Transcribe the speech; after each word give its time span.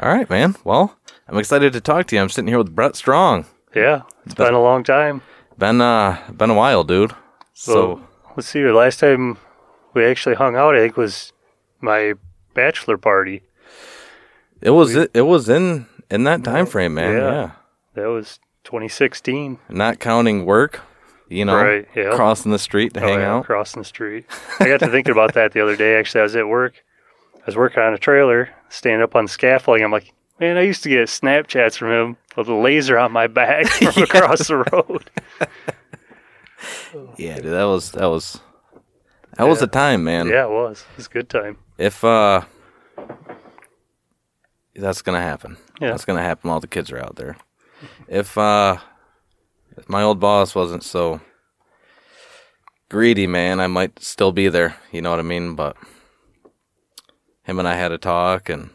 All 0.00 0.12
right, 0.12 0.28
man. 0.28 0.56
Well, 0.64 0.96
I'm 1.28 1.38
excited 1.38 1.72
to 1.72 1.80
talk 1.80 2.06
to 2.08 2.16
you. 2.16 2.22
I'm 2.22 2.28
sitting 2.28 2.48
here 2.48 2.58
with 2.58 2.74
Bret 2.74 2.96
Strong. 2.96 3.46
Yeah, 3.74 4.02
it's 4.24 4.34
been 4.34 4.54
a 4.54 4.62
long 4.62 4.84
time. 4.84 5.22
Been 5.58 5.80
uh 5.80 6.18
been 6.32 6.50
a 6.50 6.54
while, 6.54 6.84
dude. 6.84 7.12
So 7.52 7.72
So 7.72 8.08
let's 8.36 8.48
see. 8.48 8.62
The 8.62 8.72
last 8.72 8.98
time 9.00 9.38
we 9.94 10.04
actually 10.04 10.34
hung 10.36 10.56
out, 10.56 10.74
I 10.74 10.80
think 10.80 10.96
was 10.96 11.32
my 11.80 12.14
bachelor 12.54 12.96
party. 12.98 13.42
it 14.60 14.70
was 14.70 14.94
it, 14.94 15.10
it 15.14 15.22
was 15.22 15.48
in 15.48 15.86
in 16.10 16.24
that 16.24 16.42
time 16.44 16.66
frame, 16.66 16.94
man. 16.94 17.12
Yeah. 17.12 17.30
Yeah. 17.32 17.50
That 17.94 18.06
was 18.08 18.38
2016. 18.64 19.58
Not 19.68 20.00
counting 20.00 20.44
work, 20.44 20.80
you 21.28 21.44
know, 21.44 21.54
Right, 21.56 21.86
yeah. 21.94 22.10
crossing 22.14 22.50
the 22.50 22.58
street 22.58 22.94
to 22.94 23.00
hang 23.00 23.18
Oh, 23.18 23.20
yeah, 23.20 23.34
out. 23.36 23.44
crossing 23.44 23.82
the 23.82 23.86
street. 23.88 24.26
I 24.58 24.66
got 24.68 24.80
to 24.80 24.88
thinking 24.88 25.12
about 25.12 25.34
that 25.34 25.52
the 25.52 25.60
other 25.60 25.76
day. 25.76 25.96
Actually, 25.96 26.20
I 26.20 26.24
was 26.24 26.34
at 26.36 26.48
work. 26.48 26.82
I 27.44 27.46
was 27.46 27.56
working 27.56 27.82
on 27.82 27.92
a 27.92 27.98
trailer, 27.98 28.48
standing 28.70 29.02
up 29.02 29.14
on 29.14 29.28
scaffolding. 29.28 29.84
I'm 29.84 29.92
like, 29.92 30.14
man, 30.40 30.56
I 30.56 30.62
used 30.62 30.82
to 30.84 30.88
get 30.88 31.08
Snapchats 31.08 31.76
from 31.76 31.90
him 31.90 32.16
with 32.36 32.48
a 32.48 32.54
laser 32.54 32.98
on 32.98 33.12
my 33.12 33.26
back 33.26 33.66
from 33.68 34.02
across 34.02 34.48
the 34.48 34.64
road. 34.72 35.10
Yeah, 37.18 37.36
dude, 37.40 37.52
that 37.52 37.64
was 37.64 37.90
that 37.92 38.06
was 38.06 38.40
that 39.36 39.46
was 39.46 39.60
a 39.60 39.66
time, 39.66 40.04
man. 40.04 40.28
Yeah, 40.28 40.44
it 40.44 40.50
was. 40.50 40.86
It 40.92 40.96
was 40.96 41.06
a 41.06 41.10
good 41.10 41.28
time. 41.28 41.58
If 41.76 42.02
uh 42.02 42.42
that's 44.74 45.02
gonna 45.02 45.20
happen. 45.20 45.58
Yeah. 45.80 45.90
That's 45.90 46.04
gonna 46.06 46.22
happen 46.22 46.48
while 46.48 46.60
the 46.60 46.66
kids 46.66 46.90
are 46.90 46.98
out 46.98 47.16
there. 47.16 47.36
If 48.08 48.38
uh 48.38 48.78
if 49.76 49.88
my 49.90 50.02
old 50.02 50.20
boss 50.20 50.54
wasn't 50.54 50.84
so 50.84 51.20
greedy, 52.88 53.26
man, 53.26 53.60
I 53.60 53.66
might 53.66 53.98
still 54.00 54.32
be 54.32 54.48
there. 54.48 54.76
You 54.90 55.02
know 55.02 55.10
what 55.10 55.18
I 55.18 55.22
mean? 55.22 55.56
But 55.56 55.76
him 57.44 57.58
and 57.58 57.68
I 57.68 57.74
had 57.74 57.92
a 57.92 57.98
talk 57.98 58.48
and 58.48 58.70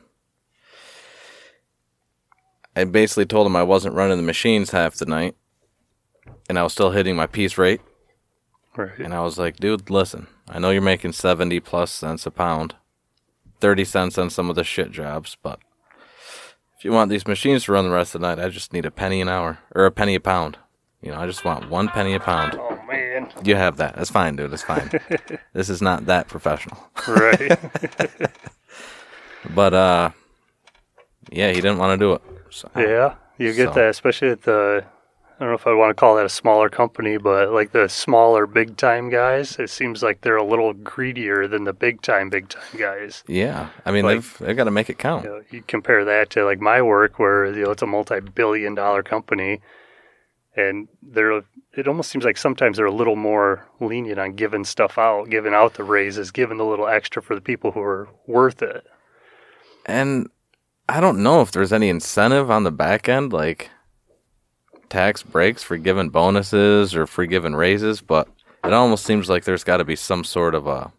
I 2.75 2.85
basically 2.85 3.25
told 3.25 3.45
him 3.45 3.55
I 3.55 3.63
wasn't 3.63 3.95
running 3.95 4.17
the 4.17 4.23
machines 4.23 4.71
half 4.71 4.95
the 4.95 5.05
night 5.05 5.35
and 6.47 6.57
I 6.57 6.63
was 6.63 6.73
still 6.73 6.91
hitting 6.91 7.15
my 7.15 7.27
piece 7.27 7.57
rate. 7.57 7.81
Right. 8.75 8.97
And 8.99 9.13
I 9.13 9.21
was 9.21 9.37
like, 9.37 9.57
dude, 9.57 9.89
listen, 9.89 10.27
I 10.47 10.59
know 10.59 10.69
you're 10.69 10.81
making 10.81 11.13
70 11.13 11.59
plus 11.59 11.91
cents 11.91 12.25
a 12.25 12.31
pound, 12.31 12.75
30 13.59 13.83
cents 13.83 14.17
on 14.17 14.29
some 14.29 14.49
of 14.49 14.55
the 14.55 14.63
shit 14.63 14.91
jobs, 14.91 15.35
but 15.41 15.59
if 16.77 16.85
you 16.85 16.93
want 16.93 17.09
these 17.09 17.27
machines 17.27 17.65
to 17.65 17.73
run 17.73 17.83
the 17.83 17.91
rest 17.91 18.15
of 18.15 18.21
the 18.21 18.27
night, 18.27 18.43
I 18.43 18.47
just 18.47 18.71
need 18.71 18.85
a 18.85 18.91
penny 18.91 19.19
an 19.19 19.27
hour 19.27 19.59
or 19.75 19.85
a 19.85 19.91
penny 19.91 20.15
a 20.15 20.19
pound. 20.21 20.57
You 21.01 21.11
know, 21.11 21.19
I 21.19 21.25
just 21.25 21.43
want 21.43 21.69
one 21.69 21.89
penny 21.89 22.13
a 22.13 22.19
pound. 22.19 22.57
Oh 22.57 22.79
man. 22.87 23.29
You 23.43 23.55
have 23.55 23.77
that. 23.77 23.95
That's 23.95 24.09
fine, 24.09 24.35
dude. 24.35 24.51
That's 24.51 24.63
fine. 24.63 24.89
this 25.53 25.69
is 25.69 25.81
not 25.81 26.05
that 26.05 26.27
professional. 26.27 26.77
Right. 27.07 27.59
But, 29.53 29.73
uh, 29.73 30.09
yeah, 31.31 31.49
he 31.49 31.55
didn't 31.55 31.77
want 31.77 31.99
to 31.99 32.05
do 32.05 32.13
it. 32.13 32.21
So, 32.49 32.69
yeah. 32.75 33.15
You 33.37 33.53
get 33.53 33.69
So- 33.69 33.73
that, 33.75 33.89
especially 33.89 34.29
at 34.29 34.43
the. 34.43 34.83
I 35.41 35.43
don't 35.45 35.51
know 35.51 35.55
if 35.55 35.67
I 35.67 35.73
want 35.73 35.89
to 35.91 35.93
call 35.93 36.17
that 36.17 36.25
a 36.25 36.29
smaller 36.29 36.67
company, 36.67 37.15
but 37.15 37.53
like 37.53 37.71
the 37.71 37.87
smaller 37.87 38.45
big 38.45 38.75
time 38.75 39.09
guys, 39.09 39.57
it 39.57 39.69
seems 39.69 40.03
like 40.03 40.19
they're 40.19 40.35
a 40.35 40.43
little 40.43 40.73
greedier 40.73 41.47
than 41.47 41.63
the 41.63 41.71
big 41.71 42.01
time 42.01 42.29
big 42.29 42.49
time 42.49 42.77
guys. 42.77 43.23
Yeah. 43.25 43.69
I 43.85 43.91
mean, 43.91 44.03
Like- 44.03 44.15
they've, 44.15 44.37
they've 44.39 44.57
got 44.57 44.65
to 44.65 44.71
make 44.71 44.89
it 44.89 44.97
count. 44.99 45.23
You, 45.23 45.29
know, 45.29 45.41
you 45.49 45.61
compare 45.65 46.03
that 46.03 46.29
to 46.31 46.43
like 46.43 46.59
my 46.59 46.81
work, 46.81 47.19
where 47.19 47.45
you 47.45 47.63
know 47.63 47.71
it's 47.71 47.81
a 47.81 47.85
multi-billion 47.87 48.75
dollar 48.75 49.01
company, 49.01 49.61
and 50.57 50.89
they're 51.01 51.41
it 51.73 51.87
almost 51.87 52.11
seems 52.11 52.25
like 52.25 52.35
sometimes 52.35 52.75
they're 52.75 52.85
a 52.85 52.91
little 52.91 53.15
more 53.15 53.65
lenient 53.79 54.19
on 54.19 54.33
giving 54.33 54.65
stuff 54.65 54.97
out, 54.97 55.29
giving 55.29 55.53
out 55.53 55.75
the 55.75 55.83
raises, 55.85 56.31
giving 56.31 56.57
the 56.57 56.65
little 56.65 56.87
extra 56.89 57.21
for 57.21 57.33
the 57.35 57.39
people 57.41 57.71
who 57.71 57.79
are 57.81 58.09
worth 58.27 58.61
it. 58.61 58.85
And 59.89 60.29
I 60.87 61.01
don't 61.01 61.23
know 61.23 61.41
if 61.41 61.51
there's 61.51 61.73
any 61.73 61.89
incentive 61.89 62.51
on 62.51 62.63
the 62.63 62.71
back 62.71 63.09
end, 63.09 63.33
like 63.33 63.71
tax 64.87 65.23
breaks 65.23 65.63
for 65.63 65.77
giving 65.77 66.09
bonuses 66.09 66.95
or 66.95 67.07
for 67.07 67.25
giving 67.25 67.55
raises, 67.55 67.99
but 67.99 68.27
it 68.63 68.71
almost 68.71 69.03
seems 69.03 69.29
like 69.29 69.45
there's 69.45 69.63
got 69.63 69.77
to 69.77 69.83
be 69.83 69.95
some 69.95 70.23
sort 70.23 70.53
of 70.53 70.67
a. 70.67 70.91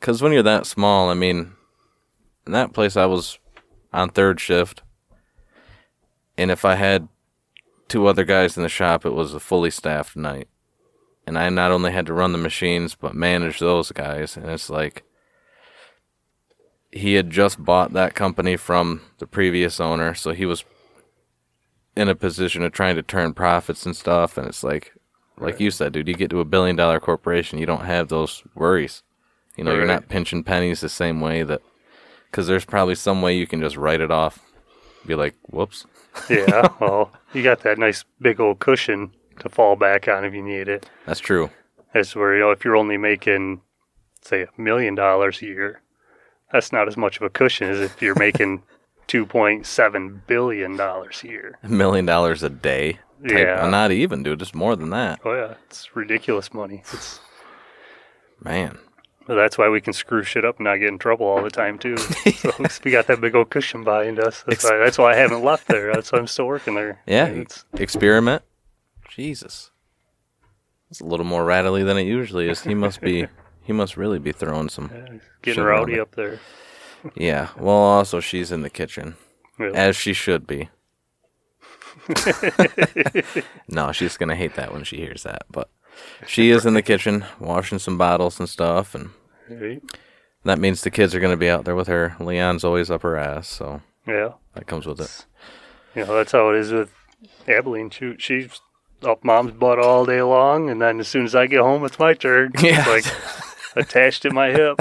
Because 0.00 0.22
when 0.22 0.32
you're 0.32 0.42
that 0.42 0.64
small, 0.64 1.10
I 1.10 1.14
mean, 1.14 1.52
in 2.46 2.52
that 2.52 2.72
place 2.72 2.96
I 2.96 3.04
was 3.04 3.38
on 3.92 4.08
third 4.08 4.40
shift, 4.40 4.82
and 6.38 6.50
if 6.50 6.64
I 6.64 6.76
had 6.76 7.06
two 7.88 8.06
other 8.06 8.24
guys 8.24 8.56
in 8.56 8.62
the 8.62 8.70
shop, 8.70 9.04
it 9.04 9.12
was 9.12 9.34
a 9.34 9.40
fully 9.40 9.70
staffed 9.70 10.16
night. 10.16 10.48
And 11.26 11.38
I 11.38 11.50
not 11.50 11.70
only 11.70 11.92
had 11.92 12.06
to 12.06 12.14
run 12.14 12.32
the 12.32 12.38
machines, 12.38 12.94
but 12.94 13.14
manage 13.14 13.58
those 13.58 13.92
guys. 13.92 14.38
And 14.38 14.48
it's 14.48 14.70
like, 14.70 15.04
he 16.92 17.14
had 17.14 17.30
just 17.30 17.64
bought 17.64 17.94
that 17.94 18.14
company 18.14 18.56
from 18.56 19.00
the 19.18 19.26
previous 19.26 19.80
owner, 19.80 20.14
so 20.14 20.32
he 20.32 20.44
was 20.44 20.64
in 21.96 22.08
a 22.08 22.14
position 22.14 22.62
of 22.62 22.72
trying 22.72 22.96
to 22.96 23.02
turn 23.02 23.34
profits 23.34 23.84
and 23.86 23.96
stuff. 23.96 24.36
And 24.36 24.46
it's 24.46 24.62
like, 24.62 24.92
like 25.38 25.58
you 25.58 25.70
said, 25.70 25.92
dude, 25.92 26.08
you 26.08 26.14
get 26.14 26.30
to 26.30 26.40
a 26.40 26.44
billion 26.44 26.76
dollar 26.76 27.00
corporation, 27.00 27.58
you 27.58 27.66
don't 27.66 27.84
have 27.86 28.08
those 28.08 28.42
worries. 28.54 29.02
You 29.56 29.64
know, 29.64 29.74
you're 29.74 29.86
not 29.86 30.08
pinching 30.08 30.44
pennies 30.44 30.80
the 30.80 30.88
same 30.88 31.20
way 31.20 31.42
that, 31.42 31.60
because 32.30 32.46
there's 32.46 32.64
probably 32.64 32.94
some 32.94 33.20
way 33.20 33.36
you 33.36 33.46
can 33.46 33.60
just 33.60 33.76
write 33.76 34.00
it 34.00 34.10
off, 34.10 34.38
be 35.06 35.14
like, 35.14 35.34
whoops. 35.50 35.86
Yeah, 36.30 36.68
well, 36.80 37.12
you 37.34 37.42
got 37.42 37.60
that 37.60 37.78
nice 37.78 38.04
big 38.20 38.40
old 38.40 38.60
cushion 38.60 39.12
to 39.40 39.48
fall 39.48 39.76
back 39.76 40.08
on 40.08 40.24
if 40.24 40.32
you 40.32 40.42
need 40.42 40.68
it. 40.68 40.88
That's 41.06 41.20
true. 41.20 41.50
That's 41.92 42.14
where 42.16 42.34
you 42.34 42.40
know 42.40 42.50
if 42.50 42.64
you're 42.64 42.76
only 42.76 42.96
making, 42.96 43.60
say, 44.22 44.42
a 44.42 44.60
million 44.60 44.94
dollars 44.94 45.42
a 45.42 45.46
year, 45.46 45.82
that's 46.52 46.72
not 46.72 46.88
as 46.88 46.96
much 46.96 47.16
of 47.16 47.22
a 47.22 47.30
cushion 47.30 47.68
as 47.70 47.80
if 47.80 48.00
you're 48.02 48.18
making 48.18 48.62
two 49.06 49.26
point 49.26 49.66
seven 49.66 50.22
billion 50.26 50.76
dollars 50.76 51.22
a 51.24 51.28
year. 51.28 51.58
A 51.62 51.68
million 51.68 52.06
dollars 52.06 52.42
a 52.42 52.50
day. 52.50 52.94
type- 53.26 53.32
Yeah. 53.38 53.68
Not 53.68 53.90
even, 53.92 54.22
dude. 54.22 54.42
It's 54.42 54.54
more 54.54 54.76
than 54.76 54.90
that. 54.90 55.20
Oh 55.24 55.34
yeah, 55.34 55.54
it's 55.66 55.94
ridiculous 55.96 56.52
money. 56.54 56.82
It's, 56.92 57.20
Man. 58.44 58.76
well, 59.28 59.36
that's 59.36 59.56
why 59.56 59.68
we 59.68 59.80
can 59.80 59.92
screw 59.92 60.24
shit 60.24 60.44
up 60.44 60.56
and 60.58 60.64
not 60.64 60.76
get 60.76 60.88
in 60.88 60.98
trouble 60.98 61.26
all 61.26 61.42
the 61.42 61.50
time 61.50 61.78
too. 61.78 61.96
So 62.42 62.52
we 62.84 62.90
got 62.90 63.06
that 63.06 63.20
big 63.20 63.34
old 63.36 63.50
cushion 63.50 63.84
behind 63.84 64.18
us. 64.18 64.42
That's 64.46 64.64
why, 64.64 64.76
that's 64.78 64.98
why 64.98 65.12
I 65.12 65.16
haven't 65.16 65.44
left 65.44 65.68
there. 65.68 65.92
That's 65.92 66.10
why 66.10 66.18
I'm 66.18 66.26
still 66.26 66.46
working 66.46 66.74
there. 66.74 67.00
Yeah. 67.06 67.26
it's, 67.26 67.64
Experiment. 67.74 68.42
Jesus. 69.08 69.70
It's 70.90 71.00
a 71.00 71.04
little 71.04 71.24
more 71.26 71.44
rattly 71.44 71.84
than 71.84 71.96
it 71.98 72.02
usually 72.02 72.48
is. 72.48 72.62
He 72.62 72.74
must 72.74 73.00
be. 73.00 73.26
He 73.64 73.72
must 73.72 73.96
really 73.96 74.18
be 74.18 74.32
throwing 74.32 74.68
some. 74.68 74.90
yeah, 74.94 75.18
getting 75.42 75.62
rowdy 75.64 75.98
up 76.00 76.14
there. 76.16 76.38
Yeah. 77.16 77.48
Well, 77.58 77.74
also 77.74 78.20
she's 78.20 78.52
in 78.52 78.62
the 78.62 78.70
kitchen, 78.70 79.16
Yeah. 79.58 79.70
as 79.74 79.96
she 79.96 80.12
should 80.12 80.46
be. 80.46 80.68
no, 83.68 83.92
she's 83.92 84.16
gonna 84.16 84.36
hate 84.36 84.54
that 84.54 84.72
when 84.72 84.84
she 84.84 84.96
hears 84.98 85.22
that. 85.24 85.42
But 85.50 85.68
she 86.26 86.50
is 86.50 86.64
in 86.66 86.74
the 86.74 86.82
kitchen 86.82 87.24
washing 87.40 87.78
some 87.78 87.98
bottles 87.98 88.38
and 88.38 88.48
stuff, 88.48 88.94
and 88.94 89.10
Right? 89.50 89.82
that 90.44 90.58
means 90.58 90.82
the 90.82 90.90
kids 90.90 91.14
are 91.14 91.20
gonna 91.20 91.36
be 91.36 91.48
out 91.50 91.64
there 91.64 91.74
with 91.74 91.88
her. 91.88 92.14
Leon's 92.20 92.64
always 92.64 92.90
up 92.90 93.02
her 93.02 93.16
ass, 93.16 93.48
so 93.48 93.80
Yeah. 94.06 94.34
that 94.54 94.66
comes 94.66 94.86
with 94.86 95.00
it. 95.00 95.26
You 95.94 96.04
know, 96.06 96.14
that's 96.14 96.32
how 96.32 96.50
it 96.50 96.56
is 96.56 96.72
with 96.72 96.92
Abilene. 97.48 97.90
She, 97.90 98.14
she's 98.18 98.60
up 99.02 99.24
mom's 99.24 99.52
butt 99.52 99.78
all 99.78 100.04
day 100.06 100.22
long, 100.22 100.70
and 100.70 100.80
then 100.80 101.00
as 101.00 101.08
soon 101.08 101.24
as 101.24 101.34
I 101.34 101.46
get 101.46 101.60
home, 101.60 101.84
it's 101.84 101.98
my 101.98 102.14
turn. 102.14 102.52
Yeah. 102.60 102.84
It's 102.88 103.06
like 103.06 103.51
attached 103.76 104.22
to 104.22 104.30
my 104.30 104.50
hip. 104.50 104.80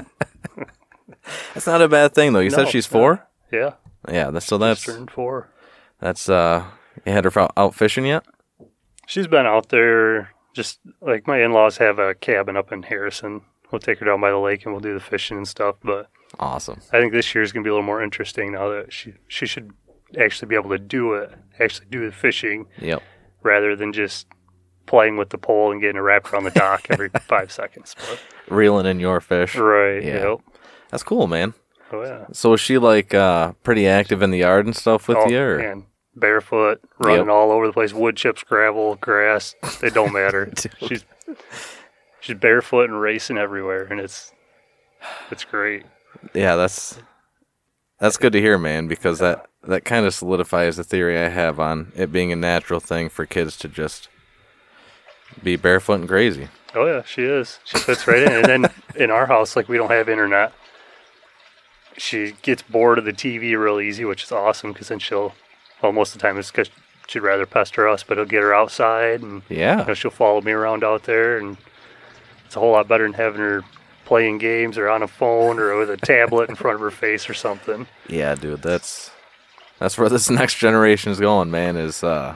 That's 1.53 1.67
not 1.67 1.81
a 1.81 1.87
bad 1.87 2.13
thing 2.13 2.33
though. 2.33 2.39
You 2.39 2.49
said 2.49 2.67
she's 2.69 2.85
four. 2.87 3.27
Yeah, 3.51 3.73
Yeah. 4.09 4.31
That's, 4.31 4.45
so 4.45 4.57
that's 4.57 4.83
turned 4.83 5.11
four. 5.11 5.49
that's 5.99 6.29
uh. 6.29 6.65
You 7.05 7.11
had 7.13 7.25
her 7.25 7.47
out- 7.57 7.73
fishing 7.75 8.05
yet? 8.05 8.25
She's 9.07 9.27
been 9.27 9.45
out 9.45 9.69
there. 9.69 10.31
Just 10.53 10.79
like 11.01 11.27
my 11.27 11.41
in-laws 11.41 11.77
have 11.77 11.99
a 11.99 12.13
cabin 12.15 12.57
up 12.57 12.71
in 12.73 12.83
Harrison. 12.83 13.41
We'll 13.71 13.79
take 13.79 13.99
her 13.99 14.05
down 14.05 14.19
by 14.19 14.31
the 14.31 14.37
lake 14.37 14.65
and 14.65 14.73
we'll 14.73 14.81
do 14.81 14.93
the 14.93 14.99
fishing 14.99 15.37
and 15.37 15.47
stuff. 15.47 15.75
But 15.83 16.09
Awesome. 16.39 16.81
I 16.91 16.99
think 16.99 17.13
this 17.13 17.33
year 17.33 17.41
is 17.41 17.51
gonna 17.53 17.63
be 17.63 17.69
a 17.69 17.73
little 17.73 17.85
more 17.85 18.03
interesting 18.03 18.51
now 18.51 18.69
that 18.69 18.91
she 18.91 19.13
she 19.27 19.45
should 19.45 19.71
actually 20.19 20.49
be 20.49 20.55
able 20.55 20.69
to 20.71 20.77
do 20.79 21.13
it, 21.13 21.31
actually 21.59 21.87
do 21.89 22.05
the 22.05 22.11
fishing 22.15 22.67
Yep. 22.79 23.01
rather 23.43 23.75
than 23.77 23.93
just 23.93 24.27
playing 24.91 25.15
with 25.15 25.29
the 25.29 25.37
pole 25.37 25.71
and 25.71 25.79
getting 25.79 25.95
it 25.95 26.01
wrapped 26.01 26.33
around 26.33 26.43
the 26.43 26.51
dock 26.51 26.85
every 26.89 27.07
five 27.21 27.49
seconds. 27.49 27.95
But, 28.09 28.19
Reeling 28.53 28.85
in 28.85 28.99
your 28.99 29.21
fish. 29.21 29.55
right. 29.55 30.03
Yeah. 30.03 30.31
Yep. 30.31 30.39
That's 30.89 31.01
cool, 31.01 31.27
man. 31.27 31.53
Oh 31.93 32.03
yeah. 32.03 32.25
So 32.33 32.51
is 32.53 32.59
she 32.59 32.77
like 32.77 33.13
uh 33.13 33.53
pretty 33.63 33.87
active 33.87 34.21
in 34.21 34.31
the 34.31 34.39
yard 34.39 34.65
and 34.65 34.75
stuff 34.75 35.07
with 35.07 35.17
oh, 35.17 35.29
you? 35.29 35.39
Or? 35.39 35.57
man. 35.57 35.85
Barefoot, 36.13 36.81
running 36.99 37.27
Yep. 37.27 37.29
all 37.29 37.51
over 37.51 37.65
the 37.65 37.71
place, 37.71 37.93
wood 37.93 38.17
chips, 38.17 38.43
gravel, 38.43 38.95
grass. 38.95 39.55
It 39.81 39.93
don't 39.93 40.11
matter. 40.11 40.51
She's 40.79 41.05
she's 42.19 42.37
barefoot 42.37 42.89
and 42.89 42.99
racing 42.99 43.37
everywhere, 43.37 43.85
and 43.85 44.01
it's 44.01 44.33
it's 45.31 45.45
great. 45.45 45.85
Yeah, 46.33 46.57
that's 46.57 46.99
that's 47.97 48.17
good 48.17 48.33
to 48.33 48.41
hear, 48.41 48.57
man, 48.57 48.89
because 48.89 49.19
that 49.19 49.45
that 49.63 49.85
kind 49.85 50.05
of 50.05 50.13
solidifies 50.13 50.75
the 50.75 50.83
theory 50.83 51.17
I 51.17 51.29
have 51.29 51.61
on 51.61 51.93
it 51.95 52.11
being 52.11 52.33
a 52.33 52.35
natural 52.35 52.81
thing 52.81 53.07
for 53.07 53.25
kids 53.25 53.55
to 53.57 53.69
just 53.69 54.09
be 55.43 55.55
barefoot 55.55 55.95
and 56.01 56.07
crazy. 56.07 56.47
Oh 56.73 56.85
yeah, 56.85 57.03
she 57.03 57.23
is. 57.23 57.59
She 57.65 57.77
fits 57.79 58.07
right 58.07 58.21
in. 58.23 58.31
And 58.31 58.45
then 58.45 58.73
in 58.95 59.11
our 59.11 59.25
house, 59.25 59.55
like 59.55 59.67
we 59.67 59.77
don't 59.77 59.91
have 59.91 60.07
internet. 60.09 60.53
she 61.97 62.33
gets 62.41 62.61
bored 62.61 62.97
of 62.97 63.05
the 63.05 63.13
TV 63.13 63.57
real 63.61 63.79
easy, 63.79 64.05
which 64.05 64.23
is 64.23 64.31
awesome 64.31 64.71
because 64.71 64.87
then 64.87 64.99
she'll, 64.99 65.33
well, 65.81 65.91
most 65.91 66.15
of 66.15 66.21
the 66.21 66.27
time 66.27 66.37
it's 66.37 66.49
because 66.51 66.69
she'd 67.07 67.19
rather 67.19 67.45
pester 67.45 67.87
us, 67.87 68.03
but 68.03 68.13
it'll 68.13 68.25
get 68.29 68.41
her 68.41 68.53
outside 68.53 69.21
and 69.21 69.41
you 69.49 69.57
Yeah. 69.57 69.83
know, 69.87 69.93
she'll 69.93 70.11
follow 70.11 70.41
me 70.41 70.51
around 70.53 70.83
out 70.83 71.03
there, 71.03 71.37
and 71.37 71.57
it's 72.45 72.55
a 72.55 72.59
whole 72.59 72.71
lot 72.71 72.87
better 72.87 73.03
than 73.03 73.13
having 73.13 73.41
her 73.41 73.63
playing 74.05 74.37
games 74.37 74.77
or 74.77 74.89
on 74.89 75.03
a 75.03 75.07
phone 75.07 75.59
or 75.59 75.77
with 75.77 75.89
a 75.89 75.97
tablet 75.97 76.49
in 76.49 76.55
front 76.55 76.75
of 76.75 76.81
her 76.81 76.91
face 76.91 77.29
or 77.29 77.33
something. 77.33 77.87
Yeah, 78.07 78.35
dude, 78.35 78.61
that's 78.61 79.11
that's 79.79 79.97
where 79.97 80.09
this 80.09 80.29
next 80.41 80.55
generation 80.57 81.11
is 81.11 81.19
going, 81.19 81.51
man, 81.51 81.75
is 81.75 82.03
uh 82.03 82.35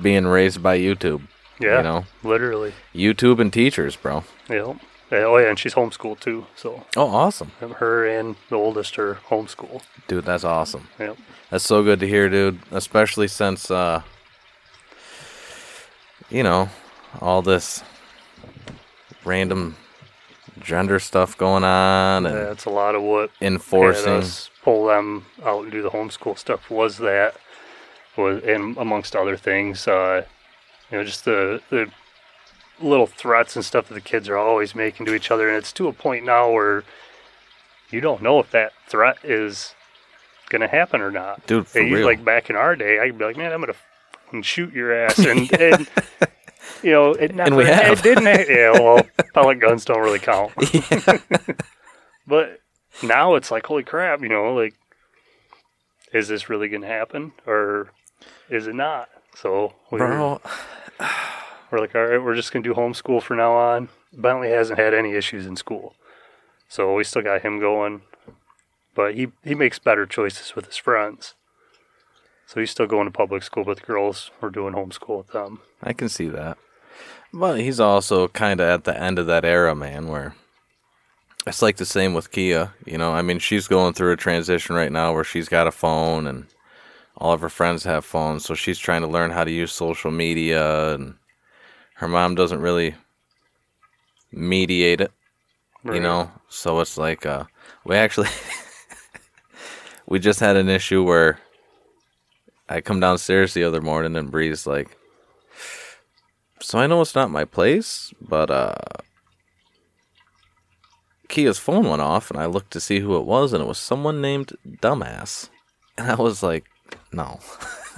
being 0.00 0.26
raised 0.26 0.62
by 0.62 0.78
YouTube. 0.78 1.22
Yeah, 1.60 1.78
You 1.78 1.82
know? 1.82 2.04
literally. 2.22 2.72
YouTube 2.94 3.40
and 3.40 3.52
teachers, 3.52 3.96
bro. 3.96 4.24
Yep. 4.48 4.76
Yeah, 5.12 5.24
Oh 5.24 5.36
yeah, 5.38 5.48
and 5.50 5.58
she's 5.58 5.74
homeschooled 5.74 6.20
too. 6.20 6.46
So 6.56 6.84
Oh, 6.96 7.08
awesome. 7.08 7.52
her 7.78 8.06
and 8.06 8.36
the 8.48 8.56
oldest 8.56 8.98
are 8.98 9.14
homeschooled. 9.28 9.82
Dude, 10.08 10.24
that's 10.24 10.44
awesome. 10.44 10.88
Yep. 10.98 11.16
That's 11.50 11.64
so 11.64 11.82
good 11.84 12.00
to 12.00 12.08
hear, 12.08 12.28
dude. 12.28 12.58
Especially 12.72 13.28
since 13.28 13.70
uh 13.70 14.02
you 16.30 16.42
know, 16.42 16.68
all 17.20 17.42
this 17.42 17.82
random 19.24 19.76
gender 20.60 20.98
stuff 20.98 21.36
going 21.36 21.64
on 21.64 22.26
and 22.26 22.34
Yeah, 22.34 22.50
it's 22.50 22.64
a 22.64 22.70
lot 22.70 22.94
of 22.94 23.02
what 23.02 23.30
enforcing 23.40 24.12
us 24.14 24.50
pull 24.62 24.86
them 24.86 25.26
out 25.44 25.64
and 25.64 25.72
do 25.72 25.82
the 25.82 25.90
homeschool 25.90 26.38
stuff 26.38 26.70
was 26.70 26.98
that 26.98 27.36
was 28.16 28.42
and 28.44 28.76
amongst 28.78 29.14
other 29.16 29.36
things 29.36 29.86
uh 29.86 30.24
you 30.94 31.00
know 31.00 31.04
just 31.04 31.24
the 31.24 31.60
the 31.70 31.90
little 32.80 33.06
threats 33.06 33.56
and 33.56 33.64
stuff 33.64 33.88
that 33.88 33.94
the 33.94 34.00
kids 34.00 34.28
are 34.28 34.36
always 34.36 34.76
making 34.76 35.04
to 35.06 35.14
each 35.14 35.28
other 35.30 35.48
and 35.48 35.58
it's 35.58 35.72
to 35.72 35.88
a 35.88 35.92
point 35.92 36.24
now 36.24 36.52
where 36.52 36.84
you 37.90 38.00
don't 38.00 38.22
know 38.22 38.38
if 38.38 38.48
that 38.52 38.72
threat 38.86 39.16
is 39.24 39.74
gonna 40.50 40.68
happen 40.68 41.00
or 41.00 41.10
not 41.10 41.44
dude 41.46 41.66
for 41.66 41.82
real. 41.82 42.06
like 42.06 42.24
back 42.24 42.48
in 42.48 42.54
our 42.54 42.76
day 42.76 43.00
i'd 43.00 43.18
be 43.18 43.24
like 43.24 43.36
man 43.36 43.52
i'm 43.52 43.60
gonna 43.60 43.74
fucking 44.24 44.42
shoot 44.42 44.72
your 44.72 44.92
ass 44.92 45.18
and, 45.26 45.52
and 45.60 45.88
you 46.84 46.92
know 46.92 47.10
it 47.12 47.34
never 47.34 47.48
And 47.48 47.56
we 47.56 47.64
have. 47.64 47.98
it 47.98 48.02
didn't 48.02 48.48
yeah 48.48 48.72
well 48.72 49.02
pellet 49.34 49.58
guns 49.58 49.84
don't 49.84 50.00
really 50.00 50.20
count 50.20 50.52
but 52.26 52.60
now 53.02 53.34
it's 53.34 53.50
like, 53.50 53.66
holy 53.66 53.82
crap, 53.82 54.22
you 54.22 54.28
know, 54.28 54.54
like, 54.54 54.74
is 56.12 56.28
this 56.28 56.48
really 56.48 56.68
going 56.68 56.82
to 56.82 56.88
happen 56.88 57.32
or 57.46 57.90
is 58.48 58.66
it 58.66 58.74
not? 58.74 59.08
So 59.36 59.74
we're, 59.90 59.98
Bro, 59.98 60.40
we're 61.70 61.80
like, 61.80 61.94
all 61.94 62.06
right, 62.06 62.22
we're 62.22 62.34
just 62.34 62.52
to 62.52 62.60
do 62.60 62.74
homeschool 62.74 63.22
for 63.22 63.34
now 63.34 63.52
on. 63.52 63.88
Bentley 64.12 64.50
hasn't 64.50 64.78
had 64.78 64.94
any 64.94 65.12
issues 65.12 65.46
in 65.46 65.56
school. 65.56 65.94
So 66.68 66.94
we 66.94 67.04
still 67.04 67.22
got 67.22 67.42
him 67.42 67.60
going. 67.60 68.02
But 68.94 69.14
he, 69.14 69.28
he 69.42 69.54
makes 69.54 69.78
better 69.78 70.06
choices 70.06 70.54
with 70.54 70.66
his 70.66 70.76
friends. 70.76 71.34
So 72.46 72.60
he's 72.60 72.70
still 72.70 72.86
going 72.86 73.06
to 73.06 73.10
public 73.10 73.42
school, 73.42 73.64
but 73.64 73.78
the 73.78 73.86
girls 73.86 74.30
were 74.40 74.50
doing 74.50 74.74
homeschool 74.74 75.18
with 75.18 75.28
them. 75.28 75.60
I 75.82 75.92
can 75.92 76.08
see 76.08 76.28
that. 76.28 76.58
But 77.32 77.58
he's 77.60 77.80
also 77.80 78.28
kind 78.28 78.60
of 78.60 78.68
at 78.68 78.84
the 78.84 78.98
end 78.98 79.18
of 79.18 79.26
that 79.26 79.44
era, 79.44 79.74
man, 79.74 80.06
where 80.06 80.34
it's 81.46 81.62
like 81.62 81.76
the 81.76 81.84
same 81.84 82.14
with 82.14 82.30
Kia. 82.30 82.72
You 82.86 82.98
know, 82.98 83.12
I 83.12 83.22
mean, 83.22 83.38
she's 83.38 83.66
going 83.66 83.94
through 83.94 84.12
a 84.12 84.16
transition 84.16 84.76
right 84.76 84.92
now 84.92 85.12
where 85.12 85.24
she's 85.24 85.48
got 85.48 85.66
a 85.66 85.72
phone 85.72 86.26
and 86.26 86.46
all 87.16 87.32
of 87.32 87.40
her 87.40 87.48
friends 87.48 87.84
have 87.84 88.04
phones. 88.04 88.44
So 88.44 88.54
she's 88.54 88.78
trying 88.78 89.02
to 89.02 89.08
learn 89.08 89.30
how 89.30 89.44
to 89.44 89.50
use 89.50 89.72
social 89.72 90.10
media, 90.10 90.94
and 90.94 91.14
her 91.94 92.08
mom 92.08 92.34
doesn't 92.34 92.60
really 92.60 92.94
mediate 94.32 95.00
it, 95.00 95.12
you 95.84 96.00
know? 96.00 96.30
So 96.48 96.80
it's 96.80 96.96
like, 96.98 97.24
uh, 97.26 97.44
we 97.84 97.96
actually, 97.96 98.28
we 100.06 100.18
just 100.18 100.40
had 100.40 100.56
an 100.56 100.68
issue 100.68 101.02
where 101.04 101.38
I 102.68 102.80
come 102.80 103.00
downstairs 103.00 103.54
the 103.54 103.64
other 103.64 103.80
morning 103.80 104.16
and 104.16 104.30
Bree's 104.30 104.66
like, 104.66 104.96
so 106.60 106.78
I 106.78 106.86
know 106.86 107.00
it's 107.02 107.14
not 107.14 107.30
my 107.30 107.44
place, 107.44 108.12
but 108.20 108.50
uh 108.50 108.74
Kia's 111.28 111.58
phone 111.58 111.88
went 111.88 112.00
off 112.00 112.30
and 112.30 112.40
I 112.40 112.46
looked 112.46 112.72
to 112.72 112.80
see 112.80 113.00
who 113.00 113.16
it 113.16 113.24
was 113.24 113.52
and 113.52 113.62
it 113.62 113.66
was 113.66 113.78
someone 113.78 114.20
named 114.20 114.52
Dumbass. 114.66 115.48
And 115.96 116.10
I 116.10 116.14
was 116.14 116.42
like, 116.42 116.64
no. 117.12 117.40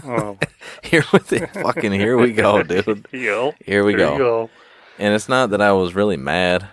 Oh, 0.04 0.38
here 0.82 1.04
with 1.12 1.32
it 1.34 1.50
fucking 1.50 1.92
here 1.92 2.16
we 2.18 2.32
go, 2.32 2.62
dude. 2.62 3.06
yo. 3.12 3.54
Here 3.64 3.84
we 3.84 3.94
go. 3.94 4.18
go. 4.18 4.50
And 4.98 5.14
it's 5.14 5.28
not 5.28 5.50
that 5.50 5.60
I 5.60 5.72
was 5.72 5.94
really 5.94 6.16
mad. 6.16 6.68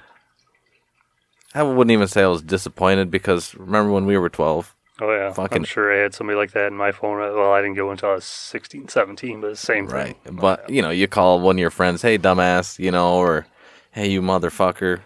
I 1.55 1.61
wouldn't 1.63 1.91
even 1.91 2.07
say 2.07 2.23
I 2.23 2.27
was 2.27 2.41
disappointed 2.41 3.11
because 3.11 3.53
remember 3.55 3.91
when 3.91 4.05
we 4.05 4.17
were 4.17 4.29
12? 4.29 4.73
Oh, 5.01 5.11
yeah. 5.11 5.31
Fucking- 5.33 5.59
I'm 5.59 5.63
sure 5.63 5.93
I 5.93 5.97
had 6.01 6.13
somebody 6.13 6.37
like 6.37 6.51
that 6.51 6.67
in 6.67 6.75
my 6.75 6.91
phone. 6.91 7.17
Well, 7.19 7.51
I 7.51 7.61
didn't 7.61 7.75
go 7.75 7.91
until 7.91 8.09
I 8.09 8.13
was 8.15 8.25
16, 8.25 8.87
17, 8.87 9.41
but 9.41 9.49
the 9.49 9.55
same 9.55 9.87
thing. 9.87 9.95
Right. 9.95 10.17
But, 10.31 10.69
you 10.69 10.81
know, 10.81 10.89
you 10.89 11.07
call 11.07 11.41
one 11.41 11.55
of 11.57 11.59
your 11.59 11.69
friends, 11.69 12.01
hey, 12.01 12.17
dumbass, 12.17 12.79
you 12.79 12.91
know, 12.91 13.15
or 13.17 13.45
hey, 13.91 14.09
you 14.09 14.21
motherfucker. 14.21 15.01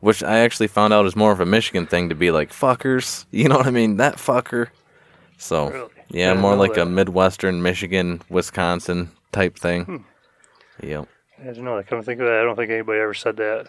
Which 0.00 0.22
I 0.22 0.38
actually 0.38 0.68
found 0.68 0.94
out 0.94 1.04
is 1.04 1.14
more 1.16 1.32
of 1.32 1.40
a 1.40 1.46
Michigan 1.46 1.86
thing 1.86 2.08
to 2.08 2.14
be 2.14 2.30
like, 2.30 2.50
fuckers. 2.50 3.26
You 3.30 3.48
know 3.48 3.56
what 3.58 3.66
I 3.66 3.70
mean? 3.70 3.98
That 3.98 4.16
fucker. 4.16 4.68
So, 5.36 5.70
Really? 5.70 5.88
Yeah, 6.10 6.28
Didn't 6.28 6.40
more 6.42 6.52
know 6.52 6.60
like 6.60 6.76
a. 6.76 6.84
Midwestern, 6.86 7.62
Michigan, 7.62 8.22
Wisconsin 8.28 9.10
type 9.32 9.58
thing. 9.58 9.84
Hmm. 9.84 9.96
Yep. 10.82 11.08
I 11.40 11.44
don't 11.52 11.64
know. 11.64 11.78
I 11.78 11.82
come 11.82 11.98
to 12.00 12.04
think 12.04 12.20
of 12.20 12.26
that, 12.26 12.40
I 12.40 12.42
don't 12.44 12.56
think 12.56 12.70
anybody 12.70 13.00
ever 13.00 13.14
said 13.14 13.36
that 13.36 13.68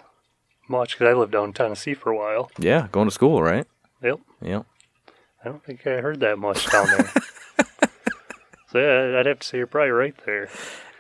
much 0.68 0.94
because 0.98 1.08
I 1.08 1.18
lived 1.18 1.32
down 1.34 1.46
in 1.46 1.54
Tennessee 1.54 1.94
for 1.94 2.12
a 2.12 2.18
while. 2.18 2.50
Yeah, 2.58 2.88
going 2.92 3.08
to 3.08 3.14
school, 3.14 3.42
right? 3.42 3.66
Yep. 4.04 4.20
Yep. 4.42 4.66
I 5.44 5.50
don't 5.50 5.64
think 5.64 5.86
I 5.88 6.02
heard 6.02 6.20
that 6.22 6.38
much 6.38 6.70
down 6.72 6.88
there. 6.88 7.12
so 8.72 8.80
yeah, 8.80 9.20
I'd 9.20 9.26
have 9.26 9.40
to 9.40 9.48
say 9.48 9.58
you're 9.58 9.68
probably 9.68 9.92
right 9.92 10.16
there. 10.26 10.50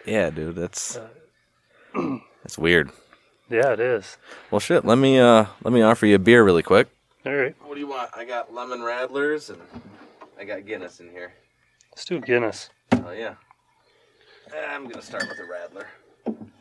Yeah, 0.05 0.29
dude, 0.29 0.55
that's 0.55 0.97
Uh, 0.97 1.09
that's 2.43 2.57
weird. 2.57 2.91
Yeah, 3.49 3.73
it 3.73 3.79
is. 3.79 4.17
Well, 4.49 4.59
shit. 4.59 4.85
Let 4.85 4.97
me 4.97 5.19
uh 5.19 5.45
let 5.63 5.73
me 5.73 5.81
offer 5.81 6.05
you 6.05 6.15
a 6.15 6.19
beer 6.19 6.43
really 6.43 6.63
quick. 6.63 6.87
All 7.25 7.35
right, 7.35 7.55
What 7.65 7.75
do 7.75 7.79
you 7.79 7.87
want? 7.87 8.09
I 8.15 8.25
got 8.25 8.53
lemon 8.53 8.79
radlers 8.79 9.49
and 9.51 9.61
I 10.41 10.43
got 10.43 10.65
Guinness 10.65 10.99
in 10.99 11.11
here. 11.11 11.33
let's 11.91 12.03
do 12.03 12.19
Guinness. 12.19 12.71
Oh 12.93 13.11
yeah. 13.11 13.35
I'm 14.73 14.87
gonna 14.87 14.99
start 15.03 15.25
with 15.29 15.37
the 15.37 15.43
Radler. 15.43 15.85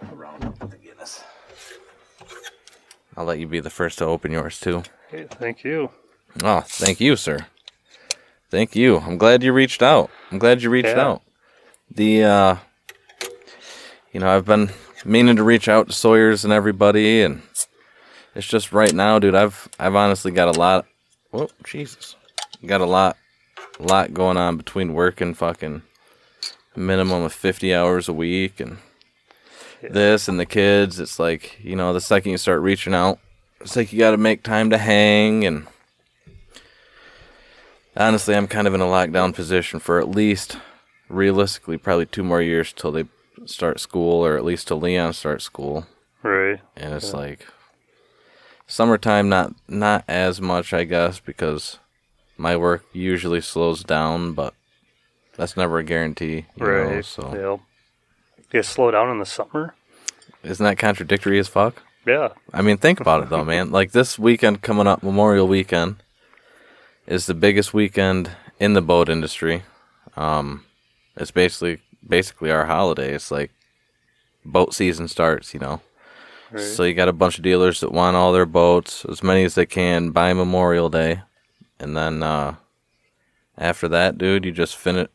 I'll 0.07 0.17
round 0.17 0.45
up 0.45 0.61
with 0.61 0.71
the 0.73 0.77
Guinness. 0.77 1.25
I'll 3.17 3.25
let 3.25 3.39
you 3.39 3.47
be 3.47 3.59
the 3.61 3.71
first 3.71 3.97
to 3.99 4.05
open 4.05 4.33
yours 4.33 4.61
too. 4.61 4.83
Hey, 5.09 5.27
thank 5.31 5.65
you. 5.65 5.89
Oh, 6.45 6.61
thank 6.61 7.01
you, 7.01 7.17
sir. 7.17 7.47
Thank 8.51 8.77
you. 8.77 8.99
I'm 8.99 9.17
glad 9.17 9.43
you 9.43 9.51
reached 9.55 9.83
out. 9.83 10.11
I'm 10.31 10.39
glad 10.39 10.61
you 10.63 10.69
reached 10.69 10.89
Yeah. 10.89 11.01
out. 11.09 11.23
The 11.91 12.25
uh 12.25 12.57
you 14.13 14.21
know, 14.21 14.29
I've 14.29 14.45
been 14.45 14.71
meaning 15.07 15.37
to 15.37 15.43
reach 15.43 15.69
out 15.69 15.87
to 15.87 15.95
Sawyers 15.95 16.45
and 16.45 16.53
everybody 16.53 17.23
and 17.23 17.41
it's 18.35 18.47
just 18.47 18.73
right 18.73 18.93
now, 18.93 19.19
dude, 19.19 19.35
I've 19.35 19.69
I've 19.79 19.95
honestly 19.95 20.33
got 20.33 20.55
a 20.55 20.59
lot 20.61 20.85
Whoa, 21.31 21.49
Jesus. 21.65 22.15
Got 22.67 22.83
a 22.83 22.87
lot 22.87 23.17
lot 23.83 24.15
going 24.15 24.37
on 24.37 24.57
between 24.57 24.95
work 24.95 25.21
and 25.21 25.37
fucking 25.37 25.83
minimum 26.77 27.23
of 27.23 27.33
50 27.33 27.75
hours 27.75 28.09
a 28.09 28.13
week 28.13 28.61
and 28.61 28.79
Yeah. 29.83 29.91
this 29.93 30.29
and 30.29 30.39
the 30.39 30.47
kids. 30.47 31.01
It's 31.01 31.19
like, 31.19 31.59
you 31.63 31.75
know, 31.77 31.93
the 31.93 32.01
second 32.01 32.33
you 32.33 32.39
start 32.39 32.61
reaching 32.61 32.95
out, 32.95 33.19
it's 33.61 33.77
like 33.77 33.93
you 33.93 33.99
got 33.99 34.11
to 34.13 34.17
make 34.17 34.43
time 34.43 34.71
to 34.71 34.79
hang 34.79 35.45
and 35.45 35.67
honestly, 37.97 38.35
I'm 38.35 38.47
kind 38.47 38.67
of 38.67 38.75
in 38.75 38.81
a 38.81 38.85
lockdown 38.87 39.35
position 39.35 39.81
for 39.81 39.99
at 39.99 40.09
least 40.09 40.57
realistically 41.09 41.77
probably 41.77 42.07
two 42.07 42.23
more 42.23 42.41
years 42.43 42.73
till 42.73 42.93
they 42.93 43.05
start 43.47 43.81
school 43.81 44.25
or 44.25 44.37
at 44.37 44.45
least 44.45 44.69
till 44.69 44.81
Leon 44.81 45.13
starts 45.15 45.45
school. 45.45 45.87
Right. 46.23 46.61
And 46.77 46.95
it's 46.95 47.13
like 47.13 47.47
summertime 48.67 49.29
not 49.29 49.53
not 49.67 50.05
as 50.07 50.41
much 50.41 50.73
I 50.73 50.85
guess 50.85 51.19
because 51.19 51.80
my 52.41 52.57
work 52.57 52.85
usually 52.93 53.41
slows 53.43 53.85
down, 53.85 54.33
but 54.33 54.55
that's 55.37 55.57
never 55.57 55.79
a 55.79 55.85
guarantee. 55.85 56.47
You 56.57 56.67
Right. 56.67 56.95
Know, 56.97 57.01
so 57.03 57.59
Yep. 57.59 57.61
You 58.53 58.63
slow 58.63 58.91
down 58.91 59.11
in 59.11 59.19
the 59.19 59.27
summer. 59.27 59.75
isn't 60.43 60.65
that 60.65 60.79
contradictory 60.79 61.39
as 61.39 61.49
fuck? 61.49 61.83
Yeah. 62.07 62.31
I 62.53 62.63
mean, 62.63 62.79
think 62.79 62.99
about 62.99 63.23
it 63.23 63.29
though, 63.29 63.45
man. 63.45 63.71
Like 63.79 63.93
this 63.93 64.19
weekend 64.19 64.63
coming 64.63 64.87
up, 64.87 65.03
Memorial 65.03 65.47
Weekend, 65.47 65.97
is 67.07 67.27
the 67.27 67.35
biggest 67.35 67.75
weekend 67.75 68.31
in 68.59 68.73
the 68.73 68.81
boat 68.83 69.09
industry. 69.11 69.63
Um, 70.17 70.65
it's 71.17 71.31
basically 71.31 71.81
basically 72.07 72.51
our 72.51 72.65
holiday. 72.65 73.13
It's 73.13 73.31
like 73.31 73.51
boat 74.45 74.73
season 74.75 75.09
starts, 75.09 75.53
you 75.53 75.61
know. 75.61 75.81
Right. 76.51 76.63
So 76.63 76.83
you 76.85 76.95
got 76.95 77.09
a 77.09 77.13
bunch 77.13 77.37
of 77.37 77.45
dealers 77.45 77.81
that 77.81 77.93
want 77.93 78.17
all 78.17 78.33
their 78.33 78.47
boats, 78.47 79.05
as 79.05 79.23
many 79.23 79.45
as 79.45 79.55
they 79.55 79.67
can, 79.67 80.11
by 80.11 80.33
Memorial 80.33 80.89
Day, 80.89 81.21
and 81.81 81.97
then 81.97 82.23
uh, 82.23 82.55
after 83.59 83.89
that, 83.89 84.19
dude, 84.19 84.45
you 84.45 84.53
just 84.53 84.77
finish. 84.77 85.09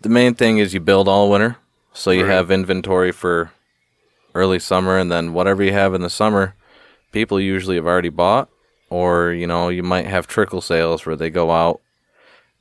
The 0.00 0.08
main 0.08 0.34
thing 0.34 0.58
is 0.58 0.72
you 0.74 0.80
build 0.80 1.08
all 1.08 1.30
winter, 1.30 1.56
so 1.92 2.10
you 2.10 2.22
Right. 2.24 2.32
have 2.32 2.50
inventory 2.50 3.12
for 3.12 3.52
early 4.34 4.58
summer, 4.58 4.98
and 4.98 5.10
then 5.10 5.32
whatever 5.32 5.62
you 5.62 5.72
have 5.72 5.94
in 5.94 6.02
the 6.02 6.10
summer, 6.10 6.54
people 7.12 7.40
usually 7.40 7.76
have 7.76 7.86
already 7.86 8.10
bought, 8.10 8.48
Or, 8.88 9.32
you 9.32 9.46
know, 9.46 9.68
you 9.68 9.82
might 9.82 10.06
have 10.06 10.26
trickle 10.26 10.60
sales 10.60 11.04
where 11.04 11.16
they 11.16 11.28
go 11.30 11.50
out, 11.50 11.80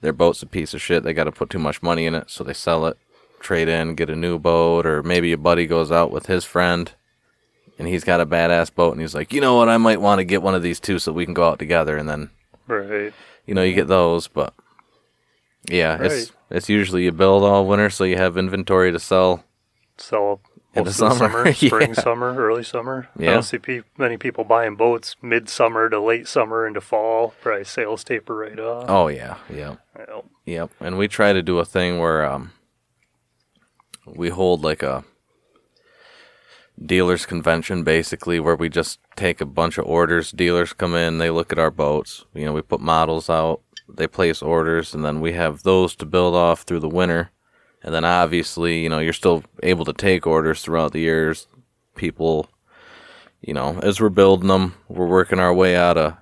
their 0.02 0.14
boat's 0.14 0.42
a 0.42 0.48
piece 0.48 0.74
of 0.74 0.82
shit, 0.82 1.04
they 1.04 1.14
got 1.14 1.26
to 1.26 1.32
put 1.32 1.50
too 1.52 1.60
much 1.60 1.84
money 1.84 2.06
in 2.06 2.16
it, 2.16 2.30
so 2.32 2.44
they 2.44 2.54
sell 2.54 2.86
it, 2.88 2.98
trade 3.40 3.68
in, 3.68 3.94
get 3.96 4.10
a 4.10 4.16
new 4.16 4.40
boat, 4.40 4.86
or 4.88 5.04
maybe 5.04 5.32
a 5.34 5.38
buddy 5.38 5.68
goes 5.68 5.92
out 5.92 6.12
with 6.12 6.26
his 6.26 6.44
friend 6.44 6.94
and 7.78 7.88
he's 7.88 8.04
got 8.06 8.22
a 8.22 8.26
badass 8.26 8.74
boat 8.74 8.94
and 8.94 9.02
he's 9.02 9.14
like, 9.14 9.34
you 9.34 9.42
know 9.42 9.56
what, 9.58 9.70
I 9.70 9.78
might 9.78 10.02
want 10.02 10.20
to 10.20 10.24
get 10.24 10.42
one 10.42 10.56
of 10.56 10.64
these 10.64 10.80
too 10.80 10.98
so 10.98 11.12
we 11.12 11.26
can 11.26 11.34
go 11.34 11.48
out 11.48 11.60
together 11.60 11.98
and 11.98 12.08
then 12.10 12.30
Right. 12.68 13.14
you 13.46 13.54
know, 13.54 13.64
you 13.64 13.74
get 13.74 13.88
those, 13.88 14.28
but 14.28 14.54
yeah, 15.70 15.98
it's 16.02 16.32
it's 16.50 16.70
usually 16.70 17.04
you 17.06 17.12
build 17.12 17.44
all 17.44 17.68
winter 17.68 17.90
so 17.90 18.04
you 18.04 18.18
have 18.18 18.38
inventory 18.38 18.92
to 18.92 19.00
sell. 19.00 19.44
Sell 19.98 20.42
In 20.74 20.84
the 20.84 20.92
summer, 20.92 21.16
summer, 21.16 21.54
spring, 21.54 21.94
yeah. 21.96 22.02
summer, 22.02 22.36
early 22.36 22.64
summer. 22.64 23.08
I 23.18 23.24
Yeah. 23.24 23.34
don't 23.36 23.44
see 23.44 23.58
pe- 23.60 23.82
many 23.98 24.18
people 24.18 24.44
buying 24.44 24.76
boats 24.76 25.16
midsummer 25.22 25.90
to 25.90 26.00
late 26.02 26.28
summer 26.28 26.68
into 26.68 26.82
fall. 26.82 27.34
Probably 27.42 27.64
sales 27.64 28.04
taper 28.04 28.36
right 28.36 28.60
off. 28.60 28.86
Oh 28.90 29.08
yeah, 29.08 29.38
yeah. 29.50 29.76
Well, 29.96 30.26
Yep. 30.46 30.72
And 30.82 30.98
we 30.98 31.08
try 31.08 31.34
to 31.34 31.42
do 31.42 31.60
a 31.60 31.66
thing 31.66 31.98
where 32.00 32.26
um 32.26 32.52
we 34.06 34.30
hold 34.30 34.62
like 34.64 34.84
a 34.84 35.04
dealers 36.84 37.26
convention 37.26 37.84
basically 37.84 38.40
where 38.40 38.56
we 38.56 38.70
just 38.70 39.00
take 39.16 39.42
a 39.42 39.46
bunch 39.46 39.78
of 39.78 39.86
orders, 39.86 40.32
dealers 40.32 40.74
come 40.74 40.96
in, 40.96 41.18
they 41.18 41.30
look 41.30 41.52
at 41.52 41.60
our 41.60 41.72
boats, 41.72 42.26
you 42.34 42.46
know, 42.46 42.54
we 42.54 42.62
put 42.62 42.82
models 42.82 43.30
out, 43.30 43.62
they 43.88 44.08
place 44.08 44.42
orders 44.42 44.94
and 44.94 45.06
then 45.06 45.22
we 45.22 45.34
have 45.34 45.64
those 45.64 45.96
to 45.96 46.06
build 46.06 46.36
off 46.36 46.64
through 46.64 46.80
the 46.80 46.90
winter. 46.90 47.32
And 47.84 47.94
then 47.94 48.04
obviously, 48.04 48.82
you 48.82 48.90
know, 48.90 49.00
you're 49.00 49.14
still 49.14 49.44
able 49.62 49.86
to 49.86 49.94
take 49.94 50.26
orders 50.26 50.62
throughout 50.62 50.92
the 50.92 51.02
years. 51.02 51.48
People, 51.96 52.50
you 53.42 53.54
know, 53.54 53.80
as 53.84 54.02
we're 54.02 54.10
building 54.10 54.48
them, 54.48 54.76
we're 54.90 55.06
working 55.06 55.40
our 55.40 55.54
way 55.54 55.76
out 55.76 55.98
of 55.98 56.18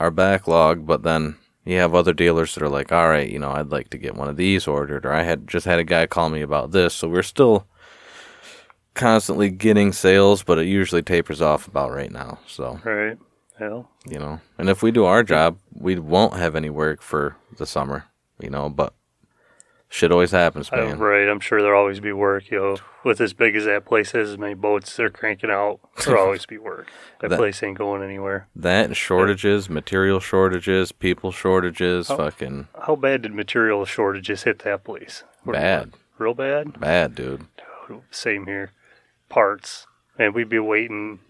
our 0.00 0.10
backlog, 0.10 0.86
but 0.86 1.02
then 1.02 1.36
you 1.64 1.78
have 1.78 1.94
other 1.94 2.12
dealers 2.12 2.54
that 2.54 2.62
are 2.62 2.68
like, 2.68 2.92
all 2.92 3.08
right, 3.08 3.30
you 3.30 3.38
know, 3.38 3.52
I'd 3.52 3.70
like 3.70 3.90
to 3.90 3.98
get 3.98 4.16
one 4.16 4.28
of 4.28 4.36
these 4.36 4.66
ordered, 4.66 5.06
or 5.06 5.12
I 5.12 5.22
had 5.22 5.48
just 5.48 5.66
had 5.66 5.78
a 5.78 5.84
guy 5.84 6.06
call 6.06 6.28
me 6.28 6.42
about 6.42 6.72
this. 6.72 6.94
So 6.94 7.08
we're 7.08 7.22
still 7.22 7.66
constantly 8.96 9.50
getting 9.50 9.92
sales, 9.92 10.42
but 10.42 10.58
it 10.58 10.66
usually 10.66 11.02
tapers 11.02 11.40
off 11.40 11.68
about 11.68 11.92
right 11.92 12.10
now. 12.10 12.40
So, 12.48 12.80
right. 12.84 13.16
Well, 13.60 13.88
you 14.06 14.18
know, 14.18 14.40
and 14.58 14.68
if 14.68 14.82
we 14.82 14.90
do 14.90 15.04
our 15.04 15.22
job, 15.22 15.58
we 15.72 15.96
won't 15.98 16.34
have 16.34 16.56
any 16.56 16.68
work 16.70 17.00
for 17.00 17.36
the 17.56 17.64
summer, 17.66 18.04
you 18.40 18.50
know, 18.50 18.68
but 18.68 18.92
shit 19.88 20.12
always 20.12 20.30
happens, 20.32 20.68
I, 20.72 20.76
man. 20.76 20.98
right. 20.98 21.26
I'm 21.26 21.40
sure 21.40 21.62
there'll 21.62 21.80
always 21.80 22.00
be 22.00 22.12
work. 22.12 22.50
You 22.50 22.58
know, 22.58 22.76
with 23.02 23.18
as 23.20 23.32
big 23.32 23.56
as 23.56 23.64
that 23.64 23.86
place 23.86 24.14
is, 24.14 24.30
as 24.32 24.38
many 24.38 24.52
boats 24.52 24.94
they're 24.96 25.08
cranking 25.08 25.50
out, 25.50 25.80
there'll 26.04 26.22
always 26.26 26.44
be 26.44 26.58
work. 26.58 26.88
That, 27.20 27.30
That- 27.30 27.38
place 27.38 27.62
ain't 27.62 27.78
going 27.78 28.02
anywhere. 28.02 28.46
That 28.54 28.86
and 28.86 28.96
shortages, 28.96 29.70
material 29.70 30.20
shortages, 30.20 30.92
people 30.92 31.32
shortages, 31.32 32.10
Oh. 32.10 32.16
fucking 32.18 32.68
How 32.86 32.96
bad 32.96 33.22
did 33.22 33.32
material 33.32 33.86
shortages 33.86 34.42
hit 34.42 34.58
that 34.60 34.84
place? 34.84 35.24
Bad, 35.46 35.94
Real 36.18 36.34
bad. 36.34 36.78
bad, 36.78 37.14
dude. 37.14 37.46
Same 38.10 38.44
here. 38.46 38.72
Parts. 39.28 39.86
And 40.18 40.34
we'd 40.34 40.48
be 40.48 40.58
waiting 40.58 41.20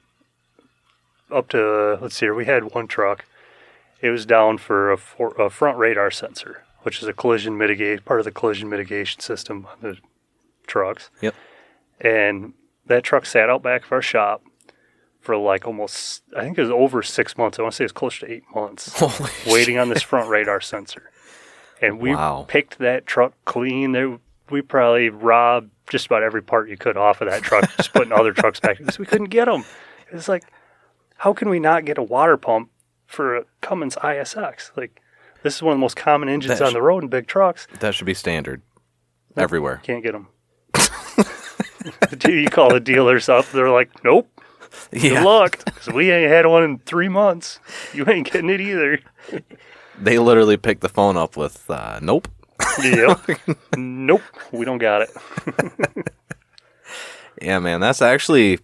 up 1.30 1.48
to, 1.48 1.98
let's 2.00 2.16
see 2.16 2.26
here, 2.26 2.34
we 2.34 2.44
had 2.44 2.72
one 2.74 2.86
truck. 2.86 3.24
It 4.00 4.10
was 4.10 4.26
down 4.26 4.58
for 4.58 4.92
a, 4.92 4.96
for, 4.96 5.30
a 5.40 5.50
front 5.50 5.78
radar 5.78 6.10
sensor, 6.10 6.64
which 6.82 7.02
is 7.02 7.08
a 7.08 7.12
collision 7.12 7.58
mitigate, 7.58 8.04
part 8.04 8.20
of 8.20 8.24
the 8.24 8.30
collision 8.30 8.68
mitigation 8.68 9.20
system 9.20 9.66
on 9.66 9.78
the 9.80 9.98
trucks. 10.66 11.10
Yep. 11.20 11.34
And 12.00 12.52
that 12.86 13.02
truck 13.02 13.26
sat 13.26 13.50
out 13.50 13.62
back 13.62 13.84
of 13.86 13.92
our 13.92 14.02
shop 14.02 14.42
for 15.20 15.36
like 15.36 15.66
almost, 15.66 16.22
I 16.36 16.42
think 16.42 16.56
it 16.58 16.60
was 16.62 16.70
over 16.70 17.02
six 17.02 17.36
months. 17.36 17.58
I 17.58 17.62
want 17.62 17.72
to 17.72 17.76
say 17.76 17.84
it 17.84 17.86
was 17.86 17.92
close 17.92 18.18
to 18.20 18.30
eight 18.30 18.44
months 18.54 18.92
Holy 19.00 19.30
waiting 19.46 19.78
on 19.78 19.88
this 19.88 20.02
front 20.02 20.28
radar 20.28 20.60
sensor. 20.60 21.10
And 21.82 21.98
we 21.98 22.14
Wow. 22.14 22.44
picked 22.46 22.78
that 22.78 23.06
truck 23.06 23.32
clean. 23.44 23.92
There, 23.92 24.18
we 24.50 24.62
probably 24.62 25.08
robbed 25.08 25.70
just 25.88 26.06
about 26.06 26.22
every 26.22 26.42
part 26.42 26.68
you 26.68 26.76
could 26.76 26.96
off 26.96 27.20
of 27.20 27.28
that 27.30 27.42
truck, 27.42 27.70
just 27.76 27.92
putting 27.92 28.12
other 28.12 28.32
trucks 28.34 28.60
back 28.60 28.78
because 28.78 28.98
we 28.98 29.06
couldn't 29.06 29.30
get 29.30 29.44
them. 29.46 29.64
It's 30.12 30.28
like, 30.28 30.44
how 31.16 31.32
can 31.32 31.48
we 31.48 31.58
not 31.60 31.84
get 31.84 31.98
a 31.98 32.02
water 32.02 32.36
pump 32.36 32.70
for 33.06 33.36
a 33.36 33.44
Cummins 33.60 33.96
ISX? 33.96 34.70
Like, 34.76 35.00
this 35.42 35.56
is 35.56 35.62
one 35.62 35.72
of 35.72 35.78
the 35.78 35.80
most 35.80 35.96
common 35.96 36.28
engines 36.28 36.54
That's- 36.58 36.66
on 36.66 36.72
the 36.74 36.82
road 36.82 37.02
in 37.04 37.08
big 37.08 37.26
trucks. 37.26 37.66
That 37.80 37.94
should 37.94 38.06
be 38.06 38.14
standard 38.14 38.62
everywhere. 39.36 39.80
Can't 39.82 40.02
get 40.02 40.12
them. 40.12 40.28
you 42.28 42.48
call 42.48 42.70
the 42.70 42.80
dealers 42.80 43.28
up, 43.28 43.46
they're 43.50 43.70
like, 43.70 43.90
nope. 44.04 44.28
Good 44.90 45.22
luck, 45.24 45.64
because 45.64 45.88
we 45.88 46.10
ain't 46.10 46.30
had 46.30 46.46
one 46.46 46.62
in 46.62 46.78
three 46.80 47.08
months. 47.08 47.60
You 47.94 48.04
ain't 48.08 48.30
getting 48.30 48.50
it 48.50 48.60
either. 48.60 49.00
They 49.98 50.18
literally 50.18 50.58
picked 50.58 50.82
the 50.82 50.90
phone 50.90 51.16
up 51.16 51.38
with, 51.38 51.70
uh, 51.70 52.00
nope. 52.02 52.28
Yep. 52.82 53.20
nope. 53.76 54.22
We 54.52 54.64
don't 54.64 54.78
got 54.78 55.02
it. 55.02 55.10
Yeah, 57.40 57.58
man, 57.58 57.80
that's 57.80 58.00
actually 58.00 58.60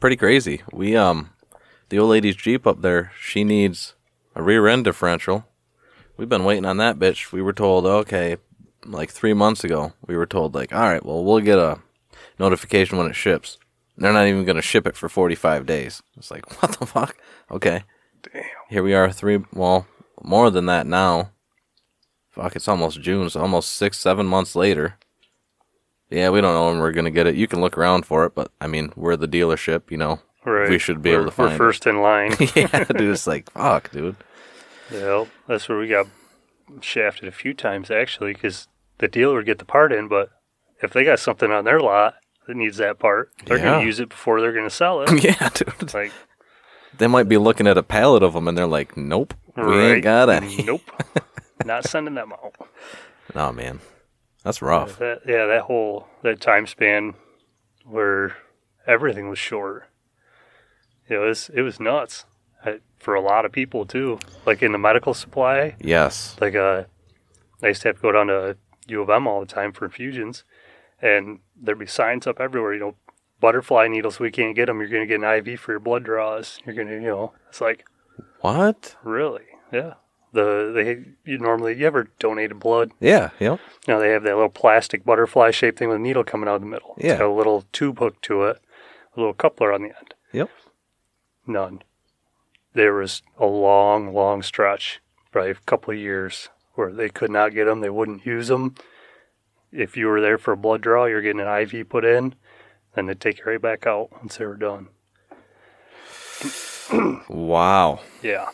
pretty 0.00 0.16
crazy. 0.16 0.62
We, 0.72 0.96
um, 0.96 1.30
the 1.88 1.98
old 1.98 2.10
lady's 2.10 2.36
Jeep 2.36 2.66
up 2.66 2.82
there, 2.82 3.12
she 3.20 3.44
needs 3.44 3.94
a 4.34 4.42
rear 4.42 4.66
end 4.66 4.84
differential. 4.84 5.46
We've 6.16 6.28
been 6.28 6.44
waiting 6.44 6.64
on 6.64 6.78
that 6.78 6.98
bitch. 6.98 7.32
We 7.32 7.42
were 7.42 7.52
told, 7.52 7.86
okay, 7.86 8.38
like 8.84 9.10
three 9.10 9.34
months 9.34 9.64
ago, 9.64 9.92
we 10.06 10.16
were 10.16 10.26
told, 10.26 10.54
like, 10.54 10.72
all 10.72 10.80
right, 10.80 11.04
well, 11.04 11.22
we'll 11.22 11.40
get 11.40 11.58
a 11.58 11.80
notification 12.38 12.98
when 12.98 13.06
it 13.06 13.14
ships. 13.16 13.58
They're 13.96 14.12
not 14.12 14.26
even 14.26 14.44
going 14.44 14.56
to 14.56 14.62
ship 14.62 14.86
it 14.86 14.96
for 14.96 15.08
45 15.08 15.66
days. 15.66 16.02
It's 16.16 16.30
like, 16.30 16.50
what 16.62 16.78
the 16.78 16.86
fuck? 16.86 17.16
Okay. 17.50 17.84
Damn. 18.22 18.42
Here 18.68 18.82
we 18.82 18.94
are, 18.94 19.12
three, 19.12 19.44
well, 19.52 19.86
more 20.22 20.50
than 20.50 20.66
that 20.66 20.86
now. 20.86 21.30
Fuck, 22.36 22.54
it's 22.54 22.68
almost 22.68 23.00
June, 23.00 23.28
so 23.30 23.40
almost 23.40 23.72
six, 23.74 23.98
seven 23.98 24.26
months 24.26 24.54
later. 24.54 24.98
Yeah, 26.10 26.30
we 26.30 26.40
don't 26.40 26.54
know 26.54 26.66
when 26.68 26.78
we're 26.78 26.92
gonna 26.92 27.10
get 27.10 27.26
it. 27.26 27.34
You 27.34 27.48
can 27.48 27.60
look 27.60 27.76
around 27.76 28.06
for 28.06 28.24
it, 28.26 28.34
but 28.34 28.52
I 28.60 28.66
mean, 28.68 28.92
we're 28.94 29.16
the 29.16 29.26
dealership, 29.26 29.90
you 29.90 29.96
know. 29.96 30.20
Right. 30.44 30.68
We 30.70 30.78
should 30.78 31.02
be 31.02 31.10
We're- 31.10 31.22
able 31.22 31.30
to 31.30 31.34
find 31.36 31.48
We're 31.48 31.54
it. 31.54 31.58
first 31.58 31.86
in 31.88 32.00
line. 32.00 32.32
yeah, 32.54 32.84
dude, 32.84 33.00
it's 33.10 33.26
like 33.26 33.50
fuck, 33.50 33.90
dude. 33.90 34.14
Yep. 34.92 35.26
That's 35.48 35.68
where 35.68 35.78
we 35.78 35.88
got 35.88 36.06
shafted 36.80 37.26
a 37.28 37.32
few 37.32 37.54
times 37.54 37.90
actually, 37.90 38.34
because 38.34 38.68
the 38.98 39.08
dealer 39.08 39.34
would 39.36 39.46
get 39.46 39.58
the 39.58 39.64
part 39.64 39.90
in, 39.92 40.06
but 40.06 40.28
if 40.82 40.92
they 40.92 41.02
got 41.04 41.18
something 41.18 41.50
on 41.50 41.64
their 41.64 41.80
lot 41.80 42.14
that 42.46 42.56
needs 42.56 42.76
that 42.76 42.98
part, 43.00 43.30
they're 43.46 43.56
Yeah. 43.58 43.64
going 43.64 43.80
to 43.80 43.86
use 43.86 43.98
it 43.98 44.10
before 44.10 44.40
they're 44.40 44.52
going 44.52 44.68
to 44.68 44.70
sell 44.74 45.00
it. 45.02 45.24
yeah, 45.24 45.48
dude. 45.54 45.72
It's 45.80 45.94
like, 45.94 46.12
They 46.98 47.06
might 47.08 47.28
be 47.28 47.38
looking 47.38 47.66
at 47.66 47.76
a 47.78 47.82
pallet 47.82 48.22
of 48.22 48.34
them, 48.34 48.46
and 48.46 48.56
they're 48.56 48.66
like, 48.68 48.96
"Nope, 48.96 49.34
we 49.56 49.78
ain't 49.80 50.04
got 50.04 50.28
any." 50.30 50.62
Nope. 50.62 50.82
Not 51.64 51.84
sending 51.84 52.14
them 52.14 52.32
out. 52.32 52.54
No, 53.34 53.50
man, 53.52 53.80
that's 54.44 54.62
rough. 54.62 54.98
That, 55.00 55.22
yeah, 55.26 55.46
that 55.46 55.62
whole 55.62 56.06
that 56.22 56.40
time 56.40 56.64
span 56.68 57.14
where 57.84 58.36
everything 58.86 59.28
was 59.28 59.38
short. 59.38 59.88
It 61.08 61.16
was 61.18 61.50
it 61.52 61.62
was 61.62 61.80
nuts 61.80 62.24
I, 62.64 62.78
for 62.98 63.14
a 63.16 63.20
lot 63.20 63.44
of 63.44 63.50
people 63.50 63.84
too. 63.84 64.20
Like 64.46 64.62
in 64.62 64.70
the 64.70 64.78
medical 64.78 65.12
supply, 65.12 65.74
Yes. 65.80 66.36
like 66.40 66.54
uh, 66.54 66.84
I 67.62 67.66
used 67.66 67.82
to 67.82 67.88
have 67.88 67.96
to 67.96 68.02
go 68.02 68.12
down 68.12 68.28
to 68.28 68.56
U 68.86 69.02
of 69.02 69.10
M 69.10 69.26
all 69.26 69.40
the 69.40 69.46
time 69.46 69.72
for 69.72 69.84
infusions, 69.86 70.44
and 71.02 71.40
there'd 71.60 71.78
be 71.80 71.86
signs 71.86 72.28
up 72.28 72.40
everywhere. 72.40 72.74
You 72.74 72.80
know, 72.80 72.94
butterfly 73.40 73.88
needles 73.88 74.20
we 74.20 74.30
can't 74.30 74.54
get 74.54 74.66
them. 74.66 74.78
You're 74.80 74.88
gonna 74.88 75.06
get 75.06 75.20
an 75.20 75.46
IV 75.48 75.58
for 75.58 75.72
your 75.72 75.80
blood 75.80 76.04
draws. 76.04 76.60
You're 76.64 76.76
gonna, 76.76 76.92
you 76.94 77.00
know, 77.08 77.32
it's 77.48 77.60
like 77.60 77.84
What? 78.40 78.94
really, 79.02 79.46
yeah. 79.72 79.94
The 80.36 80.70
they 80.74 81.30
you 81.30 81.38
normally 81.38 81.74
you 81.76 81.86
ever 81.86 82.08
donated 82.18 82.60
blood? 82.60 82.92
Yeah. 83.00 83.30
Yep. 83.40 83.58
You 83.88 83.94
know, 83.94 84.00
they 84.00 84.10
have 84.10 84.22
that 84.24 84.34
little 84.34 84.50
plastic 84.50 85.04
butterfly 85.04 85.50
shaped 85.50 85.78
thing 85.78 85.88
with 85.88 85.96
a 85.96 86.00
needle 86.00 86.24
coming 86.24 86.48
out 86.48 86.56
of 86.56 86.60
the 86.60 86.66
middle. 86.66 86.94
Yeah. 86.98 87.12
It's 87.12 87.18
got 87.20 87.28
a 87.28 87.32
little 87.32 87.64
tube 87.72 87.98
hooked 87.98 88.22
to 88.24 88.44
it, 88.44 88.60
a 89.16 89.20
little 89.20 89.34
coupler 89.34 89.72
on 89.72 89.82
the 89.82 89.88
end. 89.88 90.14
Yep. 90.32 90.50
None. 91.46 91.82
There 92.74 92.92
was 92.92 93.22
a 93.38 93.46
long, 93.46 94.12
long 94.12 94.42
stretch, 94.42 95.00
probably 95.32 95.52
a 95.52 95.54
couple 95.54 95.94
of 95.94 95.98
years, 95.98 96.50
where 96.74 96.92
they 96.92 97.08
could 97.08 97.30
not 97.30 97.54
get 97.54 97.64
them. 97.64 97.80
They 97.80 97.88
wouldn't 97.88 98.26
use 98.26 98.48
them. 98.48 98.74
If 99.72 99.96
you 99.96 100.06
were 100.08 100.20
there 100.20 100.36
for 100.38 100.52
a 100.52 100.56
blood 100.56 100.82
draw, 100.82 101.06
you're 101.06 101.22
getting 101.22 101.40
an 101.40 101.48
IV 101.48 101.88
put 101.88 102.04
in, 102.04 102.34
then 102.94 103.06
they'd 103.06 103.20
take 103.20 103.38
you 103.38 103.44
right 103.46 103.60
back 103.60 103.86
out 103.86 104.12
once 104.12 104.36
they 104.36 104.44
were 104.44 104.56
done. 104.56 104.88
Wow. 107.28 108.00
Yeah. 108.22 108.50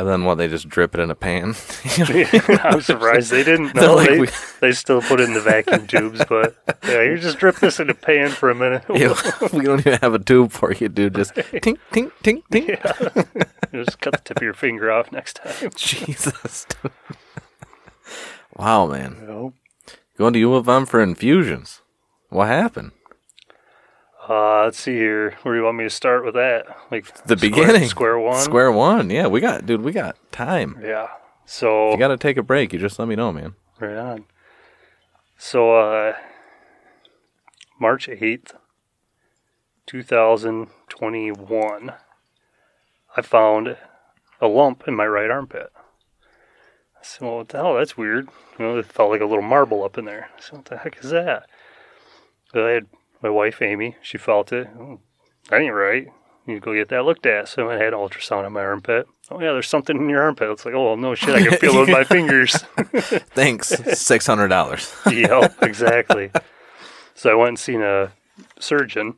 And 0.00 0.08
then 0.08 0.24
what? 0.24 0.36
They 0.36 0.48
just 0.48 0.66
drip 0.66 0.94
it 0.94 1.00
in 1.02 1.10
a 1.10 1.14
pan. 1.14 1.48
I'm 2.64 2.80
surprised 2.80 3.30
they 3.30 3.44
didn't 3.44 3.74
like, 3.74 4.08
they, 4.08 4.18
we- 4.20 4.28
they 4.60 4.72
still 4.72 5.02
put 5.02 5.20
it 5.20 5.24
in 5.28 5.34
the 5.34 5.42
vacuum 5.42 5.86
tubes, 5.86 6.22
but 6.26 6.56
yeah, 6.88 7.02
you 7.02 7.18
just 7.18 7.36
drip 7.36 7.56
this 7.56 7.78
in 7.78 7.90
a 7.90 7.94
pan 7.94 8.30
for 8.30 8.48
a 8.48 8.54
minute. 8.54 8.82
Ew, 8.88 9.14
we 9.52 9.66
don't 9.66 9.80
even 9.80 9.98
have 10.00 10.14
a 10.14 10.18
tube 10.18 10.52
for 10.52 10.72
you, 10.72 10.88
dude. 10.88 11.16
Just 11.16 11.34
tink, 11.34 11.76
tink, 11.92 12.12
tink, 12.22 12.44
tink. 12.50 13.46
just 13.74 14.00
cut 14.00 14.14
the 14.14 14.20
tip 14.24 14.38
of 14.38 14.42
your 14.42 14.54
finger 14.54 14.90
off 14.90 15.12
next 15.12 15.36
time. 15.36 15.70
Jesus. 15.76 16.66
dude. 16.82 16.92
wow, 18.56 18.86
man. 18.86 19.26
Know? 19.26 19.52
Going 20.16 20.32
to 20.32 20.38
U 20.38 20.54
of 20.54 20.66
M 20.66 20.86
for 20.86 21.02
infusions. 21.02 21.82
What 22.30 22.48
happened? 22.48 22.92
Uh, 24.30 24.62
let's 24.64 24.78
see 24.78 24.94
here. 24.94 25.36
Where 25.42 25.54
do 25.54 25.58
you 25.58 25.64
want 25.64 25.76
me 25.76 25.84
to 25.84 25.90
start 25.90 26.24
with 26.24 26.34
that? 26.34 26.66
Like 26.90 27.06
The 27.26 27.36
square- 27.36 27.50
beginning. 27.50 27.88
square 27.88 28.18
one. 28.18 28.40
Square 28.40 28.72
one. 28.72 29.10
Yeah, 29.10 29.26
we 29.26 29.40
got, 29.40 29.66
dude. 29.66 29.82
We 29.82 29.92
got 29.92 30.16
time. 30.30 30.78
Yeah. 30.82 31.08
So 31.46 31.88
If 31.88 31.94
you 31.94 31.98
got 31.98 32.08
to 32.08 32.16
take 32.16 32.36
a 32.36 32.42
break, 32.44 32.72
you 32.72 32.78
just 32.78 32.98
let 33.00 33.08
me 33.08 33.16
know, 33.16 33.32
man. 33.32 33.54
Right 33.80 33.96
on. 33.96 34.24
So, 35.36 35.74
uh, 35.74 36.12
March 37.80 38.06
8th, 38.08 38.52
2021, 39.86 41.92
I 43.16 43.22
found 43.22 43.76
a 44.40 44.46
lump 44.46 44.84
in 44.86 44.94
my 44.94 45.06
right 45.06 45.30
armpit. 45.30 45.72
I 46.96 47.00
said, 47.02 47.22
well, 47.26 47.38
what 47.38 47.48
the 47.48 47.56
hell? 47.56 47.74
That's 47.74 47.96
weird. 47.96 48.28
You 48.58 48.64
know, 48.64 48.78
it 48.78 48.86
felt 48.86 49.10
like 49.10 49.22
a 49.22 49.26
little 49.26 49.42
marble 49.42 49.82
up 49.82 49.98
in 49.98 50.04
there. 50.04 50.28
So 50.38 50.54
what 50.56 50.66
the 50.66 50.76
heck 50.76 51.02
is 51.02 51.10
that? 51.10 51.48
So 52.52 52.64
I 52.66 52.70
had 52.72 52.86
my 53.22 53.30
wife, 53.30 53.60
Amy, 53.62 53.96
she 54.02 54.18
felt 54.18 54.52
it. 54.52 54.68
Oh, 54.78 55.00
that 55.48 55.60
ain't 55.60 55.74
right. 55.74 56.04
You 56.46 56.54
need 56.54 56.60
to 56.60 56.60
go 56.60 56.74
get 56.74 56.88
that 56.88 57.04
looked 57.04 57.26
at. 57.26 57.48
So 57.48 57.70
I 57.70 57.74
had 57.74 57.92
an 57.92 57.98
ultrasound 58.00 58.46
on 58.46 58.52
my 58.52 58.62
armpit. 58.62 59.06
Oh, 59.30 59.40
yeah, 59.40 59.52
there's 59.52 59.68
something 59.68 59.96
in 59.96 60.08
your 60.08 60.22
armpit. 60.22 60.50
It's 60.50 60.64
like, 60.64 60.74
oh, 60.74 60.96
no 60.96 61.14
shit, 61.14 61.34
I 61.34 61.46
can 61.46 61.58
feel 61.58 61.74
it 61.76 61.80
with 61.80 61.88
my 61.90 62.04
fingers. 62.16 62.54
Thanks. 63.34 63.68
Six 63.98 64.26
hundred 64.26 64.48
dollars. 64.48 64.92
yep, 65.10 65.54
exactly. 65.62 66.30
So 67.14 67.30
I 67.30 67.34
went 67.34 67.48
and 67.50 67.58
seen 67.58 67.82
a 67.82 68.12
surgeon. 68.58 69.14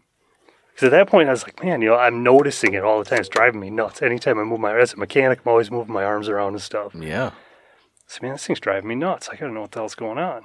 Because 0.75 0.87
at 0.87 0.90
that 0.92 1.09
point, 1.09 1.28
I 1.28 1.32
was 1.32 1.42
like, 1.44 1.62
man, 1.62 1.82
you 1.82 1.88
know, 1.90 1.97
I'm 1.97 2.23
noticing 2.23 2.75
it 2.75 2.82
all 2.82 2.99
the 2.99 3.04
time. 3.04 3.21
It's 3.21 3.28
driving 3.28 3.61
me 3.61 3.71
nuts. 3.71 4.02
Anytime 4.02 4.38
I 4.38 4.44
move 4.44 4.59
my, 4.59 4.76
as 4.78 4.94
a 4.94 4.97
mechanic, 4.97 5.40
I'm 5.44 5.50
always 5.50 5.71
moving 5.71 5.92
my 5.92 6.02
arms 6.04 6.28
around 6.28 6.54
and 6.54 6.62
stuff. 6.62 6.94
yeah. 6.94 7.30
So, 8.06 8.18
man, 8.23 8.32
this 8.32 8.47
thing's 8.47 8.61
driving 8.61 8.88
me 8.88 8.94
nuts. 8.94 9.28
I 9.30 9.37
gotta 9.37 9.52
know 9.52 9.62
what 9.62 9.71
the 9.73 9.78
hell's 9.80 9.94
going 9.94 10.18
on. 10.18 10.44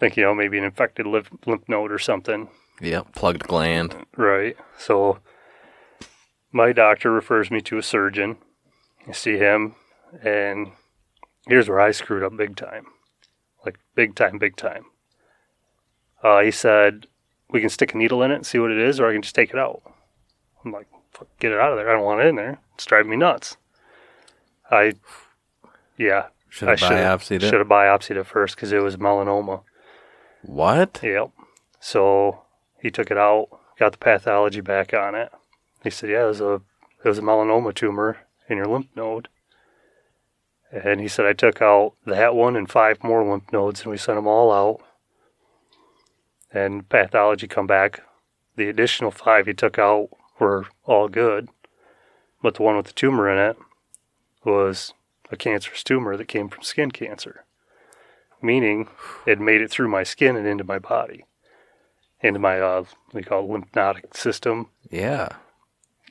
Think, 0.00 0.16
you 0.16 0.22
know, 0.22 0.34
maybe 0.34 0.56
an 0.56 0.64
infected 0.64 1.06
lymph, 1.06 1.28
lymph 1.44 1.68
node 1.68 1.92
or 1.92 1.98
something. 1.98 2.48
Yeah, 2.80 3.02
Plugged 3.14 3.46
gland. 3.46 3.94
Right. 4.16 4.56
So 4.78 5.18
my 6.50 6.72
doctor 6.72 7.12
refers 7.12 7.50
me 7.50 7.60
to 7.60 7.76
a 7.76 7.82
surgeon. 7.82 8.38
I 9.06 9.12
see 9.12 9.36
him, 9.36 9.74
and 10.24 10.72
here's 11.46 11.68
where 11.68 11.80
I 11.80 11.90
screwed 11.90 12.22
up 12.22 12.34
big 12.34 12.56
time. 12.56 12.86
Like, 13.62 13.78
big 13.94 14.14
time, 14.14 14.38
big 14.38 14.56
time. 14.56 14.86
Uh, 16.24 16.40
he 16.40 16.50
said, 16.50 17.06
We 17.50 17.60
can 17.60 17.68
stick 17.68 17.92
a 17.92 17.98
needle 17.98 18.22
in 18.22 18.30
it 18.30 18.36
and 18.36 18.46
see 18.46 18.58
what 18.58 18.70
it 18.70 18.78
is, 18.78 19.00
or 19.00 19.10
I 19.10 19.12
can 19.12 19.20
just 19.20 19.34
take 19.34 19.50
it 19.50 19.58
out. 19.58 19.82
I'm 20.64 20.72
like, 20.72 20.88
Fuck, 21.12 21.28
Get 21.38 21.52
it 21.52 21.60
out 21.60 21.72
of 21.72 21.76
there. 21.78 21.90
I 21.90 21.92
don't 21.92 22.06
want 22.06 22.22
it 22.22 22.26
in 22.26 22.36
there. 22.36 22.58
It's 22.74 22.86
driving 22.86 23.10
me 23.10 23.18
nuts. 23.18 23.58
I, 24.70 24.94
yeah. 25.98 26.28
Should 26.48 26.68
have 26.68 26.78
biopsied 26.78 27.42
it. 27.42 27.42
Should 27.42 27.60
have 27.60 27.68
biopsied 27.68 28.16
it 28.16 28.26
first 28.26 28.56
because 28.56 28.72
it 28.72 28.78
was 28.78 28.96
melanoma. 28.96 29.62
What? 30.42 31.00
Yep. 31.02 31.30
So 31.80 32.42
he 32.80 32.90
took 32.90 33.10
it 33.10 33.18
out, 33.18 33.48
got 33.78 33.92
the 33.92 33.98
pathology 33.98 34.60
back 34.60 34.92
on 34.94 35.14
it. 35.14 35.30
He 35.82 35.90
said, 35.90 36.10
"Yeah, 36.10 36.24
it 36.24 36.28
was 36.28 36.40
a 36.40 36.62
it 37.04 37.08
was 37.08 37.18
a 37.18 37.22
melanoma 37.22 37.74
tumor 37.74 38.18
in 38.48 38.56
your 38.56 38.66
lymph 38.66 38.88
node." 38.94 39.28
And 40.70 41.00
he 41.00 41.08
said, 41.08 41.26
"I 41.26 41.32
took 41.32 41.60
out 41.60 41.94
that 42.06 42.34
one 42.34 42.56
and 42.56 42.70
five 42.70 43.02
more 43.02 43.24
lymph 43.24 43.50
nodes, 43.52 43.82
and 43.82 43.90
we 43.90 43.96
sent 43.96 44.16
them 44.16 44.26
all 44.26 44.52
out." 44.52 44.82
And 46.52 46.88
pathology 46.88 47.46
come 47.46 47.66
back. 47.66 48.02
The 48.56 48.68
additional 48.68 49.10
five 49.10 49.46
he 49.46 49.54
took 49.54 49.78
out 49.78 50.10
were 50.38 50.66
all 50.84 51.08
good, 51.08 51.48
but 52.42 52.54
the 52.54 52.62
one 52.62 52.76
with 52.76 52.86
the 52.86 52.92
tumor 52.92 53.30
in 53.30 53.38
it 53.38 53.56
was 54.44 54.94
a 55.30 55.36
cancerous 55.36 55.84
tumor 55.84 56.16
that 56.16 56.28
came 56.28 56.48
from 56.48 56.62
skin 56.62 56.90
cancer, 56.90 57.44
meaning 58.42 58.88
it 59.26 59.40
made 59.40 59.60
it 59.60 59.70
through 59.70 59.88
my 59.88 60.02
skin 60.02 60.36
and 60.36 60.46
into 60.46 60.64
my 60.64 60.78
body, 60.78 61.24
into 62.20 62.38
my 62.38 62.60
uh, 62.60 62.84
we 63.12 63.22
call 63.22 63.44
it 63.44 63.50
lymphatic 63.50 64.16
system. 64.16 64.68
Yeah. 64.90 65.28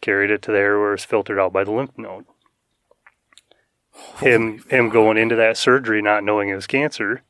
Carried 0.01 0.31
it 0.31 0.41
to 0.43 0.51
there 0.51 0.79
where 0.79 0.93
it's 0.93 1.05
filtered 1.05 1.39
out 1.39 1.53
by 1.53 1.63
the 1.63 1.71
lymph 1.71 1.97
node. 1.97 2.25
Him 4.19 4.63
him 4.69 4.89
going 4.89 5.17
into 5.17 5.35
that 5.35 5.57
surgery 5.57 6.01
not 6.01 6.23
knowing 6.23 6.49
it 6.49 6.55
was 6.55 6.67
cancer 6.67 7.23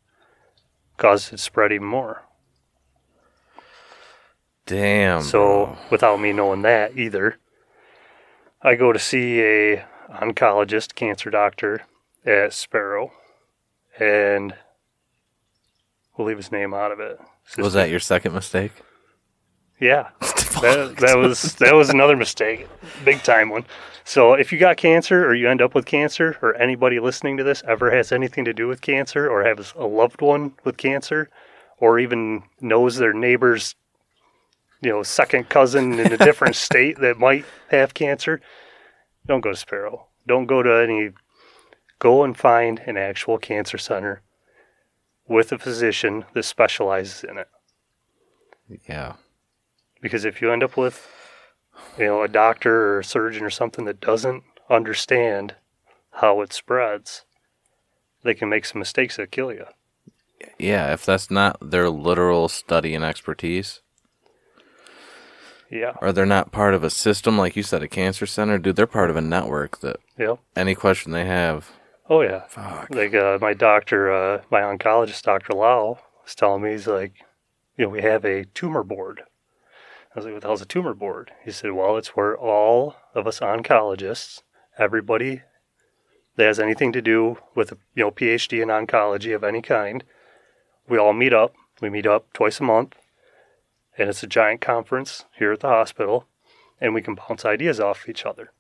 caused 1.00 1.30
it 1.30 1.32
to 1.32 1.38
spread 1.38 1.72
even 1.72 1.88
more. 1.88 2.24
Damn. 4.68 5.24
So 5.24 5.66
bro. 5.66 5.78
without 5.90 6.20
me 6.20 6.32
knowing 6.32 6.62
that 6.62 6.96
either, 6.96 7.38
I 8.62 8.76
go 8.76 8.94
to 8.94 9.00
see 9.00 9.42
a 9.42 9.86
oncologist, 10.12 10.94
cancer 10.94 11.32
doctor 11.32 11.82
at 12.24 12.54
Sparrow, 12.54 13.12
and 14.00 14.54
we'll 16.20 16.28
leave 16.28 16.38
his 16.38 16.52
name 16.52 16.74
out 16.74 16.92
of 16.92 17.00
it. 17.00 17.18
Was 17.58 17.74
that 17.74 17.90
your 17.90 18.02
second 18.02 18.34
mistake? 18.34 18.74
Yeah, 19.80 20.10
that, 20.20 20.98
that 21.00 21.18
was 21.18 21.56
that 21.56 21.74
was 21.74 21.90
another 21.90 22.18
mistake, 22.18 22.68
big 23.06 23.24
time 23.24 23.50
one. 23.50 23.66
So 24.04 24.34
if 24.34 24.52
you 24.52 24.60
got 24.60 24.76
cancer 24.76 25.26
or 25.26 25.34
you 25.34 25.50
end 25.50 25.62
up 25.62 25.74
with 25.74 25.86
cancer, 25.86 26.38
or 26.42 26.56
anybody 26.56 27.00
listening 27.00 27.38
to 27.38 27.44
this 27.44 27.64
ever 27.66 27.96
has 27.96 28.12
anything 28.12 28.44
to 28.46 28.54
do 28.54 28.68
with 28.68 28.82
cancer, 28.82 29.30
or 29.30 29.46
has 29.46 29.74
a 29.78 29.86
loved 29.86 30.22
one 30.22 30.54
with 30.66 30.76
cancer, 30.76 31.30
or 31.78 31.98
even 31.98 32.44
knows 32.60 32.98
their 32.98 33.14
neighbor's, 33.14 33.76
you 34.82 34.90
know, 34.90 35.02
second 35.02 35.48
cousin 35.48 35.98
in 35.98 36.12
a 36.12 36.18
different 36.18 36.56
state 36.68 37.00
that 37.00 37.18
might 37.18 37.46
have 37.70 37.94
cancer, 37.94 38.42
don't 39.26 39.42
go 39.42 39.52
to 39.52 39.56
Sparrow. 39.56 40.08
Don't 40.28 40.46
go 40.46 40.62
to 40.62 40.84
any. 40.84 41.12
Go 42.00 42.24
and 42.24 42.36
find 42.36 42.80
an 42.86 42.98
actual 42.98 43.38
cancer 43.38 43.78
center 43.78 44.22
with 45.30 45.52
a 45.54 45.58
physician 45.58 46.26
that 46.34 46.44
specializes 46.44 47.24
in 47.24 47.38
it 47.38 47.48
Yeah. 48.88 49.14
because 50.02 50.26
if 50.26 50.42
you 50.42 50.52
end 50.52 50.64
up 50.64 50.76
with 50.76 51.08
you 51.98 52.06
know 52.06 52.24
a 52.24 52.28
doctor 52.28 52.96
or 52.96 53.00
a 53.00 53.04
surgeon 53.04 53.44
or 53.46 53.50
something 53.50 53.86
that 53.86 54.02
doesn't 54.02 54.44
understand 54.70 55.56
how 56.14 56.42
it 56.42 56.52
spreads 56.52 57.24
they 58.24 58.34
can 58.34 58.50
make 58.50 58.66
some 58.66 58.80
mistakes 58.80 59.16
that 59.16 59.32
kill 59.32 59.54
you 59.54 59.66
Yeah. 60.58 60.92
If 60.94 61.06
that's 61.06 61.30
not 61.32 61.58
their 61.62 61.90
literal 61.90 62.50
study 62.50 62.94
and 62.96 63.04
expertise, 63.06 63.82
yeah 65.72 65.94
or 66.02 66.12
they're 66.12 66.26
not 66.26 66.52
part 66.52 66.74
of 66.74 66.84
a 66.84 66.90
system, 66.90 67.38
like 67.38 67.56
you 67.56 67.64
said, 67.64 67.84
a 67.84 67.88
cancer 67.88 68.26
center, 68.26 68.58
dude, 68.58 68.76
they're 68.76 68.88
part 68.88 69.10
of 69.10 69.16
a 69.16 69.22
network 69.22 69.80
that 69.82 69.98
yep 70.18 70.40
any 70.56 70.76
question 70.76 71.12
they 71.12 71.26
have. 71.26 71.72
Oh 72.10 72.22
yeah. 72.22 72.44
Fuck. 72.48 72.90
like 72.90 73.14
uh, 73.14 73.38
my 73.40 73.54
doctor 73.54 74.12
uh, 74.12 74.42
my 74.50 74.62
oncologist 74.62 75.22
dr 75.24 75.54
lau 75.54 76.00
was 76.24 76.36
telling 76.36 76.64
me 76.64 76.72
he's 76.72 76.88
like 76.88 77.14
you 77.78 77.86
know 77.86 77.90
we 77.90 78.02
have 78.02 78.26
a 78.26 78.46
tumor 78.46 78.84
board. 78.84 79.22
I 80.16 80.20
was 80.20 80.26
like 80.26 80.34
what 80.34 80.42
the 80.42 80.48
hell's 80.48 80.62
a 80.62 80.66
tumor 80.66 80.94
board? 80.94 81.32
He 81.46 81.52
said 81.52 81.72
well 81.72 81.98
it's 81.98 82.10
where 82.10 82.38
all 82.38 82.96
of 83.14 83.28
us 83.28 83.40
oncologists 83.40 84.42
everybody 84.78 85.44
that 86.36 86.46
has 86.46 86.60
anything 86.60 86.92
to 86.94 87.02
do 87.02 87.38
with 87.54 87.72
a 87.72 87.78
you 87.96 88.04
know 88.04 88.12
phd 88.12 88.62
in 88.62 88.70
oncology 88.70 89.36
of 89.36 89.44
any 89.44 89.62
kind 89.62 90.04
we 90.88 90.98
all 90.98 91.14
meet 91.14 91.34
up. 91.34 91.54
We 91.82 91.90
meet 91.90 92.08
up 92.08 92.34
twice 92.34 92.60
a 92.60 92.64
month 92.64 92.96
and 93.98 94.10
it's 94.10 94.24
a 94.24 94.28
giant 94.28 94.62
conference 94.62 95.26
here 95.38 95.52
at 95.52 95.60
the 95.60 95.68
hospital 95.68 96.26
and 96.82 96.94
we 96.94 97.02
can 97.02 97.16
bounce 97.16 97.46
ideas 97.46 97.80
off 97.80 98.10
each 98.10 98.26
other 98.26 98.52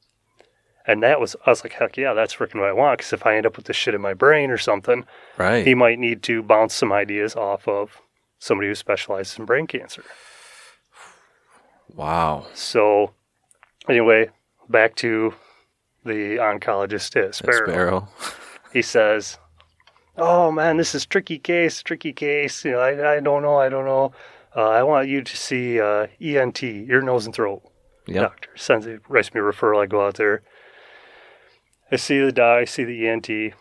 and 0.89 1.04
that 1.04 1.19
was 1.19 1.36
i 1.45 1.49
was 1.49 1.63
like 1.63 1.73
heck 1.73 1.95
yeah 1.97 2.13
that's 2.13 2.36
freaking 2.36 2.60
what 2.60 2.69
i 2.69 2.73
want 2.73 2.97
because 2.97 3.13
if 3.13 3.25
i 3.25 3.36
end 3.38 3.45
up 3.45 3.56
with 3.58 3.65
this 3.67 3.75
shit 3.75 3.93
in 3.93 4.02
my 4.02 4.13
brain 4.13 4.49
or 4.49 4.58
something 4.58 5.06
Right. 5.38 5.65
he 5.65 5.73
might 5.75 5.99
need 5.99 6.23
to 6.23 6.41
bounce 6.43 6.73
some 6.73 6.91
ideas 6.91 7.36
off 7.36 7.67
of 7.67 8.02
somebody 8.39 8.67
who 8.69 8.75
specializes 8.75 9.38
in 9.38 9.45
brain 9.45 9.67
cancer. 9.67 10.04
wow. 11.93 12.45
So, 12.54 13.12
anyway, 13.88 14.30
back 14.69 14.95
to 14.97 15.34
the 16.06 16.38
oncologist 16.38 17.13
That 17.13 17.36
Sparrow. 17.36 17.67
Sparrow. 17.69 18.08
He 18.73 18.82
says, 18.82 19.38
"Oh 20.17 20.52
man, 20.52 20.78
this 20.78 20.95
is 20.95 21.06
tricky 21.06 21.39
case, 21.39 21.82
tricky 21.84 22.13
case. 22.13 22.63
You 22.65 22.71
know, 22.71 22.80
I, 22.80 23.15
I 23.15 23.19
don't 23.19 23.41
know, 23.41 23.58
I 23.58 23.69
don't 23.69 23.86
know. 23.86 24.12
Uh, 24.56 24.69
I 24.69 24.84
want 24.84 25.08
you 25.10 25.21
to 25.21 25.38
see 25.38 25.80
uh, 25.80 26.08
ENT, 26.21 26.63
ear, 26.63 27.02
nose, 27.02 27.25
and 27.25 27.36
throat 27.36 27.62
Yep. 28.08 28.21
doctor. 28.23 28.49
Sends 28.56 28.86
it, 28.88 29.02
writes 29.10 29.34
me 29.34 29.41
a 29.41 29.43
referral. 29.43 29.82
I 29.84 29.86
go 29.86 30.06
out 30.06 30.15
there. 30.15 30.41
I 31.91 31.95
see 31.95 32.19
the 32.19 32.32
doc, 32.32 32.60
I 32.60 32.65
see 32.65 32.84
the 32.84 33.08
ENT, 33.08 33.54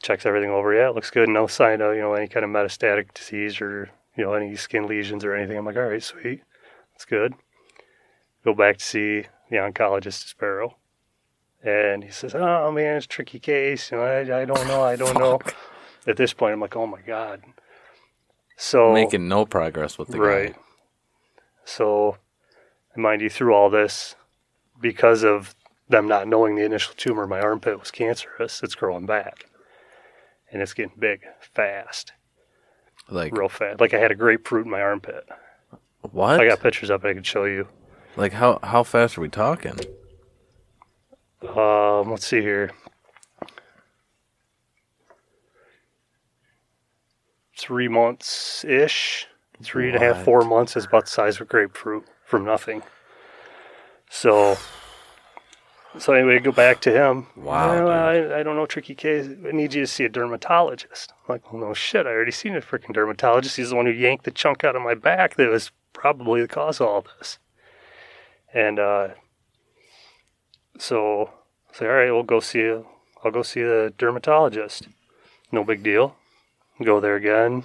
checks 0.00 0.26
everything 0.26 0.50
over. 0.50 0.74
Yeah, 0.74 0.90
it 0.90 0.94
looks 0.94 1.10
good. 1.10 1.28
No 1.28 1.46
sign 1.46 1.80
of 1.80 1.94
you 1.94 2.00
know 2.00 2.14
any 2.14 2.28
kind 2.28 2.44
of 2.44 2.50
metastatic 2.50 3.14
disease 3.14 3.60
or 3.60 3.90
you 4.16 4.24
know 4.24 4.34
any 4.34 4.54
skin 4.56 4.86
lesions 4.86 5.24
or 5.24 5.34
anything. 5.34 5.56
I'm 5.56 5.64
like, 5.64 5.76
all 5.76 5.82
right, 5.82 6.02
sweet, 6.02 6.42
that's 6.92 7.04
good. 7.04 7.34
Go 8.44 8.54
back 8.54 8.78
to 8.78 8.84
see 8.84 9.26
the 9.50 9.56
oncologist 9.56 10.22
at 10.22 10.28
Sparrow, 10.28 10.76
and 11.62 12.04
he 12.04 12.10
says, 12.10 12.34
oh 12.34 12.72
man, 12.72 12.96
it's 12.96 13.06
a 13.06 13.08
tricky 13.08 13.38
case. 13.38 13.90
You 13.90 13.98
know, 13.98 14.04
I, 14.04 14.42
I 14.42 14.44
don't 14.44 14.66
know, 14.66 14.82
I 14.82 14.96
don't 14.96 15.18
know. 15.18 15.40
At 16.04 16.16
this 16.16 16.32
point, 16.32 16.52
I'm 16.52 16.60
like, 16.60 16.74
oh 16.74 16.86
my 16.86 17.00
god. 17.00 17.42
So 18.56 18.92
Making 18.92 19.28
no 19.28 19.46
progress 19.46 19.98
with 19.98 20.08
the 20.08 20.18
right. 20.18 20.52
guy. 20.52 20.58
So, 21.64 22.16
mind 22.96 23.22
you, 23.22 23.30
through 23.30 23.54
all 23.54 23.70
this, 23.70 24.16
because 24.80 25.22
of 25.22 25.54
them 25.92 26.08
not 26.08 26.26
knowing 26.28 26.56
the 26.56 26.64
initial 26.64 26.94
tumor 26.96 27.24
in 27.24 27.28
my 27.28 27.40
armpit 27.40 27.78
was 27.78 27.90
cancerous, 27.90 28.62
it's 28.62 28.74
growing 28.74 29.06
back. 29.06 29.46
And 30.50 30.60
it's 30.60 30.74
getting 30.74 30.92
big 30.98 31.22
fast, 31.40 32.12
Like 33.08 33.36
real 33.36 33.48
fast. 33.48 33.80
Like 33.80 33.94
I 33.94 33.98
had 33.98 34.10
a 34.10 34.14
grapefruit 34.14 34.66
in 34.66 34.70
my 34.70 34.80
armpit. 34.82 35.26
What? 36.10 36.40
I 36.40 36.46
got 36.48 36.60
pictures 36.60 36.90
up 36.90 37.04
I 37.04 37.14
can 37.14 37.22
show 37.22 37.44
you. 37.44 37.68
like 38.16 38.32
how 38.32 38.58
how 38.62 38.82
fast 38.82 39.16
are 39.16 39.20
we 39.22 39.28
talking? 39.28 39.78
Um, 41.56 42.10
let's 42.10 42.26
see 42.26 42.40
here. 42.40 42.70
Three 47.58 47.88
months 47.88 48.64
ish, 48.64 49.26
three 49.62 49.88
and 49.88 49.96
a 49.96 50.00
half, 50.00 50.24
four 50.24 50.42
months 50.42 50.76
is 50.76 50.84
about 50.86 51.04
the 51.04 51.10
size 51.10 51.36
of 51.36 51.42
a 51.42 51.44
grapefruit 51.44 52.04
from 52.24 52.44
nothing. 52.44 52.82
So, 54.10 54.56
so 55.98 56.12
anyway, 56.12 56.38
go 56.38 56.52
back 56.52 56.80
to 56.82 56.90
him. 56.90 57.26
Wow, 57.36 57.84
"Well, 57.84 57.88
I, 57.88 58.40
I 58.40 58.42
don't 58.42 58.56
know, 58.56 58.66
tricky 58.66 58.94
case. 58.94 59.26
I 59.26 59.52
need 59.52 59.74
you 59.74 59.82
to 59.82 59.86
see 59.86 60.04
a 60.04 60.08
dermatologist. 60.08 61.12
I'm 61.12 61.34
like, 61.34 61.52
well, 61.52 61.60
no 61.60 61.74
shit. 61.74 62.06
I 62.06 62.10
already 62.10 62.32
seen 62.32 62.56
a 62.56 62.60
freaking 62.60 62.94
dermatologist. 62.94 63.56
He's 63.56 63.70
the 63.70 63.76
one 63.76 63.86
who 63.86 63.92
yanked 63.92 64.24
the 64.24 64.30
chunk 64.30 64.64
out 64.64 64.76
of 64.76 64.82
my 64.82 64.94
back 64.94 65.36
that 65.36 65.50
was 65.50 65.70
probably 65.92 66.40
the 66.40 66.48
cause 66.48 66.80
of 66.80 66.88
all 66.88 67.04
this. 67.18 67.38
And 68.54 68.78
uh, 68.78 69.08
so 70.78 71.30
I 71.72 71.78
say, 71.78 71.86
all 71.86 71.92
right, 71.92 72.10
we'll 72.10 72.22
go 72.22 72.40
see 72.40 72.62
a, 72.62 72.82
I'll 73.24 73.30
go 73.30 73.42
see 73.42 73.62
a 73.62 73.90
dermatologist. 73.90 74.88
No 75.50 75.64
big 75.64 75.82
deal. 75.82 76.16
Go 76.82 77.00
there 77.00 77.16
again. 77.16 77.64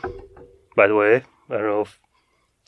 By 0.75 0.87
the 0.87 0.95
way, 0.95 1.23
I 1.49 1.53
don't 1.53 1.63
know 1.63 1.81
if, 1.81 1.99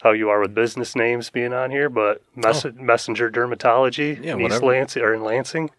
how 0.02 0.12
you 0.12 0.30
are 0.30 0.40
with 0.40 0.54
business 0.56 0.96
names 0.96 1.30
being 1.30 1.54
on 1.54 1.72
here, 1.72 1.90
but 1.90 2.22
Mess- 2.36 2.66
Messenger 2.76 3.30
Dermatology 3.30 4.24
Yeah, 4.24 4.34
in 4.36 4.42
East. 4.42 4.62
Lansing 4.64 5.04
or 5.04 5.14
in 5.14 5.24
Lansing. 5.24 5.72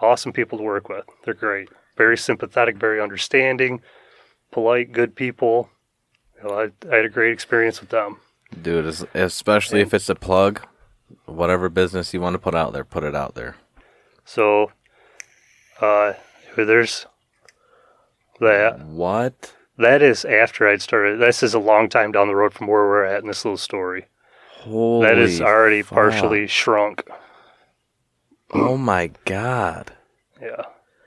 Awesome 0.00 0.32
people 0.32 0.58
to 0.58 0.64
work 0.64 0.88
with. 0.88 1.04
They're 1.24 1.34
great. 1.34 1.68
Very 1.96 2.16
sympathetic, 2.16 2.76
very 2.76 3.00
understanding, 3.00 3.80
polite, 4.50 4.92
good 4.92 5.14
people. 5.14 5.70
You 6.42 6.48
know, 6.48 6.54
I, 6.60 6.92
I 6.92 6.96
had 6.96 7.04
a 7.04 7.08
great 7.08 7.32
experience 7.32 7.80
with 7.80 7.90
them. 7.90 8.18
Dude, 8.60 8.86
es- 8.86 9.04
especially 9.14 9.80
if 9.80 9.94
it's 9.94 10.08
a 10.08 10.14
plug, 10.14 10.60
whatever 11.26 11.68
business 11.68 12.12
you 12.14 12.20
want 12.20 12.34
to 12.34 12.38
put 12.38 12.54
out 12.54 12.72
there, 12.72 12.84
put 12.84 13.04
it 13.04 13.14
out 13.14 13.34
there. 13.34 13.56
So, 14.24 14.72
uh, 15.80 16.14
there's 16.56 17.06
that. 18.40 18.80
What? 18.86 19.54
That 19.78 20.02
is 20.02 20.24
after 20.24 20.68
I'd 20.68 20.82
started. 20.82 21.20
This 21.20 21.42
is 21.42 21.54
a 21.54 21.58
long 21.58 21.88
time 21.88 22.12
down 22.12 22.28
the 22.28 22.36
road 22.36 22.54
from 22.54 22.68
where 22.68 22.86
we're 22.86 23.04
at 23.04 23.22
in 23.22 23.28
this 23.28 23.44
little 23.44 23.58
story. 23.58 24.06
Holy 24.60 25.06
that 25.06 25.18
is 25.18 25.40
already 25.40 25.82
fuck. 25.82 25.94
partially 25.94 26.46
shrunk. 26.46 27.02
Oh 28.52 28.76
my 28.76 29.10
god. 29.24 29.92
Yeah. 30.40 30.62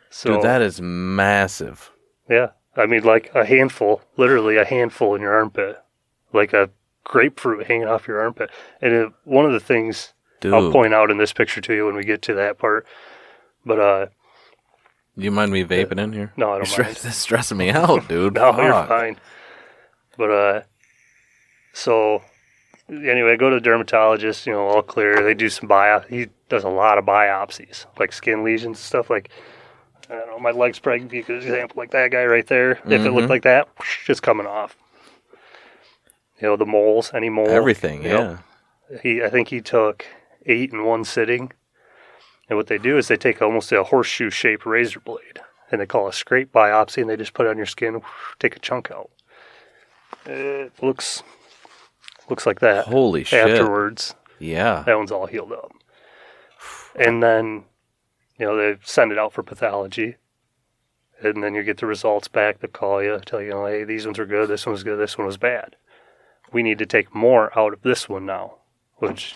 So 0.10 0.34
Dude, 0.34 0.43
that 0.43 0.62
is 0.62 0.82
massive. 0.82 1.91
yeah, 2.30 2.51
I 2.75 2.86
mean 2.88 3.03
like 3.03 3.34
a 3.34 3.45
handful, 3.45 4.01
literally 4.17 4.58
a 4.58 4.65
handful 4.65 5.15
in 5.15 5.21
your 5.21 5.34
armpit, 5.34 5.82
like 6.34 6.53
a 6.53 6.69
grapefruit 7.03 7.67
hanging 7.67 7.88
off 7.88 8.08
your 8.08 8.19
armpit. 8.19 8.49
And 8.82 8.93
it, 8.93 9.13
one 9.23 9.45
of 9.45 9.53
the 9.53 9.60
things 9.60 10.13
Dude. 10.39 10.53
I'll 10.53 10.71
point 10.71 10.93
out 10.93 11.10
in 11.10 11.17
this 11.17 11.34
picture 11.34 11.62
to 11.62 11.73
you 11.73 11.86
when 11.86 11.95
we 11.95 12.03
get 12.03 12.21
to 12.23 12.34
that 12.36 12.58
part. 12.58 12.86
But 13.65 13.80
uh, 13.80 14.06
Do 15.17 15.23
you 15.23 15.32
mind 15.32 15.51
me 15.51 15.63
vaping 15.63 15.99
in 15.99 16.13
here? 16.13 16.32
no, 16.38 16.53
I 16.53 16.58
don't 16.58 16.67
stre- 16.67 16.84
mind. 16.84 16.95
this 16.97 17.06
is 17.06 17.15
stressing 17.15 17.58
me 17.58 17.71
out, 17.71 18.08
dude. 18.08 18.34
No, 18.36 18.62
you're 18.62 18.86
fine. 18.86 19.19
But 20.17 20.32
uh, 20.32 20.62
so 21.73 22.21
anyway, 22.89 23.34
I 23.34 23.36
go 23.36 23.49
to 23.49 23.56
the 23.56 23.62
dermatologist. 23.62 24.45
You 24.45 24.53
know, 24.53 24.67
all 24.67 24.82
clear. 24.82 25.23
They 25.23 25.34
do 25.34 25.49
some 25.49 25.67
bio. 25.67 26.01
He 26.01 26.27
does 26.49 26.63
a 26.63 26.69
lot 26.69 26.97
of 26.97 27.06
biopsies, 27.06 27.86
like 27.99 28.13
skin 28.13 28.43
lesions 28.43 28.65
and 28.65 28.77
stuff. 28.77 29.10
Like 29.10 29.30
I 30.10 30.15
don't 30.15 30.27
know, 30.27 30.39
my 30.39 30.51
leg's 30.51 30.80
probably 30.80 31.06
be 31.06 31.19
a 31.19 31.23
good 31.23 31.43
example. 31.43 31.75
Like 31.77 31.91
that 31.91 32.12
guy 32.12 32.25
right 32.25 32.45
there. 32.47 32.80
If 32.86 33.06
it 33.06 33.12
looked 33.12 33.30
like 33.30 33.43
that, 33.43 33.67
it's 34.08 34.19
coming 34.19 34.47
off. 34.47 34.77
You 36.39 36.49
know, 36.49 36.56
the 36.56 36.67
moles, 36.67 37.12
any 37.15 37.30
mole, 37.30 37.49
Everything, 37.49 38.03
yeah. 38.03 38.38
He, 39.01 39.23
I 39.23 39.30
think 39.30 39.47
he 39.47 39.60
took 39.60 40.06
eight 40.45 40.71
in 40.71 40.86
one 40.86 41.03
sitting. 41.03 41.51
And 42.49 42.57
what 42.57 42.67
they 42.67 42.77
do 42.77 42.97
is 42.97 43.07
they 43.07 43.17
take 43.17 43.41
almost 43.41 43.71
a 43.71 43.83
horseshoe 43.83 44.29
shaped 44.29 44.65
razor 44.65 44.99
blade 44.99 45.41
and 45.71 45.81
they 45.81 45.86
call 45.86 46.07
a 46.07 46.13
scrape 46.13 46.51
biopsy 46.51 47.01
and 47.01 47.10
they 47.10 47.17
just 47.17 47.33
put 47.33 47.45
it 47.45 47.49
on 47.49 47.57
your 47.57 47.65
skin, 47.65 48.01
take 48.39 48.55
a 48.55 48.60
chunk 48.60 48.89
out. 48.91 49.10
It 50.25 50.71
looks 50.81 51.23
looks 52.29 52.45
like 52.45 52.60
that 52.60 52.86
Holy 52.86 53.23
shit. 53.23 53.49
afterwards. 53.49 54.15
Yeah. 54.39 54.83
That 54.86 54.97
one's 54.97 55.12
all 55.12 55.25
healed 55.25 55.53
up. 55.53 55.71
And 56.95 57.21
then, 57.23 57.63
you 58.38 58.45
know, 58.45 58.55
they 58.55 58.77
send 58.83 59.12
it 59.12 59.17
out 59.17 59.33
for 59.33 59.43
pathology. 59.43 60.15
And 61.21 61.43
then 61.43 61.55
you 61.55 61.63
get 61.63 61.77
the 61.77 61.86
results 61.86 62.27
back. 62.27 62.60
They 62.60 62.67
call 62.67 63.01
you, 63.01 63.19
tell 63.25 63.41
you, 63.41 63.65
hey, 63.65 63.83
these 63.83 64.05
ones 64.05 64.19
are 64.19 64.25
good, 64.25 64.49
this 64.49 64.65
one 64.65 64.73
was 64.73 64.83
good, 64.83 64.99
this 64.99 65.17
one 65.17 65.25
was 65.25 65.38
bad. 65.38 65.75
We 66.51 66.63
need 66.63 66.77
to 66.79 66.86
take 66.86 67.13
more 67.13 67.57
out 67.57 67.73
of 67.73 67.81
this 67.81 68.07
one 68.07 68.25
now, 68.25 68.55
which 68.97 69.36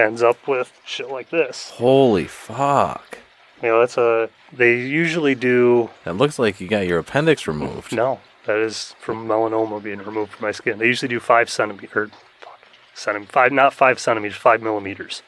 ends 0.00 0.22
up 0.22 0.48
with 0.48 0.72
shit 0.84 1.08
like 1.10 1.30
this. 1.30 1.70
Holy 1.70 2.24
fuck. 2.26 3.18
You 3.62 3.68
know, 3.68 3.80
that's 3.80 3.98
a, 3.98 4.30
they 4.52 4.78
usually 4.80 5.34
do, 5.34 5.90
That 6.04 6.16
looks 6.16 6.38
like 6.38 6.60
you 6.60 6.66
got 6.68 6.86
your 6.86 6.98
appendix 6.98 7.46
removed. 7.46 7.92
no, 7.94 8.20
that 8.46 8.56
is 8.56 8.94
from 8.98 9.28
melanoma 9.28 9.82
being 9.82 9.98
removed 9.98 10.32
from 10.32 10.46
my 10.46 10.52
skin. 10.52 10.78
They 10.78 10.86
usually 10.86 11.08
do 11.10 11.20
five 11.20 11.50
centimeters, 11.50 12.10
fuck, 12.40 12.58
centi- 12.94 13.26
five, 13.26 13.52
not 13.52 13.74
five 13.74 13.98
centimeters, 14.00 14.36
five 14.38 14.62
millimeters. 14.62 15.22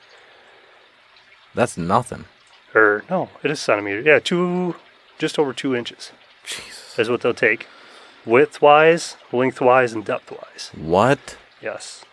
That's 1.55 1.77
nothing. 1.77 2.25
or 2.75 3.05
no, 3.11 3.29
it 3.43 3.51
is 3.51 3.61
centimeters. 3.61 4.07
Yeah, 4.07 4.19
two, 4.19 4.77
just 5.19 5.39
over 5.39 5.53
two 5.53 5.77
inches 5.77 6.13
Jesus. 6.45 6.99
is 6.99 7.11
what 7.11 7.21
they'll 7.21 7.35
take, 7.35 7.67
width-wise, 8.25 9.17
lengthwise, 9.31 9.93
and 9.93 10.05
depth-wise. 10.05 10.71
What? 10.75 11.37
Yes, 11.61 12.05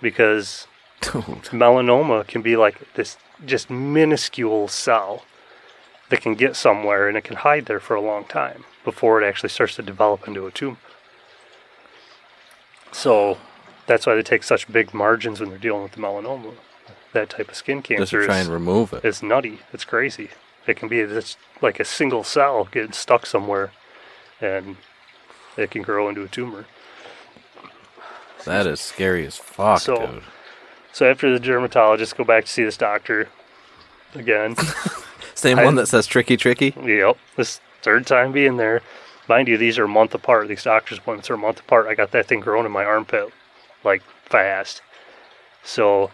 because 0.00 0.68
Dude. 1.00 1.22
melanoma 1.52 2.26
can 2.26 2.42
be 2.42 2.56
like 2.56 2.94
this 2.94 3.16
just 3.44 3.68
minuscule 3.70 4.66
cell 4.68 5.24
that 6.08 6.20
can 6.20 6.34
get 6.34 6.56
somewhere 6.56 7.08
and 7.08 7.16
it 7.16 7.24
can 7.24 7.36
hide 7.36 7.66
there 7.66 7.80
for 7.80 7.94
a 7.94 8.00
long 8.00 8.24
time 8.24 8.64
before 8.84 9.20
it 9.22 9.26
actually 9.26 9.48
starts 9.50 9.76
to 9.76 9.82
develop 9.82 10.26
into 10.26 10.46
a 10.46 10.50
tumor. 10.50 10.76
So 12.92 13.38
that's 13.86 14.06
why 14.06 14.14
they 14.14 14.22
take 14.22 14.42
such 14.42 14.70
big 14.70 14.94
margins 14.94 15.40
when 15.40 15.50
they're 15.50 15.58
dealing 15.58 15.82
with 15.82 15.92
the 15.92 16.00
melanoma. 16.00 16.54
That 17.12 17.30
type 17.30 17.48
of 17.48 17.54
skin 17.56 17.82
cancer. 17.82 18.02
Just 18.02 18.10
to 18.12 18.24
try 18.26 18.38
is 18.40 18.46
and 18.46 18.54
remove 18.54 18.92
it. 18.92 19.04
it's 19.04 19.22
nutty. 19.22 19.60
It's 19.72 19.84
crazy. 19.84 20.30
It 20.66 20.76
can 20.76 20.88
be 20.88 21.04
just 21.06 21.38
like 21.62 21.78
a 21.80 21.84
single 21.84 22.24
cell 22.24 22.64
getting 22.70 22.92
stuck 22.92 23.24
somewhere, 23.26 23.70
and 24.40 24.76
it 25.56 25.70
can 25.70 25.82
grow 25.82 26.08
into 26.08 26.22
a 26.22 26.28
tumor. 26.28 26.66
That 28.44 28.66
is 28.66 28.80
scary 28.80 29.24
as 29.26 29.36
fuck, 29.36 29.80
So- 29.80 30.06
dude. 30.06 30.22
So 30.96 31.04
after 31.10 31.30
the 31.30 31.38
dermatologist, 31.38 32.16
go 32.16 32.24
back 32.24 32.46
to 32.46 32.50
see 32.50 32.64
this 32.64 32.78
doctor 32.78 33.28
again. 34.14 34.56
Same 35.34 35.58
I- 35.58 35.64
one 35.66 35.74
that 35.74 35.88
says 35.88 36.06
tricky 36.06 36.38
tricky? 36.38 36.72
yep, 36.82 37.18
this 37.36 37.60
third 37.82 38.06
time 38.06 38.32
being 38.32 38.56
there. 38.56 38.80
Mind 39.28 39.46
you, 39.46 39.58
these 39.58 39.78
are 39.78 39.84
a 39.84 39.88
month 39.88 40.14
apart. 40.14 40.48
These 40.48 40.62
doctor's 40.62 40.96
appointments 40.96 41.28
are 41.28 41.34
a 41.34 41.36
month 41.36 41.60
apart. 41.60 41.86
I 41.86 41.94
got 41.94 42.12
that 42.12 42.24
thing 42.24 42.40
growing 42.40 42.64
in 42.64 42.72
my 42.72 42.86
armpit 42.86 43.30
like 43.84 44.02
fast. 44.24 44.80
So, 45.62 46.10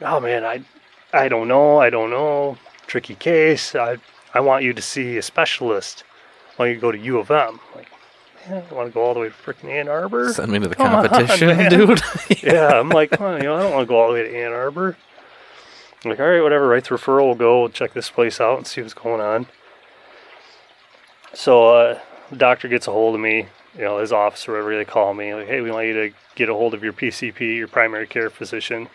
oh 0.00 0.20
man, 0.20 0.42
I, 0.42 0.64
I 1.12 1.28
don't 1.28 1.46
know. 1.46 1.76
I 1.76 1.90
don't 1.90 2.08
know. 2.08 2.56
Tricky 2.86 3.14
case. 3.14 3.74
I, 3.74 3.98
I 4.32 4.40
want 4.40 4.64
you 4.64 4.72
to 4.72 4.80
see 4.80 5.18
a 5.18 5.22
specialist. 5.22 6.04
I 6.58 6.62
want 6.62 6.68
you 6.70 6.74
to 6.76 6.80
go 6.80 6.92
to 6.92 6.98
U 6.98 7.18
of 7.18 7.30
M. 7.30 7.60
Like, 7.76 7.90
I 8.50 8.74
want 8.74 8.88
to 8.88 8.94
go 8.94 9.02
all 9.02 9.14
the 9.14 9.20
way 9.20 9.28
to 9.28 9.34
freaking 9.34 9.70
Ann 9.70 9.88
Arbor. 9.88 10.32
Send 10.32 10.50
me 10.50 10.58
to 10.58 10.68
the 10.68 10.74
Come 10.74 10.90
competition, 11.08 11.48
man. 11.48 11.70
dude. 11.70 12.00
yeah, 12.42 12.80
I'm 12.80 12.88
like, 12.88 13.18
well, 13.20 13.36
you 13.36 13.44
know, 13.44 13.56
I 13.56 13.62
don't 13.62 13.72
want 13.72 13.82
to 13.82 13.88
go 13.88 13.98
all 14.00 14.08
the 14.08 14.14
way 14.14 14.22
to 14.22 14.36
Ann 14.36 14.52
Arbor. 14.52 14.96
I'm 16.04 16.10
like, 16.10 16.20
all 16.20 16.26
right, 16.28 16.40
whatever, 16.40 16.68
write 16.68 16.84
the 16.84 16.90
referral, 16.94 17.26
we'll 17.26 17.34
go 17.34 17.60
we'll 17.60 17.68
check 17.70 17.92
this 17.92 18.08
place 18.10 18.40
out 18.40 18.58
and 18.58 18.66
see 18.66 18.80
what's 18.80 18.94
going 18.94 19.20
on. 19.20 19.46
So, 21.34 21.74
uh, 21.74 22.00
the 22.30 22.36
doctor 22.36 22.68
gets 22.68 22.86
a 22.86 22.92
hold 22.92 23.14
of 23.14 23.20
me, 23.20 23.48
you 23.74 23.82
know, 23.82 23.98
his 23.98 24.12
office 24.12 24.48
or 24.48 24.52
whatever 24.52 24.76
they 24.76 24.84
call 24.84 25.12
me, 25.14 25.34
like, 25.34 25.48
hey, 25.48 25.60
we 25.60 25.70
want 25.70 25.86
you 25.86 25.94
to 25.94 26.14
get 26.36 26.48
a 26.48 26.54
hold 26.54 26.74
of 26.74 26.84
your 26.84 26.92
PCP, 26.92 27.56
your 27.56 27.68
primary 27.68 28.06
care 28.06 28.30
physician, 28.30 28.88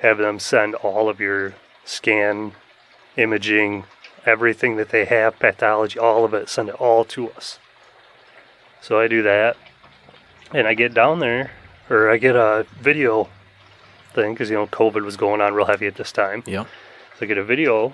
have 0.00 0.18
them 0.18 0.38
send 0.38 0.74
all 0.76 1.08
of 1.08 1.20
your 1.20 1.54
scan, 1.84 2.52
imaging, 3.16 3.84
everything 4.26 4.76
that 4.76 4.90
they 4.90 5.06
have, 5.06 5.38
pathology, 5.38 5.98
all 5.98 6.24
of 6.24 6.34
it, 6.34 6.48
send 6.48 6.68
it 6.68 6.74
all 6.74 7.04
to 7.06 7.30
us. 7.30 7.58
So 8.80 8.98
I 8.98 9.08
do 9.08 9.22
that, 9.22 9.56
and 10.52 10.66
I 10.66 10.74
get 10.74 10.94
down 10.94 11.18
there, 11.18 11.50
or 11.88 12.10
I 12.10 12.16
get 12.16 12.34
a 12.34 12.66
video 12.80 13.28
thing 14.14 14.32
because 14.32 14.50
you 14.50 14.56
know 14.56 14.66
COVID 14.66 15.04
was 15.04 15.16
going 15.16 15.40
on 15.40 15.54
real 15.54 15.66
heavy 15.66 15.86
at 15.86 15.96
this 15.96 16.12
time. 16.12 16.42
yep. 16.46 16.66
So 17.18 17.26
I 17.26 17.28
get 17.28 17.38
a 17.38 17.44
video, 17.44 17.92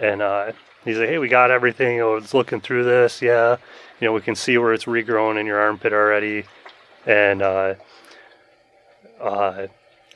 and 0.00 0.22
uh, 0.22 0.52
he's 0.84 0.98
like, 0.98 1.08
"Hey, 1.08 1.18
we 1.18 1.28
got 1.28 1.50
everything. 1.50 1.96
You 1.96 2.00
know, 2.02 2.16
it's 2.16 2.32
looking 2.34 2.60
through 2.60 2.84
this. 2.84 3.20
Yeah, 3.20 3.56
you 4.00 4.06
know, 4.06 4.12
we 4.12 4.20
can 4.20 4.36
see 4.36 4.56
where 4.58 4.72
it's 4.72 4.84
regrowing 4.84 5.38
in 5.38 5.46
your 5.46 5.60
armpit 5.60 5.92
already, 5.92 6.44
and 7.04 7.42
uh, 7.42 7.74
uh, 9.20 9.66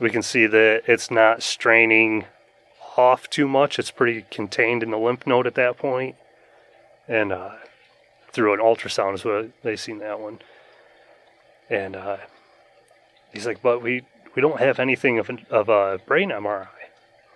we 0.00 0.10
can 0.10 0.22
see 0.22 0.46
that 0.46 0.82
it's 0.86 1.10
not 1.10 1.42
straining 1.42 2.26
off 2.96 3.28
too 3.28 3.48
much. 3.48 3.78
It's 3.78 3.90
pretty 3.90 4.24
contained 4.30 4.82
in 4.82 4.90
the 4.90 4.98
lymph 4.98 5.26
node 5.26 5.46
at 5.46 5.54
that 5.56 5.76
point, 5.76 6.16
and 7.08 7.32
uh, 7.32 7.50
through 8.32 8.54
an 8.54 8.60
ultrasound 8.60 9.14
is 9.14 9.24
what 9.24 9.50
they 9.62 9.76
seen 9.76 9.98
that 9.98 10.20
one, 10.20 10.40
and 11.68 11.96
uh, 11.96 12.16
He's 13.32 13.46
like, 13.46 13.62
but 13.62 13.82
we 13.82 14.02
we 14.34 14.42
don't 14.42 14.60
have 14.60 14.78
anything 14.78 15.18
of 15.18 15.28
an, 15.30 15.46
of 15.50 15.68
a 15.68 15.98
brain 16.06 16.30
MRI. 16.30 16.68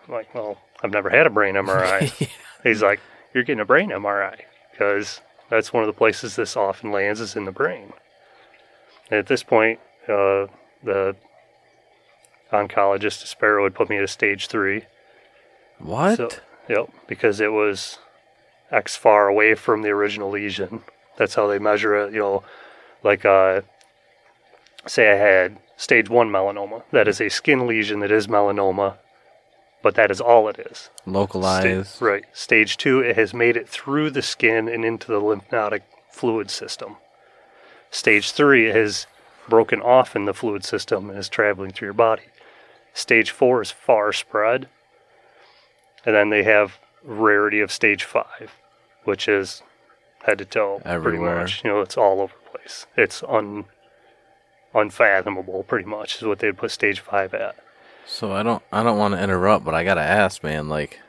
I'm 0.06 0.14
like, 0.14 0.34
well, 0.34 0.58
I've 0.82 0.92
never 0.92 1.10
had 1.10 1.26
a 1.26 1.30
brain 1.30 1.54
MRI. 1.54 2.28
He's 2.62 2.82
like, 2.82 3.00
you're 3.34 3.44
getting 3.44 3.60
a 3.60 3.66
brain 3.66 3.90
MRI 3.90 4.40
because 4.70 5.20
that's 5.50 5.72
one 5.72 5.82
of 5.82 5.86
the 5.86 5.92
places 5.92 6.36
this 6.36 6.56
often 6.56 6.92
lands 6.92 7.20
is 7.20 7.36
in 7.36 7.44
the 7.44 7.52
brain. 7.52 7.92
And 9.10 9.18
at 9.18 9.26
this 9.26 9.42
point, 9.42 9.80
uh, 10.04 10.46
the 10.82 11.16
oncologist 12.52 13.26
Sparrow 13.26 13.64
had 13.64 13.74
put 13.74 13.88
me 13.88 13.96
at 13.98 14.04
a 14.04 14.08
stage 14.08 14.48
three. 14.48 14.84
What? 15.78 16.16
So, 16.16 16.28
yep, 16.68 16.90
because 17.06 17.40
it 17.40 17.52
was 17.52 17.98
X 18.70 18.96
far 18.96 19.28
away 19.28 19.54
from 19.54 19.82
the 19.82 19.90
original 19.90 20.30
lesion. 20.30 20.82
That's 21.16 21.34
how 21.34 21.46
they 21.46 21.58
measure 21.58 21.94
it. 21.96 22.12
You 22.12 22.20
know, 22.20 22.44
like 23.02 23.24
uh, 23.24 23.62
say 24.86 25.10
I 25.12 25.16
had 25.16 25.58
stage 25.76 26.08
one 26.08 26.30
melanoma. 26.30 26.82
That 26.90 27.08
is 27.08 27.20
a 27.20 27.28
skin 27.28 27.66
lesion 27.66 28.00
that 28.00 28.10
is 28.10 28.26
melanoma, 28.26 28.96
but 29.82 29.94
that 29.94 30.10
is 30.10 30.20
all 30.20 30.48
it 30.48 30.58
is. 30.58 30.90
Localized. 31.06 31.88
Sta- 31.88 32.04
right. 32.04 32.24
Stage 32.32 32.76
two, 32.76 33.00
it 33.00 33.16
has 33.16 33.32
made 33.32 33.56
it 33.56 33.68
through 33.68 34.10
the 34.10 34.22
skin 34.22 34.68
and 34.68 34.84
into 34.84 35.08
the 35.08 35.20
lymphatic 35.20 35.84
fluid 36.10 36.50
system. 36.50 36.96
Stage 37.90 38.32
three, 38.32 38.68
it 38.68 38.74
has 38.74 39.06
broken 39.48 39.80
off 39.80 40.16
in 40.16 40.24
the 40.24 40.34
fluid 40.34 40.64
system 40.64 41.08
and 41.08 41.18
is 41.18 41.28
traveling 41.28 41.70
through 41.70 41.86
your 41.86 41.92
body. 41.94 42.24
Stage 42.92 43.30
four 43.30 43.62
is 43.62 43.70
far 43.70 44.12
spread. 44.12 44.68
And 46.04 46.14
then 46.14 46.30
they 46.30 46.42
have 46.44 46.78
rarity 47.06 47.60
of 47.60 47.72
stage 47.72 48.04
five, 48.04 48.52
which 49.04 49.28
is 49.28 49.62
head 50.24 50.38
to 50.38 50.44
toe, 50.44 50.80
pretty 50.84 51.18
much. 51.18 51.62
You 51.64 51.70
know, 51.70 51.80
it's 51.80 51.96
all 51.96 52.20
over 52.20 52.34
the 52.44 52.58
place. 52.58 52.86
It's 52.96 53.22
un 53.22 53.64
unfathomable, 54.74 55.62
pretty 55.62 55.86
much, 55.88 56.16
is 56.16 56.22
what 56.22 56.40
they'd 56.40 56.56
put 56.56 56.70
stage 56.70 57.00
five 57.00 57.32
at. 57.32 57.56
So 58.04 58.32
I 58.32 58.42
don't 58.42 58.62
I 58.72 58.82
don't 58.82 58.98
want 58.98 59.14
to 59.14 59.22
interrupt, 59.22 59.64
but 59.64 59.74
I 59.74 59.84
gotta 59.84 60.02
ask, 60.02 60.42
man. 60.42 60.68
Like, 60.68 61.00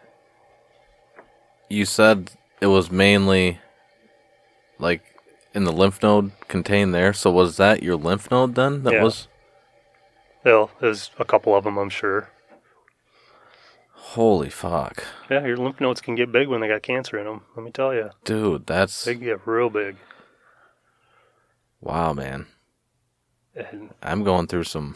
you 1.70 1.86
said 1.86 2.32
it 2.62 2.68
was 2.68 2.90
mainly 2.90 3.60
like 4.80 5.04
in 5.54 5.64
the 5.64 5.72
lymph 5.72 6.02
node 6.02 6.32
contained 6.48 6.94
there. 6.94 7.14
So 7.14 7.32
was 7.32 7.58
that 7.58 7.84
your 7.84 7.96
lymph 7.96 8.30
node 8.32 8.56
then? 8.56 8.84
That 8.84 8.94
Yeah. 8.94 9.04
was 9.04 9.28
Well, 10.44 10.72
there's 10.80 11.12
a 11.20 11.26
couple 11.26 11.56
of 11.56 11.66
them, 11.66 11.78
I'm 11.78 11.90
sure. 11.90 12.30
Holy 14.14 14.50
fuck, 14.50 15.04
Yeah, 15.30 15.46
your 15.46 15.58
lymph 15.58 15.80
nodes 15.82 16.02
can 16.02 16.16
get 16.16 16.32
big 16.32 16.48
when 16.48 16.62
they 16.62 16.68
got 16.68 16.82
cancer 16.84 17.18
in 17.18 17.26
them. 17.26 17.42
Let 17.56 17.64
me 17.66 17.72
tell 17.72 17.94
you, 17.94 18.10
dude. 18.24 18.66
That's 18.66 19.04
they 19.06 19.16
can 19.16 19.24
get 19.24 19.46
real 19.46 19.70
big. 19.70 19.98
wow, 21.82 22.14
man. 22.14 22.48
And, 23.56 23.90
I'm 24.04 24.24
going 24.24 24.48
through 24.48 24.66
some 24.66 24.96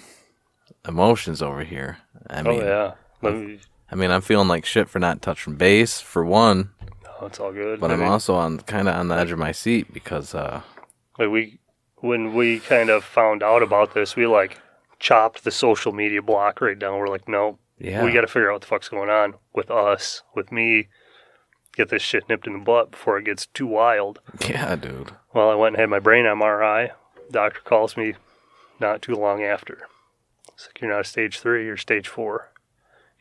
emotions 0.87 1.41
over 1.41 1.63
here. 1.63 1.97
I 2.29 2.41
mean, 2.43 2.61
oh 2.61 2.95
yeah, 3.23 3.29
me, 3.31 3.59
I 3.91 3.95
mean, 3.95 4.11
I'm 4.11 4.21
feeling 4.21 4.47
like 4.47 4.65
shit 4.65 4.87
for 4.89 4.99
not 4.99 5.21
touching 5.21 5.55
base 5.55 5.99
for 5.99 6.23
one, 6.23 6.69
no, 7.03 7.25
it's 7.27 7.39
all 7.39 7.51
good. 7.51 7.79
but 7.79 7.89
I 7.91 7.95
I'm 7.95 8.01
mean, 8.01 8.09
also 8.09 8.35
on 8.35 8.59
kind 8.59 8.87
of 8.87 8.95
on 8.95 9.07
the 9.07 9.15
edge 9.15 9.31
of 9.31 9.39
my 9.39 9.51
seat 9.51 9.91
because 9.93 10.35
uh, 10.35 10.61
like 11.17 11.29
we 11.29 11.59
when 11.97 12.33
we 12.35 12.59
kind 12.59 12.89
of 12.89 13.03
found 13.03 13.41
out 13.43 13.63
about 13.63 13.93
this, 13.93 14.15
we 14.15 14.27
like 14.27 14.59
chopped 14.99 15.43
the 15.43 15.51
social 15.51 15.91
media 15.91 16.21
block 16.21 16.61
right 16.61 16.77
down. 16.77 16.97
We're 16.99 17.07
like, 17.07 17.27
no, 17.27 17.57
yeah, 17.81 18.03
we 18.03 18.11
got 18.11 18.21
to 18.21 18.27
figure 18.27 18.49
out 18.49 18.53
what 18.55 18.61
the 18.61 18.67
fuck's 18.67 18.89
going 18.89 19.09
on 19.09 19.35
with 19.53 19.69
us, 19.71 20.23
with 20.35 20.51
me. 20.51 20.87
Get 21.75 21.87
this 21.89 22.01
shit 22.01 22.27
nipped 22.27 22.47
in 22.47 22.53
the 22.53 22.59
butt 22.59 22.91
before 22.91 23.17
it 23.17 23.23
gets 23.25 23.45
too 23.45 23.65
wild. 23.67 24.19
yeah, 24.49 24.75
dude. 24.75 25.11
Well, 25.33 25.49
I 25.49 25.55
went 25.55 25.75
and 25.75 25.79
had 25.81 25.89
my 25.89 25.99
brain 25.99 26.25
MRI. 26.25 26.91
Doctor 27.31 27.61
calls 27.61 27.95
me 27.95 28.15
not 28.79 29.01
too 29.01 29.15
long 29.15 29.41
after. 29.41 29.87
It's 30.53 30.67
like, 30.67 30.81
you're 30.81 30.91
not 30.91 31.05
stage 31.05 31.39
three, 31.39 31.65
you're 31.65 31.77
stage 31.77 32.09
four. 32.09 32.51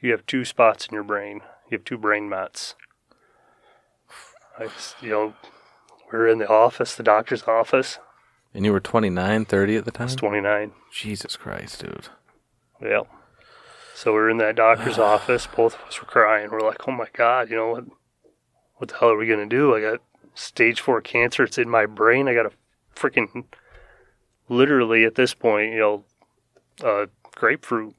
You 0.03 0.11
have 0.11 0.27
two 0.27 0.45
spots 0.45 0.87
in 0.87 0.95
your 0.95 1.05
brain. 1.05 1.43
You 1.71 1.79
have 1.79 1.85
two 1.85 1.97
brain 1.99 2.29
mets. 2.29 2.75
I, 4.59 4.65
s- 4.65 4.95
you 5.01 5.11
know, 5.11 5.35
we're 6.13 6.27
in 6.27 6.39
the 6.39 6.49
office, 6.49 6.95
the 6.97 7.03
doctor's 7.05 7.45
office. 7.45 7.99
And 8.53 8.65
you 8.65 8.73
were 8.73 8.81
29, 8.81 9.45
30 9.45 9.77
at 9.77 9.85
the 9.85 9.91
time. 9.93 10.07
It's 10.07 10.17
29. 10.17 10.73
Jesus 10.93 11.37
Christ, 11.37 11.83
dude. 11.83 12.09
Yep. 12.83 13.07
So 14.01 14.15
we're 14.15 14.31
in 14.31 14.39
that 14.39 14.57
doctor's 14.57 14.99
office. 15.13 15.47
Both 15.47 15.75
of 15.75 15.89
us 15.89 16.01
were 16.01 16.07
crying. 16.07 16.51
We're 16.51 16.63
like, 16.63 16.89
oh 16.89 16.93
my 16.93 17.09
God, 17.13 17.51
you 17.51 17.57
know, 17.57 17.69
what, 17.69 17.85
what 18.77 18.89
the 18.89 18.97
hell 18.97 19.11
are 19.11 19.17
we 19.17 19.27
going 19.27 19.47
to 19.47 19.57
do? 19.57 19.75
I 19.75 19.81
got 19.83 20.01
stage 20.35 20.81
four 20.81 21.03
cancer. 21.03 21.45
It's 21.45 21.59
in 21.59 21.69
my 21.69 21.85
brain. 21.85 22.27
I 22.27 22.33
got 22.33 22.47
a 22.47 22.53
freaking, 22.97 23.45
literally 24.49 25.05
at 25.05 25.17
this 25.17 25.35
point, 25.35 25.73
you 25.73 25.79
know, 25.79 26.05
uh, 26.83 27.07
grapefruit, 27.35 27.95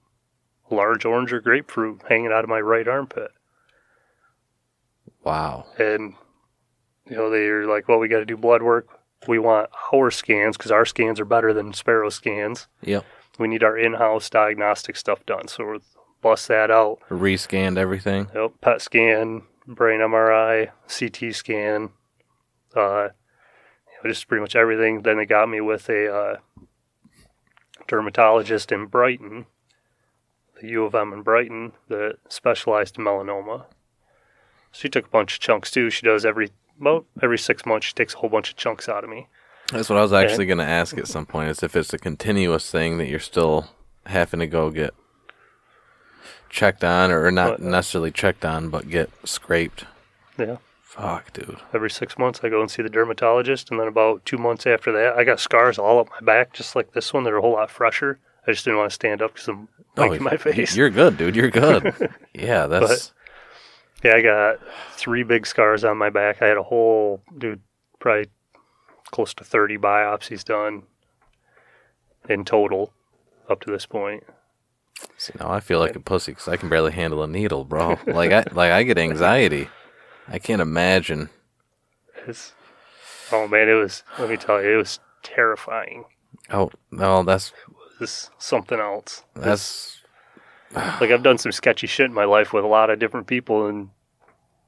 large 0.72 1.06
orange 1.06 1.32
or 1.32 1.40
grapefruit 1.40 2.02
hanging 2.10 2.32
out 2.32 2.44
of 2.44 2.50
my 2.50 2.60
right 2.60 2.88
armpit. 2.88 3.30
Wow. 5.24 5.68
And, 5.78 6.16
you 7.08 7.16
know, 7.16 7.30
they're 7.30 7.68
like, 7.68 7.88
well, 7.88 8.00
we 8.00 8.08
got 8.08 8.20
to 8.20 8.26
do 8.26 8.38
blood 8.38 8.64
work. 8.64 8.88
We 9.28 9.38
want 9.38 9.70
our 9.94 10.10
scans 10.10 10.58
because 10.58 10.72
our 10.72 10.86
scans 10.86 11.20
are 11.20 11.26
better 11.26 11.54
than 11.54 11.74
Sparrow 11.74 12.10
scans. 12.10 12.68
Yep. 12.82 13.06
We 13.40 13.48
need 13.48 13.64
our 13.64 13.78
in 13.78 13.94
house 13.94 14.30
diagnostic 14.30 14.96
stuff 14.96 15.26
done. 15.26 15.48
So 15.48 15.66
we'll 15.66 15.80
bust 16.22 16.48
that 16.50 16.70
out. 16.70 17.00
Rescanned 17.10 17.78
everything. 17.78 18.28
Yep, 18.34 18.54
PET 18.62 18.82
scan, 18.82 19.44
brain 19.68 20.00
MRI, 20.00 20.72
CT 20.88 21.34
scan, 21.36 21.90
uh, 22.76 23.10
you 23.10 23.98
know, 24.04 24.10
just 24.10 24.28
pretty 24.28 24.42
much 24.42 24.56
everything. 24.56 25.02
Then 25.02 25.18
they 25.18 25.26
got 25.26 25.50
me 25.50 25.62
with 25.62 25.90
a 25.90 26.14
uh, 26.14 26.36
dermatologist 27.88 28.72
in 28.72 28.86
Brighton, 28.86 29.46
the 30.62 30.70
U 30.70 30.86
of 30.86 30.96
M 30.96 31.14
in 31.14 31.24
Brighton, 31.24 31.74
that 31.88 32.18
specialized 32.30 32.98
in 32.98 33.06
melanoma. 33.06 33.66
She 34.72 34.88
took 34.88 35.06
a 35.06 35.10
bunch 35.10 35.36
of 35.36 35.40
chunks 35.40 35.72
too. 35.72 35.90
She 35.90 36.06
does 36.06 36.26
every 36.26 36.52
about 36.80 37.06
every 37.22 37.38
six 37.38 37.66
months. 37.66 37.88
She 37.88 37.94
takes 37.94 38.14
a 38.14 38.18
whole 38.18 38.30
bunch 38.30 38.50
of 38.50 38.56
chunks 38.56 38.88
out 38.88 39.04
of 39.04 39.10
me. 39.10 39.28
That's 39.72 39.90
what 39.90 39.98
I 39.98 40.02
was 40.02 40.14
actually 40.14 40.46
going 40.46 40.58
to 40.58 40.66
ask 40.66 40.98
at 40.98 41.08
some 41.08 41.26
point 41.26 41.50
is 41.50 41.64
if 41.64 41.76
it's 41.76 41.94
a 41.94 41.98
continuous 41.98 42.70
thing 42.70 42.98
that 42.98 43.08
you're 43.08 43.20
still 43.20 43.68
having 44.06 44.40
to 44.42 44.48
go 44.48 44.70
get 44.70 44.94
checked 46.50 46.84
on 46.84 47.12
or 47.12 47.32
not 47.32 47.52
What? 47.52 47.62
Uh, 47.62 47.70
necessarily 47.70 48.12
checked 48.12 48.46
on, 48.46 48.70
but 48.70 48.90
get 48.90 49.10
scraped. 49.24 49.86
Yeah, 50.38 50.58
Fuck, 50.82 51.34
dude. 51.34 51.58
every 51.74 51.90
six 51.90 52.18
months 52.18 52.42
I 52.44 52.50
go 52.50 52.62
and 52.62 52.70
see 52.70 52.82
the 52.82 52.90
dermatologist, 52.90 53.72
and 53.72 53.80
then 53.80 53.88
about 53.88 54.26
two 54.26 54.38
months 54.38 54.68
after 54.68 54.92
that, 54.92 55.18
I 55.18 55.24
got 55.24 55.40
scars 55.40 55.80
all 55.80 56.00
up 56.00 56.10
my 56.10 56.26
back, 56.26 56.54
just 56.54 56.76
like 56.76 56.94
this 56.94 57.14
one. 57.14 57.24
They're 57.24 57.38
a 57.38 57.42
whole 57.42 57.54
lot 57.54 57.72
fresher. 57.72 58.20
I 58.46 58.52
just 58.52 58.66
didn't 58.66 58.80
want 58.80 58.90
to 58.90 58.96
stand 58.96 59.22
up 59.22 59.34
because 59.34 59.48
I'm 59.48 59.70
oh, 59.98 60.02
like 60.02 60.20
in 60.20 60.24
my 60.24 60.38
face. 60.38 60.76
You're 60.76 60.90
good, 60.90 61.18
dude. 61.18 61.36
You're 61.36 61.50
good. 61.50 62.10
yeah, 62.34 62.68
that's 62.68 63.14
Yeah, 64.04 64.16
I 64.16 64.22
got 64.22 64.60
three 64.94 65.24
big 65.24 65.46
scars 65.46 65.84
on 65.84 65.98
my 65.98 66.10
back. 66.10 66.42
I 66.42 66.48
had 66.48 66.58
a 66.58 66.64
whole, 66.64 67.22
dude, 67.38 67.62
probably 68.00 68.30
close 69.12 69.34
to 69.36 69.44
30 69.44 69.78
biopsies 69.78 70.44
done 70.44 70.84
in 72.30 72.46
total 72.46 72.94
up 73.50 73.62
to 73.62 73.72
this 73.72 73.86
point. 73.86 74.24
See, 75.18 75.34
now 75.40 75.50
I 75.52 75.60
feel 75.60 75.80
like 75.80 75.96
a 75.96 76.00
pussy 76.00 76.32
because 76.32 76.48
I 76.48 76.58
can 76.58 76.70
barely 76.70 76.92
handle 76.92 77.24
a 77.24 77.28
needle, 77.28 77.66
bro. 77.66 78.00
like 78.08 78.32
I 78.32 78.44
like 78.52 78.72
I 78.72 78.84
get 78.84 78.98
anxiety. 78.98 79.68
I 80.28 80.40
can't 80.40 80.62
imagine. 80.62 81.30
It's, 82.28 82.54
oh 83.32 83.48
man, 83.48 83.68
it 83.68 83.74
was, 83.74 84.04
let 84.20 84.30
me 84.30 84.38
tell 84.38 84.62
you, 84.62 84.74
it 84.74 84.78
was 84.78 85.00
terrifying. 85.24 86.06
Oh 86.50 86.70
no, 86.92 87.24
that's 87.24 87.52
It 87.96 88.00
was 88.02 88.30
something 88.38 88.80
else. 88.80 89.24
that's 89.36 90.02
Like, 90.74 91.12
I've 91.12 91.24
done 91.24 91.38
some 91.38 91.52
sketchy 91.52 91.88
shit 91.88 92.06
in 92.06 92.14
my 92.14 92.24
life 92.26 92.54
with 92.54 92.64
a 92.64 92.68
lot 92.68 92.90
of 92.90 93.00
different 93.00 93.28
people 93.28 93.68
and 93.68 93.90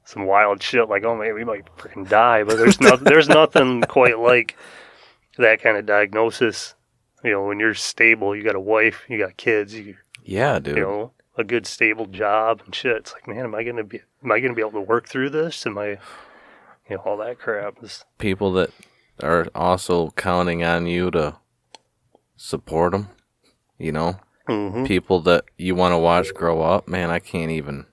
some 0.04 0.26
wild 0.26 0.62
shit. 0.62 0.88
Like, 0.88 1.04
oh 1.04 1.16
man, 1.16 1.34
we 1.34 1.44
might 1.44 1.64
freaking 1.76 2.08
die, 2.08 2.44
but 2.44 2.56
there's 2.56 2.80
no, 2.80 2.96
there's 2.96 3.28
nothing 3.28 3.82
quite 3.88 4.18
like 4.18 4.56
that 5.38 5.62
kind 5.62 5.76
of 5.76 5.86
diagnosis. 5.86 6.74
You 7.22 7.32
know, 7.32 7.46
when 7.46 7.58
you're 7.58 7.74
stable, 7.74 8.36
you 8.36 8.42
got 8.42 8.54
a 8.54 8.60
wife, 8.60 9.04
you 9.08 9.18
got 9.18 9.36
kids, 9.36 9.74
you 9.74 9.96
yeah, 10.24 10.58
dude. 10.58 10.76
you 10.76 10.82
know, 10.82 11.12
a 11.36 11.44
good 11.44 11.66
stable 11.66 12.06
job 12.06 12.62
and 12.64 12.74
shit. 12.74 12.96
It's 12.96 13.12
like, 13.12 13.26
man, 13.26 13.44
am 13.44 13.54
I 13.54 13.64
gonna 13.64 13.84
be 13.84 14.00
am 14.22 14.30
I 14.30 14.40
gonna 14.40 14.54
be 14.54 14.60
able 14.60 14.72
to 14.72 14.80
work 14.80 15.08
through 15.08 15.30
this? 15.30 15.66
Am 15.66 15.78
I 15.78 15.98
you 16.88 16.96
know, 16.96 17.02
all 17.04 17.16
that 17.18 17.38
crap 17.38 17.82
is 17.82 18.04
People 18.18 18.52
that 18.52 18.70
are 19.22 19.48
also 19.54 20.10
counting 20.10 20.62
on 20.62 20.86
you 20.86 21.10
to 21.12 21.36
support 22.36 22.92
them. 22.92 23.08
You 23.78 23.92
know, 23.92 24.16
mm-hmm. 24.48 24.84
people 24.84 25.20
that 25.22 25.44
you 25.58 25.74
want 25.74 25.92
to 25.92 25.98
watch 25.98 26.32
grow 26.34 26.62
up. 26.62 26.86
Man, 26.86 27.10
I 27.10 27.18
can't 27.18 27.50
even. 27.50 27.86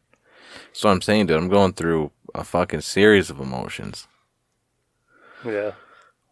So 0.74 0.90
I'm 0.90 1.02
saying, 1.02 1.28
dude, 1.28 1.38
I'm 1.38 1.50
going 1.50 1.74
through 1.74 2.12
a 2.34 2.44
fucking 2.44 2.82
series 2.82 3.30
of 3.30 3.40
emotions. 3.40 4.08
yeah. 5.46 5.72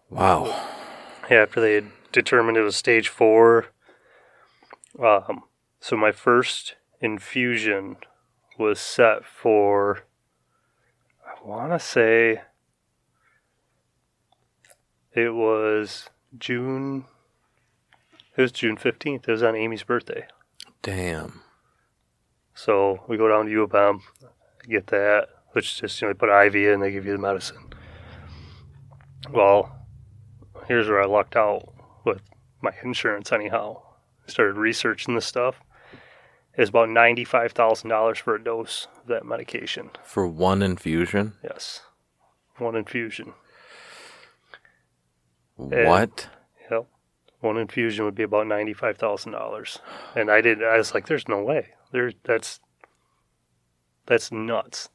Wow. 0.10 0.45
Yeah, 1.30 1.41
after 1.43 1.62
they 1.62 1.75
had 1.75 1.88
determined 2.12 2.58
it 2.58 2.62
was 2.62 2.75
stage 2.75 3.10
four. 3.10 3.67
Um 4.99 5.43
so 5.80 5.95
my 5.95 6.12
first 6.12 6.75
infusion 6.99 7.97
was 8.58 8.80
set 8.80 9.25
for 9.25 10.04
I 11.25 11.47
wanna 11.47 11.80
say 11.80 12.41
it 15.13 15.34
was 15.34 16.10
June 16.38 17.06
It 18.36 18.41
was 18.41 18.52
June 18.52 18.78
15th. 18.78 19.28
It 19.28 19.32
was 19.32 19.43
on 19.43 19.56
Amy's 19.56 19.84
birthday. 19.84 20.28
Damn. 20.82 21.41
So 22.65 22.99
we 23.07 23.15
go 23.15 23.29
down 23.29 23.45
to 23.45 23.51
U 23.51 23.63
of 23.63 23.73
M, 23.73 24.01
get 24.67 24.87
that, 24.87 25.29
which 25.53 25.67
is 25.67 25.79
just, 25.79 26.01
you 26.01 26.07
know, 26.07 26.13
they 26.13 26.17
put 26.17 26.29
IV 26.29 26.55
in, 26.57 26.81
they 26.81 26.91
give 26.91 27.05
you 27.05 27.13
the 27.13 27.17
medicine. 27.17 27.73
Well, 29.31 29.87
here's 30.67 30.89
where 30.89 31.01
I 31.01 31.05
lucked 31.05 31.37
out 31.37 31.73
with 32.03 32.19
my 32.61 32.71
insurance, 32.83 33.31
anyhow. 33.31 33.81
I 34.27 34.31
started 34.31 34.57
researching 34.57 35.15
this 35.15 35.25
stuff. 35.25 35.61
It's 36.53 36.69
about 36.69 36.89
$95,000 36.89 38.17
for 38.17 38.35
a 38.35 38.43
dose 38.43 38.89
of 38.99 39.07
that 39.07 39.25
medication. 39.25 39.91
For 40.03 40.27
one 40.27 40.61
infusion? 40.61 41.35
Yes. 41.41 41.83
One 42.57 42.75
infusion. 42.75 43.35
What? 45.55 46.27
Yep. 46.69 46.87
One 47.39 47.55
infusion 47.55 48.03
would 48.03 48.15
be 48.15 48.23
about 48.23 48.47
ninety-five 48.47 48.97
thousand 48.97 49.31
dollars, 49.31 49.79
and 50.15 50.29
I 50.29 50.41
did. 50.41 50.63
I 50.63 50.77
was 50.77 50.93
like, 50.93 51.07
"There's 51.07 51.27
no 51.27 51.41
way. 51.41 51.69
There. 51.91 52.12
That's 52.23 52.60
that's 54.06 54.32
nuts." 54.32 54.89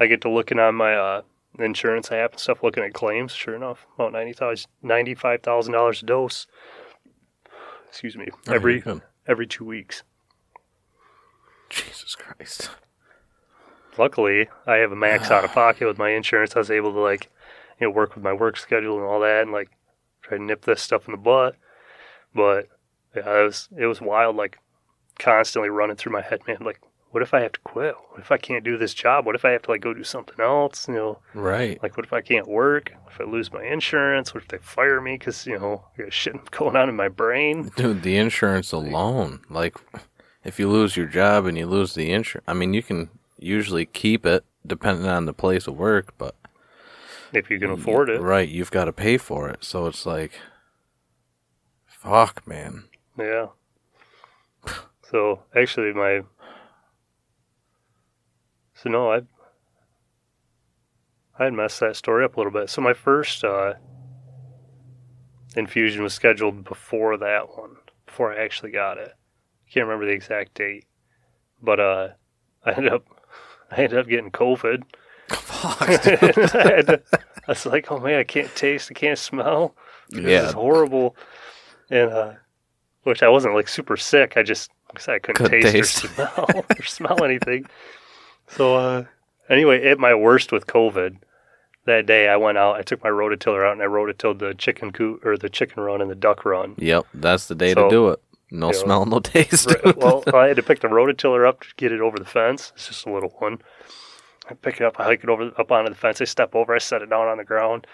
I 0.00 0.06
get 0.06 0.20
to 0.22 0.30
looking 0.30 0.58
on 0.60 0.76
my 0.76 0.94
uh, 0.94 1.22
insurance 1.58 2.12
app 2.12 2.32
and 2.32 2.40
stuff, 2.40 2.62
looking 2.62 2.84
at 2.84 2.94
claims. 2.94 3.32
Sure 3.32 3.54
enough, 3.54 3.86
about 3.98 4.12
ninety-five 4.12 5.42
thousand 5.42 5.72
dollars 5.72 6.02
a 6.02 6.06
dose. 6.06 6.46
Excuse 7.88 8.16
me. 8.16 8.28
Oh, 8.48 8.52
Every 8.52 8.82
every 9.26 9.46
two 9.46 9.64
weeks. 9.64 10.02
Jesus 11.70 12.14
Christ. 12.14 12.70
Luckily, 13.96 14.48
I 14.66 14.76
have 14.76 14.92
a 14.92 14.96
max 14.96 15.30
out 15.30 15.44
of 15.44 15.52
pocket 15.54 15.86
with 15.86 15.98
my 15.98 16.10
insurance. 16.10 16.54
I 16.54 16.60
was 16.60 16.70
able 16.70 16.92
to 16.92 17.00
like, 17.00 17.28
you 17.80 17.86
know, 17.86 17.90
work 17.90 18.14
with 18.14 18.22
my 18.24 18.32
work 18.32 18.56
schedule 18.56 18.96
and 18.96 19.04
all 19.04 19.20
that, 19.20 19.42
and 19.42 19.52
like 19.52 19.70
try 20.22 20.38
to 20.38 20.42
nip 20.42 20.64
this 20.64 20.80
stuff 20.82 21.06
in 21.06 21.12
the 21.12 21.18
butt. 21.18 21.56
But 22.34 22.68
yeah, 23.16 23.40
it 23.40 23.44
was 23.44 23.68
it 23.76 23.86
was 23.86 24.00
wild. 24.00 24.36
Like 24.36 24.58
constantly 25.18 25.70
running 25.70 25.96
through 25.96 26.12
my 26.12 26.22
head, 26.22 26.40
man. 26.46 26.58
Like, 26.60 26.80
what 27.10 27.22
if 27.22 27.32
I 27.32 27.40
have 27.40 27.52
to 27.52 27.60
quit? 27.60 27.94
What 28.10 28.20
if 28.20 28.30
I 28.30 28.36
can't 28.36 28.64
do 28.64 28.76
this 28.76 28.92
job? 28.94 29.24
What 29.26 29.34
if 29.34 29.44
I 29.44 29.50
have 29.50 29.62
to 29.62 29.70
like 29.70 29.80
go 29.80 29.94
do 29.94 30.04
something 30.04 30.38
else? 30.38 30.86
You 30.88 30.94
know, 30.94 31.18
Right. 31.34 31.82
like 31.82 31.96
what 31.96 32.04
if 32.06 32.12
I 32.12 32.20
can't 32.20 32.46
work? 32.46 32.92
If 33.10 33.20
I 33.20 33.24
lose 33.24 33.52
my 33.52 33.64
insurance? 33.64 34.34
What 34.34 34.42
if 34.42 34.48
they 34.48 34.58
fire 34.58 35.00
me 35.00 35.14
because 35.16 35.46
you 35.46 35.58
know 35.58 35.84
I 35.98 36.02
got 36.02 36.12
shit 36.12 36.50
going 36.50 36.76
on 36.76 36.88
in 36.88 36.96
my 36.96 37.08
brain? 37.08 37.70
Dude, 37.76 38.02
the 38.02 38.16
insurance 38.16 38.72
alone. 38.72 39.40
Like, 39.48 39.76
if 40.44 40.58
you 40.60 40.68
lose 40.68 40.96
your 40.96 41.06
job 41.06 41.46
and 41.46 41.56
you 41.56 41.66
lose 41.66 41.94
the 41.94 42.12
insurance, 42.12 42.44
I 42.46 42.52
mean, 42.54 42.74
you 42.74 42.82
can 42.82 43.08
usually 43.38 43.86
keep 43.86 44.26
it 44.26 44.44
depending 44.66 45.06
on 45.06 45.24
the 45.24 45.32
place 45.32 45.66
of 45.66 45.76
work, 45.76 46.12
but. 46.18 46.34
If 47.32 47.50
you 47.50 47.58
can 47.58 47.70
afford 47.70 48.08
it, 48.08 48.20
Right, 48.22 48.48
you've 48.48 48.70
got 48.70 48.86
to 48.86 48.92
pay 48.92 49.18
for 49.18 49.48
it. 49.50 49.62
So 49.62 49.86
it's 49.86 50.06
like, 50.06 50.32
fuck, 51.86 52.46
man. 52.46 52.84
Yeah. 53.18 53.48
So 55.10 55.40
actually, 55.56 55.92
my 55.94 56.22
so 58.74 58.90
no, 58.90 59.10
I 59.10 59.20
I 61.38 61.44
had 61.44 61.54
messed 61.54 61.80
that 61.80 61.96
story 61.96 62.24
up 62.24 62.36
a 62.36 62.40
little 62.40 62.52
bit. 62.52 62.68
So 62.68 62.82
my 62.82 62.92
first 62.92 63.42
uh, 63.42 63.74
infusion 65.56 66.02
was 66.02 66.12
scheduled 66.12 66.64
before 66.64 67.16
that 67.16 67.56
one, 67.56 67.76
before 68.06 68.32
I 68.32 68.44
actually 68.44 68.72
got 68.72 68.98
it. 68.98 69.14
Can't 69.72 69.86
remember 69.86 70.06
the 70.06 70.12
exact 70.12 70.54
date, 70.54 70.84
but 71.62 71.80
uh, 71.80 72.08
I 72.64 72.72
ended 72.72 72.92
up 72.92 73.04
I 73.70 73.76
ended 73.76 73.98
up 73.98 74.08
getting 74.08 74.30
COVID. 74.30 74.82
Fuck. 75.30 75.82
I, 75.88 75.96
to- 75.96 77.02
I 77.12 77.52
was 77.52 77.64
like, 77.64 77.90
oh 77.90 77.98
man, 77.98 78.18
I 78.18 78.24
can't 78.24 78.54
taste, 78.54 78.90
I 78.90 78.94
can't 78.94 79.18
smell. 79.18 79.74
This 80.10 80.24
yeah. 80.24 80.48
is 80.48 80.52
horrible. 80.52 81.16
And 81.90 82.10
uh, 82.10 82.32
which 83.04 83.22
I 83.22 83.28
wasn't 83.30 83.54
like 83.54 83.68
super 83.68 83.96
sick. 83.96 84.36
I 84.36 84.42
just 84.42 84.70
like 84.94 85.08
I 85.08 85.18
couldn't, 85.18 85.44
Couldn't 85.50 85.62
taste, 85.72 86.02
taste. 86.02 86.04
or 86.04 86.08
smell 86.08 86.64
or 86.78 86.84
smell 86.84 87.24
anything. 87.24 87.66
So 88.48 88.76
uh, 88.76 89.04
anyway, 89.48 89.86
at 89.88 89.98
my 89.98 90.14
worst 90.14 90.52
with 90.52 90.66
COVID, 90.66 91.18
that 91.84 92.06
day 92.06 92.28
I 92.28 92.36
went 92.36 92.58
out. 92.58 92.76
I 92.76 92.82
took 92.82 93.02
my 93.04 93.10
rototiller 93.10 93.66
out 93.66 93.72
and 93.74 93.82
I 93.82 93.86
rototilled 93.86 94.38
the 94.38 94.54
chicken 94.54 94.90
coop 94.92 95.24
or 95.24 95.36
the 95.36 95.48
chicken 95.48 95.82
run 95.82 96.00
and 96.00 96.10
the 96.10 96.14
duck 96.14 96.44
run. 96.44 96.74
Yep, 96.78 97.06
that's 97.14 97.46
the 97.48 97.54
day 97.54 97.74
So, 97.74 97.84
to 97.84 97.90
do 97.90 98.08
it. 98.08 98.22
No 98.50 98.68
you 98.68 98.72
know, 98.72 98.78
smell, 98.78 99.06
no 99.06 99.20
taste. 99.20 99.66
Right, 99.84 99.96
well, 99.96 100.22
I 100.34 100.46
had 100.46 100.56
to 100.56 100.62
pick 100.62 100.80
the 100.80 100.88
rototiller 100.88 101.46
up 101.46 101.60
to 101.60 101.68
get 101.76 101.92
it 101.92 102.00
over 102.00 102.18
the 102.18 102.24
fence. 102.24 102.72
It's 102.74 102.88
just 102.88 103.06
a 103.06 103.12
little 103.12 103.30
one. 103.38 103.58
I 104.50 104.54
pick 104.54 104.76
it 104.76 104.82
up, 104.82 104.98
I 104.98 105.04
hike 105.04 105.22
it 105.22 105.28
over 105.28 105.52
up 105.58 105.70
onto 105.70 105.90
the 105.90 105.96
fence. 105.96 106.22
I 106.22 106.24
step 106.24 106.54
over, 106.54 106.74
I 106.74 106.78
set 106.78 107.02
it 107.02 107.10
down 107.10 107.28
on 107.28 107.36
the 107.36 107.44
ground, 107.44 107.86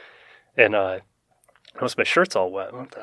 and 0.56 0.76
uh, 0.76 1.00
notice 1.74 1.98
my 1.98 2.04
shirt's 2.04 2.36
all 2.36 2.52
wet. 2.52 2.72
What 2.72 2.92
the 2.92 3.00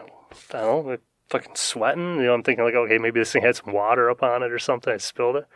hell? 0.58 0.98
Fucking 1.32 1.56
sweating. 1.56 2.18
You 2.18 2.24
know, 2.24 2.34
I'm 2.34 2.44
thinking 2.44 2.64
like, 2.64 2.76
okay, 2.76 2.98
maybe 2.98 3.20
this 3.20 3.32
thing 3.32 3.42
had 3.42 3.56
some 3.56 3.74
water 3.74 4.10
up 4.10 4.22
on 4.22 4.44
it 4.44 4.52
or 4.52 4.60
something. 4.60 4.94
I 4.94 4.98
spilled 4.98 5.38
it. 5.38 5.48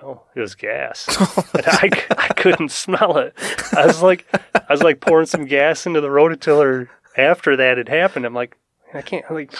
Oh, 0.00 0.22
it 0.34 0.40
was 0.40 0.54
gas. 0.54 1.08
and 1.54 1.64
I, 1.66 1.90
I 2.16 2.28
couldn't 2.34 2.70
smell 2.70 3.18
it. 3.18 3.34
I 3.76 3.84
was 3.84 4.00
like, 4.00 4.26
I 4.54 4.72
was 4.72 4.82
like 4.82 5.00
pouring 5.00 5.26
some 5.26 5.44
gas 5.44 5.86
into 5.86 6.00
the 6.00 6.08
rototiller 6.08 6.88
after 7.16 7.56
that 7.56 7.78
had 7.78 7.88
happened. 7.88 8.24
I'm 8.24 8.34
like, 8.34 8.56
I 8.94 9.02
can't 9.02 9.28
like 9.30 9.52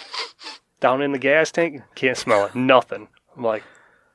down 0.81 1.03
in 1.03 1.13
the 1.13 1.19
gas 1.19 1.51
tank, 1.51 1.83
can't 1.97 2.17
smell 2.17 2.47
it. 2.47 2.55
Nothing. 2.55 3.09
I'm 3.37 3.43
like, 3.43 3.65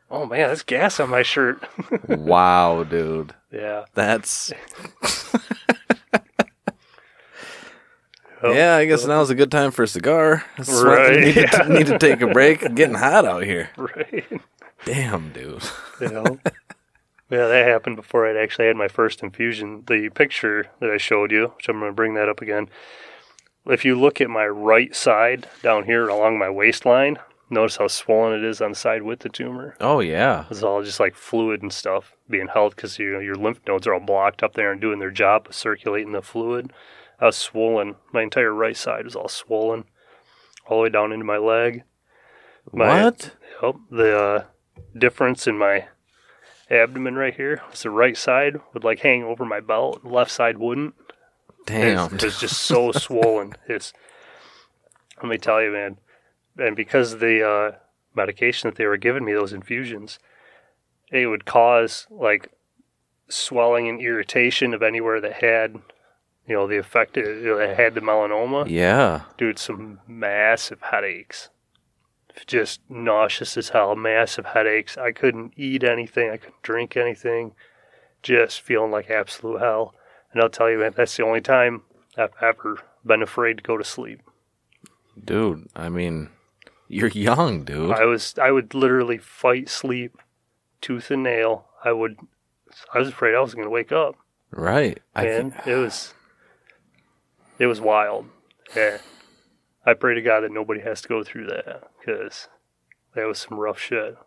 oh 0.09 0.25
man, 0.25 0.47
that's 0.47 0.63
gas 0.63 0.99
on 0.99 1.09
my 1.09 1.23
shirt. 1.23 1.61
wow, 2.07 2.83
dude. 2.83 3.35
yeah. 3.51 3.83
That's. 3.93 4.53
Oh, 8.43 8.51
yeah, 8.51 8.75
I 8.75 8.85
guess 8.85 9.05
now's 9.05 9.29
a 9.29 9.35
good 9.35 9.51
time 9.51 9.71
for 9.71 9.83
a 9.83 9.87
cigar. 9.87 10.43
Right, 10.67 11.35
Need, 11.35 11.51
to, 11.51 11.69
need 11.69 11.87
to 11.87 11.97
take 11.97 12.21
a 12.21 12.27
break. 12.27 12.59
Getting 12.75 12.95
hot 12.95 13.25
out 13.25 13.43
here. 13.43 13.69
Right. 13.77 14.41
Damn, 14.85 15.31
dude. 15.31 15.63
You 16.01 16.09
know? 16.09 16.39
yeah, 17.29 17.47
that 17.47 17.65
happened 17.67 17.95
before 17.95 18.27
I'd 18.27 18.35
actually 18.35 18.67
had 18.67 18.75
my 18.75 18.89
first 18.89 19.23
infusion. 19.23 19.83
The 19.87 20.09
picture 20.09 20.65
that 20.81 20.89
I 20.89 20.97
showed 20.97 21.31
you, 21.31 21.53
which 21.55 21.69
I'm 21.69 21.79
going 21.79 21.89
to 21.89 21.95
bring 21.95 22.15
that 22.15 22.27
up 22.27 22.41
again. 22.41 22.67
If 23.65 23.85
you 23.85 23.97
look 23.97 24.19
at 24.19 24.29
my 24.29 24.45
right 24.45 24.93
side 24.93 25.47
down 25.61 25.85
here 25.85 26.09
along 26.09 26.37
my 26.37 26.49
waistline, 26.49 27.17
notice 27.49 27.77
how 27.77 27.87
swollen 27.87 28.37
it 28.37 28.43
is 28.43 28.59
on 28.61 28.71
the 28.71 28.75
side 28.75 29.03
with 29.03 29.19
the 29.19 29.29
tumor. 29.29 29.77
Oh, 29.79 30.01
yeah. 30.01 30.45
It's 30.51 30.63
all 30.63 30.83
just 30.83 30.99
like 30.99 31.15
fluid 31.15 31.61
and 31.61 31.71
stuff 31.71 32.13
being 32.29 32.47
held 32.47 32.75
because 32.75 32.99
you 32.99 33.17
your 33.21 33.35
lymph 33.35 33.61
nodes 33.65 33.87
are 33.87 33.93
all 33.93 34.01
blocked 34.01 34.43
up 34.43 34.55
there 34.55 34.71
and 34.73 34.81
doing 34.81 34.99
their 34.99 35.11
job 35.11 35.47
of 35.47 35.55
circulating 35.55 36.11
the 36.11 36.21
fluid. 36.21 36.73
I 37.23 37.27
was 37.27 37.37
swollen. 37.37 37.95
My 38.11 38.21
entire 38.21 38.53
right 38.53 38.75
side 38.75 39.05
was 39.05 39.15
all 39.15 39.29
swollen, 39.29 39.85
all 40.67 40.79
the 40.79 40.83
way 40.83 40.89
down 40.89 41.13
into 41.13 41.23
my 41.23 41.37
leg. 41.37 41.83
My- 42.73 43.05
what? 43.05 43.35
Yep. 43.61 43.75
The 43.89 44.19
uh, 44.19 44.43
difference 44.97 45.47
in 45.47 45.57
my 45.57 45.85
abdomen 46.69 47.15
right 47.15 47.33
here 47.33 47.61
was 47.71 47.83
the 47.83 47.91
right 47.91 48.17
side 48.17 48.59
would 48.73 48.83
like 48.83 48.99
hang 48.99 49.23
over 49.23 49.45
my 49.45 49.61
belt, 49.61 50.03
left 50.03 50.31
side 50.31 50.57
wouldn't. 50.57 50.95
Damn. 51.65 52.15
It's, 52.15 52.25
it's 52.25 52.39
just 52.41 52.59
so 52.59 52.91
swollen. 52.91 53.53
It's 53.69 53.93
let 55.21 55.29
me 55.29 55.37
tell 55.37 55.61
you, 55.63 55.71
man. 55.71 55.99
And 56.57 56.75
because 56.75 57.13
of 57.13 57.21
the 57.21 57.47
uh, 57.47 57.77
medication 58.13 58.69
that 58.69 58.75
they 58.75 58.85
were 58.85 58.97
giving 58.97 59.23
me, 59.23 59.31
those 59.31 59.53
infusions, 59.53 60.19
it 61.09 61.27
would 61.27 61.45
cause 61.45 62.05
like 62.09 62.51
swelling 63.29 63.87
and 63.87 64.01
irritation 64.01 64.73
of 64.73 64.83
anywhere 64.83 65.21
that 65.21 65.35
had, 65.35 65.77
you 66.47 66.55
know, 66.55 66.67
the 66.67 66.77
effect 66.77 67.17
it 67.17 67.43
that 67.43 67.77
had 67.77 67.95
the 67.95 68.01
melanoma. 68.01 68.67
Yeah. 68.69 69.21
Dude, 69.37 69.59
some 69.59 69.99
massive 70.07 70.81
headaches. 70.81 71.49
Just 72.47 72.81
nauseous 72.89 73.55
as 73.57 73.69
hell, 73.69 73.95
massive 73.95 74.45
headaches. 74.47 74.97
I 74.97 75.11
couldn't 75.11 75.53
eat 75.55 75.83
anything, 75.83 76.29
I 76.31 76.37
couldn't 76.37 76.61
drink 76.63 76.97
anything. 76.97 77.53
Just 78.23 78.61
feeling 78.61 78.91
like 78.91 79.09
absolute 79.09 79.59
hell. 79.59 79.93
And 80.31 80.41
I'll 80.41 80.49
tell 80.49 80.69
you, 80.69 80.79
man, 80.79 80.93
that's 80.95 81.15
the 81.15 81.23
only 81.25 81.41
time 81.41 81.83
I've 82.17 82.33
ever 82.41 82.79
been 83.05 83.21
afraid 83.21 83.57
to 83.57 83.63
go 83.63 83.77
to 83.77 83.83
sleep. 83.83 84.21
Dude, 85.23 85.67
I 85.75 85.89
mean, 85.89 86.29
you're 86.87 87.09
young, 87.09 87.63
dude. 87.65 87.91
I 87.91 88.05
was 88.05 88.33
I 88.41 88.49
would 88.51 88.73
literally 88.73 89.17
fight 89.19 89.69
sleep 89.69 90.17
tooth 90.81 91.11
and 91.11 91.21
nail. 91.23 91.65
I 91.83 91.91
would 91.91 92.17
I 92.93 92.99
was 92.99 93.09
afraid 93.09 93.35
I 93.35 93.41
was 93.41 93.53
gonna 93.53 93.69
wake 93.69 93.91
up. 93.91 94.15
right. 94.51 94.99
I 95.15 95.25
Man, 95.25 95.51
can- 95.51 95.71
it 95.71 95.75
was 95.75 96.13
it 97.59 97.67
was 97.67 97.81
wild. 97.81 98.25
Yeah. 98.75 98.97
I 99.85 99.93
pray 99.93 100.15
to 100.15 100.21
God 100.21 100.41
that 100.41 100.51
nobody 100.51 100.81
has 100.81 101.01
to 101.01 101.07
go 101.07 101.23
through 101.23 101.47
that 101.47 101.83
because 101.99 102.47
that 103.15 103.27
was 103.27 103.39
some 103.39 103.59
rough 103.59 103.79
shit. 103.79 104.17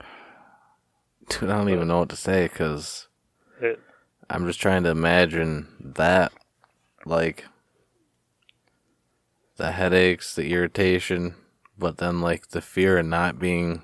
dude, 1.28 1.50
I 1.50 1.58
don't 1.58 1.70
even 1.70 1.88
know 1.88 2.00
what 2.00 2.08
to 2.10 2.16
say 2.16 2.46
because 2.46 3.08
I'm 4.28 4.46
just 4.46 4.60
trying 4.60 4.82
to 4.84 4.90
imagine 4.90 5.68
that. 5.80 6.32
Like, 7.04 7.44
the 9.56 9.70
headaches, 9.72 10.34
the 10.34 10.52
irritation, 10.52 11.36
but 11.78 11.98
then, 11.98 12.20
like, 12.20 12.48
the 12.48 12.60
fear 12.60 12.98
of 12.98 13.06
not 13.06 13.38
being 13.38 13.82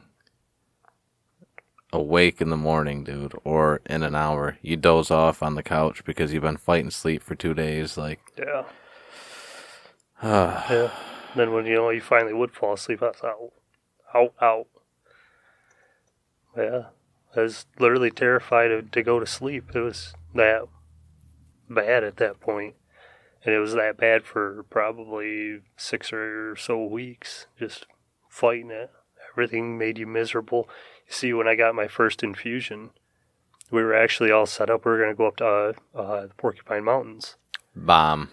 awake 1.92 2.40
in 2.40 2.50
the 2.50 2.56
morning, 2.56 3.04
dude, 3.04 3.34
or 3.44 3.80
in 3.86 4.02
an 4.02 4.14
hour. 4.14 4.58
You 4.62 4.76
doze 4.76 5.10
off 5.10 5.42
on 5.42 5.54
the 5.54 5.62
couch 5.62 6.04
because 6.04 6.32
you've 6.32 6.42
been 6.42 6.56
fighting 6.56 6.90
sleep 6.90 7.22
for 7.22 7.34
two 7.34 7.54
days. 7.54 7.96
Like, 7.96 8.20
yeah, 8.38 8.64
ah, 10.22 10.66
yeah. 10.70 10.90
then 11.36 11.52
when 11.52 11.66
you 11.66 11.74
know 11.74 11.90
you 11.90 12.00
finally 12.00 12.32
would 12.32 12.52
fall 12.52 12.74
asleep, 12.74 13.02
I 13.02 13.06
was 13.06 13.22
out, 13.22 13.52
out, 14.14 14.34
out. 14.40 14.66
Yeah, 16.56 16.82
I 17.36 17.40
was 17.40 17.66
literally 17.78 18.10
terrified 18.10 18.68
to, 18.68 18.82
to 18.82 19.02
go 19.02 19.20
to 19.20 19.26
sleep. 19.26 19.70
It 19.74 19.80
was 19.80 20.14
that 20.34 20.68
bad 21.68 22.04
at 22.04 22.16
that 22.16 22.40
point, 22.40 22.74
and 23.44 23.54
it 23.54 23.58
was 23.58 23.74
that 23.74 23.96
bad 23.96 24.24
for 24.24 24.64
probably 24.64 25.60
six 25.76 26.12
or 26.12 26.56
so 26.56 26.84
weeks, 26.84 27.46
just 27.58 27.86
fighting 28.28 28.70
it. 28.70 28.90
Everything 29.32 29.78
made 29.78 29.98
you 29.98 30.06
miserable. 30.06 30.68
See, 31.12 31.32
when 31.32 31.46
I 31.46 31.54
got 31.54 31.74
my 31.74 31.88
first 31.88 32.22
infusion, 32.22 32.90
we 33.70 33.82
were 33.82 33.94
actually 33.94 34.30
all 34.30 34.46
set 34.46 34.70
up. 34.70 34.84
We 34.84 34.92
were 34.92 34.98
going 34.98 35.10
to 35.10 35.14
go 35.16 35.26
up 35.26 35.36
to 35.36 35.46
uh, 35.46 35.72
uh, 35.94 36.26
the 36.28 36.34
Porcupine 36.36 36.84
Mountains. 36.84 37.36
Bomb. 37.76 38.30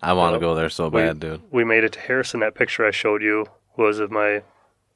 I 0.00 0.12
want 0.12 0.34
to 0.34 0.40
go 0.40 0.54
there 0.54 0.68
so 0.68 0.88
We- 0.88 1.00
bad, 1.02 1.20
dude. 1.20 1.42
We 1.50 1.64
made 1.64 1.82
it 1.84 1.92
to 1.94 2.00
Harrison. 2.00 2.40
That 2.40 2.54
picture 2.54 2.86
I 2.86 2.90
showed 2.90 3.22
you 3.22 3.46
was 3.76 3.98
of 3.98 4.10
my 4.10 4.42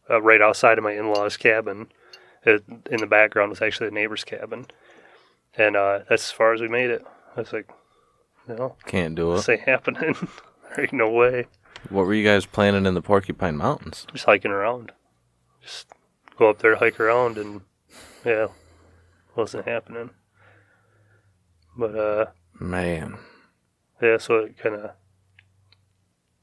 uh, 0.08 0.22
right 0.22 0.40
outside 0.40 0.78
of 0.78 0.84
my 0.84 0.92
in-laws' 0.92 1.36
cabin. 1.36 1.88
It, 2.44 2.62
in 2.90 2.98
the 3.00 3.06
background 3.06 3.50
was 3.50 3.60
actually 3.60 3.88
a 3.88 3.92
neighbor's 3.92 4.22
cabin, 4.24 4.66
and 5.56 5.76
uh, 5.76 6.00
that's 6.08 6.26
as 6.26 6.30
far 6.30 6.52
as 6.54 6.60
we 6.60 6.68
made 6.68 6.88
it. 6.90 7.04
I 7.36 7.40
was 7.40 7.52
like, 7.52 7.68
no, 8.46 8.76
Can't 8.86 9.14
do 9.16 9.34
this 9.34 9.48
it. 9.48 9.52
ain't 9.52 9.68
happening. 9.68 10.14
there 10.76 10.84
ain't 10.84 10.92
no 10.92 11.10
way. 11.10 11.46
What 11.90 12.06
were 12.06 12.14
you 12.14 12.24
guys 12.24 12.46
planning 12.46 12.86
in 12.86 12.94
the 12.94 13.02
Porcupine 13.02 13.56
Mountains? 13.56 14.06
Just 14.12 14.24
hiking 14.26 14.52
around. 14.52 14.92
Just 15.60 15.88
go 16.38 16.50
up 16.50 16.60
there, 16.60 16.76
hike 16.76 17.00
around, 17.00 17.36
and 17.36 17.62
yeah, 18.24 18.48
wasn't 19.36 19.66
happening. 19.66 20.10
But 21.76 21.94
uh, 21.94 22.26
Man. 22.58 23.18
yeah, 24.00 24.18
so 24.18 24.36
it 24.36 24.58
kind 24.58 24.74
of 24.76 24.90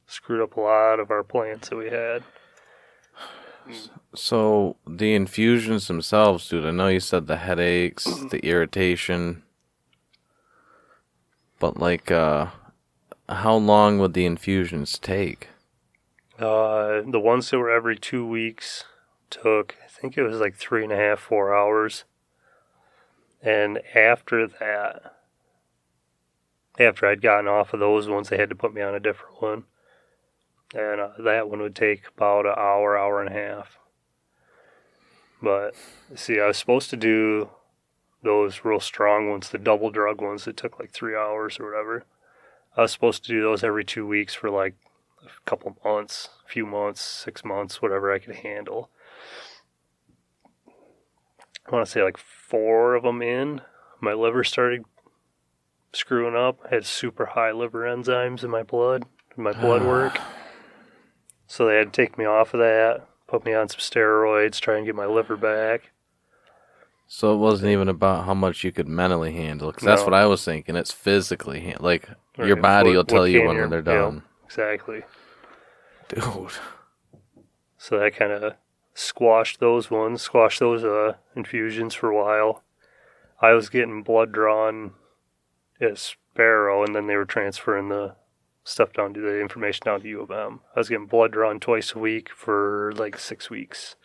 screwed 0.08 0.42
up 0.42 0.56
a 0.58 0.62
lot 0.62 1.00
of 1.00 1.12
our 1.12 1.24
plans 1.24 1.70
that 1.70 1.76
we 1.76 1.90
had. 1.90 2.24
So 4.14 4.78
the 4.88 5.16
infusions 5.16 5.88
themselves, 5.88 6.48
dude. 6.48 6.66
I 6.66 6.72
know 6.72 6.88
you 6.88 7.00
said 7.00 7.28
the 7.28 7.38
headaches, 7.38 8.06
the 8.32 8.40
irritation, 8.46 9.44
but 11.60 11.78
like, 11.78 12.12
uh, 12.12 12.48
how 13.28 13.56
long 13.56 13.98
would 14.00 14.14
the 14.14 14.26
infusions 14.26 15.00
take? 15.00 15.50
Uh, 16.38 17.02
the 17.10 17.20
ones 17.20 17.50
that 17.50 17.58
were 17.58 17.72
every 17.72 17.98
two 17.98 18.26
weeks 18.28 18.84
took, 19.30 19.76
think 20.00 20.18
it 20.18 20.24
was 20.24 20.40
like 20.40 20.56
three 20.56 20.84
and 20.84 20.92
a 20.92 20.98
half, 20.98 21.20
four 21.20 21.56
hours. 21.56 22.04
And 23.42 23.80
after 23.96 24.48
that, 24.48 25.16
after 26.80 27.06
I'd 27.06 27.22
gotten 27.22 27.48
off 27.48 27.74
of 27.74 27.80
those 27.80 28.08
ones, 28.08 28.30
they 28.30 28.38
had 28.38 28.50
to 28.50 28.56
put 28.56 28.74
me 28.74 28.82
on 28.82 28.96
a 28.96 29.00
different 29.00 29.42
one. 29.42 29.64
And 30.74 31.00
uh, 31.00 31.10
that 31.20 31.50
one 31.50 31.62
would 31.62 31.76
take 31.76 32.08
about 32.16 32.46
an 32.46 32.56
hour, 32.58 32.98
hour 32.98 33.22
and 33.22 33.30
a 33.30 33.40
half. 33.40 33.78
But 35.42 35.76
see, 36.16 36.40
I 36.40 36.48
was 36.48 36.58
supposed 36.58 36.90
to 36.90 36.98
do 36.98 37.50
those 38.24 38.66
real 38.66 38.80
strong 38.80 39.30
ones, 39.30 39.50
the 39.50 39.58
double 39.58 39.92
drug 39.92 40.22
ones 40.22 40.46
that 40.46 40.58
took 40.58 40.80
like 40.80 40.92
three 40.92 41.16
hours 41.16 41.60
or 41.60 41.70
whatever. 41.70 42.06
I 42.76 42.82
was 42.82 42.92
supposed 42.92 43.24
to 43.26 43.32
do 43.32 43.42
those 43.42 43.64
every 43.64 43.86
two 43.86 44.06
weeks 44.06 44.34
for 44.34 44.50
like 44.50 44.76
a 45.24 45.50
couple 45.50 45.78
months, 45.86 46.30
a 46.46 46.52
few 46.52 46.66
months, 46.66 47.02
six 47.02 47.46
months, 47.46 47.82
whatever 47.82 48.12
I 48.12 48.20
could 48.20 48.38
handle. 48.38 48.90
I 51.68 51.72
want 51.72 51.86
to 51.86 51.92
say 51.92 52.04
like 52.04 52.18
four 52.18 52.96
of 52.96 53.04
them 53.04 53.22
in, 53.22 53.62
my 54.02 54.14
liver 54.14 54.44
started 54.44 54.84
screwing 55.94 56.36
up. 56.36 56.60
I 56.70 56.76
had 56.76 56.86
super 56.86 57.26
high 57.28 57.52
liver 57.52 57.84
enzymes 57.84 58.44
in 58.44 58.50
my 58.52 58.64
blood, 58.64 59.06
in 59.38 59.44
my 59.44 59.54
blood 59.54 59.84
work. 59.88 60.20
So 61.48 61.66
they 61.68 61.78
had 61.78 61.94
to 61.94 62.02
take 62.02 62.18
me 62.18 62.26
off 62.26 62.54
of 62.54 62.60
that, 62.60 63.08
put 63.28 63.46
me 63.46 63.54
on 63.54 63.70
some 63.70 63.80
steroids, 63.80 64.60
try 64.60 64.78
and 64.78 64.86
get 64.86 64.96
my 64.96 65.06
liver 65.06 65.38
back. 65.38 65.92
So 67.08 67.34
it 67.36 67.38
wasn't 67.38 67.72
even 67.72 67.88
about 67.88 68.26
how 68.26 68.34
much 68.34 68.64
you 68.64 68.72
could 68.72 68.88
mentally 68.88 69.32
handle, 69.34 69.72
because 69.72 69.84
that's 69.86 70.02
No. 70.02 70.06
what 70.06 70.14
I 70.16 70.26
was 70.26 70.44
thinking. 70.44 70.76
It's 70.76 70.92
physically, 70.92 71.60
hand- 71.60 71.82
like 71.82 72.10
your 72.38 72.56
Right, 72.56 72.62
body 72.62 72.90
what- 72.90 72.96
will 72.96 73.04
tell 73.06 73.20
what 73.22 73.30
you 73.32 73.40
can 73.40 73.48
when 73.48 73.58
your- 73.58 73.68
they're 73.70 73.80
yeah. 73.80 74.02
done, 74.02 74.24
Exactly. 74.46 75.04
dude. 76.10 76.24
So 77.78 78.00
that 78.00 78.16
kind 78.16 78.32
of 78.32 78.56
squashed 78.96 79.60
those 79.60 79.92
ones, 79.92 80.24
squashed 80.24 80.62
those 80.62 80.84
uh, 80.84 81.16
infusions 81.36 81.94
for 81.94 82.10
a 82.10 82.16
while. 82.16 82.64
I 83.40 83.52
was 83.52 83.70
getting 83.70 84.02
blood 84.02 84.32
drawn 84.32 84.94
at 85.80 86.00
Sparrow, 86.00 86.84
and 86.84 86.96
then 86.96 87.06
they 87.06 87.16
were 87.16 87.26
transferring 87.26 87.90
the 87.90 88.16
stuff 88.64 88.94
down 88.94 89.14
to 89.14 89.20
the 89.20 89.40
information 89.40 89.86
down 89.86 90.02
to 90.02 90.08
U 90.08 90.22
of 90.22 90.32
M. 90.32 90.62
I 90.76 90.80
was 90.80 90.90
getting 90.90 91.06
blood 91.06 91.34
drawn 91.34 91.60
twice 91.60 91.94
a 91.94 92.00
week 92.00 92.30
for 92.36 92.94
like 92.96 93.20
six 93.20 93.50
weeks 93.50 93.96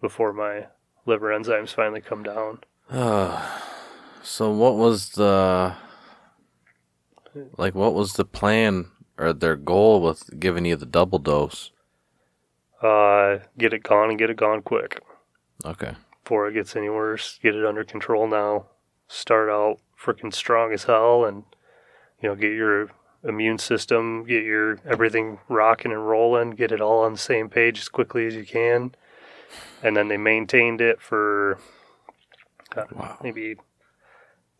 before 0.00 0.32
my 0.32 0.66
liver 1.06 1.30
enzymes 1.30 1.74
finally 1.74 2.02
come 2.02 2.22
down. 2.22 2.60
Uh, 2.90 3.60
so 4.22 4.50
what 4.50 4.76
was 4.76 5.10
the 5.10 5.74
like? 7.56 7.74
What 7.74 7.94
was 7.94 8.12
the 8.12 8.26
plan 8.26 8.90
or 9.16 9.32
their 9.32 9.56
goal 9.56 10.02
with 10.02 10.38
giving 10.38 10.66
you 10.66 10.76
the 10.76 10.86
double 10.86 11.18
dose? 11.18 11.72
Uh, 12.82 13.38
get 13.56 13.72
it 13.72 13.82
gone 13.82 14.10
and 14.10 14.18
get 14.18 14.30
it 14.30 14.36
gone 14.36 14.62
quick 14.62 15.00
Okay. 15.64 15.94
before 16.22 16.48
it 16.48 16.52
gets 16.54 16.76
any 16.76 16.88
worse. 16.88 17.38
Get 17.42 17.56
it 17.56 17.64
under 17.66 17.82
control 17.84 18.28
now. 18.28 18.66
Start 19.08 19.48
out 19.50 19.78
freaking 20.00 20.32
strong 20.32 20.72
as 20.72 20.84
hell 20.84 21.24
and 21.24 21.44
you 22.22 22.28
know, 22.28 22.34
get 22.34 22.52
your 22.52 22.90
immune 23.24 23.58
system, 23.58 24.24
get 24.24 24.44
your 24.44 24.78
everything 24.86 25.38
rocking 25.48 25.90
and 25.92 26.08
rolling, 26.08 26.50
get 26.50 26.70
it 26.72 26.80
all 26.80 27.02
on 27.02 27.12
the 27.12 27.18
same 27.18 27.48
page 27.48 27.78
as 27.80 27.88
quickly 27.88 28.26
as 28.26 28.34
you 28.34 28.44
can. 28.44 28.94
And 29.82 29.96
then 29.96 30.08
they 30.08 30.16
maintained 30.16 30.80
it 30.80 31.00
for 31.00 31.58
uh, 32.76 32.84
Wow. 32.92 33.18
maybe, 33.22 33.56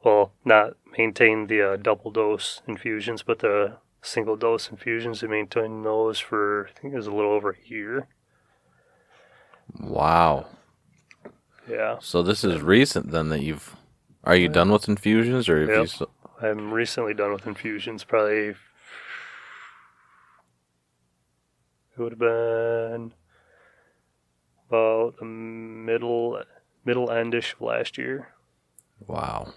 well, 0.03 0.33
not 0.45 0.75
maintain 0.97 1.47
the 1.47 1.73
uh, 1.75 1.77
double 1.77 2.11
dose 2.11 2.63
infusions, 2.67 3.23
but 3.23 3.41
the 3.41 3.77
single 4.03 4.37
dose 4.37 4.71
infusions. 4.71 5.21
They 5.21 5.27
maintained 5.27 5.85
those 5.85 6.19
for, 6.19 6.69
I 6.69 6.81
think 6.81 6.95
it 6.95 6.97
was 6.97 7.07
a 7.07 7.13
little 7.13 7.33
over 7.33 7.51
a 7.51 7.69
year. 7.69 8.09
Wow. 9.79 10.47
Yeah. 11.69 11.99
So 12.01 12.23
this 12.23 12.45
is 12.45 12.63
recent 12.63 13.11
then 13.11 13.29
that 13.29 13.43
you've. 13.43 13.77
Are 14.25 14.37
you 14.37 14.49
done 14.49 14.71
with 14.73 14.89
infusions 14.89 15.49
or 15.49 15.61
have 15.61 15.69
you? 15.69 15.75
Yep. 15.77 15.85
s- 15.85 16.03
I'm 16.43 16.73
recently 16.73 17.15
done 17.15 17.33
with 17.33 17.47
infusions. 17.47 18.05
Probably 18.05 18.49
it 18.49 18.57
would 21.97 22.13
have 22.13 22.19
been 22.19 23.13
about 24.69 25.17
the 25.19 25.25
middle 25.25 26.43
middle 26.85 27.09
endish 27.09 27.55
of 27.55 27.61
last 27.63 27.99
year. 27.99 28.29
Wow. 29.07 29.53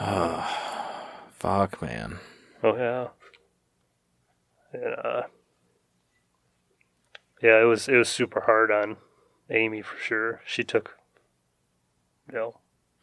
Fuck, 1.38 1.80
man. 1.82 2.18
Oh 2.62 2.76
yeah. 2.76 3.08
And, 4.72 4.94
uh, 5.02 5.22
yeah, 7.42 7.60
it 7.60 7.64
was 7.64 7.88
it 7.88 7.96
was 7.96 8.08
super 8.08 8.40
hard 8.42 8.70
on 8.70 8.96
Amy 9.50 9.82
for 9.82 9.96
sure. 9.98 10.40
She 10.44 10.64
took, 10.64 10.96
you 12.28 12.34
know, 12.36 12.58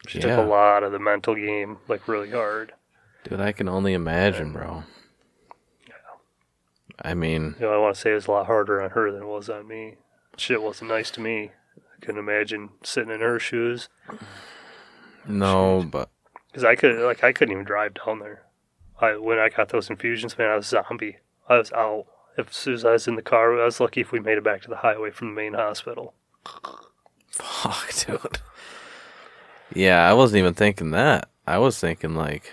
she 0.06 0.18
Yeah. 0.18 0.36
took 0.36 0.38
a 0.46 0.48
lot 0.48 0.82
of 0.82 0.92
the 0.92 0.98
mental 0.98 1.34
game 1.34 1.78
like 1.88 2.06
really 2.06 2.30
hard. 2.30 2.74
Dude, 3.24 3.40
I 3.40 3.52
can 3.52 3.68
only 3.68 3.92
imagine, 3.94 4.52
bro. 4.52 4.84
I 7.02 7.12
mean, 7.14 7.56
You 7.58 7.66
know, 7.66 7.74
I 7.74 7.78
want 7.78 7.94
to 7.94 8.00
say 8.00 8.12
it 8.12 8.14
was 8.14 8.26
a 8.26 8.30
lot 8.30 8.46
harder 8.46 8.80
on 8.80 8.90
her 8.90 9.10
than 9.12 9.22
it 9.22 9.26
was 9.26 9.50
on 9.50 9.68
me. 9.68 9.96
Shit 10.38 10.62
wasn't 10.62 10.88
nice 10.88 11.10
to 11.12 11.20
me. 11.20 11.50
I 11.76 12.00
couldn't 12.00 12.18
imagine 12.20 12.70
sitting 12.82 13.12
in 13.12 13.20
her 13.20 13.38
shoes 13.38 13.88
no, 15.28 15.84
but 15.90 16.08
because 16.56 16.64
I 16.64 16.74
could 16.74 16.98
like 17.00 17.22
I 17.22 17.32
couldn't 17.32 17.52
even 17.52 17.66
drive 17.66 17.92
down 17.92 18.18
there. 18.18 18.46
I 18.98 19.18
when 19.18 19.38
I 19.38 19.50
got 19.50 19.68
those 19.68 19.90
infusions, 19.90 20.38
man, 20.38 20.48
I 20.48 20.56
was 20.56 20.72
a 20.72 20.82
zombie. 20.88 21.18
I 21.50 21.58
was 21.58 21.70
out. 21.72 22.06
If, 22.38 22.48
as 22.48 22.56
soon 22.56 22.74
as 22.74 22.84
I 22.86 22.92
was 22.92 23.06
in 23.06 23.16
the 23.16 23.22
car, 23.22 23.60
I 23.60 23.66
was 23.66 23.78
lucky 23.78 24.00
if 24.00 24.10
we 24.10 24.20
made 24.20 24.38
it 24.38 24.44
back 24.44 24.62
to 24.62 24.70
the 24.70 24.76
highway 24.76 25.10
from 25.10 25.28
the 25.28 25.34
main 25.34 25.52
hospital. 25.52 26.14
fuck, 27.30 27.92
dude. 27.94 28.38
Yeah, 29.74 30.08
I 30.08 30.14
wasn't 30.14 30.38
even 30.38 30.54
thinking 30.54 30.92
that. 30.92 31.28
I 31.46 31.58
was 31.58 31.78
thinking 31.78 32.14
like, 32.14 32.50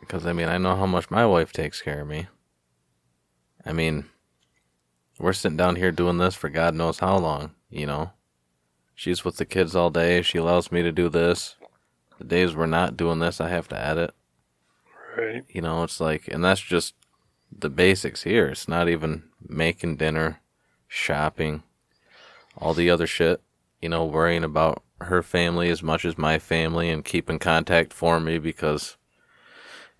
because 0.00 0.24
I 0.24 0.32
mean, 0.32 0.48
I 0.48 0.56
know 0.56 0.74
how 0.74 0.86
much 0.86 1.10
my 1.10 1.26
wife 1.26 1.52
takes 1.52 1.82
care 1.82 2.00
of 2.00 2.08
me. 2.08 2.28
I 3.66 3.74
mean, 3.74 4.06
we're 5.18 5.34
sitting 5.34 5.58
down 5.58 5.76
here 5.76 5.92
doing 5.92 6.16
this 6.16 6.34
for 6.34 6.48
God 6.48 6.74
knows 6.74 7.00
how 7.00 7.18
long, 7.18 7.50
you 7.68 7.84
know. 7.84 8.12
She's 8.94 9.26
with 9.26 9.36
the 9.36 9.44
kids 9.44 9.76
all 9.76 9.90
day. 9.90 10.22
She 10.22 10.38
allows 10.38 10.72
me 10.72 10.82
to 10.82 10.90
do 10.90 11.10
this. 11.10 11.54
The 12.18 12.24
days 12.24 12.54
we're 12.54 12.66
not 12.66 12.96
doing 12.96 13.20
this, 13.20 13.40
I 13.40 13.48
have 13.48 13.68
to 13.68 13.80
edit. 13.80 14.14
Right. 15.16 15.44
You 15.48 15.62
know, 15.62 15.82
it's 15.84 16.00
like, 16.00 16.28
and 16.28 16.44
that's 16.44 16.60
just 16.60 16.94
the 17.50 17.70
basics 17.70 18.24
here. 18.24 18.48
It's 18.48 18.68
not 18.68 18.88
even 18.88 19.24
making 19.46 19.96
dinner, 19.96 20.40
shopping, 20.86 21.62
all 22.56 22.74
the 22.74 22.90
other 22.90 23.06
shit. 23.06 23.40
You 23.80 23.88
know, 23.88 24.04
worrying 24.04 24.44
about 24.44 24.82
her 25.00 25.22
family 25.22 25.70
as 25.70 25.82
much 25.82 26.04
as 26.04 26.18
my 26.18 26.38
family 26.38 26.90
and 26.90 27.04
keeping 27.04 27.38
contact 27.38 27.92
for 27.92 28.18
me 28.18 28.38
because 28.38 28.96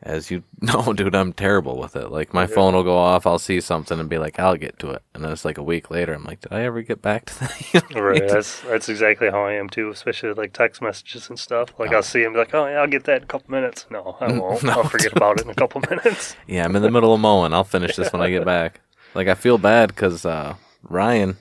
As 0.00 0.30
you 0.30 0.44
know, 0.60 0.92
dude, 0.92 1.16
I'm 1.16 1.32
terrible 1.32 1.76
with 1.78 1.96
it. 1.96 2.10
Like 2.12 2.32
my 2.32 2.46
phone 2.46 2.74
will 2.74 2.84
go 2.84 2.96
off, 2.96 3.26
I'll 3.26 3.38
see 3.40 3.60
something 3.60 3.98
and 3.98 4.08
be 4.08 4.16
like, 4.16 4.38
I'll 4.38 4.54
get 4.56 4.78
to 4.78 4.90
it, 4.90 5.02
and 5.12 5.24
then 5.24 5.32
it's 5.32 5.44
like 5.44 5.58
a 5.58 5.62
week 5.62 5.90
later, 5.90 6.14
I'm 6.14 6.22
like, 6.24 6.40
did 6.40 6.52
I 6.52 6.62
ever 6.62 6.82
get 6.82 7.02
back 7.02 7.26
to 7.26 7.38
that? 7.40 7.60
You 7.74 7.80
know 7.80 7.86
what 7.88 7.96
I 7.96 8.00
Right. 8.00 8.18
mean? 8.20 8.28
That's 8.28 8.60
that's 8.60 8.88
exactly 8.88 9.28
how 9.30 9.42
I 9.44 9.54
am 9.54 9.68
too, 9.68 9.90
especially 9.90 10.28
with, 10.28 10.38
like 10.38 10.52
text 10.52 10.80
messages 10.80 11.28
and 11.28 11.36
stuff. 11.38 11.70
Like 11.78 11.90
Oh. 11.92 11.96
I'll 11.96 12.02
see 12.04 12.22
them 12.22 12.34
like, 12.34 12.54
oh 12.54 12.66
yeah, 12.66 12.78
I'll 12.78 12.86
get 12.86 13.04
that 13.04 13.16
in 13.18 13.22
a 13.24 13.26
couple 13.26 13.50
minutes. 13.50 13.86
No, 13.90 14.16
I 14.20 14.30
won't. 14.38 14.62
No, 14.62 14.72
I'll 14.72 14.84
forget 14.88 15.12
about 15.16 15.38
it 15.40 15.44
in 15.46 15.50
a 15.50 15.54
couple 15.54 15.80
minutes. 15.90 16.36
Yeah, 16.46 16.64
I'm 16.64 16.76
in 16.76 16.82
the 16.82 16.90
middle 16.92 17.12
of 17.12 17.20
mowing. 17.20 17.52
I'll 17.52 17.64
finish 17.64 17.96
this 17.96 18.12
when 18.12 18.22
I 18.22 18.30
get 18.30 18.44
back. 18.44 18.80
Like 19.14 19.26
I 19.26 19.34
feel 19.34 19.58
bad 19.58 19.88
because 19.88 20.24
uh, 20.24 20.54
Ryan 20.84 21.38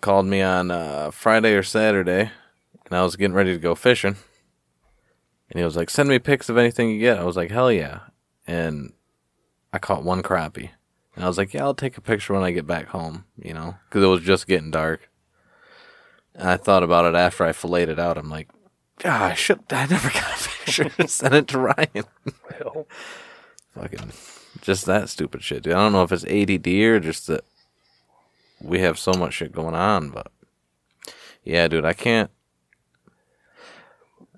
called 0.00 0.26
me 0.26 0.42
on 0.42 0.72
uh, 0.72 1.12
Friday 1.12 1.54
or 1.54 1.62
Saturday, 1.62 2.32
and 2.86 2.98
I 2.98 3.02
was 3.04 3.14
getting 3.14 3.34
ready 3.34 3.52
to 3.52 3.58
go 3.60 3.76
fishing, 3.76 4.16
and 5.52 5.58
he 5.58 5.64
was 5.64 5.76
like, 5.76 5.90
"Send 5.90 6.08
me 6.08 6.18
pics 6.18 6.48
of 6.48 6.56
anything 6.56 6.90
you 6.90 6.98
get." 6.98 7.18
I 7.18 7.24
was 7.24 7.36
like, 7.36 7.50
"Hell 7.50 7.70
yeah!" 7.70 8.00
And 8.46 8.94
I 9.72 9.78
caught 9.78 10.02
one 10.02 10.22
crappie, 10.22 10.70
and 11.14 11.24
I 11.24 11.28
was 11.28 11.36
like, 11.36 11.52
"Yeah, 11.52 11.62
I'll 11.64 11.74
take 11.74 11.98
a 11.98 12.00
picture 12.00 12.32
when 12.32 12.42
I 12.42 12.50
get 12.52 12.66
back 12.66 12.88
home," 12.88 13.26
you 13.36 13.52
know, 13.52 13.76
because 13.88 14.02
it 14.02 14.08
was 14.08 14.22
just 14.22 14.46
getting 14.46 14.70
dark. 14.70 15.10
And 16.34 16.48
I 16.48 16.56
thought 16.56 16.82
about 16.82 17.04
it 17.04 17.14
after 17.16 17.44
I 17.44 17.52
filleted 17.52 17.90
it 17.90 18.00
out. 18.00 18.16
I'm 18.16 18.30
like, 18.30 18.48
"Ah, 19.04 19.26
I 19.26 19.34
should. 19.34 19.60
I 19.70 19.86
never 19.86 20.08
got 20.14 20.46
a 20.46 20.48
picture. 20.48 20.90
Send 21.06 21.34
it 21.34 21.48
to 21.48 21.58
Ryan." 21.58 22.04
Well, 22.50 22.86
Fucking 23.74 24.12
just 24.62 24.86
that 24.86 25.08
stupid 25.10 25.42
shit, 25.42 25.62
dude. 25.62 25.74
I 25.74 25.76
don't 25.76 25.92
know 25.92 26.02
if 26.02 26.12
it's 26.12 26.24
ADD 26.24 26.66
or 26.66 27.00
just 27.00 27.26
that 27.26 27.44
we 28.60 28.80
have 28.80 28.98
so 28.98 29.12
much 29.12 29.34
shit 29.34 29.52
going 29.52 29.74
on, 29.74 30.10
but 30.10 30.30
yeah, 31.44 31.68
dude, 31.68 31.84
I 31.84 31.92
can't. 31.92 32.30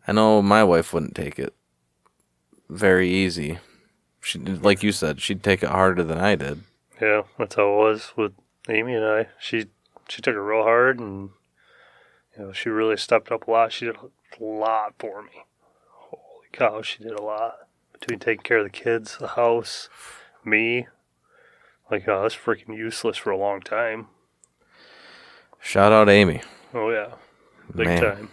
I 0.07 0.13
know 0.13 0.43
my 0.43 0.63
wife 0.65 0.93
wouldn't 0.93 1.15
take 1.15 1.39
it 1.39 1.55
very 2.69 3.09
easy. 3.09 3.59
She, 4.21 4.39
like 4.39 4.83
you 4.83 4.93
said, 4.93 5.21
she'd 5.21 5.43
take 5.43 5.63
it 5.63 5.69
harder 5.69 6.03
than 6.03 6.19
I 6.19 6.35
did. 6.35 6.63
yeah, 7.01 7.23
that's 7.39 7.55
how 7.57 7.69
it 7.69 7.77
was 7.77 8.13
with 8.17 8.33
Amy 8.69 8.95
and 8.95 9.05
I. 9.05 9.29
She 9.39 9.67
she 10.09 10.23
took 10.23 10.35
it 10.35 10.41
real 10.41 10.63
hard, 10.63 10.99
and 10.99 11.31
you 12.37 12.45
know 12.45 12.53
she 12.53 12.69
really 12.69 12.97
stepped 12.97 13.31
up 13.31 13.47
a 13.47 13.51
lot. 13.51 13.73
She 13.73 13.87
did 13.87 13.97
a 13.97 14.45
lot 14.45 14.95
for 14.99 15.23
me. 15.23 15.45
Holy 15.91 16.49
cow, 16.53 16.83
she 16.83 17.03
did 17.03 17.13
a 17.13 17.23
lot 17.23 17.55
between 17.93 18.19
taking 18.19 18.43
care 18.43 18.59
of 18.59 18.65
the 18.65 18.71
kids, 18.71 19.17
the 19.19 19.29
house, 19.29 19.89
me. 20.45 20.87
Like 21.91 22.09
oh, 22.09 22.21
I 22.21 22.25
was 22.25 22.35
freaking 22.35 22.77
useless 22.77 23.19
for 23.19 23.31
a 23.31 23.37
long 23.39 23.61
time. 23.61 24.09
Shout 25.61 25.93
out 25.93 26.09
Amy. 26.09 26.41
Oh 26.73 26.91
yeah, 26.91 27.15
big 27.75 27.87
Man. 27.87 28.03
time. 28.03 28.29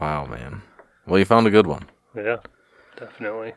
Wow, 0.00 0.26
man. 0.26 0.62
Well, 1.08 1.18
you 1.18 1.24
found 1.24 1.46
a 1.46 1.50
good 1.50 1.66
one. 1.66 1.86
Yeah, 2.14 2.36
definitely. 2.98 3.54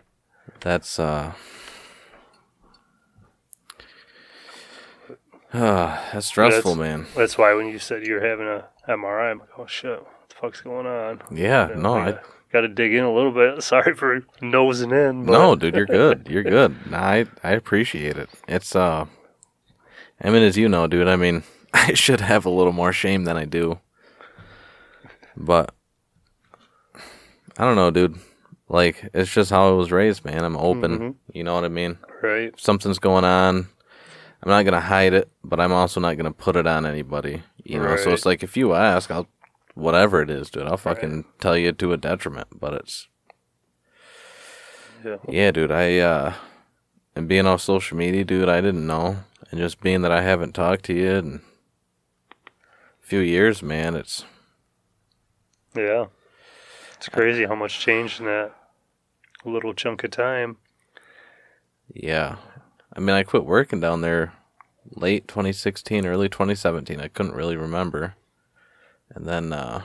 That's 0.61 0.97
uh. 0.99 1.33
that's 5.51 6.27
stressful, 6.27 6.75
man. 6.75 7.07
That's 7.15 7.37
why 7.37 7.53
when 7.53 7.67
you 7.67 7.77
said 7.77 8.05
you're 8.05 8.25
having 8.25 8.47
a 8.47 8.67
MRI, 8.87 9.31
I'm 9.31 9.39
like, 9.39 9.49
oh 9.57 9.67
shit, 9.67 9.99
what 10.01 10.29
the 10.29 10.35
fuck's 10.35 10.61
going 10.61 10.87
on? 10.87 11.21
Yeah, 11.29 11.69
Yeah, 11.69 11.75
no, 11.75 11.95
I, 11.95 12.11
got- 12.53 12.61
to 12.61 12.69
dig 12.69 12.93
in 12.93 13.03
a 13.03 13.13
little 13.13 13.33
bit. 13.33 13.61
Sorry 13.63 13.93
for 13.95 14.23
nosing 14.41 14.91
in. 14.91 15.25
But 15.25 15.33
No, 15.33 15.55
dude, 15.57 15.75
you're 15.75 15.85
good. 15.85 16.27
You're 16.29 16.43
good. 16.43 16.73
I 16.93 17.25
I 17.43 17.51
appreciate 17.51 18.15
it. 18.17 18.29
It's 18.47 18.75
uh, 18.77 19.07
I 20.21 20.29
mean, 20.29 20.43
as 20.43 20.55
you 20.55 20.69
know, 20.69 20.87
dude. 20.87 21.09
I 21.09 21.17
mean, 21.17 21.43
I 21.73 21.93
should 21.95 22.21
have 22.21 22.45
a 22.45 22.49
little 22.49 22.73
more 22.73 22.93
shame 22.93 23.25
than 23.25 23.35
I 23.35 23.43
do, 23.43 23.79
but 25.35 25.75
I 27.57 27.63
don't 27.65 27.75
know, 27.75 27.91
dude. 27.91 28.17
Like, 28.69 29.09
it's 29.13 29.31
just 29.31 29.49
how 29.49 29.67
I 29.67 29.71
was 29.71 29.91
raised, 29.91 30.23
man. 30.23 30.43
I'm 30.45 30.55
open. 30.57 30.99
Mhm. 30.99 31.15
You 31.33 31.43
know 31.43 31.55
what 31.55 31.65
I 31.65 31.69
mean? 31.69 31.97
Right. 32.21 32.51
If 32.53 32.59
something's 32.61 32.99
going 32.99 33.25
on, 33.25 33.67
I'm 34.43 34.49
not 34.49 34.63
gonna 34.63 34.79
hide 34.79 35.13
it, 35.13 35.29
but 35.43 35.59
I'm 35.59 35.73
also 35.73 35.99
not 35.99 36.15
gonna 36.17 36.31
put 36.31 36.55
it 36.55 36.65
on 36.67 36.85
anybody. 36.85 37.43
You 37.63 37.79
know, 37.79 37.95
so 37.97 38.11
it's 38.11 38.25
like 38.25 38.43
if 38.43 38.55
you 38.57 38.73
ask, 38.73 39.11
I'll 39.11 39.27
whatever 39.75 40.21
it 40.21 40.29
is, 40.29 40.49
dude. 40.49 40.63
I'll 40.67 40.77
fucking 40.77 41.25
tell 41.39 41.57
you 41.57 41.71
to 41.73 41.93
a 41.93 41.97
detriment, 41.97 42.47
but 42.59 42.73
it's 42.73 43.07
Yeah. 45.03 45.17
yeah, 45.27 45.51
dude. 45.51 45.71
I 45.71 45.99
uh, 45.99 46.33
and 47.15 47.27
being 47.27 47.45
off 47.45 47.61
social 47.61 47.97
media, 47.97 48.23
dude, 48.23 48.49
I 48.49 48.61
didn't 48.61 48.87
know, 48.87 49.17
and 49.49 49.59
just 49.59 49.81
being 49.81 50.01
that 50.03 50.11
I 50.11 50.21
haven't 50.21 50.53
talked 50.53 50.85
to 50.85 50.93
you 50.93 51.09
in 51.11 51.41
a 52.47 53.05
few 53.05 53.19
years, 53.19 53.61
man, 53.61 53.95
it's 53.95 54.23
Yeah. 55.75 56.05
It's 57.01 57.09
crazy 57.09 57.45
how 57.45 57.55
much 57.55 57.79
changed 57.79 58.19
in 58.19 58.27
that 58.27 58.53
little 59.43 59.73
chunk 59.73 60.03
of 60.03 60.11
time. 60.11 60.57
yeah. 61.91 62.35
I 62.93 62.99
mean, 62.99 63.15
I 63.15 63.23
quit 63.23 63.43
working 63.43 63.79
down 63.79 64.01
there 64.01 64.33
late 64.91 65.27
2016, 65.27 66.05
early 66.05 66.29
2017. 66.29 67.01
I 67.01 67.07
couldn't 67.07 67.33
really 67.33 67.57
remember, 67.57 68.13
and 69.09 69.25
then 69.25 69.51
uh, 69.51 69.81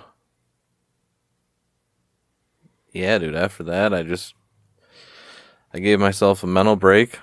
yeah, 2.93 3.17
dude. 3.17 3.35
After 3.35 3.63
that, 3.63 3.95
I 3.95 4.03
just 4.03 4.35
I 5.73 5.79
gave 5.79 5.99
myself 5.99 6.43
a 6.43 6.47
mental 6.47 6.77
break, 6.77 7.19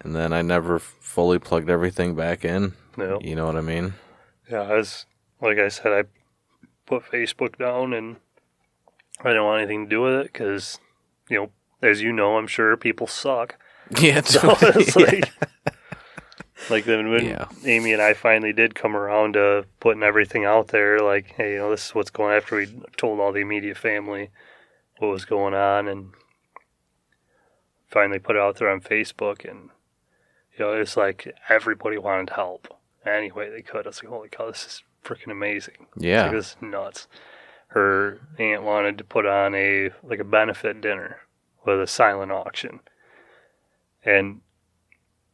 and 0.00 0.16
then 0.16 0.32
I 0.32 0.42
never 0.42 0.80
fully 0.80 1.38
plugged 1.38 1.70
everything 1.70 2.16
back 2.16 2.44
in. 2.44 2.72
No. 2.96 3.20
You 3.22 3.36
know 3.36 3.46
what 3.46 3.54
I 3.54 3.60
mean? 3.60 3.94
Yeah, 4.50 4.62
I 4.62 4.74
was 4.74 5.06
like 5.40 5.58
I 5.58 5.68
said, 5.68 5.92
I 5.92 6.08
put 6.84 7.04
Facebook 7.04 7.58
down 7.58 7.92
and 7.92 8.16
I 9.24 9.28
didn't 9.28 9.44
want 9.44 9.62
anything 9.62 9.84
to 9.86 9.90
do 9.90 10.02
with 10.02 10.14
it 10.14 10.32
because, 10.32 10.78
you 11.28 11.36
know, 11.38 11.50
as 11.82 12.00
you 12.02 12.12
know, 12.12 12.36
I'm 12.36 12.46
sure 12.46 12.76
people 12.76 13.06
suck. 13.06 13.56
Yeah, 14.00 14.20
So 14.20 14.56
it's 14.60 14.94
like, 14.96 15.32
like 16.70 16.84
then 16.84 17.10
when 17.10 17.26
Yeah. 17.26 17.46
Amy 17.64 17.92
and 17.92 18.00
I 18.00 18.14
finally 18.14 18.52
did 18.52 18.74
come 18.76 18.94
around 18.94 19.32
to 19.34 19.66
putting 19.80 20.02
everything 20.04 20.44
out 20.44 20.68
there, 20.68 21.00
like, 21.00 21.32
hey, 21.36 21.54
you 21.54 21.58
know, 21.58 21.70
this 21.70 21.86
is 21.86 21.94
what's 21.94 22.10
going. 22.10 22.34
After 22.36 22.56
we 22.56 22.66
told 22.96 23.18
all 23.18 23.32
the 23.32 23.40
immediate 23.40 23.76
family 23.76 24.30
what 24.98 25.08
was 25.08 25.24
going 25.24 25.54
on, 25.54 25.88
and 25.88 26.10
finally 27.88 28.18
put 28.20 28.36
it 28.36 28.42
out 28.42 28.56
there 28.58 28.70
on 28.70 28.80
Facebook, 28.80 29.48
and 29.48 29.70
you 30.56 30.64
know, 30.64 30.72
it's 30.74 30.96
like 30.96 31.34
everybody 31.48 31.98
wanted 31.98 32.30
help 32.30 32.68
any 33.04 33.32
way 33.32 33.50
they 33.50 33.62
could. 33.62 33.86
I 33.86 33.88
was 33.88 34.02
like, 34.04 34.12
holy 34.12 34.28
cow, 34.28 34.46
this 34.46 34.64
is 34.66 34.82
freaking 35.04 35.32
amazing. 35.32 35.86
yeah. 35.96 36.24
Like, 36.24 36.32
this 36.32 36.46
is 36.50 36.56
nuts. 36.60 37.08
Her 37.70 38.20
aunt 38.38 38.62
wanted 38.62 38.98
to 38.98 39.04
put 39.04 39.26
on 39.26 39.54
a 39.54 39.90
like 40.02 40.18
a 40.18 40.24
benefit 40.24 40.80
dinner 40.80 41.18
with 41.64 41.80
a 41.80 41.86
silent 41.86 42.32
auction. 42.32 42.80
And 44.04 44.40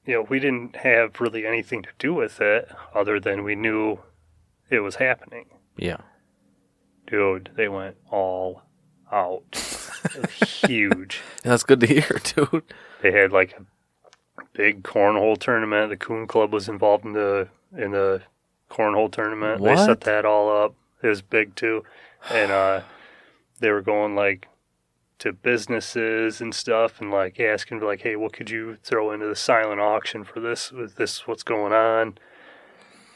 you 0.05 0.15
know, 0.15 0.23
we 0.23 0.39
didn't 0.39 0.77
have 0.77 1.21
really 1.21 1.47
anything 1.47 1.83
to 1.83 1.89
do 1.99 2.15
with 2.15 2.41
it 2.41 2.69
other 2.95 3.19
than 3.19 3.43
we 3.43 3.55
knew 3.55 3.99
it 4.71 4.81
was 4.81 4.97
happening. 4.97 5.47
Yeah. 5.77 5.99
Dude, 7.07 7.51
they 7.57 7.69
went 7.69 7.97
all 8.11 8.63
out. 9.11 9.43
Huge. 10.67 11.21
That's 11.43 11.63
good 11.63 11.81
to 11.81 11.87
hear, 11.87 12.21
dude. 12.23 12.63
They 13.03 13.13
had 13.13 13.33
like 13.33 13.57
a 13.59 14.43
big 14.53 14.83
cornhole 14.83 15.39
tournament. 15.39 15.91
The 15.91 15.97
Coon 15.97 16.27
Club 16.27 16.53
was 16.53 16.69
involved 16.69 17.05
in 17.05 17.13
the 17.13 17.49
in 17.77 17.93
the 17.93 18.23
cornhole 18.71 19.11
tournament. 19.11 19.63
They 19.63 19.77
set 19.77 20.03
that 20.03 20.25
all 20.25 20.51
up. 20.51 20.75
It 21.03 21.09
was 21.09 21.23
big 21.23 21.55
too, 21.55 21.85
and 22.31 22.51
uh, 22.51 22.83
they 23.61 23.71
were 23.71 23.83
going 23.83 24.15
like 24.15 24.49
to 25.19 25.33
businesses 25.33 26.41
and 26.41 26.55
stuff, 26.55 27.01
and 27.01 27.11
like 27.11 27.41
asking 27.41 27.81
like, 27.81 28.03
"Hey, 28.03 28.17
what 28.17 28.33
could 28.33 28.51
you 28.51 28.77
throw 28.83 29.13
into 29.13 29.27
the 29.27 29.37
silent 29.37 29.81
auction 29.81 30.25
for 30.25 30.41
this? 30.41 30.73
With 30.73 30.97
this, 30.97 31.27
what's 31.27 31.43
going 31.43 31.73
on?" 31.73 32.19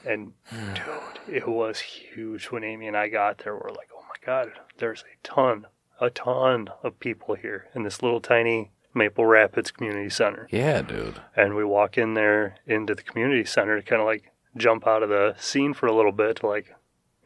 And 0.04 0.32
dude, 0.50 1.34
it 1.34 1.46
was 1.46 1.80
huge. 1.80 2.46
When 2.46 2.64
Amy 2.64 2.86
and 2.86 2.96
I 2.96 3.08
got 3.08 3.38
there, 3.38 3.54
we're 3.54 3.68
like, 3.70 3.90
"Oh 3.94 4.02
my 4.08 4.16
god, 4.24 4.52
there's 4.78 5.02
a 5.02 5.16
ton, 5.26 5.66
a 6.00 6.08
ton 6.11 6.68
of 6.82 6.98
people 7.00 7.34
here 7.34 7.68
in 7.74 7.82
this 7.82 8.02
little 8.02 8.20
tiny 8.20 8.70
Maple 8.94 9.26
Rapids 9.26 9.70
Community 9.70 10.08
Center." 10.08 10.48
Yeah, 10.50 10.80
dude. 10.80 11.20
and 11.36 11.54
we 11.54 11.64
walk 11.64 11.98
in 11.98 12.14
there 12.14 12.56
into 12.66 12.94
the 12.94 13.02
community 13.02 13.44
center 13.44 13.78
to 13.78 13.86
kind 13.86 14.00
of 14.00 14.06
like 14.06 14.32
jump 14.56 14.86
out 14.86 15.02
of 15.02 15.11
the 15.11 15.34
scene 15.38 15.74
for 15.74 15.86
a 15.86 15.94
little 15.94 16.12
bit 16.12 16.36
to 16.36 16.46
like 16.46 16.74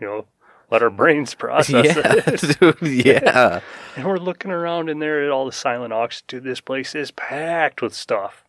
you 0.00 0.06
know 0.06 0.26
let 0.70 0.82
our 0.82 0.90
brains 0.90 1.34
process 1.44 1.84
yeah, 1.96 2.12
it 2.26 2.58
dude. 2.80 3.04
Yeah. 3.06 3.60
and 3.96 4.04
we're 4.06 4.16
looking 4.18 4.50
around 4.50 4.88
in 4.90 4.98
there 4.98 5.24
at 5.24 5.30
all 5.30 5.46
the 5.46 5.52
silent 5.52 5.92
auctions 5.92 6.24
dude 6.26 6.44
this 6.44 6.60
place 6.60 6.94
is 6.94 7.10
packed 7.10 7.80
with 7.82 7.94
stuff 7.94 8.44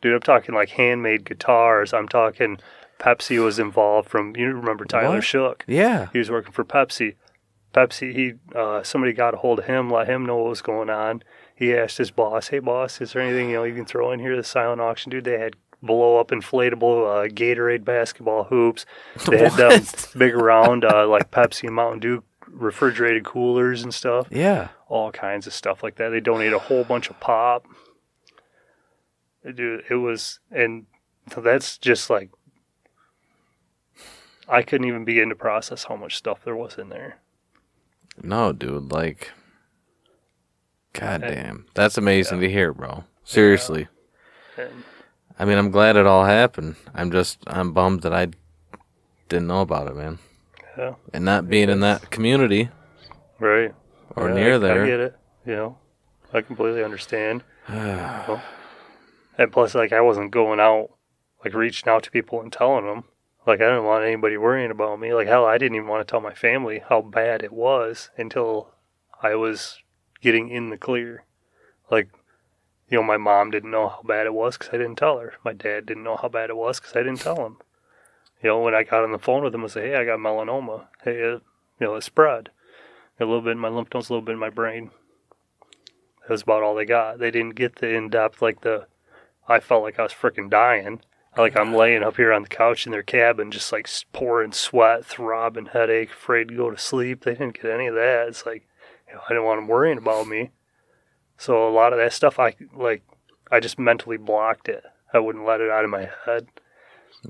dude 0.00 0.14
i'm 0.14 0.20
talking 0.20 0.54
like 0.54 0.70
handmade 0.70 1.24
guitars 1.24 1.92
i'm 1.92 2.08
talking 2.08 2.58
pepsi 2.98 3.42
was 3.42 3.58
involved 3.58 4.08
from 4.08 4.34
you 4.36 4.46
remember 4.52 4.84
tyler 4.84 5.16
What? 5.16 5.24
shook 5.24 5.64
Yeah. 5.66 6.08
he 6.12 6.18
was 6.18 6.30
working 6.30 6.52
for 6.52 6.64
Pepsi. 6.64 7.14
Pepsi, 7.74 8.14
he 8.14 8.34
uh, 8.54 8.82
somebody 8.82 9.14
got 9.14 9.32
a 9.32 9.38
hold 9.38 9.58
of 9.60 9.64
him, 9.64 9.88
let 9.88 10.06
him 10.06 10.26
know 10.26 10.36
what 10.36 10.50
was 10.50 10.60
going 10.60 10.90
on. 10.90 11.22
He 11.54 11.74
asked 11.74 11.96
his 11.96 12.10
boss, 12.10 12.48
"Hey 12.48 12.58
boss, 12.58 13.00
is 13.00 13.14
there 13.14 13.22
anything 13.22 13.48
you 13.48 13.56
know 13.56 13.64
you 13.64 13.74
can 13.74 13.86
throw 13.86 14.12
in 14.12 14.20
here?" 14.20 14.36
The 14.36 14.44
silent 14.44 14.82
auction, 14.82 15.08
dude. 15.08 15.24
They 15.24 15.38
had 15.38 15.56
blow 15.82 16.18
up 16.18 16.28
inflatable 16.30 17.26
uh, 17.26 17.28
Gatorade 17.28 17.84
basketball 17.84 18.44
hoops. 18.44 18.86
They 19.28 19.38
had 19.38 19.52
them 19.52 19.84
big 20.16 20.34
round 20.34 20.84
uh, 20.84 21.06
like 21.08 21.30
Pepsi 21.30 21.64
and 21.64 21.74
Mountain 21.74 22.00
Dew 22.00 22.24
refrigerated 22.48 23.24
coolers 23.24 23.82
and 23.82 23.92
stuff. 23.92 24.26
Yeah. 24.30 24.68
All 24.88 25.10
kinds 25.10 25.46
of 25.46 25.52
stuff 25.54 25.82
like 25.82 25.96
that. 25.96 26.10
They 26.10 26.20
donate 26.20 26.52
a 26.52 26.58
whole 26.58 26.84
bunch 26.84 27.08
of 27.10 27.18
pop. 27.20 27.66
Dude. 29.54 29.84
It 29.90 29.94
was, 29.96 30.38
and 30.50 30.86
so 31.32 31.40
that's 31.40 31.78
just 31.78 32.10
like 32.10 32.30
I 34.48 34.62
couldn't 34.62 34.86
even 34.86 35.04
begin 35.04 35.28
to 35.30 35.34
process 35.34 35.84
how 35.84 35.96
much 35.96 36.16
stuff 36.16 36.44
there 36.44 36.56
was 36.56 36.76
in 36.78 36.88
there. 36.90 37.18
No, 38.22 38.52
dude. 38.52 38.92
Like, 38.92 39.30
god 40.92 41.22
And- 41.22 41.34
damn, 41.34 41.66
that's 41.74 41.96
amazing 41.96 42.40
to 42.40 42.50
hear, 42.50 42.72
bro. 42.74 43.04
Seriously. 43.24 43.88
And 44.58 44.84
I 45.38 45.44
mean, 45.44 45.58
I'm 45.58 45.70
glad 45.70 45.96
it 45.96 46.06
all 46.06 46.24
happened. 46.24 46.76
I'm 46.94 47.10
just, 47.10 47.38
I'm 47.46 47.72
bummed 47.72 48.02
that 48.02 48.12
I 48.12 48.28
didn't 49.28 49.46
know 49.48 49.60
about 49.62 49.88
it, 49.88 49.96
man. 49.96 50.18
yeah, 50.76 50.94
And 51.12 51.24
not 51.24 51.48
being 51.48 51.68
in 51.70 51.80
that 51.80 52.10
community 52.10 52.68
right. 53.38 53.74
or 54.14 54.28
Yeah, 54.28 54.34
near 54.34 54.54
I, 54.54 54.58
there. 54.58 54.82
I 54.82 54.86
get 54.86 55.00
it. 55.00 55.16
You 55.46 55.56
know, 55.56 55.78
I 56.32 56.40
completely 56.42 56.84
understand. 56.84 57.42
And 59.38 59.50
plus, 59.50 59.74
like, 59.74 59.94
I 59.94 60.02
wasn't 60.02 60.30
going 60.30 60.60
out, 60.60 60.90
like, 61.42 61.54
reaching 61.54 61.88
out 61.88 62.02
to 62.02 62.10
people 62.10 62.40
and 62.42 62.52
telling 62.52 62.84
them. 62.84 63.04
Like, 63.46 63.60
I 63.60 63.64
didn't 63.64 63.84
want 63.84 64.04
anybody 64.04 64.36
worrying 64.36 64.70
about 64.70 65.00
me. 65.00 65.14
Like, 65.14 65.26
hell, 65.26 65.46
I 65.46 65.56
didn't 65.58 65.76
even 65.76 65.88
want 65.88 66.06
to 66.06 66.10
tell 66.10 66.20
my 66.20 66.34
family 66.34 66.82
how 66.86 67.00
bad 67.00 67.42
it 67.42 67.52
was 67.52 68.10
until 68.18 68.74
I 69.22 69.34
was 69.34 69.78
getting 70.20 70.50
in 70.50 70.68
the 70.68 70.76
clear. 70.76 71.24
Like, 71.90 72.10
you 72.92 72.98
know, 72.98 73.02
my 73.02 73.16
mom 73.16 73.50
didn't 73.50 73.70
know 73.70 73.88
how 73.88 74.02
bad 74.04 74.26
it 74.26 74.34
was 74.34 74.58
because 74.58 74.74
I 74.74 74.76
didn't 74.76 74.96
tell 74.96 75.18
her. 75.18 75.32
My 75.42 75.54
dad 75.54 75.86
didn't 75.86 76.04
know 76.04 76.18
how 76.20 76.28
bad 76.28 76.50
it 76.50 76.56
was 76.58 76.78
because 76.78 76.94
I 76.94 77.02
didn't 77.02 77.20
tell 77.20 77.46
him. 77.46 77.56
You 78.42 78.50
know, 78.50 78.60
when 78.60 78.74
I 78.74 78.82
got 78.82 79.02
on 79.02 79.12
the 79.12 79.18
phone 79.18 79.42
with 79.42 79.54
him, 79.54 79.64
I 79.64 79.68
said, 79.68 79.84
hey, 79.84 79.96
I 79.96 80.04
got 80.04 80.18
melanoma. 80.18 80.88
Hey, 81.02 81.22
uh, 81.22 81.36
you 81.36 81.40
know, 81.80 81.94
it 81.94 82.02
spread. 82.02 82.50
A 83.18 83.24
little 83.24 83.40
bit 83.40 83.52
in 83.52 83.58
my 83.58 83.70
lymph 83.70 83.88
nodes, 83.94 84.10
a 84.10 84.12
little 84.12 84.26
bit 84.26 84.32
in 84.32 84.38
my 84.38 84.50
brain. 84.50 84.90
That 86.20 86.30
was 86.30 86.42
about 86.42 86.62
all 86.62 86.74
they 86.74 86.84
got. 86.84 87.18
They 87.18 87.30
didn't 87.30 87.54
get 87.54 87.76
the 87.76 87.88
in 87.88 88.10
depth, 88.10 88.42
like 88.42 88.60
the 88.60 88.88
I 89.48 89.58
felt 89.60 89.84
like 89.84 89.98
I 89.98 90.02
was 90.02 90.12
freaking 90.12 90.50
dying. 90.50 91.00
Like 91.34 91.56
I'm 91.56 91.74
laying 91.74 92.02
up 92.02 92.16
here 92.16 92.32
on 92.32 92.42
the 92.42 92.48
couch 92.48 92.84
in 92.84 92.92
their 92.92 93.02
cabin, 93.02 93.50
just 93.50 93.72
like 93.72 93.88
pouring 94.12 94.52
sweat, 94.52 95.06
throbbing 95.06 95.66
headache, 95.72 96.10
afraid 96.10 96.48
to 96.48 96.56
go 96.56 96.70
to 96.70 96.76
sleep. 96.76 97.24
They 97.24 97.32
didn't 97.32 97.62
get 97.62 97.70
any 97.70 97.86
of 97.86 97.94
that. 97.94 98.28
It's 98.28 98.44
like 98.44 98.68
you 99.08 99.14
know, 99.14 99.20
I 99.24 99.28
didn't 99.30 99.44
want 99.44 99.58
them 99.58 99.68
worrying 99.68 99.96
about 99.96 100.26
me. 100.26 100.50
So 101.42 101.68
a 101.68 101.74
lot 101.74 101.92
of 101.92 101.98
that 101.98 102.12
stuff, 102.12 102.38
I 102.38 102.54
like, 102.72 103.02
I 103.50 103.58
just 103.58 103.76
mentally 103.76 104.16
blocked 104.16 104.68
it. 104.68 104.84
I 105.12 105.18
wouldn't 105.18 105.44
let 105.44 105.60
it 105.60 105.70
out 105.70 105.82
of 105.82 105.90
my 105.90 106.08
head 106.24 106.46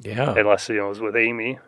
yeah. 0.02 0.34
unless 0.36 0.68
you 0.68 0.76
know 0.76 0.84
it 0.86 0.90
was 0.90 1.00
with 1.00 1.16
Amy. 1.16 1.58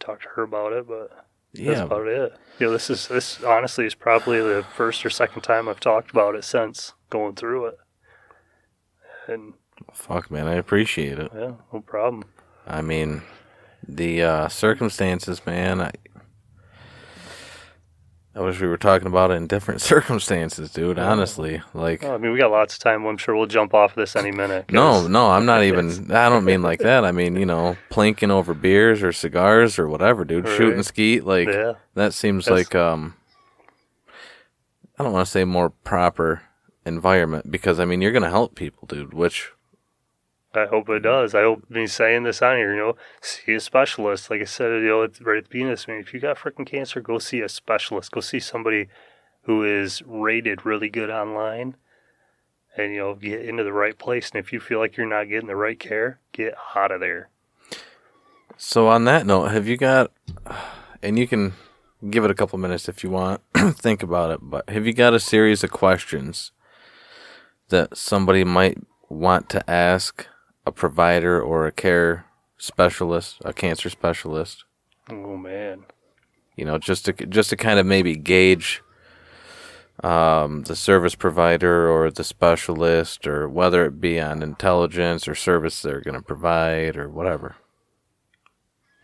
Talk 0.00 0.20
to 0.20 0.28
her 0.36 0.42
about 0.42 0.74
it, 0.74 0.86
but 0.86 1.08
that's 1.54 1.78
Yeah. 1.78 1.82
about 1.84 2.06
it. 2.06 2.34
You 2.58 2.66
know, 2.66 2.72
this 2.74 2.90
is 2.90 3.08
this 3.08 3.42
honestly 3.42 3.86
is 3.86 3.94
probably 3.94 4.38
the 4.38 4.66
first 4.76 5.06
or 5.06 5.08
second 5.08 5.40
time 5.40 5.66
I've 5.66 5.80
talked 5.80 6.10
about 6.10 6.34
it 6.34 6.44
since 6.44 6.92
going 7.08 7.36
through 7.36 7.68
it. 7.68 7.78
And 9.26 9.54
Fuck, 9.94 10.30
man. 10.30 10.46
I 10.46 10.56
appreciate 10.56 11.18
it. 11.18 11.30
yeah, 11.34 11.52
no 11.72 11.80
problem. 11.80 12.24
I 12.66 12.82
mean, 12.82 13.22
the 13.88 14.22
uh, 14.22 14.48
circumstances, 14.48 15.46
man. 15.46 15.80
I, 15.80 15.92
I 18.36 18.40
wish 18.40 18.60
we 18.60 18.66
were 18.66 18.76
talking 18.76 19.06
about 19.06 19.30
it 19.30 19.34
in 19.34 19.46
different 19.46 19.80
circumstances, 19.92 20.70
dude. 20.72 20.98
Honestly, 20.98 21.62
like, 21.72 22.02
Well, 22.02 22.14
I 22.14 22.18
mean, 22.18 22.32
we 22.32 22.38
got 22.38 22.50
lots 22.50 22.74
of 22.74 22.80
time. 22.80 23.04
I'm 23.06 23.16
sure 23.16 23.36
we'll 23.36 23.46
jump 23.46 23.74
off 23.74 23.94
this 23.94 24.16
any 24.16 24.32
minute. 24.32 24.72
no, 24.72 25.06
no, 25.06 25.30
I'm 25.30 25.46
not 25.46 25.62
even. 25.62 26.10
I 26.12 26.28
don't 26.28 26.44
mean 26.44 26.60
like 26.62 26.80
that. 26.80 27.04
I 27.04 27.12
mean, 27.12 27.36
you 27.36 27.46
know, 27.46 27.76
plinking 27.90 28.30
over 28.30 28.52
beers 28.52 29.02
or 29.02 29.12
cigars 29.12 29.78
or 29.78 29.88
whatever, 29.88 30.24
dude. 30.24 30.46
Right. 30.46 30.56
Shooting 30.56 30.82
skeet, 30.82 31.24
like 31.24 31.46
Yeah, 31.48 31.74
that 31.94 32.12
seems 32.14 32.46
That's- 32.46 32.66
like 32.66 32.74
um. 32.74 33.14
I 34.98 35.02
don't 35.02 35.12
want 35.12 35.26
to 35.26 35.30
say 35.30 35.44
more 35.44 35.70
proper 35.70 36.42
environment 36.86 37.50
because 37.50 37.80
I 37.80 37.84
mean 37.84 38.00
you're 38.00 38.12
gonna 38.12 38.30
help 38.30 38.54
people, 38.54 38.86
dude. 38.86 39.12
Which 39.14 39.50
I 40.56 40.66
hope 40.66 40.88
it 40.88 41.00
does. 41.00 41.34
I 41.34 41.42
hope 41.42 41.68
me 41.68 41.86
saying 41.86 42.24
this 42.24 42.42
on 42.42 42.56
here, 42.56 42.74
you 42.74 42.80
know, 42.80 42.96
see 43.20 43.54
a 43.54 43.60
specialist. 43.60 44.30
Like 44.30 44.40
I 44.40 44.44
said, 44.44 44.70
you 44.82 44.88
know, 44.88 45.00
right 45.20 45.38
at 45.38 45.44
the 45.44 45.48
beginning 45.48 45.72
of 45.72 45.78
this 45.78 45.88
meeting, 45.88 46.02
if 46.02 46.14
you 46.14 46.20
got 46.20 46.38
freaking 46.38 46.66
cancer, 46.66 47.00
go 47.00 47.18
see 47.18 47.40
a 47.40 47.48
specialist. 47.48 48.12
Go 48.12 48.20
see 48.20 48.40
somebody 48.40 48.88
who 49.42 49.62
is 49.62 50.02
rated 50.06 50.64
really 50.64 50.88
good 50.88 51.10
online 51.10 51.76
and, 52.76 52.92
you 52.92 52.98
know, 52.98 53.14
get 53.14 53.44
into 53.44 53.62
the 53.62 53.72
right 53.72 53.98
place. 53.98 54.30
And 54.30 54.38
if 54.38 54.52
you 54.52 54.60
feel 54.60 54.78
like 54.78 54.96
you're 54.96 55.06
not 55.06 55.28
getting 55.28 55.48
the 55.48 55.56
right 55.56 55.78
care, 55.78 56.20
get 56.32 56.54
out 56.74 56.90
of 56.90 57.00
there. 57.00 57.28
So 58.56 58.88
on 58.88 59.04
that 59.04 59.26
note, 59.26 59.46
have 59.48 59.66
you 59.66 59.76
got 59.76 60.12
and 61.02 61.18
you 61.18 61.26
can 61.26 61.52
give 62.10 62.24
it 62.24 62.30
a 62.30 62.34
couple 62.34 62.58
minutes 62.58 62.88
if 62.88 63.04
you 63.04 63.10
want, 63.10 63.40
think 63.54 64.02
about 64.02 64.30
it, 64.30 64.40
but 64.42 64.68
have 64.68 64.86
you 64.86 64.92
got 64.92 65.14
a 65.14 65.20
series 65.20 65.64
of 65.64 65.70
questions 65.70 66.52
that 67.68 67.96
somebody 67.96 68.44
might 68.44 68.78
want 69.08 69.48
to 69.50 69.70
ask 69.70 70.26
a 70.66 70.72
provider 70.72 71.40
or 71.42 71.66
a 71.66 71.72
care 71.72 72.26
specialist, 72.58 73.36
a 73.44 73.52
cancer 73.52 73.90
specialist, 73.90 74.64
Oh, 75.10 75.36
man. 75.36 75.84
you 76.56 76.64
know, 76.64 76.78
just 76.78 77.04
to 77.06 77.12
just 77.12 77.50
to 77.50 77.56
kind 77.56 77.78
of 77.78 77.84
maybe 77.86 78.16
gauge 78.16 78.82
um, 80.02 80.62
the 80.64 80.74
service 80.74 81.14
provider 81.14 81.88
or 81.88 82.10
the 82.10 82.24
specialist, 82.24 83.26
or 83.26 83.48
whether 83.48 83.84
it 83.84 84.00
be 84.00 84.20
on 84.20 84.42
intelligence 84.42 85.28
or 85.28 85.34
service 85.34 85.82
they're 85.82 86.00
going 86.00 86.16
to 86.16 86.22
provide 86.22 86.96
or 86.96 87.08
whatever. 87.08 87.56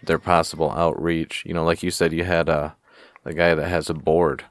Their 0.03 0.19
possible 0.19 0.71
outreach, 0.71 1.45
you 1.47 1.53
know, 1.55 1.65
like 1.65 1.83
you 1.83 1.91
said, 1.91 2.13
you 2.13 2.25
had 2.25 2.49
a 2.49 2.77
the 3.23 3.35
guy 3.35 3.55
that 3.55 3.69
has 3.69 3.91
a 3.91 3.95
board, 3.95 4.45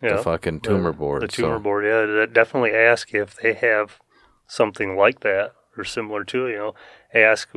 Yeah. 0.00 0.16
the 0.16 0.22
fucking 0.22 0.60
tumor 0.60 0.92
board. 0.92 1.22
The 1.22 1.28
tumor 1.28 1.56
so, 1.56 1.60
board, 1.60 1.84
yeah. 1.84 2.24
Definitely 2.32 2.70
ask 2.70 3.12
if 3.12 3.34
they 3.34 3.52
have 3.54 3.98
something 4.46 4.96
like 4.96 5.20
that 5.20 5.55
or 5.76 5.84
similar 5.84 6.24
to 6.24 6.46
it. 6.46 6.52
You 6.52 6.58
know, 6.58 6.74
ask 7.14 7.48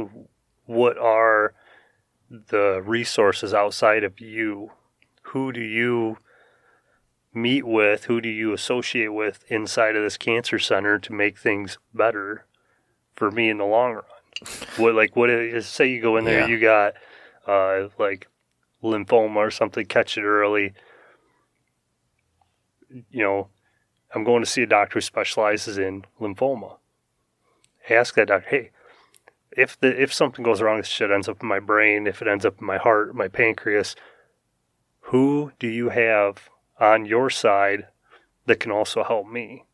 what 0.66 0.98
are 0.98 1.54
the 2.30 2.82
resources 2.86 3.54
outside 3.54 4.04
of 4.04 4.20
you? 4.20 4.72
Who 5.24 5.52
do 5.52 5.62
you 5.62 6.18
meet 7.34 7.66
with? 7.66 8.06
Who 8.06 8.22
do 8.22 8.30
you 8.30 8.54
associate 8.54 9.14
with 9.14 9.44
inside 9.50 9.96
of 9.96 10.04
this 10.04 10.18
cancer 10.18 10.60
center 10.60 11.00
to 11.00 11.14
make 11.14 11.38
things 11.38 11.78
better 11.94 12.46
for 13.16 13.32
me 13.32 13.50
in 13.50 13.58
the 13.58 13.66
long 13.66 13.94
run? 13.94 14.04
What 14.78 14.96
like 14.96 15.16
what 15.16 15.30
is 15.30 15.68
say 15.68 15.88
you 15.90 16.02
go 16.02 16.18
in 16.18 16.26
there, 16.26 16.42
Yeah. 16.42 16.48
you 16.48 16.60
got 16.60 16.94
uh, 17.48 17.90
like 17.98 18.28
lymphoma 18.84 19.36
or 19.36 19.52
something, 19.52 19.86
catch 19.86 20.18
it 20.18 20.24
early 20.24 20.74
you 23.12 23.24
know, 23.24 23.50
I'm 24.16 24.24
going 24.24 24.42
to 24.44 24.50
see 24.50 24.64
a 24.64 24.66
doctor 24.66 24.96
who 24.96 25.02
specializes 25.02 25.78
in 25.78 26.06
lymphoma. 26.20 26.78
Ask 27.90 28.16
that 28.16 28.28
doctor, 28.28 28.50
hey, 28.50 28.72
if 29.52 29.80
the 29.80 30.02
if 30.02 30.14
something 30.14 30.44
goes 30.44 30.62
wrong, 30.62 30.78
this 30.78 30.88
shit 30.88 31.12
ends 31.12 31.28
up 31.28 31.42
in 31.42 31.48
my 31.48 31.60
brain, 31.60 32.08
if 32.08 32.22
it 32.22 32.28
ends 32.28 32.46
up 32.46 32.56
in 32.60 32.68
my 32.68 32.78
heart, 32.78 33.16
my 33.16 33.28
pancreas, 33.28 33.96
who 35.02 35.52
do 35.60 35.68
you 35.68 35.90
have 35.90 36.50
on 36.80 37.06
your 37.06 37.30
side 37.30 37.88
that 38.46 38.60
can 38.60 38.72
also 38.72 39.04
help 39.04 39.28
me? 39.28 39.66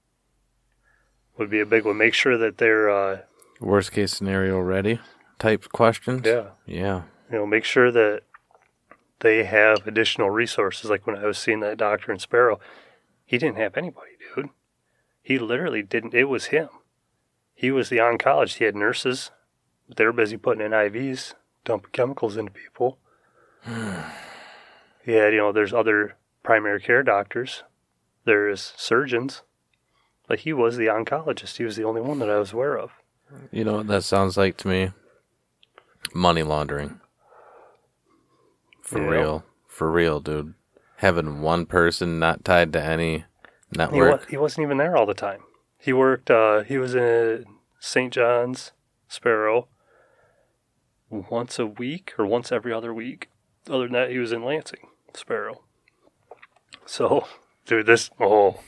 Would 1.38 1.50
be 1.50 1.60
a 1.60 1.66
big 1.66 1.84
one. 1.86 1.98
Make 1.98 2.14
sure 2.14 2.38
that 2.38 2.58
they're, 2.58 2.90
uh, 2.90 3.22
worst 3.60 3.92
case 3.92 4.14
scenario 4.14 4.60
ready 4.60 5.00
type 5.40 5.66
questions. 5.74 6.22
yeah, 6.26 6.50
Yeah. 6.66 7.04
you 7.30 7.38
know, 7.40 7.46
make 7.46 7.66
sure 7.66 7.92
that 7.92 8.22
they 9.20 9.44
have 9.44 9.86
additional 9.86 10.30
resources. 10.30 10.90
Like 10.90 11.06
when 11.06 11.18
I 11.18 11.26
was 11.26 11.38
seeing 11.38 11.60
that 11.60 11.78
doctor 11.78 12.12
in 12.14 12.20
Sparrow, 12.20 12.60
he 13.26 13.38
didn't 13.38 13.58
have 13.58 13.76
anybody, 13.76 14.12
dude. 14.36 14.50
He 15.22 15.38
literally 15.40 15.82
didn't. 15.84 16.14
It 16.14 16.26
was 16.26 16.46
him. 16.46 16.70
He 17.56 17.72
was 17.72 17.90
the 17.90 17.98
oncologist. 17.98 18.56
He 18.58 18.66
had 18.66 18.76
nurses. 18.76 19.32
But 19.88 19.98
they 19.98 20.06
were 20.06 20.12
busy 20.14 20.36
putting 20.38 20.66
in 20.66 20.72
IVs, 20.72 21.34
dumping 21.64 21.92
chemicals 21.92 22.38
into 22.38 22.52
people. 22.52 22.98
he 23.66 25.14
had, 25.14 25.34
you 25.34 25.38
know, 25.40 25.52
there's 25.52 25.74
other 25.74 26.16
primary 26.44 26.82
care 26.82 27.04
doctors. 27.04 27.64
There's 28.26 28.74
surgeons. 28.76 29.44
Like 30.30 30.40
he 30.40 30.54
was 30.54 30.78
the 30.78 30.88
oncologist. 30.88 31.58
He 31.58 31.64
was 31.64 31.76
the 31.76 31.84
only 31.84 32.02
one 32.02 32.18
that 32.20 32.30
I 32.32 32.40
was 32.40 32.52
aware 32.52 32.78
of. 32.78 32.92
You 33.52 33.64
know 33.64 33.78
what 33.78 33.88
that 33.88 34.04
sounds 34.04 34.38
like 34.38 34.58
to 34.58 34.68
me? 34.68 34.92
Money 36.14 36.42
laundering. 36.44 37.00
For 38.82 39.00
Yeah. 39.02 39.08
real. 39.10 39.46
For 39.68 39.92
real, 39.92 40.20
dude. 40.20 40.56
Having 40.98 41.42
one 41.42 41.66
person 41.68 42.18
not 42.20 42.44
tied 42.46 42.74
to 42.74 42.82
any 42.84 43.18
He, 43.20 43.78
wa- 43.78 43.86
network. 43.92 44.30
he 44.30 44.38
wasn't 44.38 44.66
even 44.66 44.78
there 44.78 44.96
all 44.98 45.06
the 45.06 45.14
time. 45.14 45.44
He 45.86 45.94
worked. 45.94 46.32
Uh, 46.32 46.64
he 46.64 46.80
was 46.80 46.96
in 46.96 47.46
St. 47.80 48.12
John's 48.12 48.72
Sparrow 49.08 49.68
once 51.12 51.60
a 51.60 51.68
week 51.68 52.14
or 52.18 52.26
once 52.26 52.52
every 52.52 52.74
other 52.74 52.92
week. 52.92 53.30
Other 53.70 53.84
than 53.84 53.94
that, 53.94 54.10
he 54.10 54.18
was 54.18 54.32
in 54.32 54.44
Lansing 54.44 54.88
Sparrow. 55.14 55.62
So, 56.88 57.28
dude, 57.68 57.86
this 57.86 58.10
oh, 58.20 58.62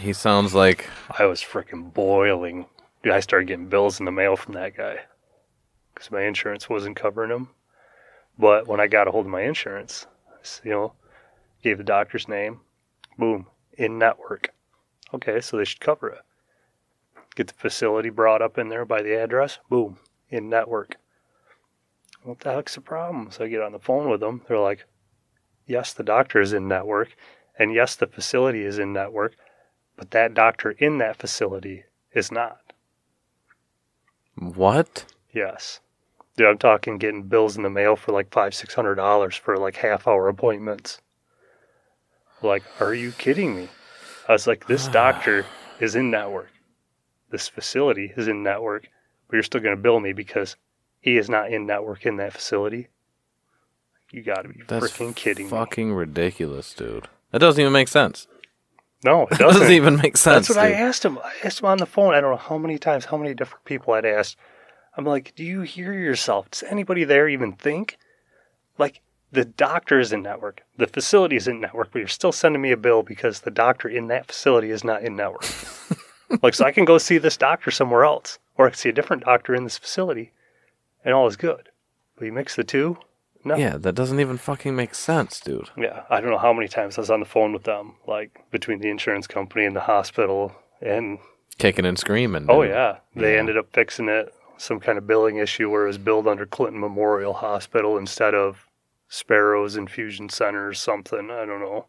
He 0.00 0.14
sounds 0.14 0.54
like 0.54 0.88
I 1.18 1.26
was 1.26 1.42
freaking 1.42 1.92
boiling. 1.92 2.64
Dude, 3.02 3.12
I 3.12 3.20
started 3.20 3.48
getting 3.48 3.68
bills 3.68 3.98
in 3.98 4.06
the 4.06 4.10
mail 4.10 4.34
from 4.34 4.54
that 4.54 4.74
guy 4.74 5.00
because 5.92 6.10
my 6.10 6.22
insurance 6.22 6.70
wasn't 6.70 6.96
covering 6.96 7.30
him. 7.30 7.50
But 8.38 8.66
when 8.66 8.80
I 8.80 8.86
got 8.86 9.08
a 9.08 9.10
hold 9.10 9.26
of 9.26 9.32
my 9.32 9.42
insurance, 9.42 10.06
you 10.64 10.70
know, 10.70 10.92
Gave 11.62 11.78
the 11.78 11.84
doctor's 11.84 12.28
name. 12.28 12.60
Boom. 13.18 13.46
In 13.76 13.98
network. 13.98 14.54
Okay, 15.12 15.40
so 15.40 15.56
they 15.56 15.64
should 15.64 15.80
cover 15.80 16.08
it. 16.10 16.20
Get 17.36 17.48
the 17.48 17.54
facility 17.54 18.10
brought 18.10 18.42
up 18.42 18.58
in 18.58 18.70
there 18.70 18.84
by 18.84 19.02
the 19.02 19.14
address. 19.14 19.60
Boom. 19.70 19.98
In 20.30 20.48
network. 20.48 20.96
What 22.24 22.40
the 22.40 22.52
heck's 22.52 22.74
the 22.74 22.80
problem? 22.80 23.30
So 23.30 23.44
I 23.44 23.48
get 23.48 23.62
on 23.62 23.70
the 23.70 23.78
phone 23.78 24.10
with 24.10 24.20
them. 24.20 24.42
They're 24.48 24.58
like, 24.58 24.84
yes, 25.66 25.92
the 25.92 26.02
doctor 26.02 26.40
is 26.40 26.52
in 26.52 26.66
network, 26.66 27.14
and 27.56 27.72
yes, 27.72 27.94
the 27.94 28.08
facility 28.08 28.64
is 28.64 28.78
in 28.78 28.92
network, 28.92 29.36
but 29.96 30.10
that 30.10 30.34
doctor 30.34 30.72
in 30.72 30.98
that 30.98 31.16
facility 31.16 31.84
is 32.12 32.32
not. 32.32 32.72
What? 34.34 35.04
Yes. 35.32 35.80
Dude, 36.36 36.48
I'm 36.48 36.58
talking 36.58 36.98
getting 36.98 37.22
bills 37.22 37.56
in 37.56 37.62
the 37.62 37.70
mail 37.70 37.96
for 37.96 38.12
like 38.12 38.32
five, 38.32 38.54
six 38.54 38.74
hundred 38.74 38.96
dollars 38.96 39.36
for 39.36 39.56
like 39.56 39.76
half 39.76 40.08
hour 40.08 40.28
appointments. 40.28 41.00
Like, 42.42 42.62
are 42.80 42.92
you 42.92 43.12
kidding 43.12 43.56
me? 43.56 43.68
I 44.28 44.32
was 44.32 44.46
like, 44.46 44.66
this 44.66 44.88
doctor 44.88 45.46
is 45.80 45.94
in 45.94 46.10
network. 46.10 46.50
This 47.30 47.48
facility 47.48 48.12
is 48.16 48.28
in 48.28 48.42
network, 48.42 48.88
but 49.28 49.34
you're 49.34 49.42
still 49.42 49.60
going 49.60 49.76
to 49.76 49.82
bill 49.82 50.00
me 50.00 50.12
because 50.12 50.56
he 51.00 51.16
is 51.16 51.28
not 51.28 51.50
in 51.52 51.66
network 51.66 52.06
in 52.06 52.16
that 52.18 52.32
facility. 52.32 52.88
You 54.12 54.22
got 54.22 54.42
to 54.42 54.48
be 54.48 54.62
That's 54.66 54.86
freaking 54.86 55.14
kidding 55.14 55.46
me. 55.46 55.50
fucking 55.50 55.92
ridiculous, 55.92 56.72
dude. 56.72 57.08
That 57.32 57.40
doesn't 57.40 57.60
even 57.60 57.72
make 57.72 57.88
sense. 57.88 58.28
No, 59.04 59.22
it 59.22 59.30
doesn't. 59.38 59.60
doesn't 59.60 59.72
even 59.72 59.96
make 59.96 60.16
sense. 60.16 60.48
That's 60.48 60.56
what 60.56 60.64
I 60.64 60.72
asked 60.72 61.04
him. 61.04 61.18
I 61.18 61.32
asked 61.44 61.60
him 61.60 61.66
on 61.66 61.78
the 61.78 61.86
phone. 61.86 62.14
I 62.14 62.20
don't 62.20 62.30
know 62.30 62.36
how 62.36 62.56
many 62.58 62.78
times, 62.78 63.06
how 63.06 63.16
many 63.16 63.34
different 63.34 63.64
people 63.64 63.92
I'd 63.94 64.04
asked. 64.04 64.36
I'm 64.96 65.04
like, 65.04 65.34
do 65.36 65.44
you 65.44 65.62
hear 65.62 65.92
yourself? 65.92 66.50
Does 66.50 66.62
anybody 66.62 67.04
there 67.04 67.28
even 67.28 67.52
think? 67.52 67.98
Like, 68.78 69.00
the 69.32 69.44
doctor 69.44 69.98
is 70.00 70.12
in 70.12 70.22
network, 70.22 70.62
the 70.76 70.86
facility 70.86 71.36
is 71.36 71.48
in 71.48 71.60
network, 71.60 71.90
but 71.92 71.98
you're 71.98 72.08
still 72.08 72.32
sending 72.32 72.62
me 72.62 72.70
a 72.70 72.76
bill 72.76 73.02
because 73.02 73.40
the 73.40 73.50
doctor 73.50 73.88
in 73.88 74.06
that 74.06 74.26
facility 74.26 74.70
is 74.70 74.84
not 74.84 75.02
in 75.02 75.16
network. 75.16 75.44
like, 76.42 76.54
so 76.54 76.64
I 76.64 76.72
can 76.72 76.84
go 76.84 76.98
see 76.98 77.18
this 77.18 77.36
doctor 77.36 77.70
somewhere 77.70 78.04
else, 78.04 78.38
or 78.56 78.66
I 78.66 78.70
can 78.70 78.78
see 78.78 78.88
a 78.88 78.92
different 78.92 79.24
doctor 79.24 79.54
in 79.54 79.64
this 79.64 79.78
facility, 79.78 80.32
and 81.04 81.14
all 81.14 81.26
is 81.26 81.36
good. 81.36 81.68
But 82.16 82.24
you 82.26 82.32
mix 82.32 82.56
the 82.56 82.64
two? 82.64 82.98
No. 83.44 83.54
Yeah, 83.56 83.76
that 83.76 83.94
doesn't 83.94 84.18
even 84.18 84.38
fucking 84.38 84.74
make 84.74 84.94
sense, 84.94 85.38
dude. 85.38 85.70
Yeah, 85.76 86.02
I 86.10 86.20
don't 86.20 86.30
know 86.30 86.38
how 86.38 86.52
many 86.52 86.66
times 86.66 86.98
I 86.98 87.02
was 87.02 87.10
on 87.10 87.20
the 87.20 87.26
phone 87.26 87.52
with 87.52 87.62
them, 87.64 87.94
like 88.06 88.40
between 88.50 88.80
the 88.80 88.90
insurance 88.90 89.26
company 89.28 89.64
and 89.64 89.76
the 89.76 89.80
hospital, 89.80 90.52
and 90.80 91.18
Kicking 91.58 91.86
and 91.86 91.98
screaming. 91.98 92.46
oh 92.48 92.62
dude. 92.62 92.72
yeah, 92.72 92.98
they 93.14 93.34
Yeah. 93.34 93.38
ended 93.38 93.56
up 93.56 93.68
fixing 93.72 94.08
it. 94.08 94.34
Some 94.58 94.80
kind 94.80 94.98
of 94.98 95.06
billing 95.06 95.36
issue 95.36 95.70
where 95.70 95.84
it 95.84 95.88
was 95.88 95.98
billed 95.98 96.26
under 96.26 96.44
Clinton 96.46 96.80
Memorial 96.80 97.34
Hospital 97.34 97.96
instead 97.98 98.34
of 98.34 98.66
Sparrows 99.08 99.76
Infusion 99.76 100.28
Center 100.28 100.66
or 100.68 100.74
something. 100.74 101.30
I 101.30 101.44
don't 101.44 101.60
know. 101.60 101.86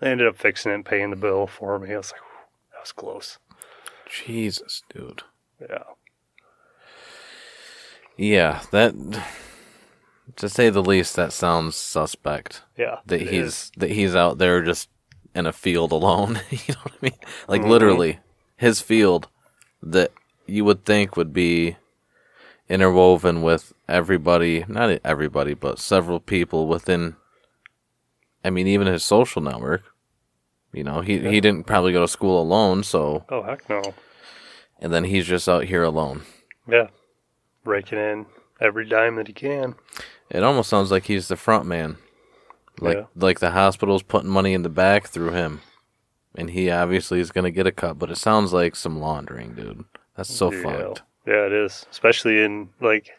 They 0.00 0.10
ended 0.10 0.26
up 0.26 0.36
fixing 0.36 0.72
it 0.72 0.74
and 0.74 0.84
paying 0.84 1.10
the 1.10 1.16
bill 1.16 1.46
for 1.46 1.78
me. 1.78 1.94
I 1.94 1.96
was 1.98 2.12
like, 2.12 2.20
that 2.72 2.80
was 2.82 2.92
close. 2.92 3.38
Jesus, 4.12 4.82
dude. 4.92 5.22
Yeah, 5.60 5.82
Yeah, 8.16 8.62
that. 8.70 8.94
To 10.36 10.48
say 10.48 10.70
the 10.70 10.82
least, 10.82 11.16
that 11.16 11.32
sounds 11.32 11.76
suspect. 11.76 12.62
yeah. 12.76 12.98
That 13.06 13.20
he's 13.22 13.32
is. 13.32 13.72
that 13.76 13.90
he's 13.90 14.14
out 14.14 14.38
there 14.38 14.62
just 14.62 14.88
in 15.34 15.46
a 15.46 15.52
field 15.52 15.92
alone. 15.92 16.40
you 16.50 16.58
know 16.74 16.80
what 16.82 16.92
I 16.92 16.96
mean? 17.02 17.18
Like 17.48 17.62
Mhm. 17.62 17.68
literally, 17.68 18.18
his 18.56 18.80
field 18.80 19.28
that 19.82 20.12
you 20.46 20.64
would 20.64 20.84
think 20.84 21.16
would 21.16 21.32
be 21.32 21.76
interwoven 22.68 23.42
with 23.42 23.72
everybody, 23.88 24.64
not 24.68 25.00
everybody, 25.04 25.54
but 25.54 25.78
several 25.78 26.20
people 26.20 26.66
within. 26.66 27.16
I 28.44 28.50
mean, 28.50 28.66
even 28.66 28.86
his 28.86 29.04
social 29.04 29.42
network. 29.42 29.82
You 30.72 30.84
know, 30.84 31.00
he 31.02 31.18
he 31.18 31.40
didn't 31.40 31.64
probably 31.66 31.92
go 31.92 32.00
to 32.00 32.08
school 32.08 32.40
alone, 32.40 32.82
so 32.82 33.24
Oh 33.28 33.42
heck 33.42 33.68
no. 33.68 33.82
and 34.80 34.92
then 34.92 35.04
he's 35.04 35.26
just 35.26 35.48
out 35.48 35.64
here 35.64 35.82
alone. 35.82 36.22
Yeah, 36.68 36.88
raking 37.64 37.98
in 37.98 38.26
every 38.60 38.86
dime 38.88 39.16
that 39.16 39.26
he 39.26 39.32
can. 39.32 39.74
It 40.30 40.42
almost 40.42 40.70
sounds 40.70 40.90
like 40.90 41.04
he's 41.04 41.28
the 41.28 41.36
front 41.36 41.66
man. 41.66 41.96
Like 42.80 42.96
Yeah. 42.96 43.04
like 43.14 43.40
the 43.40 43.50
hospital's 43.50 44.02
putting 44.02 44.30
money 44.30 44.54
in 44.54 44.62
the 44.62 44.68
back 44.70 45.08
through 45.08 45.32
him. 45.32 45.60
And 46.34 46.48
he 46.50 46.70
obviously 46.70 47.20
is 47.20 47.30
gonna 47.32 47.50
get 47.50 47.66
a 47.66 47.72
cut, 47.72 47.98
but 47.98 48.10
it 48.10 48.16
sounds 48.16 48.54
like 48.54 48.74
some 48.74 48.98
laundering, 48.98 49.54
dude. 49.54 49.84
That's 50.16 50.34
so 50.34 50.50
Yeah. 50.50 50.62
fucked. 50.62 51.02
Yeah, 51.26 51.44
it 51.46 51.52
is. 51.52 51.84
Especially 51.90 52.42
in 52.42 52.70
like 52.80 53.10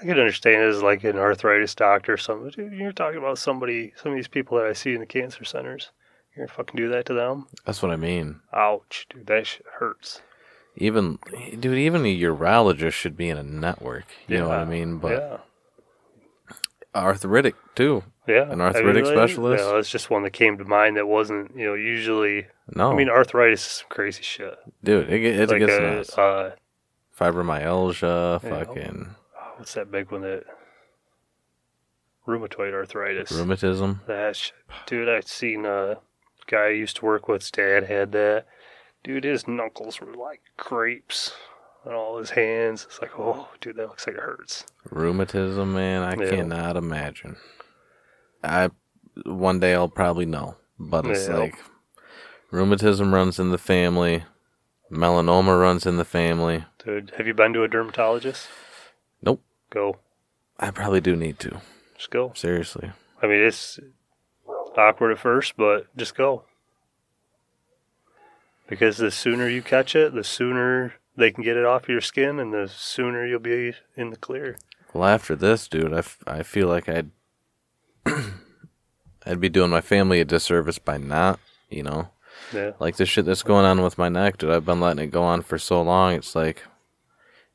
I 0.00 0.04
could 0.04 0.18
understand 0.20 0.62
it 0.62 0.68
as 0.68 0.82
like 0.82 1.02
an 1.04 1.16
arthritis 1.18 1.74
doctor 1.74 2.12
or 2.12 2.16
something. 2.18 2.72
You're 2.78 2.92
talking 2.92 3.18
about 3.18 3.38
somebody 3.38 3.92
some 3.96 4.12
of 4.12 4.16
these 4.16 4.28
people 4.28 4.58
that 4.58 4.66
I 4.66 4.72
see 4.74 4.94
in 4.94 5.00
the 5.00 5.06
cancer 5.06 5.42
centers. 5.44 5.90
You're 6.36 6.46
gonna 6.46 6.54
fucking 6.56 6.76
do 6.76 6.88
that 6.90 7.06
to 7.06 7.14
them? 7.14 7.46
That's 7.64 7.82
what 7.82 7.90
I 7.90 7.96
mean. 7.96 8.40
Ouch, 8.52 9.06
dude, 9.08 9.26
that 9.26 9.46
shit 9.46 9.64
hurts. 9.78 10.20
Even 10.76 11.18
dude, 11.58 11.78
even 11.78 12.04
a 12.04 12.20
urologist 12.20 12.92
should 12.92 13.16
be 13.16 13.30
in 13.30 13.38
a 13.38 13.42
network. 13.42 14.04
You 14.28 14.38
know 14.38 14.48
what 14.48 14.58
I 14.58 14.64
mean? 14.66 14.98
But 14.98 15.42
yeah. 16.52 16.56
arthritic 16.94 17.54
too. 17.74 18.04
Yeah. 18.28 18.50
An 18.50 18.60
arthritic 18.60 19.06
like, 19.06 19.14
specialist? 19.14 19.64
Yeah, 19.64 19.72
that's 19.74 19.88
just 19.88 20.10
one 20.10 20.24
that 20.24 20.32
came 20.32 20.58
to 20.58 20.64
mind 20.64 20.96
that 20.96 21.06
wasn't, 21.06 21.56
you 21.56 21.64
know, 21.64 21.74
usually 21.74 22.48
No, 22.74 22.92
I 22.92 22.94
mean 22.94 23.08
arthritis 23.08 23.64
is 23.64 23.72
some 23.72 23.86
crazy 23.88 24.22
shit. 24.22 24.58
dude, 24.84 25.08
it, 25.10 25.24
it 25.24 25.48
like 25.48 25.60
gets 25.60 25.72
a, 25.72 25.80
nuts. 25.80 26.18
uh 26.18 26.54
Fibromyalgia, 27.18 28.42
Yeah. 28.42 28.50
fucking 28.50 29.08
oh, 29.40 29.52
what's 29.56 29.72
that 29.72 29.90
big 29.90 30.12
one 30.12 30.20
that 30.20 30.44
rheumatoid 32.26 32.74
arthritis. 32.74 33.32
rheumatism. 33.32 34.02
That 34.06 34.36
shit. 34.36 34.52
Dude, 34.86 35.08
I've 35.08 35.26
seen 35.28 35.64
a 35.64 35.96
guy 36.46 36.66
I 36.66 36.70
used 36.70 36.96
to 36.96 37.04
work 37.04 37.28
with's 37.28 37.50
dad 37.50 37.84
had 37.84 38.12
that. 38.12 38.46
Dude, 39.04 39.24
his 39.24 39.46
knuckles 39.46 40.00
were 40.00 40.14
like 40.14 40.40
grapes 40.56 41.32
on 41.84 41.94
all 41.94 42.18
his 42.18 42.30
hands. 42.30 42.84
It's 42.88 43.00
like, 43.00 43.12
oh, 43.18 43.48
dude, 43.60 43.76
that 43.76 43.86
looks 43.88 44.06
like 44.06 44.16
it 44.16 44.22
hurts. 44.22 44.64
Rheumatism, 44.90 45.72
man, 45.74 46.02
I 46.02 46.14
Yeah. 46.22 46.30
cannot 46.30 46.76
imagine. 46.76 47.36
I 48.42 48.70
one 49.24 49.60
day 49.60 49.74
I'll 49.74 49.88
probably 49.88 50.26
know, 50.26 50.56
but 50.78 51.06
it's 51.06 51.28
Yeah. 51.28 51.36
like 51.36 51.54
rheumatism 52.50 53.14
runs 53.14 53.38
in 53.38 53.50
the 53.50 53.58
family, 53.58 54.24
melanoma 54.90 55.60
runs 55.60 55.86
in 55.86 55.96
the 55.96 56.04
family. 56.04 56.64
Dude, 56.84 57.12
have 57.16 57.26
you 57.26 57.34
been 57.34 57.52
to 57.54 57.62
a 57.64 57.68
dermatologist? 57.68 58.48
Nope. 59.22 59.42
Go. 59.70 59.98
I 60.58 60.70
probably 60.70 61.00
do 61.00 61.16
need 61.16 61.38
to. 61.40 61.60
Just 61.96 62.10
go. 62.10 62.32
Seriously. 62.34 62.92
I 63.22 63.26
mean, 63.26 63.40
it's 63.40 63.78
awkward 64.78 65.12
at 65.12 65.18
first, 65.18 65.54
but 65.56 65.94
just 65.96 66.14
go. 66.14 66.44
Because 68.68 68.96
the 68.96 69.10
sooner 69.10 69.48
you 69.48 69.62
catch 69.62 69.94
it, 69.94 70.14
the 70.14 70.24
sooner 70.24 70.94
they 71.16 71.30
can 71.30 71.44
get 71.44 71.56
it 71.56 71.64
off 71.64 71.88
your 71.88 72.00
skin, 72.00 72.38
and 72.38 72.52
the 72.52 72.68
sooner 72.68 73.26
you'll 73.26 73.38
be 73.38 73.74
in 73.96 74.10
the 74.10 74.16
clear. 74.16 74.58
Well, 74.92 75.08
after 75.08 75.36
this, 75.36 75.68
dude, 75.68 75.92
I, 75.92 75.98
f- 75.98 76.22
I 76.26 76.42
feel 76.42 76.68
like 76.68 76.88
I'd 76.88 77.10
I'd 79.26 79.40
be 79.40 79.48
doing 79.48 79.70
my 79.70 79.80
family 79.80 80.20
a 80.20 80.24
disservice 80.24 80.78
by 80.78 80.98
not, 80.98 81.40
you 81.68 81.82
know. 81.82 82.08
Yeah. 82.52 82.72
Like 82.78 82.96
the 82.96 83.06
shit 83.06 83.24
that's 83.24 83.42
going 83.42 83.64
on 83.64 83.82
with 83.82 83.98
my 83.98 84.08
neck, 84.08 84.38
dude. 84.38 84.50
I've 84.50 84.64
been 84.64 84.80
letting 84.80 85.04
it 85.04 85.10
go 85.10 85.22
on 85.22 85.42
for 85.42 85.58
so 85.58 85.82
long. 85.82 86.14
It's 86.14 86.34
like 86.34 86.62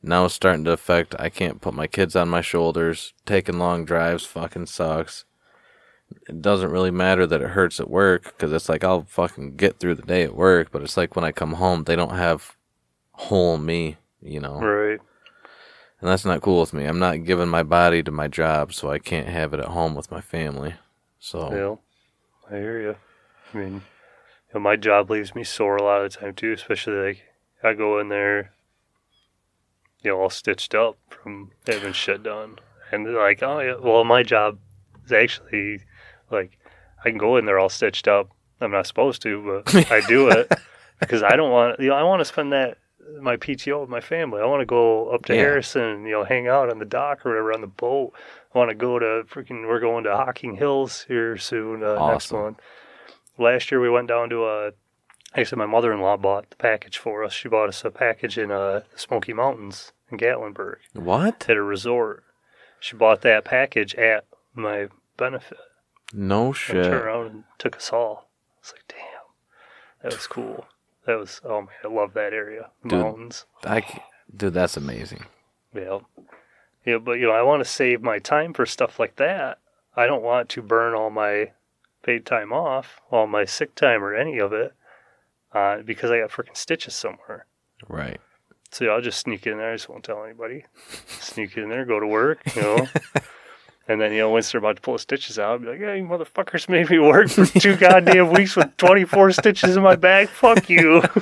now 0.02 0.26
it's 0.26 0.34
starting 0.34 0.64
to 0.64 0.72
affect. 0.72 1.14
I 1.18 1.30
can't 1.30 1.60
put 1.60 1.72
my 1.74 1.86
kids 1.86 2.14
on 2.16 2.28
my 2.28 2.40
shoulders. 2.40 3.14
Taking 3.24 3.58
long 3.58 3.84
drives 3.84 4.26
fucking 4.26 4.66
sucks. 4.66 5.24
It 6.28 6.42
doesn't 6.42 6.70
really 6.70 6.90
matter 6.90 7.26
that 7.26 7.42
it 7.42 7.50
hurts 7.50 7.80
at 7.80 7.90
work 7.90 8.24
because 8.24 8.52
it's 8.52 8.68
like 8.68 8.84
I'll 8.84 9.04
fucking 9.04 9.56
get 9.56 9.78
through 9.78 9.96
the 9.96 10.02
day 10.02 10.22
at 10.22 10.34
work. 10.34 10.70
But 10.70 10.82
it's 10.82 10.96
like 10.96 11.16
when 11.16 11.24
I 11.24 11.32
come 11.32 11.54
home, 11.54 11.84
they 11.84 11.96
don't 11.96 12.16
have 12.16 12.56
whole 13.12 13.58
me, 13.58 13.96
you 14.20 14.40
know. 14.40 14.58
Right. 14.58 15.00
And 16.00 16.10
that's 16.10 16.24
not 16.24 16.42
cool 16.42 16.60
with 16.60 16.72
me. 16.72 16.84
I'm 16.84 16.98
not 16.98 17.24
giving 17.24 17.48
my 17.48 17.62
body 17.62 18.02
to 18.02 18.10
my 18.10 18.26
job, 18.26 18.74
so 18.74 18.90
I 18.90 18.98
can't 18.98 19.28
have 19.28 19.54
it 19.54 19.60
at 19.60 19.68
home 19.68 19.94
with 19.94 20.10
my 20.10 20.20
family. 20.20 20.74
So 21.20 21.80
Yeah, 22.50 22.56
I 22.56 22.60
hear 22.60 22.80
you. 22.80 22.96
I 23.54 23.56
mean, 23.56 23.72
you 23.74 24.54
know, 24.54 24.60
my 24.60 24.74
job 24.74 25.10
leaves 25.10 25.34
me 25.34 25.44
sore 25.44 25.76
a 25.76 25.82
lot 25.82 26.04
of 26.04 26.12
the 26.12 26.18
time 26.18 26.34
too, 26.34 26.52
especially 26.52 27.06
like 27.06 27.22
I 27.62 27.74
go 27.74 28.00
in 28.00 28.08
there, 28.08 28.52
you 30.02 30.10
know, 30.10 30.20
all 30.20 30.30
stitched 30.30 30.74
up 30.74 30.98
from 31.08 31.52
having 31.68 31.92
shit 31.92 32.24
done, 32.24 32.58
and 32.90 33.06
they're 33.06 33.22
like, 33.22 33.40
oh 33.42 33.60
yeah, 33.60 33.76
well, 33.80 34.02
my 34.02 34.24
job 34.24 34.58
is 35.04 35.12
actually 35.12 35.82
like 36.32 36.58
I 37.04 37.10
can 37.10 37.18
go 37.18 37.36
in 37.36 37.44
there 37.46 37.58
all 37.58 37.68
stitched 37.68 38.08
up. 38.08 38.30
I'm 38.60 38.70
not 38.70 38.86
supposed 38.86 39.22
to, 39.22 39.62
but 39.64 39.90
I 39.92 40.00
do 40.06 40.28
it 40.28 40.52
because 41.00 41.22
I 41.22 41.36
don't 41.36 41.50
want, 41.50 41.80
you 41.80 41.88
know, 41.88 41.94
I 41.96 42.02
want 42.04 42.20
to 42.20 42.24
spend 42.24 42.52
that 42.52 42.78
my 43.20 43.36
PTO 43.36 43.80
with 43.80 43.90
my 43.90 44.00
family. 44.00 44.40
I 44.40 44.46
want 44.46 44.60
to 44.60 44.66
go 44.66 45.08
up 45.08 45.24
to 45.26 45.34
Yeah. 45.34 45.40
Harrison, 45.40 46.04
you 46.06 46.12
know, 46.12 46.24
hang 46.24 46.46
out 46.48 46.70
on 46.70 46.78
the 46.78 46.84
dock 46.84 47.26
or 47.26 47.30
whatever 47.30 47.52
on 47.52 47.60
the 47.60 47.66
boat. 47.66 48.12
I 48.54 48.58
want 48.58 48.70
to 48.70 48.74
go 48.74 48.98
to 48.98 49.24
freaking. 49.28 49.66
We're 49.66 49.80
going 49.80 50.04
to 50.04 50.14
Hocking 50.16 50.56
Hills 50.56 51.04
here 51.08 51.36
soon 51.36 51.82
uh, 51.82 51.94
next 52.08 52.26
Awesome. 52.32 52.40
month. 52.40 52.58
Last 53.38 53.70
year 53.70 53.80
we 53.80 53.90
went 53.90 54.08
down 54.08 54.28
to 54.30 54.44
a. 54.46 54.70
Actually, 55.34 55.58
my 55.60 55.66
mother-in-law 55.66 56.18
bought 56.18 56.50
the 56.50 56.56
package 56.56 56.98
for 56.98 57.24
us. 57.24 57.32
She 57.32 57.48
bought 57.48 57.70
us 57.70 57.84
a 57.86 57.90
package 57.90 58.36
in 58.36 58.50
uh, 58.50 58.82
the 58.92 58.98
Smoky 58.98 59.32
Mountains 59.32 59.92
in 60.10 60.18
Gatlinburg 60.18 60.76
what? 60.92 61.48
at 61.48 61.56
a 61.56 61.62
resort. 61.62 62.22
She 62.78 62.94
bought 62.96 63.22
that 63.22 63.44
package 63.44 63.94
at 63.94 64.26
my 64.54 64.88
benefit. 65.16 65.56
No 66.12 66.52
shit. 66.52 66.84
turned 66.84 66.94
around 66.94 67.26
and 67.26 67.44
took 67.58 67.76
us 67.76 67.90
all. 67.92 68.28
It's 68.60 68.72
like, 68.72 68.84
damn, 68.88 70.02
that 70.02 70.12
was 70.12 70.26
cool. 70.26 70.66
That 71.06 71.18
was 71.18 71.40
oh 71.44 71.62
man, 71.62 71.70
I 71.84 71.88
love 71.88 72.14
that 72.14 72.32
area. 72.32 72.70
Dude. 72.86 73.00
Mountains. 73.00 73.46
I 73.64 73.84
dude, 74.34 74.54
that's 74.54 74.76
amazing. 74.76 75.26
Yeah. 75.74 76.00
Yeah, 76.84 76.98
but 76.98 77.12
you 77.12 77.26
know, 77.26 77.32
I 77.32 77.42
want 77.42 77.62
to 77.62 77.68
save 77.68 78.02
my 78.02 78.18
time 78.18 78.52
for 78.52 78.66
stuff 78.66 78.98
like 78.98 79.16
that. 79.16 79.58
I 79.96 80.06
don't 80.06 80.22
want 80.22 80.48
to 80.50 80.62
burn 80.62 80.94
all 80.94 81.10
my 81.10 81.52
paid 82.02 82.26
time 82.26 82.52
off, 82.52 83.00
all 83.10 83.26
my 83.26 83.44
sick 83.44 83.74
time 83.74 84.02
or 84.02 84.14
any 84.14 84.38
of 84.38 84.52
it, 84.52 84.74
uh, 85.52 85.78
because 85.78 86.10
I 86.10 86.20
got 86.20 86.30
freaking 86.30 86.56
stitches 86.56 86.94
somewhere. 86.94 87.46
Right. 87.88 88.20
So 88.70 88.86
yeah, 88.86 88.92
I'll 88.92 89.00
just 89.00 89.20
sneak 89.20 89.46
in 89.46 89.58
there. 89.58 89.72
I 89.72 89.74
just 89.76 89.88
won't 89.88 90.02
tell 90.02 90.24
anybody. 90.24 90.64
Sneak 91.06 91.56
in 91.58 91.68
there, 91.68 91.84
go 91.84 92.00
to 92.00 92.06
work, 92.06 92.40
you 92.56 92.62
know. 92.62 92.88
and 93.88 94.00
then, 94.00 94.12
you 94.12 94.18
know, 94.18 94.30
once 94.30 94.52
they're 94.52 94.60
about 94.60 94.76
to 94.76 94.82
pull 94.82 94.94
the 94.94 95.00
stitches 95.00 95.38
out, 95.38 95.52
I'll 95.52 95.58
be 95.58 95.66
like, 95.66 95.80
yeah, 95.80 95.94
you 95.94 96.04
motherfuckers 96.04 96.68
made 96.68 96.88
me 96.88 96.98
work 96.98 97.28
for 97.28 97.46
two 97.46 97.76
goddamn 97.76 98.32
weeks 98.32 98.54
with 98.54 98.76
24 98.76 99.32
stitches 99.32 99.76
in 99.76 99.82
my 99.82 99.96
back. 99.96 100.28
Fuck 100.28 100.70
you. 100.70 101.02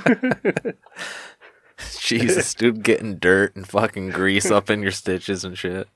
Jesus, 1.99 2.53
dude, 2.53 2.83
getting 2.83 3.17
dirt 3.17 3.57
and 3.57 3.67
fucking 3.67 4.11
grease 4.11 4.51
up 4.51 4.69
in 4.69 4.83
your 4.83 4.91
stitches 4.91 5.45
and 5.45 5.57
shit. 5.57 5.89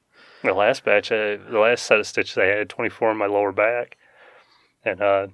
the 0.43 0.55
last 0.55 0.85
batch, 0.85 1.13
I, 1.13 1.37
the 1.37 1.59
last 1.59 1.85
set 1.85 2.01
of 2.01 2.07
stitches, 2.07 2.39
I 2.39 2.47
had 2.47 2.71
24 2.71 3.11
in 3.11 3.19
my 3.19 3.27
lower 3.27 3.53
back. 3.53 3.99
And 4.87 5.03
uh, 5.03 5.27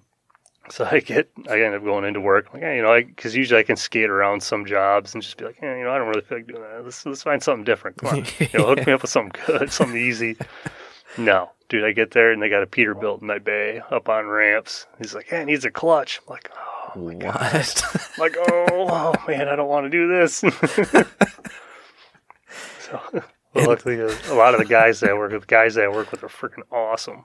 so 0.68 0.88
I 0.90 0.98
get, 0.98 1.30
I 1.48 1.62
end 1.62 1.76
up 1.76 1.84
going 1.84 2.04
into 2.04 2.20
work. 2.20 2.52
Like, 2.52 2.62
yeah, 2.62 2.74
you 2.74 2.82
know, 2.82 3.00
because 3.00 3.36
usually 3.36 3.60
I 3.60 3.62
can 3.62 3.76
skate 3.76 4.10
around 4.10 4.42
some 4.42 4.66
jobs 4.66 5.14
and 5.14 5.22
just 5.22 5.36
be 5.36 5.44
like, 5.44 5.58
yeah, 5.62 5.76
you 5.76 5.84
know, 5.84 5.92
I 5.92 5.98
don't 5.98 6.08
really 6.08 6.22
feel 6.22 6.38
like 6.38 6.48
doing 6.48 6.62
that. 6.62 6.84
Let's, 6.84 7.06
let's 7.06 7.22
find 7.22 7.40
something 7.40 7.64
different. 7.64 7.98
Come 7.98 8.18
on. 8.18 8.24
you 8.40 8.58
know, 8.58 8.66
hook 8.66 8.84
me 8.84 8.92
up 8.92 9.02
with 9.02 9.10
something 9.12 9.40
good, 9.46 9.70
something 9.70 9.96
easy. 9.96 10.36
No, 11.24 11.50
dude, 11.68 11.84
I 11.84 11.92
get 11.92 12.12
there 12.12 12.32
and 12.32 12.40
they 12.42 12.48
got 12.48 12.62
a 12.62 12.66
Peterbilt 12.66 13.20
in 13.20 13.26
my 13.26 13.38
bay 13.38 13.80
up 13.90 14.08
on 14.08 14.26
ramps. 14.26 14.86
He's 14.98 15.14
like, 15.14 15.30
yeah, 15.30 15.40
it 15.42 15.46
needs 15.46 15.64
a 15.64 15.70
clutch. 15.70 16.20
I'm 16.26 16.32
like, 16.32 16.50
oh, 16.56 16.98
my 16.98 17.14
God. 17.14 17.34
What? 17.34 17.82
I'm 17.94 18.20
like, 18.20 18.36
oh, 18.38 18.66
oh, 18.88 19.14
man, 19.28 19.48
I 19.48 19.56
don't 19.56 19.68
want 19.68 19.84
to 19.84 19.90
do 19.90 20.08
this. 20.08 20.36
so, 22.80 23.00
well, 23.54 23.66
luckily, 23.68 24.00
uh, 24.00 24.10
a 24.28 24.34
lot 24.34 24.54
of 24.54 24.60
the 24.60 24.66
guys 24.66 25.00
that 25.00 25.10
I 25.10 25.14
work 25.14 25.32
with, 25.32 25.46
guys 25.46 25.74
that 25.74 25.84
I 25.84 25.88
work 25.88 26.10
with, 26.10 26.22
are 26.22 26.28
freaking 26.28 26.62
awesome. 26.72 27.24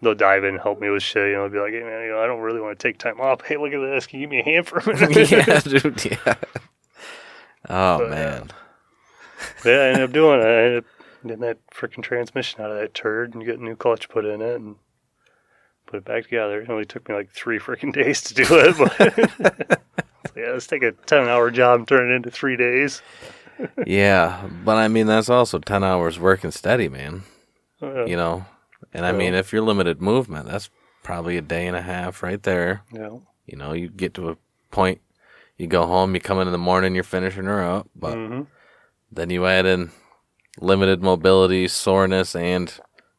They'll 0.00 0.14
dive 0.14 0.42
in 0.44 0.54
and 0.54 0.60
help 0.62 0.80
me 0.80 0.88
with 0.90 1.02
shit. 1.02 1.28
You 1.28 1.34
know, 1.34 1.48
be 1.48 1.58
like, 1.60 1.72
hey 1.72 1.82
man, 1.82 2.02
you 2.04 2.10
know, 2.10 2.20
I 2.20 2.26
don't 2.26 2.40
really 2.40 2.60
want 2.60 2.76
to 2.78 2.82
take 2.88 2.98
time 2.98 3.20
off. 3.20 3.42
Hey, 3.42 3.56
look 3.56 3.72
at 3.72 3.78
this. 3.80 4.06
Can 4.06 4.18
you 4.20 4.26
give 4.26 4.30
me 4.30 4.40
a 4.40 4.44
hand 4.44 4.66
for 4.66 4.78
a 4.78 4.86
minute? 4.86 5.30
yeah, 5.30 5.60
dude. 5.60 6.04
Yeah. 6.04 6.34
Oh 7.68 7.98
But, 7.98 8.06
uh, 8.06 8.10
man. 8.10 8.50
yeah, 9.64 9.72
I 9.72 9.84
ended 9.90 10.02
up 10.02 10.12
doing 10.12 10.40
it. 10.40 10.44
I 10.44 10.62
ended 10.64 10.78
up 10.78 10.84
getting 11.28 11.42
that 11.42 11.58
freaking 11.70 12.02
transmission 12.02 12.60
out 12.60 12.70
of 12.70 12.78
that 12.78 12.94
turd 12.94 13.34
and 13.34 13.44
getting 13.44 13.62
a 13.62 13.64
new 13.70 13.76
clutch 13.76 14.08
put 14.08 14.24
in 14.24 14.40
it 14.42 14.56
and 14.56 14.76
put 15.86 15.96
it 15.98 16.04
back 16.04 16.24
together. 16.24 16.60
It 16.60 16.70
only 16.70 16.84
took 16.84 17.08
me 17.08 17.14
like 17.14 17.30
three 17.30 17.58
freaking 17.58 17.92
days 18.02 18.20
to 18.22 18.34
do 18.34 18.44
it. 18.50 18.76
But 18.78 19.80
yeah, 20.36 20.52
let's 20.52 20.66
take 20.66 20.82
a 20.82 20.92
10 20.92 21.28
hour 21.28 21.50
job 21.50 21.80
and 21.80 21.88
turn 21.88 22.10
it 22.10 22.14
into 22.14 22.30
three 22.30 22.56
days. 22.56 23.02
Yeah, 23.86 24.48
but 24.64 24.76
I 24.76 24.88
mean 24.88 25.06
that's 25.06 25.28
also 25.28 25.58
ten 25.60 25.84
hours 25.84 26.18
working 26.18 26.50
steady, 26.50 26.88
man. 26.88 27.22
Uh, 27.80 28.06
You 28.06 28.16
know, 28.16 28.44
and 28.92 29.06
I 29.06 29.12
mean 29.12 29.34
if 29.34 29.52
you're 29.52 29.62
limited 29.62 30.00
movement, 30.02 30.46
that's 30.48 30.68
probably 31.04 31.36
a 31.36 31.42
day 31.42 31.66
and 31.68 31.76
a 31.76 31.82
half 31.82 32.24
right 32.24 32.42
there. 32.42 32.82
yeah. 32.92 33.10
You 33.46 33.56
know, 33.58 33.72
you 33.72 33.88
get 33.88 34.14
to 34.14 34.30
a 34.30 34.36
point, 34.72 35.00
you 35.58 35.68
go 35.68 35.86
home, 35.86 36.14
you 36.14 36.20
come 36.20 36.40
in 36.40 36.48
in 36.48 36.52
the 36.52 36.58
morning, 36.58 36.94
you're 36.94 37.04
finishing 37.04 37.44
her 37.44 37.62
up, 37.62 37.88
but 37.94 38.16
Mhm. 38.16 38.46
then 39.12 39.30
you 39.30 39.46
add 39.46 39.66
in 39.66 39.92
limited 40.60 41.02
mobility, 41.02 41.68
soreness, 41.68 42.34
and 42.36 42.72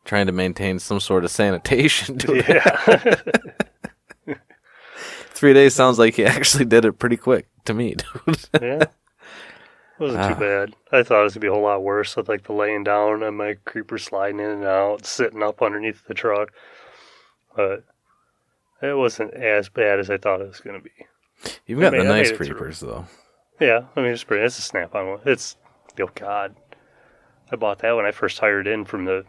trying 0.05 0.27
to 0.27 0.31
maintain 0.33 0.79
some 0.79 0.99
sort 0.99 1.23
of 1.23 1.31
sanitation. 1.31 2.17
To 2.19 2.33
it. 2.35 2.47
Yeah. 2.47 4.35
Three 5.35 5.53
days 5.53 5.73
sounds 5.73 5.99
like 5.99 6.15
he 6.15 6.25
actually 6.25 6.65
did 6.65 6.85
it 6.85 6.93
pretty 6.99 7.17
quick 7.17 7.47
to 7.65 7.73
me, 7.73 7.95
dude. 7.95 8.39
yeah. 8.61 8.85
Wasn't 9.99 10.21
Ah. 10.21 10.29
too 10.33 10.39
bad. 10.39 10.75
I 10.91 11.03
thought 11.03 11.21
it 11.21 11.23
was 11.23 11.33
gonna 11.33 11.41
be 11.41 11.47
a 11.47 11.51
whole 11.51 11.63
lot 11.63 11.83
worse 11.83 12.15
with 12.15 12.29
like 12.29 12.43
the 12.43 12.53
laying 12.53 12.83
down 12.83 13.23
and 13.23 13.37
my 13.37 13.55
creeper 13.65 13.97
sliding 13.97 14.39
in 14.39 14.45
and 14.49 14.63
out, 14.63 15.05
sitting 15.05 15.43
up 15.43 15.61
underneath 15.61 16.05
the 16.07 16.13
truck. 16.13 16.51
But 17.55 17.83
it 18.81 18.95
wasn't 18.97 19.33
as 19.33 19.69
bad 19.69 19.99
as 19.99 20.09
I 20.09 20.17
thought 20.17 20.41
it 20.41 20.47
was 20.47 20.59
gonna 20.61 20.79
be. 20.81 20.91
You've 21.65 21.79
got 21.79 21.93
I 21.93 21.97
the 21.99 22.03
made- 22.03 22.09
nice 22.09 22.29
it 22.29 22.37
through. 22.37 22.47
creepers 22.47 22.79
though. 22.79 23.05
Yeah, 23.59 23.81
I 23.95 24.01
mean 24.01 24.11
it's 24.11 24.23
pretty. 24.23 24.43
It's 24.45 24.57
a 24.59 24.61
snap 24.61 24.95
on 24.95 25.07
one. 25.09 25.19
It's 25.25 25.57
oh 25.99 26.09
god. 26.15 26.55
I 27.53 27.55
bought 27.55 27.79
that 27.79 27.95
when 27.95 28.05
I 28.05 28.11
first 28.11 28.39
hired 28.39 28.65
in 28.65 28.83
from 28.83 29.05
the 29.05 29.25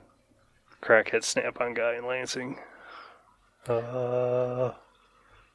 crackhead 0.82 1.22
snap 1.24 1.60
on 1.60 1.74
guy 1.74 1.94
in 1.96 2.06
Lansing. 2.06 2.58
Uh, 3.68 4.72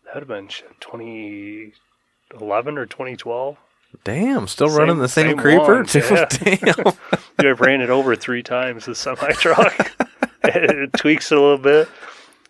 that'd 0.05 0.21
have 0.21 0.27
been 0.27 0.47
2011 0.79 2.77
or 2.77 2.85
2012. 2.85 3.57
Damn, 4.03 4.45
still 4.47 4.69
Same- 4.69 4.77
running 4.77 4.99
the 4.99 5.07
same, 5.09 5.29
same 5.29 5.37
creeper? 5.37 5.81
Dude, 5.81 6.03
yeah. 6.11 6.25
Damn. 6.25 6.93
Yeah, 7.41 7.51
I 7.51 7.51
ran 7.53 7.79
it 7.79 7.89
over 7.89 8.17
three 8.17 8.43
times 8.43 8.83
the 8.85 8.93
semi 8.93 9.31
truck. 9.31 9.93
it 10.43 10.91
tweaks 10.93 11.31
it 11.31 11.37
a 11.37 11.41
little 11.41 11.57
bit. 11.57 11.87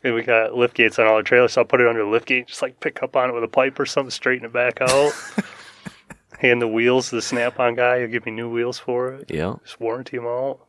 And 0.04 0.16
we 0.16 0.24
got 0.24 0.56
lift 0.56 0.74
gates 0.76 0.98
on 0.98 1.06
all 1.06 1.18
the 1.18 1.24
trailers, 1.24 1.54
so 1.54 1.62
I'll 1.62 1.66
put 1.66 1.80
it 1.80 1.88
under 1.88 2.04
the 2.04 2.10
lift 2.10 2.26
gate, 2.26 2.48
just 2.48 2.64
like 2.64 2.80
pick 2.80 3.04
up 3.04 3.16
on 3.16 3.30
it 3.30 3.34
with 3.34 3.44
a 3.44 3.48
pipe 3.48 3.80
or 3.80 3.86
something, 3.86 4.10
straighten 4.10 4.46
it 4.48 4.52
back 4.54 4.82
out. 4.82 5.14
Hand 6.40 6.62
the 6.62 6.68
wheels 6.68 7.10
to 7.10 7.16
the 7.16 7.22
snap 7.22 7.60
on 7.60 7.76
guy, 7.76 8.00
he'll 8.00 8.08
give 8.08 8.26
me 8.26 8.32
new 8.32 8.50
wheels 8.50 8.80
for 8.80 9.14
it. 9.14 9.30
yeah. 9.30 9.56
Just 9.64 9.80
warranty 9.80 10.18
them 10.18 10.26
out. 10.26 10.60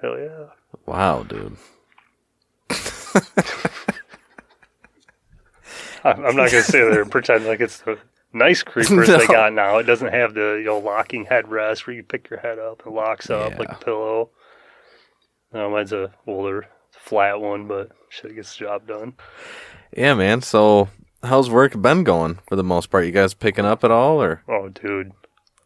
Hell 0.00 0.18
yeah. 0.18 0.46
Wow, 0.86 1.22
dude. 1.24 1.56
I'm, 6.02 6.24
I'm 6.24 6.36
not 6.36 6.50
going 6.50 6.50
to 6.50 6.62
sit 6.62 6.72
there 6.90 7.02
and 7.02 7.10
pretend 7.10 7.44
like 7.44 7.60
it's 7.60 7.80
the 7.80 7.98
nice 8.32 8.62
creepers 8.62 9.08
they 9.08 9.26
got 9.28 9.52
now. 9.52 9.76
It 9.78 9.82
doesn't 9.84 10.12
have 10.12 10.32
the 10.34 10.56
you 10.58 10.64
know 10.64 10.78
locking 10.78 11.26
headrest 11.26 11.86
where 11.86 11.94
you 11.94 12.02
pick 12.02 12.30
your 12.30 12.40
head 12.40 12.58
up 12.58 12.86
and 12.86 12.94
locks 12.94 13.28
up 13.28 13.58
like 13.58 13.68
Yeah. 13.68 13.76
a 13.76 13.84
pillow. 13.84 14.30
No, 15.52 15.68
mine's 15.70 15.92
a 15.92 16.12
older 16.26 16.66
flat 16.92 17.40
one, 17.40 17.66
but 17.68 17.90
shit 18.08 18.34
gets 18.34 18.56
the 18.56 18.64
job 18.64 18.86
done. 18.86 19.14
Yeah, 19.94 20.14
man. 20.14 20.40
So, 20.42 20.88
how's 21.22 21.50
work 21.50 21.80
been 21.80 22.04
going 22.04 22.38
for 22.48 22.56
the 22.56 22.64
most 22.64 22.90
part? 22.90 23.06
You 23.06 23.12
guys 23.12 23.34
picking 23.34 23.64
up 23.64 23.84
at 23.84 23.90
all, 23.90 24.22
or 24.22 24.42
Oh, 24.48 24.68
dude, 24.68 25.12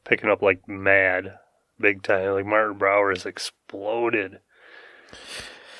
picking 0.04 0.30
up 0.30 0.42
like 0.42 0.68
mad, 0.68 1.34
big 1.80 2.02
time. 2.02 2.32
Like 2.32 2.46
Martin 2.46 2.78
Brower 2.78 3.10
has 3.10 3.26
exploded, 3.26 4.40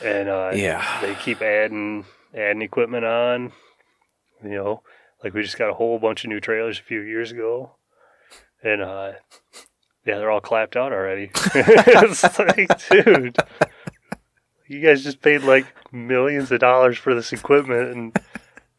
and 0.03 0.29
uh, 0.29 0.53
Yeah. 0.55 1.01
they 1.01 1.14
keep 1.16 1.43
adding 1.43 2.05
adding 2.35 2.62
equipment 2.62 3.05
on. 3.05 3.53
You 4.43 4.51
know, 4.51 4.83
like 5.22 5.33
we 5.35 5.43
just 5.43 5.59
got 5.59 5.70
a 5.70 5.75
whole 5.75 5.99
bunch 5.99 6.25
of 6.25 6.31
new 6.31 6.41
trailers 6.41 6.79
a 6.79 6.83
few 6.83 7.01
years 7.01 7.31
ago, 7.33 7.77
and 8.62 8.83
uh, 8.83 9.12
yeah, 10.07 10.18
they're 10.18 10.31
all 10.31 10.41
clapped 10.41 10.77
out 10.77 10.93
already. 10.93 11.31
it's 11.55 12.39
like, 12.39 12.89
dude, 12.91 13.37
you 14.68 14.81
guys 14.81 15.03
just 15.03 15.22
paid 15.22 15.43
like 15.43 15.66
millions 15.93 16.51
of 16.53 16.61
dollars 16.61 16.99
for 16.99 17.14
this 17.14 17.33
equipment, 17.33 17.95
and 17.95 18.16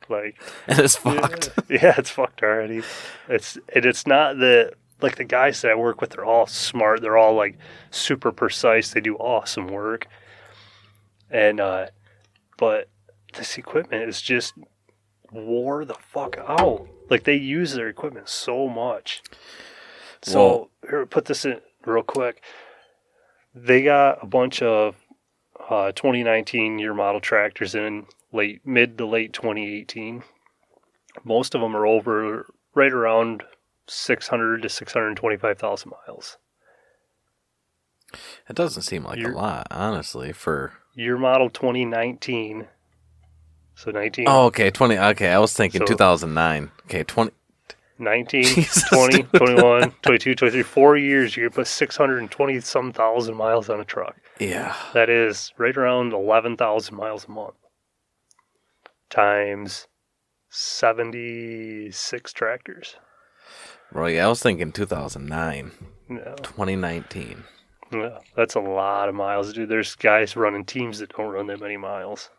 like 0.09 0.41
and 0.67 0.79
it's 0.79 0.95
fucked? 0.95 1.51
yeah, 1.69 1.95
it's 1.97 2.09
fucked 2.09 2.43
already. 2.43 2.81
It's 3.29 3.57
and 3.73 3.85
it's 3.85 4.05
not 4.07 4.37
the 4.37 4.73
like 5.01 5.17
the 5.17 5.23
guys 5.23 5.61
that 5.61 5.71
I 5.71 5.75
work 5.75 6.01
with. 6.01 6.11
They're 6.11 6.25
all 6.25 6.47
smart. 6.47 7.01
They're 7.01 7.17
all 7.17 7.35
like 7.35 7.57
super 7.91 8.31
precise. 8.31 8.91
They 8.91 9.01
do 9.01 9.15
awesome 9.15 9.67
work. 9.67 10.07
And 11.29 11.59
uh, 11.59 11.87
but 12.57 12.89
this 13.33 13.57
equipment 13.57 14.07
is 14.07 14.21
just 14.21 14.53
wore 15.31 15.85
the 15.85 15.95
fuck 15.95 16.37
out. 16.37 16.87
Like 17.09 17.23
they 17.23 17.35
use 17.35 17.73
their 17.73 17.89
equipment 17.89 18.29
so 18.29 18.67
much. 18.67 19.21
So 20.21 20.69
here, 20.89 21.05
put 21.05 21.25
this 21.25 21.45
in 21.45 21.61
real 21.85 22.03
quick. 22.03 22.41
They 23.53 23.83
got 23.83 24.23
a 24.23 24.25
bunch 24.25 24.61
of 24.61 24.95
uh, 25.69 25.91
2019 25.91 26.79
year 26.79 26.93
model 26.93 27.21
tractors 27.21 27.75
in 27.75 28.05
late 28.35 28.61
mid 28.65 28.97
to 28.97 29.05
late 29.05 29.33
2018. 29.33 30.23
Most 31.23 31.55
of 31.55 31.61
them 31.61 31.75
are 31.75 31.85
over 31.87 32.45
right 32.73 32.91
around 32.91 33.43
600 33.87 34.61
to 34.63 34.69
625,000 34.69 35.91
miles. 36.07 36.37
It 38.49 38.55
doesn't 38.55 38.83
seem 38.83 39.03
like 39.03 39.19
You're- 39.19 39.33
a 39.33 39.37
lot, 39.37 39.67
honestly. 39.71 40.31
For 40.31 40.73
your 40.93 41.17
model 41.17 41.49
2019. 41.49 42.67
So 43.77 43.91
19, 43.91 44.25
oh, 44.29 44.45
okay, 44.45 44.69
twenty. 44.71 44.97
Okay, 44.97 45.29
I 45.29 45.37
was 45.39 45.51
thinking 45.53 45.81
So- 45.81 45.85
2009. 45.87 46.71
Okay, 46.85 47.03
twenty. 47.03 47.31
19, 47.97 48.43
Jesus, 48.43 48.83
20, 48.89 49.21
dude. 49.23 49.31
21, 49.33 49.91
22, 50.01 50.35
23, 50.35 50.63
four 50.63 50.97
years. 50.97 51.35
You 51.37 51.49
put 51.49 51.65
620 51.67 52.59
some 52.61 52.91
thousand 52.91 53.35
miles 53.35 53.69
on 53.69 53.79
a 53.79 53.85
truck. 53.85 54.15
Yeah, 54.39 54.75
That 54.93 55.09
is 55.09 55.53
right 55.57 55.75
around 55.75 56.11
11,000 56.13 56.93
miles 56.95 57.25
a 57.25 57.31
month 57.31 57.55
times 59.15 59.87
76 60.49 62.33
tractors. 62.33 62.95
yeah, 63.93 64.25
I 64.25 64.27
was 64.27 64.41
thinking 64.41 64.71
2009, 64.71 65.71
Yeah. 66.09 66.35
2019. 66.43 67.43
Yeah, 67.91 68.19
that's 68.35 68.55
a 68.55 68.59
lot 68.59 69.09
of 69.09 69.15
miles, 69.15 69.53
dude. 69.53 69.69
There's 69.69 69.95
guys 69.95 70.35
running 70.35 70.65
teams 70.65 70.99
that 70.99 71.15
don't 71.15 71.31
run 71.31 71.47
that 71.47 71.59
many 71.61 71.77
miles. 71.77 72.29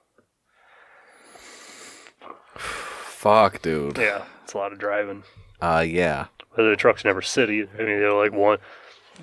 Fuck, 2.56 3.62
dude. 3.62 3.98
Yeah, 3.98 4.24
it's 4.44 4.54
a 4.54 4.58
lot 4.58 4.72
of 4.72 4.78
driving. 4.78 5.22
Uh, 5.60 5.84
yeah. 5.86 6.26
But 6.54 6.64
the 6.68 6.76
trucks 6.76 7.04
never 7.04 7.22
sit 7.22 7.50
either. 7.50 7.70
I 7.74 7.78
mean, 7.86 7.98
they're 8.00 8.12
like 8.12 8.32
one 8.32 8.58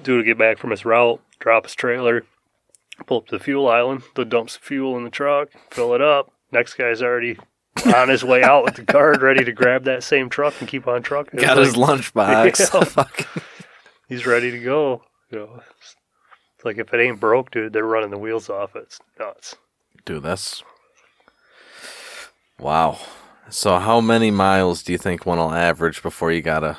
dude 0.04 0.22
to 0.24 0.26
get 0.26 0.38
back 0.38 0.58
from 0.58 0.72
his 0.72 0.86
route, 0.86 1.22
drop 1.39 1.64
his 1.66 1.76
trailer, 1.76 2.26
pull 3.06 3.18
up 3.20 3.28
to 3.28 3.38
the 3.38 3.43
fuel 3.43 3.68
island, 3.68 4.04
the 4.16 4.26
dumps 4.26 4.56
fuel 4.58 4.97
in 4.97 5.04
the 5.04 5.10
truck, 5.10 5.49
fill 5.72 5.93
it 5.93 6.01
up. 6.01 6.33
Next 6.54 6.76
guy's 6.76 7.01
already 7.01 7.38
on 7.95 8.10
his 8.10 8.24
way 8.24 8.43
out 8.43 8.64
with 8.64 8.76
the 8.76 8.86
card, 8.86 9.24
ready 9.24 9.43
to 9.43 9.51
grab 9.51 9.86
that 9.86 10.04
same 10.04 10.30
truck 10.30 10.54
and 10.60 10.70
keep 10.70 10.88
on 10.88 11.01
trucking. 11.01 11.39
Got 11.39 11.58
his 11.58 11.76
like, 11.76 11.99
lunchbox. 11.99 12.60
Yeah. 12.74 12.84
Fucking- 12.84 13.41
he's 14.08 14.28
ready 14.28 14.51
to 14.51 14.60
go. 14.60 15.01
You 15.32 15.39
know, 15.39 15.62
it's 16.56 16.64
like 16.64 16.78
if 16.78 16.93
it 16.93 16.99
ain't 16.99 17.20
broke, 17.20 17.49
dude, 17.49 17.74
they're 17.74 17.84
running 17.84 18.12
the 18.12 18.20
wheels 18.20 18.51
off. 18.51 18.76
It's 18.76 18.99
nuts. 19.20 19.56
Dude, 20.06 20.22
that's 20.22 20.64
wow. 22.60 22.99
So, 23.49 23.80
how 23.80 23.99
many 23.99 24.30
miles 24.30 24.84
do 24.84 24.91
you 24.91 24.99
think 24.99 25.26
one 25.26 25.39
will 25.39 25.51
average 25.51 26.04
before 26.04 26.32
you 26.32 26.41
gotta 26.41 26.78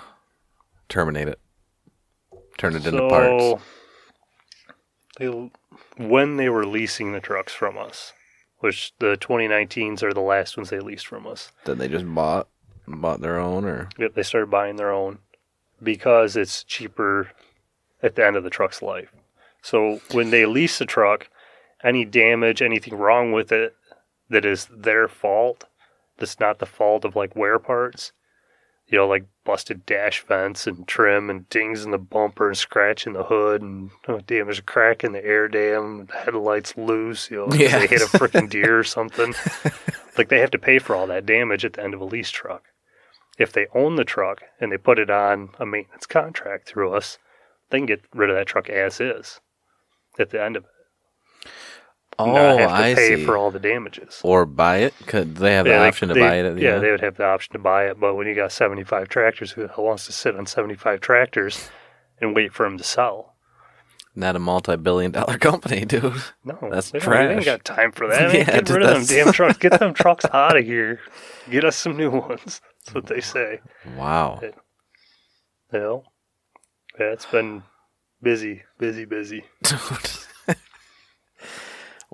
terminate 0.88 1.26
it, 1.26 1.40
turn 2.58 2.76
it 2.76 2.86
into 2.86 3.08
parts? 3.08 3.62
They, 5.18 5.50
when 5.96 6.36
they 6.36 6.48
were 6.48 6.64
leasing 6.64 7.12
the 7.12 7.20
trucks 7.20 7.52
from 7.52 7.76
us, 7.76 8.12
which 8.64 8.94
the 8.98 9.18
2019s 9.18 10.02
are 10.02 10.14
the 10.14 10.20
last 10.20 10.56
ones 10.56 10.70
they 10.70 10.80
leased 10.80 11.06
from 11.06 11.26
us. 11.26 11.52
Then 11.66 11.76
they 11.76 11.86
just 11.86 12.06
bought, 12.14 12.48
bought 12.88 13.20
their 13.20 13.38
own, 13.38 13.66
or 13.66 13.90
Yep, 13.98 14.14
they 14.14 14.22
started 14.22 14.50
buying 14.50 14.76
their 14.76 14.90
own 14.90 15.18
because 15.82 16.34
it's 16.34 16.64
cheaper 16.64 17.30
at 18.02 18.16
the 18.16 18.26
end 18.26 18.36
of 18.36 18.42
the 18.42 18.48
truck's 18.48 18.80
life. 18.80 19.12
So 19.60 20.00
when 20.12 20.30
they 20.30 20.46
lease 20.46 20.80
a 20.80 20.86
truck, 20.86 21.28
any 21.84 22.06
damage, 22.06 22.62
anything 22.62 22.96
wrong 22.96 23.32
with 23.32 23.52
it 23.52 23.76
that 24.30 24.46
is 24.46 24.66
their 24.74 25.08
fault, 25.08 25.64
that's 26.16 26.40
not 26.40 26.58
the 26.58 26.64
fault 26.64 27.04
of 27.04 27.14
like 27.14 27.36
wear 27.36 27.58
parts, 27.58 28.12
you 28.86 28.98
know, 28.98 29.06
like 29.06 29.24
busted 29.44 29.84
dash 29.86 30.22
vents 30.26 30.66
and 30.66 30.86
trim 30.86 31.28
and 31.30 31.48
dings 31.50 31.84
in 31.84 31.90
the 31.90 31.98
bumper 31.98 32.48
and 32.48 32.56
scratch 32.56 33.06
in 33.06 33.12
the 33.12 33.24
hood 33.24 33.62
and 33.62 33.90
oh 34.08 34.20
damn, 34.26 34.46
there's 34.46 34.58
a 34.58 34.62
crack 34.62 35.04
in 35.04 35.12
the 35.12 35.24
air 35.24 35.48
dam, 35.48 36.06
the 36.06 36.12
headlights 36.14 36.76
loose, 36.76 37.30
you 37.30 37.38
know, 37.38 37.52
Yeah. 37.54 37.78
they 37.78 37.86
hit 37.86 38.02
a 38.02 38.06
freaking 38.06 38.48
deer 38.48 38.78
or 38.78 38.84
something. 38.84 39.34
like 40.18 40.28
they 40.28 40.40
have 40.40 40.50
to 40.52 40.58
pay 40.58 40.78
for 40.78 40.94
all 40.94 41.06
that 41.08 41.26
damage 41.26 41.64
at 41.64 41.74
the 41.74 41.82
end 41.82 41.94
of 41.94 42.00
a 42.00 42.04
lease 42.04 42.30
truck 42.30 42.64
if 43.36 43.52
they 43.52 43.66
own 43.74 43.96
the 43.96 44.04
truck 44.04 44.42
and 44.60 44.70
they 44.70 44.76
put 44.78 44.98
it 44.98 45.10
on 45.10 45.50
a 45.58 45.66
maintenance 45.66 46.06
contract 46.06 46.68
through 46.68 46.92
us, 46.94 47.18
they 47.70 47.78
can 47.78 47.86
get 47.86 48.00
rid 48.14 48.30
of 48.30 48.36
that 48.36 48.46
truck 48.46 48.68
as 48.68 49.00
is 49.00 49.40
at 50.20 50.30
the 50.30 50.40
end 50.40 50.54
of 50.56 50.62
it. 50.64 50.70
Oh, 52.18 52.26
not 52.32 52.58
have 52.60 52.68
to 52.70 52.74
I 52.74 52.94
pay 52.94 53.16
see. 53.16 53.24
for 53.24 53.36
all 53.36 53.50
the 53.50 53.58
damages. 53.58 54.20
or 54.22 54.44
buy 54.46 54.78
it. 54.78 54.94
Could 55.06 55.36
they 55.36 55.54
have 55.54 55.64
the 55.64 55.70
Yeah, 55.72 55.78
they- 55.80 55.88
option 55.88 56.08
to 56.08 56.14
they- 56.14 56.20
buy 56.20 56.36
it 56.36 56.46
at 56.46 56.54
the 56.56 56.62
yeah, 56.62 56.74
end? 56.74 56.82
they 56.84 56.90
would 56.90 57.00
have 57.00 57.16
the 57.16 57.24
option 57.26 57.52
to 57.54 57.58
buy 57.58 57.86
it, 57.86 57.98
but 58.00 58.14
when 58.14 58.26
you 58.26 58.34
got 58.34 58.52
75 58.52 59.08
tractors, 59.08 59.52
who 59.52 59.68
wants 59.78 60.06
to 60.06 60.12
sit 60.12 60.36
on 60.36 60.46
75 60.46 61.00
tractors 61.00 61.70
and 62.20 62.34
wait 62.34 62.52
for 62.52 62.64
them 62.64 62.78
to 62.78 62.84
sell? 62.84 63.34
Not 64.16 64.36
a 64.36 64.38
multi-billion-dollar 64.38 65.38
company, 65.38 65.84
dude. 65.84 66.22
No, 66.44 66.56
That's 66.70 66.92
they, 66.92 67.00
don't, 67.00 67.10
they 67.10 67.34
ain't 67.34 67.44
got 67.44 67.64
time 67.64 67.90
for 67.90 68.06
that. 68.08 68.32
Yeah, 68.34 68.44
get 68.44 68.64
dude, 68.66 68.76
rid 68.76 68.86
of 68.86 68.94
them 69.08 69.24
damn 69.24 69.32
trucks. 69.32 69.58
Get 69.58 69.80
them 69.80 69.92
trucks 69.92 70.24
out 70.32 70.56
of 70.56 70.64
here. 70.64 71.00
Get 71.50 71.64
us 71.64 71.74
some 71.76 71.96
new 71.96 72.10
ones. 72.10 72.60
That's 72.86 72.94
what 72.94 73.06
they 73.06 73.20
say. 73.20 73.60
Wow. 73.96 74.38
You 74.42 74.52
know? 75.80 76.04
Yeah, 77.00 77.06
it's 77.06 77.26
been 77.26 77.64
busy, 78.22 78.62
busy, 78.78 79.04
busy. 79.04 79.42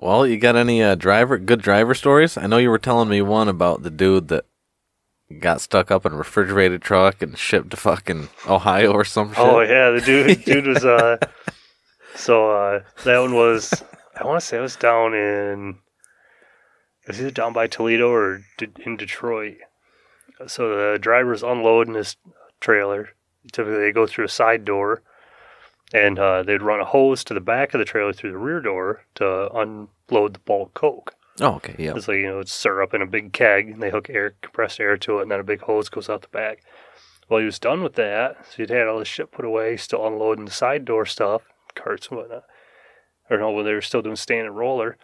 Well, 0.01 0.25
you 0.25 0.37
got 0.37 0.55
any 0.55 0.81
uh, 0.81 0.95
driver 0.95 1.37
good 1.37 1.61
driver 1.61 1.93
stories? 1.93 2.35
I 2.35 2.47
know 2.47 2.57
you 2.57 2.71
were 2.71 2.79
telling 2.79 3.07
me 3.07 3.21
one 3.21 3.47
about 3.47 3.83
the 3.83 3.91
dude 3.91 4.29
that 4.29 4.45
got 5.39 5.61
stuck 5.61 5.91
up 5.91 6.07
in 6.07 6.11
a 6.11 6.15
refrigerated 6.15 6.81
truck 6.81 7.21
and 7.21 7.37
shipped 7.37 7.69
to 7.69 7.77
fucking 7.77 8.29
Ohio 8.47 8.93
or 8.93 9.05
some 9.05 9.29
shit. 9.29 9.37
Oh 9.37 9.61
yeah, 9.61 9.91
the 9.91 10.01
dude 10.01 10.43
dude 10.45 10.65
was 10.65 10.83
uh 10.83 11.17
so 12.15 12.49
uh 12.49 12.79
that 13.03 13.19
one 13.19 13.35
was 13.35 13.83
I 14.19 14.25
want 14.25 14.41
to 14.41 14.45
say 14.45 14.57
it 14.57 14.61
was 14.61 14.75
down 14.75 15.13
in 15.13 15.77
it 17.03 17.07
was 17.07 17.21
either 17.21 17.29
down 17.29 17.53
by 17.53 17.67
Toledo 17.67 18.09
or 18.09 18.41
in 18.83 18.97
Detroit. 18.97 19.57
So 20.47 20.93
the 20.93 20.97
driver's 20.97 21.43
unloading 21.43 21.93
his 21.93 22.17
trailer. 22.59 23.09
Typically 23.51 23.79
they 23.79 23.91
go 23.91 24.07
through 24.07 24.25
a 24.25 24.29
side 24.29 24.65
door 24.65 25.03
and 25.93 26.19
uh, 26.19 26.43
they'd 26.43 26.61
run 26.61 26.79
a 26.79 26.85
hose 26.85 27.23
to 27.25 27.33
the 27.33 27.41
back 27.41 27.73
of 27.73 27.79
the 27.79 27.85
trailer 27.85 28.13
through 28.13 28.31
the 28.31 28.37
rear 28.37 28.61
door 28.61 29.03
to 29.15 29.49
unload 29.53 30.33
the 30.33 30.39
bulk 30.39 30.73
coke. 30.73 31.15
Oh, 31.39 31.55
okay, 31.55 31.75
yeah. 31.77 31.93
It's 31.95 32.07
like, 32.07 32.17
you 32.17 32.27
know, 32.27 32.39
it's 32.39 32.53
syrup 32.53 32.93
in 32.93 33.01
a 33.01 33.07
big 33.07 33.33
keg, 33.33 33.69
and 33.69 33.81
they 33.81 33.89
hook 33.89 34.09
air, 34.09 34.35
compressed 34.41 34.79
air 34.79 34.97
to 34.97 35.19
it, 35.19 35.23
and 35.23 35.31
then 35.31 35.39
a 35.39 35.43
big 35.43 35.61
hose 35.61 35.89
goes 35.89 36.09
out 36.09 36.21
the 36.21 36.27
back. 36.27 36.63
Well, 37.29 37.39
he 37.39 37.45
was 37.45 37.59
done 37.59 37.81
with 37.81 37.95
that, 37.95 38.45
so 38.45 38.57
he'd 38.57 38.69
had 38.69 38.87
all 38.87 38.99
his 38.99 39.07
shit 39.07 39.31
put 39.31 39.45
away, 39.45 39.77
still 39.77 40.05
unloading 40.05 40.45
the 40.45 40.51
side 40.51 40.83
door 40.83 41.05
stuff, 41.05 41.43
carts 41.75 42.09
and 42.09 42.17
whatnot. 42.17 42.43
Or 43.29 43.37
no, 43.37 43.51
when 43.51 43.65
they 43.65 43.73
were 43.73 43.81
still 43.81 44.01
doing 44.01 44.17
stand 44.17 44.47
and 44.47 44.57
roller. 44.57 44.97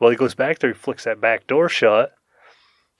Well, 0.00 0.10
he 0.10 0.16
goes 0.16 0.34
back 0.34 0.58
there, 0.58 0.72
he 0.72 0.78
flicks 0.78 1.04
that 1.04 1.20
back 1.20 1.46
door 1.46 1.68
shut, 1.68 2.14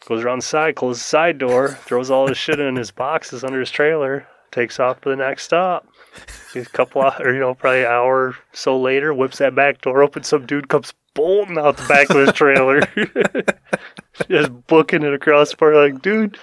goes 0.06 0.22
around 0.22 0.40
the 0.40 0.46
side, 0.46 0.76
closes 0.76 1.02
the 1.02 1.08
side 1.08 1.38
door, 1.38 1.70
throws 1.70 2.10
all 2.10 2.28
his 2.28 2.36
shit 2.36 2.60
in 2.60 2.76
his 2.76 2.90
boxes 2.90 3.42
under 3.42 3.58
his 3.58 3.70
trailer, 3.70 4.26
takes 4.52 4.78
off 4.78 5.00
to 5.00 5.08
the 5.08 5.16
next 5.16 5.44
stop. 5.44 5.86
A 6.54 6.64
couple, 6.66 7.02
of, 7.02 7.20
or 7.20 7.34
you 7.34 7.40
know, 7.40 7.54
probably 7.54 7.80
an 7.80 7.86
hour 7.86 8.28
or 8.28 8.36
so 8.52 8.78
later, 8.78 9.12
whips 9.12 9.38
that 9.38 9.54
back 9.54 9.80
door 9.80 10.02
open. 10.02 10.22
Some 10.22 10.46
dude 10.46 10.68
comes 10.68 10.94
bolting 11.14 11.58
out 11.58 11.76
the 11.76 11.86
back 11.88 12.10
of 12.10 12.16
his 12.16 12.32
trailer, 12.32 12.80
just 14.28 14.66
booking 14.68 15.02
it 15.02 15.12
across 15.12 15.50
the 15.50 15.56
park. 15.56 15.74
Like, 15.74 16.00
dude, 16.00 16.36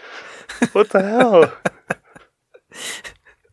what 0.74 0.90
the 0.90 1.02
hell? 1.02 1.54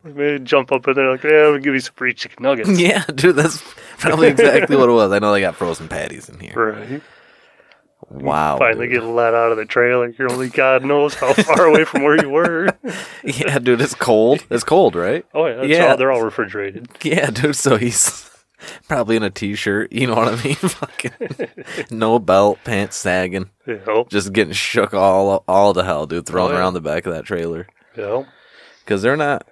Maybe 0.03 0.43
jump 0.43 0.71
up 0.71 0.87
in 0.87 0.93
there 0.93 1.11
like, 1.11 1.23
yeah, 1.23 1.49
we'll 1.49 1.59
give 1.59 1.73
you 1.73 1.79
some 1.79 1.93
free 1.95 2.13
chicken 2.13 2.43
nuggets. 2.43 2.69
Yeah, 2.79 3.03
dude, 3.13 3.35
that's 3.35 3.61
probably 3.97 4.27
exactly 4.27 4.75
what 4.75 4.89
it 4.89 4.93
was. 4.93 5.11
I 5.11 5.19
know 5.19 5.31
they 5.31 5.41
got 5.41 5.55
frozen 5.55 5.87
patties 5.87 6.29
in 6.29 6.39
here. 6.39 6.73
Right. 6.73 7.01
Wow. 8.11 8.57
Finally 8.57 8.87
dude. 8.87 9.01
get 9.01 9.07
let 9.07 9.33
out 9.33 9.51
of 9.51 9.57
the 9.57 9.65
trailer. 9.65 10.13
You're 10.17 10.31
only 10.31 10.49
God 10.49 10.83
knows 10.83 11.13
how 11.15 11.33
far 11.33 11.65
away 11.65 11.85
from 11.85 12.03
where 12.03 12.19
you 12.21 12.29
were. 12.29 12.69
Yeah, 13.23 13.59
dude, 13.59 13.81
it's 13.81 13.93
cold. 13.93 14.45
It's 14.49 14.63
cold, 14.63 14.95
right? 14.95 15.25
Oh 15.33 15.45
yeah, 15.45 15.55
that's 15.57 15.67
Yeah. 15.67 15.91
all, 15.91 15.97
they're 15.97 16.11
all 16.11 16.23
refrigerated. 16.23 16.87
Yeah, 17.03 17.29
dude. 17.29 17.55
So 17.55 17.75
he's 17.77 18.29
probably 18.87 19.15
in 19.17 19.23
a 19.23 19.29
t-shirt. 19.29 19.91
You 19.91 20.07
know 20.07 20.15
what 20.15 20.27
I 20.33 20.43
mean? 20.43 20.55
Fucking 20.55 21.11
no 21.91 22.17
belt, 22.17 22.59
pants 22.63 22.95
sagging, 22.97 23.51
know, 23.67 24.05
just 24.09 24.33
getting 24.33 24.53
shook 24.53 24.93
all 24.93 25.43
all 25.47 25.73
to 25.73 25.83
hell, 25.83 26.05
dude. 26.07 26.25
Thrown 26.25 26.49
Oh, 26.51 26.53
yeah. 26.53 26.59
around 26.59 26.73
the 26.73 26.81
back 26.81 27.05
of 27.05 27.13
that 27.13 27.25
trailer 27.25 27.67
know. 27.95 28.25
because 28.83 29.01
they're 29.01 29.17
not 29.17 29.45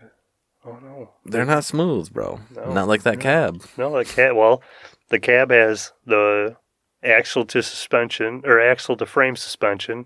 Oh 0.65 0.79
no, 0.81 1.11
they're 1.25 1.45
not 1.45 1.63
smooth, 1.65 2.11
bro. 2.11 2.39
No. 2.55 2.73
Not 2.73 2.87
like 2.87 3.03
that 3.03 3.19
cab. 3.19 3.63
no, 3.77 3.95
the 3.97 4.05
cab. 4.05 4.35
Well, 4.35 4.61
the 5.09 5.19
cab 5.19 5.51
has 5.51 5.91
the 6.05 6.55
axle 7.03 7.45
to 7.45 7.61
suspension 7.61 8.41
or 8.45 8.59
axle 8.59 8.95
to 8.97 9.05
frame 9.05 9.35
suspension, 9.35 10.05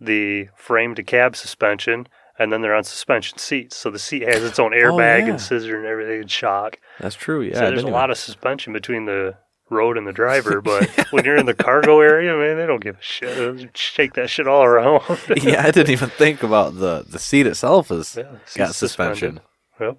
the 0.00 0.48
frame 0.56 0.94
to 0.94 1.02
cab 1.02 1.36
suspension, 1.36 2.06
and 2.38 2.52
then 2.52 2.60
they're 2.62 2.74
on 2.74 2.84
suspension 2.84 3.38
seats. 3.38 3.76
So 3.76 3.90
the 3.90 3.98
seat 3.98 4.22
has 4.22 4.42
its 4.44 4.58
own 4.58 4.72
airbag 4.72 5.22
Oh, 5.22 5.26
yeah. 5.26 5.30
and 5.30 5.40
scissor 5.40 5.76
and 5.78 5.86
everything 5.86 6.20
and 6.22 6.30
shock. 6.30 6.78
That's 7.00 7.16
true. 7.16 7.42
Yeah, 7.42 7.54
so 7.54 7.60
there's 7.70 7.82
a 7.82 7.86
lot 7.88 8.10
of 8.10 8.18
suspension 8.18 8.72
between 8.72 9.06
the 9.06 9.36
road 9.70 9.96
and 9.98 10.06
the 10.06 10.12
driver. 10.12 10.60
But 10.70 10.88
when 11.12 11.24
you're 11.24 11.36
in 11.38 11.46
the 11.46 11.54
cargo 11.54 12.00
area, 12.00 12.36
man, 12.36 12.56
they 12.58 12.66
don't 12.66 12.82
give 12.82 12.96
a 12.96 13.02
shit. 13.02 13.76
Shake 13.76 14.14
that 14.14 14.28
shit 14.30 14.46
all 14.46 14.62
around. 14.64 15.02
yeah, 15.42 15.62
I 15.66 15.70
didn't 15.70 15.90
even 15.90 16.10
think 16.10 16.42
about 16.42 16.78
the 16.78 17.04
the 17.08 17.18
seat 17.18 17.46
itself 17.46 17.90
is 17.90 18.16
Yeah, 18.16 18.36
got 18.54 18.74
suspension. 18.74 19.40
suspended. 19.40 19.42
Yep. 19.80 19.98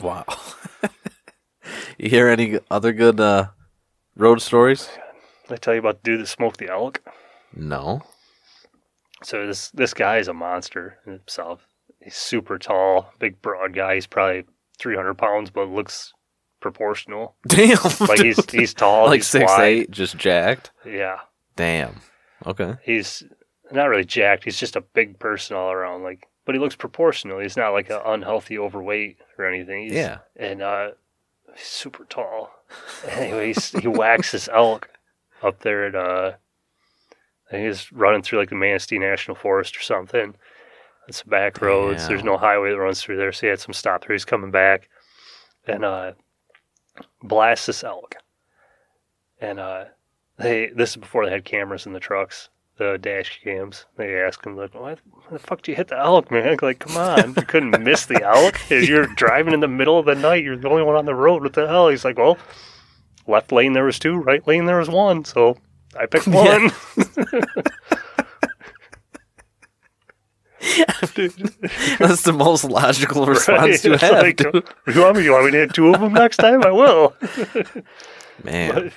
Wow. 0.00 0.24
you 1.98 2.08
hear 2.10 2.28
any 2.28 2.58
other 2.70 2.92
good 2.92 3.20
uh, 3.20 3.48
road 4.16 4.40
stories? 4.42 4.88
I 5.52 5.56
tell 5.56 5.74
you 5.74 5.80
about 5.80 6.02
the 6.02 6.10
dude 6.10 6.20
that 6.20 6.26
smoked 6.26 6.58
the 6.58 6.70
elk? 6.70 7.00
No. 7.54 8.02
So 9.22 9.46
this 9.46 9.70
this 9.70 9.94
guy 9.94 10.18
is 10.18 10.28
a 10.28 10.34
monster 10.34 10.98
in 11.06 11.12
himself. 11.12 11.66
He's 12.02 12.16
super 12.16 12.58
tall, 12.58 13.12
big 13.18 13.40
broad 13.42 13.74
guy. 13.74 13.94
He's 13.94 14.06
probably 14.06 14.44
300 14.80 15.14
pounds, 15.14 15.50
but 15.50 15.68
looks 15.68 16.12
proportional. 16.60 17.36
Damn. 17.48 17.78
Like 18.00 18.20
he's 18.20 18.36
dude. 18.36 18.50
he's 18.60 18.74
tall, 18.74 19.06
like 19.06 19.18
he's 19.18 19.26
six 19.28 19.50
wide. 19.50 19.62
eight, 19.64 19.90
just 19.90 20.16
jacked. 20.16 20.72
Yeah, 20.84 21.18
Damn. 21.56 22.00
Okay. 22.46 22.74
he's 22.82 23.22
not 23.70 23.84
really 23.88 24.04
jacked. 24.04 24.42
He's 24.44 24.58
just 24.58 24.74
a 24.74 24.80
big 24.80 25.18
person 25.20 25.56
all 25.56 25.70
around. 25.70 26.02
Like, 26.02 26.26
but 26.44 26.54
he 26.56 26.60
looks 26.60 26.74
proportional. 26.74 27.38
He's 27.38 27.56
not 27.56 27.70
like 27.70 27.88
an 27.90 28.00
unhealthy 28.04 28.58
overweight 28.58 29.18
or 29.38 29.46
anything. 29.46 29.84
He's, 29.84 29.92
Yeah. 29.92 30.18
and 30.36 30.60
uh, 30.60 30.90
he's 31.54 31.64
super 31.66 32.04
tall. 32.04 32.50
Anyways, 33.08 33.70
he 33.70 33.86
whacks 33.86 34.32
this 34.32 34.48
elk 34.52 34.88
up 35.42 35.60
there 35.60 35.86
at 35.86 35.94
uh, 35.94 36.32
I 37.48 37.50
think 37.50 37.66
he's 37.66 37.90
running 37.92 38.22
through 38.22 38.38
like 38.38 38.48
the 38.50 38.54
Manistee 38.54 38.98
National 38.98 39.34
Forest 39.36 39.76
or 39.76 39.80
something. 39.80 40.34
It's 41.08 41.22
back 41.22 41.60
roads. 41.60 42.06
There's 42.08 42.24
no 42.24 42.36
highway 42.38 42.70
that 42.70 42.78
runs 42.78 43.02
through 43.02 43.16
there, 43.16 43.32
so 43.32 43.40
he 43.46 43.50
had 43.50 43.60
some 43.60 43.72
stop. 43.72 44.04
He's 44.06 44.24
coming 44.24 44.50
back, 44.52 44.88
and 45.66 45.84
uh, 45.84 46.12
blasts 47.22 47.66
this 47.66 47.82
elk. 47.84 48.14
And 49.40 49.58
uh, 49.58 49.86
they 50.38 50.68
this 50.68 50.90
is 50.90 50.96
before 50.96 51.24
they 51.26 51.32
had 51.32 51.44
cameras 51.44 51.86
in 51.86 51.92
the 51.92 52.00
trucks. 52.00 52.48
the 52.78 52.98
dash 52.98 53.40
cams. 53.42 53.86
They 53.96 54.14
ask 54.20 54.44
him 54.46 54.56
like, 54.56 54.74
"Why 54.74 54.94
the 55.30 55.38
fuck 55.40 55.62
did 55.62 55.72
you 55.72 55.76
hit 55.76 55.88
the 55.88 55.98
elk, 55.98 56.30
man?" 56.30 56.56
Like, 56.62 56.78
come 56.78 56.96
on, 56.96 57.34
you 57.34 57.42
couldn't 57.42 57.82
miss 57.82 58.06
the 58.06 58.22
elk. 58.22 58.54
You're 58.70 59.06
driving 59.16 59.54
in 59.54 59.60
the 59.60 59.68
middle 59.68 59.98
of 59.98 60.06
the 60.06 60.14
night. 60.14 60.44
You're 60.44 60.56
the 60.56 60.68
only 60.70 60.84
one 60.84 60.94
on 60.96 61.04
the 61.06 61.14
road. 61.16 61.42
What 61.42 61.54
the 61.54 61.66
hell? 61.66 61.88
He's 61.88 62.04
like, 62.04 62.16
"Well, 62.16 62.38
left 63.26 63.52
lane 63.52 63.72
there 63.72 63.84
was 63.84 63.98
two, 63.98 64.16
right 64.16 64.46
lane 64.46 64.66
there 64.66 64.78
was 64.78 64.88
one, 64.88 65.24
so 65.24 65.56
I 65.98 66.06
picked 66.06 66.26
one." 66.28 66.70
That's 71.98 72.22
the 72.22 72.32
most 72.34 72.64
logical 72.64 73.26
response 73.26 73.58
right? 73.60 73.80
to 73.80 73.92
It's 73.94 74.02
have. 74.02 74.22
like, 74.22 74.36
dude. 74.36 74.64
you 74.94 75.00
want 75.00 75.16
me? 75.16 75.24
You 75.24 75.32
want 75.32 75.46
me 75.46 75.50
to 75.52 75.58
hit 75.58 75.74
two 75.74 75.92
of 75.92 76.00
them 76.00 76.12
next 76.12 76.36
time? 76.36 76.62
I 76.62 76.70
will. 76.70 77.14
Man, 78.44 78.92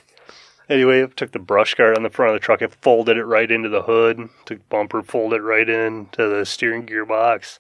Anyway, 0.70 1.02
it 1.02 1.16
took 1.18 1.32
the 1.32 1.40
brush 1.40 1.74
guard 1.76 1.96
on 1.98 2.04
the 2.04 2.10
front 2.10 2.34
of 2.34 2.40
the 2.42 2.44
truck, 2.44 2.62
it 2.62 2.74
folded 2.82 3.18
it 3.18 3.26
right 3.26 3.52
into 3.52 3.70
the 3.70 3.84
hood, 3.84 4.18
took 4.46 4.60
the 4.60 4.64
bumper, 4.70 5.02
folded 5.04 5.38
it 5.38 5.44
right 5.44 5.70
into 5.70 6.28
the 6.28 6.44
steering 6.46 6.86
gearbox 6.88 7.60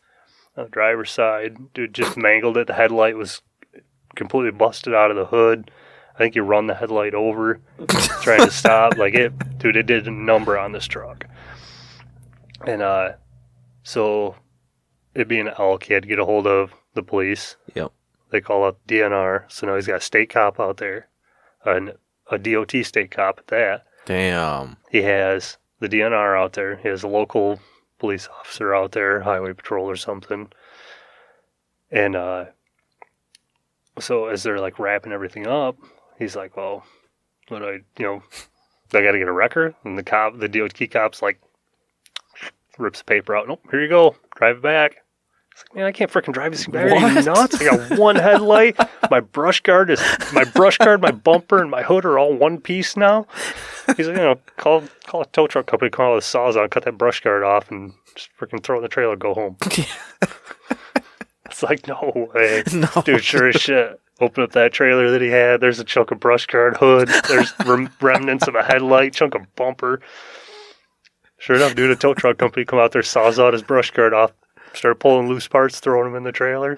on 0.58 0.64
the 0.66 0.70
driver's 0.70 1.12
side. 1.12 1.74
Dude 1.74 1.94
just 1.94 2.18
mangled 2.18 2.58
it. 2.58 2.68
The 2.68 2.74
headlight 2.74 3.16
was 3.16 3.42
completely 4.16 4.52
busted 4.52 4.94
out 4.96 5.12
of 5.12 5.18
the 5.18 5.26
hood. 5.26 5.70
I 6.16 6.18
think 6.18 6.36
you 6.36 6.44
run 6.44 6.68
the 6.68 6.74
headlight 6.76 7.14
over 7.14 7.60
trying 8.22 8.46
to 8.46 8.52
stop. 8.52 8.98
Like 8.98 9.14
it, 9.14 9.60
dude, 9.60 9.76
it 9.76 9.86
did 9.86 10.08
a 10.08 10.12
number 10.12 10.58
on 10.58 10.72
this 10.72 10.88
truck. 10.88 11.26
And 12.66 12.82
uh, 12.82 13.14
so 13.84 14.36
it 15.14 15.28
being 15.28 15.48
an 15.48 15.54
elk, 15.60 15.84
he 15.84 15.94
had 15.94 16.04
to 16.04 16.10
get 16.10 16.20
a 16.20 16.26
hold 16.26 16.48
of 16.48 16.74
the 16.94 17.04
police. 17.04 17.58
Yep. 17.76 17.92
They 18.32 18.40
call 18.42 18.64
up 18.64 18.80
DNR. 18.88 19.52
So 19.52 19.68
now 19.68 19.76
he's 19.76 19.88
got 19.88 19.98
a 19.98 20.02
state 20.02 20.30
cop 20.30 20.60
out 20.60 20.78
there, 20.78 21.10
and 21.66 21.94
a 22.32 22.38
DOT 22.38 22.72
state 22.84 23.12
cop 23.12 23.40
at 23.40 23.48
that. 23.48 23.86
damn. 24.06 24.78
He 24.90 25.02
has 25.02 25.58
the 25.80 25.90
DNR 25.90 26.40
out 26.40 26.54
there. 26.54 26.78
He 26.78 26.88
has 26.88 27.04
a 27.04 27.08
local 27.08 27.60
police 28.00 28.28
officer 28.40 28.74
out 28.74 28.94
there, 28.94 29.22
highway 29.22 29.54
patrol 29.54 29.90
or 29.90 29.96
something. 29.98 30.52
And 31.92 32.16
uh, 32.16 32.46
so 34.00 34.28
as 34.28 34.44
they're 34.44 34.60
like 34.60 34.80
wrapping 34.80 35.12
everything 35.12 35.46
up, 35.48 35.78
he's 36.20 36.36
like, 36.36 36.56
"Well, 36.58 36.84
what 37.50 37.60
do 37.60 37.66
I, 37.66 37.72
you 37.98 38.06
know, 38.06 38.24
I 38.94 39.02
got 39.04 39.12
to 39.12 39.18
get 39.20 39.28
a 39.28 39.32
record." 39.32 39.76
And 39.84 39.98
the 39.98 40.04
cop, 40.04 40.38
the 40.40 40.48
DOT 40.48 40.80
cop's 40.92 41.22
like, 41.22 41.40
rips 42.78 43.00
the 43.00 43.06
paper 43.06 43.36
out. 43.36 43.48
Nope, 43.48 43.62
here 43.72 43.82
you 43.82 43.90
go. 43.90 44.16
Drive 44.36 44.58
it 44.58 44.62
back. 44.64 44.98
It's 45.54 45.64
like, 45.70 45.76
man, 45.78 45.86
I 45.86 45.94
can't 45.94 46.12
freaking 46.12 46.34
drive 46.34 46.52
this 46.52 46.66
thing 46.66 46.74
back. 46.74 46.92
Are 46.92 47.10
you 47.10 47.22
nuts? 47.22 47.62
I 47.62 47.64
got 47.64 47.98
one 47.98 48.18
headlight. 48.18 48.78
My 49.10 49.22
brush 49.22 49.62
guard 49.62 49.90
is 49.90 50.02
my 50.34 50.44
brush 50.44 50.78
guard, 50.78 51.02
my 51.02 51.12
bumper, 51.12 51.62
and 51.62 51.72
my 51.72 51.82
hood 51.82 52.04
are 52.04 52.20
all 52.20 52.34
one 52.36 52.60
piece 52.60 52.98
now. 52.98 53.26
He's 53.96 54.08
like, 54.10 54.18
you 54.18 54.24
know, 54.24 54.40
call 54.58 54.84
call 55.06 55.22
a 55.22 55.26
tow 55.28 55.48
truck 55.48 55.66
company, 55.68 55.90
call 55.92 56.16
the 56.16 56.22
saws 56.22 56.58
on, 56.58 56.68
cut 56.70 56.84
that 56.84 56.98
brush 56.98 57.22
guard 57.22 57.44
off, 57.44 57.72
and 57.72 57.94
just 58.16 58.30
freaking 58.38 58.62
throw 58.62 58.76
it 58.76 58.80
in 58.80 58.84
the 58.84 58.90
trailer, 58.90 59.16
go 59.16 59.34
home. 59.34 59.56
it's 61.46 61.64
like, 61.64 61.88
no 61.88 62.30
way, 62.34 62.64
No. 62.74 62.90
dude. 63.06 63.24
Sure 63.24 63.48
as 63.48 63.56
shit. 63.56 64.02
Open 64.22 64.44
up 64.44 64.54
that 64.54 64.72
trailer 64.72 65.12
that 65.12 65.22
he 65.22 65.28
had. 65.30 65.60
There's 65.60 65.80
a 65.80 65.84
chunk 65.84 66.12
of 66.12 66.20
brush 66.20 66.46
guard 66.46 66.78
hood. 66.78 67.10
There's 67.28 67.54
rem- 67.66 67.90
remnants 68.00 68.48
of 68.48 68.56
a 68.56 68.64
headlight, 68.64 69.14
chunk 69.14 69.36
of 69.36 69.54
bumper. 69.56 70.00
Sure 71.38 71.58
enough, 71.58 71.76
dude, 71.76 71.92
a 71.92 71.96
tow 71.96 72.14
truck 72.14 72.38
company 72.38 72.66
come 72.66 72.80
out 72.80 72.92
there, 72.94 73.04
saws 73.04 73.40
out 73.40 73.54
his 73.54 73.62
brush 73.62 73.92
guard 73.92 74.14
off, 74.14 74.32
started 74.74 75.00
pulling 75.00 75.28
loose 75.28 75.48
parts, 75.48 75.80
throwing 75.82 76.06
them 76.06 76.16
in 76.16 76.24
the 76.24 76.32
trailer. 76.32 76.78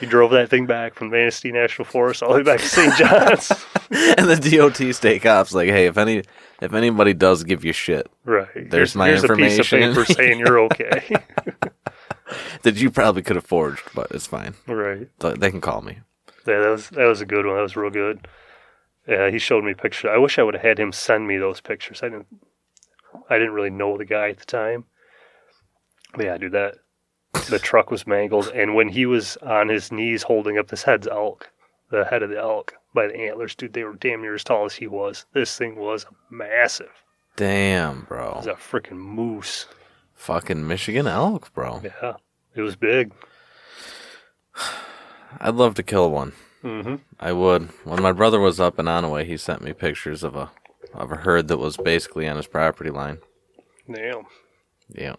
He 0.00 0.06
drove 0.06 0.32
that 0.32 0.50
thing 0.50 0.66
back 0.66 0.94
from 0.94 1.10
Manistee 1.10 1.52
National 1.52 1.86
Forest 1.86 2.22
all 2.22 2.32
the 2.32 2.38
way 2.38 2.42
back 2.42 2.58
to 2.60 2.66
St. 2.68 2.94
John's. 2.96 3.50
and 3.90 4.28
the 4.28 4.36
DOT 4.58 4.94
state 4.94 5.22
cops 5.22 5.54
like, 5.54 5.68
hey, 5.70 5.86
if 5.86 5.96
any 5.96 6.24
if 6.60 6.72
anybody 6.74 7.14
does 7.14 7.42
give 7.44 7.64
you 7.64 7.72
shit, 7.72 8.06
Right. 8.24 8.48
There's 8.54 8.70
here's, 8.92 8.96
my 8.96 9.08
here's 9.08 9.24
a 9.24 9.28
piece 9.34 9.58
of 9.58 9.72
information. 9.72 9.94
paper 9.94 10.04
saying 10.12 10.38
you're 10.40 10.58
okay. 10.64 11.16
that 12.62 12.74
you 12.76 12.90
probably 12.90 13.22
could 13.22 13.36
have 13.36 13.46
forged, 13.46 13.82
but 13.94 14.08
it's 14.10 14.26
fine. 14.26 14.54
right. 14.66 15.08
They 15.20 15.50
can 15.50 15.60
call 15.60 15.80
me. 15.80 15.98
Yeah, 16.46 16.60
that 16.60 16.70
was 16.70 16.88
that 16.90 17.06
was 17.06 17.20
a 17.20 17.26
good 17.26 17.46
one. 17.46 17.56
That 17.56 17.62
was 17.62 17.76
real 17.76 17.90
good. 17.90 18.26
Yeah, 19.08 19.30
he 19.30 19.38
showed 19.38 19.64
me 19.64 19.74
pictures. 19.74 20.10
I 20.12 20.18
wish 20.18 20.38
I 20.38 20.42
would 20.42 20.54
have 20.54 20.62
had 20.62 20.78
him 20.78 20.92
send 20.92 21.26
me 21.28 21.36
those 21.38 21.60
pictures. 21.60 22.00
I 22.02 22.08
didn't. 22.08 22.26
I 23.30 23.38
didn't 23.38 23.54
really 23.54 23.70
know 23.70 23.96
the 23.96 24.04
guy 24.04 24.30
at 24.30 24.38
the 24.38 24.44
time. 24.44 24.84
But 26.14 26.24
yeah, 26.26 26.38
dude, 26.38 26.52
that 26.52 26.76
the 27.50 27.58
truck 27.58 27.90
was 27.90 28.06
mangled, 28.06 28.48
and 28.48 28.74
when 28.74 28.88
he 28.88 29.06
was 29.06 29.36
on 29.38 29.68
his 29.68 29.90
knees 29.92 30.22
holding 30.22 30.58
up 30.58 30.68
this 30.68 30.82
head's 30.84 31.06
elk, 31.06 31.50
the 31.90 32.04
head 32.04 32.22
of 32.22 32.30
the 32.30 32.38
elk 32.38 32.74
by 32.94 33.06
the 33.08 33.16
antlers, 33.16 33.54
dude, 33.54 33.72
they 33.72 33.84
were 33.84 33.94
damn 33.94 34.22
near 34.22 34.34
as 34.34 34.44
tall 34.44 34.64
as 34.64 34.74
he 34.74 34.86
was. 34.86 35.26
This 35.32 35.56
thing 35.56 35.76
was 35.76 36.06
massive. 36.30 36.90
Damn, 37.36 38.00
It 38.00 38.08
bro. 38.08 38.34
was 38.36 38.46
a 38.46 38.52
freaking 38.54 38.98
moose. 38.98 39.66
Fucking 40.14 40.66
Michigan 40.66 41.06
elk, 41.08 41.52
bro. 41.52 41.80
Yeah, 41.84 42.14
it 42.54 42.62
was 42.62 42.76
big. 42.76 43.12
I'd 45.40 45.54
love 45.54 45.74
to 45.74 45.82
kill 45.82 46.10
one. 46.10 46.32
Mm-hmm. 46.62 46.96
I 47.20 47.32
would. 47.32 47.68
When 47.84 48.02
my 48.02 48.12
brother 48.12 48.40
was 48.40 48.58
up 48.60 48.78
in 48.78 48.86
Onaway, 48.86 49.26
he 49.26 49.36
sent 49.36 49.62
me 49.62 49.72
pictures 49.72 50.22
of 50.22 50.34
a 50.34 50.50
of 50.92 51.10
a 51.12 51.16
herd 51.16 51.48
that 51.48 51.58
was 51.58 51.76
basically 51.76 52.28
on 52.28 52.36
his 52.36 52.46
property 52.46 52.90
line. 52.90 53.18
Damn. 53.92 54.22
Yeah. 54.88 55.16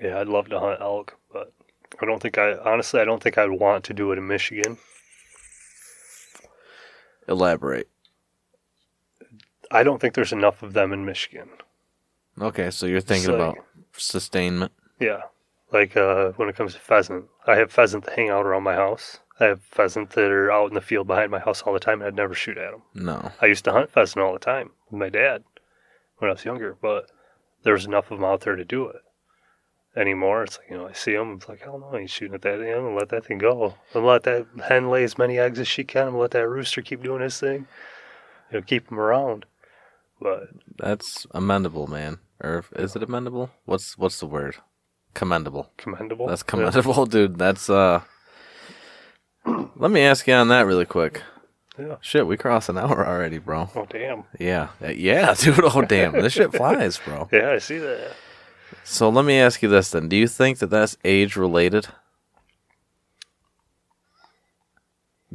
Yeah, 0.00 0.18
I'd 0.18 0.28
love 0.28 0.48
to 0.48 0.58
hunt 0.58 0.80
elk, 0.80 1.16
but 1.32 1.52
I 2.00 2.06
don't 2.06 2.20
think 2.20 2.38
I 2.38 2.54
honestly 2.54 3.00
I 3.00 3.04
don't 3.04 3.22
think 3.22 3.36
I'd 3.38 3.50
want 3.50 3.84
to 3.84 3.94
do 3.94 4.10
it 4.12 4.18
in 4.18 4.26
Michigan. 4.26 4.78
Elaborate. 7.28 7.88
I 9.70 9.82
don't 9.84 10.00
think 10.00 10.14
there's 10.14 10.32
enough 10.32 10.62
of 10.62 10.72
them 10.72 10.92
in 10.92 11.04
Michigan. 11.04 11.48
Okay, 12.40 12.70
so 12.70 12.86
you're 12.86 13.00
thinking 13.00 13.30
like- 13.30 13.40
about 13.40 13.58
sustainment. 13.96 14.72
Yeah. 14.98 15.22
Like 15.72 15.96
uh, 15.96 16.32
when 16.32 16.48
it 16.48 16.56
comes 16.56 16.74
to 16.74 16.80
pheasant, 16.80 17.26
I 17.46 17.56
have 17.56 17.70
pheasant 17.72 18.04
that 18.04 18.14
hang 18.16 18.30
out 18.30 18.46
around 18.46 18.64
my 18.64 18.74
house. 18.74 19.20
I 19.38 19.44
have 19.44 19.62
pheasant 19.62 20.10
that 20.10 20.30
are 20.30 20.52
out 20.52 20.68
in 20.68 20.74
the 20.74 20.80
field 20.80 21.06
behind 21.06 21.30
my 21.30 21.38
house 21.38 21.62
all 21.62 21.72
the 21.72 21.80
time, 21.80 22.00
and 22.00 22.08
I'd 22.08 22.14
never 22.14 22.34
shoot 22.34 22.58
at 22.58 22.72
them. 22.72 22.82
No. 22.94 23.32
I 23.40 23.46
used 23.46 23.64
to 23.64 23.72
hunt 23.72 23.90
pheasant 23.90 24.22
all 24.22 24.32
the 24.32 24.38
time 24.38 24.70
with 24.90 24.98
my 24.98 25.08
dad 25.08 25.44
when 26.18 26.30
I 26.30 26.34
was 26.34 26.44
younger, 26.44 26.76
but 26.80 27.10
there 27.62 27.72
was 27.72 27.86
enough 27.86 28.10
of 28.10 28.18
them 28.18 28.24
out 28.24 28.42
there 28.42 28.56
to 28.56 28.64
do 28.64 28.86
it. 28.88 29.02
Anymore, 29.96 30.44
it's 30.44 30.58
like 30.58 30.70
you 30.70 30.76
know, 30.76 30.86
I 30.86 30.92
see 30.92 31.14
them. 31.14 31.34
It's 31.34 31.48
like 31.48 31.62
hell 31.62 31.78
no, 31.78 31.96
I 31.96 32.00
ain't 32.00 32.10
shooting 32.10 32.34
at 32.34 32.42
that. 32.42 32.60
I'm 32.60 32.84
gonna 32.84 32.94
let 32.94 33.08
that 33.08 33.24
thing 33.26 33.38
go. 33.38 33.76
I'm 33.94 34.02
gonna 34.02 34.06
let 34.06 34.22
that 34.24 34.46
hen 34.68 34.88
lay 34.88 35.02
as 35.02 35.18
many 35.18 35.38
eggs 35.38 35.58
as 35.58 35.66
she 35.66 35.82
can. 35.82 36.02
I'm 36.02 36.10
gonna 36.10 36.22
let 36.22 36.30
that 36.32 36.48
rooster 36.48 36.80
keep 36.80 37.02
doing 37.02 37.22
his 37.22 37.40
thing. 37.40 37.66
You 38.52 38.58
know, 38.58 38.62
keep 38.62 38.88
them 38.88 39.00
around. 39.00 39.46
But 40.20 40.50
That's 40.76 41.26
amendable, 41.34 41.88
man. 41.88 42.18
Or 42.40 42.64
is 42.76 42.94
it 42.94 43.02
amendable? 43.02 43.50
What's 43.64 43.98
what's 43.98 44.20
the 44.20 44.26
word? 44.26 44.56
Commendable. 45.14 45.70
commendable. 45.76 46.26
That's 46.28 46.42
Yeah. 46.42 46.50
commendable, 46.50 47.06
dude. 47.14 47.38
That's 47.38 47.68
uh 47.68 48.00
Let 49.44 49.90
me 49.90 50.00
ask 50.02 50.26
you 50.26 50.34
on 50.34 50.48
that 50.48 50.66
really 50.66 50.84
quick. 50.86 51.22
Yeah. 51.78 51.96
Shit, 52.00 52.26
we 52.26 52.36
crossed 52.36 52.68
an 52.68 52.76
hour 52.78 53.06
already, 53.06 53.38
bro. 53.38 53.70
Oh 53.74 53.86
damn. 53.88 54.24
Yeah. 54.38 54.68
Uh, 54.82 54.88
Yeah, 54.88 55.34
dude. 55.38 55.60
Oh 55.62 55.82
damn. 55.82 56.12
This 56.12 56.32
shit 56.34 56.52
flies, 56.54 56.98
bro. 56.98 57.28
Yeah, 57.32 57.50
I 57.52 57.58
see 57.58 57.78
that. 57.78 58.12
So 58.84 59.08
let 59.08 59.24
me 59.24 59.38
ask 59.38 59.62
you 59.62 59.68
this 59.68 59.90
then. 59.90 60.08
Do 60.08 60.16
you 60.16 60.26
think 60.28 60.58
that 60.58 60.68
that's 60.70 60.96
age 61.04 61.36
related? 61.36 61.88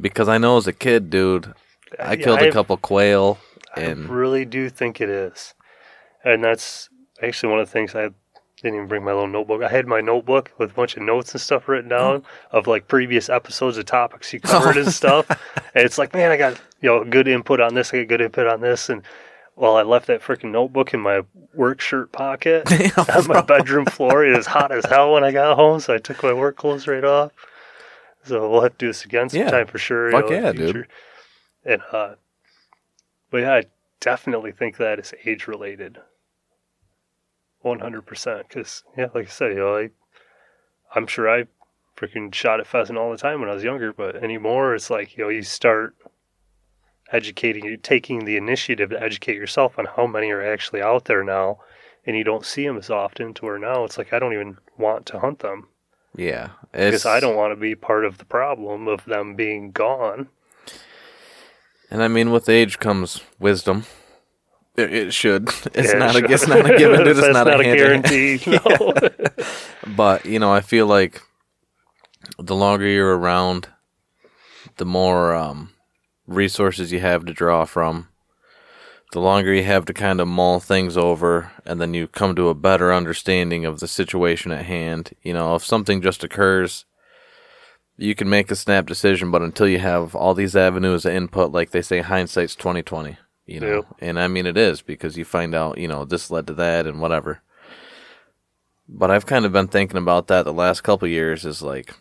Because 0.00 0.28
I 0.28 0.38
know 0.38 0.56
as 0.56 0.66
a 0.66 0.72
kid, 0.72 1.10
dude, 1.10 1.54
I 1.98 2.14
Yeah, 2.14 2.24
killed 2.24 2.38
a 2.40 2.44
I've- 2.44 2.52
couple 2.52 2.76
quail 2.76 3.38
I 3.74 3.80
and 3.82 4.08
really 4.08 4.44
do 4.44 4.68
think 4.68 5.00
it 5.00 5.08
is. 5.08 5.54
And 6.24 6.42
that's 6.44 6.88
actually 7.22 7.50
one 7.50 7.60
of 7.60 7.66
the 7.68 7.72
things 7.72 7.94
I 7.94 8.10
didn't 8.66 8.76
even 8.76 8.88
bring 8.88 9.04
my 9.04 9.12
little 9.12 9.28
notebook. 9.28 9.62
I 9.62 9.68
had 9.68 9.86
my 9.86 10.00
notebook 10.00 10.50
with 10.58 10.72
a 10.72 10.74
bunch 10.74 10.96
of 10.96 11.02
notes 11.02 11.32
and 11.32 11.40
stuff 11.40 11.68
written 11.68 11.88
down 11.88 12.24
of 12.50 12.66
like 12.66 12.88
previous 12.88 13.28
episodes 13.28 13.78
of 13.78 13.84
topics 13.86 14.32
you 14.32 14.40
covered 14.52 14.76
and 14.76 14.92
stuff. 14.92 15.28
And 15.74 15.84
it's 15.84 15.98
like, 15.98 16.12
man, 16.12 16.30
I 16.30 16.36
got 16.36 16.60
you 16.80 16.88
know 16.88 17.04
good 17.04 17.28
input 17.28 17.60
on 17.60 17.74
this. 17.74 17.92
I 17.94 17.98
got 18.00 18.08
good 18.08 18.20
input 18.20 18.46
on 18.46 18.60
this. 18.60 18.88
And 18.88 19.02
well, 19.54 19.76
I 19.76 19.82
left 19.82 20.06
that 20.08 20.20
freaking 20.20 20.50
notebook 20.50 20.92
in 20.92 21.00
my 21.00 21.22
work 21.54 21.80
shirt 21.80 22.12
pocket 22.12 22.70
on 22.98 23.26
my 23.28 23.40
bedroom 23.40 23.86
floor. 23.86 24.24
It 24.26 24.36
was 24.36 24.46
hot 24.46 24.72
as 24.72 24.84
hell 24.84 25.12
when 25.12 25.24
I 25.24 25.32
got 25.32 25.56
home, 25.56 25.80
so 25.80 25.94
I 25.94 25.98
took 25.98 26.22
my 26.22 26.32
work 26.32 26.56
clothes 26.56 26.86
right 26.86 27.04
off. 27.04 27.32
So 28.24 28.50
we'll 28.50 28.62
have 28.62 28.72
to 28.72 28.78
do 28.78 28.88
this 28.88 29.04
again 29.04 29.28
Yeah. 29.32 29.44
sometime 29.44 29.66
for 29.68 29.78
sure. 29.78 30.10
Fuck 30.10 30.30
in 30.30 30.42
the 30.42 30.46
yeah, 30.46 30.52
dude. 30.52 30.86
And 31.64 31.82
uh, 31.92 32.14
but 33.30 33.38
yeah, 33.38 33.54
I 33.54 33.64
definitely 34.00 34.52
think 34.52 34.76
that 34.78 34.98
is 34.98 35.14
age 35.24 35.46
related. 35.46 35.98
One 37.66 37.80
hundred 37.80 38.06
percent. 38.06 38.48
Because 38.48 38.84
yeah, 38.96 39.08
like 39.12 39.26
I 39.26 39.30
said, 39.30 39.52
you 39.52 39.58
know, 39.58 39.76
I, 39.76 39.90
I'm 40.94 41.06
sure 41.06 41.28
I 41.28 41.46
freaking 41.96 42.32
shot 42.32 42.60
at 42.60 42.66
pheasant 42.66 42.96
all 42.96 43.10
the 43.10 43.16
time 43.16 43.40
when 43.40 43.50
I 43.50 43.54
was 43.54 43.64
younger, 43.64 43.92
but 43.92 44.16
anymore, 44.16 44.74
it's 44.74 44.88
like 44.88 45.16
you 45.16 45.24
know, 45.24 45.30
you 45.30 45.42
start 45.42 45.96
educating, 47.10 47.64
you 47.64 47.76
taking 47.76 48.24
the 48.24 48.36
initiative 48.36 48.90
to 48.90 49.02
educate 49.02 49.36
yourself 49.36 49.78
on 49.78 49.86
how 49.86 50.06
many 50.06 50.30
are 50.30 50.46
actually 50.46 50.80
out 50.80 51.06
there 51.06 51.24
now, 51.24 51.58
and 52.06 52.16
you 52.16 52.22
don't 52.22 52.46
see 52.46 52.64
them 52.64 52.76
as 52.76 52.88
often. 52.88 53.34
To 53.34 53.46
where 53.46 53.58
now 53.58 53.84
it's 53.84 53.98
like 53.98 54.12
I 54.12 54.20
don't 54.20 54.32
even 54.32 54.58
want 54.78 55.06
to 55.06 55.18
hunt 55.18 55.40
them 55.40 55.68
yeah, 56.16 56.50
because 56.72 57.04
I 57.04 57.18
don't 57.18 57.36
want 57.36 57.52
to 57.52 57.60
be 57.60 57.74
part 57.74 58.04
of 58.04 58.18
the 58.18 58.24
problem 58.24 58.88
of 58.88 59.04
them 59.04 59.34
being 59.34 59.72
gone. 59.72 60.28
And 61.90 62.02
I 62.02 62.08
mean, 62.08 62.30
with 62.30 62.48
age 62.48 62.78
comes 62.78 63.20
wisdom. 63.40 63.86
It, 64.76 64.92
it 64.92 65.14
should. 65.14 65.48
It's 65.74 65.92
Yeah, 65.92 65.98
not 65.98 66.16
a. 66.16 66.20
sure. 66.20 66.32
It's 66.32 66.46
not 66.48 66.70
a 66.70 66.76
given. 66.78 67.06
It's 67.06 67.20
That's 67.20 67.32
not, 67.32 67.48
a, 67.48 67.62
hand-to-hand. 67.64 68.04
guarantee. 68.04 68.40
No. 69.86 69.94
But 69.96 70.26
you 70.26 70.38
know, 70.38 70.52
I 70.52 70.60
feel 70.60 70.86
like 70.86 71.22
the 72.38 72.54
longer 72.56 72.86
you're 72.86 73.16
around, 73.16 73.68
the 74.76 74.84
more 74.84 75.34
um, 75.34 75.70
resources 76.26 76.92
you 76.92 77.00
have 77.00 77.24
to 77.26 77.32
draw 77.32 77.64
from. 77.64 78.08
The 79.12 79.20
longer 79.20 79.54
you 79.54 79.62
have 79.62 79.84
to 79.86 79.94
kind 79.94 80.20
of 80.20 80.26
mull 80.26 80.58
things 80.58 80.96
over, 80.96 81.52
and 81.64 81.80
then 81.80 81.94
you 81.94 82.08
come 82.08 82.34
to 82.34 82.48
a 82.48 82.54
better 82.54 82.92
understanding 82.92 83.64
of 83.64 83.78
the 83.78 83.86
situation 83.86 84.50
at 84.50 84.64
hand. 84.66 85.12
You 85.22 85.32
know, 85.32 85.54
if 85.54 85.64
something 85.64 86.02
just 86.02 86.24
occurs, 86.24 86.84
you 87.96 88.16
can 88.16 88.28
make 88.28 88.50
a 88.50 88.56
snap 88.56 88.86
decision, 88.86 89.30
but 89.30 89.42
until 89.42 89.68
you 89.68 89.78
have 89.78 90.16
all 90.16 90.34
these 90.34 90.56
avenues 90.56 91.04
of 91.06 91.12
input, 91.14 91.52
like 91.52 91.70
they 91.70 91.82
say, 91.82 92.00
hindsight's 92.00 92.56
twenty 92.56 92.82
twenty. 92.82 93.16
You 93.46 93.60
know, 93.60 93.74
Yep. 93.76 93.86
and 94.00 94.18
I 94.18 94.26
mean 94.28 94.44
it 94.46 94.56
is 94.56 94.82
because 94.82 95.16
you 95.16 95.24
find 95.24 95.54
out, 95.54 95.78
you 95.78 95.86
know, 95.86 96.04
this 96.04 96.30
led 96.30 96.46
to 96.48 96.54
that 96.54 96.86
and 96.86 97.00
whatever. 97.00 97.40
But 98.88 99.10
I've 99.10 99.26
kind 99.26 99.44
of 99.44 99.52
been 99.52 99.68
thinking 99.68 99.98
about 99.98 100.26
that 100.28 100.44
the 100.44 100.52
last 100.52 100.82
couple 100.82 101.06
years. 101.08 101.44
Is 101.44 101.62
like, 101.62 101.94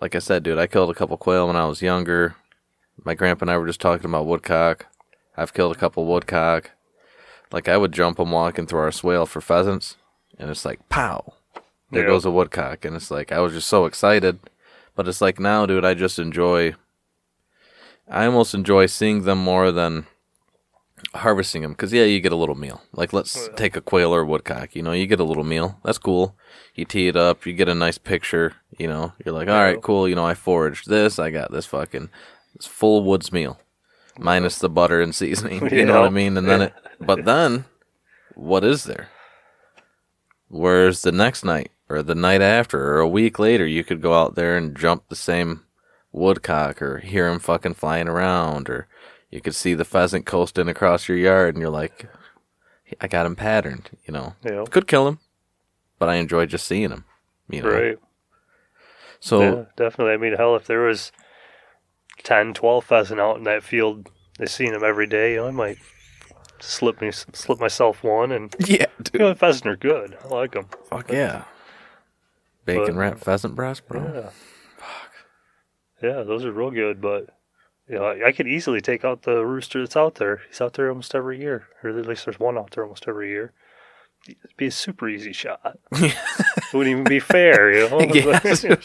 like 0.00 0.14
I 0.14 0.18
said, 0.18 0.42
dude, 0.42 0.58
I 0.58 0.66
killed 0.66 0.90
a 0.90 0.94
couple 0.94 1.16
quail 1.16 1.46
when 1.46 1.56
I 1.56 1.66
was 1.66 1.82
younger. 1.82 2.36
My 3.04 3.14
grandpa 3.14 3.44
and 3.44 3.50
I 3.50 3.58
were 3.58 3.66
just 3.66 3.80
talking 3.80 4.06
about 4.06 4.26
woodcock. 4.26 4.86
I've 5.36 5.54
killed 5.54 5.74
a 5.74 5.78
couple 5.78 6.04
woodcock. 6.06 6.70
Like 7.52 7.68
I 7.68 7.76
would 7.76 7.92
jump 7.92 8.16
them 8.18 8.30
walking 8.30 8.66
through 8.66 8.80
our 8.80 8.92
swale 8.92 9.24
for 9.24 9.40
pheasants, 9.40 9.96
and 10.38 10.50
it's 10.50 10.64
like 10.64 10.86
pow, 10.90 11.32
there 11.90 12.02
Yeah. 12.02 12.08
goes 12.08 12.24
a 12.26 12.30
woodcock, 12.30 12.84
and 12.84 12.94
it's 12.96 13.10
like 13.10 13.32
I 13.32 13.40
was 13.40 13.52
just 13.52 13.68
so 13.68 13.86
excited. 13.86 14.38
But 14.94 15.06
it's 15.08 15.20
like 15.20 15.38
now, 15.38 15.64
dude, 15.64 15.84
I 15.84 15.94
just 15.94 16.18
enjoy. 16.18 16.74
I 18.10 18.26
almost 18.26 18.54
enjoy 18.54 18.86
seeing 18.86 19.22
them 19.22 19.38
more 19.38 19.70
than 19.70 20.06
harvesting 21.14 21.62
them 21.62 21.72
because 21.72 21.92
yeah 21.92 22.04
you 22.04 22.20
get 22.20 22.32
a 22.32 22.36
little 22.36 22.54
meal. 22.54 22.82
Like 22.92 23.12
let's 23.12 23.48
oh, 23.48 23.52
take 23.54 23.76
a 23.76 23.80
quail 23.80 24.14
or 24.14 24.20
a 24.20 24.26
woodcock 24.26 24.74
you 24.74 24.82
know 24.82 24.92
you 24.92 25.06
get 25.06 25.20
a 25.20 25.24
little 25.24 25.44
meal. 25.44 25.78
That's 25.84 25.98
cool. 25.98 26.36
You 26.74 26.84
tee 26.84 27.08
it 27.08 27.16
up 27.16 27.46
you 27.46 27.52
get 27.52 27.68
a 27.68 27.74
nice 27.74 27.98
picture 27.98 28.54
you 28.78 28.88
know. 28.88 29.12
You're 29.24 29.34
like 29.34 29.48
all 29.48 29.62
right 29.62 29.80
cool 29.80 30.08
you 30.08 30.14
know 30.14 30.26
i 30.26 30.34
foraged 30.34 30.88
this 30.88 31.18
i 31.18 31.30
got 31.30 31.52
this 31.52 31.66
fucking 31.66 32.10
this 32.56 32.66
full 32.66 33.04
woods 33.04 33.32
meal 33.32 33.60
minus 34.18 34.58
the 34.58 34.68
butter 34.68 35.00
and 35.00 35.14
seasoning 35.14 35.68
you 35.72 35.84
know 35.84 36.00
what 36.00 36.06
i 36.06 36.10
mean? 36.10 36.36
And 36.36 36.48
then 36.48 36.62
it 36.62 36.74
but 37.00 37.24
then 37.24 37.64
what 38.34 38.64
is 38.64 38.84
there? 38.84 39.08
Whereas 40.48 41.02
the 41.02 41.12
next 41.12 41.44
night 41.44 41.70
or 41.88 42.02
the 42.02 42.14
night 42.14 42.40
after 42.40 42.94
or 42.94 43.00
a 43.00 43.08
week 43.08 43.38
later 43.38 43.66
you 43.66 43.84
could 43.84 44.00
go 44.00 44.14
out 44.14 44.34
there 44.34 44.56
and 44.56 44.76
jump 44.76 45.08
the 45.08 45.16
same 45.16 45.64
woodcock 46.12 46.80
or 46.82 46.98
hear 46.98 47.28
him 47.28 47.38
fucking 47.38 47.74
flying 47.74 48.08
around 48.08 48.68
or 48.70 48.86
you 49.30 49.40
could 49.40 49.54
see 49.54 49.74
the 49.74 49.84
pheasant 49.84 50.24
coasting 50.26 50.68
across 50.68 51.08
your 51.08 51.18
yard 51.18 51.54
and 51.54 51.60
you're 51.60 51.70
like 51.70 52.06
i 53.00 53.06
got 53.06 53.26
him 53.26 53.36
patterned 53.36 53.90
you 54.06 54.12
know 54.12 54.34
Yeah. 54.44 54.64
could 54.70 54.86
kill 54.86 55.06
him 55.06 55.18
but 55.98 56.08
i 56.08 56.14
enjoy 56.16 56.46
just 56.46 56.66
seeing 56.66 56.90
him 56.90 57.04
you 57.50 57.62
know 57.62 57.68
Right. 57.70 57.98
so 59.20 59.40
yeah, 59.40 59.64
definitely. 59.76 60.14
I 60.14 60.16
mean, 60.16 60.34
hell, 60.36 60.54
if 60.56 60.66
there 60.66 60.80
was 60.82 61.12
10, 62.22 62.54
12 62.54 62.84
pheasant 62.84 63.20
out 63.20 63.36
in 63.36 63.44
that 63.44 63.62
field, 63.62 64.08
they 64.38 64.46
seen 64.46 64.72
them 64.72 64.84
every 64.84 65.06
day. 65.06 65.32
You 65.32 65.38
know, 65.40 65.48
I 65.48 65.50
might 65.50 65.78
slip 66.60 67.00
me, 67.00 67.10
slip 67.12 67.58
myself 67.58 68.02
one, 68.04 68.30
and 68.32 68.54
yeah 68.60 68.86
you 68.98 69.04
dude 69.04 69.20
know, 69.20 69.34
pheasant 69.34 69.66
are 69.66 69.76
good. 69.76 70.16
I 70.24 70.28
like 70.28 70.52
them. 70.52 70.66
fuck 70.88 71.10
yeah 71.10 71.44
bacon 72.64 72.94
But- 72.94 72.94
wrapped 72.96 73.20
pheasant 73.24 73.54
breast 73.54 73.86
bro 73.88 74.02
Yeah. 74.02 74.30
Yeah, 76.02 76.22
those 76.22 76.44
are 76.44 76.52
real 76.52 76.70
good, 76.70 77.00
but 77.00 77.28
you 77.88 77.96
know, 77.96 78.04
I, 78.04 78.28
I 78.28 78.32
could 78.32 78.46
easily 78.46 78.80
take 78.80 79.04
out 79.04 79.22
the 79.22 79.44
rooster 79.44 79.80
that's 79.80 79.96
out 79.96 80.16
there. 80.16 80.42
He's 80.48 80.60
out 80.60 80.74
there 80.74 80.88
almost 80.88 81.14
every 81.14 81.40
year, 81.40 81.66
or 81.82 81.90
at 81.90 82.06
least 82.06 82.26
there's 82.26 82.38
one 82.38 82.58
out 82.58 82.72
there 82.72 82.84
almost 82.84 83.08
every 83.08 83.30
year. 83.30 83.52
It'd 84.26 84.56
be 84.56 84.66
a 84.66 84.70
super 84.70 85.08
easy 85.08 85.32
shot. 85.32 85.78
it 85.92 86.14
wouldn't 86.74 86.92
even 86.92 87.04
be 87.04 87.20
fair, 87.20 87.72
you 87.72 87.88
know. 87.88 88.76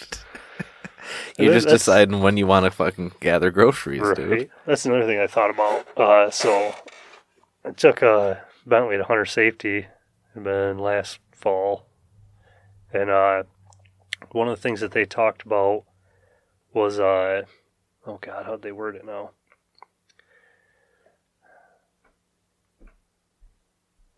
Yeah, 1.38 1.46
you're 1.46 1.54
just 1.56 1.68
deciding 1.68 2.22
when 2.22 2.38
you 2.38 2.48
want 2.48 2.66
to 2.66 2.72
fucking 2.72 3.14
gather 3.20 3.52
groceries 3.52 4.02
dude 4.16 4.50
That's 4.66 4.86
another 4.86 5.06
thing 5.06 5.20
I 5.20 5.28
thought 5.28 5.50
about. 5.50 5.98
Uh, 5.98 6.30
so 6.30 6.74
I 7.66 7.72
took 7.72 8.02
a 8.02 8.44
Bentley 8.66 8.98
to 8.98 9.04
Hunter 9.04 9.26
Safety, 9.26 9.88
and 10.34 10.44
been 10.44 10.78
last 10.78 11.20
fall, 11.32 11.88
and 12.94 13.10
uh, 13.10 13.44
one 14.32 14.48
of 14.48 14.56
the 14.56 14.62
things 14.62 14.80
that 14.80 14.92
they 14.92 15.06
talked 15.06 15.44
about 15.44 15.84
was, 16.74 17.00
uh, 17.00 17.44
oh 18.06 18.18
God, 18.22 18.46
how'd 18.46 18.62
they 18.62 18.72
word 18.72 18.96
it 18.96 19.06
now? 19.06 19.32
It 22.82 22.88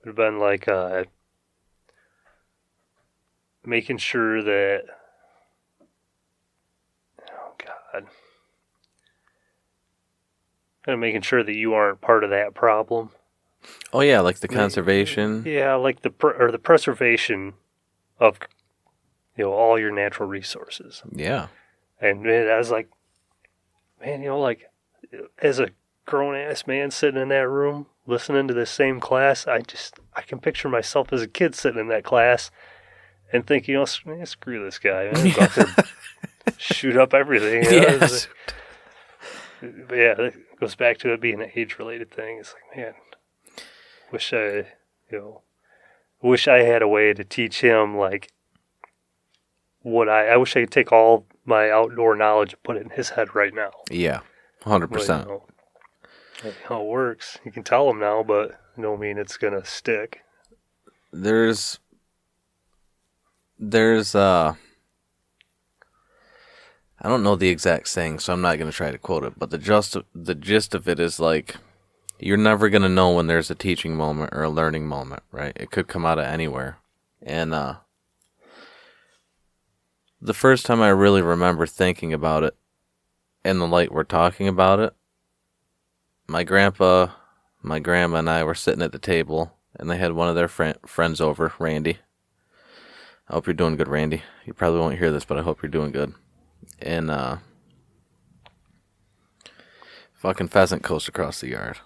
would 0.01 0.07
have 0.09 0.15
been 0.15 0.39
like 0.39 0.67
uh, 0.67 1.05
making 3.65 3.97
sure 3.97 4.41
that, 4.43 4.83
oh 7.31 7.53
God 7.57 8.05
kind 10.85 10.93
of 10.93 10.99
making 10.99 11.21
sure 11.21 11.43
that 11.43 11.55
you 11.55 11.73
aren't 11.73 11.99
part 11.99 12.23
of 12.23 12.29
that 12.29 12.53
problem. 12.53 13.09
oh 13.91 14.01
yeah 14.01 14.19
like 14.19 14.37
the 14.37 14.47
conservation 14.47 15.43
Yeah, 15.43 15.73
like 15.73 16.03
the 16.03 16.11
pr- 16.11 16.39
or 16.39 16.51
the 16.51 16.59
preservation 16.59 17.53
of 18.19 18.37
you 19.35 19.45
know 19.45 19.51
all 19.53 19.79
your 19.79 19.89
natural 19.91 20.29
resources. 20.29 21.01
yeah 21.11 21.47
And 22.01 22.23
man, 22.23 22.49
I 22.49 22.57
was 22.57 22.71
like, 22.71 22.89
man, 23.99 24.21
you 24.21 24.29
know, 24.29 24.39
like 24.39 24.69
as 25.41 25.59
a 25.59 25.69
grown 26.05 26.35
ass 26.35 26.67
man 26.67 26.91
sitting 26.91 27.21
in 27.21 27.29
that 27.29 27.47
room 27.47 27.87
listening 28.05 28.47
to 28.47 28.53
this 28.53 28.69
same 28.69 28.99
class, 28.99 29.47
I 29.47 29.61
just 29.61 29.99
I 30.15 30.21
can 30.21 30.39
picture 30.39 30.69
myself 30.69 31.11
as 31.11 31.21
a 31.21 31.27
kid 31.27 31.55
sitting 31.55 31.79
in 31.79 31.87
that 31.89 32.03
class 32.03 32.51
and 33.33 33.45
thinking, 33.45 33.73
you 33.73 33.79
know, 33.79 33.87
man, 34.05 34.25
screw 34.25 34.63
this 34.63 34.79
guy, 34.79 35.11
man, 35.11 35.33
there, 35.55 35.75
shoot 36.57 36.97
up 36.97 37.13
everything. 37.13 37.63
you 37.63 37.69
know? 37.69 37.77
yes 37.77 38.27
But 39.61 39.95
yeah, 39.95 40.13
it 40.19 40.59
goes 40.59 40.75
back 40.75 40.97
to 40.99 41.13
it 41.13 41.21
being 41.21 41.41
an 41.41 41.51
age 41.55 41.79
related 41.79 42.11
thing. 42.11 42.37
It's 42.39 42.53
like, 42.53 42.77
man, 42.77 42.93
wish 44.11 44.33
I, 44.33 44.67
you 45.11 45.17
know, 45.19 45.41
wish 46.21 46.47
I 46.47 46.59
had 46.59 46.81
a 46.81 46.87
way 46.87 47.13
to 47.13 47.23
teach 47.23 47.61
him 47.61 47.97
like 47.97 48.31
what 49.81 50.09
I. 50.09 50.29
I 50.29 50.37
wish 50.37 50.55
I 50.55 50.61
could 50.61 50.71
take 50.71 50.91
all 50.91 51.25
my 51.45 51.69
outdoor 51.69 52.15
knowledge 52.15 52.53
and 52.53 52.63
put 52.63 52.77
it 52.77 52.83
in 52.83 52.89
his 52.91 53.09
head 53.09 53.35
right 53.35 53.53
now. 53.53 53.71
yeah 53.91 54.21
100% 54.63 54.89
But, 54.89 55.01
you 55.01 55.07
know, 55.07 55.43
like, 56.43 56.55
how 56.67 56.81
it 56.81 56.87
works. 56.87 57.37
You 57.45 57.51
can 57.51 57.63
tell 57.63 57.89
him 57.89 57.99
now, 57.99 58.23
but 58.23 58.59
no 58.77 58.97
mean 58.97 59.17
it's 59.17 59.37
gonna 59.37 59.63
stick. 59.65 60.21
there's 61.13 61.79
there's 63.57 64.15
uh 64.15 64.53
I 67.01 67.09
don't 67.09 67.23
know 67.23 67.35
the 67.35 67.49
exact 67.49 67.87
saying, 67.89 68.19
so 68.19 68.33
I'm 68.33 68.41
not 68.41 68.57
to 68.71 68.75
try 68.75 68.89
to 68.89 68.97
quote 68.97 69.23
it, 69.25 69.33
but 69.37 69.49
the 69.51 69.57
just 69.57 69.95
the 70.13 70.35
gist 70.35 70.73
of 70.73 70.87
it 70.87 70.99
is 70.99 71.19
like 71.19 71.55
you're 72.19 72.37
never 72.37 72.69
to 72.83 72.89
know 72.89 73.11
when 73.11 73.27
there's 73.27 73.51
a 73.51 73.55
teaching 73.55 73.95
moment 73.95 74.33
or 74.33 74.43
a 74.43 74.49
learning 74.49 74.87
moment, 74.87 75.21
right? 75.31 75.53
It 75.55 75.71
could 75.71 75.87
come 75.87 76.05
out 76.05 76.17
of 76.17 76.25
anywhere. 76.25 76.77
And 77.21 77.53
uh 77.53 77.75
the 80.25 80.33
first 80.33 80.65
time 80.65 80.81
I 80.81 80.89
really 80.89 81.21
remember 81.21 81.67
thinking 81.67 82.11
about 82.11 82.43
it 82.43 82.55
in 83.43 83.59
the 83.59 83.67
light 83.67 83.91
we're 83.91 84.03
talking 84.03 84.47
about 84.47 84.79
it, 84.79 84.93
my 86.27 86.43
grandpa, 86.43 87.09
my 87.61 87.79
grandma 87.79 88.17
and 88.17 88.29
I 88.29 88.43
were 88.43 88.55
sitting 88.55 88.81
at 88.81 88.91
the 88.91 88.99
table 88.99 89.53
and 89.75 89.89
they 89.89 89.97
had 89.97 90.13
one 90.13 90.27
of 90.27 90.35
their 90.35 90.47
fri 90.47 90.73
friends 90.87 91.21
over, 91.21 91.53
Randy. 91.59 91.99
I 93.29 93.33
hope 93.33 93.45
you're 93.45 93.53
doing 93.53 93.75
good, 93.75 93.87
Randy. 93.87 94.23
You 94.45 94.53
probably 94.53 94.79
won't 94.79 94.97
hear 94.97 95.11
this, 95.11 95.25
but 95.25 95.37
I 95.37 95.43
hope 95.43 95.61
you're 95.61 95.69
doing 95.69 95.91
good. 95.91 96.13
And 96.79 97.11
uh 97.11 97.37
fucking 100.13 100.47
pheasant 100.47 100.81
coast 100.81 101.07
across 101.07 101.41
the 101.41 101.49
yard, 101.49 101.77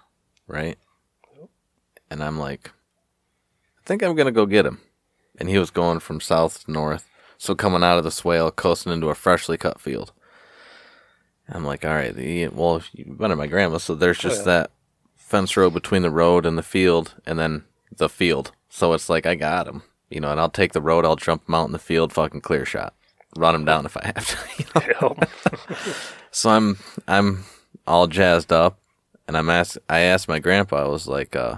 right? 0.46 0.78
And 2.10 2.24
I'm 2.24 2.38
like, 2.38 2.70
I 3.78 3.82
think 3.84 4.02
I'm 4.02 4.14
gonna 4.14 4.32
go 4.32 4.46
get 4.46 4.64
him. 4.64 4.80
And 5.38 5.50
he 5.50 5.58
was 5.58 5.70
going 5.70 6.00
from 6.00 6.20
south 6.20 6.64
to 6.64 6.72
north, 6.72 7.09
so 7.40 7.54
coming 7.54 7.82
out 7.82 7.96
of 7.96 8.04
the 8.04 8.10
swale, 8.10 8.50
coasting 8.50 8.92
into 8.92 9.08
a 9.08 9.14
freshly 9.14 9.56
cut 9.56 9.80
field. 9.80 10.12
I'm 11.48 11.64
like, 11.64 11.86
all 11.86 11.94
right, 11.94 12.14
the, 12.14 12.48
well, 12.48 12.82
you've 12.92 13.16
been 13.16 13.30
at 13.30 13.38
my 13.38 13.46
grandma, 13.46 13.78
so 13.78 13.94
there's 13.94 14.18
just 14.18 14.40
yeah. 14.40 14.44
that 14.44 14.70
fence 15.16 15.56
road 15.56 15.72
between 15.72 16.02
the 16.02 16.10
road 16.10 16.44
and 16.44 16.58
the 16.58 16.62
field, 16.62 17.14
and 17.24 17.38
then 17.38 17.64
the 17.96 18.10
field. 18.10 18.52
So 18.68 18.92
it's 18.92 19.08
like 19.08 19.24
I 19.24 19.36
got 19.36 19.66
him, 19.66 19.82
you 20.10 20.20
know, 20.20 20.30
and 20.30 20.38
I'll 20.38 20.50
take 20.50 20.74
the 20.74 20.82
road, 20.82 21.06
I'll 21.06 21.16
jump 21.16 21.48
him 21.48 21.54
out 21.54 21.64
in 21.64 21.72
the 21.72 21.78
field, 21.78 22.12
fucking 22.12 22.42
clear 22.42 22.66
shot, 22.66 22.94
run 23.34 23.54
him 23.54 23.64
down 23.64 23.86
if 23.86 23.96
I 23.96 24.12
have 24.14 24.26
to. 24.26 24.86
You 24.86 24.94
know? 25.00 25.16
So 26.32 26.50
I'm 26.50 26.78
I'm 27.08 27.44
all 27.88 28.06
jazzed 28.06 28.52
up, 28.52 28.78
and 29.26 29.36
I'm 29.36 29.50
asked. 29.50 29.78
I 29.88 30.00
asked 30.00 30.28
my 30.28 30.38
grandpa. 30.38 30.84
I 30.84 30.86
was 30.86 31.08
like, 31.08 31.34
uh, 31.34 31.56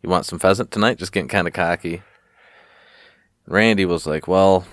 "You 0.00 0.08
want 0.08 0.24
some 0.24 0.38
pheasant 0.38 0.70
tonight?" 0.70 0.96
Just 0.96 1.12
getting 1.12 1.28
kind 1.28 1.46
of 1.46 1.52
cocky. 1.52 2.00
Randy 3.46 3.84
was 3.84 4.06
like, 4.06 4.26
"Well." 4.28 4.64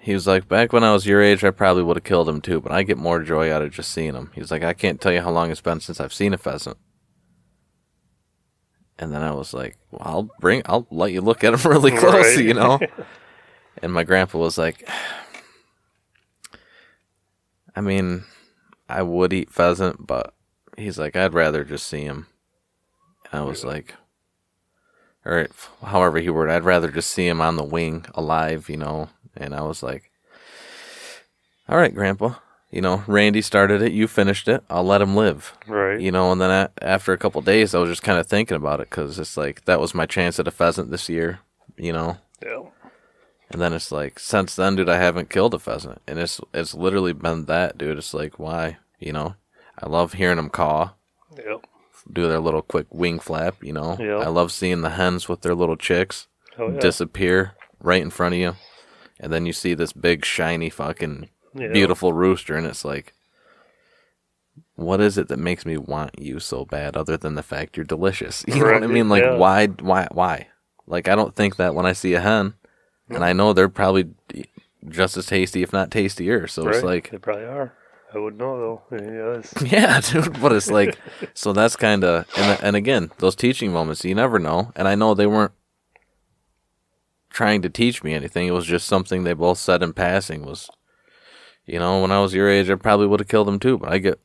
He 0.00 0.14
was 0.14 0.26
like, 0.26 0.48
back 0.48 0.72
when 0.72 0.84
I 0.84 0.92
was 0.92 1.04
your 1.04 1.20
age, 1.20 1.44
I 1.44 1.50
probably 1.50 1.82
would 1.82 1.96
have 1.96 2.04
killed 2.04 2.28
him 2.30 2.40
too, 2.40 2.62
but 2.62 2.72
I 2.72 2.82
get 2.82 2.96
more 2.96 3.20
joy 3.20 3.52
out 3.52 3.60
of 3.62 3.72
just 3.72 3.90
seeing 3.90 4.14
him. 4.14 4.30
He's 4.34 4.50
like, 4.50 4.62
I 4.62 4.72
can't 4.72 4.98
tell 5.00 5.12
you 5.12 5.20
how 5.20 5.30
long 5.30 5.50
it's 5.50 5.60
been 5.60 5.80
since 5.80 6.00
I've 6.00 6.14
seen 6.14 6.32
a 6.32 6.38
pheasant. 6.38 6.78
And 8.98 9.12
then 9.12 9.20
I 9.22 9.32
was 9.32 9.52
like, 9.52 9.76
well, 9.90 10.00
I'll 10.02 10.30
bring, 10.40 10.62
I'll 10.64 10.86
let 10.90 11.12
you 11.12 11.20
look 11.20 11.44
at 11.44 11.50
them 11.50 11.70
really 11.70 11.90
close, 11.90 12.36
Right. 12.36 12.44
you 12.44 12.54
know? 12.54 12.78
and 13.82 13.92
my 13.92 14.02
grandpa 14.04 14.38
was 14.38 14.56
like, 14.56 14.88
I 17.76 17.80
mean, 17.82 18.24
I 18.88 19.02
would 19.02 19.32
eat 19.34 19.50
pheasant, 19.52 20.06
but 20.06 20.32
he's 20.78 20.98
like, 20.98 21.16
I'd 21.16 21.34
rather 21.34 21.64
just 21.64 21.86
see 21.86 22.02
him. 22.04 22.28
And 23.30 23.42
I 23.42 23.44
was 23.44 23.62
like, 23.64 23.94
or 25.28 25.48
however 25.84 26.18
he 26.18 26.30
worded, 26.30 26.54
I'd 26.54 26.64
rather 26.64 26.90
just 26.90 27.10
see 27.10 27.26
him 27.28 27.40
on 27.40 27.56
the 27.56 27.64
wing 27.64 28.06
alive, 28.14 28.68
you 28.68 28.76
know? 28.76 29.10
And 29.36 29.54
I 29.54 29.62
was 29.62 29.82
like, 29.82 30.10
all 31.68 31.76
right, 31.76 31.94
grandpa, 31.94 32.34
you 32.70 32.80
know, 32.80 33.04
Randy 33.06 33.42
started 33.42 33.82
it, 33.82 33.92
you 33.92 34.08
finished 34.08 34.48
it, 34.48 34.64
I'll 34.70 34.84
let 34.84 35.02
him 35.02 35.14
live 35.14 35.52
Right. 35.66 36.00
you 36.00 36.10
know 36.10 36.32
and 36.32 36.40
then 36.40 36.50
a 36.50 36.70
after 36.80 37.12
a 37.12 37.18
couple 37.18 37.40
days 37.42 37.74
i 37.74 37.78
was 37.78 37.90
just 37.90 38.02
kind 38.02 38.18
of 38.18 38.26
thinking 38.26 38.56
about 38.56 38.80
it 38.80 38.88
because 38.90 39.18
it's 39.18 39.36
like 39.36 39.64
that 39.66 39.80
was 39.80 39.94
my 39.94 40.06
chance 40.06 40.38
at 40.40 40.48
a 40.48 40.50
pheasant 40.50 40.90
this 40.90 41.08
year 41.08 41.40
you 41.76 41.92
know 41.92 42.16
Yeah. 42.42 42.62
and 43.50 43.60
then 43.60 43.72
it's 43.74 43.90
like 43.92 44.18
since 44.18 44.54
then 44.56 44.76
dude 44.76 44.88
i 44.88 44.96
haven't 44.96 45.28
killed 45.30 45.52
a 45.54 45.58
pheasant 45.58 46.00
and 46.06 46.18
it's 46.18 46.40
it's 46.54 46.74
literally 46.74 47.12
been 47.12 47.44
that 47.46 47.76
dude 47.78 47.98
it's 47.98 48.14
like 48.14 48.38
why 48.38 48.78
you 48.98 49.12
know 49.12 49.34
i 49.82 49.86
love 49.88 50.14
hearing 50.14 50.36
them 50.36 50.48
caw 50.50 50.92
Yep. 51.36 51.66
Do 52.12 52.28
their 52.28 52.40
little 52.40 52.62
quick 52.62 52.86
wing 52.90 53.18
flap 53.18 53.56
you 53.62 53.72
know 53.72 53.96
Yeah. 54.00 54.16
i 54.18 54.28
love 54.28 54.50
seeing 54.52 54.80
the 54.82 54.90
hens 54.90 55.28
with 55.28 55.42
their 55.42 55.54
little 55.54 55.76
chicks 55.76 56.26
Oh, 56.58 56.70
yeah. 56.70 56.80
disappear 56.80 57.52
right 57.80 58.02
in 58.02 58.10
front 58.10 58.34
of 58.34 58.40
you 58.40 58.56
and 59.20 59.32
then 59.32 59.46
you 59.46 59.52
see 59.52 59.74
this 59.74 59.92
big 59.92 60.24
shiny 60.24 60.70
fucking 60.70 61.28
Yeah. 61.54 61.68
beautiful 61.68 62.12
rooster 62.12 62.56
and 62.56 62.66
it's 62.66 62.84
like 62.84 63.12
what 64.74 65.00
is 65.00 65.18
it 65.18 65.28
that 65.28 65.38
makes 65.38 65.64
me 65.66 65.76
want 65.76 66.18
you 66.18 66.38
so 66.40 66.64
bad 66.64 66.96
other 66.96 67.16
than 67.16 67.34
the 67.34 67.42
fact 67.42 67.76
you're 67.76 67.84
delicious 67.84 68.44
you 68.48 68.56
know 68.64 68.72
what 68.72 68.82
i 68.82 68.86
mean 68.86 69.08
like 69.08 69.22
yeah. 69.22 69.36
why 69.36 69.66
why 69.66 70.08
why 70.12 70.46
like 70.86 71.08
i 71.08 71.14
don't 71.14 71.34
think 71.36 71.56
that 71.56 71.74
when 71.74 71.86
i 71.86 71.92
see 71.92 72.14
a 72.14 72.20
hen 72.20 72.54
and 73.08 73.24
i 73.24 73.32
know 73.32 73.52
they're 73.52 73.68
probably 73.68 74.08
just 74.88 75.16
as 75.16 75.26
tasty 75.26 75.62
if 75.62 75.72
not 75.72 75.90
tastier 75.90 76.46
so 76.46 76.64
Right. 76.64 76.74
it's 76.76 76.84
like 76.84 77.10
they 77.10 77.18
probably 77.18 77.44
are. 77.44 77.72
I 78.14 78.18
wouldn't 78.18 78.40
know 78.40 78.82
though. 78.90 78.96
Yeah, 78.96 79.38
it's- 79.38 79.62
yeah 79.72 80.00
dude 80.00 80.40
but 80.40 80.52
it's 80.52 80.70
like 80.70 80.96
so 81.34 81.52
that's 81.52 81.76
kind 81.76 82.04
of 82.04 82.26
and, 82.36 82.58
and 82.62 82.76
again 82.76 83.10
those 83.18 83.34
teaching 83.36 83.72
moments 83.72 84.04
you 84.04 84.14
never 84.14 84.38
know 84.38 84.72
and 84.76 84.88
i 84.88 84.94
know 84.94 85.14
they 85.14 85.26
weren't 85.26 85.52
trying 87.30 87.62
to 87.62 87.68
teach 87.68 88.02
me 88.02 88.14
anything 88.14 88.46
it 88.48 88.52
was 88.52 88.64
just 88.66 88.86
something 88.86 89.24
they 89.24 89.34
both 89.34 89.58
said 89.58 89.82
in 89.82 89.92
passing 89.92 90.44
was 90.44 90.70
you 91.66 91.78
know 91.78 92.00
when 92.00 92.10
i 92.10 92.18
was 92.20 92.32
your 92.34 92.48
age 92.48 92.70
i 92.70 92.74
probably 92.74 93.06
would 93.06 93.20
have 93.20 93.28
killed 93.28 93.46
them 93.46 93.58
too 93.60 93.76
but 93.76 93.90
i 93.92 93.98
get 93.98 94.18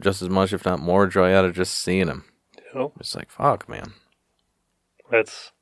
just 0.00 0.22
as 0.22 0.28
much 0.30 0.52
if 0.52 0.64
not 0.64 0.80
more 0.80 1.06
joy 1.06 1.34
out 1.34 1.44
of 1.44 1.54
just 1.54 1.74
seeing 1.74 2.06
them 2.06 2.24
you 2.56 2.80
know, 2.80 2.92
it's 2.98 3.14
like 3.14 3.30
fuck 3.30 3.68
man 3.68 3.92
that's 5.10 5.52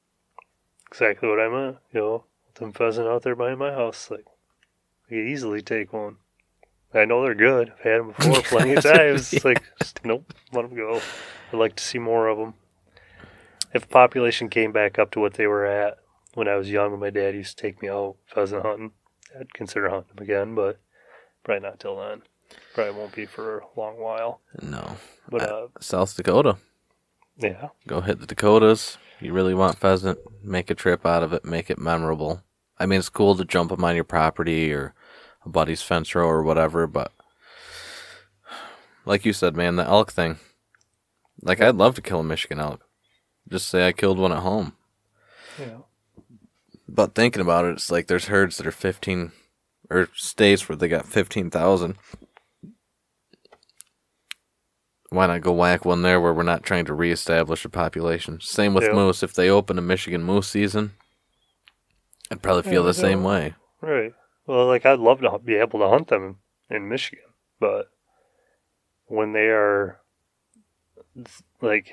exactly 0.90 1.28
what 1.28 1.38
I 1.40 1.48
meant. 1.50 1.76
You 1.92 2.00
know, 2.00 2.24
with 2.46 2.54
them 2.54 2.72
pheasant 2.72 3.06
out 3.08 3.22
there 3.24 3.36
by 3.36 3.54
my 3.54 3.72
house, 3.72 4.10
like 4.10 4.24
you 5.10 5.18
could 5.22 5.28
easily 5.28 5.60
take 5.60 5.92
one. 5.92 6.16
I 6.94 7.04
know 7.04 7.22
they're 7.22 7.34
good. 7.34 7.72
I've 7.78 7.80
had 7.80 8.00
them 8.00 8.12
before 8.16 8.42
plenty 8.42 8.74
of 8.74 8.82
times. 8.84 9.32
It's 9.32 9.44
like, 9.44 9.62
just, 9.80 10.00
nope, 10.04 10.32
let 10.52 10.62
them 10.68 10.76
go. 10.76 11.00
I'd 11.52 11.58
like 11.58 11.76
to 11.76 11.84
see 11.84 11.98
more 11.98 12.28
of 12.28 12.38
them. 12.38 12.54
If 13.72 13.88
population 13.88 14.48
came 14.48 14.72
back 14.72 14.98
up 14.98 15.10
to 15.12 15.20
what 15.20 15.34
they 15.34 15.46
were 15.46 15.66
at 15.66 15.98
when 16.34 16.48
I 16.48 16.56
was 16.56 16.70
young, 16.70 16.92
when 16.92 17.00
my 17.00 17.10
dad 17.10 17.34
used 17.34 17.56
to 17.58 17.62
take 17.62 17.82
me 17.82 17.88
out 17.88 18.16
pheasant 18.26 18.62
hunting, 18.64 18.92
I'd 19.38 19.52
consider 19.52 19.90
hunting 19.90 20.14
them 20.14 20.22
again, 20.24 20.54
but 20.54 20.78
probably 21.42 21.68
not 21.68 21.80
till 21.80 21.98
then. 21.98 22.22
Probably 22.74 22.92
won't 22.94 23.14
be 23.14 23.26
for 23.26 23.58
a 23.58 23.80
long 23.80 23.98
while. 23.98 24.40
no 24.62 24.96
But 25.28 25.42
uh, 25.42 25.66
south 25.80 26.16
dakota 26.16 26.56
yeah, 27.36 27.70
go 27.88 28.00
hit 28.00 28.20
the 28.20 28.26
dakotas 28.26 28.96
you 29.20 29.32
really 29.32 29.54
want 29.54 29.78
pheasant 29.78 30.18
make 30.42 30.70
a 30.70 30.74
trip 30.74 31.04
out 31.04 31.22
of 31.24 31.32
it 31.32 31.44
make 31.44 31.68
it 31.68 31.78
memorable 31.78 32.42
i 32.78 32.86
mean 32.86 32.98
it's 33.00 33.08
cool 33.08 33.34
to 33.34 33.44
jump 33.44 33.70
them 33.70 33.82
on 33.82 33.96
your 33.96 34.04
property 34.04 34.72
or 34.72 34.94
buddy's 35.46 35.82
fence 35.82 36.14
row 36.14 36.26
or 36.26 36.42
whatever 36.42 36.86
but 36.86 37.12
like 39.04 39.24
you 39.24 39.32
said 39.32 39.54
man 39.56 39.76
the 39.76 39.84
elk 39.84 40.10
thing. 40.12 40.38
Like 41.42 41.60
i'd 41.60 41.74
love 41.76 41.94
to 41.96 42.02
kill 42.02 42.20
a 42.20 42.24
michigan 42.24 42.60
elk. 42.60 42.84
Just 43.48 43.68
say 43.68 43.86
i 43.86 43.92
killed 43.92 44.18
one 44.18 44.32
at 44.32 44.38
home. 44.42 44.72
Yeah, 45.58 45.78
but 46.88 47.14
thinking 47.14 47.42
about 47.42 47.64
it 47.66 47.72
it's 47.72 47.90
like 47.90 48.06
there's 48.06 48.26
herds 48.26 48.56
that 48.56 48.66
are 48.66 48.72
15 48.72 49.32
or 49.90 50.08
states 50.14 50.68
where 50.68 50.76
they 50.76 50.88
got 50.88 51.06
15000 51.06 51.96
why 55.10 55.26
not 55.26 55.42
go 55.42 55.52
whack 55.52 55.84
one 55.84 56.02
there 56.02 56.20
where 56.20 56.32
we're 56.32 56.42
not 56.42 56.64
trying 56.64 56.84
to 56.86 56.94
reestablish 56.94 57.64
a 57.64 57.68
population? 57.68 58.40
Same 58.40 58.74
with 58.74 58.82
Yeah. 58.84 58.94
moose. 58.94 59.22
If 59.22 59.32
they 59.34 59.48
open 59.48 59.78
a 59.78 59.82
michigan 59.82 60.24
moose 60.24 60.48
season 60.48 60.92
i'd 62.30 62.42
probably 62.42 62.62
feel 62.62 62.82
Yeah, 62.82 62.86
the 62.88 62.94
same 62.94 63.22
way. 63.22 63.54
Right. 63.80 64.12
Well, 64.46 64.66
like 64.66 64.84
I'd 64.84 64.98
love 64.98 65.20
to 65.20 65.38
be 65.38 65.54
able 65.54 65.80
to 65.80 65.88
hunt 65.88 66.08
them 66.08 66.38
in 66.68 66.88
Michigan, 66.88 67.24
but 67.60 67.90
when 69.06 69.32
they 69.32 69.48
are 69.48 70.00
like 71.60 71.92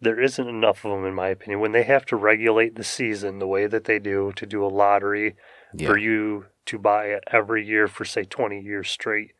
there 0.00 0.20
isn't 0.20 0.48
enough 0.48 0.84
of 0.84 0.90
them 0.90 1.06
in 1.06 1.14
my 1.14 1.28
opinion. 1.28 1.60
When 1.60 1.72
they 1.72 1.84
have 1.84 2.04
to 2.06 2.16
regulate 2.16 2.74
the 2.74 2.84
season 2.84 3.38
the 3.38 3.46
way 3.46 3.66
that 3.66 3.84
they 3.84 3.98
do 3.98 4.32
to 4.36 4.44
do 4.44 4.64
a 4.64 4.68
lottery 4.68 5.36
yeah. 5.72 5.86
for 5.86 5.96
you 5.96 6.46
to 6.66 6.78
buy 6.78 7.06
it 7.06 7.24
every 7.30 7.66
year 7.66 7.88
for 7.88 8.04
say 8.04 8.24
20 8.24 8.60
years 8.60 8.88
straight 8.88 9.32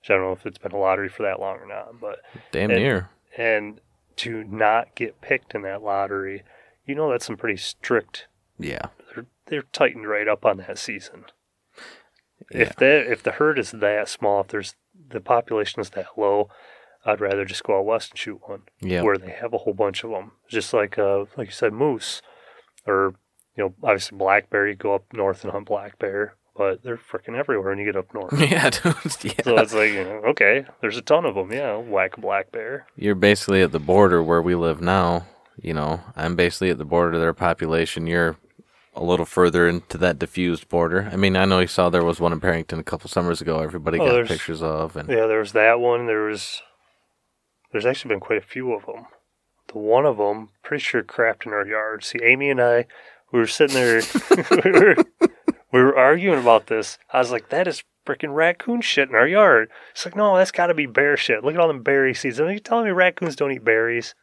which 0.00 0.10
i 0.10 0.14
don't 0.14 0.22
know 0.22 0.32
if 0.32 0.44
it's 0.46 0.58
been 0.58 0.72
a 0.72 0.76
lottery 0.76 1.08
for 1.08 1.22
that 1.22 1.38
long 1.40 1.58
or 1.58 1.66
not 1.66 2.00
but 2.00 2.18
damn 2.50 2.70
and- 2.70 2.80
near. 2.80 3.10
and 3.36 3.80
to 4.16 4.44
not 4.44 4.94
get 4.94 5.20
picked 5.20 5.54
in 5.54 5.62
that 5.62 5.82
lottery 5.82 6.42
you 6.86 6.94
know 6.94 7.10
that's 7.10 7.26
some 7.26 7.36
pretty 7.36 7.56
strict 7.56 8.26
yeah. 8.58 8.86
They're, 9.14 9.26
they're 9.46 9.64
tightened 9.72 10.08
right 10.08 10.26
up 10.26 10.46
on 10.46 10.56
that 10.58 10.78
season 10.78 11.26
yeah 12.52 12.60
if 12.62 12.76
the 12.76 13.10
if 13.12 13.22
the 13.22 13.32
herd 13.32 13.58
is 13.58 13.70
that 13.72 14.08
small 14.08 14.40
if 14.40 14.48
there's 14.48 14.74
the 15.10 15.20
population 15.20 15.80
is 15.80 15.90
that 15.90 16.06
low 16.16 16.48
i'd 17.04 17.20
rather 17.20 17.44
just 17.44 17.62
go 17.64 17.78
out 17.78 17.84
west 17.84 18.10
and 18.10 18.18
shoot 18.18 18.40
one 18.46 18.62
yeah 18.80 19.02
where 19.02 19.18
they 19.18 19.30
have 19.30 19.52
a 19.52 19.58
whole 19.58 19.74
bunch 19.74 20.02
of 20.04 20.10
them. 20.10 20.32
Just 20.48 20.72
like 20.72 20.98
uh, 20.98 21.24
like 21.36 21.48
you 21.48 21.52
said, 21.52 21.72
moose, 21.72 22.22
or 22.86 23.14
you 23.56 23.64
know, 23.64 23.74
obviously 23.82 24.16
black 24.18 24.48
bear. 24.50 24.68
You 24.68 24.74
go 24.74 24.94
up 24.94 25.04
north 25.12 25.42
and 25.44 25.52
hunt 25.52 25.66
black 25.66 25.98
bear, 25.98 26.34
but 26.56 26.82
they're 26.82 26.96
freaking 26.96 27.36
everywhere 27.36 27.70
when 27.70 27.78
you 27.78 27.84
get 27.84 27.96
up 27.96 28.12
north. 28.14 28.32
yeah 28.38 28.70
dude 28.70 28.84
yeah 29.24 29.42
so 29.44 29.56
it's 29.58 29.74
like, 29.74 29.90
you 29.90 30.04
know, 30.04 30.22
okay, 30.28 30.64
there's 30.80 30.96
a 30.96 31.02
ton 31.02 31.24
of 31.24 31.34
them. 31.34 31.52
Yeah, 31.52 31.76
whack 31.76 32.16
a 32.16 32.20
black 32.20 32.52
bear. 32.52 32.86
you're 32.96 33.14
basically 33.14 33.62
at 33.62 33.72
the 33.72 33.80
border 33.80 34.22
where 34.22 34.42
we 34.42 34.54
live 34.54 34.80
now. 34.80 35.26
You 35.60 35.74
know, 35.74 36.00
I'm 36.14 36.36
basically 36.36 36.70
at 36.70 36.78
the 36.78 36.84
border 36.84 37.14
of 37.14 37.20
their 37.20 37.32
population. 37.32 38.06
You're 38.06 38.36
a 38.96 39.04
little 39.04 39.26
further 39.26 39.68
into 39.68 39.98
that 39.98 40.18
diffused 40.18 40.68
border. 40.68 41.08
I 41.12 41.16
mean, 41.16 41.36
I 41.36 41.44
know 41.44 41.60
you 41.60 41.66
saw 41.66 41.90
there 41.90 42.02
was 42.04 42.18
one 42.18 42.32
in 42.32 42.38
Barrington 42.38 42.78
a 42.78 42.84
couple 42.84 43.08
summers 43.10 43.40
ago. 43.40 43.60
Everybody 43.60 44.00
Oh, 44.00 44.22
got 44.22 44.26
pictures 44.26 44.62
of, 44.62 44.96
and 44.96 45.08
Yeah, 45.08 45.26
there 45.26 45.38
was 45.40 45.52
that 45.52 45.78
one. 45.80 46.06
There 46.06 46.24
was, 46.24 46.62
there's 47.72 47.86
actually 47.86 48.08
been 48.10 48.20
quite 48.20 48.38
a 48.38 48.46
few 48.46 48.72
of 48.72 48.86
them. 48.86 49.06
The 49.72 49.78
one 49.78 50.06
of 50.06 50.16
them, 50.16 50.48
pretty 50.62 50.82
sure, 50.82 51.02
crapped 51.02 51.44
in 51.46 51.52
our 51.52 51.66
yard. 51.66 52.04
See, 52.04 52.20
Amy 52.22 52.50
and 52.50 52.60
I, 52.60 52.86
we 53.32 53.38
were 53.38 53.46
sitting 53.46 53.74
there, 53.74 54.00
we, 54.64 54.70
were, 54.70 54.96
we 55.72 55.82
were 55.82 55.96
arguing 55.96 56.40
about 56.40 56.68
this. 56.68 56.98
I 57.12 57.18
was 57.18 57.30
like, 57.30 57.50
that 57.50 57.68
is 57.68 57.84
freaking 58.06 58.34
raccoon 58.34 58.80
shit 58.80 59.08
in 59.08 59.14
our 59.16 59.26
yard. 59.26 59.68
It's 59.90 60.04
like, 60.06 60.16
no, 60.16 60.36
that's 60.36 60.52
got 60.52 60.68
to 60.68 60.74
be 60.74 60.86
bear 60.86 61.16
shit. 61.16 61.44
Look 61.44 61.54
at 61.54 61.60
all 61.60 61.68
them 61.68 61.82
berry 61.82 62.14
seeds. 62.14 62.40
Are 62.40 62.50
you 62.50 62.60
telling 62.60 62.84
me 62.86 62.92
raccoons 62.92 63.36
don't 63.36 63.52
eat 63.52 63.64
berries? 63.64 64.14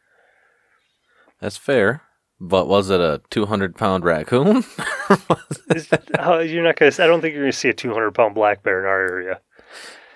that's 1.40 1.58
fair. 1.58 2.02
But 2.46 2.68
was 2.68 2.90
it 2.90 3.00
a 3.00 3.22
200 3.30 3.76
pound 3.78 4.04
raccoon? 4.04 4.58
Is- 5.74 5.90
you're 6.52 6.64
not 6.64 6.76
gonna. 6.76 6.92
I 7.00 7.08
don't 7.08 7.22
think 7.22 7.34
you're 7.34 7.44
gonna 7.44 7.54
see 7.54 7.70
a 7.70 7.74
200 7.74 8.12
pound 8.12 8.36
black 8.36 8.64
bear 8.64 8.80
in 8.82 8.86
our 8.86 9.00
area. 9.02 9.40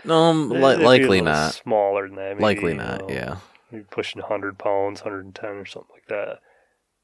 no, 0.03 0.15
um, 0.23 0.49
li- 0.49 0.57
It'd 0.57 0.79
be 0.79 0.83
a 0.83 0.87
likely 0.87 1.21
not. 1.21 1.53
Smaller 1.53 2.07
than 2.07 2.17
that. 2.17 2.31
Maybe, 2.35 2.43
Likely 2.43 2.71
you 2.73 2.77
not. 2.79 3.07
know. 3.07 3.09
Yeah. 3.15 3.35
maybe 3.71 3.85
pushing 3.89 4.21
100 4.21 4.57
pounds, 4.57 5.01
110 5.05 5.49
or 5.51 5.65
something 5.65 5.89
like 5.93 6.07
that. 6.07 6.39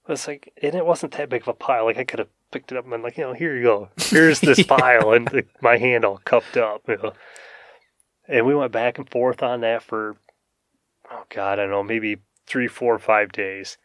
But 0.06 0.14
it's 0.14 0.28
like, 0.28 0.52
and 0.62 0.76
it 0.76 0.86
wasn't 0.86 1.14
that 1.14 1.30
big 1.30 1.44
of 1.44 1.48
a 1.48 1.54
pile. 1.54 1.86
Like 1.86 1.98
I 1.98 2.04
could 2.04 2.20
have 2.20 2.28
picked 2.52 2.74
it 2.74 2.78
up 2.78 2.84
and 2.84 2.92
been 2.92 3.02
like, 3.02 3.18
you 3.18 3.24
know, 3.24 3.32
here 3.34 3.56
you 3.56 3.64
go. 3.64 3.90
Here's 3.98 4.42
this 4.42 4.62
pile, 4.68 5.14
and 5.14 5.44
my 5.62 5.78
hand 5.78 6.04
all 6.04 6.20
cupped 6.26 6.58
up. 6.58 6.82
You 6.90 6.98
know. 6.98 7.14
And 8.28 8.46
we 8.46 8.56
went 8.56 8.74
back 8.74 8.98
and 8.98 9.10
forth 9.10 9.42
on 9.42 9.62
that 9.62 9.84
for, 9.84 10.18
oh 11.10 11.24
God, 11.30 11.60
I 11.60 11.64
don't 11.64 11.72
know, 11.72 11.84
maybe 11.84 12.18
three, 12.46 12.68
four, 12.68 13.00
five 13.00 13.32
days. 13.32 13.78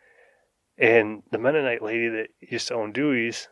And 0.79 1.23
the 1.33 1.39
Mennonite 1.39 1.83
lady 1.83 2.09
that 2.09 2.29
used 2.41 2.69
to 2.69 2.75
own 2.75 2.93
Dewey's 2.93 3.49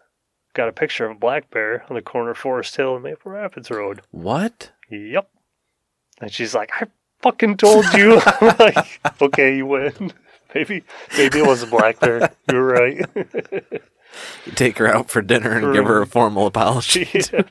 got 0.55 0.69
a 0.69 0.73
picture 0.73 1.05
of 1.05 1.17
a 1.17 1.19
black 1.19 1.51
bear 1.51 1.85
on 1.89 1.97
the 1.97 2.03
corner 2.03 2.31
of 2.31 2.39
Forest 2.39 2.77
Hill 2.77 2.95
and 2.95 3.05
Maple 3.05 3.33
Rapids 3.33 3.71
Road. 3.71 4.03
What? 4.11 4.73
Yep. 4.91 5.29
And 6.21 6.33
she's 6.33 6.55
like, 6.55 6.71
I 6.81 6.87
fucking 7.21 7.57
told 7.57 7.85
you. 7.95 8.21
I'm 8.41 8.57
like, 8.59 9.01
okay, 9.21 9.57
you 9.57 9.67
win. 9.67 10.13
Maybe, 10.55 10.85
maybe 11.19 11.41
it 11.41 11.47
was 11.47 11.63
a 11.63 11.67
black 11.67 12.01
bear. 12.01 12.33
You're 12.51 12.65
right. 12.65 13.05
You 14.47 14.53
take 14.55 14.79
her 14.79 14.87
out 14.87 15.11
for 15.11 15.21
dinner 15.21 15.51
and 15.51 15.75
give 15.75 15.85
her 15.85 16.01
a 16.01 16.07
formal 16.07 16.47
apology. 16.47 17.11
Yeah. 17.13 17.43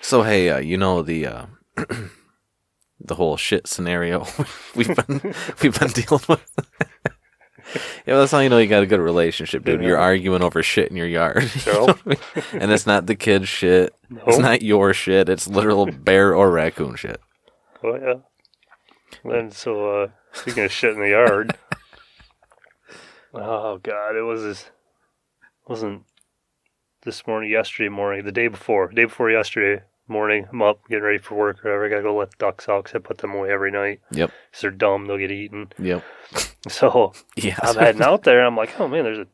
So 0.00 0.22
hey, 0.22 0.50
uh, 0.50 0.58
you 0.58 0.76
know 0.76 1.02
the 1.02 1.26
uh, 1.26 1.46
the 3.00 3.14
whole 3.16 3.36
shit 3.36 3.66
scenario 3.66 4.24
we've 4.76 4.94
been 4.94 5.34
we've 5.62 5.80
been 5.80 5.88
dealing 5.88 6.22
with. 6.28 6.46
Yeah, 8.06 8.16
that's 8.16 8.32
how 8.32 8.40
you 8.40 8.48
know 8.48 8.58
you 8.58 8.66
got 8.66 8.82
a 8.82 8.86
good 8.86 9.00
relationship, 9.00 9.64
dude. 9.64 9.82
You're 9.82 9.98
arguing 9.98 10.42
over 10.42 10.62
shit 10.62 10.90
in 10.90 10.96
your 10.96 11.06
yard. 11.06 11.50
You 11.66 11.72
know 11.72 11.88
I 11.88 12.08
mean? 12.08 12.18
and 12.52 12.72
it's 12.72 12.86
not 12.86 13.06
the 13.06 13.14
kid's 13.14 13.48
shit. 13.48 13.94
It's 14.26 14.38
not 14.38 14.62
your 14.62 14.92
shit. 14.92 15.28
It's 15.28 15.46
literal 15.46 15.86
bear 15.92 16.34
or 16.34 16.50
raccoon 16.50 16.96
shit. 16.96 17.20
Oh 17.84 17.94
yeah. 17.94 19.30
And 19.30 19.52
so 19.52 20.02
uh 20.02 20.08
speaking 20.32 20.64
of 20.64 20.72
shit 20.72 20.94
in 20.94 21.00
the 21.00 21.10
yard. 21.10 21.56
oh 23.34 23.78
god, 23.78 24.16
it 24.16 24.22
was 24.22 24.42
this 24.42 24.70
wasn't 25.68 26.04
this 27.02 27.26
morning, 27.26 27.50
yesterday 27.50 27.88
morning, 27.88 28.24
the 28.24 28.32
day 28.32 28.48
before, 28.48 28.88
day 28.88 29.04
before 29.04 29.30
yesterday 29.30 29.84
morning. 30.10 30.46
I'm 30.52 30.60
up 30.62 30.80
getting 30.88 31.04
ready 31.04 31.18
for 31.18 31.36
work 31.36 31.64
or 31.64 31.68
whatever. 31.70 31.86
I 31.86 31.88
gotta 31.88 32.02
go 32.02 32.16
let 32.16 32.30
the 32.32 32.36
ducks 32.38 32.68
out 32.68 32.84
'cause 32.84 32.94
I 32.94 32.98
put 32.98 33.18
them 33.18 33.34
away 33.34 33.50
every 33.50 33.70
night. 33.70 34.00
Yep. 34.10 34.30
'Cause 34.52 34.60
they're 34.60 34.70
dumb, 34.70 35.06
they'll 35.06 35.16
get 35.18 35.30
eaten. 35.30 35.72
Yep. 35.78 36.02
So 36.68 37.14
Yeah. 37.36 37.56
I'm 37.62 37.74
heading 37.76 38.02
out 38.02 38.24
there. 38.24 38.44
I'm 38.44 38.56
like, 38.56 38.78
oh 38.78 38.86
man, 38.88 39.04
there's 39.04 39.18
a 39.18 39.26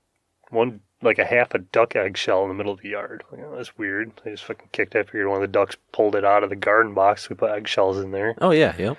one 0.51 0.81
like 1.03 1.19
a 1.19 1.25
half 1.25 1.55
a 1.55 1.59
duck 1.59 1.97
egg 1.97 2.17
shell 2.17 2.43
in 2.45 2.49
the 2.49 2.55
middle 2.55 2.73
of 2.73 2.81
the 2.81 2.89
yard. 2.91 3.25
Like, 3.33 3.41
oh, 3.45 3.57
that's 3.57 3.77
weird. 3.77 4.13
I 4.25 4.31
just 4.31 4.45
fucking 4.45 4.69
kicked 4.73 4.95
it. 4.95 5.01
I 5.01 5.03
figured 5.03 5.27
one 5.27 5.37
of 5.37 5.41
the 5.43 5.49
ducks 5.49 5.77
pulled 5.93 6.15
it 6.15 6.25
out 6.25 6.45
of 6.45 6.51
the 6.51 6.57
garden 6.57 6.95
box. 6.95 7.29
We 7.29 7.35
put 7.37 7.51
eggshells 7.51 7.99
in 7.99 8.13
there. 8.13 8.35
Oh 8.41 8.51
yeah. 8.53 8.75
Yep. 8.79 8.97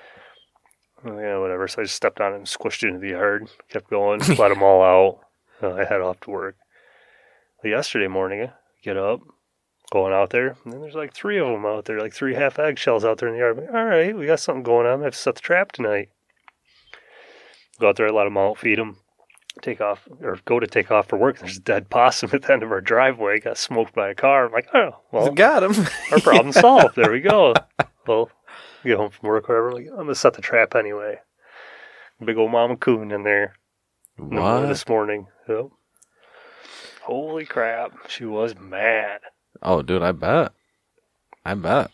Oh, 1.06 1.20
yeah, 1.20 1.38
whatever. 1.38 1.68
So 1.68 1.82
I 1.82 1.86
just 1.86 1.96
stepped 1.96 2.20
on 2.20 2.34
it 2.34 2.38
and 2.38 2.46
squished 2.46 2.84
it 2.84 2.88
into 2.88 3.00
the 3.00 3.10
yard. 3.12 3.50
Kept 3.70 3.90
going, 3.90 4.20
let 4.38 4.50
them 4.50 4.62
all 4.64 4.82
out. 4.84 5.20
Uh, 5.62 5.76
I 5.76 5.86
head 5.86 6.02
off 6.02 6.20
to 6.22 6.32
work. 6.32 6.56
But 7.62 7.70
yesterday 7.70 8.08
morning, 8.08 8.42
I 8.44 8.52
get 8.84 8.98
up, 8.98 9.22
going 9.92 10.14
out 10.14 10.30
there, 10.32 10.56
and 10.64 10.74
then 10.74 10.82
there's 10.82 10.96
like 10.96 11.14
three 11.14 11.40
of 11.40 11.48
them 11.48 11.66
out 11.66 11.86
there, 11.86 12.00
like 12.00 12.14
three 12.14 12.34
half 12.34 12.60
eggshells 12.60 13.06
out 13.06 13.18
there 13.18 13.30
in 13.30 13.36
the 13.36 13.40
yard. 13.40 13.58
Like, 13.58 13.74
all 13.74 13.86
right, 13.86 14.16
we 14.16 14.26
got 14.26 14.40
something 14.40 14.64
going 14.64 14.86
on. 14.86 15.02
I 15.02 15.06
have 15.06 15.14
to 15.14 15.20
set 15.20 15.36
the 15.36 15.42
trap 15.42 15.72
tonight. 15.72 16.10
Go 17.80 17.90
out 17.90 17.96
there, 17.96 18.12
let 18.12 18.26
them 18.26 18.38
out, 18.38 18.58
feed 18.58 18.80
them, 18.80 18.98
take 19.62 19.82
off, 19.82 20.08
or 20.22 20.40
go 20.46 20.60
to 20.60 20.68
take 20.68 20.92
off 20.92 21.08
for 21.08 21.18
work. 21.18 21.40
There's 21.40 21.58
a 21.58 21.62
dead 21.62 21.90
possum 21.90 22.32
at 22.34 22.42
the 22.42 22.54
end 22.54 22.64
of 22.64 22.72
our 22.72 22.82
driveway. 22.82 23.40
Got 23.40 23.58
smoked 23.58 23.94
by 23.94 24.10
a 24.10 24.16
car. 24.16 24.46
I'm 24.46 24.52
like, 24.52 24.68
oh, 24.74 24.92
well, 25.12 25.32
Got 25.32 25.64
him. 25.64 25.86
our 26.12 26.20
problem 26.20 26.52
solved. 26.52 26.96
There 26.96 27.12
we 27.12 27.22
go. 27.22 27.54
Well, 28.06 28.30
get 28.84 28.98
home 28.98 29.12
from 29.12 29.30
work, 29.30 29.48
whatever. 29.48 29.72
Like, 29.72 29.88
I'm 29.92 29.98
gonna 29.98 30.16
set 30.16 30.34
the 30.34 30.42
trap 30.42 30.76
anyway. 30.76 31.20
Big 32.24 32.38
old 32.38 32.52
mama 32.52 32.76
coon 32.78 33.12
in 33.12 33.24
there 33.24 33.54
what? 34.18 34.66
this 34.66 34.88
morning. 34.88 35.28
Yep. 35.48 35.68
Holy 37.04 37.46
crap, 37.46 38.10
she 38.10 38.26
was 38.26 38.56
mad. 38.58 39.22
Oh, 39.62 39.82
dude, 39.82 40.02
I 40.04 40.12
bet. 40.12 40.52
I 41.46 41.54
bet. 41.54 41.92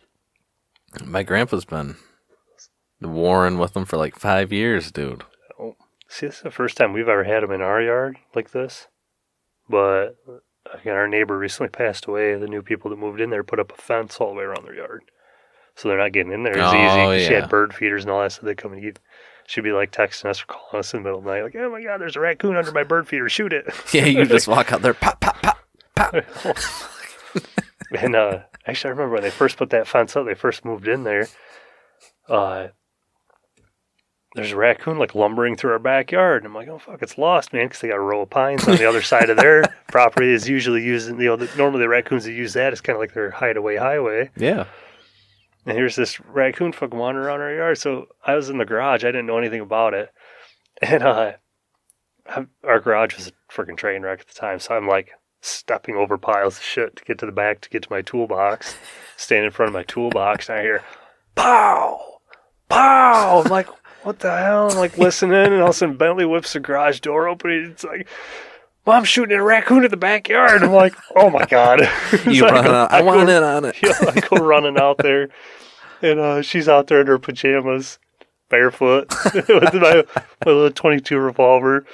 My 1.03 1.23
grandpa's 1.23 1.65
been 1.65 1.95
warring 3.02 3.57
with 3.57 3.73
them 3.73 3.85
for 3.85 3.98
like 3.98 4.18
five 4.18 4.52
years, 4.53 4.91
dude. 4.91 5.23
Oh, 5.60 5.76
see, 6.07 6.27
this 6.27 6.38
is 6.38 6.41
the 6.44 6.52
first 6.52 6.77
time 6.77 6.94
we've 6.94 7.07
ever 7.10 7.23
had 7.23 7.44
them 7.44 7.52
in 7.52 7.61
our 7.61 7.81
yard 7.81 8.18
like 8.35 8.52
this. 8.52 8.88
But 9.69 10.18
again, 10.73 10.95
our 10.95 11.07
neighbor 11.07 11.38
recently 11.38 11.69
passed 11.69 12.06
away. 12.06 12.35
The 12.35 12.48
new 12.48 12.61
people 12.61 12.90
that 12.91 12.98
moved 12.99 13.22
in 13.22 13.30
there 13.30 13.44
put 13.44 13.60
up 13.60 13.72
a 13.72 13.81
fence 13.81 14.18
all 14.18 14.30
the 14.30 14.35
way 14.35 14.44
around 14.44 14.65
their 14.65 14.76
yard, 14.76 15.03
so 15.76 15.88
they're 15.90 15.98
not 15.98 16.11
getting 16.11 16.31
in 16.31 16.44
there 16.44 16.57
as 16.57 16.73
Oh, 16.73 17.14
easy. 17.14 17.27
She 17.27 17.34
had 17.34 17.49
bird 17.49 17.73
feeders 17.73 18.03
and 18.03 18.11
all 18.11 18.22
that, 18.22 18.31
so 18.31 18.45
they 18.45 18.56
come 18.56 18.73
and 18.73 18.84
eat. 18.84 18.99
She'd 19.48 19.61
be 19.61 19.72
like 19.73 19.91
texting 19.91 20.30
us 20.30 20.41
or 20.41 20.45
calling 20.45 20.80
us 20.80 20.94
in 20.94 20.99
the 20.99 21.03
middle 21.03 21.19
of 21.19 21.26
the 21.26 21.31
night, 21.31 21.44
like, 21.44 21.56
"Oh 21.56 21.69
my 21.69 21.84
god, 21.84 21.99
there's 21.99 22.15
a 22.15 22.19
raccoon 22.22 22.56
under 22.56 22.72
my 22.72 22.84
bird 22.84 23.07
feeder! 23.07 23.27
Shoot 23.27 23.52
it!" 23.52 23.65
Yeah, 23.94 24.06
you 24.06 24.26
just 24.26 24.48
walk 24.49 24.72
out 24.72 24.81
there, 24.81 24.94
pop, 24.94 25.19
pop, 25.19 25.41
pop, 25.41 25.57
pop. 25.95 26.15
And 27.95 28.15
uh, 28.15 28.39
actually, 28.65 28.89
I 28.89 28.91
remember 28.91 29.14
when 29.14 29.23
they 29.23 29.30
first 29.30 29.57
put 29.57 29.69
that 29.69 29.88
fence 29.88 30.15
up, 30.15 30.26
they 30.26 30.34
first 30.34 30.65
moved 30.65 30.88
in 30.88 31.03
there. 31.03 31.27
Uh, 32.27 32.69
there's 34.35 34.51
a 34.51 34.55
raccoon 34.55 34.97
like 34.97 35.14
lumbering 35.14 35.55
through 35.55 35.73
our 35.73 35.80
backyard, 35.80 36.43
and 36.43 36.47
I'm 36.47 36.55
like, 36.55 36.68
"Oh 36.68 36.80
fuck, 36.80 37.03
it's 37.03 37.18
lost, 37.18 37.53
man!" 37.53 37.68
Because 37.68 37.81
they 37.81 37.89
got 37.89 37.97
a 37.97 38.01
row 38.01 38.22
of 38.22 38.31
pines 38.31 38.68
on 38.68 38.77
the 38.77 38.89
other 38.89 39.03
side 39.03 39.30
of 39.30 39.38
their 39.38 39.64
property. 39.89 40.31
Is 40.31 40.49
usually 40.49 40.84
using, 40.84 41.19
you 41.19 41.27
know, 41.27 41.35
the, 41.35 41.49
normally 41.55 41.81
the 41.81 41.89
raccoons 41.89 42.23
that 42.23 42.34
use 42.34 42.53
that 42.53 42.73
is 42.73 42.81
kind 42.81 42.95
of 42.95 42.99
like 42.99 43.14
their 43.14 43.30
hideaway 43.30 43.76
highway. 43.76 44.31
Yeah. 44.35 44.65
And 45.65 45.77
here's 45.77 45.95
this 45.95 46.19
raccoon 46.19 46.73
fucking 46.73 46.97
wandering 46.97 47.27
around 47.27 47.41
our 47.41 47.53
yard. 47.53 47.77
So 47.77 48.07
I 48.26 48.35
was 48.35 48.49
in 48.49 48.57
the 48.57 48.65
garage. 48.65 49.03
I 49.03 49.07
didn't 49.07 49.27
know 49.27 49.38
anything 49.38 49.61
about 49.61 49.93
it. 49.93 50.10
And 50.81 51.03
uh, 51.03 51.34
our 52.64 52.80
garage 52.81 53.15
was 53.15 53.27
a 53.27 53.53
freaking 53.53 53.77
train 53.77 54.01
wreck 54.01 54.22
at 54.22 54.27
the 54.27 54.34
time. 54.34 54.60
So 54.60 54.76
I'm 54.76 54.88
like 54.88 55.11
stepping 55.44 55.95
over 55.95 56.18
piles 56.18 56.57
of 56.57 56.64
shit 56.64 56.95
to 56.95 57.03
get 57.03 57.20
to 57.20 57.26
the 57.26 57.32
back 57.32 57.60
to 57.61 57.70
get 57.70 57.84
to 57.84 57.91
my 57.91 58.02
toolbox. 58.02 58.76
Stand 59.18 59.45
in 59.45 59.52
front 59.52 59.68
of 59.68 59.74
my 59.74 59.84
toolbox. 59.84 60.48
And 60.49 60.57
I 60.60 60.61
hear, 60.61 60.84
pow, 61.36 61.99
pow. 62.70 63.41
I'm 63.44 63.52
like, 63.52 63.68
what 64.06 64.20
the 64.20 64.36
hell? 64.36 64.72
I'm 64.72 64.78
like 64.78 64.98
listening. 64.98 65.34
And 65.36 65.56
all 65.56 65.64
of 65.65 65.70
a 65.70 65.74
sudden 65.74 65.98
Bentley 65.98 66.26
whips 66.26 66.53
the 66.53 66.60
garage 66.60 66.99
door 67.02 67.28
open. 67.28 67.52
And 67.52 67.72
it's 67.72 67.84
like, 67.84 68.07
Mom's 68.86 69.07
shooting 69.07 69.34
at 69.34 69.40
a 69.40 69.44
raccoon 69.44 69.86
in 69.86 69.91
the 69.91 69.98
backyard. 69.98 70.61
I'm 70.64 70.72
like, 70.74 70.94
oh 71.15 71.30
my 71.30 71.45
God. 71.45 71.82
You 72.26 72.45
run 72.45 72.65
go- 72.65 72.72
out. 72.72 72.91
I 72.91 72.99
go 72.99 73.06
want 73.06 73.30
in 73.30 73.44
on 73.44 73.65
it. 73.65 73.76
yeah, 73.82 73.94
I 74.02 74.20
go 74.20 74.38
running 74.38 74.78
out 74.78 74.98
there, 74.98 75.30
and 76.02 76.20
uh, 76.20 76.41
she's 76.41 76.68
out 76.68 76.88
there 76.88 76.99
in 77.02 77.07
her 77.07 77.18
pajamas, 77.18 77.98
barefoot, 78.49 79.10
with 79.34 79.74
my, 79.74 80.03
my 80.45 80.52
little 80.52 80.70
22 80.72 81.18
revolver. 81.18 81.86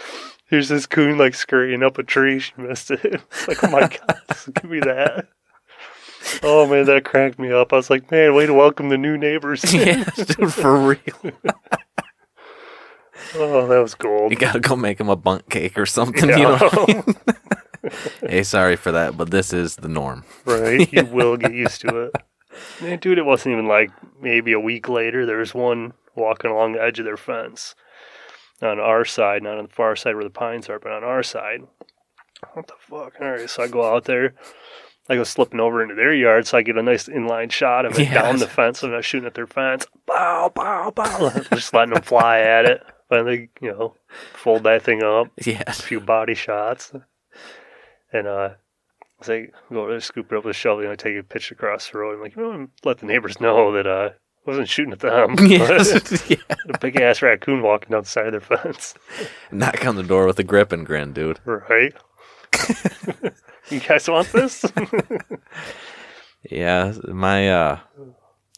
Here's 0.49 0.67
this 0.69 0.88
coon 0.88 1.17
like 1.17 1.35
scurrying 1.35 1.84
up 1.84 1.97
a 1.97 2.03
tree. 2.03 2.39
She 2.39 2.53
missed 2.57 2.91
it. 2.91 3.03
It's 3.31 3.47
like, 3.47 3.63
oh 3.63 3.69
my 3.69 3.81
god, 4.07 4.21
give 4.55 4.69
me 4.69 4.80
that. 4.80 5.27
Oh 6.43 6.67
man, 6.67 6.85
that 6.85 7.05
cracked 7.05 7.39
me 7.39 7.51
up. 7.51 7.71
I 7.71 7.77
was 7.77 7.89
like, 7.89 8.11
man, 8.11 8.34
way 8.34 8.45
to 8.45 8.53
welcome 8.53 8.89
the 8.89 8.97
new 8.97 9.17
neighbors. 9.17 9.73
yeah, 9.73 10.03
dude, 10.15 10.53
for 10.53 10.77
real. 10.77 11.31
oh, 13.35 13.67
that 13.67 13.80
was 13.80 13.95
gold. 13.95 14.31
You 14.31 14.38
gotta 14.38 14.59
go 14.59 14.76
make 14.76 14.99
him 14.99 15.09
a 15.09 15.15
bundt 15.15 15.49
cake 15.49 15.77
or 15.77 15.85
something. 15.85 16.30
Yeah. 16.30 16.38
You 16.38 16.43
know. 16.43 16.57
What 16.57 16.89
I 16.89 16.93
mean? 16.93 17.15
hey, 18.30 18.43
sorry 18.43 18.76
for 18.76 18.91
that, 18.91 19.17
but 19.17 19.31
this 19.31 19.53
is 19.53 19.77
the 19.77 19.88
norm. 19.88 20.23
right? 20.45 20.91
You 20.91 21.05
will 21.05 21.38
get 21.38 21.53
used 21.53 21.81
to 21.81 22.05
it. 22.05 22.15
Man, 22.81 22.99
dude, 22.99 23.17
it 23.17 23.26
wasn't 23.26 23.53
even 23.53 23.67
like 23.67 23.91
maybe 24.21 24.51
a 24.51 24.59
week 24.59 24.89
later. 24.89 25.26
There 25.26 25.38
was 25.38 25.53
one 25.53 25.93
walking 26.15 26.51
along 26.51 26.73
the 26.73 26.81
edge 26.81 26.99
of 26.99 27.05
their 27.05 27.17
fence 27.17 27.76
on 28.61 28.80
our 28.80 29.06
side, 29.06 29.44
not 29.44 29.57
on 29.57 29.65
the 29.68 29.73
far 29.73 29.95
side 29.95 30.15
where 30.15 30.23
the 30.23 30.30
pines 30.30 30.69
are, 30.69 30.80
but 30.80 30.91
on 30.91 31.03
our 31.03 31.23
side. 31.23 31.61
What 32.53 32.68
the 32.68 32.73
fuck? 32.80 33.14
All 33.22 33.31
right, 33.31 33.49
so 33.49 33.64
I 33.64 33.68
go 33.68 33.94
out 33.94 34.06
there. 34.06 34.34
I 35.10 35.15
go 35.15 35.23
slipping 35.23 35.60
over 35.60 35.81
into 35.81 35.95
their 35.95 36.14
yard, 36.14 36.45
so 36.45 36.57
I 36.57 36.61
get 36.61 36.77
a 36.77 36.84
nice 36.84 37.07
inline 37.07 37.52
shot 37.52 37.86
of 37.86 37.94
it 37.98 38.03
Yes. 38.03 38.14
down 38.23 38.38
the 38.38 38.48
fence. 38.48 38.84
I'm 38.84 38.91
not 38.91 39.03
shooting 39.03 39.26
at 39.27 39.34
their 39.34 39.48
fence. 39.48 39.88
Bow, 40.06 40.52
bow, 40.53 40.91
bow. 40.91 41.30
Just 41.53 41.73
letting 41.73 41.94
them 41.95 42.03
fly 42.03 42.40
at 42.41 42.65
it. 42.65 42.84
Finally, 43.10 43.49
you 43.60 43.72
know, 43.72 43.95
fold 44.34 44.64
that 44.64 44.84
thing 44.84 45.02
up 45.02 45.27
Yeah. 45.44 45.64
a 45.65 45.73
few 45.73 45.99
body 45.99 46.36
shots, 46.36 46.91
and 48.14 48.27
uh, 48.27 48.49
I 49.22 49.26
say 49.26 49.48
go 49.72 49.81
over 49.81 49.91
there, 49.91 49.99
scoop 49.99 50.31
it 50.31 50.38
up 50.38 50.45
with 50.45 50.56
a 50.56 50.60
shovel, 50.60 50.84
and 50.84 50.91
I 50.91 50.95
take 50.95 51.18
a 51.18 51.23
pitch 51.23 51.52
across 51.52 51.90
the 51.90 51.98
road. 51.98 52.15
I'm 52.15 52.22
like, 52.22 52.36
you 52.36 52.41
know, 52.44 52.68
let 52.86 52.99
the 52.99 53.07
neighbors 53.07 53.41
know 53.41 53.72
that 53.73 53.88
uh, 53.88 54.10
I 54.11 54.14
wasn't 54.45 54.69
shooting 54.69 54.93
at 54.93 54.99
them. 54.99 55.35
Yes. 55.47 56.23
yeah. 56.29 56.37
a 56.73 56.77
big 56.79 56.99
ass 56.99 57.21
raccoon 57.21 57.61
walking 57.61 57.91
down 57.91 58.03
the 58.03 58.09
side 58.09 58.33
of 58.33 58.47
their 58.47 58.57
fence, 58.57 58.93
Knock 59.51 59.85
on 59.85 59.95
the 59.95 60.03
door 60.03 60.25
with 60.25 60.39
a 60.39 60.43
grip 60.43 60.71
and 60.71 60.85
grin, 60.85 61.13
dude. 61.13 61.39
right? 61.45 61.93
you 63.69 63.79
guys 63.79 64.07
want 64.09 64.31
this? 64.31 64.65
Yeah, 66.49 66.93
my 67.07 67.49
uh 67.49 67.79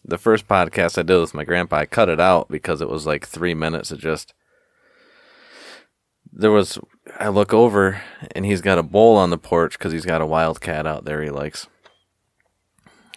the 0.04 0.18
first 0.18 0.48
podcast 0.48 0.98
I 0.98 1.04
did 1.04 1.20
with 1.20 1.34
my 1.34 1.44
grandpa, 1.44 1.78
I 1.78 1.86
cut 1.86 2.10
it 2.10 2.20
out 2.20 2.50
because 2.50 2.82
it 2.82 2.90
was 2.90 3.06
like 3.06 3.26
three 3.28 3.54
minutes 3.54 3.92
of 3.92 4.00
just 4.00 4.34
there 6.32 6.52
was 6.52 6.80
I 7.20 7.28
look 7.28 7.54
over 7.54 8.02
and 8.34 8.46
he's 8.46 8.62
got 8.62 8.78
a 8.78 8.84
bowl 8.84 9.18
on 9.18 9.30
the 9.30 9.38
porch 9.38 9.78
because 9.78 9.92
he's 9.92 10.06
got 10.06 10.22
a 10.22 10.26
wild 10.26 10.62
cat 10.62 10.88
out 10.88 11.06
there 11.06 11.22
he 11.22 11.30
likes. 11.30 11.68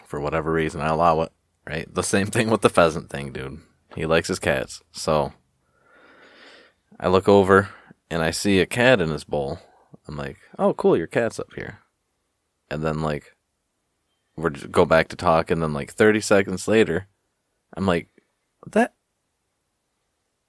For 0.05 0.21
whatever 0.21 0.53
reason, 0.53 0.81
I 0.81 0.89
allow 0.89 1.23
it. 1.23 1.33
Right, 1.67 1.93
the 1.93 2.03
same 2.03 2.27
thing 2.27 2.51
with 2.51 2.61
the 2.61 2.69
pheasant 2.69 3.09
thing, 3.09 3.33
dude. 3.33 3.61
He 3.97 4.05
likes 4.07 4.29
his 4.29 4.39
cats, 4.39 4.83
so 4.93 5.33
I 7.01 7.09
look 7.09 7.29
over 7.29 7.71
and 8.11 8.23
I 8.23 8.31
see 8.33 8.61
a 8.61 8.67
cat 8.67 9.01
in 9.01 9.09
his 9.09 9.25
bowl. 9.25 9.61
I'm 10.07 10.17
like, 10.17 10.37
"Oh, 10.59 10.75
cool, 10.75 10.97
your 10.97 11.07
cat's 11.07 11.39
up 11.39 11.55
here." 11.55 11.79
And 12.71 12.83
then 12.83 13.01
like 13.01 13.35
just 14.53 14.71
go 14.71 14.85
back 14.85 15.09
to 15.09 15.17
talk, 15.17 15.51
and 15.51 15.63
then 15.63 15.73
like 15.73 15.93
30 15.93 16.21
seconds 16.21 16.69
later, 16.69 17.09
I'm 17.77 17.87
like, 17.87 18.09
that 18.67 18.95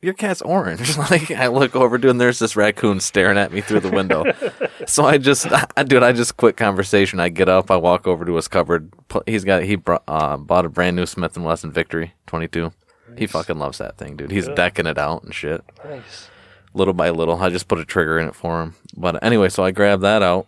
your 0.01 0.13
cat's 0.13 0.41
orange. 0.41 0.97
like 1.11 1.31
I 1.31 1.47
look 1.47 1.75
over, 1.75 1.97
dude, 1.97 2.11
and 2.11 2.21
there's 2.21 2.39
this 2.39 2.55
raccoon 2.55 2.99
staring 2.99 3.37
at 3.37 3.51
me 3.51 3.61
through 3.61 3.81
the 3.81 3.91
window. 3.91 4.23
so 4.87 5.05
I 5.05 5.17
just, 5.17 5.47
I, 5.77 5.83
dude, 5.83 6.03
I 6.03 6.11
just 6.11 6.37
quit 6.37 6.57
conversation. 6.57 7.19
I 7.19 7.29
get 7.29 7.49
up, 7.49 7.69
I 7.71 7.77
walk 7.77 8.07
over 8.07 8.25
to 8.25 8.35
his 8.35 8.47
cupboard. 8.47 8.91
He's 9.25 9.43
got, 9.43 9.63
he 9.63 9.75
brought, 9.75 10.03
uh, 10.07 10.37
bought 10.37 10.65
a 10.65 10.69
brand 10.69 10.95
new 10.95 11.05
Smith 11.05 11.35
and 11.35 11.45
Wesson 11.45 11.71
Victory 11.71 12.13
22. 12.27 12.71
He 13.17 13.27
fucking 13.27 13.57
loves 13.57 13.77
that 13.77 13.97
thing, 13.97 14.17
dude. 14.17 14.31
He's 14.31 14.47
Yeah. 14.47 14.55
decking 14.55 14.87
it 14.87 14.97
out 14.97 15.23
and 15.23 15.33
shit 15.33 15.63
nice. 15.85 16.29
little 16.73 16.93
by 16.93 17.09
little. 17.11 17.41
I 17.41 17.49
just 17.49 17.67
put 17.67 17.79
a 17.79 17.85
trigger 17.85 18.19
in 18.19 18.27
it 18.27 18.35
for 18.35 18.61
him. 18.61 18.75
But 18.97 19.23
anyway, 19.23 19.49
so 19.49 19.63
I 19.63 19.71
grab 19.71 20.01
that 20.01 20.21
out, 20.21 20.47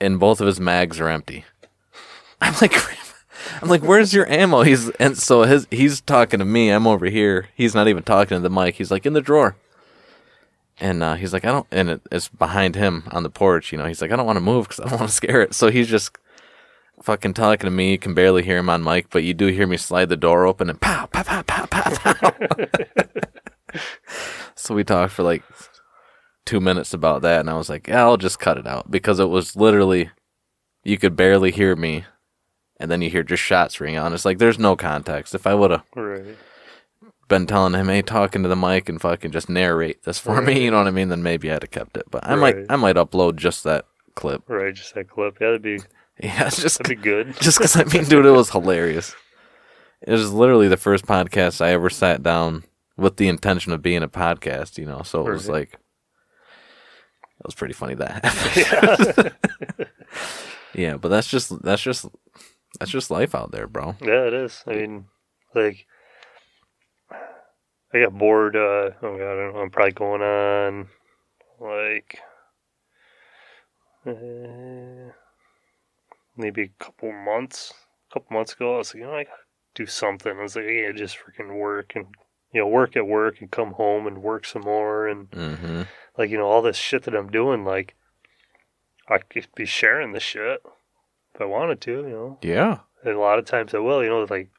and 0.00 0.20
both 0.20 0.40
of 0.40 0.46
his 0.46 0.60
mags 0.60 1.00
are 1.00 1.08
empty. 1.08 1.44
I'm 2.42 2.54
like, 2.60 2.74
I'm 3.62 3.68
like, 3.68 3.82
where's 3.82 4.12
your 4.12 4.28
ammo? 4.30 4.62
He's 4.62 4.90
and 4.90 5.16
so 5.16 5.42
his 5.44 5.66
he's 5.70 6.00
talking 6.02 6.38
to 6.40 6.44
me. 6.44 6.68
I'm 6.70 6.86
over 6.86 7.06
here. 7.06 7.48
He's 7.54 7.74
not 7.74 7.88
even 7.88 8.02
talking 8.02 8.36
to 8.36 8.40
the 8.40 8.50
mic. 8.50 8.74
He's 8.74 8.90
like 8.90 9.06
in 9.06 9.14
the 9.14 9.20
drawer. 9.22 9.56
And 10.80 11.02
uh, 11.02 11.14
he's 11.14 11.32
like, 11.32 11.44
I 11.44 11.50
don't, 11.52 11.66
and 11.70 11.90
it, 11.90 12.00
it's 12.10 12.28
behind 12.28 12.74
him 12.74 13.04
on 13.12 13.22
the 13.22 13.30
porch. 13.30 13.70
You 13.70 13.78
know, 13.78 13.84
he's 13.84 14.00
like, 14.00 14.10
I 14.12 14.16
don't 14.16 14.26
want 14.26 14.36
to 14.36 14.40
move 14.40 14.66
because 14.66 14.80
I 14.80 14.88
don't 14.88 14.98
want 14.98 15.10
to 15.10 15.14
scare 15.22 15.42
it. 15.42 15.54
So 15.54 15.70
he's 15.70 15.88
just 15.88 16.16
fucking 17.02 17.34
talking 17.34 17.66
to 17.66 17.70
me. 17.70 17.92
You 17.92 17.98
can 17.98 18.14
barely 18.14 18.42
hear 18.42 18.58
him 18.58 18.70
on 18.70 18.82
mic, 18.82 19.10
but 19.10 19.22
you 19.22 19.34
do 19.34 19.46
hear 19.48 19.66
me 19.66 19.76
slide 19.76 20.08
the 20.08 20.16
door 20.16 20.46
open 20.46 20.70
and 20.70 20.80
pow, 20.80 21.06
pow, 21.06 21.22
pow, 21.22 21.42
pow, 21.42 21.66
pow, 21.66 22.12
pow. 22.14 22.66
so 24.54 24.74
we 24.74 24.84
talked 24.84 25.12
for 25.12 25.22
like 25.22 25.42
two 26.46 26.60
minutes 26.60 26.94
about 26.94 27.22
that, 27.22 27.40
and 27.40 27.50
I 27.50 27.54
was 27.54 27.68
like, 27.68 27.88
yeah, 27.88 28.02
I'll 28.02 28.16
just 28.16 28.38
cut 28.40 28.58
it 28.58 28.66
out 28.66 28.90
because 28.90 29.20
it 29.20 29.28
was 29.28 29.56
literally, 29.56 30.10
you 30.82 30.98
could 30.98 31.14
barely 31.14 31.50
hear 31.50 31.76
me, 31.76 32.04
and 32.78 32.90
then 32.90 33.02
you 33.02 33.10
hear 33.10 33.22
just 33.22 33.42
shots 33.42 33.80
ring 33.80 33.98
on. 33.98 34.12
It's 34.14 34.24
like 34.24 34.38
there's 34.38 34.58
no 34.58 34.76
context. 34.76 35.34
If 35.34 35.46
I 35.46 35.54
would 35.54 35.70
have 35.70 35.84
Right. 35.94 36.36
Been 37.30 37.46
telling 37.46 37.72
him, 37.72 37.88
hey, 37.88 38.02
talking 38.02 38.42
to 38.42 38.48
the 38.50 38.56
mic 38.56 38.90
and 38.90 39.00
fucking 39.00 39.30
just 39.30 39.48
narrate 39.48 40.02
this 40.02 40.18
for 40.18 40.42
me, 40.42 40.62
you 40.62 40.70
know 40.70 40.76
what 40.76 40.88
I 40.88 40.90
mean? 40.90 41.08
Then 41.08 41.22
maybe 41.22 41.50
I'd 41.50 41.62
have 41.62 41.70
kept 41.70 41.96
it. 41.96 42.04
But 42.10 42.26
I 42.26 42.34
might, 42.34 42.56
I 42.68 42.76
might 42.76 42.96
upload 42.96 43.36
just 43.36 43.64
that 43.64 43.86
clip. 44.14 44.42
Right. 44.46 44.74
Just 44.74 44.94
that 44.94 45.08
clip. 45.08 45.38
Yeah, 45.40 45.46
that'd 45.46 45.62
be 45.62 45.78
Yeah, 46.22 46.46
it's 46.46 46.60
just 46.60 46.78
that'd 46.78 46.98
be 46.98 47.02
good. 47.02 47.34
just 47.40 47.58
because 47.58 47.76
I 47.76 47.84
mean, 47.84 48.04
dude, 48.04 48.26
it 48.26 48.30
was 48.30 48.50
hilarious. 48.50 49.14
It 50.02 50.12
was 50.12 50.32
literally 50.32 50.68
the 50.68 50.76
first 50.76 51.06
podcast 51.06 51.62
I 51.62 51.70
ever 51.70 51.88
sat 51.88 52.22
down 52.22 52.64
with 52.98 53.16
the 53.16 53.28
intention 53.28 53.72
of 53.72 53.80
being 53.80 54.02
a 54.02 54.08
podcast, 54.08 54.76
you 54.76 54.84
know. 54.84 55.02
So 55.02 55.26
it 55.26 55.30
was 55.30 55.48
like, 55.48 55.72
it 55.72 57.46
was 57.46 57.54
pretty 57.54 57.72
funny 57.72 57.94
that. 57.94 58.24
happened. 58.24 59.34
yeah. 59.78 59.84
yeah, 60.74 60.96
but 60.96 61.08
that's 61.08 61.28
just 61.28 61.62
that's 61.62 61.80
just 61.82 62.06
that's 62.78 62.90
just 62.90 63.10
life 63.10 63.34
out 63.34 63.50
there, 63.52 63.66
bro. 63.66 63.96
yeah, 64.02 64.26
it 64.26 64.34
is. 64.34 64.62
I 64.66 64.74
mean, 64.74 65.06
like, 65.54 65.86
I 67.92 68.00
got 68.00 68.16
bored. 68.16 68.56
Uh, 68.56 68.90
oh 69.02 69.18
god, 69.18 69.32
I 69.32 69.36
don't 69.36 69.54
know. 69.54 69.60
I'm 69.60 69.70
probably 69.70 69.92
going 69.92 70.22
on 70.22 70.88
like 71.60 72.18
uh, 74.06 75.12
maybe 76.36 76.62
a 76.62 76.84
couple 76.84 77.12
months. 77.12 77.72
A 78.10 78.14
couple 78.14 78.36
months 78.36 78.52
ago, 78.54 78.74
I 78.74 78.78
was 78.78 78.94
like, 78.94 79.00
you 79.00 79.06
know, 79.06 79.14
I 79.14 79.24
gotta 79.24 79.36
do 79.74 79.86
something. 79.86 80.36
I 80.36 80.42
was 80.42 80.56
like, 80.56 80.66
yeah, 80.68 80.92
just 80.92 81.16
freaking 81.18 81.58
work 81.58 81.92
and 81.94 82.06
you 82.52 82.60
know, 82.60 82.66
work 82.66 82.96
at 82.96 83.06
work 83.06 83.40
and 83.40 83.50
come 83.50 83.72
home 83.72 84.06
and 84.06 84.22
work 84.22 84.44
some 84.44 84.62
more 84.62 85.06
and 85.06 85.28
hmm 85.32 85.82
like 86.18 86.30
you 86.30 86.38
know 86.38 86.46
all 86.46 86.62
this 86.62 86.76
shit 86.76 87.04
that 87.04 87.14
I'm 87.14 87.30
doing. 87.30 87.64
Like, 87.64 87.94
I 89.08 89.18
could 89.18 89.48
be 89.54 89.64
sharing 89.64 90.12
the 90.12 90.20
shit 90.20 90.62
if 91.34 91.40
I 91.40 91.44
wanted 91.44 91.80
to. 91.82 91.90
You 91.92 92.08
know, 92.08 92.38
Yeah. 92.42 92.78
and 93.04 93.14
a 93.16 93.20
lot 93.20 93.38
of 93.38 93.44
times 93.44 93.74
I 93.74 93.78
will. 93.78 94.02
You 94.02 94.10
know, 94.10 94.26
like 94.28 94.50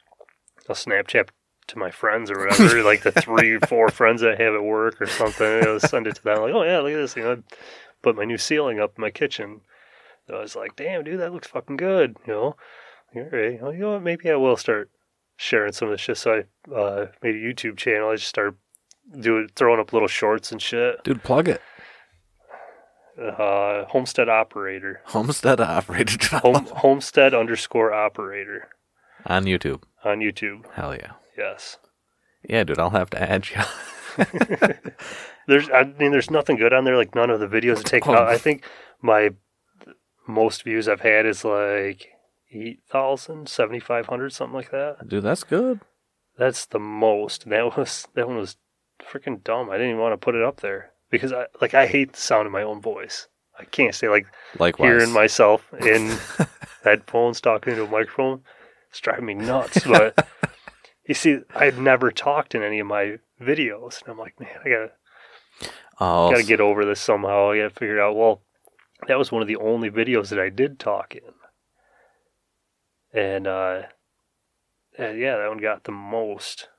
I'll 0.70 0.76
Snapchat 0.76 1.30
to 1.72 1.80
my 1.80 1.92
friends 1.92 2.30
or 2.32 2.40
whatever, 2.40 2.84
like 2.86 3.04
the 3.04 3.12
three, 3.12 3.58
four 3.60 3.90
friends 3.90 4.22
that 4.22 4.40
I 4.40 4.44
have 4.44 4.54
at 4.54 4.64
work 4.64 5.02
or 5.02 5.08
something. 5.08 5.68
I'll 5.68 5.80
send 5.80 6.08
it 6.08 6.16
to 6.16 6.24
them. 6.24 6.42
Like, 6.42 6.54
oh 6.54 6.64
yeah, 6.64 6.80
look 6.80 6.94
at 6.94 6.98
this. 6.98 7.16
You 7.16 7.24
know, 7.24 7.32
I 7.34 7.56
put 8.02 8.16
my 8.16 8.26
new 8.26 8.38
ceiling 8.38 8.80
up 8.80 8.94
in 8.98 9.02
my 9.02 9.10
kitchen. 9.12 9.62
So 10.28 10.36
I 10.36 10.42
was 10.42 10.56
like, 10.56 10.76
damn, 10.76 11.04
dude, 11.04 11.20
that 11.20 11.34
looks 11.34 11.48
fucking 11.48 11.78
good. 11.78 12.18
You 12.28 12.34
know, 12.34 12.56
all 13.16 13.24
right, 13.32 13.62
well, 13.62 13.74
you 13.74 13.80
know 13.80 13.92
what? 13.94 14.04
Maybe 14.04 14.30
I 14.30 14.36
will 14.36 14.58
start 14.58 14.90
sharing 15.36 15.74
some 15.74 15.88
of 15.88 15.94
this 15.94 16.02
shit. 16.02 16.18
So 16.18 16.44
I 16.70 16.74
uh, 16.74 17.08
made 17.22 17.36
a 17.36 17.40
YouTube 17.40 17.78
channel. 17.78 18.10
I 18.10 18.16
just 18.16 18.28
started 18.28 18.56
doing 19.20 19.50
throwing 19.56 19.80
up 19.80 19.94
little 19.94 20.08
shorts 20.08 20.52
and 20.52 20.62
shit. 20.62 21.04
Dude, 21.04 21.24
plug 21.24 21.50
it. 21.50 21.62
Uh, 23.22 23.86
homestead 23.86 24.30
operator. 24.30 25.02
Homestead 25.06 25.60
operator. 25.60 26.18
Home, 26.40 26.66
homestead 26.66 27.34
underscore 27.34 27.94
operator 27.94 28.70
on 29.26 29.46
YouTube. 29.46 29.84
on 30.04 30.20
YouTube. 30.20 30.72
Hell 30.74 30.96
yeah. 30.96 31.14
Yes. 31.38 31.78
Yeah, 32.48 32.64
dude, 32.64 32.80
I'll 32.80 32.90
have 32.92 33.10
to 33.12 33.22
add 33.22 33.48
you. 33.50 33.62
There's, 35.48 35.70
I 35.70 35.84
mean, 36.00 36.12
there's 36.12 36.30
nothing 36.30 36.58
good 36.58 36.74
on 36.74 36.84
there. 36.84 36.96
Like 36.98 37.16
none 37.16 37.30
of 37.30 37.40
the 37.40 37.48
videos 37.48 37.80
are 37.80 37.84
taken 37.84 38.14
Oh. 38.14 38.20
out. 38.20 38.28
I 38.30 38.38
think 38.38 38.64
my 39.02 39.32
most 40.28 40.64
views 40.64 40.88
I've 40.88 41.02
had 41.02 41.26
is 41.26 41.44
like 41.44 42.10
8,000, 42.52 43.48
7,500, 43.50 44.32
something 44.34 44.54
like 44.56 44.72
that. 44.72 45.08
dude, 45.08 45.24
that's 45.24 45.44
good. 45.44 45.82
That's 46.38 46.66
the 46.66 46.80
most. 46.80 47.44
And 47.44 47.52
that 47.54 47.76
was 47.78 48.08
that 48.14 48.28
one 48.28 48.38
was 48.38 48.58
freaking 49.04 49.44
dumb. 49.44 49.70
I 49.70 49.74
didn't 49.74 49.90
even 49.92 50.02
want 50.02 50.14
to 50.14 50.18
put 50.24 50.36
it 50.36 50.44
up 50.44 50.62
there 50.62 50.92
because 51.10 51.34
I 51.34 51.48
like 51.60 51.74
I 51.74 51.88
hate 51.88 52.14
the 52.14 52.20
sound 52.22 52.46
of 52.46 52.52
my 52.52 52.62
own 52.64 52.82
voice. 52.82 53.28
I 53.60 53.66
can't 53.66 53.94
say 53.96 54.08
like 54.10 54.28
Likewise. 54.60 54.88
hearing 54.88 55.12
myself 55.12 55.68
in 55.86 56.18
headphones 56.84 57.42
talking 57.42 57.74
into 57.74 57.84
a 57.86 57.90
microphone. 57.90 58.42
It's 58.90 59.00
driving 59.00 59.26
me 59.26 59.34
nuts. 59.36 59.84
But 59.86 60.28
you 61.12 61.16
see, 61.16 61.40
I've 61.54 61.78
never 61.78 62.10
talked 62.10 62.56
in 62.56 62.64
any 62.64 62.80
of 62.80 62.88
my 62.88 63.18
videos, 63.42 64.02
and 64.02 64.12
I'm 64.14 64.18
like, 64.18 64.40
man, 64.40 64.50
I 64.64 64.70
gotta 64.70 64.92
oh, 66.00 66.32
got 66.32 66.38
to 66.38 66.44
get 66.44 66.62
over 66.62 66.86
this 66.86 67.02
somehow. 67.02 67.52
I 67.52 67.58
got 67.58 67.64
to 67.64 67.70
figure 67.70 67.98
it 67.98 68.02
out. 68.02 68.16
Well, 68.16 68.42
that 69.10 69.18
was 69.18 69.30
one 69.30 69.42
of 69.42 69.48
the 69.50 69.58
only 69.58 69.90
videos 69.90 70.30
that 70.30 70.40
I 70.40 70.48
did 70.48 70.80
talk 70.80 71.14
in, 71.14 71.34
and 73.20 73.46
uh, 73.46 73.82
and 74.98 75.20
yeah, 75.20 75.36
that 75.36 75.50
one 75.50 75.58
got 75.58 75.84
the 75.84 75.92
most. 75.92 76.70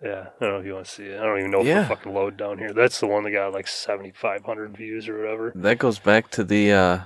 Yeah, 0.00 0.28
I 0.40 0.44
don't 0.44 0.52
know 0.54 0.58
if 0.60 0.66
you 0.66 0.74
want 0.74 0.86
to 0.86 0.92
see 0.92 1.06
it. 1.06 1.18
I 1.18 1.24
don't 1.24 1.38
even 1.40 1.50
know 1.50 1.60
if 1.62 1.66
Yeah. 1.66 1.88
fucking 1.88 2.14
load 2.14 2.36
down 2.36 2.58
here. 2.58 2.72
That's 2.72 3.00
the 3.00 3.08
one 3.08 3.24
that 3.24 3.30
got 3.32 3.52
like 3.52 3.66
seventy 3.66 4.12
five 4.12 4.44
hundred 4.44 4.76
views 4.76 5.08
or 5.08 5.18
whatever. 5.18 5.52
that 5.56 5.78
goes 5.78 5.98
back 5.98 6.30
to 6.32 6.44
the 6.44 6.70
uh 6.72 7.00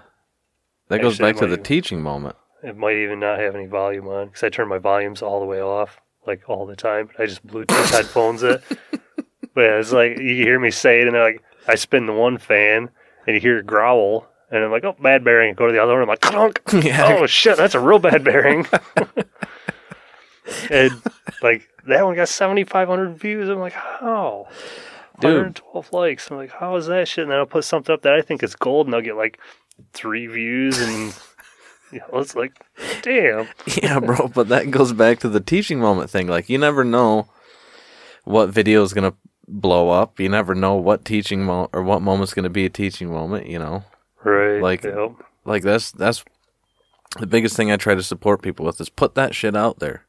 that 0.89 1.01
goes 1.01 1.19
back 1.19 1.37
to 1.37 1.47
the 1.47 1.57
might- 1.57 1.65
teaching 1.65 2.03
moment. 2.03 2.37
It 2.63 2.77
might 2.77 2.97
even 2.97 3.21
not 3.21 3.39
have 3.39 3.55
any 3.55 3.67
volume 3.67 4.09
on 4.09 4.27
because 4.27 4.43
I 4.43 4.49
turn 4.49 4.69
my 4.69 4.79
volumes 4.79 5.23
all 5.23 5.41
the 5.41 5.47
way 5.47 5.61
off, 5.61 6.01
like 6.27 6.49
all 6.49 6.67
the 6.67 6.77
time. 6.77 7.07
But 7.07 7.23
I 7.23 7.27
just 7.27 7.47
Bluetooth 7.47 7.91
headphones 7.91 8.43
it. 8.43 8.63
But 9.55 9.65
yeah, 9.65 9.79
it's 9.81 9.91
like 9.91 10.19
you 10.19 10.37
hear 10.37 10.61
me 10.61 10.71
say 10.71 11.01
it, 11.01 11.09
and 11.09 11.17
like 11.17 11.43
I 11.67 11.75
spin 11.75 12.07
the 12.07 12.13
one 12.13 12.39
fan, 12.39 12.91
and 13.27 13.35
you 13.35 13.41
hear 13.41 13.59
it 13.59 13.67
growl, 13.67 14.29
and 14.53 14.63
I'm 14.63 14.71
like, 14.71 14.85
oh, 14.85 14.95
bad 15.03 15.25
bearing. 15.25 15.53
Go 15.55 15.67
to 15.67 15.73
the 15.73 15.83
other 15.83 15.95
one, 15.95 16.03
I'm 16.03 16.09
like, 16.09 16.21
clunk. 16.21 16.61
yeah. 16.73 17.17
Oh 17.19 17.27
shit, 17.27 17.57
that's 17.57 17.75
a 17.75 17.81
real 17.81 17.99
bad 17.99 18.23
bearing. 18.23 18.69
and 20.71 20.93
like 21.43 21.69
that 21.89 22.05
one 22.05 22.15
got 22.15 22.29
7,500 22.29 23.19
views. 23.19 23.49
I'm 23.49 23.59
like, 23.59 23.73
how? 23.73 24.47
Dude. 25.21 25.33
112 25.33 25.93
likes. 25.93 26.31
I'm 26.31 26.37
like, 26.37 26.53
how 26.53 26.77
is 26.77 26.87
that 26.87 27.09
shit? 27.09 27.23
And 27.23 27.33
then 27.33 27.39
I'll 27.39 27.47
put 27.47 27.65
something 27.65 27.93
up 27.93 28.03
that 28.03 28.15
I 28.15 28.23
think 28.23 28.45
is 28.45 28.55
gold, 28.55 28.87
and 28.87 28.95
I'll 28.95 29.03
get 29.03 29.17
like 29.17 29.41
three 29.93 30.29
views, 30.29 30.81
and 30.81 31.13
you 31.93 32.01
know, 32.01 32.19
it's 32.19 32.35
like, 32.37 32.53
damn. 33.03 33.49
yeah, 33.83 34.01
bro, 34.01 34.29
but 34.29 34.49
that 34.49 34.71
goes 34.71 34.93
back 34.93 35.19
to 35.21 35.29
the 35.29 35.41
teaching 35.41 35.81
moment 35.81 36.11
thing. 36.11 36.27
Like 36.27 36.49
you 36.49 36.59
never 36.59 36.85
know 36.85 37.29
what 38.25 38.51
video 38.51 38.83
is 38.83 38.93
gonna 38.93 39.15
blow 39.47 39.91
up. 39.91 40.21
You 40.21 40.29
never 40.29 40.55
know 40.55 40.75
what 40.75 41.05
teaching 41.05 41.45
moment 41.45 41.71
or 41.73 41.83
what 41.83 42.03
moment's 42.03 42.35
gonna 42.35 42.51
be 42.51 42.65
a 42.67 42.71
teaching 42.71 43.11
moment. 43.11 43.47
You 43.47 43.59
know, 43.59 43.85
Right. 44.25 44.61
Like- 44.61 44.85
Yep. 44.85 45.13
like 45.45 45.63
that's 45.63 45.91
that's 45.93 46.25
the 47.19 47.27
biggest 47.27 47.57
thing 47.57 47.71
I 47.73 47.77
try 47.77 47.95
to 47.95 48.03
support 48.03 48.43
people 48.43 48.67
with 48.67 48.81
is 48.81 48.91
put 48.91 49.15
that 49.15 49.35
shit 49.35 49.57
out 49.57 49.79
there 49.79 50.05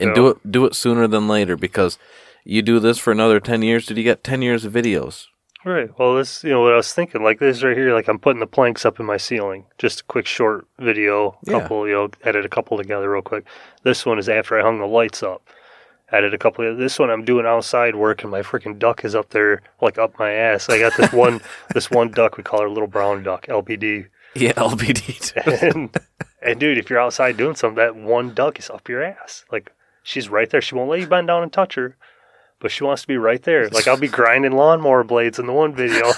and 0.00 0.14
do 0.14 0.28
it 0.28 0.50
do 0.50 0.64
it 0.64 0.74
sooner 0.74 1.06
than 1.06 1.28
later 1.28 1.56
because 1.56 1.98
you 2.44 2.62
do 2.62 2.78
this 2.80 2.98
for 2.98 3.10
another 3.12 3.38
ten 3.40 3.60
years. 3.62 3.84
Did 3.84 3.98
you 3.98 4.04
get 4.04 4.24
ten 4.24 4.40
years 4.40 4.64
of 4.64 4.72
videos? 4.72 5.26
Right. 5.68 5.90
Well, 5.98 6.16
this, 6.16 6.42
you 6.44 6.50
know, 6.50 6.62
what 6.62 6.72
I 6.72 6.76
was 6.76 6.94
thinking, 6.94 7.22
like 7.22 7.40
this 7.40 7.62
right 7.62 7.76
here, 7.76 7.92
like 7.92 8.08
I'm 8.08 8.18
putting 8.18 8.40
the 8.40 8.46
planks 8.46 8.86
up 8.86 8.98
in 9.00 9.04
my 9.04 9.18
ceiling. 9.18 9.66
Just 9.76 10.00
a 10.00 10.04
quick 10.04 10.24
short 10.24 10.66
video, 10.78 11.38
Yeah. 11.46 11.60
couple, 11.60 11.86
you 11.86 11.92
know, 11.92 12.08
edit 12.24 12.46
a 12.46 12.48
couple 12.48 12.78
together 12.78 13.10
real 13.10 13.20
quick. 13.20 13.44
This 13.82 14.06
one 14.06 14.18
is 14.18 14.30
after 14.30 14.58
I 14.58 14.62
hung 14.62 14.78
the 14.78 14.86
lights 14.86 15.22
up. 15.22 15.42
Added 16.10 16.32
a 16.32 16.38
couple 16.38 16.66
of 16.66 16.78
this 16.78 16.98
one 16.98 17.10
I'm 17.10 17.22
doing 17.26 17.44
outside 17.44 17.94
work 17.96 18.22
and 18.22 18.30
my 18.30 18.40
freaking 18.40 18.78
duck 18.78 19.04
is 19.04 19.14
up 19.14 19.28
there 19.28 19.60
like 19.82 19.98
up 19.98 20.18
my 20.18 20.32
ass. 20.32 20.70
I 20.70 20.78
got 20.78 20.96
this 20.96 21.12
one 21.12 21.42
this 21.74 21.90
one 21.90 22.10
duck, 22.12 22.38
we 22.38 22.42
call 22.44 22.62
her 22.62 22.70
little 22.70 22.86
brown 22.88 23.22
duck, 23.22 23.44
LBD. 23.46 24.06
Yeah, 24.34 24.52
LBD. 24.54 25.34
And 25.74 25.94
and 26.40 26.58
dude, 26.58 26.78
if 26.78 26.88
you're 26.88 26.98
outside 27.00 27.36
doing 27.36 27.56
something, 27.56 27.76
that 27.76 27.94
one 27.94 28.32
duck 28.32 28.58
is 28.58 28.70
up 28.70 28.88
your 28.88 29.02
ass. 29.02 29.44
Like 29.52 29.70
she's 30.02 30.30
right 30.30 30.48
there. 30.48 30.62
She 30.62 30.74
won't 30.74 30.88
let 30.88 31.00
you 31.00 31.06
bend 31.06 31.26
down 31.26 31.42
and 31.42 31.52
touch 31.52 31.74
her. 31.74 31.94
But 32.60 32.72
she 32.72 32.82
wants 32.82 33.02
to 33.02 33.08
be 33.08 33.16
right 33.16 33.42
there. 33.42 33.68
Like 33.68 33.86
I'll 33.86 33.96
be 33.96 34.08
grinding 34.20 34.52
lawnmower 34.52 35.04
blades 35.04 35.38
in 35.38 35.46
the 35.46 35.52
one 35.52 35.74
video 35.74 36.10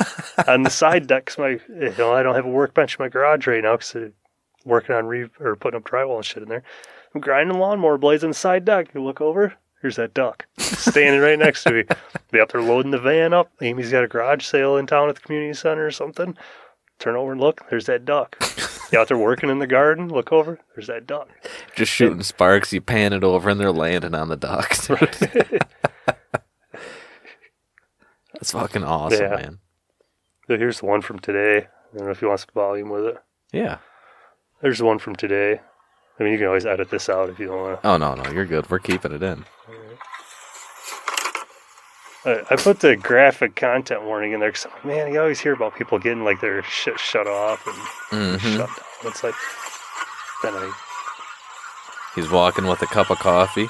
on 0.48 0.62
the 0.62 0.70
side 0.70 1.06
deck 1.06 1.26
'cause 1.26 1.38
my 1.38 1.48
you 1.68 1.94
know 1.98 2.12
I 2.12 2.22
don't 2.22 2.34
have 2.34 2.46
a 2.46 2.50
workbench 2.50 2.96
in 2.98 3.04
my 3.04 3.08
garage 3.08 3.46
right 3.46 3.62
now 3.62 3.76
because 3.76 3.94
I'm 3.94 4.14
working 4.64 4.94
on 4.94 5.06
re 5.06 5.28
or 5.38 5.56
putting 5.56 5.78
up 5.78 5.84
drywall 5.84 6.16
and 6.16 6.24
shit 6.24 6.42
in 6.42 6.48
there. 6.48 6.62
I'm 7.14 7.20
grinding 7.20 7.58
lawnmower 7.58 7.98
blades 7.98 8.24
on 8.24 8.30
the 8.30 8.34
side 8.34 8.64
deck. 8.64 8.88
You 8.94 9.02
look 9.02 9.20
over, 9.20 9.54
here's 9.82 9.96
that 9.96 10.14
duck 10.14 10.46
standing 10.58 11.20
right 11.20 11.38
next 11.38 11.64
to 11.64 11.72
me. 11.72 11.84
Be 12.32 12.40
up 12.40 12.52
there 12.52 12.62
loading 12.62 12.90
the 12.92 12.98
van 12.98 13.34
up. 13.34 13.50
Amy's 13.60 13.90
got 13.90 14.04
a 14.04 14.08
garage 14.08 14.44
sale 14.44 14.76
in 14.76 14.86
town 14.86 15.08
at 15.08 15.16
the 15.16 15.20
community 15.20 15.52
center 15.52 15.84
or 15.86 15.90
something. 15.90 16.36
Turn 17.00 17.16
over 17.16 17.32
and 17.32 17.40
look, 17.40 17.68
there's 17.68 17.86
that 17.86 18.04
duck. 18.04 18.36
You 18.92 18.98
out 18.98 19.08
there 19.08 19.16
working 19.18 19.50
in 19.50 19.58
the 19.58 19.66
garden, 19.66 20.08
look 20.08 20.32
over, 20.32 20.58
there's 20.74 20.86
that 20.88 21.06
duck. 21.06 21.28
Just 21.74 21.92
shooting 21.92 22.22
sparks. 22.22 22.72
You 22.72 22.80
pan 22.80 23.12
it 23.12 23.24
over 23.24 23.48
and 23.50 23.58
they're 23.60 23.72
landing 23.72 24.14
on 24.14 24.28
the 24.28 24.36
dock. 24.36 24.74
That's 28.40 28.52
fucking 28.52 28.84
awesome, 28.84 29.20
Yeah. 29.22 29.36
man. 29.36 29.58
So 30.48 30.56
here's 30.58 30.80
the 30.80 30.86
one 30.86 31.02
from 31.02 31.18
today. 31.20 31.66
I 31.92 31.96
don't 31.96 32.06
know 32.06 32.10
if 32.10 32.22
you 32.22 32.28
want 32.28 32.40
some 32.40 32.48
volume 32.54 32.88
with 32.88 33.04
it. 33.04 33.18
Yeah. 33.52 33.78
There's 34.62 34.78
the 34.78 34.84
one 34.84 34.98
from 34.98 35.14
today. 35.14 35.60
I 36.18 36.22
mean, 36.22 36.32
you 36.32 36.38
can 36.38 36.46
always 36.48 36.66
edit 36.66 36.90
this 36.90 37.08
out 37.08 37.28
if 37.30 37.38
you 37.38 37.46
don't 37.46 37.60
want 37.60 37.82
to. 37.82 37.88
Oh 37.88 37.96
no, 37.96 38.14
no, 38.14 38.30
you're 38.30 38.44
good. 38.46 38.68
We're 38.70 38.78
keeping 38.78 39.12
it 39.12 39.22
in. 39.22 39.44
I 42.24 42.42
I 42.50 42.56
put 42.56 42.80
the 42.80 42.96
graphic 42.96 43.56
content 43.56 44.02
warning 44.04 44.32
in 44.32 44.40
there 44.40 44.50
because 44.50 44.66
man, 44.84 45.12
you 45.12 45.20
always 45.20 45.40
hear 45.40 45.54
about 45.54 45.74
people 45.76 45.98
getting 45.98 46.24
like 46.24 46.40
their 46.40 46.62
shit 46.64 46.98
shut 46.98 47.26
off 47.26 47.66
and 48.12 48.38
Mhm. 48.38 48.56
shut 48.56 48.66
down. 48.68 48.76
It's 49.04 49.22
like 49.24 49.34
then 50.42 50.54
I 50.54 50.72
He's 52.14 52.28
walking 52.30 52.66
with 52.66 52.82
a 52.82 52.86
cup 52.86 53.08
of 53.10 53.18
coffee. 53.20 53.68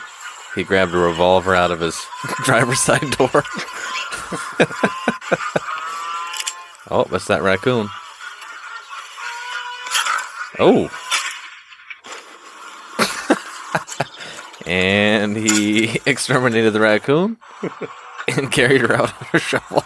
He 0.55 0.65
grabbed 0.65 0.95
a 0.95 0.99
revolver 0.99 1.55
out 1.55 1.71
of 1.71 1.79
his 1.81 2.05
driver's 2.45 2.81
side 2.81 3.11
door. 3.13 3.45
oh, 6.91 7.05
that's 7.11 7.27
that 7.27 7.43
raccoon. 7.43 7.89
Oh. 10.59 10.89
and 14.67 15.37
he 15.37 15.99
exterminated 16.07 16.73
the 16.73 16.81
raccoon 16.81 17.37
and 18.29 18.51
carried 18.53 18.81
her 18.83 18.95
out 18.95 19.13
on 19.21 19.27
a 19.35 19.39
shovel. 19.39 19.85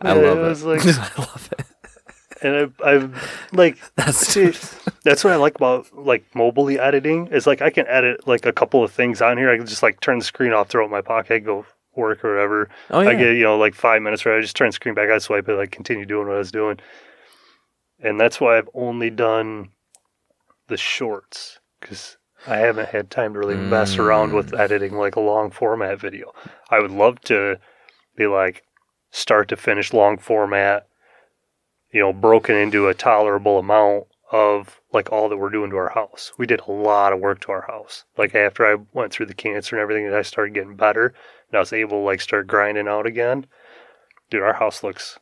I 0.00 0.04
Yeah, 0.04 0.12
love 0.14 0.38
it 0.38 0.58
it. 0.58 0.62
like- 0.64 0.86
I 0.86 1.10
love 1.18 1.48
it. 1.58 1.66
And 2.42 2.72
I 2.82 2.90
I 2.90 3.08
like 3.52 3.78
That's 3.96 4.18
See, 4.18 4.52
that's 5.04 5.24
what 5.24 5.32
I 5.32 5.36
like 5.36 5.56
about 5.56 5.86
like 5.96 6.24
mobilely 6.34 6.78
editing 6.78 7.28
is 7.28 7.46
like 7.46 7.62
I 7.62 7.70
can 7.70 7.86
edit 7.86 8.26
like 8.26 8.46
a 8.46 8.52
couple 8.52 8.84
of 8.84 8.92
things 8.92 9.22
on 9.22 9.38
here. 9.38 9.50
I 9.50 9.56
can 9.56 9.66
just 9.66 9.82
like 9.82 10.00
turn 10.00 10.18
the 10.18 10.24
screen 10.24 10.52
off, 10.52 10.68
throw 10.68 10.82
it 10.82 10.86
in 10.86 10.90
my 10.90 11.02
pocket, 11.02 11.40
go 11.40 11.66
work 11.94 12.24
or 12.24 12.34
whatever. 12.34 12.68
oh 12.90 13.00
yeah. 13.00 13.10
I 13.10 13.14
get 13.14 13.36
you 13.36 13.44
know 13.44 13.58
like 13.58 13.74
five 13.74 14.02
minutes 14.02 14.24
where 14.24 14.36
I 14.36 14.40
just 14.40 14.56
turn 14.56 14.68
the 14.68 14.72
screen 14.72 14.94
back, 14.94 15.10
I 15.10 15.18
swipe 15.18 15.48
it, 15.48 15.54
like 15.54 15.70
continue 15.70 16.06
doing 16.06 16.26
what 16.26 16.36
I 16.36 16.38
was 16.38 16.52
doing. 16.52 16.78
And 18.00 18.20
that's 18.20 18.40
why 18.40 18.58
I've 18.58 18.70
only 18.74 19.10
done 19.10 19.70
the 20.68 20.76
shorts 20.76 21.60
because 21.80 22.16
I 22.46 22.56
haven't 22.56 22.88
had 22.88 23.10
time 23.10 23.34
to 23.34 23.38
really 23.38 23.56
mess 23.56 23.98
around 23.98 24.32
with 24.32 24.52
mm. 24.52 24.58
editing 24.58 24.96
like 24.96 25.16
a 25.16 25.20
long 25.20 25.50
format 25.50 26.00
video. 26.00 26.32
I 26.70 26.80
would 26.80 26.90
love 26.90 27.20
to 27.22 27.58
be 28.16 28.26
like 28.26 28.64
start 29.10 29.48
to 29.48 29.56
finish 29.56 29.92
long 29.92 30.18
format, 30.18 30.88
you 31.92 32.00
know, 32.00 32.12
broken 32.12 32.56
into 32.56 32.88
a 32.88 32.94
tolerable 32.94 33.58
amount 33.58 34.06
of 34.30 34.80
like 34.92 35.12
all 35.12 35.28
that 35.28 35.36
we're 35.36 35.50
doing 35.50 35.70
to 35.70 35.76
our 35.76 35.90
house. 35.90 36.32
We 36.38 36.46
did 36.46 36.60
a 36.60 36.72
lot 36.72 37.12
of 37.12 37.20
work 37.20 37.40
to 37.40 37.52
our 37.52 37.66
house. 37.66 38.04
Like 38.16 38.34
after 38.34 38.66
I 38.66 38.82
went 38.92 39.12
through 39.12 39.26
the 39.26 39.34
cancer 39.34 39.76
and 39.76 39.82
everything, 39.82 40.06
and 40.06 40.16
I 40.16 40.22
started 40.22 40.54
getting 40.54 40.74
better, 40.74 41.06
and 41.06 41.56
I 41.56 41.60
was 41.60 41.72
able 41.72 41.98
to 41.98 42.04
like 42.04 42.20
start 42.20 42.46
grinding 42.46 42.88
out 42.88 43.06
again. 43.06 43.46
Dude, 44.30 44.42
our 44.42 44.54
house 44.54 44.82
looks 44.82 45.18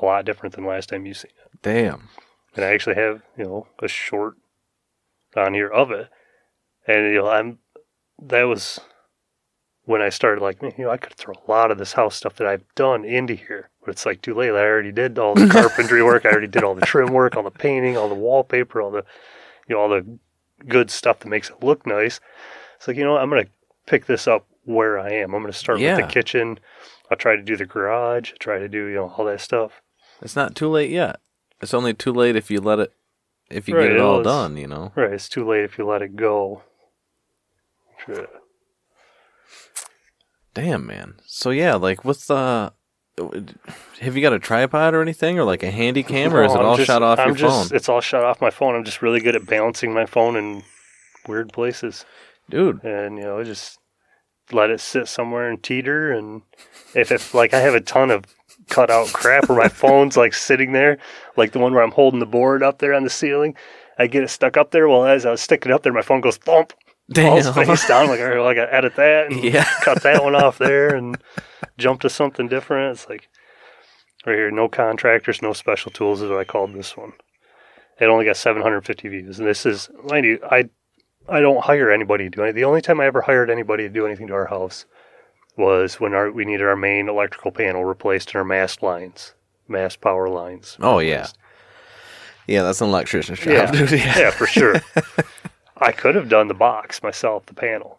a 0.00 0.04
lot 0.04 0.24
different 0.24 0.54
than 0.54 0.64
last 0.64 0.88
time 0.88 1.04
you 1.06 1.14
seen 1.14 1.32
it. 1.44 1.60
Damn. 1.62 2.08
And 2.56 2.64
I 2.64 2.72
actually 2.72 2.96
have, 2.96 3.22
you 3.36 3.44
know, 3.44 3.66
a 3.82 3.88
short 3.88 4.36
on 5.36 5.54
here 5.54 5.68
of 5.68 5.90
it. 5.90 6.08
And 6.86 7.12
you 7.12 7.18
know, 7.20 7.28
I'm 7.28 7.58
that 8.22 8.44
was 8.44 8.80
when 9.86 10.00
I 10.00 10.08
started 10.08 10.42
like, 10.42 10.62
you 10.62 10.72
know, 10.78 10.90
I 10.90 10.96
could 10.96 11.14
throw 11.14 11.34
a 11.34 11.50
lot 11.50 11.70
of 11.70 11.78
this 11.78 11.92
house 11.92 12.16
stuff 12.16 12.36
that 12.36 12.46
I've 12.46 12.64
done 12.74 13.04
into 13.04 13.34
here. 13.34 13.70
But 13.80 13.90
it's 13.90 14.06
like 14.06 14.22
too 14.22 14.34
late. 14.34 14.50
I 14.50 14.64
already 14.64 14.92
did 14.92 15.18
all 15.18 15.34
the 15.34 15.46
carpentry 15.50 16.02
work, 16.02 16.24
I 16.24 16.30
already 16.30 16.46
did 16.46 16.64
all 16.64 16.74
the 16.74 16.86
trim 16.86 17.12
work, 17.12 17.36
all 17.36 17.42
the 17.42 17.50
painting, 17.50 17.96
all 17.96 18.08
the 18.08 18.14
wallpaper, 18.14 18.80
all 18.80 18.90
the 18.90 19.04
you 19.68 19.74
know, 19.74 19.80
all 19.80 19.88
the 19.88 20.18
good 20.66 20.90
stuff 20.90 21.20
that 21.20 21.28
makes 21.28 21.50
it 21.50 21.62
look 21.62 21.86
nice. 21.86 22.20
It's 22.76 22.88
like, 22.88 22.96
you 22.96 23.04
know 23.04 23.12
what, 23.12 23.22
I'm 23.22 23.30
gonna 23.30 23.46
pick 23.86 24.06
this 24.06 24.26
up 24.26 24.46
where 24.64 24.98
I 24.98 25.10
am. 25.10 25.34
I'm 25.34 25.42
gonna 25.42 25.52
start 25.52 25.80
with 25.80 25.96
the 25.96 26.02
kitchen. 26.12 26.58
I'll 27.10 27.16
try 27.18 27.36
to 27.36 27.42
do 27.42 27.56
the 27.56 27.66
garage, 27.66 28.32
I'll 28.32 28.38
try 28.38 28.58
to 28.58 28.68
do, 28.68 28.86
you 28.86 28.96
know, 28.96 29.12
all 29.16 29.24
that 29.26 29.40
stuff. 29.40 29.82
It's 30.22 30.36
not 30.36 30.54
too 30.54 30.68
late 30.68 30.90
yet. 30.90 31.20
It's 31.60 31.74
only 31.74 31.92
too 31.94 32.12
late 32.12 32.36
if 32.36 32.50
you 32.50 32.60
let 32.60 32.78
it, 32.78 32.92
if 33.50 33.68
you 33.68 33.74
Right, 33.74 33.82
get 33.82 33.92
it 33.92 34.00
all 34.00 34.22
done, 34.22 34.56
you 34.56 34.66
know? 34.66 34.92
Right, 34.96 35.12
it's 35.12 35.28
too 35.28 35.46
late 35.46 35.64
if 35.64 35.76
you 35.76 35.86
let 35.86 36.02
it 36.02 36.16
go. 36.16 36.62
Sure. 38.04 38.26
Damn, 40.54 40.86
man. 40.86 41.14
So, 41.26 41.50
yeah, 41.50 41.74
like, 41.74 42.04
what's 42.04 42.26
the. 42.26 42.72
Have 44.00 44.16
you 44.16 44.22
got 44.22 44.32
a 44.32 44.38
tripod 44.40 44.92
or 44.94 45.00
anything, 45.02 45.38
or 45.38 45.44
like 45.44 45.62
a 45.62 45.70
handy 45.70 46.02
cam, 46.02 46.34
or 46.34 46.42
is 46.42 46.52
it 46.52 46.60
all 46.60 46.76
just- 46.76 46.86
shut 46.88 47.02
off 47.02 47.18
I'm 47.18 47.28
your 47.28 47.36
just, 47.36 47.68
phone? 47.70 47.76
It's 47.76 47.88
all 47.88 48.00
shut 48.00 48.24
off 48.24 48.40
my 48.40 48.50
phone. 48.50 48.74
I'm 48.74 48.84
just 48.84 49.02
really 49.02 49.20
good 49.20 49.36
at 49.36 49.46
balancing 49.46 49.92
my 49.94 50.04
phone 50.06 50.36
in 50.36 50.64
weird 51.28 51.52
places, 51.52 52.04
Dude, 52.50 52.82
and 52.82 53.16
you 53.18 53.22
know, 53.24 53.42
just 53.44 53.78
let 54.50 54.70
it 54.70 54.80
sit 54.80 55.06
somewhere 55.06 55.48
and 55.48 55.62
teeter. 55.62 56.10
And 56.12 56.42
if 56.94 57.12
if 57.12 57.34
like 57.34 57.54
I 57.54 57.60
have 57.60 57.74
a 57.74 57.80
ton 57.80 58.10
of 58.10 58.24
cut 58.68 58.90
out 58.90 59.12
crap, 59.12 59.48
or 59.48 59.54
my 59.56 59.68
phone's 59.82 60.16
like 60.16 60.34
sitting 60.34 60.72
there, 60.72 60.98
like 61.36 61.52
the 61.52 61.60
one 61.60 61.72
where 61.72 61.84
I'm 61.84 61.92
holding 61.92 62.20
the 62.20 62.26
board 62.26 62.64
up 62.64 62.78
there 62.80 62.94
on 62.94 63.04
the 63.04 63.10
ceiling, 63.10 63.54
I 63.96 64.08
get 64.08 64.24
it 64.24 64.28
stuck 64.30 64.56
up 64.56 64.72
there. 64.72 64.88
Well, 64.88 65.04
as 65.06 65.24
I 65.24 65.30
was 65.30 65.40
sticking 65.40 65.70
it 65.70 65.74
up 65.74 65.84
there, 65.84 65.92
my 65.92 66.02
phone 66.02 66.20
goes 66.20 66.36
thump, 66.36 66.72
damn. 67.10 67.42
face 67.52 67.88
down. 67.88 68.08
Like, 68.08 68.20
all 68.20 68.26
right, 68.26 68.36
well, 68.36 68.46
I 68.46 68.54
got 68.54 68.66
to 68.66 68.74
edit 68.74 68.96
that 68.96 69.30
and 69.30 69.42
yeah. 69.42 69.68
cut 69.82 70.02
that 70.02 70.22
one 70.22 70.34
off 70.34 70.58
there 70.58 70.94
and 70.94 71.18
jump 71.78 72.00
to 72.02 72.10
something 72.10 72.48
different. 72.48 72.92
It's 72.92 73.08
like 73.08 73.28
right 74.26 74.34
here, 74.36 74.50
no 74.50 74.68
contractors, 74.68 75.42
no 75.42 75.52
special 75.52 75.90
tools 75.90 76.22
is 76.22 76.30
what 76.30 76.38
I 76.38 76.44
called 76.44 76.74
this 76.74 76.96
one. 76.96 77.12
It 78.00 78.06
only 78.06 78.24
got 78.24 78.36
750 78.36 79.08
views, 79.08 79.38
and 79.38 79.46
this 79.46 79.64
is 79.64 79.88
mind 80.04 80.26
you, 80.26 80.40
I 80.50 80.68
I 81.28 81.40
don't 81.40 81.64
hire 81.64 81.90
anybody 81.90 82.24
to 82.24 82.30
do 82.30 82.42
it. 82.42 82.52
The 82.52 82.64
only 82.64 82.82
time 82.82 83.00
I 83.00 83.06
ever 83.06 83.22
hired 83.22 83.50
anybody 83.50 83.84
to 83.84 83.88
do 83.88 84.06
anything 84.06 84.26
to 84.28 84.34
our 84.34 84.46
house 84.46 84.84
was 85.56 86.00
when 86.00 86.14
our 86.14 86.30
we 86.30 86.44
needed 86.44 86.66
our 86.66 86.76
main 86.76 87.08
electrical 87.08 87.52
panel 87.52 87.84
replaced 87.84 88.30
and 88.30 88.36
our 88.36 88.44
mast 88.44 88.82
lines, 88.82 89.34
mast 89.68 90.00
power 90.00 90.28
lines. 90.28 90.76
Oh, 90.80 90.98
yeah. 90.98 91.12
replaced. 91.12 91.38
Yeah, 92.46 92.62
that's 92.62 92.80
an 92.82 92.88
electrician's 92.88 93.38
job, 93.38 93.74
Yeah. 93.74 93.94
yeah, 94.18 94.30
for 94.30 94.46
sure. 94.46 94.74
I 95.78 95.92
could 95.92 96.14
have 96.14 96.28
done 96.28 96.48
the 96.48 96.54
box 96.54 97.02
myself, 97.02 97.46
the 97.46 97.54
panel. 97.54 97.98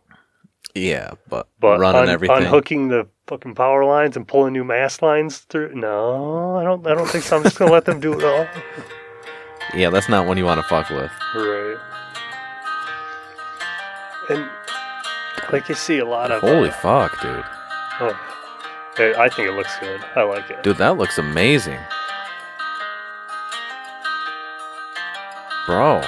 Yeah, 0.73 1.11
but, 1.29 1.47
But 1.59 1.79
running 1.79 2.01
un- 2.03 2.09
everything. 2.09 2.37
unhooking 2.37 2.89
the 2.89 3.07
fucking 3.27 3.55
power 3.55 3.85
lines 3.85 4.17
and 4.17 4.27
pulling 4.27 4.53
new 4.53 4.63
mast 4.65 5.01
lines 5.01 5.39
through. 5.39 5.73
No, 5.75 6.57
I 6.57 6.63
don't. 6.63 6.85
I 6.85 6.93
don't 6.95 7.07
think 7.09 7.23
so. 7.23 7.37
I'm 7.37 7.43
just 7.43 7.57
gonna 7.57 7.71
let 7.71 7.85
them 7.85 7.99
do 7.99 8.13
it 8.19 8.23
all. 8.23 8.47
Yeah, 9.73 9.89
that's 9.89 10.07
not 10.07 10.27
one 10.27 10.37
you 10.37 10.45
want 10.45 10.61
to 10.61 10.67
fuck 10.67 10.89
with. 10.91 11.11
Right. 11.35 11.77
And 14.29 14.47
like 15.51 15.67
you 15.67 15.75
see 15.75 15.97
a 15.97 16.05
lot 16.05 16.31
of. 16.31 16.41
Holy 16.41 16.69
uh, 16.69 16.73
fuck, 16.73 17.19
dude. 17.19 17.43
oh, 17.99 18.17
I 18.99 19.13
I 19.25 19.29
think 19.29 19.49
it 19.49 19.53
looks 19.53 19.75
good. 19.79 20.01
I 20.15 20.21
like 20.21 20.49
it. 20.51 20.61
Dude, 20.63 20.77
that 20.77 20.97
looks 20.97 21.17
amazing. 21.17 21.79
Bro. 25.65 26.03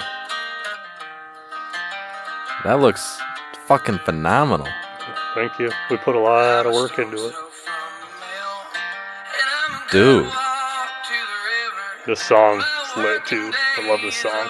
That 2.68 2.82
looks 2.82 3.18
fucking 3.66 4.00
phenomenal. 4.00 4.68
Thank 5.36 5.58
you. 5.58 5.72
We 5.90 5.96
put 5.96 6.18
a 6.18 6.20
lot 6.20 6.66
of 6.66 6.74
work 6.74 7.00
into 7.00 7.30
it. 7.30 7.34
Dude. 9.90 10.30
This 12.06 12.20
song 12.20 12.60
is 12.60 12.98
lit 12.98 13.26
too. 13.26 13.54
I 13.78 13.88
love 13.88 14.02
this 14.02 14.18
song. 14.18 14.50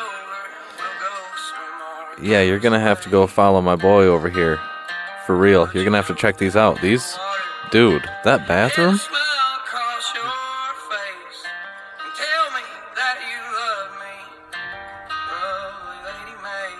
Yeah, 2.19 2.41
you're 2.41 2.57
gonna 2.57 2.80
have 2.80 3.02
to 3.02 3.10
go 3.11 3.27
follow 3.27 3.61
my 3.61 3.76
boy 3.76 4.06
over 4.06 4.30
here. 4.30 4.57
For 5.27 5.35
real. 5.35 5.69
You're 5.72 5.84
gonna 5.84 5.98
have 5.98 6.07
to 6.07 6.15
check 6.15 6.38
these 6.39 6.56
out. 6.56 6.81
These 6.81 7.15
dude, 7.69 8.10
that 8.23 8.48
bathroom? 8.48 8.99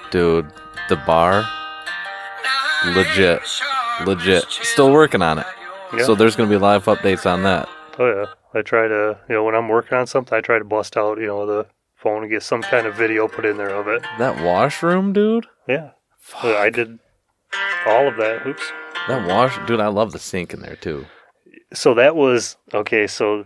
Dude, 0.10 0.52
the 0.90 0.96
bar, 0.96 1.48
legit. 2.86 3.42
Legit. 4.06 4.46
Still 4.50 4.92
working 4.92 5.22
on 5.22 5.40
it. 5.40 5.48
Yeah. 5.94 6.04
So 6.06 6.16
there's 6.16 6.36
gonna 6.36 6.50
be 6.50 6.58
live 6.58 6.86
updates 6.86 7.26
on 7.26 7.44
that. 7.44 7.68
Oh 7.98 8.08
yeah. 8.08 8.26
I 8.54 8.62
try 8.62 8.88
to, 8.88 9.18
you 9.28 9.36
know, 9.36 9.44
when 9.44 9.56
I'm 9.56 9.68
working 9.68 9.98
on 9.98 10.08
something, 10.08 10.38
I 10.38 10.42
try 10.42 10.58
to 10.58 10.66
bust 10.66 10.98
out, 10.98 11.20
you 11.20 11.28
know, 11.28 11.46
the 11.46 11.68
phone 11.96 12.24
and 12.24 12.32
get 12.32 12.44
some 12.44 12.62
kind 12.62 12.88
of 12.88 12.96
video 12.96 13.28
put 13.28 13.46
in 13.46 13.58
there 13.58 13.70
of 13.70 13.88
it. 13.88 14.04
That 14.20 14.44
washroom, 14.44 15.14
dude? 15.14 15.48
Yeah. 15.68 15.92
So 16.22 16.58
I 16.58 16.70
did 16.70 17.00
all 17.86 18.08
of 18.08 18.18
that. 18.18 18.46
Oops. 18.46 18.72
That 19.08 19.28
wash 19.28 19.58
dude, 19.68 19.80
I 19.80 19.88
love 19.88 20.12
the 20.12 20.20
sink 20.20 20.54
in 20.54 20.62
there 20.62 20.76
too. 20.76 21.06
So 21.74 21.94
that 21.96 22.16
was 22.16 22.58
okay. 22.74 23.08
So 23.08 23.46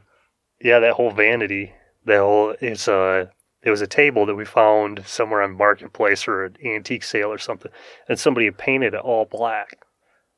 yeah, 0.60 0.80
that 0.80 0.94
whole 0.94 1.12
vanity, 1.12 1.74
that 2.06 2.20
whole 2.20 2.56
it's 2.60 2.88
a 2.88 3.32
it 3.64 3.70
was 3.70 3.82
a 3.82 3.88
table 3.88 4.26
that 4.26 4.36
we 4.36 4.46
found 4.46 5.04
somewhere 5.06 5.42
on 5.42 5.56
marketplace 5.56 6.28
or 6.28 6.46
an 6.46 6.58
antique 6.66 7.04
sale 7.04 7.32
or 7.32 7.38
something, 7.38 7.72
and 8.10 8.20
somebody 8.20 8.46
had 8.46 8.58
painted 8.58 8.94
it 8.94 9.00
all 9.02 9.26
black, 9.26 9.86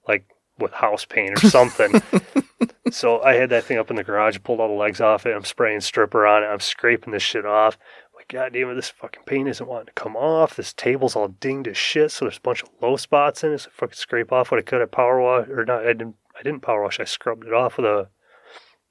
like 0.08 0.26
with 0.60 0.74
house 0.74 1.06
paint 1.06 1.42
or 1.44 1.50
something. 1.50 2.02
so 2.92 3.22
I 3.22 3.36
had 3.36 3.50
that 3.50 3.64
thing 3.64 3.78
up 3.78 3.90
in 3.90 3.96
the 3.96 4.04
garage, 4.04 4.38
pulled 4.44 4.60
all 4.60 4.68
the 4.68 4.74
legs 4.74 5.00
off 5.00 5.26
it. 5.26 5.34
I'm 5.34 5.46
spraying 5.46 5.82
stripper 5.82 6.28
on 6.28 6.44
it. 6.44 6.48
I'm 6.48 6.60
scraping 6.60 7.14
this 7.14 7.24
shit 7.24 7.46
off. 7.46 7.78
Like, 8.16 8.28
God 8.28 8.54
damn 8.54 8.70
it, 8.70 8.76
this 8.76 8.90
fucking 8.90 9.24
paint 9.26 9.50
isn't 9.50 9.68
wanting 9.68 9.88
to 9.88 9.94
come 9.94 10.16
off. 10.16 10.56
This 10.56 10.74
table's 10.74 11.16
all 11.16 11.30
dinged 11.30 11.68
as 11.68 11.78
shit. 11.78 12.12
So 12.12 12.26
there's 12.26 12.38
a 12.38 12.42
bunch 12.42 12.62
of 12.62 12.70
low 12.82 12.98
spots 12.98 13.44
in 13.44 13.54
it. 13.54 13.60
So 13.60 13.70
I 13.74 13.80
fucking 13.80 13.96
scrape 13.96 14.32
off 14.32 14.52
what 14.52 14.60
I 14.60 14.64
could. 14.64 14.82
I 14.82 14.86
power 14.86 15.22
wash 15.22 15.48
or 15.48 15.66
not. 15.66 15.84
I 15.84 15.94
didn't. 15.94 16.16
I 16.38 16.42
didn't 16.42 16.62
power 16.62 16.84
wash. 16.84 17.00
I 17.00 17.04
scrubbed 17.04 17.46
it 17.46 17.54
off 17.54 17.78
with 17.78 17.86
a, 17.86 18.10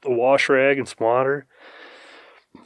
a 0.04 0.10
wash 0.10 0.48
rag 0.48 0.78
and 0.78 0.88
some 0.88 0.98
water. 1.00 1.46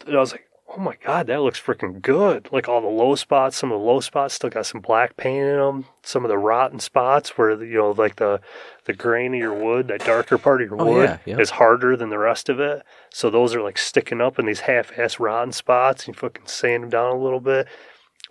And 0.07 0.15
I 0.15 0.21
was 0.21 0.33
like, 0.33 0.47
oh 0.77 0.81
my 0.81 0.97
god, 1.03 1.27
that 1.27 1.41
looks 1.41 1.61
freaking 1.61 2.03
good. 2.03 2.49
Like 2.53 2.69
all 2.69 2.81
the 2.81 2.87
low 2.87 3.15
spots, 3.15 3.57
some 3.57 3.73
of 3.73 3.81
the 3.81 3.85
low 3.85 4.01
spots 4.01 4.35
still 4.35 4.51
got 4.51 4.67
some 4.67 4.81
black 4.81 5.17
paint 5.17 5.47
in 5.47 5.57
them. 5.57 5.87
Some 6.03 6.25
of 6.25 6.29
the 6.29 6.39
rotten 6.39 6.79
spots 6.79 7.39
where 7.39 7.63
you 7.63 7.79
know, 7.79 7.91
like 7.93 8.17
the 8.17 8.41
the 8.85 8.93
grain 8.93 9.35
of 9.35 9.41
your 9.41 9.55
wood, 9.55 9.89
that 9.89 10.05
darker 10.05 10.39
part 10.39 10.63
of 10.63 10.69
your 10.69 10.81
Oh, 10.81 10.93
wood 10.93 11.21
yeah, 11.25 11.39
is 11.39 11.51
harder 11.51 11.97
than 11.97 12.11
the 12.11 12.19
rest 12.19 12.49
of 12.49 12.61
it. 12.61 12.83
So 13.11 13.31
those 13.31 13.55
are 13.55 13.63
like 13.63 13.79
sticking 13.79 14.21
up 14.21 14.39
in 14.39 14.47
these 14.47 14.61
half-ass 14.61 15.19
rotten 15.19 15.53
spots. 15.53 16.07
And 16.07 16.15
you 16.15 16.19
fucking 16.19 16.47
sand 16.47 16.83
them 16.85 16.91
down 16.91 17.17
a 17.17 17.23
little 17.23 17.41
bit. 17.41 17.67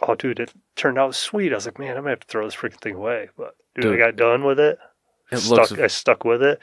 Oh, 0.02 0.16
dude, 0.16 0.40
it 0.40 0.54
turned 0.76 1.00
out 1.00 1.16
sweet. 1.16 1.52
I 1.52 1.56
was 1.56 1.66
like, 1.66 1.80
man, 1.80 1.92
I'm 1.92 2.04
gonna 2.04 2.12
have 2.12 2.20
to 2.20 2.28
throw 2.28 2.46
this 2.46 2.56
freaking 2.56 2.82
thing 2.82 2.96
away. 2.96 3.30
But 3.38 3.56
dude, 3.76 3.96
I 3.96 3.98
got 3.98 4.16
done 4.16 4.44
with 4.44 4.60
it. 4.60 4.78
It 5.32 5.38
stuck, 5.38 5.72
looks 5.72 5.82
I 5.82 5.88
stuck 5.88 6.24
with 6.24 6.44
it. 6.44 6.60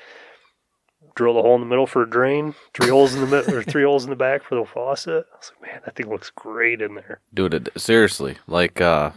Drilled 1.15 1.37
a 1.37 1.43
hole 1.43 1.55
in 1.57 1.61
the 1.61 1.67
middle 1.67 1.87
for 1.87 2.03
a 2.03 2.09
drain. 2.09 2.55
Three 2.73 2.89
holes 2.89 3.15
in 3.15 3.21
the 3.21 3.27
middle, 3.27 3.55
or 3.55 3.63
three 3.65 3.83
holes 3.85 4.05
in 4.05 4.11
the 4.11 4.17
back 4.17 4.43
for 4.43 4.55
the 4.55 4.65
faucet. 4.65 5.27
I 5.33 5.37
was 5.37 5.53
like, 5.61 5.71
man, 5.73 5.81
that 5.85 5.95
thing 5.97 6.09
looks 6.09 6.31
great 6.31 6.81
in 6.81 6.95
there. 6.95 7.21
dude 7.35 7.55
it, 7.55 7.69
seriously 7.77 8.39
like 8.47 8.81
uh 8.81 9.11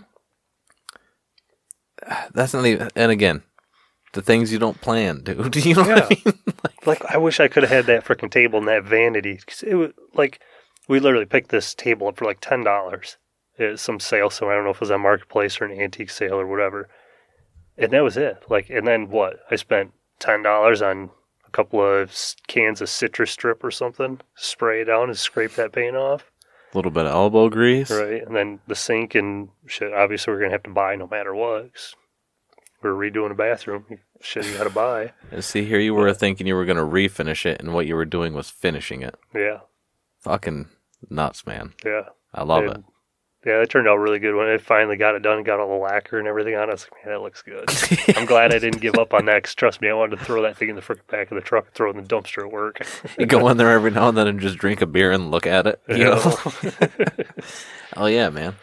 that's 2.33 2.53
not 2.53 2.65
even 2.65 2.89
and 2.95 3.11
again 3.11 3.41
the 4.13 4.21
things 4.21 4.51
you 4.51 4.59
don't 4.59 4.79
plan 4.81 5.21
dude 5.23 5.55
you 5.65 5.73
know 5.75 5.83
what 5.83 6.03
i 6.03 6.09
mean 6.09 6.39
Like, 6.85 7.03
I 7.05 7.17
wish 7.17 7.39
I 7.39 7.47
could 7.47 7.63
have 7.63 7.71
had 7.71 7.85
that 7.87 8.05
freaking 8.05 8.29
table 8.29 8.59
and 8.59 8.67
that 8.67 8.83
vanity. 8.83 9.39
'Cause 9.43 9.63
it 9.63 9.73
was 9.73 9.91
like, 10.13 10.39
we 10.87 10.99
literally 10.99 11.25
picked 11.25 11.49
this 11.49 11.73
table 11.73 12.07
up 12.07 12.17
for 12.17 12.25
like 12.25 12.37
ten 12.41 12.63
dollars. 12.63 13.17
It's 13.57 13.81
some 13.81 13.99
sale, 13.99 14.29
so 14.29 14.51
I 14.51 14.53
don't 14.53 14.65
know 14.65 14.69
if 14.69 14.75
it 14.77 14.81
was 14.81 14.91
on 14.91 15.01
marketplace 15.01 15.59
or 15.59 15.65
an 15.65 15.81
antique 15.81 16.11
sale 16.11 16.35
or 16.35 16.45
whatever. 16.45 16.87
And 17.75 17.91
that 17.91 18.03
was 18.03 18.17
it. 18.17 18.43
Like, 18.49 18.69
and 18.69 18.85
then 18.85 19.09
what? 19.09 19.39
I 19.49 19.55
spent 19.55 19.93
ten 20.19 20.43
dollars 20.43 20.83
on 20.83 21.05
a 21.05 21.09
couple 21.55 21.81
of 21.81 22.11
cans 22.47 22.81
of 22.81 22.87
Citristrip 22.89 23.63
or 23.63 23.71
something. 23.71 24.19
Spray 24.35 24.81
it 24.81 24.85
down 24.85 25.09
and 25.09 25.17
scrape 25.17 25.53
that 25.55 25.71
paint 25.71 25.95
off. 25.95 26.29
a 26.73 26.77
little 26.77 26.91
bit 26.91 27.05
of 27.05 27.11
elbow 27.13 27.47
grease 27.49 27.89
Right, 27.89 28.25
and 28.27 28.35
then 28.35 28.59
the 28.67 28.75
sink 28.75 29.15
and 29.15 29.49
shit. 29.65 29.93
Obviously, 29.93 30.33
we're 30.33 30.39
gonna 30.39 30.51
have 30.51 30.63
to 30.63 30.69
buy 30.69 30.95
no 30.95 31.07
matter 31.07 31.33
what. 31.33 31.73
'cause 31.73 31.95
we're 32.81 32.91
redoing 32.91 33.31
a 33.31 33.35
bathroom. 33.35 33.85
Shit, 34.21 34.45
you 34.45 34.57
gotta 34.57 34.69
buy. 34.69 35.13
and 35.31 35.43
see 35.51 35.63
here 35.65 35.79
you 35.79 35.93
were 35.95 36.13
thinking 36.13 36.45
you 36.47 36.55
were 36.55 36.65
going 36.65 36.77
to 36.77 36.83
refinish 36.83 37.45
it 37.45 37.59
and 37.61 37.73
what 37.73 37.85
you 37.87 37.95
were 37.95 38.05
doing 38.05 38.33
was 38.33 38.49
finishing 38.49 39.01
it 39.01 39.15
Yeah, 39.33 39.59
fucking 40.19 40.67
nuts 41.09 41.45
man 41.45 41.73
yeah. 41.85 42.09
i 42.33 42.43
love 42.43 42.63
And, 42.65 42.83
Yeah, 43.45 43.61
it 43.61 43.69
turned 43.69 43.87
out 43.87 43.97
really 43.97 44.17
good 44.17 44.33
when 44.35 44.47
I 44.47 44.57
finally 44.57 44.97
got 44.97 45.13
it 45.13 45.21
done 45.21 45.37
and 45.37 45.45
got 45.45 45.59
all 45.59 45.67
the 45.69 45.75
lacquer 45.75 46.17
and 46.17 46.27
everything 46.27 46.55
on 46.55 46.63
it. 46.63 46.69
I 46.69 46.71
was 46.71 46.87
like, 46.91 47.05
man, 47.05 47.13
that 47.13 47.21
looks 47.21 47.43
good. 47.43 48.17
I'm 48.17 48.25
glad 48.25 48.51
I 48.51 48.57
didn't 48.57 48.81
give 48.81 48.95
up 48.97 49.13
on 49.13 49.25
that 49.25 49.43
'cause 49.43 49.53
trust 49.53 49.81
me, 49.81 49.87
I 49.89 49.93
wanted 49.93 50.17
to 50.17 50.25
throw 50.25 50.41
that 50.41 50.57
thing 50.57 50.69
in 50.69 50.75
the 50.75 50.81
frickin' 50.81 51.05
back 51.07 51.29
of 51.31 51.35
the 51.35 51.41
truck 51.41 51.65
and 51.65 51.73
throw 51.75 51.89
it 51.91 51.95
in 51.95 52.01
the 52.03 52.07
dumpster 52.09 52.43
at 52.43 52.51
work. 52.51 52.79
you 53.19 53.27
go 53.27 53.47
in 53.49 53.57
there 53.57 53.69
every 53.69 53.91
now 53.91 54.09
and 54.09 54.17
then 54.17 54.27
and 54.27 54.39
just 54.39 54.57
drink 54.57 54.81
a 54.81 54.87
beer 54.87 55.11
and 55.11 55.29
look 55.29 55.45
at 55.45 55.67
it 55.67 55.79
you 55.87 56.05
know 56.05 56.19
oh 57.97 58.07
yeah 58.07 58.29
man 58.29 58.55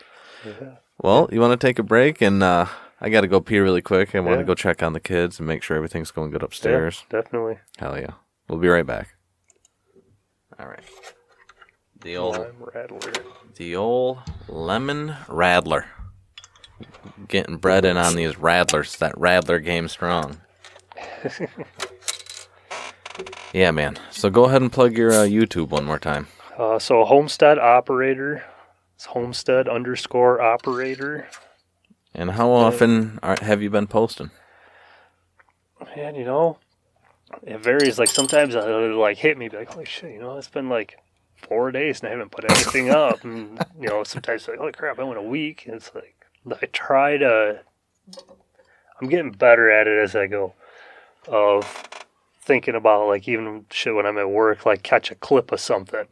Yeah. 0.44 0.52
well 0.98 1.28
you 1.32 1.40
want 1.40 1.59
to 1.59 1.66
take 1.66 1.78
a 1.78 1.82
break 1.84 2.20
and 2.20 2.42
uh 2.42 2.66
I 3.00 3.09
got 3.09 3.22
to 3.22 3.26
go 3.28 3.40
pee 3.40 3.59
really 3.59 3.82
quick. 3.82 4.14
I 4.14 4.20
want 4.20 4.34
to 4.36 4.40
Yeah. 4.42 4.46
go 4.46 4.54
check 4.54 4.80
on 4.80 4.92
the 4.92 5.00
kids 5.00 5.40
and 5.40 5.48
make 5.48 5.64
sure 5.64 5.76
everything's 5.76 6.12
going 6.12 6.30
good 6.30 6.44
upstairs. 6.44 7.04
Yeah, 7.12 7.20
definitely. 7.20 7.59
Hell 7.78 7.98
yeah. 7.98 8.12
We'll 8.48 8.60
be 8.60 8.68
right 8.68 8.86
back. 8.86 9.16
All 10.60 10.66
right. 10.68 10.84
The 12.02 12.16
old 12.16 12.36
Lime 12.36 12.54
rattler. 12.74 13.12
the 13.56 13.76
old 13.76 14.18
lemon 14.48 15.14
radler. 15.28 15.84
Getting 17.28 17.58
bred 17.58 17.84
in 17.84 17.96
on 17.96 18.16
these 18.16 18.36
rattlers. 18.38 18.96
That 18.96 19.16
rattler 19.16 19.60
game 19.60 19.86
strong. 19.88 20.40
yeah, 23.52 23.70
man. 23.70 23.96
So 24.10 24.30
go 24.30 24.44
ahead 24.44 24.62
and 24.62 24.72
plug 24.72 24.96
your 24.96 25.12
uh, 25.12 25.24
YouTube 25.26 25.68
one 25.68 25.84
more 25.84 25.98
time. 25.98 26.26
Uh, 26.58 26.78
so 26.78 27.04
homestead 27.04 27.58
operator. 27.58 28.44
It's 28.96 29.06
homestead 29.06 29.68
underscore 29.68 30.40
operator. 30.40 31.28
And 32.14 32.32
how 32.32 32.50
often 32.50 33.18
are, 33.22 33.36
have 33.40 33.62
you 33.62 33.70
been 33.70 33.86
posting? 33.86 34.30
Man, 35.96 36.14
you 36.14 36.24
know, 36.24 36.58
it 37.42 37.60
varies. 37.60 37.98
Like 37.98 38.08
sometimes 38.08 38.54
it'll 38.54 38.98
like 38.98 39.18
hit 39.18 39.38
me, 39.38 39.48
be 39.48 39.56
like, 39.56 39.72
holy 39.72 39.84
shit, 39.84 40.12
you 40.12 40.20
know, 40.20 40.36
it's 40.36 40.48
been 40.48 40.68
like 40.68 40.98
four 41.43 41.70
days 41.70 42.01
and 42.01 42.09
I 42.09 42.12
haven't 42.12 42.31
put 42.31 42.51
anything 42.51 42.90
up. 42.90 43.24
And 43.24 43.64
you 43.81 43.89
know, 43.89 44.05
sometimes 44.05 44.48
like, 44.48 44.59
holy 44.59 44.73
crap, 44.73 44.98
I 44.98 45.05
went 45.05 45.19
a 45.19 45.23
week. 45.23 45.64
And 45.66 45.77
it's 45.77 45.94
like 45.94 46.16
I 46.60 46.66
try 46.66 47.16
to. 47.19 47.60
I'm 49.01 49.09
getting 49.09 49.32
better 49.32 49.70
at 49.70 49.86
it 49.86 49.98
as 49.98 50.14
I 50.14 50.27
go. 50.27 50.55
Of 51.28 51.89
thinking 52.40 52.74
about 52.74 53.06
like 53.06 53.28
even 53.28 53.66
shit 53.70 53.94
when 53.94 54.06
I'm 54.06 54.19
at 54.19 54.31
work, 54.31 54.66
like 54.66 54.82
catch 54.82 55.10
a 55.10 55.14
clip 55.14 55.52
of 55.52 55.60
something. 55.60 56.06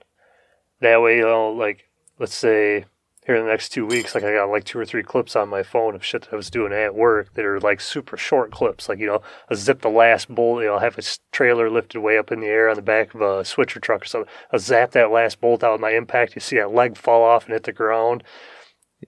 That 0.81 1.02
way, 1.02 1.16
you 1.16 1.23
know, 1.23 1.51
like 1.51 1.89
let's 2.19 2.35
say 2.35 2.85
here 3.26 3.36
in 3.36 3.44
the 3.44 3.51
next 3.51 3.68
two 3.70 3.84
weeks, 3.86 4.14
like 4.14 4.24
I 4.24 4.32
got 4.32 4.48
like 4.51 4.64
two 4.64 4.78
or 4.78 4.84
three 4.86 5.02
clips 5.02 5.36
on 5.36 5.48
my 5.48 5.62
phone 5.62 5.94
of 5.94 6.05
shit 6.05 6.22
that 6.22 6.32
I 6.32 6.36
was 6.36 6.51
doing 6.51 6.72
at 6.72 6.94
work 6.94 7.34
that 7.34 7.44
are 7.44 7.60
like 7.60 7.80
super 7.80 8.16
short 8.16 8.51
clips. 8.51 8.88
Like, 8.88 8.98
you 8.98 9.06
know, 9.06 9.22
I 9.51 9.55
zip 9.55 9.82
the 9.82 9.90
last 9.90 10.28
bolt, 10.34 10.62
you 10.62 10.68
know, 10.68 10.76
I 10.76 10.82
have 10.84 10.98
a 10.98 11.02
trailer 11.30 11.70
lifted 11.70 12.01
way 12.01 12.16
up 12.18 12.32
in 12.32 12.40
the 12.40 12.47
air 12.47 12.68
on 12.70 12.76
the 12.76 12.82
back 12.82 13.14
of 13.14 13.20
a 13.20 13.44
switcher 13.44 13.78
truck 13.78 14.02
or 14.02 14.06
something. 14.06 14.32
I 14.52 14.56
zap 14.56 14.92
that 14.92 15.10
last 15.10 15.40
bolt 15.40 15.62
out 15.62 15.72
with 15.72 15.80
my 15.82 15.90
impact. 15.90 16.34
You 16.34 16.40
see 16.40 16.56
that 16.56 16.72
leg 16.72 16.97
fall 16.97 17.22
off 17.22 17.44
and 17.44 17.52
hit 17.52 17.64
the 17.64 17.72
ground. 17.72 18.24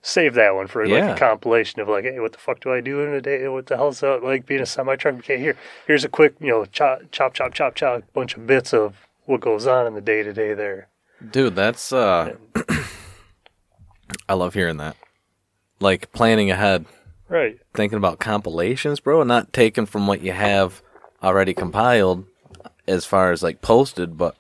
Save 0.01 0.35
that 0.35 0.55
one 0.55 0.67
for 0.69 0.83
like 0.87 0.91
Yeah. 1.05 1.15
a 1.15 1.19
compilation 1.19 1.81
of 1.81 1.89
like, 1.89 2.05
hey, 2.05 2.19
what 2.21 2.33
the 2.33 2.39
fuck 2.39 2.61
do 2.61 2.73
I 2.73 2.81
do 2.81 3.01
in 3.01 3.13
a 3.15 3.21
day? 3.21 3.47
What 3.49 3.67
the 3.67 3.77
hell's 3.77 4.01
that 4.01 4.23
like 4.23 4.47
being 4.47 4.61
a 4.63 4.67
semi 4.67 4.97
truck? 4.97 5.17
Okay, 5.17 5.39
here, 5.39 5.57
here's 5.87 6.05
a 6.05 6.09
quick, 6.09 6.35
you 6.41 6.49
know, 6.49 6.65
chop, 6.67 7.01
chop, 7.13 7.35
chop, 7.35 7.53
chop, 7.55 7.75
chop, 7.75 8.03
bunch 8.15 8.35
of 8.37 8.47
bits 8.47 8.73
of 8.73 8.95
what 9.25 9.41
goes 9.41 9.67
on 9.67 9.87
in 9.87 9.95
the 9.95 10.01
day 10.01 10.23
to 10.23 10.33
day 10.33 10.55
there. 10.55 10.89
Dude, 11.31 11.55
that's 11.55 11.93
uh 11.93 12.37
I 14.29 14.35
love 14.35 14.55
hearing 14.55 14.77
that. 14.79 14.97
Like 15.81 16.13
planning 16.13 16.51
ahead, 16.51 16.87
Right. 17.29 17.59
thinking 17.75 17.97
about 17.99 18.19
compilations, 18.19 19.01
bro, 19.01 19.21
and 19.21 19.29
not 19.29 19.53
taking 19.53 19.87
from 19.87 20.07
what 20.07 20.21
you 20.23 20.33
have 20.33 20.83
already 21.23 21.55
compiled 21.55 22.25
as 22.87 23.05
far 23.05 23.33
as 23.33 23.43
like 23.43 23.63
posted, 23.63 24.17
but 24.19 24.37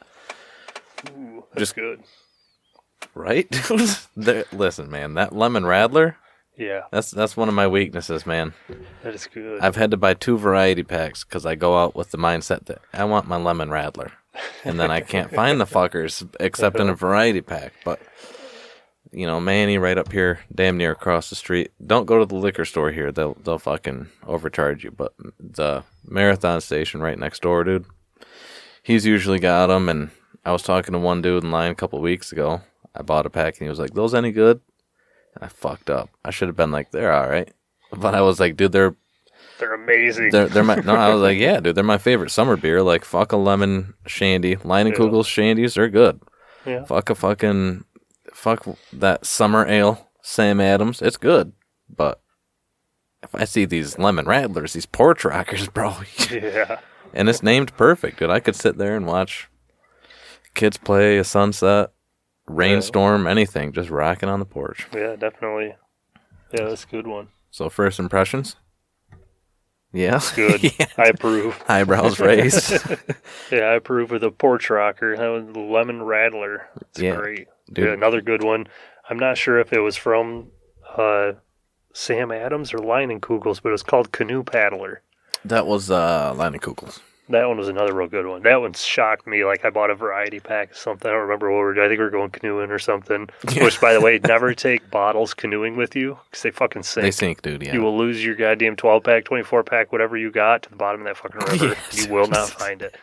Ooh, 1.11 1.44
Just- 1.57 1.74
good. 1.74 2.03
right? 3.15 3.49
There- 4.16 4.44
Listen, 4.53 4.90
man, 4.90 5.15
that 5.15 5.35
lemon 5.35 5.65
radler, 5.65 6.15
Yeah, 6.57 6.82
that's 6.90 7.11
that's 7.11 7.36
one 7.36 7.49
of 7.49 7.55
my 7.55 7.66
weaknesses, 7.66 8.27
man. 8.27 8.53
that 9.03 9.15
is 9.15 9.27
good. 9.27 9.61
I've 9.61 9.77
had 9.77 9.90
to 9.90 9.97
buy 9.97 10.15
two 10.15 10.36
variety 10.39 10.82
packs 10.82 11.24
because 11.24 11.44
I 11.47 11.55
go 11.55 11.78
out 11.82 11.94
with 11.97 12.11
the 12.11 12.19
mindset 12.19 12.66
that 12.66 12.81
I 12.93 13.05
want 13.05 13.27
my 13.27 13.36
lemon 13.36 13.69
radler, 13.70 14.12
and 14.65 14.78
then 14.78 14.90
I 14.90 15.01
can't 15.01 15.32
find 15.35 15.61
the 15.61 15.65
fuckers 15.78 16.28
except 16.39 16.78
in 16.78 16.89
a 16.89 16.94
variety 16.94 17.40
pack. 17.40 17.73
But 17.85 18.01
you 19.13 19.27
know, 19.27 19.41
Manny 19.41 19.79
right 19.79 19.99
up 19.99 20.11
here, 20.11 20.41
damn 20.55 20.77
near 20.77 20.93
across 20.93 21.29
the 21.31 21.37
street. 21.37 21.71
Don't 21.85 22.07
go 22.07 22.19
to 22.19 22.27
the 22.27 22.35
liquor 22.35 22.65
store 22.65 22.91
here; 22.91 23.13
they'll 23.13 23.35
they'll 23.45 23.59
fucking 23.59 24.09
overcharge 24.27 24.85
you. 24.85 24.91
But 24.91 25.13
the 25.39 25.85
marathon 26.07 26.61
station 26.61 27.01
right 27.01 27.19
next 27.19 27.43
door, 27.43 27.63
dude, 27.65 27.85
he's 28.83 29.07
usually 29.07 29.39
got 29.39 29.67
them. 29.69 29.89
And 29.89 30.11
I 30.45 30.53
was 30.53 30.63
talking 30.63 30.93
to 30.93 30.99
one 30.99 31.23
dude 31.23 31.45
in 31.45 31.51
line 31.51 31.71
a 31.71 31.75
couple 31.77 32.01
weeks 32.01 32.33
ago. 32.33 32.63
I 32.95 33.03
bought 33.03 33.27
a 33.27 33.31
pack, 33.31 33.55
and 33.55 33.67
he 33.67 33.69
was 33.69 33.79
like, 33.79 33.95
"Those 33.95 34.15
any 34.15 34.33
good?" 34.33 34.61
I 35.41 35.49
fucked 35.49 35.89
up. 35.91 36.11
I 36.25 36.31
should 36.31 36.49
have 36.49 36.57
been 36.57 36.73
like, 36.73 36.91
"They're 36.91 37.13
all 37.13 37.29
right." 37.29 37.51
But 37.95 38.15
I 38.15 38.23
was 38.23 38.41
like, 38.41 38.57
dude, 38.57 38.73
they're 38.73 38.95
They're 39.59 39.75
amazing. 39.75 40.31
they're 40.31 40.49
they're 40.49 40.65
my 40.65 40.77
no. 40.77 40.95
I 40.95 41.13
was 41.13 41.21
like, 41.21 41.37
yeah, 41.47 41.61
dude, 41.61 41.75
they're 41.75 41.85
my 41.85 41.99
favorite 41.99 42.31
summer 42.31 42.57
beer. 42.57 42.83
Like 42.83 43.05
fuck 43.05 43.33
a 43.33 43.37
lemon 43.37 43.93
shandy, 44.07 44.57
Leinenkugel's 44.57 45.27
shandies, 45.29 45.75
they're 45.75 45.91
good. 45.91 46.19
yeah. 46.65 46.85
Fuck 46.85 47.11
a 47.11 47.15
fucking 47.15 47.85
fuck 48.43 48.66
that 48.93 49.24
summer 49.24 49.64
ale, 49.66 50.10
Sam 50.20 50.60
Adams, 50.60 51.01
it's 51.01 51.16
good. 51.16 51.52
But 51.89 52.20
if 53.23 53.35
I 53.35 53.44
see 53.44 53.64
these 53.64 53.98
lemon 53.98 54.27
rattlers, 54.27 54.73
these 54.73 54.86
porch 54.86 55.24
rockers, 55.24 55.69
bro, 55.74 55.94
Yeah. 56.31 56.81
and 57.14 57.28
it's 57.28 57.43
named 57.43 57.77
perfect, 57.77 58.19
dude. 58.19 58.31
I 58.31 58.40
could 58.40 58.56
sit 58.56 58.78
there 58.78 58.97
and 58.97 59.06
watch 59.06 59.48
kids 60.55 60.77
play 60.77 61.19
a 61.19 61.24
sunset, 61.24 61.93
rainstorm, 62.47 63.27
anything, 63.28 63.73
just 63.73 63.90
rocking 63.90 64.28
on 64.28 64.40
the 64.40 64.44
porch. 64.44 64.89
Yeah, 64.93 65.14
definitely. 65.16 65.77
Yeah, 66.52 66.64
that's 66.69 66.85
a 66.85 66.89
good 66.89 67.06
one. 67.06 67.28
So 67.51 67.69
first 67.69 67.98
impressions, 68.01 68.56
yeah, 69.93 70.20
Good. 70.35 70.62
yeah. 70.78 70.86
I 70.98 71.09
approve. 71.09 71.62
eyebrows 71.69 72.19
raised. 72.19 72.73
Yeah, 73.52 73.64
I 73.64 73.74
approve 73.74 74.10
of 74.12 74.23
the 74.23 74.31
porch 74.31 74.70
rocker. 74.70 75.14
That 75.16 75.28
was 75.28 75.44
the 75.52 75.60
lemon 75.60 76.02
rattler. 76.02 76.66
It's 76.81 76.98
Yeah, 77.01 77.16
great. 77.16 77.48
Dude. 77.73 77.86
Yeah, 77.86 77.93
another 77.93 78.20
good 78.20 78.43
one. 78.43 78.66
I'm 79.09 79.19
not 79.19 79.39
sure 79.39 79.59
if 79.59 79.73
it 79.73 79.81
was 79.81 79.97
from 79.97 80.49
uh, 80.97 81.32
Sam 81.93 82.31
Adams 82.32 82.73
or 82.73 82.78
Leinenkugels, 82.78 83.61
but 83.62 83.70
it 83.70 83.73
was 83.73 83.82
called 83.82 84.12
Canoe 84.12 84.43
Paddler. 84.43 85.03
That 85.44 85.66
was 85.66 85.90
uh 85.90 86.35
Leinenkugel's. 86.36 87.01
That 87.33 87.49
one 87.49 87.57
was 87.57 87.69
another 87.69 87.95
real 87.95 88.09
good 88.09 88.27
one. 88.27 88.43
That 88.43 88.61
one 88.61 88.75
shocked 88.75 89.27
me. 89.27 89.43
Like 89.45 89.65
I 89.65 89.71
bought 89.71 89.91
a 89.91 89.95
variety 89.95 90.39
pack 90.39 90.73
of 90.73 90.77
something. 90.77 91.09
I 91.09 91.13
don't 91.15 91.23
remember 91.23 91.51
what 91.51 91.57
we 91.59 91.65
were. 91.65 91.75
Doing. 91.75 91.87
I 91.87 91.89
think 91.89 91.99
we 91.99 92.05
were 92.05 92.11
going 92.11 92.31
canoeing 92.31 92.71
or 92.71 92.79
something. 92.79 93.29
Yeah. 93.53 93.65
Which, 93.65 93.81
by 93.81 93.93
the 93.93 94.01
way, 94.01 94.19
never 94.23 94.55
take 94.55 94.91
bottles 94.91 95.35
canoeing 95.35 95.77
with 95.77 95.95
you 95.97 96.19
because 96.31 96.43
they 96.43 96.51
fucking 96.51 96.85
sink. 96.85 97.03
They 97.03 97.11
sink, 97.11 97.43
dude. 97.43 97.63
Yeah. 97.63 97.75
You 97.75 97.83
will 97.83 97.97
lose 97.99 98.25
your 98.25 98.35
goddamn 98.35 98.77
12 98.77 99.03
pack, 99.05 99.25
24 99.25 99.65
pack, 99.65 99.93
whatever 99.93 100.17
you 100.17 100.31
got 100.31 100.63
to 100.63 100.71
the 100.71 100.77
bottom 100.77 101.03
of 101.03 101.07
that 101.07 101.17
fucking 101.17 101.41
river. 101.53 101.75
Yes. 101.75 102.07
You 102.07 102.13
will 102.13 102.29
not 102.29 102.49
find 102.61 102.81
it. 102.81 102.97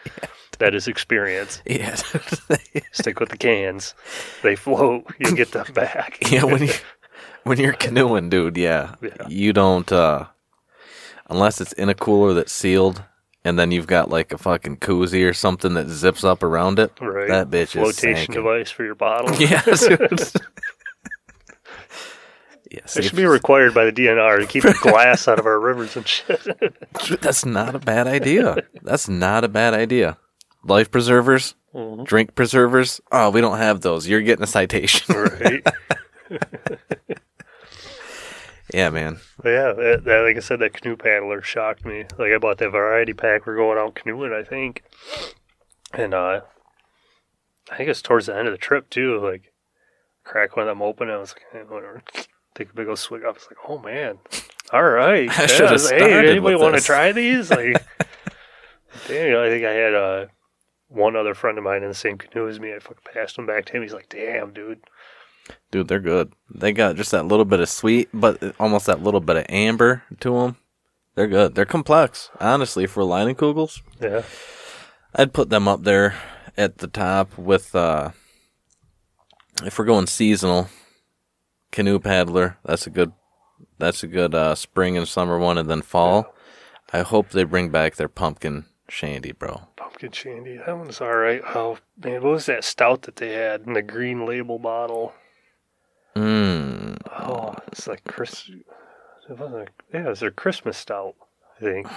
That 0.59 0.73
is 0.73 0.87
experience. 0.87 1.61
Yeah. 1.65 1.95
Stick 2.91 3.19
with 3.19 3.29
the 3.29 3.37
cans. 3.37 3.93
They 4.43 4.55
float. 4.55 5.05
You 5.19 5.35
get 5.35 5.51
them 5.51 5.71
back. 5.73 6.17
yeah, 6.31 6.43
when 6.43 6.63
you 6.63 6.73
when 7.43 7.59
you're 7.59 7.73
canoeing, 7.73 8.29
dude, 8.29 8.57
yeah. 8.57 8.95
Yeah. 9.01 9.27
You 9.27 9.53
don't 9.53 9.91
uh 9.91 10.25
unless 11.29 11.61
it's 11.61 11.73
in 11.73 11.89
a 11.89 11.95
cooler 11.95 12.33
that's 12.33 12.51
sealed 12.51 13.03
and 13.45 13.57
then 13.57 13.71
you've 13.71 13.87
got 13.87 14.09
like 14.09 14.33
a 14.33 14.37
fucking 14.37 14.77
koozie 14.77 15.27
or 15.29 15.33
something 15.33 15.73
that 15.75 15.87
zips 15.87 16.23
up 16.23 16.43
around 16.43 16.79
it. 16.79 16.91
Right. 17.01 17.27
That 17.29 17.49
bitch 17.49 17.75
is 17.75 17.97
Flotation 17.97 18.33
device 18.33 18.69
for 18.71 18.83
your 18.83 18.95
bottle. 18.95 19.35
Dude. 19.37 19.49
yeah, 22.71 22.79
It 22.95 23.03
should 23.03 23.15
be 23.15 23.25
required 23.25 23.73
by 23.73 23.85
the 23.85 23.91
DNR 23.91 24.39
to 24.41 24.45
keep 24.47 24.63
the 24.63 24.77
glass 24.81 25.27
out 25.27 25.39
of 25.39 25.45
our 25.45 25.59
rivers 25.59 25.95
and 25.95 26.07
shit. 26.07 26.39
That's 27.21 27.45
not 27.45 27.75
a 27.75 27.79
bad 27.79 28.07
idea. 28.07 28.57
That's 28.83 29.09
not 29.09 29.43
a 29.43 29.47
bad 29.47 29.73
idea. 29.73 30.17
Life 30.63 30.91
preservers, 30.91 31.55
Mhm. 31.73 32.05
drink 32.05 32.35
preservers. 32.35 32.99
Oh, 33.11 33.29
we 33.29 33.41
don't 33.41 33.57
have 33.57 33.81
those. 33.81 34.07
You're 34.07 34.21
getting 34.21 34.43
a 34.43 34.47
citation. 34.47 35.15
right. 35.15 35.65
Yeah, 38.73 38.89
man. 38.89 39.19
But 39.41 39.49
yeah, 39.49 39.73
that, 39.73 40.03
that, 40.05 40.21
like 40.21 40.37
I 40.37 40.39
said, 40.39 40.59
that 40.59 40.73
canoe 40.73 40.95
paddler 40.95 41.41
shocked 41.41 41.85
me. 41.85 42.05
Like 42.17 42.31
I 42.31 42.37
bought 42.37 42.57
that 42.59 42.69
variety 42.69 43.13
pack. 43.13 43.45
We're 43.45 43.55
going 43.55 43.77
out 43.77 43.95
canoeing, 43.95 44.33
I 44.33 44.43
think, 44.43 44.83
and 45.93 46.13
uh, 46.13 46.41
I 47.71 47.77
think 47.77 47.89
it's 47.89 48.01
towards 48.01 48.27
the 48.27 48.35
end 48.35 48.47
of 48.47 48.53
the 48.53 48.57
trip 48.57 48.89
too. 48.89 49.19
Like, 49.19 49.53
crack 50.23 50.55
one 50.55 50.67
of 50.67 50.71
them 50.71 50.81
open. 50.81 51.09
And 51.09 51.17
I 51.17 51.19
was 51.19 51.33
like, 51.33 51.43
hey, 51.51 51.67
whatever. 51.67 52.03
Take 52.55 52.71
a 52.71 52.73
big 52.73 52.87
old 52.87 52.99
swig. 52.99 53.23
I 53.23 53.29
was 53.29 53.47
like, 53.49 53.57
oh 53.69 53.77
man, 53.77 54.17
all 54.71 54.83
right. 54.83 55.29
I 55.39 55.45
should've 55.45 55.81
hey, 55.89 56.29
anybody 56.29 56.55
want 56.55 56.75
to 56.75 56.81
try 56.81 57.11
these? 57.11 57.51
Like, 57.59 57.83
damn, 59.07 59.39
I 59.39 59.49
think 59.49 59.65
I 59.65 59.71
had 59.71 59.93
uh, 59.93 60.25
one 60.87 61.15
other 61.15 61.35
friend 61.35 61.57
of 61.57 61.63
mine 61.63 61.83
in 61.83 61.89
the 61.89 61.95
same 61.95 62.17
canoe 62.17 62.47
as 62.47 62.59
me. 62.59 62.73
I 62.73 62.79
fucking 62.79 63.03
passed 63.13 63.37
him 63.37 63.45
back 63.45 63.65
to 63.65 63.73
him. 63.73 63.83
He's 63.83 63.93
like, 63.93 64.09
damn, 64.09 64.51
dude. 64.51 64.81
Dude, 65.71 65.87
they're 65.87 65.99
good. 65.99 66.33
They 66.53 66.71
got 66.71 66.95
just 66.95 67.11
that 67.11 67.25
little 67.27 67.45
bit 67.45 67.59
of 67.59 67.69
sweet, 67.69 68.09
but 68.13 68.55
almost 68.59 68.85
that 68.87 69.03
little 69.03 69.19
bit 69.19 69.37
of 69.37 69.45
amber 69.49 70.03
to 70.21 70.39
them. 70.39 70.57
They're 71.15 71.27
good. 71.27 71.55
They're 71.55 71.65
complex. 71.65 72.29
Honestly, 72.39 72.85
for 72.87 73.03
Leinenkugels, 73.03 73.81
Yeah, 74.01 74.23
I'd 75.13 75.33
put 75.33 75.49
them 75.49 75.67
up 75.67 75.83
there 75.83 76.15
at 76.57 76.77
the 76.79 76.87
top 76.87 77.37
with, 77.37 77.75
uh, 77.75 78.11
if 79.63 79.77
we're 79.77 79.85
going 79.85 80.07
seasonal, 80.07 80.69
canoe 81.71 81.99
paddler. 81.99 82.57
That's 82.63 82.87
a 82.87 82.89
good, 82.89 83.11
that's 83.77 84.03
a 84.03 84.07
good, 84.07 84.33
uh, 84.33 84.55
spring 84.55 84.97
and 84.97 85.07
summer 85.07 85.37
one. 85.37 85.57
And 85.57 85.69
then 85.69 85.81
fall, 85.81 86.33
I 86.93 87.01
hope 87.01 87.29
they 87.29 87.43
bring 87.43 87.69
back 87.69 87.95
their 87.95 88.07
pumpkin 88.09 88.65
shandy, 88.87 89.31
bro. 89.33 89.67
pumpkin 89.75 90.11
shandy. 90.11 90.57
That 90.65 90.77
one's 90.77 91.01
all 91.01 91.15
right. 91.15 91.41
Oh 91.53 91.77
man, 92.03 92.21
what 92.23 92.31
was 92.31 92.45
that 92.47 92.63
stout 92.63 93.03
that 93.03 93.17
they 93.17 93.33
had 93.33 93.61
in 93.67 93.73
the 93.73 93.81
green 93.81 94.25
label 94.25 94.57
bottle? 94.57 95.13
Mmm. 96.15 96.97
Oh, 97.19 97.55
it's 97.67 97.87
like 97.87 98.03
Chris. 98.05 98.49
It 99.29 99.37
wasn't. 99.37 99.67
A, 99.69 99.71
yeah, 99.93 100.05
it 100.05 100.09
was 100.09 100.19
their 100.21 100.31
Christmas 100.31 100.77
stout. 100.77 101.15
I 101.59 101.63
think. 101.63 101.87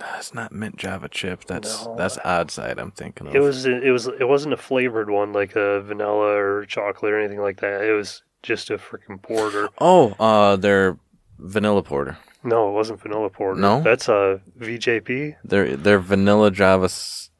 That's 0.00 0.34
not 0.34 0.52
mint 0.52 0.76
Java 0.76 1.08
chip. 1.08 1.44
That's 1.44 1.86
No. 1.86 1.94
that's 1.96 2.18
odd 2.24 2.50
side. 2.50 2.78
I'm 2.78 2.90
thinking 2.90 3.28
of. 3.28 3.34
It 3.34 3.40
was. 3.40 3.64
It 3.66 3.90
was. 3.90 4.06
It 4.08 4.28
wasn't 4.28 4.54
a 4.54 4.56
flavored 4.56 5.08
one 5.10 5.32
like 5.32 5.54
a 5.56 5.80
vanilla 5.82 6.36
or 6.36 6.64
chocolate 6.66 7.12
or 7.12 7.18
anything 7.18 7.40
like 7.40 7.60
that. 7.60 7.82
It 7.84 7.92
was 7.92 8.22
just 8.42 8.70
a 8.70 8.76
freaking 8.78 9.22
porter. 9.22 9.68
Oh, 9.80 10.12
uh, 10.18 10.56
their 10.56 10.98
vanilla 11.38 11.82
porter. 11.82 12.18
No, 12.42 12.68
it 12.68 12.72
wasn't 12.72 13.00
vanilla 13.00 13.30
porter. 13.30 13.58
No? 13.60 13.80
that's 13.82 14.08
a 14.08 14.40
VJP. 14.58 15.36
Their 15.44 15.76
their 15.76 15.98
vanilla 15.98 16.50
Java. 16.50 16.88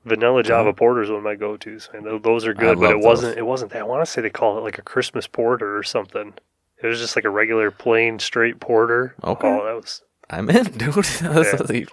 Vanilla 0.04 0.42
Java 0.42 0.72
porter 0.72 1.02
is 1.02 1.08
one 1.08 1.18
of 1.18 1.24
my 1.24 1.34
go-tos. 1.34 1.88
Man, 1.92 2.04
Tho- 2.04 2.18
those 2.18 2.46
are 2.46 2.52
good, 2.54 2.78
but 2.78 2.90
it 2.90 2.94
those. 2.96 3.04
wasn't. 3.04 3.38
It 3.38 3.46
wasn't 3.46 3.72
that. 3.72 3.80
I 3.80 3.84
want 3.84 4.04
to 4.04 4.10
say 4.10 4.20
they 4.20 4.30
call 4.30 4.58
it 4.58 4.62
like 4.62 4.78
a 4.78 4.82
Christmas 4.82 5.26
porter 5.26 5.76
or 5.76 5.82
something. 5.82 6.34
It 6.82 6.86
was 6.86 6.98
just 7.00 7.16
like 7.16 7.24
a 7.24 7.30
regular 7.30 7.70
plain 7.70 8.18
straight 8.18 8.60
porter. 8.60 9.14
Okay. 9.24 9.48
Oh, 9.48 9.64
that 9.64 9.74
was 9.76 10.02
I'm 10.30 10.50
in, 10.50 10.64
dude. 10.64 10.94
That's- 11.04 11.70
you- 11.70 11.86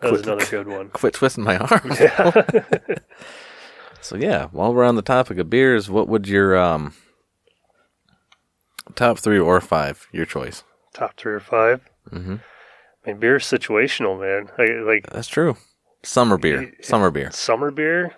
that 0.00 0.12
was 0.12 0.22
Quit- 0.22 0.26
another 0.26 0.46
good 0.46 0.68
one. 0.68 0.90
Quit 0.90 1.14
twisting 1.14 1.42
my 1.44 1.58
arm. 1.58 1.92
Yeah. 2.00 2.42
So 4.00 4.14
yeah, 4.16 4.46
while 4.52 4.72
we're 4.72 4.84
on 4.84 4.94
the 4.94 5.02
topic 5.02 5.38
of 5.38 5.50
beers, 5.50 5.90
what 5.90 6.06
would 6.08 6.28
your 6.28 6.56
um 6.56 6.94
top 8.94 9.18
three 9.18 9.38
or 9.40 9.60
five? 9.60 10.06
Your 10.12 10.24
choice. 10.24 10.62
Top 10.94 11.14
three 11.16 11.32
or 11.32 11.40
five. 11.40 11.80
Mm-hmm. 12.10 12.36
I 13.04 13.08
mean, 13.10 13.18
beer's 13.18 13.44
situational, 13.44 14.20
man. 14.20 14.50
Like, 14.58 14.86
like 15.04 15.12
That's 15.12 15.28
true. 15.28 15.56
Summer 16.02 16.38
beer. 16.38 16.72
Summer 16.80 17.10
beer. 17.10 17.30
summer 17.32 17.70
beer. 17.70 18.14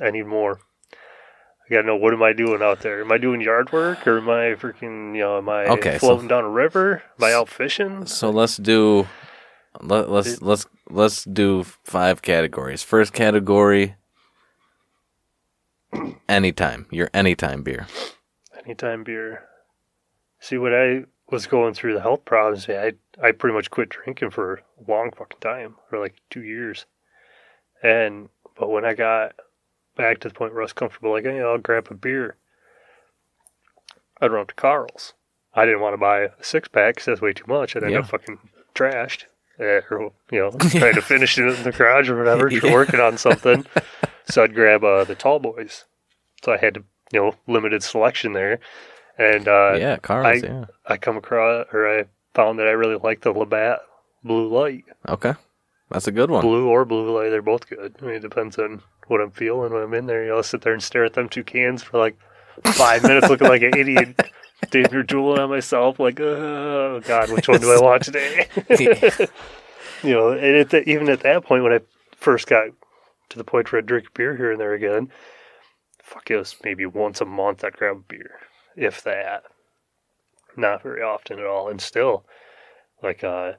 I 0.00 0.10
need 0.10 0.26
more. 0.26 0.60
I 0.92 1.70
gotta 1.70 1.86
know 1.86 1.96
what 1.96 2.12
am 2.12 2.22
I 2.22 2.32
doing 2.34 2.60
out 2.62 2.80
there? 2.80 3.00
Am 3.00 3.10
I 3.10 3.16
doing 3.18 3.40
yard 3.40 3.72
work 3.72 4.06
or 4.06 4.18
am 4.18 4.28
I 4.28 4.54
freaking 4.54 5.14
you 5.14 5.20
know 5.22 5.38
am 5.38 5.48
I 5.48 5.64
Okay, 5.66 5.94
so- 5.94 5.98
floating 6.08 6.28
down 6.28 6.44
a 6.44 6.50
river? 6.50 7.02
Am 7.18 7.24
I 7.24 7.32
out 7.32 7.48
fishing? 7.48 8.04
So 8.06 8.28
let's 8.30 8.56
do 8.58 9.08
let, 9.80 10.10
let's 10.10 10.42
let's 10.42 10.66
let's 10.90 11.24
do 11.24 11.64
five 11.84 12.20
categories. 12.20 12.82
First 12.82 13.12
category 13.14 13.96
anytime. 16.28 16.86
Your 16.90 17.08
anytime 17.14 17.62
beer. 17.62 17.86
Anytime 18.64 19.04
beer. 19.04 19.44
See, 20.40 20.58
what 20.58 20.74
I 20.74 21.04
was 21.30 21.46
going 21.46 21.72
through 21.74 21.94
the 21.94 22.00
health 22.02 22.24
problems, 22.26 22.68
I 22.68 22.92
I 23.22 23.32
pretty 23.32 23.54
much 23.54 23.70
quit 23.70 23.88
drinking 23.90 24.30
for 24.30 24.54
a 24.54 24.90
long 24.90 25.10
fucking 25.12 25.40
time, 25.40 25.76
for 25.88 25.98
like 25.98 26.14
two 26.30 26.42
years. 26.42 26.86
And 27.82 28.28
but 28.58 28.70
when 28.70 28.84
I 28.84 28.94
got 28.94 29.34
back 29.96 30.18
to 30.20 30.28
the 30.28 30.34
point 30.34 30.52
where 30.52 30.62
I 30.62 30.64
was 30.64 30.72
comfortable, 30.72 31.12
like, 31.12 31.24
hey, 31.24 31.40
I'll 31.40 31.58
grab 31.58 31.88
a 31.90 31.94
beer. 31.94 32.36
I'd 34.20 34.30
run 34.32 34.42
up 34.42 34.48
to 34.48 34.54
Carl's. 34.54 35.14
I 35.54 35.64
didn't 35.64 35.80
want 35.80 35.92
to 35.94 35.98
buy 35.98 36.20
a 36.22 36.30
six 36.40 36.68
pack 36.68 36.94
because 36.96 37.06
that's 37.06 37.20
way 37.20 37.32
too 37.32 37.44
much. 37.46 37.74
And 37.74 37.84
I'd 37.84 37.88
end 37.92 38.04
up 38.04 38.10
fucking 38.10 38.38
trashed. 38.74 39.24
eh, 39.60 39.80
or, 39.90 40.12
you 40.30 40.40
know, 40.40 40.50
trying 40.70 40.94
to 40.94 41.02
finish 41.02 41.38
it 41.38 41.46
in 41.46 41.62
the 41.62 41.72
garage 41.72 42.08
or 42.10 42.16
whatever, 42.18 42.50
Yeah. 42.50 42.72
working 42.72 43.00
on 43.00 43.18
something. 43.18 43.64
So 44.26 44.42
I'd 44.42 44.54
grab 44.54 44.82
uh, 44.82 45.04
the 45.04 45.14
tall 45.14 45.38
boys. 45.38 45.84
So 46.44 46.52
I 46.52 46.56
had 46.56 46.74
to, 46.74 46.84
you 47.12 47.20
know, 47.20 47.34
limited 47.46 47.82
selection 47.82 48.32
there. 48.32 48.58
And 49.18 49.46
uh, 49.46 49.74
yeah, 49.78 49.96
Carl's, 49.98 50.42
I- 50.42 50.46
yeah. 50.46 50.64
I 50.86 50.96
come 50.96 51.16
across, 51.16 51.66
or 51.72 52.00
I 52.00 52.04
found 52.34 52.58
that 52.58 52.66
I 52.66 52.72
really 52.72 52.96
like 52.96 53.22
the 53.22 53.32
Labatt 53.32 53.80
Blue 54.22 54.48
Light. 54.48 54.84
Okay. 55.08 55.34
That's 55.90 56.08
a 56.08 56.12
good 56.12 56.30
one. 56.30 56.42
Blue 56.42 56.68
or 56.68 56.84
Blue 56.84 57.16
Light, 57.16 57.30
they're 57.30 57.42
both 57.42 57.68
good. 57.68 57.94
I 58.00 58.04
mean, 58.04 58.14
it 58.16 58.22
depends 58.22 58.58
on 58.58 58.82
what 59.06 59.20
I'm 59.20 59.30
feeling 59.30 59.72
when 59.72 59.82
I'm 59.82 59.94
in 59.94 60.06
there. 60.06 60.24
You 60.24 60.30
know, 60.30 60.36
I'll 60.36 60.42
sit 60.42 60.62
there 60.62 60.72
and 60.72 60.82
stare 60.82 61.04
at 61.04 61.12
them 61.12 61.28
two 61.28 61.44
cans 61.44 61.82
for 61.82 61.98
like 61.98 62.18
five 62.64 63.02
minutes 63.02 63.28
looking 63.28 63.48
like 63.48 63.62
an 63.62 63.74
idiot. 63.78 64.20
Damn, 64.70 64.92
you're 64.92 65.02
drooling 65.02 65.40
on 65.40 65.50
myself. 65.50 66.00
Like, 66.00 66.20
oh, 66.20 67.00
God, 67.04 67.30
which 67.30 67.48
one 67.48 67.60
do 67.60 67.72
I 67.72 67.80
want 67.80 68.02
today? 68.02 68.48
you 70.02 70.10
know, 70.10 70.30
and 70.30 70.56
at 70.56 70.70
the, 70.70 70.88
even 70.88 71.08
at 71.08 71.20
that 71.20 71.44
point, 71.44 71.62
when 71.62 71.72
I 71.72 71.80
first 72.16 72.46
got 72.46 72.68
to 73.28 73.38
the 73.38 73.44
point 73.44 73.70
where 73.70 73.80
I'd 73.80 73.86
drink 73.86 74.14
beer 74.14 74.36
here 74.36 74.52
and 74.52 74.60
there 74.60 74.72
again, 74.72 75.10
fuck, 76.02 76.30
it 76.30 76.36
was 76.36 76.56
maybe 76.64 76.86
once 76.86 77.20
a 77.20 77.26
month 77.26 77.62
I'd 77.62 77.76
grab 77.76 77.96
a 77.96 78.00
beer, 78.00 78.40
if 78.76 79.02
that. 79.02 79.44
Not 80.56 80.82
very 80.82 81.02
often 81.02 81.38
at 81.38 81.46
all. 81.46 81.68
And 81.68 81.80
still, 81.80 82.24
like, 83.02 83.24
uh, 83.24 83.52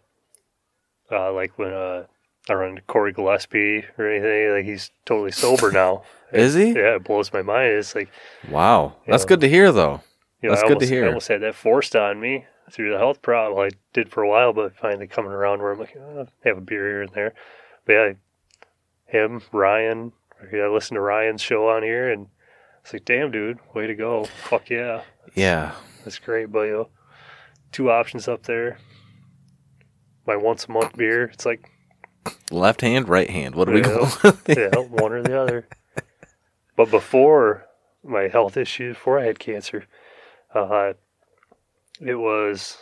uh, 1.12 1.34
like 1.34 1.58
when 1.58 1.74
uh, 1.74 2.06
I 2.50 2.54
run 2.54 2.70
into 2.72 2.82
Corey 2.84 3.12
Gillespie 3.14 3.84
or 3.98 4.10
anything, 4.10 4.52
like 4.52 4.66
he's 4.66 4.92
totally 5.06 5.32
sober 5.32 5.72
now. 5.72 6.04
Is 6.32 6.54
he? 6.54 6.70
Yeah, 6.74 6.96
it 6.96 7.04
blows 7.04 7.32
my 7.32 7.42
mind. 7.42 7.74
It's 7.74 7.96
like, 7.96 8.10
Wow. 8.50 8.96
That's 9.08 9.24
Yeah. 9.24 9.28
good 9.30 9.42
to 9.42 9.50
hear 9.50 9.72
though. 9.72 10.02
you 10.42 10.50
know, 10.50 10.56
That's 10.56 10.68
good 10.68 10.80
to 10.80 10.88
hear. 10.88 11.06
I 11.06 11.08
almost 11.10 11.28
had 11.28 11.42
that 11.42 11.56
forced 11.56 11.96
on 11.96 12.20
me 12.20 12.46
through 12.72 12.92
the 12.92 12.98
health 12.98 13.22
problem. 13.22 13.60
I 13.60 13.70
did 13.94 14.10
for 14.12 14.24
a 14.24 14.30
while, 14.30 14.52
but 14.54 14.76
finally 14.76 15.08
coming 15.08 15.32
around 15.32 15.62
where 15.62 15.72
I'm 15.72 15.80
like, 15.80 15.96
oh, 15.98 16.28
have 16.44 16.58
a 16.58 16.62
beer 16.62 16.88
here 16.88 17.02
and 17.04 17.12
there. 17.12 17.34
But 17.86 17.94
yeah, 17.94 18.14
him, 19.06 19.42
Ryan, 19.52 20.12
I 20.52 20.68
listened 20.68 20.96
to 20.98 21.02
Ryan's 21.02 21.42
show 21.42 21.70
on 21.70 21.84
here, 21.84 22.12
and 22.12 22.28
it's 22.84 22.92
like, 22.94 23.06
damn, 23.06 23.32
dude, 23.32 23.60
way 23.74 23.86
to 23.88 23.96
go. 23.96 24.26
Fuck 24.26 24.70
yeah. 24.72 25.02
Yeah. 25.36 25.74
That's 26.06 26.20
great, 26.20 26.52
but 26.52 26.62
you 26.62 26.72
know, 26.72 26.90
two 27.72 27.90
options 27.92 28.28
up 28.28 28.44
there. 28.44 28.78
My 30.26 30.36
once 30.36 30.66
a 30.66 30.72
month 30.72 30.96
beer, 30.96 31.26
it's 31.26 31.46
like, 31.46 31.70
Left 32.52 32.82
hand, 32.82 33.10
right 33.10 33.30
hand. 33.30 33.56
What 33.56 33.68
do 33.68 33.74
we 33.74 33.82
go? 33.82 34.08
Yeah. 34.48 34.70
one 34.78 35.12
or 35.12 35.22
the 35.22 35.40
other. 35.40 35.68
But 36.76 36.90
before 36.90 37.66
my 38.04 38.28
health 38.28 38.58
issues, 38.58 38.96
before 38.96 39.20
I 39.20 39.26
had 39.26 39.40
cancer, 39.40 39.86
uh, 40.54 40.94
it 42.02 42.16
was 42.16 42.78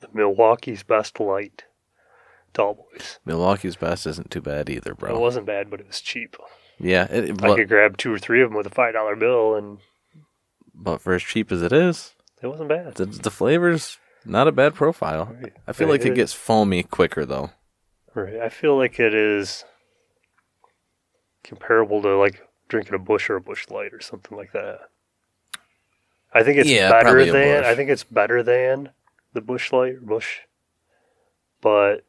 the 0.00 0.08
Milwaukee's 0.12 0.82
Best 0.82 1.20
Light 1.20 1.64
Tall 2.52 2.74
Boys. 2.92 3.18
Milwaukee's 3.24 3.76
best 3.76 4.06
isn't 4.06 4.30
too 4.30 4.40
bad 4.40 4.68
either, 4.68 4.94
bro. 4.94 5.14
It 5.14 5.20
wasn't 5.20 5.46
bad, 5.46 5.70
but 5.70 5.80
it 5.80 5.86
was 5.86 6.00
cheap. 6.00 6.36
Yeah, 6.78 7.04
it, 7.10 7.24
it- 7.24 7.30
I 7.42 7.48
but, 7.48 7.56
could 7.56 7.68
grab 7.68 7.96
two 7.96 8.12
or 8.12 8.18
three 8.18 8.42
of 8.42 8.50
them 8.50 8.56
with 8.56 8.66
a 8.66 8.70
five 8.70 8.94
dollar 8.94 9.16
bill, 9.16 9.54
and 9.54 9.78
but 10.74 11.00
for 11.00 11.14
as 11.14 11.22
cheap 11.22 11.52
as 11.52 11.62
it 11.62 11.72
is, 11.72 12.14
it 12.42 12.46
wasn't 12.46 12.68
bad. 12.68 12.94
the, 12.94 13.06
the 13.06 13.30
flavors 13.30 13.98
not 14.24 14.46
a 14.48 14.52
bad 14.52 14.74
profile. 14.74 15.34
Right. 15.40 15.52
I 15.66 15.72
feel 15.72 15.86
Right, 15.88 15.92
like 16.00 16.06
it 16.06 16.12
it- 16.12 16.16
gets 16.16 16.32
foamy 16.32 16.82
quicker 16.82 17.24
though. 17.24 17.50
Right. 18.14 18.36
I 18.40 18.48
feel 18.48 18.76
like 18.76 18.98
it 19.00 19.14
is 19.14 19.64
comparable 21.44 22.02
to 22.02 22.16
like 22.16 22.46
drinking 22.68 22.94
a 22.94 22.98
Busch 22.98 23.30
or 23.30 23.36
a 23.36 23.40
Busch 23.40 23.68
light 23.70 23.92
or 23.92 24.00
something 24.00 24.36
like 24.36 24.52
that. 24.52 24.80
I 26.32 26.42
think 26.42 26.58
it's 26.58 26.68
Yeah, 26.70 26.90
better 26.90 27.24
than 27.24 27.64
I 27.64 27.74
think 27.74 27.90
it's 27.90 28.04
better 28.04 28.42
than 28.42 28.90
the 29.32 29.40
Busch 29.40 29.72
light 29.72 29.94
or 29.94 30.00
Busch, 30.00 30.40
but 31.60 32.04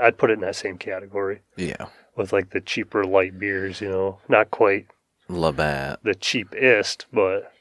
I'd 0.00 0.18
put 0.18 0.30
it 0.30 0.34
in 0.34 0.40
that 0.40 0.56
same 0.56 0.78
category 0.78 1.40
Yeah. 1.56 1.86
with 2.16 2.32
like 2.32 2.50
the 2.50 2.60
cheaper 2.60 3.04
light 3.04 3.38
beers. 3.38 3.80
You 3.80 3.88
know, 3.88 4.18
not 4.28 4.50
quite 4.52 4.86
Labatt. 5.28 6.00
the 6.04 6.14
cheapest, 6.14 7.06
but 7.12 7.52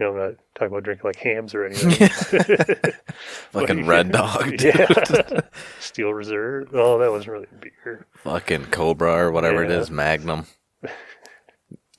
you 0.00 0.06
know, 0.06 0.12
I'm 0.12 0.18
not 0.30 0.34
talking 0.54 0.68
about 0.68 0.82
drinking 0.84 1.04
like 1.06 1.16
Hamm's 1.16 1.54
or 1.54 1.66
anything. 1.66 2.08
Fucking 3.52 3.86
Red 3.86 4.10
Dog. 4.12 4.56
dude. 4.56 4.62
yeah, 4.74 5.40
Steel 5.78 6.14
Reserve. 6.14 6.70
Oh, 6.72 6.98
that 6.98 7.10
wasn't 7.10 7.32
really 7.32 7.46
beer. 7.60 8.06
Fucking 8.24 8.66
Cobra 8.66 9.12
or 9.12 9.30
whatever 9.30 9.62
it 9.62 9.70
Yeah. 9.70 9.78
is, 9.80 9.90
Magnum. 9.90 10.46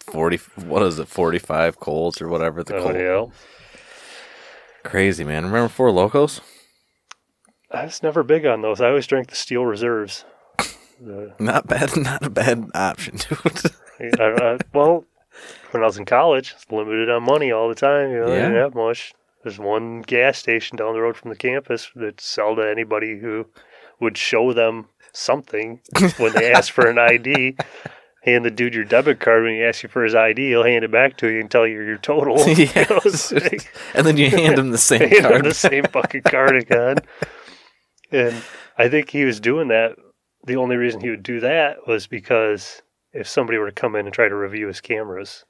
40, 0.07 0.37
what 0.65 0.81
is 0.83 0.99
it, 0.99 1.07
45 1.07 1.79
Colts 1.79 2.21
or 2.21 2.27
whatever 2.27 2.63
the 2.63 2.75
Oh 2.75 2.83
Colt. 2.83 2.95
yeah. 2.95 3.25
Crazy, 4.83 5.23
man. 5.23 5.45
Remember 5.45 5.69
Four 5.69 5.91
Locos? 5.91 6.41
I 7.69 7.85
was 7.85 8.03
never 8.03 8.23
big 8.23 8.45
on 8.45 8.61
those. 8.61 8.81
I 8.81 8.87
always 8.89 9.07
drank 9.07 9.29
the 9.29 9.35
steel 9.35 9.65
reserves. 9.65 10.25
The, 10.99 11.33
Not 11.39 11.67
bad, 11.67 11.95
not 11.97 12.23
a 12.25 12.29
bad 12.29 12.65
option, 12.75 13.17
dude. 13.17 14.19
I, 14.19 14.25
I, 14.25 14.57
well, 14.73 15.05
when 15.71 15.83
I 15.83 15.85
was 15.85 15.97
in 15.97 16.05
college, 16.05 16.53
it's 16.55 16.71
limited 16.71 17.09
on 17.09 17.23
money 17.23 17.51
all 17.51 17.69
the 17.69 17.75
time. 17.75 18.11
You 18.11 18.19
know, 18.19 18.31
I 18.31 18.35
didn't 18.35 18.55
have 18.55 18.75
much. 18.75 19.13
There's 19.43 19.57
one 19.59 20.01
gas 20.01 20.37
station 20.37 20.77
down 20.77 20.93
the 20.93 21.01
road 21.01 21.17
from 21.17 21.29
the 21.29 21.35
campus 21.35 21.89
that 21.95 22.21
sell 22.21 22.55
to 22.55 22.61
anybody 22.69 23.17
who 23.19 23.47
would 23.99 24.17
show 24.17 24.53
them 24.53 24.87
something 25.13 25.79
when 26.17 26.33
they 26.33 26.51
ask 26.51 26.71
for 26.71 26.87
an 26.87 26.99
ID. 26.99 27.55
Hand 28.23 28.45
the 28.45 28.51
dude 28.51 28.75
your 28.75 28.83
debit 28.83 29.19
card 29.19 29.43
when 29.43 29.53
he 29.55 29.63
asks 29.63 29.81
you 29.81 29.89
for 29.89 30.03
his 30.03 30.13
ID. 30.13 30.49
He'll 30.49 30.63
hand 30.63 30.83
it 30.85 30.91
back 30.91 31.17
to 31.17 31.27
you 31.27 31.39
and 31.39 31.49
tell 31.49 31.65
you 31.65 31.81
your 31.81 31.97
total. 31.97 32.37
You 32.55 32.67
know, 32.75 32.99
like- 33.31 33.73
and 33.95 34.05
then 34.05 34.15
you 34.17 34.29
hand 34.29 34.59
him 34.59 34.69
the 34.69 34.77
same 34.77 34.99
hand 34.99 35.13
him 35.13 35.21
card. 35.23 35.45
the 35.45 35.53
same 35.55 35.85
fucking 35.85 36.21
card 36.21 36.55
again. 36.55 36.97
And 38.11 38.35
I 38.77 38.89
think 38.89 39.09
he 39.09 39.23
was 39.25 39.39
doing 39.39 39.69
that. 39.69 39.95
The 40.45 40.57
only 40.57 40.75
reason 40.75 41.01
he 41.01 41.09
would 41.09 41.23
do 41.23 41.39
that 41.39 41.87
was 41.87 42.05
because 42.05 42.81
if 43.13 43.27
somebody 43.27 43.57
were 43.57 43.69
to 43.69 43.71
come 43.71 43.95
in 43.95 44.05
and 44.05 44.13
try 44.13 44.27
to 44.27 44.35
review 44.35 44.67
his 44.67 44.81
cameras, 44.81 45.45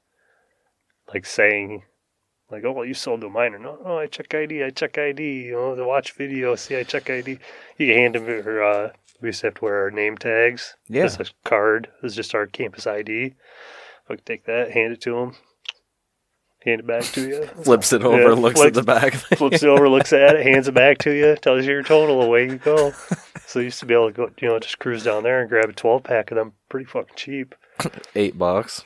like 1.12 1.26
saying, 1.26 1.84
like, 2.50 2.64
"Oh, 2.64 2.72
well, 2.72 2.84
you 2.84 2.94
sold 2.94 3.20
to 3.20 3.28
a 3.28 3.30
minor." 3.30 3.58
No, 3.58 3.78
no, 3.84 3.98
I 3.98 4.06
check 4.06 4.34
ID. 4.34 4.62
I 4.62 4.70
check 4.70 4.98
ID. 4.98 5.44
You 5.44 5.52
know, 5.52 5.74
to 5.74 5.84
watch 5.84 6.12
video. 6.12 6.54
See, 6.56 6.76
I 6.76 6.82
check 6.82 7.08
ID. 7.08 7.38
You 7.78 7.94
hand 7.94 8.16
him 8.16 8.26
her. 8.26 8.62
Uh, 8.62 8.90
we 9.20 9.28
used 9.28 9.40
to 9.40 9.48
have 9.48 9.54
to 9.54 9.64
wear 9.64 9.82
our 9.82 9.90
name 9.90 10.18
tags. 10.18 10.76
Yeah. 10.88 11.04
It's 11.04 11.18
a 11.18 11.26
card. 11.44 11.88
It's 12.02 12.14
just 12.14 12.34
our 12.34 12.46
campus 12.46 12.86
ID. 12.86 13.34
I 14.08 14.16
could 14.16 14.26
take 14.26 14.44
that, 14.46 14.72
hand 14.72 14.92
it 14.92 15.00
to 15.02 15.18
him, 15.18 15.36
hand 16.64 16.80
it 16.80 16.86
back 16.86 17.02
to 17.04 17.26
you. 17.28 17.46
Flips 17.64 17.92
it 17.92 18.02
over, 18.02 18.20
Yeah, 18.22 18.28
looks 18.30 18.60
flips- 18.60 18.68
at 18.68 18.74
the 18.74 18.82
back. 18.82 19.14
flips 19.14 19.62
it 19.62 19.68
over, 19.68 19.88
looks 19.88 20.12
at 20.12 20.36
it, 20.36 20.46
hands 20.46 20.68
it 20.68 20.74
back 20.74 20.98
to 20.98 21.12
you, 21.12 21.36
tells 21.36 21.64
you 21.66 21.72
your 21.72 21.82
total, 21.82 22.22
away 22.22 22.46
you 22.46 22.56
go. 22.56 22.92
So 23.44 23.58
you 23.58 23.66
used 23.66 23.80
to 23.80 23.86
be 23.86 23.92
able 23.92 24.06
to 24.10 24.12
go, 24.16 24.30
you 24.40 24.48
know, 24.48 24.58
just 24.58 24.78
cruise 24.78 25.04
down 25.04 25.24
there 25.24 25.40
and 25.42 25.48
grab 25.50 25.68
a 25.68 25.74
12 25.74 26.04
pack 26.04 26.30
of 26.30 26.36
them 26.38 26.52
pretty 26.70 26.86
fucking 26.86 27.16
cheap. 27.16 27.54
Eight 28.14 28.38
bucks. 28.38 28.84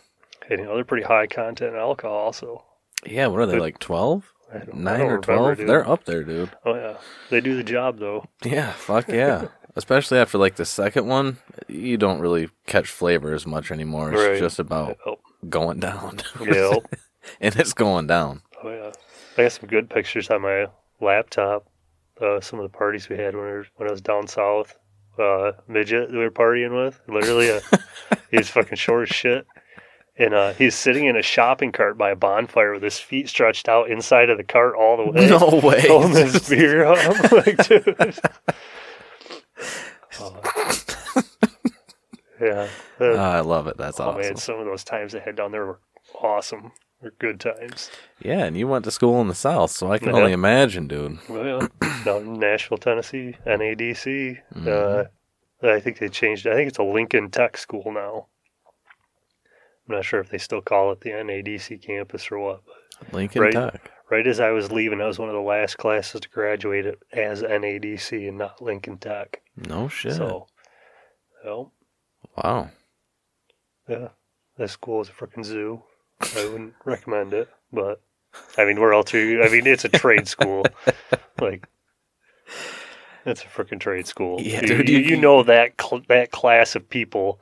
And, 0.51 0.59
you 0.59 0.67
know, 0.67 0.75
they're 0.75 0.83
pretty 0.85 1.07
high 1.07 1.29
content 1.29 1.75
in 1.75 1.79
alcohol, 1.81 2.33
so. 2.33 2.65
Yeah, 3.07 3.29
what 3.29 3.41
are 3.43 3.47
they, 3.47 3.53
Good. 3.53 3.61
like 3.61 3.79
12? 3.79 4.33
I 4.53 4.59
don't, 4.59 4.89
I 4.89 4.97
9 4.99 5.01
or 5.03 5.19
12? 5.19 5.57
They're 5.59 5.89
up 5.89 6.05
there, 6.05 6.25
dude. 6.25 6.51
Oh, 6.65 6.75
yeah. 6.75 6.97
They 7.31 7.41
do 7.41 7.55
the 7.57 7.63
job, 7.63 8.01
though. 8.01 8.25
Yeah, 8.45 8.73
fuck 8.73 9.07
yeah. 9.07 9.47
Especially 9.77 10.19
after 10.19 10.37
like 10.39 10.57
the 10.57 10.65
second 10.65 11.07
one, 11.07 11.37
you 11.69 11.97
don't 11.97 12.19
really 12.21 12.49
catch 12.67 12.89
flavor 12.89 13.35
as 13.35 13.47
much 13.47 13.71
anymore. 13.71 14.13
It's 14.15 14.21
Right. 14.23 14.39
just 14.41 14.59
about 14.59 14.97
Oh, 15.07 15.19
going 15.49 15.79
down. 15.79 16.19
yeah. 16.41 16.75
and 17.41 17.55
it's 17.57 17.73
going 17.73 18.07
down. 18.07 18.43
Oh, 18.63 18.71
yeah. 18.71 18.93
I 19.37 19.43
got 19.43 19.53
some 19.53 19.69
good 19.69 19.91
pictures 19.91 20.31
on 20.31 20.43
my 20.43 20.67
laptop. 21.01 21.67
Uh, 22.21 22.41
some 22.41 22.59
of 22.59 22.71
the 22.71 22.77
parties 22.77 23.09
we 23.09 23.17
had 23.17 23.35
when, 23.35 23.45
we 23.45 23.51
were, 23.51 23.67
when 23.77 23.89
I 23.89 23.93
was 23.93 24.01
down 24.01 24.27
south. 24.27 24.79
Uh, 25.19 25.53
midget 25.67 26.11
that 26.11 26.17
we 26.17 26.23
were 26.23 26.31
partying 26.31 26.85
with. 26.85 27.01
Literally, 27.09 27.51
uh, 27.51 27.61
he 28.31 28.39
was 28.39 28.49
fucking 28.51 28.77
short 28.77 29.11
as 29.11 29.17
shit. 29.17 29.47
And 30.19 30.33
uh, 30.33 30.53
he's 30.55 30.75
sitting 30.75 31.07
in 31.07 31.17
a 31.17 31.23
shopping 31.23 31.73
cart 31.73 31.99
by 31.99 32.11
a 32.11 32.17
bonfire 32.17 32.73
with 32.73 32.83
his 32.83 32.99
feet 32.99 33.29
stretched 33.29 33.69
out 33.69 33.91
inside 33.91 34.31
of 34.31 34.39
the 34.39 34.45
cart 34.45 34.75
all 34.75 34.97
the 34.97 35.11
way. 35.11 35.29
No 35.29 35.61
way. 35.63 35.81
Holding 35.89 36.13
his 36.13 36.49
beer 36.49 36.87
up. 36.87 37.33
Like, 37.33 37.69
dude. 37.69 38.19
Oh. 40.19 40.41
yeah. 42.41 42.69
Uh, 42.99 43.15
Ah, 43.17 43.33
I 43.33 43.41
love 43.41 43.67
it. 43.67 43.77
That's 43.77 44.01
oh, 44.01 44.09
awesome. 44.09 44.23
man, 44.23 44.37
some 44.37 44.59
of 44.59 44.65
those 44.65 44.85
times 44.85 45.15
I 45.15 45.19
had 45.21 45.37
down 45.37 45.53
there 45.53 45.67
were 45.67 45.81
awesome. 46.23 46.73
Good 47.19 47.41
times. 47.41 47.91
Yeah, 48.21 48.45
and 48.45 48.57
you 48.57 48.67
went 48.69 48.85
to 48.85 48.91
school 48.91 49.21
in 49.21 49.29
the 49.29 49.35
South, 49.35 49.71
so 49.71 49.91
I 49.93 49.99
can 49.99 50.09
Yeah. 50.09 50.15
only 50.17 50.33
imagine, 50.33 50.89
dude. 50.89 51.19
Well, 51.29 51.69
yeah. 51.83 52.03
down 52.05 52.23
in 52.23 52.35
Nashville, 52.41 52.79
Tennessee, 52.79 53.37
NADC. 53.47 54.41
Mhm. 54.55 54.67
Uh, 55.63 55.67
I 55.67 55.81
think 55.81 55.99
they 55.99 56.09
changed. 56.09 56.47
I 56.47 56.55
think 56.55 56.69
it's 56.69 56.79
a 56.79 56.83
Lincoln 56.83 57.31
Tech 57.31 57.57
school 57.57 57.91
now. 57.93 58.27
I'm 59.89 59.95
not 59.97 60.05
sure 60.05 60.21
if 60.21 60.31
they 60.31 60.39
still 60.39 60.61
call 60.61 60.91
it 60.93 61.01
the 61.01 61.11
NADC 61.13 61.79
campus 61.79 62.31
or 62.31 62.39
what. 62.39 62.63
But 62.99 63.13
Lincoln 63.13 63.43
Right. 63.43 63.53
Tech. 63.53 63.91
right 64.11 64.27
as 64.27 64.41
I 64.41 64.51
was 64.51 64.71
leaving, 64.73 65.01
I 65.01 65.07
was 65.07 65.19
one 65.19 65.29
of 65.29 65.35
the 65.35 65.41
last 65.41 65.77
classes 65.79 66.21
to 66.23 66.29
graduate 66.29 66.95
as 67.13 67.43
NADC 67.43 68.29
and 68.29 68.39
not 68.39 68.61
Lincoln 68.61 68.99
Tech. 68.99 69.43
No 69.57 69.89
shit. 69.89 70.15
So, 70.15 70.47
well, 71.45 71.73
wow. 72.37 72.71
yeah, 73.89 74.09
that 74.57 74.69
school 74.71 75.01
is 75.01 75.09
a 75.09 75.13
freaking 75.13 75.45
zoo. 75.45 75.83
I 76.21 76.45
wouldn't 76.51 76.75
recommend 76.85 77.33
it, 77.35 77.49
but 77.73 78.01
I 78.59 78.65
mean, 78.65 78.81
we're 78.81 78.93
all 78.95 79.05
too. 79.05 79.43
I 79.45 79.49
mean, 79.51 79.67
it's 79.67 79.85
a 79.85 79.89
trade 79.89 80.29
school. 80.29 80.65
Like, 81.39 81.69
it's 83.27 83.43
a 83.43 83.47
freaking 83.47 83.81
trade 83.81 84.07
school. 84.07 84.41
Yeah, 84.41 84.63
you, 84.63 84.67
dude, 84.69 84.89
you, 84.89 84.99
you- 84.99 85.05
you 85.11 85.17
know 85.21 85.43
that 85.43 85.73
cl- 85.81 86.03
that 86.09 86.31
class 86.31 86.75
of 86.77 86.89
people 86.89 87.41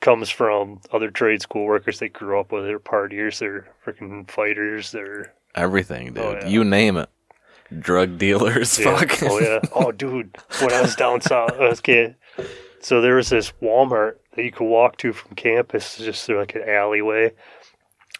comes 0.00 0.28
from 0.28 0.80
other 0.92 1.10
trade 1.10 1.40
school 1.40 1.64
workers 1.64 1.98
they 1.98 2.08
grew 2.08 2.38
up 2.38 2.52
with. 2.52 2.64
They're 2.64 2.78
partiers, 2.78 3.38
they're 3.38 3.68
freaking 3.84 4.30
fighters, 4.30 4.92
they're 4.92 5.32
Everything, 5.54 6.10
oh, 6.10 6.12
dude. 6.12 6.22
Oh, 6.22 6.32
yeah. 6.42 6.48
You 6.48 6.64
name 6.64 6.98
it. 6.98 7.08
Drug 7.78 8.18
dealers, 8.18 8.78
Yeah. 8.78 8.96
fuck. 8.98 9.22
Oh 9.22 9.40
yeah. 9.40 9.60
Oh 9.74 9.90
dude, 9.92 10.36
when 10.60 10.72
I 10.72 10.82
was 10.82 10.94
down 10.94 11.20
south 11.22 11.52
I 11.58 11.68
was 11.68 11.80
kid, 11.80 12.16
so 12.80 13.00
there 13.00 13.16
was 13.16 13.30
this 13.30 13.52
Walmart 13.62 14.16
that 14.34 14.44
you 14.44 14.52
could 14.52 14.66
walk 14.68 14.98
to 14.98 15.12
from 15.14 15.34
campus, 15.36 15.96
just 15.96 16.26
through 16.26 16.38
like 16.40 16.54
an 16.54 16.68
alleyway. 16.68 17.32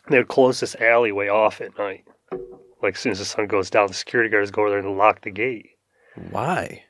They 0.09 0.19
would 0.19 0.29
close 0.29 0.61
this 0.61 0.75
alleyway 0.77 1.29
off 1.29 1.61
at 1.61 1.77
night. 1.79 2.05
Like 2.83 2.95
as 2.95 3.01
soon 3.01 3.13
as 3.13 3.19
the 3.19 3.25
sun 3.25 3.47
goes 3.47 3.71
down, 3.71 3.89
the 3.89 3.95
security 3.95 4.31
guards 4.31 4.51
go 4.51 4.63
over 4.63 4.71
there 4.71 4.79
and 4.79 4.97
lock 4.99 5.23
the 5.23 5.31
gate 5.31 5.71
Why? 6.31 6.85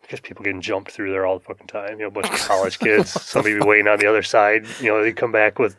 because 0.00 0.20
people 0.20 0.42
getting 0.42 0.62
jumped 0.62 0.90
through 0.90 1.10
there 1.10 1.26
all 1.26 1.38
the 1.38 1.44
fucking 1.44 1.66
time. 1.66 1.92
You 1.98 2.04
know, 2.04 2.06
a 2.06 2.10
bunch 2.10 2.30
of 2.30 2.38
college 2.38 2.78
kids. 2.78 3.10
Somebody 3.22 3.58
be 3.58 3.66
waiting 3.66 3.88
on 3.88 3.98
the 3.98 4.06
other 4.06 4.22
side. 4.22 4.66
You 4.80 4.88
know, 4.88 5.02
they 5.02 5.12
come 5.12 5.32
back 5.32 5.58
with 5.58 5.76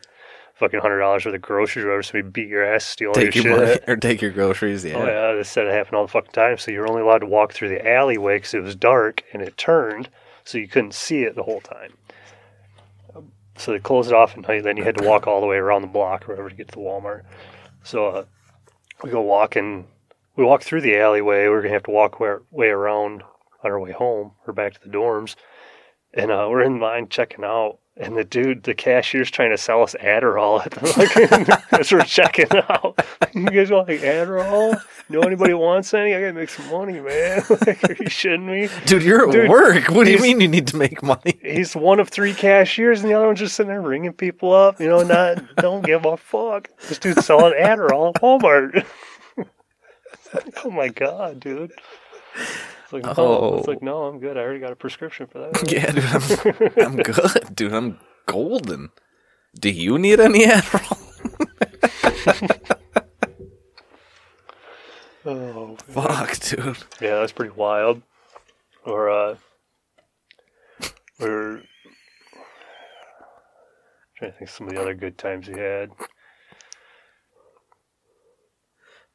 fucking 0.54 0.78
hundred 0.78 1.00
dollars 1.00 1.24
worth 1.24 1.34
of 1.34 1.40
groceries, 1.42 1.84
or 1.84 1.88
whatever. 1.88 2.02
Somebody 2.04 2.30
beat 2.30 2.48
your 2.48 2.62
ass, 2.64 2.84
steal 2.84 3.12
Take 3.12 3.34
your 3.34 3.44
your 3.44 3.66
shit. 3.66 3.66
money 3.66 3.80
or 3.92 3.96
take 3.96 4.22
your 4.22 4.30
groceries. 4.30 4.84
Yeah. 4.84 4.94
Oh 4.96 5.06
yeah, 5.06 5.32
this 5.34 5.48
said 5.50 5.66
it 5.66 5.72
happened 5.72 5.96
all 5.96 6.06
the 6.06 6.12
fucking 6.12 6.30
time. 6.32 6.58
So 6.58 6.70
you're 6.70 6.88
only 6.88 7.02
allowed 7.02 7.18
to 7.18 7.26
walk 7.26 7.52
through 7.54 7.70
the 7.70 7.88
alleyway 7.90 8.36
because 8.36 8.54
it 8.54 8.62
was 8.62 8.76
dark 8.76 9.24
and 9.32 9.42
it 9.42 9.56
turned, 9.56 10.08
so 10.44 10.58
you 10.58 10.68
couldn't 10.68 10.94
see 10.94 11.22
it 11.24 11.34
the 11.34 11.42
whole 11.42 11.60
time. 11.60 11.94
So 13.60 13.72
they 13.72 13.78
closed 13.78 14.10
it 14.10 14.14
off 14.14 14.36
at 14.36 14.48
night. 14.48 14.64
Then 14.64 14.76
you 14.76 14.84
had 14.84 14.96
to 14.96 15.06
walk 15.06 15.26
all 15.26 15.40
the 15.40 15.46
way 15.46 15.56
around 15.56 15.82
the 15.82 15.88
block 15.88 16.26
or 16.26 16.32
whatever 16.32 16.48
to 16.48 16.56
get 16.56 16.68
to 16.72 16.78
Walmart. 16.78 17.24
So 17.82 18.06
uh, 18.06 18.24
we 19.04 19.10
go 19.10 19.20
walking. 19.20 19.86
We 20.36 20.44
walk 20.44 20.62
through 20.62 20.80
the 20.80 20.96
alleyway. 20.96 21.46
We're 21.46 21.60
gonna 21.60 21.74
have 21.74 21.82
to 21.84 21.90
walk 21.90 22.20
way, 22.20 22.36
way 22.50 22.68
around 22.68 23.22
on 23.62 23.70
our 23.70 23.78
way 23.78 23.92
home 23.92 24.32
or 24.46 24.54
back 24.54 24.74
to 24.74 24.80
the 24.80 24.88
dorms. 24.88 25.36
And 26.14 26.30
uh, 26.30 26.46
we're 26.50 26.62
in 26.62 26.80
line 26.80 27.08
checking 27.08 27.44
out, 27.44 27.78
and 28.00 28.16
the 28.16 28.24
dude, 28.24 28.62
the 28.62 28.74
cashier's 28.74 29.30
trying 29.30 29.50
to 29.50 29.58
sell 29.58 29.82
us 29.82 29.94
Adderall 30.00 30.64
at 30.66 30.72
the 30.72 31.62
as 31.78 31.92
we're 31.92 32.02
checking 32.02 32.48
out. 32.68 32.98
You 33.34 33.46
guys 33.46 33.70
want 33.70 33.88
like 33.88 34.00
Adderall? 34.00 34.80
Know 35.10 35.20
anybody 35.20 35.54
wants 35.54 35.92
any? 35.92 36.14
I 36.14 36.20
gotta 36.20 36.32
make 36.32 36.48
some 36.48 36.70
money, 36.70 37.00
man. 37.00 37.42
like, 37.50 37.82
are 37.84 37.92
you 37.92 38.08
shitting 38.08 38.46
me? 38.46 38.68
Dude, 38.86 39.02
you're 39.02 39.26
at 39.26 39.32
Dude, 39.32 39.50
work. 39.50 39.88
What 39.90 40.04
do 40.04 40.12
you 40.12 40.20
mean 40.20 40.40
you 40.40 40.48
need 40.48 40.68
to 40.68 40.76
make 40.76 41.02
money? 41.02 41.38
He's 41.42 41.74
one 41.74 41.98
of 42.00 42.08
three 42.08 42.32
cashiers, 42.32 43.00
and 43.00 43.10
the 43.10 43.14
other 43.14 43.26
one's 43.26 43.40
just 43.40 43.56
sitting 43.56 43.70
there 43.70 43.82
ringing 43.82 44.12
people 44.12 44.52
up. 44.52 44.80
You 44.80 44.88
know, 44.88 45.02
not 45.02 45.56
don't 45.56 45.84
give 45.84 46.04
a 46.06 46.16
fuck. 46.16 46.68
This 46.88 46.98
dude's 46.98 47.26
selling 47.26 47.54
Adderall 47.60 48.14
at 48.14 48.22
Walmart. 48.22 48.86
oh 50.64 50.70
my 50.70 50.88
god, 50.88 51.40
dude. 51.40 51.72
It's 52.92 53.06
like, 53.06 53.16
no. 53.16 53.24
Oh. 53.24 53.58
It's 53.58 53.68
like, 53.68 53.82
no, 53.82 54.02
I'm 54.02 54.18
good. 54.18 54.36
I 54.36 54.40
already 54.40 54.58
got 54.58 54.72
a 54.72 54.76
prescription 54.76 55.28
for 55.28 55.38
that. 55.38 55.70
Yeah, 55.70 55.92
dude, 55.92 56.04
I'm, 56.76 56.86
I'm 56.86 56.96
good, 57.02 57.54
dude. 57.54 57.72
I'm 57.72 57.98
golden. 58.26 58.88
Do 59.58 59.70
you 59.70 59.96
need 59.98 60.18
any 60.18 60.44
Adderall? 60.46 60.96
Oh, 65.24 65.76
Fuck, 65.88 66.38
dude. 66.40 66.78
yeah, 67.00 67.20
that's 67.20 67.32
pretty 67.32 67.52
wild. 67.54 68.02
Or 68.84 69.10
uh, 69.10 69.36
Or 71.20 71.62
trying 74.16 74.32
to 74.32 74.38
think 74.38 74.42
of 74.42 74.50
some 74.50 74.66
of 74.68 74.74
the 74.74 74.80
other 74.80 74.94
good 74.94 75.18
times 75.18 75.46
we 75.48 75.60
had. 75.60 75.90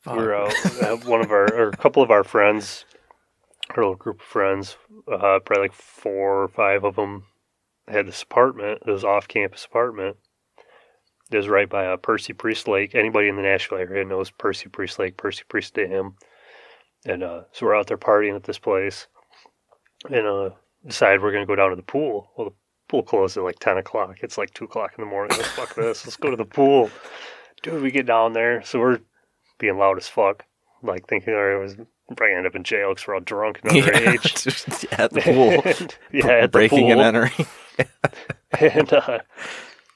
We 0.05 0.13
were 0.13 0.35
out. 0.35 0.53
one 1.05 1.21
of 1.21 1.31
our, 1.31 1.51
or 1.51 1.69
a 1.69 1.77
couple 1.77 2.03
of 2.03 2.11
our 2.11 2.23
friends, 2.23 2.85
our 3.71 3.83
little 3.83 3.95
group 3.95 4.21
of 4.21 4.25
friends, 4.25 4.77
uh, 5.11 5.39
probably 5.45 5.63
like 5.63 5.73
four 5.73 6.43
or 6.43 6.47
five 6.47 6.83
of 6.83 6.95
them, 6.95 7.25
had 7.87 8.07
this 8.07 8.23
apartment. 8.23 8.83
It 8.85 8.91
was 8.91 9.03
off-campus 9.03 9.65
apartment. 9.65 10.17
It 11.31 11.37
was 11.37 11.47
right 11.47 11.69
by 11.69 11.87
uh, 11.87 11.97
Percy 11.97 12.33
Priest 12.33 12.67
Lake. 12.67 12.93
Anybody 12.93 13.27
in 13.27 13.35
the 13.35 13.41
Nashville 13.41 13.79
area 13.79 14.05
knows 14.05 14.29
Percy 14.29 14.69
Priest 14.69 14.99
Lake, 14.99 15.17
Percy 15.17 15.43
Priest 15.49 15.73
Dam. 15.73 16.15
And 17.07 17.23
uh, 17.23 17.41
so 17.51 17.65
we're 17.65 17.75
out 17.75 17.87
there 17.87 17.97
partying 17.97 18.35
at 18.35 18.43
this 18.43 18.57
place, 18.57 19.07
and 20.09 20.25
uh, 20.25 20.49
decide 20.85 21.21
we're 21.21 21.31
gonna 21.31 21.45
go 21.45 21.55
down 21.55 21.69
to 21.69 21.75
the 21.75 21.83
pool. 21.83 22.31
Well, 22.35 22.49
the 22.49 22.55
pool 22.87 23.03
closed 23.03 23.37
at 23.37 23.43
like 23.43 23.59
ten 23.59 23.77
o'clock. 23.77 24.17
It's 24.21 24.39
like 24.39 24.53
two 24.55 24.65
o'clock 24.65 24.93
in 24.97 25.03
the 25.03 25.09
morning. 25.09 25.37
Like, 25.37 25.47
fuck 25.47 25.75
this. 25.75 26.03
Let's 26.03 26.17
go 26.17 26.31
to 26.31 26.35
the 26.35 26.45
pool, 26.45 26.89
dude. 27.61 27.83
We 27.83 27.91
get 27.91 28.07
down 28.07 28.33
there, 28.33 28.63
so 28.63 28.79
we're 28.79 28.99
being 29.59 29.77
loud 29.77 29.97
as 29.97 30.07
fuck, 30.07 30.45
like 30.81 31.07
thinking, 31.07 31.33
all 31.33 31.43
right, 31.43 31.55
it 31.55 31.61
was 31.61 31.75
probably 32.15 32.35
end 32.35 32.45
up 32.47 32.55
in 32.55 32.63
jail 32.63 32.89
because 32.89 33.07
we're 33.07 33.15
all 33.15 33.21
drunk 33.21 33.59
and 33.63 33.75
Yeah, 33.75 33.83
underage. 33.83 34.43
just 34.43 34.85
at 34.93 35.11
the 35.11 35.21
pool, 35.21 35.87
yeah, 36.11 36.27
at 36.31 36.41
the 36.43 36.47
breaking 36.49 36.91
and 36.91 37.01
entering. 37.01 37.31
and 38.59 38.93
uh, 38.93 39.19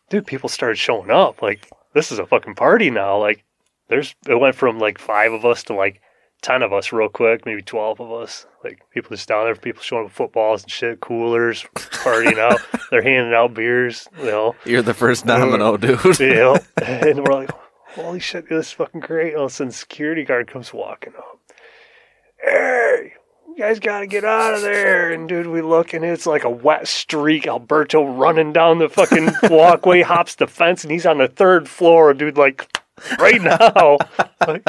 dude, 0.10 0.26
people 0.28 0.50
started 0.50 0.78
showing 0.78 1.12
up. 1.12 1.42
Like, 1.42 1.70
this 1.94 2.12
is 2.12 2.20
a 2.20 2.26
fucking 2.26 2.56
party 2.56 2.90
now. 2.90 3.18
Like, 3.20 3.44
there's 3.90 4.16
it 4.28 4.40
went 4.40 4.56
from 4.56 4.80
like 4.80 4.98
five 5.00 5.32
of 5.34 5.46
us 5.46 5.64
to 5.64 5.74
like 5.74 6.02
ten 6.42 6.62
of 6.64 6.74
us 6.74 6.92
real 6.92 7.10
quick, 7.10 7.46
maybe 7.46 7.62
twelve 7.62 8.00
of 8.00 8.12
us. 8.12 8.46
Like, 8.64 8.82
people 8.92 9.16
just 9.16 9.28
down 9.30 9.46
there, 9.46 9.56
people 9.56 9.82
showing 9.82 10.02
up 10.02 10.06
with 10.08 10.14
footballs 10.14 10.64
and 10.64 10.72
shit, 10.72 11.00
coolers, 11.00 11.66
partying 11.76 12.38
out. 12.38 12.60
They're 12.92 13.02
handing 13.04 13.34
out 13.34 13.54
beers, 13.54 14.08
you 14.18 14.26
know, 14.26 14.56
You're 14.66 14.82
the 14.82 14.94
first 14.94 15.26
domino, 15.26 15.78
dude. 15.78 16.20
you 16.20 16.36
know. 16.36 16.58
And 16.86 17.20
we're 17.26 17.34
like, 17.34 17.52
holy 17.86 18.20
shit, 18.20 18.50
this 18.50 18.68
is 18.68 18.72
fucking 18.74 19.00
great. 19.00 19.34
All 19.36 19.46
of 19.46 19.52
a 19.52 19.54
sudden, 19.54 19.72
security 19.72 20.26
guard 20.26 20.48
comes 20.52 20.74
walking 20.74 21.14
up. 21.18 21.39
Hey, 22.42 23.14
you 23.48 23.56
guys 23.58 23.80
got 23.80 24.00
to 24.00 24.08
get 24.08 24.24
out 24.24 24.54
of 24.56 24.62
there. 24.62 25.12
And 25.12 25.28
dude, 25.28 25.48
we 25.48 25.62
look 25.62 25.94
and 25.94 26.04
it's 26.06 26.26
like 26.26 26.44
a 26.44 26.50
wet 26.50 26.88
streak. 26.88 27.48
Alberto 27.48 28.06
running 28.06 28.54
down 28.54 28.80
the 28.80 28.90
fucking 28.90 29.30
walkway, 29.50 30.02
hops 30.02 30.36
the 30.36 30.48
fence, 30.48 30.84
and 30.84 30.92
he's 30.92 31.06
on 31.06 31.18
the 31.18 31.28
third 31.28 31.68
floor, 31.68 32.14
dude, 32.14 32.38
like 32.38 32.68
right 33.20 33.42
now. 33.42 33.98
like, 34.48 34.64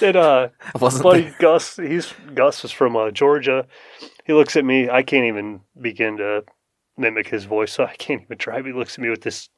then, 0.00 0.16
uh, 0.16 0.48
buddy 0.78 1.22
there- 1.22 1.36
Gus, 1.38 1.76
he's 1.76 2.12
Gus 2.34 2.64
is 2.64 2.72
from 2.72 2.96
uh, 2.96 3.10
Georgia. 3.10 3.66
He 4.24 4.32
looks 4.32 4.56
at 4.56 4.64
me. 4.64 4.90
I 4.90 5.02
can't 5.02 5.26
even 5.26 5.60
begin 5.80 6.16
to 6.18 6.44
mimic 6.98 7.28
his 7.28 7.44
voice, 7.44 7.72
so 7.72 7.84
I 7.84 7.94
can't 7.94 8.22
even 8.22 8.38
try. 8.38 8.60
He 8.62 8.72
looks 8.72 8.94
at 8.98 9.02
me 9.02 9.08
with 9.10 9.22
this 9.22 9.48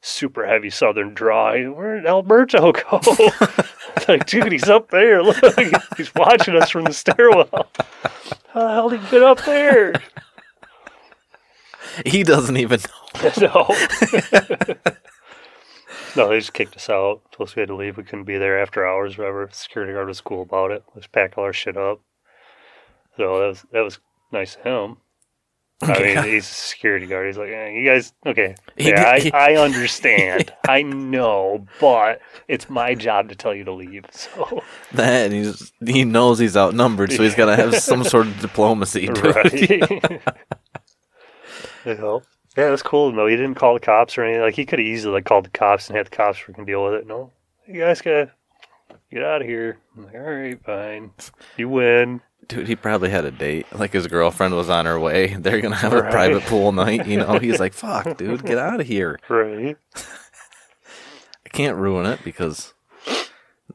super 0.00 0.46
heavy 0.46 0.70
Southern 0.70 1.14
draw. 1.14 1.52
Where 1.52 1.96
did 1.96 2.06
Alberto 2.06 2.72
go? 2.90 3.00
like, 4.08 4.26
dude, 4.26 4.52
he's 4.52 4.68
up 4.68 4.90
there. 4.90 5.22
Look, 5.22 5.36
he's 5.96 6.14
watching 6.14 6.56
us 6.56 6.70
from 6.70 6.84
the 6.84 6.92
stairwell. 6.92 7.68
How 8.52 8.60
the 8.62 8.72
hell 8.72 8.88
did 8.88 9.00
he 9.00 9.10
get 9.10 9.22
up 9.22 9.44
there? 9.44 9.94
he 12.06 12.22
doesn't 12.22 12.56
even 12.56 12.80
know. 12.80 13.32
no. 13.40 13.66
no, 16.16 16.28
they 16.28 16.38
just 16.38 16.52
kicked 16.52 16.76
us 16.76 16.88
out. 16.88 17.22
Told 17.32 17.48
us 17.48 17.56
we 17.56 17.60
had 17.60 17.68
to 17.68 17.76
leave. 17.76 17.96
We 17.96 18.04
couldn't 18.04 18.24
be 18.24 18.38
there 18.38 18.60
after 18.60 18.86
hours, 18.86 19.18
whatever. 19.18 19.48
Security 19.52 19.92
guard 19.92 20.08
was 20.08 20.20
cool 20.20 20.42
about 20.42 20.70
it. 20.70 20.84
Let's 20.94 21.06
pack 21.06 21.36
all 21.36 21.44
our 21.44 21.52
shit 21.52 21.76
up. 21.76 22.00
So 23.16 23.38
that 23.40 23.48
was 23.48 23.64
that 23.72 23.80
was 23.80 23.98
nice 24.32 24.56
of 24.56 24.62
him. 24.62 24.96
I 25.80 26.02
mean, 26.02 26.24
he's 26.24 26.48
a 26.48 26.52
security 26.52 27.06
guard. 27.06 27.26
He's 27.28 27.38
like, 27.38 27.50
eh, 27.50 27.68
you 27.68 27.84
guys, 27.84 28.12
okay, 28.26 28.56
yeah, 28.76 29.04
I, 29.06 29.30
I 29.32 29.54
understand. 29.56 30.52
I 30.68 30.82
know, 30.82 31.66
but 31.80 32.20
it's 32.48 32.68
my 32.68 32.94
job 32.94 33.28
to 33.28 33.36
tell 33.36 33.54
you 33.54 33.64
to 33.64 33.72
leave. 33.72 34.04
So, 34.12 34.62
That 34.92 35.26
and 35.26 35.32
he's 35.32 35.72
he 35.84 36.04
knows 36.04 36.40
he's 36.40 36.56
outnumbered, 36.56 37.12
so 37.12 37.22
he's 37.22 37.36
got 37.36 37.46
to 37.46 37.56
have 37.56 37.76
some 37.76 38.02
sort 38.02 38.26
of 38.26 38.40
diplomacy. 38.40 39.06
Dude. 39.06 39.18
right. 39.24 39.52
you 41.84 41.94
know? 41.94 42.22
Yeah, 42.56 42.70
that's 42.70 42.82
cool. 42.82 43.12
No, 43.12 43.26
he 43.26 43.36
didn't 43.36 43.54
call 43.54 43.74
the 43.74 43.80
cops 43.80 44.18
or 44.18 44.24
anything. 44.24 44.42
Like 44.42 44.54
he 44.54 44.66
could 44.66 44.80
have 44.80 44.86
easily 44.88 45.14
like 45.14 45.24
called 45.24 45.44
the 45.44 45.50
cops 45.50 45.88
and 45.88 45.96
had 45.96 46.06
the 46.06 46.10
cops 46.10 46.38
freaking 46.38 46.66
deal 46.66 46.84
with 46.84 46.94
it. 46.94 47.06
No, 47.06 47.30
you 47.68 47.80
guys 47.80 48.00
gotta 48.02 48.32
get 49.12 49.22
out 49.22 49.42
of 49.42 49.46
here. 49.46 49.78
I'm 49.96 50.04
like, 50.04 50.14
all 50.14 50.20
right, 50.20 50.64
fine. 50.64 51.12
You 51.56 51.68
win. 51.68 52.20
Dude, 52.48 52.66
he 52.66 52.76
probably 52.76 53.10
had 53.10 53.26
a 53.26 53.30
date. 53.30 53.66
Like 53.72 53.92
his 53.92 54.06
girlfriend 54.06 54.54
was 54.54 54.70
on 54.70 54.86
her 54.86 54.98
way. 54.98 55.34
They're 55.38 55.60
gonna 55.60 55.76
have 55.76 55.92
a 55.92 56.02
private 56.02 56.42
pool 56.44 56.72
night. 56.72 57.06
You 57.06 57.18
know, 57.18 57.38
he's 57.38 57.60
like, 57.60 57.72
"Fuck, 57.74 58.16
dude, 58.16 58.44
get 58.44 58.58
out 58.58 58.80
of 58.80 58.86
here." 58.86 59.18
Right. 59.28 59.76
I 59.96 61.48
can't 61.50 61.76
ruin 61.76 62.06
it 62.06 62.20
because 62.24 62.72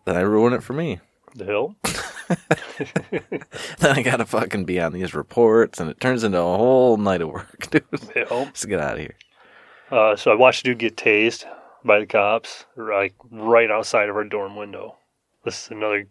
then 0.06 0.18
I 0.18 0.22
ruin 0.22 0.54
it 0.54 0.64
for 0.64 0.74
me. 0.74 1.00
The 1.36 1.46
hell. 1.46 1.76
Then 3.80 3.98
I 3.98 4.02
gotta 4.02 4.26
fucking 4.26 4.66
be 4.66 4.80
on 4.80 4.94
these 4.94 5.14
reports, 5.14 5.80
and 5.80 5.90
it 5.90 6.00
turns 6.00 6.24
into 6.24 6.40
a 6.40 6.42
whole 6.42 6.98
night 6.98 7.22
of 7.22 7.30
work, 7.30 7.70
dude. 7.70 7.84
The. 7.92 8.50
Just 8.54 8.68
get 8.68 8.80
out 8.80 8.94
of 8.94 9.00
here. 9.00 9.16
Uh, 9.92 10.16
so 10.16 10.32
I 10.32 10.36
watched 10.36 10.62
a 10.62 10.64
dude 10.64 10.80
get 10.80 10.96
tased 10.96 11.46
by 11.84 12.00
the 12.00 12.06
cops, 12.06 12.66
like 12.76 13.14
right 13.30 13.70
outside 13.70 14.10
of 14.10 14.16
our 14.16 14.24
dorm 14.24 14.56
window. 14.56 14.96
This 15.44 15.66
is 15.66 15.72
another 15.72 16.08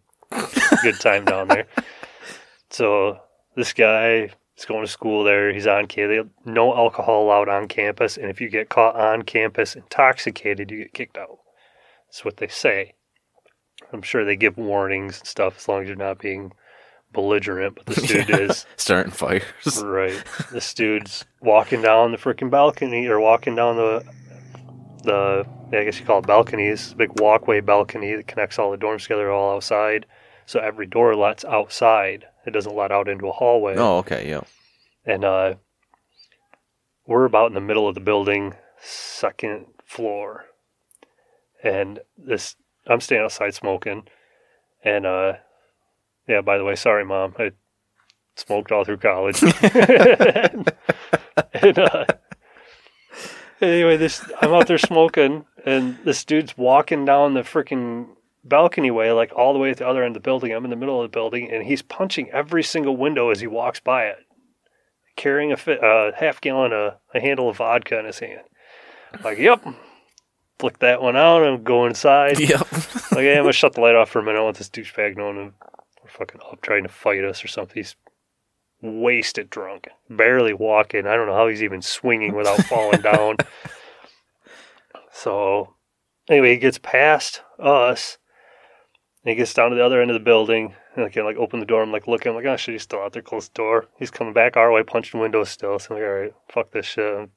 good 0.82 1.00
time 1.00 1.24
down 1.24 1.48
there. 1.48 1.66
So 2.72 3.20
this 3.54 3.72
guy 3.72 4.32
is 4.56 4.64
going 4.64 4.84
to 4.84 4.90
school 4.90 5.24
there. 5.24 5.52
He's 5.52 5.66
on 5.66 5.86
campus. 5.86 6.32
No 6.44 6.74
alcohol 6.74 7.24
allowed 7.24 7.48
on 7.48 7.68
campus, 7.68 8.16
and 8.16 8.30
if 8.30 8.40
you 8.40 8.48
get 8.48 8.70
caught 8.70 8.96
on 8.96 9.22
campus 9.22 9.76
intoxicated, 9.76 10.70
you 10.70 10.78
get 10.78 10.94
kicked 10.94 11.18
out. 11.18 11.38
That's 12.08 12.24
what 12.24 12.38
they 12.38 12.48
say. 12.48 12.94
I'm 13.92 14.02
sure 14.02 14.24
they 14.24 14.36
give 14.36 14.56
warnings 14.56 15.18
and 15.18 15.26
stuff 15.26 15.58
as 15.58 15.68
long 15.68 15.82
as 15.82 15.88
you're 15.88 15.96
not 15.96 16.18
being 16.18 16.52
belligerent. 17.12 17.76
But 17.76 17.86
this 17.86 18.02
dude 18.08 18.30
is 18.30 18.64
Starting 18.76 19.12
fires. 19.12 19.82
Right. 19.82 20.22
This 20.50 20.72
dude's 20.74 21.24
walking 21.40 21.82
down 21.82 22.12
the 22.12 22.18
freaking 22.18 22.50
balcony 22.50 23.06
or 23.06 23.20
walking 23.20 23.54
down 23.54 23.76
the 23.76 24.04
the 25.04 25.46
I 25.72 25.84
guess 25.84 25.98
you 25.98 26.06
call 26.06 26.20
it 26.20 26.26
balconies, 26.26 26.94
big 26.94 27.18
walkway 27.20 27.60
balcony 27.60 28.14
that 28.14 28.26
connects 28.26 28.58
all 28.58 28.70
the 28.70 28.76
dorms 28.76 29.02
together 29.02 29.30
all 29.30 29.56
outside. 29.56 30.06
So 30.46 30.60
every 30.60 30.86
door 30.86 31.16
lets 31.16 31.44
outside. 31.44 32.26
It 32.46 32.50
doesn't 32.52 32.74
let 32.74 32.92
out 32.92 33.08
into 33.08 33.28
a 33.28 33.32
hallway. 33.32 33.76
Oh, 33.76 33.98
okay, 33.98 34.28
yeah. 34.28 34.42
And 35.04 35.24
uh 35.24 35.54
we're 37.06 37.24
about 37.24 37.48
in 37.48 37.54
the 37.54 37.60
middle 37.60 37.88
of 37.88 37.94
the 37.94 38.00
building, 38.00 38.54
second 38.80 39.66
floor. 39.84 40.44
And 41.62 42.00
this 42.16 42.56
I'm 42.86 43.00
staying 43.00 43.22
outside 43.22 43.54
smoking. 43.54 44.04
And 44.84 45.06
uh 45.06 45.34
yeah, 46.28 46.40
by 46.40 46.58
the 46.58 46.64
way, 46.64 46.76
sorry 46.76 47.04
mom. 47.04 47.34
I 47.38 47.52
smoked 48.36 48.72
all 48.72 48.84
through 48.84 48.98
college. 48.98 49.42
and, 51.54 51.78
uh, 51.78 52.04
anyway, 53.60 53.96
this 53.96 54.24
I'm 54.40 54.52
out 54.52 54.66
there 54.66 54.78
smoking, 54.78 55.46
and 55.64 55.98
this 56.04 56.24
dude's 56.24 56.56
walking 56.56 57.04
down 57.04 57.34
the 57.34 57.40
freaking 57.40 58.08
balcony 58.44 58.90
way, 58.90 59.12
like 59.12 59.32
all 59.34 59.52
the 59.52 59.58
way 59.58 59.70
at 59.70 59.76
the 59.76 59.86
other 59.86 60.02
end 60.02 60.16
of 60.16 60.22
the 60.22 60.26
building. 60.26 60.52
I'm 60.52 60.64
in 60.64 60.70
the 60.70 60.76
middle 60.76 61.00
of 61.00 61.10
the 61.10 61.14
building, 61.14 61.50
and 61.50 61.64
he's 61.64 61.82
punching 61.82 62.30
every 62.30 62.62
single 62.62 62.96
window 62.96 63.30
as 63.30 63.40
he 63.40 63.46
walks 63.46 63.80
by 63.80 64.04
it, 64.06 64.18
carrying 65.16 65.52
a 65.52 65.56
fi- 65.56 65.76
uh, 65.76 66.12
half 66.16 66.40
gallon, 66.40 66.72
a, 66.72 66.98
a 67.14 67.20
handle 67.20 67.48
of 67.48 67.56
vodka 67.58 67.98
in 67.98 68.06
his 68.06 68.18
hand. 68.18 68.42
Like, 69.22 69.38
yep. 69.38 69.64
Flick 70.58 70.78
that 70.78 71.02
one 71.02 71.16
out 71.16 71.42
and 71.42 71.64
go 71.64 71.86
inside. 71.86 72.38
Yep. 72.40 72.66
Like, 73.12 73.24
yeah, 73.24 73.32
I'm 73.32 73.42
gonna 73.42 73.52
shut 73.52 73.74
the 73.74 73.82
light 73.82 73.94
off 73.94 74.08
for 74.08 74.20
a 74.20 74.22
minute. 74.22 74.38
I 74.38 74.42
want 74.42 74.56
this 74.56 74.70
douchebag 74.70 75.18
knowing 75.18 75.52
we're 76.02 76.08
fucking 76.08 76.40
up 76.50 76.62
trying 76.62 76.84
to 76.84 76.88
fight 76.88 77.22
us 77.24 77.44
or 77.44 77.48
something. 77.48 77.74
He's 77.76 77.94
wasted 78.80 79.50
drunk, 79.50 79.88
barely 80.08 80.54
walking. 80.54 81.06
I 81.06 81.14
don't 81.14 81.26
know 81.26 81.34
how 81.34 81.48
he's 81.48 81.62
even 81.62 81.82
swinging 81.82 82.34
without 82.34 82.58
falling 82.64 83.02
down. 83.02 83.36
So, 85.12 85.74
anyway, 86.28 86.54
he 86.54 86.56
gets 86.56 86.78
past 86.78 87.42
us. 87.58 88.16
And 89.24 89.30
he 89.30 89.34
gets 89.36 89.54
down 89.54 89.70
to 89.70 89.76
the 89.76 89.84
other 89.84 90.00
end 90.02 90.10
of 90.10 90.14
the 90.14 90.20
building. 90.24 90.74
And 90.96 91.04
I 91.04 91.08
can 91.08 91.24
like 91.24 91.36
open 91.36 91.60
the 91.60 91.66
door. 91.66 91.82
I'm 91.82 91.92
like 91.92 92.08
looking. 92.08 92.30
I'm 92.30 92.36
like, 92.36 92.44
oh 92.46 92.56
shit, 92.56 92.74
he's 92.74 92.82
still 92.82 93.00
out 93.00 93.12
there. 93.12 93.22
Close 93.22 93.48
the 93.48 93.54
door. 93.54 93.86
He's 93.98 94.10
coming 94.10 94.32
back 94.32 94.56
our 94.56 94.70
way, 94.72 94.82
punching 94.82 95.20
windows 95.20 95.48
still. 95.48 95.78
So 95.78 95.94
I'm 95.94 96.00
like, 96.00 96.08
all 96.08 96.14
right, 96.14 96.34
fuck 96.48 96.72
this 96.72 96.86
shit. 96.86 97.30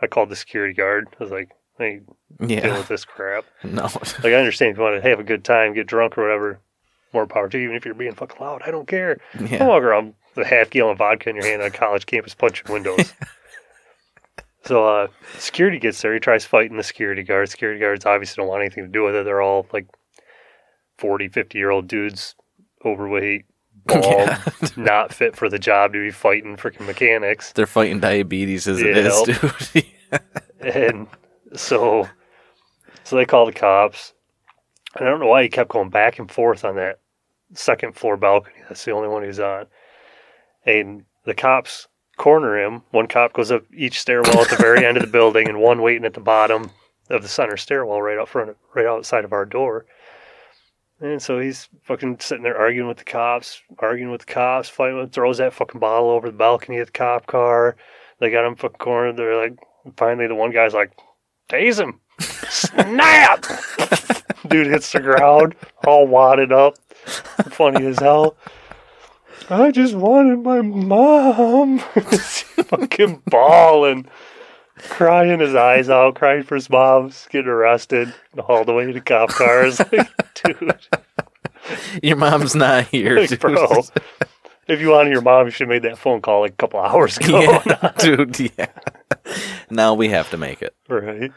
I 0.00 0.06
called 0.06 0.28
the 0.28 0.36
security 0.36 0.74
guard. 0.74 1.08
I 1.18 1.22
was 1.22 1.32
like, 1.32 1.50
hey, 1.78 2.00
deal 2.38 2.50
Yeah. 2.50 2.78
with 2.78 2.88
this 2.88 3.04
crap. 3.04 3.44
No. 3.64 3.84
Like 3.84 4.24
I 4.26 4.34
understand 4.34 4.72
if 4.72 4.76
you 4.78 4.82
want 4.84 5.02
to 5.02 5.08
have 5.08 5.18
a 5.20 5.24
good 5.24 5.44
time, 5.44 5.74
get 5.74 5.86
drunk 5.86 6.16
or 6.18 6.22
whatever, 6.22 6.60
more 7.12 7.26
power 7.26 7.48
to 7.48 7.58
you. 7.58 7.64
Even 7.64 7.76
if 7.76 7.84
you're 7.84 7.94
being 7.94 8.14
fucking 8.14 8.40
loud, 8.40 8.62
I 8.64 8.70
don't 8.70 8.86
care. 8.88 9.18
Don't 9.36 9.50
Yeah. 9.50 9.66
walk 9.66 9.82
around 9.82 10.14
with 10.34 10.46
a 10.46 10.48
half 10.50 10.70
gallon 10.70 10.92
of 10.92 10.98
vodka 10.98 11.30
in 11.30 11.36
your 11.36 11.44
hand 11.46 11.62
on 11.62 11.68
a 11.68 11.70
college 11.70 12.06
campus 12.06 12.34
punching 12.34 12.72
windows. 12.72 13.12
so 14.64 14.86
uh, 14.86 15.06
security 15.38 15.78
gets 15.78 16.00
there. 16.00 16.14
He 16.14 16.20
tries 16.20 16.44
fighting 16.44 16.76
the 16.76 16.82
security 16.82 17.22
guards. 17.22 17.50
Security 17.50 17.78
guards 17.80 18.06
obviously 18.06 18.40
don't 18.40 18.48
want 18.48 18.62
anything 18.62 18.84
to 18.84 18.90
do 18.90 19.02
with 19.04 19.14
it. 19.14 19.24
They're 19.24 19.42
all 19.42 19.66
like 19.72 19.86
40, 20.98 21.28
50 21.28 21.58
year 21.58 21.70
old 21.70 21.88
dudes, 21.88 22.34
overweight, 22.84 23.44
bald, 23.86 24.02
Yeah. 24.04 24.42
not 24.76 25.12
fit 25.12 25.36
for 25.36 25.48
the 25.48 25.58
job 25.58 25.92
to 25.92 26.00
be 26.02 26.10
fighting 26.10 26.56
freaking 26.56 26.86
mechanics. 26.86 27.52
They're 27.52 27.66
fighting 27.66 28.00
diabetes 28.00 28.66
as 28.66 28.80
it 28.80 28.96
Yeah. 28.96 29.08
is, 29.08 29.72
dude. 29.72 29.84
And 30.60 31.08
so, 31.54 32.08
so 33.02 33.16
they 33.16 33.26
call 33.26 33.44
the 33.44 33.52
cops. 33.52 34.14
And 34.96 35.06
I 35.06 35.10
don't 35.10 35.20
know 35.20 35.26
why 35.26 35.42
he 35.42 35.48
kept 35.50 35.68
going 35.70 35.90
back 35.90 36.18
and 36.18 36.30
forth 36.30 36.64
on 36.64 36.76
that 36.76 37.00
second 37.52 37.96
floor 37.96 38.16
balcony. 38.16 38.54
That's 38.68 38.82
the 38.84 38.92
only 38.92 39.08
one 39.08 39.24
he's 39.24 39.40
on. 39.40 39.66
And 40.64 41.04
the 41.26 41.34
cops 41.34 41.88
corner 42.16 42.56
him. 42.58 42.82
One 42.92 43.08
cop 43.08 43.34
goes 43.34 43.50
up 43.50 43.64
each 43.76 44.00
stairwell 44.00 44.40
at 44.40 44.48
the 44.48 44.56
very 44.56 44.86
end 44.86 44.96
of 44.96 45.02
the 45.02 45.10
building, 45.10 45.48
and 45.48 45.60
one 45.60 45.82
waiting 45.82 46.04
at 46.06 46.14
the 46.14 46.20
bottom 46.20 46.70
of 47.10 47.20
the 47.22 47.28
center 47.28 47.56
stairwell, 47.58 48.00
right 48.00 48.16
out 48.18 48.28
front, 48.30 48.56
right 48.74 48.86
outside 48.86 49.24
of 49.26 49.32
our 49.34 49.44
door. 49.44 49.84
And 51.04 51.20
so 51.20 51.38
he's 51.38 51.68
fucking 51.82 52.16
sitting 52.20 52.44
there 52.44 52.56
arguing 52.56 52.88
with 52.88 52.96
the 52.96 53.04
cops, 53.04 53.60
arguing 53.78 54.10
with 54.10 54.22
the 54.22 54.32
cops, 54.32 54.70
fighting 54.70 54.98
with, 54.98 55.12
throws 55.12 55.36
that 55.36 55.52
fucking 55.52 55.78
bottle 55.78 56.08
over 56.08 56.30
the 56.30 56.36
balcony 56.36 56.78
of 56.78 56.86
the 56.86 56.92
cop 56.92 57.26
car. 57.26 57.76
They 58.20 58.30
got 58.30 58.46
him 58.46 58.56
fucking 58.56 58.78
cornered. 58.78 59.18
They're 59.18 59.36
like, 59.36 59.58
finally, 59.98 60.26
the 60.28 60.34
one 60.34 60.50
guy's 60.50 60.72
like, 60.72 60.92
tase 61.50 61.78
him. 61.78 62.00
Snap! 62.20 63.44
Dude 64.48 64.68
hits 64.68 64.92
the 64.92 65.00
ground, 65.00 65.54
all 65.86 66.06
wadded 66.06 66.52
up. 66.52 66.78
Funny 67.50 67.84
as 67.84 67.98
hell. 67.98 68.34
I 69.50 69.72
just 69.72 69.94
wanted 69.94 70.38
my 70.38 70.62
mom. 70.62 71.80
fucking 72.00 73.20
bawling, 73.26 74.06
crying 74.78 75.40
his 75.40 75.54
eyes 75.54 75.88
out, 75.88 76.14
crying 76.16 76.42
for 76.42 76.54
his 76.54 76.68
mom's 76.70 77.26
getting 77.30 77.50
arrested, 77.50 78.12
all 78.48 78.64
the 78.64 78.72
way 78.72 78.90
to 78.92 79.00
cop 79.00 79.30
cars. 79.30 79.80
Like, 79.92 80.58
dude, 80.60 80.76
Your 82.02 82.16
mom's 82.16 82.54
not 82.54 82.86
here, 82.88 83.18
like, 83.20 83.40
bro. 83.40 83.82
If 84.66 84.80
you 84.80 84.90
wanted 84.90 85.12
your 85.12 85.22
mom, 85.22 85.46
you 85.46 85.50
should 85.50 85.68
have 85.68 85.82
made 85.82 85.82
that 85.90 85.98
phone 85.98 86.20
call 86.20 86.40
like 86.40 86.52
a 86.52 86.56
couple 86.56 86.80
hours 86.80 87.16
ago. 87.18 87.40
yeah, 87.66 87.92
dude. 87.98 88.38
Yeah. 88.58 88.66
Now 89.70 89.94
we 89.94 90.08
have 90.08 90.28
to 90.30 90.36
make 90.36 90.60
it. 90.62 90.74
right. 90.88 91.32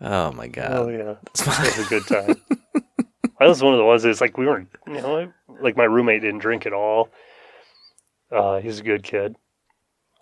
Oh 0.00 0.32
my 0.32 0.48
god. 0.48 0.70
Oh 0.72 0.88
yeah, 0.88 1.14
it 1.34 1.46
was 1.46 1.78
a 1.86 1.88
good 1.88 2.06
time. 2.06 2.36
I 3.40 3.46
was 3.48 3.62
one 3.62 3.72
of 3.74 3.78
the 3.78 3.84
ones 3.84 4.02
that's 4.02 4.20
like 4.20 4.36
we 4.38 4.46
weren't, 4.46 4.68
you 4.86 4.94
know, 4.94 5.32
like 5.60 5.76
my 5.76 5.84
roommate 5.84 6.22
didn't 6.22 6.40
drink 6.40 6.64
at 6.66 6.72
all. 6.72 7.08
Uh, 8.30 8.60
he's 8.60 8.80
a 8.80 8.82
good 8.84 9.02
kid. 9.02 9.36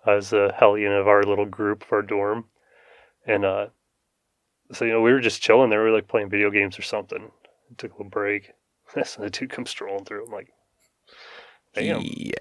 I 0.05 0.15
was 0.15 0.29
the 0.31 0.53
hellion 0.57 0.91
of 0.93 1.07
our 1.07 1.23
little 1.23 1.45
group 1.45 1.83
for 1.83 1.97
our 1.97 2.01
dorm, 2.01 2.45
and 3.25 3.45
uh, 3.45 3.67
so 4.71 4.85
you 4.85 4.91
know 4.91 5.01
we 5.01 5.11
were 5.11 5.19
just 5.19 5.41
chilling 5.41 5.69
there. 5.69 5.83
We 5.83 5.89
were 5.91 5.95
like 5.95 6.07
playing 6.07 6.29
video 6.29 6.49
games 6.49 6.77
or 6.79 6.81
something. 6.83 7.31
Took 7.77 7.91
a 7.91 7.97
little 7.97 8.09
break. 8.09 8.51
When 8.93 9.05
the 9.19 9.29
dude 9.29 9.49
comes 9.51 9.69
strolling 9.69 10.03
through. 10.03 10.25
I'm 10.25 10.31
like, 10.33 10.49
damn, 11.73 12.01
Yeah. 12.03 12.33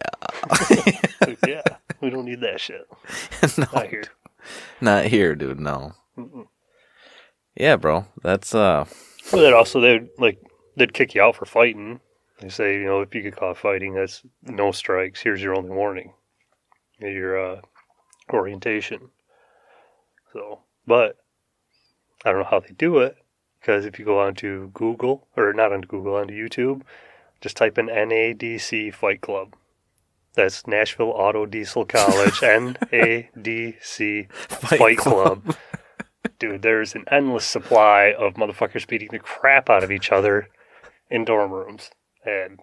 like, 1.20 1.39
yeah, 1.47 1.62
we 2.01 2.11
don't 2.11 2.24
need 2.24 2.41
that 2.41 2.61
shit. 2.61 2.89
no, 3.59 3.66
Not 3.73 3.87
here. 3.89 4.05
not 4.81 5.05
here, 5.05 5.37
dude. 5.37 5.61
No. 5.61 5.93
Mm-mm. 6.19 6.49
Yeah, 7.55 7.77
bro. 7.77 8.07
That's 8.23 8.53
uh. 8.55 8.85
Well, 9.32 9.43
then 9.43 9.55
also 9.55 9.81
they'd 9.81 10.09
like 10.19 10.39
they'd 10.77 10.93
kick 10.93 11.15
you 11.15 11.23
out 11.23 11.37
for 11.37 11.45
fighting. 11.47 12.01
They 12.41 12.49
say, 12.49 12.74
you 12.74 12.85
know, 12.87 13.01
if 13.03 13.15
you 13.15 13.23
get 13.23 13.37
caught 13.37 13.59
fighting, 13.59 13.95
that's 13.95 14.23
no 14.43 14.73
strikes. 14.73 15.20
Here's 15.20 15.43
your 15.43 15.55
only 15.55 15.70
warning. 15.70 16.15
Your 17.01 17.55
uh, 17.56 17.60
orientation. 18.32 19.10
So, 20.32 20.60
but 20.86 21.16
I 22.24 22.31
don't 22.31 22.40
know 22.40 22.48
how 22.48 22.60
they 22.60 22.74
do 22.77 22.98
it 22.98 23.16
because 23.60 23.85
if 23.85 23.98
you 23.98 24.05
go 24.05 24.20
onto 24.20 24.70
Google 24.70 25.27
or 25.36 25.52
not 25.52 25.72
onto 25.72 25.89
Google, 25.89 26.14
onto 26.14 26.35
YouTube, 26.35 26.82
just 27.40 27.56
type 27.56 27.78
in 27.78 27.86
NADC 27.86 28.94
Fight 28.94 29.20
Club. 29.20 29.55
That's 30.35 30.66
Nashville 30.66 31.10
Auto 31.10 31.44
Diesel 31.47 31.85
College, 31.86 32.32
NADC 32.40 34.32
Fight 34.32 34.98
Club. 34.98 35.56
Dude, 36.39 36.62
there's 36.62 36.94
an 36.94 37.05
endless 37.10 37.44
supply 37.44 38.14
of 38.16 38.35
motherfuckers 38.35 38.86
beating 38.86 39.09
the 39.10 39.18
crap 39.18 39.68
out 39.68 39.82
of 39.82 39.90
each 39.90 40.12
other 40.12 40.48
in 41.10 41.24
dorm 41.24 41.51
rooms. 41.51 41.90
And 42.24 42.60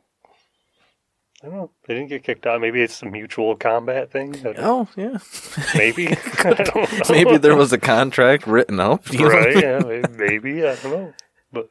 I 1.44 1.48
don't 1.48 1.56
know. 1.56 1.72
They 1.88 1.94
didn't 1.94 2.10
get 2.10 2.24
kicked 2.24 2.48
out. 2.48 2.60
Maybe 2.62 2.82
it's 2.82 3.02
a 3.04 3.06
mutual 3.06 3.56
combat 3.56 4.12
thing. 4.12 4.36
Oh 4.58 4.88
yeah. 4.98 5.18
Maybe. 5.76 6.08
I 6.40 6.54
don't 6.54 6.76
know. 6.76 7.06
Maybe 7.10 7.38
there 7.38 7.56
was 7.56 7.72
a 7.72 7.78
contract 7.78 8.48
written 8.48 8.80
up. 8.80 9.08
right? 9.14 9.56
Yeah, 9.56 9.80
maybe. 10.12 10.66
I 10.66 10.76
don't 10.76 10.92
know. 10.92 11.14
But 11.52 11.70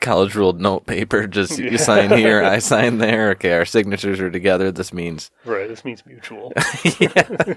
college 0.00 0.34
ruled 0.34 0.62
note 0.62 0.86
paper. 0.86 1.26
Just 1.26 1.58
you 1.58 1.76
sign 1.76 2.10
here, 2.16 2.42
I 2.42 2.58
sign 2.58 2.98
there. 2.98 3.30
Okay, 3.32 3.52
our 3.52 3.66
signatures 3.66 4.18
are 4.20 4.30
together. 4.30 4.72
This 4.72 4.92
means. 4.92 5.30
Right. 5.44 5.68
This 5.68 5.84
means 5.84 6.06
mutual. 6.06 6.52
yeah. 6.98 7.54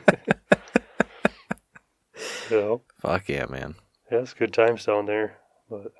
Know? 2.51 2.81
Fuck 3.01 3.29
yeah, 3.29 3.45
man. 3.45 3.75
Yeah, 4.11 4.19
it's 4.19 4.33
good 4.33 4.53
times 4.53 4.85
down 4.85 5.05
there. 5.05 5.37
But 5.69 5.91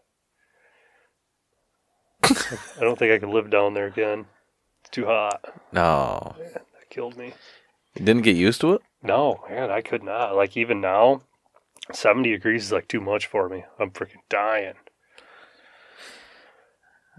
I 2.23 2.81
don't 2.81 2.97
think 2.99 3.11
I 3.13 3.19
could 3.19 3.29
live 3.29 3.49
down 3.49 3.73
there 3.73 3.88
again. 3.88 4.25
Too 4.91 5.05
hot. 5.05 5.43
No, 5.72 6.35
That 6.53 6.89
killed 6.89 7.18
me. 7.18 7.34
you 7.95 8.05
didn't 8.05 8.23
get 8.23 8.35
used 8.35 8.61
to 8.61 8.73
it. 8.73 8.81
No, 9.03 9.43
man, 9.49 9.69
I 9.69 9.81
could 9.81 10.03
not. 10.03 10.35
Like 10.35 10.55
even 10.57 10.81
now, 10.81 11.22
seventy 11.93 12.31
degrees 12.31 12.65
is 12.65 12.72
like 12.72 12.88
too 12.88 13.01
much 13.01 13.26
for 13.27 13.47
me. 13.49 13.65
I'm 13.80 13.91
freaking 13.91 14.22
dying. 14.30 14.73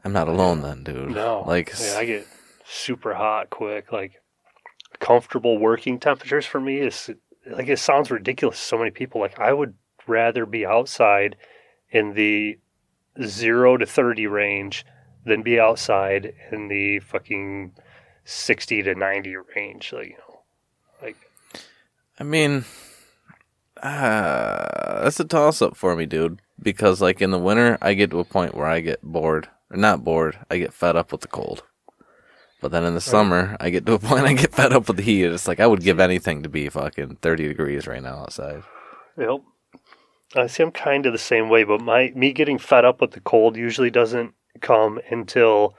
I'm 0.05 0.13
not 0.13 0.29
alone 0.29 0.63
then, 0.63 0.85
dude. 0.85 1.11
No, 1.11 1.45
like 1.47 1.73
yeah, 1.81 1.97
I 1.99 2.05
get 2.05 2.27
super 2.65 3.15
hot 3.15 3.51
quick. 3.51 3.93
Like 3.93 4.21
comfortable 4.99 5.59
working 5.59 5.99
temperatures 5.99 6.47
for 6.47 6.61
me 6.61 6.79
is 6.79 7.11
like 7.47 7.69
it 7.69 7.79
sounds 7.79 8.11
ridiculous. 8.11 8.59
to 8.59 8.65
So 8.65 8.79
many 8.79 8.91
people 8.91 9.21
like 9.21 9.39
I 9.39 9.53
would 9.53 9.75
rather 10.07 10.47
be 10.47 10.65
outside 10.65 11.37
in 11.91 12.15
the 12.15 12.59
zero 13.23 13.77
to 13.77 13.87
thirty 13.87 14.27
range 14.27 14.85
than 15.29 15.43
be 15.43 15.61
outside 15.61 16.35
in 16.51 16.69
the 16.69 16.99
fucking 17.01 17.75
sixty 18.25 18.83
to 18.83 18.95
ninety 18.95 19.35
range. 19.57 19.93
Like 19.93 20.09
you 20.09 20.17
know, 20.17 20.41
like 21.01 21.17
I 22.19 22.25
mean, 22.25 22.65
uh, 23.83 25.03
that's 25.03 25.21
a 25.21 25.25
toss 25.25 25.63
up 25.63 25.77
for 25.77 25.95
me, 25.95 26.07
dude. 26.07 26.41
Because 26.61 27.01
like 27.01 27.23
in 27.23 27.31
the 27.31 27.39
winter, 27.39 27.79
I 27.81 27.95
get 27.95 28.11
to 28.11 28.19
a 28.19 28.25
point 28.25 28.55
where 28.55 28.67
I 28.67 28.81
get 28.81 29.03
bored, 29.03 29.49
or 29.71 29.77
not 29.77 30.03
bored. 30.03 30.39
I 30.51 30.59
get 30.59 30.75
fed 30.75 30.97
up 30.97 31.13
with 31.13 31.21
the 31.21 31.29
cold. 31.29 31.63
But 32.61 32.73
then 32.73 32.85
in 32.85 32.95
the 32.95 33.01
summer, 33.01 33.57
I 33.61 33.71
get 33.71 33.87
to 33.87 33.93
a 33.93 33.99
point 34.01 34.27
I 34.27 34.33
get 34.33 34.55
fed 34.55 34.73
up 34.73 34.89
with 34.89 34.97
the 34.97 35.03
heat. 35.03 35.27
It's 35.27 35.47
like 35.47 35.61
I 35.61 35.67
would 35.67 35.83
give 35.83 36.01
anything 36.01 36.43
to 36.43 36.49
be 36.49 36.69
fucking 36.69 37.19
thirty 37.23 37.47
degrees 37.47 37.87
right 37.87 38.03
now 38.03 38.19
outside. 38.19 38.63
Yep. 39.17 39.41
I 40.37 40.47
see. 40.47 40.63
I'm 40.63 40.73
kind 40.73 41.07
of 41.07 41.13
the 41.13 41.19
same 41.19 41.49
way, 41.49 41.65
but 41.65 41.81
my 41.81 42.13
me 42.15 42.33
getting 42.33 42.59
fed 42.59 42.85
up 42.85 43.01
with 43.01 43.13
the 43.13 43.21
cold 43.21 43.57
usually 43.57 43.91
doesn't 43.91 44.35
come 44.59 45.01
until 45.11 45.75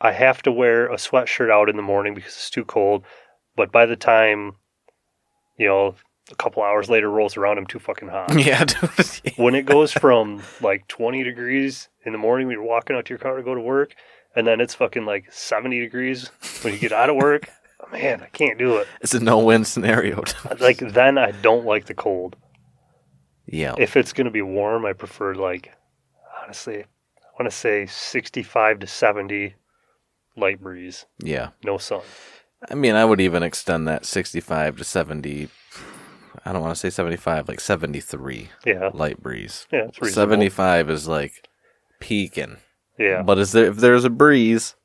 I 0.00 0.12
have 0.12 0.42
to 0.42 0.52
wear 0.52 0.86
a 0.86 0.96
sweatshirt 0.96 1.50
out 1.50 1.68
in 1.68 1.76
the 1.76 1.82
morning 1.82 2.14
because 2.14 2.32
it's 2.34 2.50
too 2.50 2.64
cold. 2.64 3.04
But 3.56 3.70
by 3.70 3.86
the 3.86 3.96
time, 3.96 4.56
you 5.58 5.68
know, 5.68 5.94
a 6.30 6.34
couple 6.36 6.62
hours 6.62 6.88
later 6.88 7.10
rolls 7.10 7.36
around, 7.36 7.58
I'm 7.58 7.66
too 7.66 7.78
fucking 7.78 8.08
hot. 8.08 8.38
yeah, 8.38 8.64
when 9.36 9.54
it 9.54 9.66
goes 9.66 9.92
from 9.92 10.42
like 10.60 10.86
20 10.88 11.22
degrees 11.22 11.88
in 12.04 12.12
the 12.12 12.18
morning 12.18 12.46
when 12.46 12.54
you're 12.56 12.64
walking 12.64 12.96
out 12.96 13.04
to 13.06 13.10
your 13.10 13.18
car 13.18 13.36
to 13.36 13.42
go 13.42 13.54
to 13.54 13.60
work, 13.60 13.94
and 14.34 14.46
then 14.46 14.60
it's 14.60 14.74
fucking 14.74 15.04
like 15.04 15.30
70 15.30 15.80
degrees 15.80 16.30
when 16.62 16.72
you 16.72 16.78
get 16.78 16.92
out 16.92 17.10
of 17.10 17.16
work, 17.16 17.48
man, 17.92 18.22
I 18.22 18.26
can't 18.28 18.58
do 18.58 18.76
it. 18.76 18.88
it's 19.00 19.14
a 19.14 19.20
no-win 19.20 19.64
scenario. 19.64 20.22
Like 20.60 20.78
then 20.78 21.18
I 21.18 21.32
don't 21.32 21.64
like 21.64 21.86
the 21.86 21.94
cold. 21.94 22.36
yeah, 23.46 23.74
if 23.78 23.96
it's 23.96 24.12
going 24.12 24.24
to 24.24 24.30
be 24.30 24.42
warm, 24.42 24.86
I 24.86 24.92
prefer 24.92 25.34
like 25.34 25.72
honestly, 26.42 26.84
want 27.42 27.50
to 27.52 27.56
say 27.56 27.86
65 27.86 28.78
to 28.80 28.86
70 28.86 29.54
light 30.36 30.60
breeze, 30.60 31.06
yeah. 31.18 31.48
no 31.64 31.76
sun. 31.78 32.00
I 32.70 32.74
mean, 32.76 32.94
I 32.94 33.04
would 33.04 33.20
even 33.20 33.42
extend 33.42 33.88
that 33.88 34.04
sixty-five 34.06 34.76
to 34.76 34.84
seventy. 34.84 35.48
I 36.46 36.52
don't 36.52 36.62
want 36.62 36.76
to 36.76 36.78
say 36.78 36.90
seventy-five, 36.90 37.48
like 37.48 37.58
seventy-three 37.58 38.50
Yeah, 38.64 38.90
light 38.94 39.20
breeze. 39.20 39.66
yeah, 39.72 39.86
it's 39.88 40.00
reasonable. 40.00 40.30
75 40.32 40.90
is 40.90 41.08
like 41.08 41.48
peaking. 41.98 42.58
Yeah, 42.98 43.22
But 43.22 43.38
is 43.38 43.50
there 43.50 43.66
if 43.66 43.78
there's 43.78 44.04
a 44.04 44.10
breeze? 44.10 44.76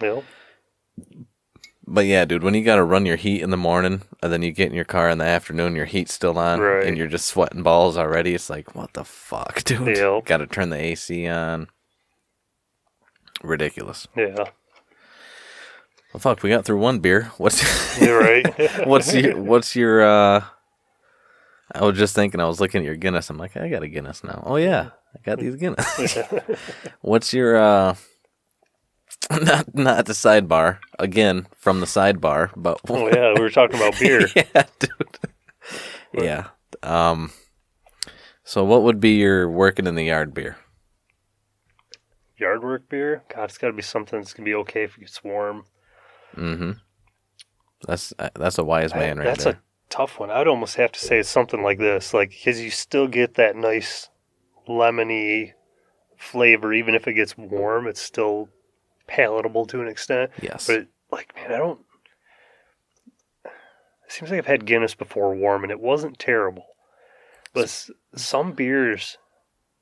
yeah, 0.00 0.20
But 1.86 2.06
yeah, 2.06 2.24
dude, 2.24 2.44
when 2.44 2.54
you 2.54 2.62
got 2.62 2.76
to 2.76 2.84
run 2.84 3.04
your 3.04 3.16
heat 3.16 3.42
in 3.42 3.50
the 3.50 3.56
morning 3.56 4.02
and 4.22 4.32
then 4.32 4.42
you 4.42 4.52
get 4.52 4.68
in 4.68 4.74
your 4.76 4.84
car 4.84 5.08
in 5.10 5.18
the 5.18 5.24
afternoon, 5.24 5.74
your 5.74 5.86
heat's 5.86 6.14
still 6.14 6.38
on 6.38 6.60
Right. 6.60 6.86
and 6.86 6.96
you're 6.96 7.08
just 7.08 7.26
sweating 7.26 7.64
balls 7.64 7.96
already. 7.96 8.32
It's 8.34 8.48
like, 8.48 8.76
what 8.76 8.92
the 8.92 9.04
fuck, 9.04 9.64
dude? 9.64 9.96
Yep. 9.96 10.24
Got 10.26 10.36
to 10.38 10.46
turn 10.46 10.70
the 10.70 10.76
AC 10.80 11.26
on. 11.26 11.66
Ridiculous. 13.42 14.06
yeah. 14.16 14.44
Well, 16.12 16.20
fuck, 16.20 16.42
we 16.44 16.50
got 16.50 16.64
through 16.64 16.78
one 16.78 17.00
beer. 17.00 17.32
What's 17.38 18.00
You're 18.00 18.20
right. 18.20 18.46
what's 18.86 19.12
your 19.12 19.36
what's 19.40 19.74
your 19.74 20.02
uh 20.04 20.44
I 21.72 21.84
was 21.84 21.98
just 21.98 22.14
thinking 22.14 22.40
I 22.40 22.46
was 22.46 22.60
looking 22.60 22.80
at 22.82 22.84
your 22.84 22.94
Guinness. 22.94 23.30
I'm 23.30 23.38
like, 23.38 23.56
I 23.56 23.68
got 23.68 23.82
a 23.82 23.88
Guinness 23.88 24.22
now. 24.22 24.42
Oh 24.46 24.56
yeah. 24.56 24.90
I 25.14 25.18
got 25.24 25.40
these 25.40 25.56
Guinness. 25.56 26.16
what's 27.00 27.32
your 27.34 27.56
uh 27.56 27.94
not 29.30 29.74
not 29.74 30.06
the 30.06 30.12
sidebar 30.12 30.78
again 30.98 31.46
from 31.56 31.80
the 31.80 31.86
sidebar, 31.86 32.50
but 32.56 32.80
Oh 32.88 33.08
yeah, 33.08 33.32
we 33.34 33.40
were 33.40 33.50
talking 33.50 33.76
about 33.76 33.98
beer. 33.98 34.28
yeah, 34.36 34.64
dude. 34.78 35.18
yeah. 36.12 36.48
Um. 36.82 37.32
So, 38.44 38.62
what 38.62 38.82
would 38.82 39.00
be 39.00 39.16
your 39.16 39.48
working 39.48 39.86
in 39.86 39.94
the 39.94 40.04
yard 40.04 40.34
beer? 40.34 40.58
Yard 42.36 42.62
work 42.64 42.88
beer. 42.88 43.22
God, 43.34 43.44
it's 43.44 43.58
got 43.58 43.68
to 43.68 43.72
be 43.72 43.82
something 43.82 44.18
that's 44.18 44.32
gonna 44.34 44.44
be 44.44 44.54
okay 44.54 44.84
if 44.84 44.96
it 44.96 45.00
gets 45.00 45.22
warm. 45.22 45.64
Mm-hmm. 46.36 46.72
That's 47.86 48.12
uh, 48.18 48.30
that's 48.34 48.58
a 48.58 48.64
wise 48.64 48.94
man 48.94 49.18
I- 49.18 49.20
right 49.20 49.24
that's 49.26 49.44
there. 49.44 49.52
a 49.54 49.58
tough 49.90 50.18
one. 50.18 50.30
I'd 50.30 50.48
almost 50.48 50.76
have 50.76 50.92
to 50.92 50.98
say 50.98 51.18
it's 51.18 51.28
something 51.28 51.62
like 51.62 51.78
this, 51.78 52.12
like 52.14 52.30
because 52.30 52.60
you 52.60 52.70
still 52.70 53.06
get 53.06 53.34
that 53.34 53.54
nice 53.56 54.08
lemony 54.68 55.52
flavor, 56.16 56.72
even 56.72 56.94
if 56.94 57.06
it 57.06 57.12
gets 57.14 57.36
warm. 57.36 57.86
It's 57.86 58.00
still 58.00 58.48
palatable 59.06 59.66
to 59.66 59.80
an 59.82 59.88
extent. 59.88 60.30
yes. 60.42 60.66
But 60.66 60.86
like, 61.12 61.34
man, 61.36 61.52
I 61.52 61.58
don't. 61.58 61.80
It 63.44 64.12
seems 64.12 64.30
like 64.30 64.38
I've 64.38 64.46
had 64.46 64.66
Guinness 64.66 64.94
before 64.94 65.34
warm, 65.34 65.62
and 65.62 65.70
it 65.70 65.80
wasn't 65.80 66.18
terrible. 66.18 66.66
But 67.52 67.88
some 68.16 68.52
beers, 68.52 69.18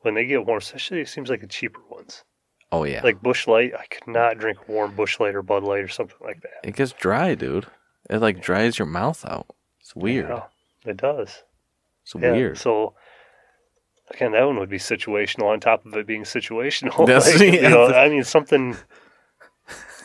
when 0.01 0.15
they 0.15 0.27
get 0.27 0.45
warm, 0.47 0.59
especially 0.59 1.01
it 1.01 1.09
seems 1.09 1.31
like 1.31 1.41
the 1.41 1.47
cheaper 1.47 1.81
ones, 1.91 2.25
oh 2.73 2.83
yeah. 2.85 3.01
like 3.05 3.23
Busch 3.23 3.47
Light, 3.47 3.73
I 3.79 3.87
could 3.87 4.07
not 4.09 4.39
drink 4.39 4.69
warm 4.69 4.97
Busch 4.97 5.21
Light 5.21 5.35
or 5.37 5.43
Bud 5.43 5.63
Light 5.63 5.85
or 5.85 5.89
something 5.89 6.17
like 6.21 6.41
that. 6.43 6.67
it 6.69 6.75
gets 6.75 6.93
dry, 6.93 7.35
dude. 7.37 7.67
It 8.11 8.19
like 8.19 8.43
dries 8.43 8.79
your 8.79 8.87
mouth 8.87 9.25
out. 9.25 9.47
It's 9.81 9.95
weird. 9.95 10.29
Yeah, 10.29 10.43
it 10.91 10.97
does. 10.97 11.43
It's 12.03 12.15
Yeah, 12.19 12.33
weird. 12.33 12.59
So 12.59 12.95
again, 14.11 14.33
that 14.33 14.45
one 14.45 14.59
would 14.59 14.69
be 14.69 14.79
situational. 14.79 15.45
On 15.53 15.61
top 15.61 15.87
of 15.87 15.95
it 15.95 16.07
being 16.07 16.25
situational, 16.25 16.99
Like, 17.09 17.41
you 17.41 17.63
know, 17.69 17.87
I 17.87 18.09
mean 18.11 18.25
something 18.25 18.77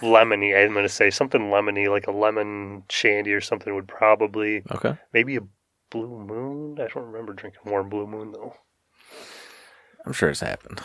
lemony. 0.01 0.55
I'm 0.55 0.73
going 0.73 0.83
to 0.85 0.89
say 0.89 1.09
something 1.09 1.41
lemony, 1.49 1.89
like 1.89 2.07
a 2.07 2.11
lemon 2.11 2.83
shandy 2.89 3.33
or 3.33 3.41
something, 3.41 3.73
would 3.73 3.87
probably 3.87 4.63
Okay. 4.71 4.95
maybe 5.13 5.35
a 5.37 5.41
blue 5.89 6.07
moon. 6.25 6.77
I 6.79 6.87
don't 6.87 7.07
remember 7.11 7.33
drinking 7.33 7.61
warm 7.65 7.89
blue 7.89 8.05
moon 8.07 8.31
though. 8.31 8.53
I'm 10.05 10.13
sure 10.13 10.29
it's 10.29 10.41
happened. 10.41 10.81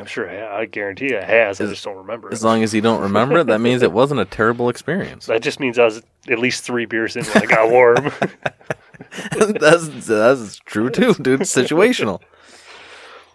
I'm 0.00 0.06
sure 0.06 0.24
it 0.24 0.42
I 0.42 0.64
guarantee 0.64 1.06
it 1.06 1.22
has. 1.24 1.60
I 1.60 1.64
As- 1.64 1.70
just 1.70 1.84
don't 1.84 1.96
remember 1.96 2.28
it. 2.28 2.32
As 2.32 2.42
long 2.44 2.62
as 2.62 2.74
you 2.74 2.80
don't 2.80 3.00
remember 3.00 3.38
it, 3.38 3.46
that 3.46 3.60
means 3.60 3.82
it 3.82 3.92
wasn't 3.92 4.20
a 4.20 4.24
terrible 4.24 4.68
experience. 4.68 5.26
that 5.26 5.42
just 5.42 5.60
means 5.60 5.78
I 5.78 5.84
was 5.84 6.02
at 6.28 6.38
least 6.38 6.64
three 6.64 6.84
beers 6.84 7.16
in 7.16 7.24
when 7.24 7.42
I 7.42 7.46
got 7.46 7.70
warm. 7.70 8.12
that's 9.60 10.06
that's 10.06 10.56
true 10.58 10.90
too, 10.90 11.14
dude. 11.14 11.42
It's 11.42 11.54
situational. 11.54 12.20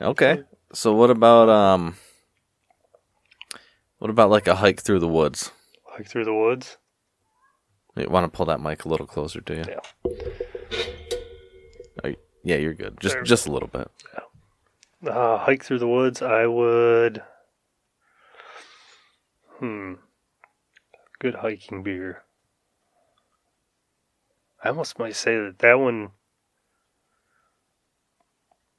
Okay. 0.02 0.44
So 0.73 0.94
what 0.94 1.10
about 1.10 1.49
um 1.49 1.95
what 3.99 4.10
about 4.10 4.30
like 4.30 4.48
a 4.48 4.56
hike 4.56 4.81
through 4.81 4.99
the 4.99 5.07
woods? 5.07 5.52
Hike 5.86 6.07
through 6.07 6.26
the 6.26 6.34
woods. 6.36 6.77
You 7.95 8.07
want 8.10 8.31
to 8.31 8.36
pull 8.36 8.45
that 8.48 8.61
mic 8.61 8.86
a 8.86 8.90
little 8.90 9.07
closer 9.07 9.41
to 9.41 9.56
you? 9.56 9.64
Yeah. 9.68 9.80
You- 12.03 12.15
yeah, 12.44 12.56
you're 12.56 12.73
good. 12.73 12.99
Just 13.02 13.15
There 13.15 13.23
just 13.23 13.48
a 13.48 13.52
little 13.52 13.68
bit. 13.68 13.90
Uh, 15.06 15.38
hike 15.38 15.64
through 15.64 15.80
the 15.80 15.88
woods, 15.88 16.22
I 16.22 16.46
would. 16.46 17.22
Hmm. 19.60 19.94
Good 21.20 21.36
hiking 21.36 21.84
beer. 21.84 22.24
I 24.64 24.70
almost 24.70 25.00
might 25.00 25.16
say 25.16 25.36
that 25.38 25.60
that 25.60 25.80
one 25.80 26.10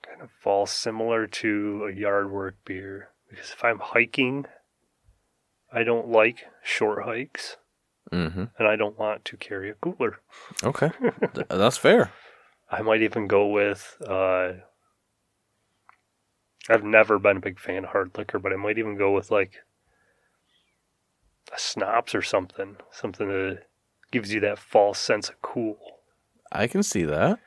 kind 0.06 0.20
of 0.22 0.30
falls 0.42 0.70
similar 0.70 1.26
to 1.26 1.86
a 1.90 1.94
yard 1.98 2.30
work 2.30 2.56
beer. 2.64 3.10
Because 3.28 3.50
if 3.52 3.64
I'm 3.64 3.78
hiking, 3.78 4.46
I 5.72 5.84
don't 5.84 6.08
like 6.08 6.44
short 6.62 7.04
hikes 7.04 7.56
Mm-hmm. 8.10 8.44
and 8.58 8.66
I 8.66 8.74
don't 8.74 8.98
want 8.98 9.24
to 9.26 9.36
carry 9.36 9.70
a 9.70 9.74
cooler. 9.74 10.18
Okay. 10.64 10.90
That's 11.48 11.76
fair. 11.76 12.10
I 12.68 12.82
might 12.82 13.02
even 13.02 13.28
go 13.28 13.46
with. 13.46 13.96
Uh, 14.04 14.52
I've 16.68 16.84
never 16.84 17.18
been 17.18 17.38
a 17.38 17.40
big 17.40 17.58
fan 17.58 17.84
of 17.84 17.90
hard 17.90 18.16
liquor, 18.16 18.38
but 18.38 18.52
I 18.52 18.56
might 18.56 18.78
even 18.78 18.96
go 18.96 19.12
with 19.12 19.30
like 19.30 19.54
a 21.52 21.58
schnapps 21.58 22.14
or 22.14 22.22
something, 22.22 22.76
something 22.90 23.28
that 23.28 23.64
gives 24.12 24.32
you 24.32 24.40
that 24.40 24.58
false 24.58 24.98
sense 24.98 25.28
of 25.28 25.40
cool. 25.42 25.78
I 26.52 26.66
can 26.66 26.82
see 26.82 27.04
that. 27.04 27.38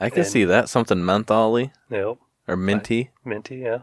I 0.00 0.10
can 0.10 0.20
And- 0.20 0.28
see 0.28 0.44
that. 0.44 0.68
Something 0.68 0.98
mentholy 0.98 1.72
Yep, 1.90 2.16
or 2.48 2.56
minty. 2.56 3.10
minty, 3.24 3.56
yeah. 3.56 3.80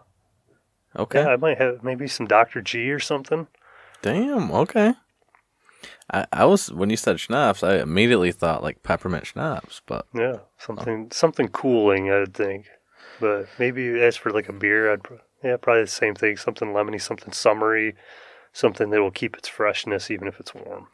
Okay. 0.95 1.21
Yeah, 1.21 1.29
I 1.29 1.35
might 1.37 1.57
have 1.57 1.83
maybe 1.83 2.07
some 2.07 2.27
Dr. 2.27 2.61
G 2.61 2.91
or 2.91 2.99
something. 2.99 3.47
Damn. 4.01 4.51
Okay. 4.51 4.93
I, 6.11 6.27
I 6.31 6.45
was 6.45 6.71
when 6.71 6.89
you 6.89 6.97
said 6.97 7.19
schnapps, 7.19 7.63
I 7.63 7.77
immediately 7.77 8.31
thought 8.31 8.61
like 8.61 8.83
peppermint 8.83 9.25
schnapps, 9.25 9.81
but 9.85 10.05
Yeah, 10.13 10.39
something 10.57 11.09
something 11.11 11.47
cooling, 11.47 12.11
I'd 12.11 12.33
think. 12.33 12.67
But 13.23 13.47
maybe 13.57 14.01
as 14.01 14.17
for 14.17 14.31
like 14.31 14.49
a 14.49 14.53
beer, 14.53 14.91
I'd 14.91 15.01
yeah 15.41 15.55
probably 15.55 15.83
the 15.83 15.87
same 15.87 16.13
thing. 16.13 16.35
Something 16.35 16.73
lemony, 16.73 17.01
something 17.01 17.31
summery, 17.31 17.95
something 18.51 18.89
that 18.89 18.99
will 19.01 19.11
keep 19.11 19.37
its 19.37 19.47
freshness 19.47 20.11
even 20.11 20.27
if 20.27 20.39
it's 20.41 20.53
warm. 20.53 20.87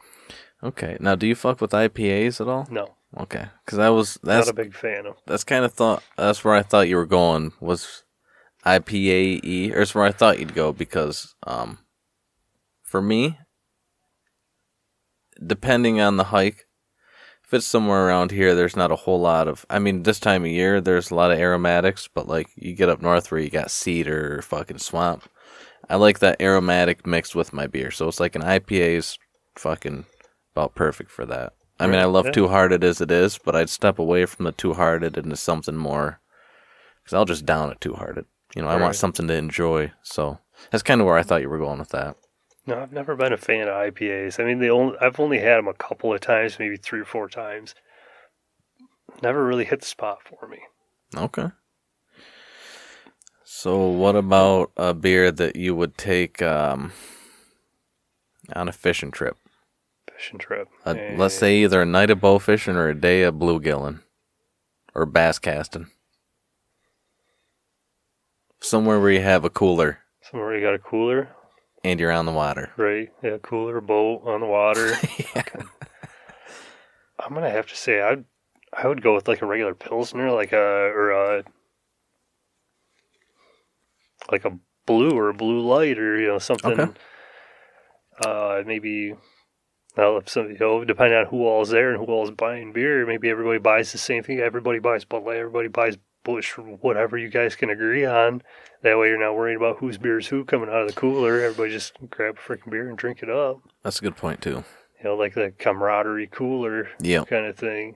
okay. 0.61 0.95
Now, 0.99 1.15
do 1.15 1.26
you 1.26 1.34
fuck 1.34 1.60
with 1.60 1.72
IPAs 1.72 2.39
at 2.39 2.47
all? 2.47 2.68
No, 2.69 2.93
Okay, 3.18 3.47
because 3.65 3.80
I 3.80 3.89
was 3.89 4.19
that's 4.22 4.45
not 4.45 4.53
a 4.53 4.64
big 4.64 4.76
fan 4.76 5.07
of. 5.07 5.15
that's 5.26 5.43
kind 5.43 5.65
of 5.65 5.73
thought 5.73 6.03
that's 6.18 6.43
where 6.45 6.53
I 6.53 6.61
thought 6.61 6.88
you 6.88 6.97
were 6.97 7.07
going 7.07 7.51
was 7.60 8.03
IPAE, 8.64 9.73
or 9.73 9.81
it's 9.81 9.95
where 9.95 10.06
I 10.06 10.11
thought 10.11 10.38
you'd 10.39 10.53
go 10.53 10.72
because 10.72 11.34
um, 11.47 11.80
for 12.84 13.01
me, 13.01 13.39
depending 15.43 15.99
on 15.99 16.18
the 16.18 16.26
hike, 16.26 16.68
if 17.49 17.53
it's 17.55 17.65
somewhere 17.65 18.05
around 18.05 18.30
here, 18.30 18.53
there's 18.53 18.76
not 18.76 18.91
a 18.91 18.95
whole 18.95 19.19
lot 19.19 19.47
of. 19.47 19.65
I 19.71 19.80
mean, 19.80 20.03
this 20.03 20.19
time 20.19 20.43
of 20.45 20.51
year, 20.51 20.80
there's 20.80 21.09
a 21.09 21.15
lot 21.15 21.31
of 21.31 21.39
aromatics, 21.39 22.07
but 22.13 22.27
like 22.27 22.47
you 22.55 22.76
get 22.76 22.89
up 22.89 23.01
north 23.01 23.31
where 23.31 23.41
you 23.41 23.49
got 23.49 23.71
cedar 23.71 24.38
or 24.38 24.41
fucking 24.43 24.77
swamp. 24.77 25.27
I 25.89 25.95
like 25.95 26.19
that 26.19 26.39
aromatic 26.39 27.07
mixed 27.07 27.34
with 27.34 27.51
my 27.51 27.65
beer, 27.65 27.89
so 27.89 28.07
it's 28.07 28.19
like 28.19 28.35
an 28.35 28.43
IPA 28.43 28.97
is 28.97 29.17
fucking 29.55 30.05
about 30.55 30.76
perfect 30.76 31.09
for 31.09 31.26
that. 31.26 31.53
I 31.80 31.88
mean, 31.88 31.97
I 31.99 32.05
love 32.05 32.26
Yeah. 32.26 32.31
Two 32.34 32.47
Hearted 32.49 32.84
as 32.84 33.01
it 33.01 33.09
is, 33.09 33.39
but 33.39 33.55
I'd 33.55 33.69
step 33.69 33.97
away 33.97 34.27
from 34.27 34.45
the 34.45 34.51
Two 34.51 34.73
Hearted 34.76 35.17
into 35.17 35.35
something 35.35 35.76
more. 35.76 36.19
Because 37.03 37.15
I'll 37.15 37.26
just 37.26 37.47
down 37.47 37.71
it 37.71 37.81
Two 37.81 37.95
Hearted. 37.95 38.26
You 38.55 38.61
know, 38.61 38.67
I 38.67 38.73
Right. 38.76 38.81
want 38.84 38.95
something 38.95 39.27
to 39.27 39.34
enjoy. 39.34 39.91
So 40.03 40.38
that's 40.69 40.84
kind 40.84 41.01
of 41.01 41.07
where 41.07 41.17
I 41.17 41.23
thought 41.23 41.41
you 41.41 41.49
were 41.49 41.57
going 41.57 41.80
with 41.80 41.89
that. 41.89 42.15
No, 42.69 42.79
I've 42.79 42.91
never 42.91 43.15
been 43.15 43.33
a 43.33 43.37
fan 43.37 43.67
of 43.67 43.73
IPAs. 43.73 44.39
I 44.39 44.43
mean, 44.45 44.59
they 44.59 44.69
only 44.69 44.95
I've 45.01 45.19
only 45.19 45.39
had 45.39 45.57
them 45.57 45.67
a 45.67 45.73
couple 45.73 46.13
of 46.13 46.21
times, 46.21 46.59
maybe 46.59 46.77
three 46.77 46.99
or 46.99 47.05
four 47.05 47.27
times. 47.27 47.73
Never 49.23 49.43
really 49.43 49.65
hit 49.65 49.79
the 49.79 49.87
spot 49.87 50.19
for 50.23 50.47
me. 50.47 50.59
Okay. 51.15 51.47
So, 53.43 53.87
what 53.87 54.15
about 54.15 54.71
a 54.77 54.93
beer 54.93 55.31
that 55.31 55.55
you 55.55 55.75
would 55.75 55.97
take 55.97 56.43
um, 56.43 56.91
on 58.55 58.69
a 58.69 58.71
fishing 58.71 59.09
trip? 59.09 59.35
Fishing 60.13 60.37
trip. 60.37 60.67
Uh, 60.85 60.93
Eh, 60.95 61.15
let's 61.17 61.33
say 61.33 61.57
either 61.63 61.81
a 61.81 61.85
night 61.87 62.11
of 62.11 62.21
bow 62.21 62.37
fishing 62.37 62.75
or 62.75 62.87
a 62.87 62.93
day 62.93 63.23
of 63.23 63.33
bluegilling 63.35 64.01
or 64.93 65.07
bass 65.07 65.39
casting. 65.39 65.87
Somewhere 68.61 68.99
where 68.99 69.11
you 69.11 69.21
have 69.21 69.43
a 69.43 69.49
cooler 69.49 69.99
somewhere 70.21 70.55
you 70.55 70.63
got 70.63 70.75
a 70.75 70.79
cooler, 70.79 71.29
and 71.84 71.99
you're 71.99 72.11
on 72.11 72.26
the 72.26 72.31
water. 72.31 72.72
right? 72.77 73.10
Yeah, 73.23 73.38
cooler, 73.41 73.81
boat 73.81 74.23
on 74.26 74.41
the 74.41 74.47
water. 74.47 74.93
I'm 77.19 77.34
gonna 77.34 77.49
have 77.49 77.68
to 77.68 77.76
say 77.76 78.01
I 78.01 78.18
I 78.73 78.88
would 78.88 79.01
go 79.01 79.15
with 79.15 79.27
like 79.27 79.41
a 79.41 79.45
regular 79.45 79.76
pilsner, 79.76 80.31
like 80.31 80.53
a 80.53 80.57
or 80.57 81.11
a 81.11 81.43
like 84.31 84.45
a 84.45 84.57
blue 84.85 85.11
or 85.11 85.30
a 85.30 85.34
blue 85.34 85.60
light 85.60 85.97
or 85.97 86.19
you 86.19 86.27
know 86.27 86.39
something. 86.39 86.80
Okay. 86.80 86.91
Uh, 88.26 88.64
maybe. 88.65 89.15
Well, 89.97 90.18
if 90.18 90.30
some, 90.30 90.51
you 90.51 90.57
know, 90.60 90.85
depending 90.85 91.18
on 91.18 91.26
who 91.26 91.45
all's 91.45 91.69
there 91.69 91.89
and 91.93 91.97
who 91.97 92.06
all's 92.11 92.31
buying 92.31 92.72
beer, 92.72 93.06
maybe 93.06 93.30
everybody 93.30 93.60
buys 93.60 93.91
the 93.91 93.97
same 93.97 94.23
thing. 94.23 94.39
Everybody 94.39 94.80
buys 94.80 95.03
Bud 95.03 95.23
Light. 95.23 95.38
Everybody 95.38 95.68
buys 95.68 95.97
Busch. 96.34 96.57
or 96.57 96.64
Whatever 96.64 97.18
you 97.18 97.30
guys 97.30 97.56
can 97.56 97.69
agree 97.69 98.06
on. 98.06 98.41
That 98.84 98.97
way, 98.97 99.07
you're 99.10 99.19
not 99.19 99.35
worried 99.35 99.57
about 99.57 99.77
whose 99.80 99.97
beer 99.97 100.19
is 100.19 100.27
who 100.27 100.45
coming 100.45 100.69
out 100.69 100.81
of 100.81 100.88
the 100.88 100.93
cooler. 100.93 101.41
Everybody 101.41 101.72
just 101.73 101.93
grab 102.10 102.38
a 102.38 102.39
freaking 102.39 102.69
beer 102.72 102.88
and 102.88 102.97
drink 102.97 103.22
it 103.23 103.30
up 103.30 103.57
That's 103.84 103.99
a 103.99 104.03
good 104.03 104.15
point 104.15 104.41
too. 104.41 104.64
you 104.99 105.03
know, 105.03 105.15
like 105.15 105.34
the 105.34 105.51
camaraderie 105.57 106.27
cooler 106.31 106.88
Yeah, 107.01 107.23
kind 107.26 107.45
of 107.45 107.57
thing. 107.57 107.93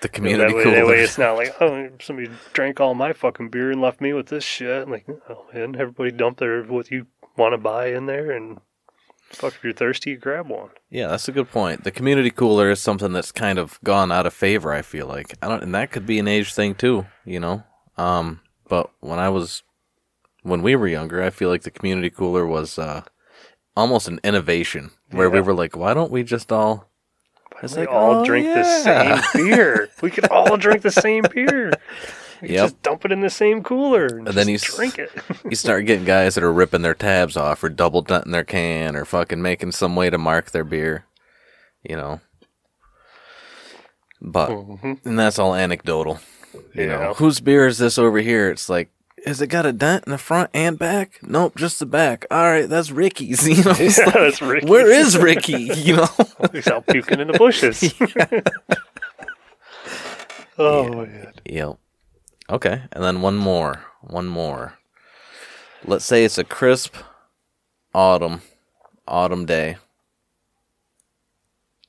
the 0.00 0.08
that, 0.08 0.12
community 0.12 0.54
way, 0.54 0.62
cooler. 0.64 0.76
that 0.76 0.86
way, 0.86 1.00
it's 1.00 1.18
not 1.18 1.36
like 1.36 1.54
oh, 1.60 1.88
somebody 2.00 2.30
drank 2.52 2.80
all 2.80 2.94
my 2.94 3.12
fucking 3.12 3.48
beer 3.50 3.70
and 3.70 3.80
left 3.80 4.00
me 4.00 4.12
with 4.12 4.26
this 4.26 4.44
shit. 4.44 4.88
Like, 4.88 5.06
oh, 5.30 5.46
and 5.52 5.76
everybody 5.76 6.10
dump 6.10 6.38
their 6.38 6.62
what 6.64 6.90
you 6.90 7.06
want 7.36 7.52
to 7.52 7.58
buy 7.58 7.88
in 7.88 8.06
there, 8.06 8.30
and 8.32 8.58
fuck, 9.30 9.54
if 9.54 9.64
you're 9.64 9.72
thirsty, 9.72 10.10
you 10.10 10.16
grab 10.18 10.48
one. 10.48 10.70
Yeah, 10.90 11.08
that's 11.08 11.28
a 11.28 11.32
good 11.32 11.50
point. 11.50 11.82
The 11.84 11.90
community 11.90 12.30
cooler 12.30 12.70
is 12.70 12.80
something 12.80 13.12
that's 13.12 13.32
kind 13.32 13.58
of 13.58 13.78
gone 13.84 14.10
out 14.12 14.26
of 14.26 14.34
favor. 14.34 14.72
I 14.72 14.82
feel 14.82 15.06
like 15.06 15.34
I 15.42 15.48
don't, 15.48 15.62
and 15.62 15.74
that 15.74 15.90
could 15.92 16.06
be 16.06 16.18
an 16.18 16.28
age 16.28 16.52
thing 16.54 16.74
too. 16.74 17.06
You 17.24 17.40
know, 17.40 17.64
um, 17.96 18.40
but 18.68 18.90
when 19.00 19.18
I 19.18 19.28
was, 19.28 19.62
when 20.42 20.62
we 20.62 20.76
were 20.76 20.88
younger, 20.88 21.22
I 21.22 21.30
feel 21.30 21.48
like 21.50 21.62
the 21.62 21.70
community 21.70 22.10
cooler 22.10 22.46
was 22.46 22.78
uh, 22.78 23.02
almost 23.76 24.08
an 24.08 24.20
innovation 24.24 24.90
where 25.10 25.30
we 25.30 25.40
were 25.40 25.54
like, 25.54 25.76
why 25.76 25.94
don't 25.94 26.10
we 26.12 26.22
just 26.22 26.50
all? 26.52 26.88
It's 27.62 27.74
we 27.74 27.80
like, 27.80 27.88
all 27.90 28.20
oh, 28.20 28.24
drink 28.24 28.52
the 28.54 28.64
same 28.64 29.20
beer. 29.34 29.88
We 30.02 30.10
could 30.10 30.26
all 30.26 30.56
drink 30.56 30.82
the 30.82 30.90
same 30.90 31.24
beer. 31.26 31.70
We 32.42 32.48
could 32.48 32.56
Yep. 32.56 32.64
just 32.64 32.82
dump 32.82 33.04
it 33.04 33.12
in 33.12 33.20
the 33.20 33.30
same 33.30 33.62
cooler 33.62 34.18
and, 34.18 34.26
then 34.26 34.48
just 34.48 34.48
you 34.48 34.54
s- 34.56 34.76
drink 34.76 34.98
it. 34.98 35.10
You 35.44 35.56
start 35.56 35.86
getting 35.86 36.04
guys 36.04 36.34
that 36.34 36.44
are 36.44 36.52
ripping 36.52 36.82
their 36.82 36.94
tabs 36.94 37.36
off 37.36 37.62
or 37.62 37.68
double 37.68 38.02
denting 38.02 38.32
their 38.32 38.44
can 38.44 38.96
or 38.96 39.04
fucking 39.04 39.40
making 39.40 39.72
some 39.72 39.94
way 39.94 40.10
to 40.10 40.18
mark 40.18 40.50
their 40.50 40.64
beer, 40.64 41.04
you 41.82 41.96
know. 41.96 42.20
But 44.20 44.48
Mhm. 44.50 45.04
and 45.04 45.18
that's 45.18 45.38
all 45.38 45.54
anecdotal. 45.54 46.18
You 46.74 46.84
Yeah. 46.84 46.98
know, 46.98 47.14
whose 47.14 47.40
beer 47.40 47.66
is 47.66 47.78
this 47.78 47.98
over 47.98 48.18
here? 48.18 48.50
It's 48.50 48.68
like, 48.68 48.90
has 49.26 49.40
it 49.40 49.46
got 49.46 49.64
a 49.66 49.72
dent 49.72 50.04
in 50.06 50.12
the 50.12 50.18
front 50.18 50.50
and 50.52 50.78
back? 50.78 51.18
Nope, 51.22 51.56
just 51.56 51.78
the 51.78 51.86
back. 51.86 52.26
All 52.30 52.42
right, 52.44 52.68
that's 52.68 52.90
Ricky's. 52.90 53.46
You 53.58 53.64
know, 53.64 53.72
Yeah, 53.78 54.04
like, 54.04 54.14
that's 54.14 54.42
Ricky. 54.42 54.66
where 54.66 54.90
is 54.90 55.16
Ricky? 55.16 55.70
You 55.74 55.96
know, 55.96 56.08
He's 56.52 56.66
out 56.68 56.86
puking 56.86 57.20
in 57.20 57.28
the 57.28 57.38
bushes. 57.38 57.82
oh 60.58 61.04
man. 61.06 61.32
Yep. 61.46 61.78
Okay, 62.50 62.82
and 62.92 63.02
then 63.04 63.22
one 63.22 63.36
more. 63.36 63.82
One 64.02 64.26
more. 64.26 64.74
Let's 65.84 66.04
say 66.04 66.24
it's 66.24 66.38
a 66.38 66.44
crisp 66.44 66.94
autumn 67.94 68.42
autumn 69.08 69.46
day. 69.46 69.76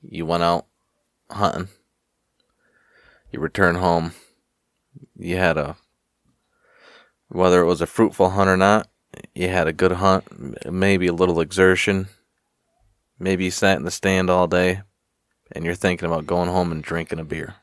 You 0.02 0.24
went 0.26 0.42
out 0.42 0.66
hunting. 1.30 1.68
You 3.30 3.40
return 3.40 3.74
home. 3.76 4.12
You 5.16 5.36
had 5.36 5.56
a 5.56 5.76
whether 7.28 7.60
it 7.60 7.66
was 7.66 7.80
a 7.80 7.86
fruitful 7.86 8.30
hunt 8.30 8.48
or 8.48 8.56
not, 8.56 8.88
you 9.34 9.48
had 9.48 9.66
a 9.66 9.72
good 9.72 9.92
hunt, 9.92 10.24
maybe 10.70 11.06
a 11.08 11.12
little 11.12 11.40
exertion. 11.40 12.08
Maybe 13.18 13.44
you 13.44 13.50
sat 13.50 13.78
in 13.78 13.84
the 13.84 13.90
stand 13.90 14.30
all 14.30 14.46
day 14.46 14.82
and 15.52 15.64
you're 15.64 15.74
thinking 15.74 16.06
about 16.06 16.26
going 16.26 16.48
home 16.48 16.70
and 16.70 16.82
drinking 16.82 17.18
a 17.18 17.24
beer. 17.24 17.56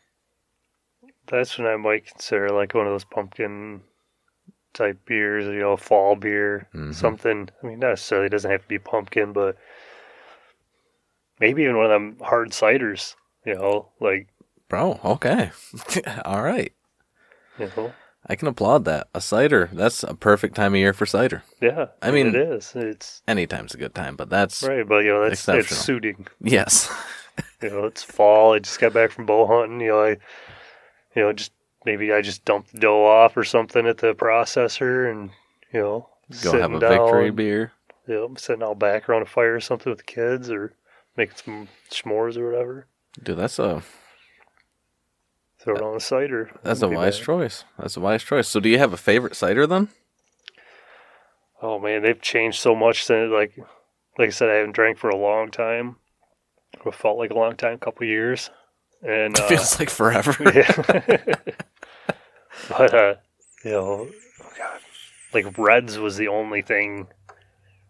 That's 1.28 1.58
when 1.58 1.68
I 1.68 1.78
might 1.78 2.06
consider 2.06 2.50
like 2.50 2.74
one 2.74 2.86
of 2.88 2.94
those 2.94 3.06
pumpkin 3.06 3.82
type 4.74 5.06
beers, 5.06 5.46
you 5.46 5.60
know, 5.60 5.78
fall 5.78 6.16
beer, 6.16 6.68
Mhm. 6.74 6.94
something. 6.94 7.50
I 7.62 7.68
mean, 7.68 7.80
not 7.80 7.90
necessarily 7.90 8.30
doesn't 8.30 8.50
have 8.50 8.64
to 8.64 8.68
be 8.68 8.80
pumpkin, 8.80 9.32
but 9.32 9.58
maybe 11.40 11.64
even 11.64 11.78
one 11.78 11.86
of 11.86 11.92
them 11.92 12.18
hard 12.22 12.50
ciders. 12.50 13.16
You 13.46 13.56
know, 13.56 13.90
like 14.00 14.28
Bro, 14.70 15.00
okay. 15.06 15.52
All 16.26 16.42
right. 16.42 16.74
Know, 17.60 17.94
I 18.28 18.36
can 18.36 18.48
applaud 18.48 18.86
that. 18.86 19.08
A 19.14 19.22
cider, 19.22 19.70
that's 19.74 20.04
a 20.04 20.14
perfect 20.16 20.56
time 20.56 20.74
of 20.74 20.80
year 20.80 20.94
for 20.94 21.06
cider. 21.06 21.44
yeah. 21.62 21.88
I 22.02 22.12
mean- 22.12 22.28
it 22.28 22.36
is. 22.36 22.74
It's 22.76 23.22
Anytime's 23.28 23.74
a 23.74 23.78
good 23.78 23.94
time, 23.94 24.16
but 24.16 24.30
that's 24.30 24.64
right, 24.64 24.88
but 24.88 25.00
you 25.04 25.12
know, 25.12 25.28
that's 25.30 25.48
it's 25.48 25.76
suiting. 25.76 26.28
yes. 26.42 26.90
You 27.64 27.70
know, 27.70 27.86
it's 27.86 28.04
fall. 28.04 28.54
I 28.54 28.60
just 28.60 28.80
got 28.80 28.94
back 28.94 29.10
from 29.10 29.26
bow 29.26 29.48
hunting. 29.48 29.80
You 29.82 29.88
know, 29.88 30.04
I, 30.04 30.10
you 31.16 31.24
know, 31.24 31.34
just 31.34 31.52
maybe 31.84 32.12
I 32.14 32.22
just 32.22 32.46
dumped 32.46 32.74
the 32.74 32.80
doe 32.80 33.06
off 33.06 33.36
or 33.36 33.44
something 33.44 33.88
at 33.88 33.98
the 33.98 34.14
processor, 34.14 35.10
and 35.10 35.32
you 35.74 35.80
know, 35.82 36.10
Go 36.44 36.60
have 36.60 36.74
a 36.74 36.80
down, 36.80 36.90
victory 36.92 37.32
beer. 37.32 37.72
Yeah, 38.08 38.14
You 38.16 38.22
know, 38.28 38.36
sitting 38.38 38.62
out 38.62 38.78
back 38.78 39.10
around 39.10 39.24
a 39.24 39.26
fire 39.26 39.56
or 39.56 39.62
something 39.62 39.90
with 39.90 39.98
the 40.00 40.04
kids, 40.04 40.52
or 40.52 40.74
making 41.18 41.38
some 41.38 41.68
s'mores 41.90 42.38
or 42.38 42.52
whatever. 42.52 42.86
Dude, 43.24 43.38
that's 43.38 43.58
a 43.58 43.82
Throw 45.64 45.76
it 45.76 45.82
on 45.82 45.96
a 45.96 46.00
cider. 46.02 46.52
that's 46.62 46.82
a 46.82 46.90
wise 46.90 47.18
bad. 47.18 47.26
choice. 47.26 47.64
That's 47.80 47.96
a 47.96 48.02
wise 48.02 48.22
choice. 48.22 48.50
So 48.50 48.60
do 48.60 48.68
you 48.68 48.78
have 48.80 48.92
a 48.92 48.98
favorite 48.98 49.34
cider 49.34 49.66
then? 49.66 49.88
Oh 51.62 51.80
man, 51.80 52.02
they've 52.02 52.22
changed 52.22 52.60
so 52.60 52.76
much 52.76 53.06
since 53.06 53.32
like, 53.32 53.58
like 54.18 54.28
I 54.28 54.32
said, 54.32 54.50
I 54.50 54.56
haven't 54.56 54.76
drank 54.76 54.98
for 54.98 55.10
a 55.10 55.16
long 55.16 55.52
time. 55.52 55.96
It 56.86 56.94
felt 56.94 57.18
like 57.18 57.32
a 57.32 57.36
long 57.36 57.56
time, 57.56 57.78
couple 57.78 58.06
years, 58.06 58.50
and 59.02 59.34
It 59.38 59.44
uh, 59.44 59.48
feels 59.48 59.80
like 59.80 59.90
forever. 59.90 60.36
yeah. 60.54 61.36
but 62.70 62.94
uh, 62.94 63.16
you 63.64 63.72
know, 63.72 64.10
oh 64.42 64.52
God, 64.58 64.82
like 65.34 65.58
Reds 65.58 65.98
was 65.98 66.18
the 66.18 66.28
only 66.28 66.62
thing 66.62 67.08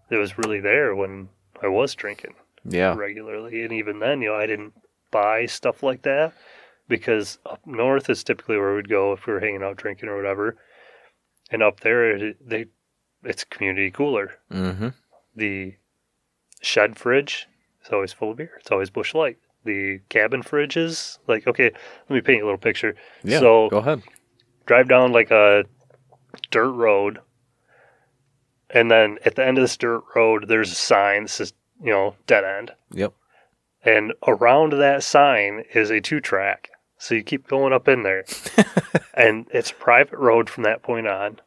that 0.10 0.20
was 0.20 0.38
really 0.38 0.60
there 0.60 0.94
when 0.94 1.30
I 1.60 1.70
was 1.70 1.96
drinking 1.96 2.36
yeah. 2.64 2.94
regularly, 2.94 3.64
and 3.64 3.74
even 3.74 3.98
then, 3.98 4.22
you 4.22 4.30
know, 4.30 4.36
I 4.36 4.46
didn't 4.46 4.74
buy 5.10 5.48
stuff 5.48 5.82
like 5.82 6.04
that 6.04 6.34
because 6.88 7.40
up 7.46 7.60
north 7.66 8.10
is 8.10 8.24
typically 8.24 8.58
where 8.58 8.76
we'd 8.76 8.90
go 8.90 9.14
if 9.14 9.26
we 9.26 9.34
were 9.34 9.40
hanging 9.40 9.64
out 9.64 9.78
drinking 9.78 10.10
or 10.10 10.16
whatever, 10.18 10.58
and 11.52 11.64
up 11.64 11.80
there 11.82 12.16
it, 12.16 12.38
they 12.50 12.66
it's 13.24 13.44
community 13.44 13.90
cooler. 13.92 14.34
Mm-hmm. 14.52 14.90
The 15.36 15.76
shed 16.62 16.98
fridge 16.98 17.48
is 17.86 17.92
always 17.92 18.14
full 18.14 18.32
of 18.32 18.38
beer. 18.38 18.52
It's 18.60 18.72
always 18.72 18.90
Busch 18.90 19.14
Light. 19.14 19.38
The 19.66 20.00
cabin 20.10 20.44
fridges, 20.44 21.20
like 21.28 21.48
okay, 21.48 21.72
let 22.10 22.10
me 22.16 22.22
paint 22.22 22.40
you 22.40 22.44
a 22.44 22.48
little 22.48 22.58
picture. 22.58 22.96
Yeah. 23.24 23.40
So- 23.40 23.70
go 23.70 23.78
ahead. 23.78 24.04
drive 24.66 24.88
down 24.90 25.12
like 25.12 25.32
a 25.32 25.64
dirt 26.52 26.72
road 26.72 27.20
and 28.70 28.90
then 28.90 29.18
at 29.26 29.36
the 29.36 29.46
end 29.46 29.58
of 29.58 29.62
this 29.64 29.78
dirt 29.78 30.02
road 30.16 30.46
there's 30.48 30.72
a 30.72 30.76
sign 30.76 31.24
that 31.24 31.30
says 31.30 31.54
you 31.82 31.92
know 31.92 32.16
dead 32.26 32.44
end 32.44 32.72
Yep. 32.92 33.14
and 33.84 34.14
around 34.28 34.74
that 34.74 35.04
sign 35.04 35.64
is 35.76 35.92
a 35.92 36.02
two 36.02 36.20
track 36.20 36.70
so 37.04 37.16
you 37.16 37.24
keep 37.24 37.48
going 37.48 37.74
up 37.74 37.88
in 37.88 38.04
there 38.04 38.24
and 39.14 39.46
it's 39.52 39.72
a 39.72 39.76
private 39.76 40.18
road 40.18 40.50
from 40.50 40.64
that 40.64 40.82
point 40.82 41.08
on 41.08 41.40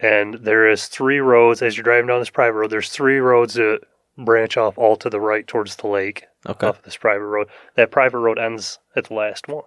and 0.00 0.34
there 0.34 0.68
is 0.68 0.86
three 0.86 1.18
roads 1.18 1.62
as 1.62 1.76
you're 1.76 1.84
driving 1.84 2.06
down 2.06 2.20
this 2.20 2.30
private 2.30 2.58
road 2.58 2.70
there's 2.70 2.90
three 2.90 3.18
roads 3.18 3.54
that 3.54 3.80
branch 4.16 4.56
off 4.56 4.78
all 4.78 4.96
to 4.96 5.10
the 5.10 5.20
right 5.20 5.46
towards 5.46 5.76
the 5.76 5.86
lake 5.88 6.24
Okay. 6.46 6.66
off 6.66 6.82
this 6.82 6.96
private 6.98 7.24
road. 7.24 7.48
That 7.74 7.90
private 7.90 8.18
road 8.18 8.38
ends 8.38 8.78
at 8.94 9.04
the 9.06 9.14
last 9.14 9.48
one. 9.48 9.64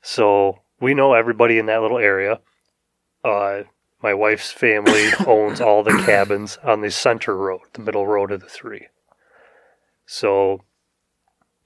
So 0.00 0.60
we 0.80 0.94
know 0.94 1.14
everybody 1.14 1.58
in 1.58 1.66
that 1.66 1.82
little 1.82 1.98
area. 1.98 2.38
Uh, 3.24 3.62
my 4.00 4.14
wife's 4.14 4.52
family 4.52 5.08
owns 5.26 5.60
all 5.60 5.82
the 5.82 6.00
cabins 6.06 6.56
on 6.62 6.80
the 6.82 6.90
center 6.92 7.36
road, 7.36 7.62
the 7.72 7.82
middle 7.82 8.06
road 8.06 8.30
of 8.30 8.40
the 8.40 8.48
three. 8.48 8.86
So 10.06 10.62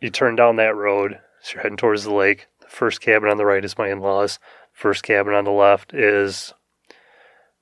you 0.01 0.09
turn 0.11 0.35
down 0.35 0.57
that 0.57 0.75
road, 0.75 1.21
so 1.43 1.55
you're 1.55 1.63
heading 1.63 1.77
towards 1.77 2.05
the 2.05 2.15
lake. 2.15 2.47
The 2.61 2.69
first 2.69 3.01
cabin 3.01 3.29
on 3.29 3.37
the 3.37 3.45
right 3.45 3.65
is 3.65 3.79
my 3.79 3.91
in 3.91 4.01
laws. 4.01 4.39
First 4.73 5.03
cabin 5.03 5.35
on 5.35 5.45
the 5.45 5.51
left 5.51 5.93
is 5.93 6.55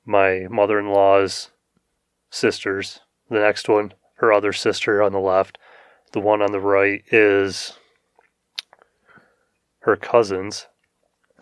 my 0.05 0.47
mother 0.51 0.79
in 0.79 0.89
law's 0.91 1.51
sisters. 2.31 3.01
The 3.29 3.41
next 3.41 3.69
one, 3.69 3.95
her 4.17 4.33
other 4.33 4.53
sister 4.53 5.03
on 5.03 5.13
the 5.13 5.19
left. 5.21 5.59
The 6.13 6.21
one 6.21 6.43
on 6.43 6.53
the 6.53 6.61
right 6.61 7.03
is 7.11 7.79
her 9.81 9.97
cousins. 9.97 10.67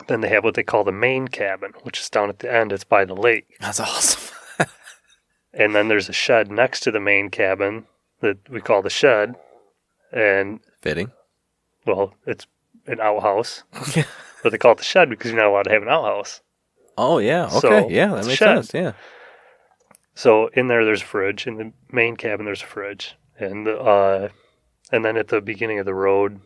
Then 0.07 0.21
they 0.21 0.29
have 0.29 0.43
what 0.43 0.53
they 0.53 0.63
call 0.63 0.83
the 0.83 0.91
main 0.91 1.27
cabin, 1.27 1.73
which 1.83 1.99
is 1.99 2.09
down 2.09 2.29
at 2.29 2.39
the 2.39 2.51
end. 2.51 2.71
It's 2.71 2.83
by 2.83 3.05
the 3.05 3.15
lake. 3.15 3.57
That's 3.59 3.79
awesome. 3.79 4.21
And 5.53 5.75
then 5.75 5.87
there's 5.87 6.09
a 6.09 6.13
shed 6.13 6.51
next 6.51 6.81
to 6.81 6.91
the 6.91 6.99
main 6.99 7.29
cabin 7.29 7.85
that 8.21 8.49
we 8.49 8.61
call 8.61 8.81
the 8.81 8.89
shed. 8.89 9.35
And, 10.11 10.59
Fitting. 10.81 11.11
Well, 11.89 12.13
it's 12.25 12.47
an 12.87 12.99
outhouse. 12.99 13.63
but 14.43 14.51
they 14.51 14.57
call 14.57 14.73
it 14.73 14.77
the 14.77 14.83
shed 14.83 15.09
because 15.09 15.31
you're 15.31 15.41
not 15.41 15.49
allowed 15.49 15.63
to 15.63 15.71
have 15.71 15.81
an 15.81 15.89
outhouse. 15.89 16.41
Oh 16.97 17.17
yeah. 17.19 17.45
Okay. 17.45 17.59
So, 17.59 17.89
yeah, 17.89 18.07
that 18.07 18.25
makes 18.25 18.39
sense. 18.39 18.73
Yeah. 18.73 18.93
So 20.15 20.47
in 20.47 20.67
there, 20.67 20.83
there's 20.83 21.01
a 21.01 21.05
fridge. 21.05 21.47
In 21.47 21.57
the 21.57 21.71
main 21.91 22.17
cabin, 22.17 22.45
there's 22.45 22.61
a 22.61 22.65
fridge, 22.65 23.15
and 23.37 23.67
uh, 23.67 24.29
and 24.91 25.05
then 25.05 25.15
at 25.15 25.29
the 25.29 25.39
beginning 25.39 25.79
of 25.79 25.85
the 25.85 25.93
road, 25.93 26.41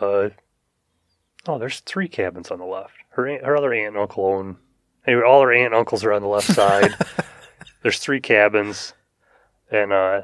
uh, 0.00 0.28
oh, 1.46 1.58
there's 1.58 1.80
three 1.80 2.08
cabins 2.08 2.50
on 2.50 2.58
the 2.58 2.66
left. 2.66 2.92
Her 3.10 3.26
aunt, 3.26 3.44
her 3.44 3.56
other 3.56 3.72
aunt 3.72 3.88
and 3.88 3.96
uncle 3.96 4.26
own. 4.26 4.58
Anyway, 5.06 5.22
all 5.22 5.40
her 5.40 5.52
aunt 5.52 5.66
and 5.66 5.74
uncles 5.74 6.04
are 6.04 6.12
on 6.12 6.20
the 6.20 6.28
left 6.28 6.52
side. 6.52 6.94
there's 7.82 7.98
three 7.98 8.20
cabins, 8.20 8.92
and 9.70 9.94
uh, 9.94 10.22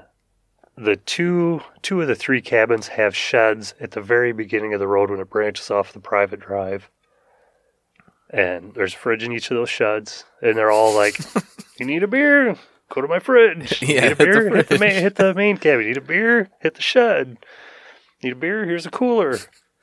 the 0.77 0.97
two 0.97 1.63
two 1.83 2.01
of 2.01 2.09
the 2.09 2.15
three 2.15 2.41
cabins 2.41 2.89
have 2.89 3.15
sheds 3.15 3.75
at 3.81 3.93
the 3.93 4.01
very 4.01 4.33
beginning 4.33 4.73
of 4.75 4.81
the 4.81 4.87
road 4.87 5.11
when 5.11 5.21
it 5.21 5.31
branches 5.31 5.71
off 5.71 5.93
the 5.93 6.01
private 6.01 6.41
drive. 6.41 6.91
And 8.31 8.73
there's 8.75 8.95
a 8.95 8.97
fridge 8.97 9.23
in 9.23 9.33
each 9.33 9.51
of 9.51 9.57
those 9.57 9.69
sheds, 9.69 10.25
and 10.41 10.57
they're 10.57 10.71
all 10.71 10.95
like, 10.95 11.19
"You 11.79 11.85
need 11.85 12.03
a 12.03 12.09
beer? 12.09 12.57
Go 12.89 13.03
to 13.03 13.09
my 13.09 13.19
fridge. 13.19 13.83
Yeah, 13.83 13.89
need 13.89 13.99
a 13.99 14.09
hit 14.09 14.19
the 14.19 14.25
beer? 14.25 14.57
Hit 14.57 14.69
the, 14.69 14.79
main, 14.79 14.95
hit 14.95 15.15
the 15.17 15.35
main 15.35 15.57
cabin. 15.59 15.87
Need 15.87 15.99
a 15.99 16.03
beer? 16.03 16.49
Hit 16.61 16.75
the 16.75 16.83
shed. 16.83 17.37
Need 18.23 18.33
a 18.33 18.37
beer? 18.37 18.65
Here's 18.65 18.87
a 18.87 18.91
cooler." 18.91 19.39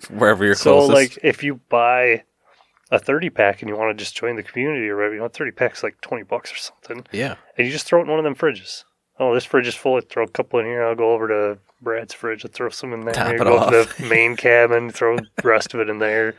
Wherever 0.10 0.46
you're 0.46 0.56
so, 0.56 0.86
closest. 0.86 0.94
like, 0.94 1.20
if 1.24 1.44
you 1.44 1.60
buy 1.68 2.24
a 2.90 2.98
30 2.98 3.30
pack 3.30 3.62
and 3.62 3.70
you 3.70 3.76
want 3.76 3.96
to 3.96 4.02
just 4.02 4.16
join 4.16 4.38
the 4.38 4.44
community 4.44 4.88
or 4.88 4.96
whatever, 4.96 5.14
you 5.14 5.20
know, 5.20 5.28
30 5.28 5.52
packs 5.52 5.84
like 5.84 6.00
20 6.02 6.24
bucks 6.24 6.54
or 6.54 6.56
something, 6.56 7.06
yeah. 7.12 7.36
and 7.58 7.68
you 7.68 7.74
just 7.74 7.86
throw 7.86 8.00
it 8.00 8.04
in 8.04 8.10
one 8.10 8.18
of 8.18 8.24
them 8.24 8.36
fridges. 8.36 8.86
Oh, 9.20 9.34
this 9.34 9.44
fridge 9.44 9.68
is 9.68 9.76
full. 9.76 9.98
I 9.98 10.02
throw 10.02 10.24
a 10.24 10.30
couple 10.30 10.60
in 10.60 10.66
here. 10.66 10.84
I'll 10.86 10.96
go 10.96 11.12
over 11.12 11.28
to 11.28 11.60
Brad's 11.82 12.14
fridge. 12.14 12.46
I'll 12.46 12.52
throw 12.52 12.70
some 12.70 12.94
in 12.94 13.02
there. 13.02 13.14
Top 13.14 13.34
it 13.34 13.38
go 13.40 13.70
to 13.70 13.90
the 13.98 14.06
main 14.10 14.38
cabin. 14.38 14.90
Throw 14.92 15.18
the 15.18 15.28
rest 15.44 15.74
of 15.74 15.82
it 15.82 15.90
in 15.90 16.00
there, 16.00 16.30
and 16.30 16.36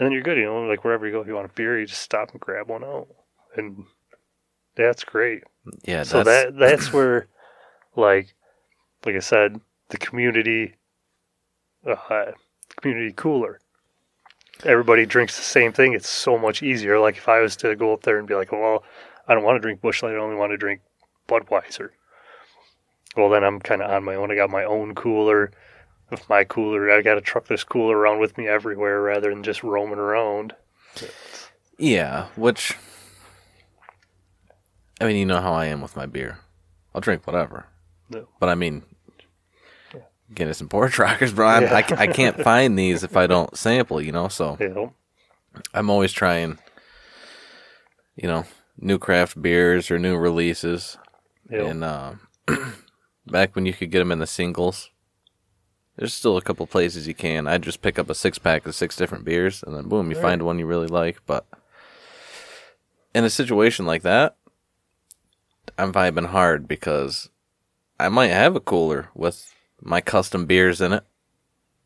then 0.00 0.12
you're 0.12 0.22
good. 0.22 0.36
You 0.36 0.46
know, 0.46 0.62
like 0.62 0.84
wherever 0.84 1.06
you 1.06 1.12
go, 1.12 1.20
if 1.20 1.28
you 1.28 1.34
want 1.34 1.50
a 1.50 1.54
beer, 1.54 1.78
you 1.78 1.86
just 1.86 2.02
stop 2.02 2.32
and 2.32 2.40
grab 2.40 2.68
one 2.68 2.82
out, 2.82 3.06
and 3.56 3.84
that's 4.74 5.04
great. 5.04 5.44
Yeah. 5.84 6.02
so 6.02 6.22
that's, 6.22 6.52
that 6.52 6.58
that's 6.58 6.92
where 6.92 7.28
like 7.94 8.34
like 9.04 9.14
I 9.14 9.20
said, 9.20 9.60
the 9.90 9.98
community 9.98 10.74
uh, 11.86 12.32
community 12.80 13.12
cooler. 13.16 13.60
Everybody 14.64 15.04
drinks 15.06 15.36
the 15.36 15.42
same 15.42 15.72
thing. 15.72 15.92
It's 15.92 16.08
so 16.08 16.38
much 16.38 16.62
easier. 16.62 16.98
Like 16.98 17.16
if 17.18 17.28
I 17.28 17.40
was 17.40 17.56
to 17.56 17.76
go 17.76 17.92
up 17.92 18.02
there 18.02 18.18
and 18.18 18.26
be 18.26 18.34
like, 18.34 18.50
"Well, 18.50 18.82
I 19.28 19.34
don't 19.34 19.44
want 19.44 19.56
to 19.56 19.60
drink 19.60 19.80
Busch 19.80 20.02
Light. 20.02 20.14
I 20.14 20.18
only 20.18 20.36
want 20.36 20.52
to 20.52 20.56
drink 20.56 20.80
Budweiser." 21.28 21.90
Well, 23.16 23.30
then 23.30 23.44
I'm 23.44 23.60
kind 23.60 23.82
of 23.82 23.90
on 23.90 24.04
my 24.04 24.14
own. 24.14 24.30
I 24.30 24.34
got 24.36 24.50
my 24.50 24.64
own 24.64 24.94
cooler. 24.94 25.50
With 26.10 26.28
my 26.28 26.44
cooler, 26.44 26.90
I 26.90 27.02
got 27.02 27.14
to 27.14 27.20
truck 27.20 27.48
this 27.48 27.64
cooler 27.64 27.96
around 27.96 28.20
with 28.20 28.38
me 28.38 28.46
everywhere 28.46 29.00
rather 29.02 29.30
than 29.30 29.42
just 29.42 29.64
roaming 29.64 29.98
around. 29.98 30.54
Yeah, 31.78 32.28
which 32.36 32.76
I 35.00 35.04
mean, 35.04 35.16
you 35.16 35.26
know 35.26 35.40
how 35.40 35.52
I 35.52 35.66
am 35.66 35.80
with 35.80 35.96
my 35.96 36.06
beer. 36.06 36.38
I'll 36.94 37.00
drink 37.00 37.26
whatever. 37.26 37.66
No. 38.08 38.28
But 38.40 38.48
I 38.48 38.54
mean, 38.54 38.82
Guinness 40.34 40.60
and 40.60 40.70
Porter 40.70 41.02
Rockers, 41.02 41.32
bro. 41.32 41.46
I'm, 41.46 41.64
I, 41.64 41.84
I 41.96 42.06
can't 42.06 42.40
find 42.40 42.78
these 42.78 43.04
if 43.04 43.16
I 43.16 43.26
don't 43.26 43.56
sample, 43.56 44.00
you 44.00 44.12
know. 44.12 44.28
So 44.28 44.56
know, 44.60 44.94
I'm 45.74 45.90
always 45.90 46.12
trying, 46.12 46.58
you 48.16 48.28
know, 48.28 48.44
new 48.78 48.98
craft 48.98 49.40
beers 49.40 49.90
or 49.90 49.98
new 49.98 50.16
releases. 50.16 50.96
Know. 51.50 51.66
And 51.66 51.84
uh, 51.84 52.14
back 53.26 53.54
when 53.54 53.66
you 53.66 53.72
could 53.72 53.90
get 53.90 54.00
them 54.00 54.12
in 54.12 54.18
the 54.18 54.26
singles, 54.26 54.90
there's 55.96 56.14
still 56.14 56.36
a 56.36 56.42
couple 56.42 56.66
places 56.66 57.08
you 57.08 57.14
can. 57.14 57.46
I 57.46 57.58
just 57.58 57.82
pick 57.82 57.98
up 57.98 58.10
a 58.10 58.14
six 58.14 58.38
pack 58.38 58.66
of 58.66 58.74
six 58.74 58.96
different 58.96 59.24
beers, 59.24 59.62
and 59.66 59.74
then 59.74 59.88
boom, 59.88 60.10
you 60.10 60.16
find 60.16 60.42
one 60.42 60.58
you 60.58 60.66
really 60.66 60.88
like. 60.88 61.18
But 61.26 61.46
in 63.14 63.24
a 63.24 63.30
situation 63.30 63.86
like 63.86 64.02
that, 64.02 64.36
I'm 65.78 65.92
vibing 65.92 66.26
hard 66.26 66.68
because 66.68 67.30
I 67.98 68.08
might 68.08 68.28
have 68.28 68.56
a 68.56 68.60
cooler 68.60 69.08
with 69.14 69.54
my 69.80 70.00
custom 70.00 70.46
beers 70.46 70.80
in 70.80 70.92
it. 70.92 71.04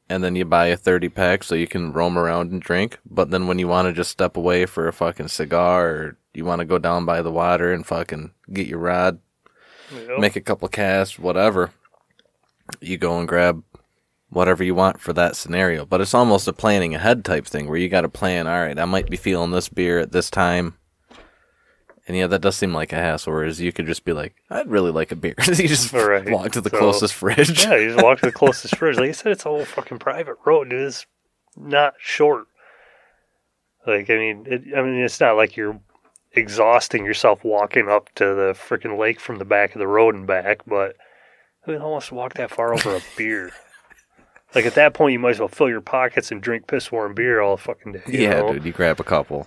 And 0.09 0.25
then 0.25 0.35
you 0.35 0.45
buy 0.45 0.67
a 0.67 0.77
30 0.77 1.09
pack 1.09 1.45
so 1.45 1.55
you 1.55 1.69
can 1.69 1.93
roam 1.93 2.19
around 2.19 2.51
and 2.51 2.61
drink. 2.61 2.99
But 3.09 3.31
then 3.31 3.47
when 3.47 3.61
you 3.61 3.69
want 3.69 3.87
to 3.87 3.93
just 3.93 4.11
step 4.11 4.37
away 4.37 4.67
for 4.67 4.89
a 4.89 4.93
fucking 4.93 5.29
cigar 5.29 5.89
or 5.89 6.19
you 6.35 6.45
want 6.45 6.59
to 6.59 6.65
go 6.65 6.79
down 6.79 7.05
by 7.05 7.23
the 7.23 7.31
water 7.31 7.73
and 7.73 7.87
fucking 7.87 8.33
get 8.53 8.67
your 8.67 8.81
rod, 8.81 9.21
Make 10.19 10.37
a 10.37 10.41
couple 10.41 10.69
casts, 10.69 11.19
whatever. 11.19 11.71
You 12.81 12.97
go 12.99 13.19
and 13.19 13.27
grab 13.29 13.63
whatever 14.29 14.63
you 14.63 14.75
want 14.75 15.01
for 15.01 15.13
that 15.13 15.35
scenario. 15.37 15.85
But 15.85 16.01
it's 16.01 16.15
almost 16.15 16.47
a 16.49 16.53
planning 16.53 16.95
ahead 16.95 17.25
type 17.25 17.47
thing 17.47 17.69
where 17.69 17.79
you 17.79 17.89
got 17.89 18.03
to 18.03 18.09
plan, 18.09 18.47
all 18.47 18.61
right, 18.61 18.79
I 18.79 18.85
might 18.85 19.11
be 19.11 19.17
feeling 19.17 19.51
this 19.51 19.69
beer 19.69 19.99
at 19.99 20.13
this 20.13 20.31
time. 20.31 20.75
And 22.07 22.17
yeah, 22.17 22.27
that 22.29 22.41
does 22.41 22.57
seem 22.57 22.73
like 22.73 22.93
a 22.93 22.97
hassle. 22.97 23.33
Whereas 23.33 23.61
you 23.61 23.73
could 23.73 23.87
just 23.87 24.05
be 24.05 24.13
like, 24.13 24.35
I'd 24.51 24.69
really 24.71 24.91
like 24.91 25.13
a 25.13 25.17
beer. 25.17 25.35
you 25.47 25.69
just 25.69 25.93
Right. 25.93 26.29
walk 26.29 26.53
to 26.53 26.61
the 26.61 26.71
So- 26.71 26.79
closest 26.79 27.15
fridge. 27.15 27.65
yeah, 27.65 27.77
you 27.77 27.93
just 27.93 28.03
walk 28.05 28.21
to 28.21 28.27
the 28.27 28.33
closest 28.41 28.77
fridge. 28.77 28.97
Like 28.97 29.11
I 29.11 29.13
said, 29.13 29.33
it's 29.33 29.45
a 29.45 29.49
whole 29.49 29.65
fucking 29.65 29.99
private 29.99 30.37
road, 30.47 30.71
dude. 30.71 30.83
It's 30.89 31.07
not 31.57 31.95
short. 31.99 32.47
Like 33.87 34.11
I 34.11 34.17
mean, 34.17 34.47
it, 34.49 34.63
I 34.77 34.83
mean, 34.83 34.97
it's 35.03 35.21
not 35.21 35.37
like 35.37 35.57
you're 35.57 35.81
exhausting 36.33 37.05
yourself 37.05 37.45
walking 37.45 37.89
up 37.89 38.13
to 38.15 38.25
the 38.25 38.55
freaking 38.55 38.99
lake 38.99 39.19
from 39.21 39.39
the 39.39 39.45
back 39.45 39.75
of 39.75 39.79
the 39.79 39.87
road 39.89 40.15
and 40.15 40.27
back. 40.27 40.61
But 40.67 40.97
mean, 41.67 41.81
almost 41.81 42.13
walk 42.13 42.35
that 42.35 42.51
far 42.51 42.73
over 42.75 42.97
a 42.97 43.01
beer. 43.17 43.53
Like 44.55 44.67
at 44.67 44.75
that 44.75 44.95
point, 44.95 45.13
you 45.13 45.19
might 45.19 45.31
as 45.31 45.39
well 45.39 45.49
fill 45.49 45.69
your 45.69 45.81
pockets 45.81 46.33
and 46.33 46.43
drink 46.43 46.67
piss 46.67 46.91
warm 46.91 47.15
beer 47.15 47.41
all 47.41 47.57
fucking 47.57 47.93
day. 47.93 48.03
yeah, 48.09 48.41
know? 48.41 48.53
dude, 48.55 48.65
you 48.65 48.73
grab 48.73 48.99
a 49.01 49.05
couple. 49.05 49.47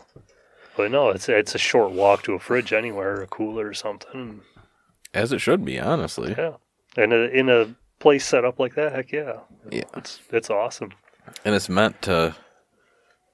But 0.78 0.92
no, 0.92 1.10
it's 1.10 1.30
it's 1.30 1.54
a 1.54 1.60
short 1.60 1.92
walk 1.92 2.24
to 2.24 2.34
a 2.34 2.40
fridge 2.40 2.74
anywhere, 2.74 3.22
a 3.22 3.28
cooler 3.28 3.68
or 3.68 3.74
something. 3.74 4.42
As 5.14 5.32
it 5.32 5.40
should 5.40 5.64
be, 5.64 5.80
honestly. 5.80 6.34
Yeah, 6.38 6.54
and 6.98 7.14
a, 7.14 7.30
in 7.30 7.50
a 7.50 7.76
place 8.00 8.26
set 8.26 8.44
up 8.46 8.60
like 8.60 8.74
that, 8.76 8.94
heck 8.94 9.12
yeah, 9.12 9.40
Yeah. 9.70 9.84
it's 9.96 10.20
it's 10.32 10.50
awesome. 10.50 10.94
And 11.46 11.54
it's 11.54 11.70
meant 11.70 12.02
to 12.04 12.36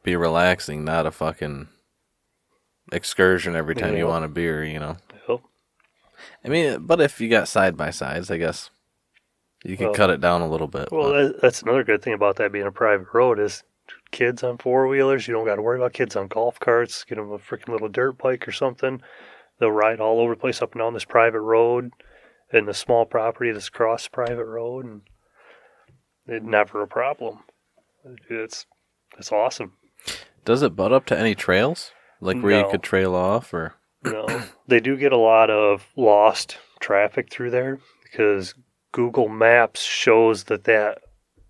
be 0.03 0.15
relaxing, 0.15 0.83
not 0.83 1.05
a 1.05 1.11
fucking 1.11 1.69
excursion 2.91 3.55
every 3.55 3.75
time 3.75 3.95
you 3.95 4.07
want 4.07 4.25
a 4.25 4.27
beer, 4.29 4.63
you 4.63 4.79
know. 4.79 4.97
Yep. 5.27 5.39
I 6.43 6.47
mean, 6.49 6.85
but 6.85 7.01
if 7.01 7.19
you 7.21 7.29
got 7.29 7.47
side 7.47 7.77
by 7.77 7.91
sides, 7.91 8.29
I 8.31 8.37
guess 8.37 8.69
you 9.63 9.77
could 9.77 9.87
Well- 9.87 9.95
cut 9.95 10.09
it 10.09 10.21
down 10.21 10.41
a 10.41 10.47
little 10.49 10.67
bit. 10.67 10.91
Well, 10.91 11.11
but- 11.11 11.41
that's 11.41 11.61
another 11.61 11.83
good 11.83 12.01
thing 12.01 12.13
about 12.13 12.35
that 12.37 12.51
being 12.51 12.65
a 12.67 12.71
private 12.71 13.07
road 13.13 13.39
is 13.39 13.63
kids 14.11 14.43
on 14.43 14.57
four 14.57 14.87
wheelers. 14.87 15.27
You 15.27 15.33
don't 15.33 15.45
got 15.45 15.55
to 15.55 15.61
worry 15.61 15.77
about 15.77 15.93
kids 15.93 16.15
on 16.15 16.27
golf 16.27 16.59
carts. 16.59 17.03
Get 17.03 17.15
them 17.15 17.31
a 17.31 17.37
freaking 17.37 17.69
little 17.69 17.89
dirt 17.89 18.17
bike 18.17 18.47
or 18.47 18.51
something. 18.51 19.01
They'll 19.59 19.71
ride 19.71 19.99
all 19.99 20.19
over 20.19 20.35
the 20.35 20.39
place 20.39 20.61
up 20.61 20.73
and 20.73 20.79
down 20.79 20.93
this 20.93 21.05
private 21.05 21.41
road 21.41 21.91
and 22.51 22.67
the 22.67 22.73
small 22.73 23.05
property 23.05 23.51
that's 23.51 23.67
across 23.67 24.05
the 24.05 24.09
private 24.11 24.45
road, 24.45 24.85
and 24.85 25.01
it 26.27 26.43
never 26.43 26.81
a 26.81 26.87
problem. 26.87 27.39
It's 28.29 28.65
it's 29.17 29.31
awesome. 29.31 29.73
Does 30.45 30.61
it 30.63 30.75
butt 30.75 30.93
up 30.93 31.05
to 31.07 31.17
any 31.17 31.35
trails? 31.35 31.91
Like 32.21 32.41
where 32.41 32.51
No. 32.51 32.65
you 32.65 32.71
could 32.71 32.83
trail 32.83 33.15
off 33.15 33.53
or 33.53 33.73
No, 34.03 34.25
they 34.67 34.79
do 34.79 34.95
get 34.97 35.11
a 35.11 35.17
lot 35.17 35.49
of 35.49 35.87
lost 35.95 36.57
traffic 36.79 37.31
through 37.31 37.51
there 37.51 37.79
because 38.03 38.55
Google 38.91 39.27
Maps 39.29 39.81
shows 39.83 40.45
that 40.45 40.63
that 40.65 40.99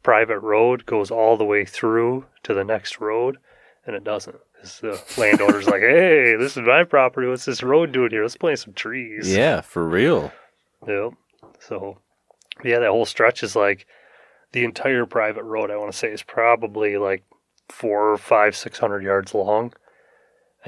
private 0.03 0.39
road 0.39 0.85
goes 0.85 1.11
all 1.11 1.37
the 1.37 1.45
way 1.45 1.65
through 1.65 2.25
to 2.43 2.53
the 2.53 2.63
next 2.63 2.99
road, 2.99 3.37
and 3.85 3.95
it 3.95 4.03
doesn't. 4.03 4.37
'Cause 4.59 4.79
the 4.81 5.01
landowner's 5.17 5.67
like, 5.69 5.79
"Hey, 5.81 6.35
this 6.35 6.57
is 6.57 6.63
my 6.63 6.83
property. 6.83 7.27
What's 7.27 7.45
this 7.45 7.63
road 7.63 7.91
doing 7.93 8.11
here? 8.11 8.23
Let's 8.23 8.35
plant 8.35 8.59
some 8.59 8.73
trees." 8.73 9.33
Yeah, 9.33 9.61
for 9.61 9.87
real. 9.87 10.33
Yep. 10.85 11.13
So, 11.59 11.97
yeah, 12.63 12.79
that 12.79 12.89
whole 12.89 13.05
stretch 13.05 13.41
is 13.41 13.55
like 13.55 13.85
the 14.51 14.65
entire 14.65 15.05
private 15.05 15.43
road. 15.43 15.71
I 15.71 15.77
want 15.77 15.91
to 15.93 15.97
say 15.97 16.11
is 16.11 16.23
probably 16.23 16.97
like 16.97 17.23
four, 17.69 18.17
five, 18.17 18.53
six 18.55 18.79
hundred 18.79 19.03
yards 19.03 19.33
long, 19.33 19.71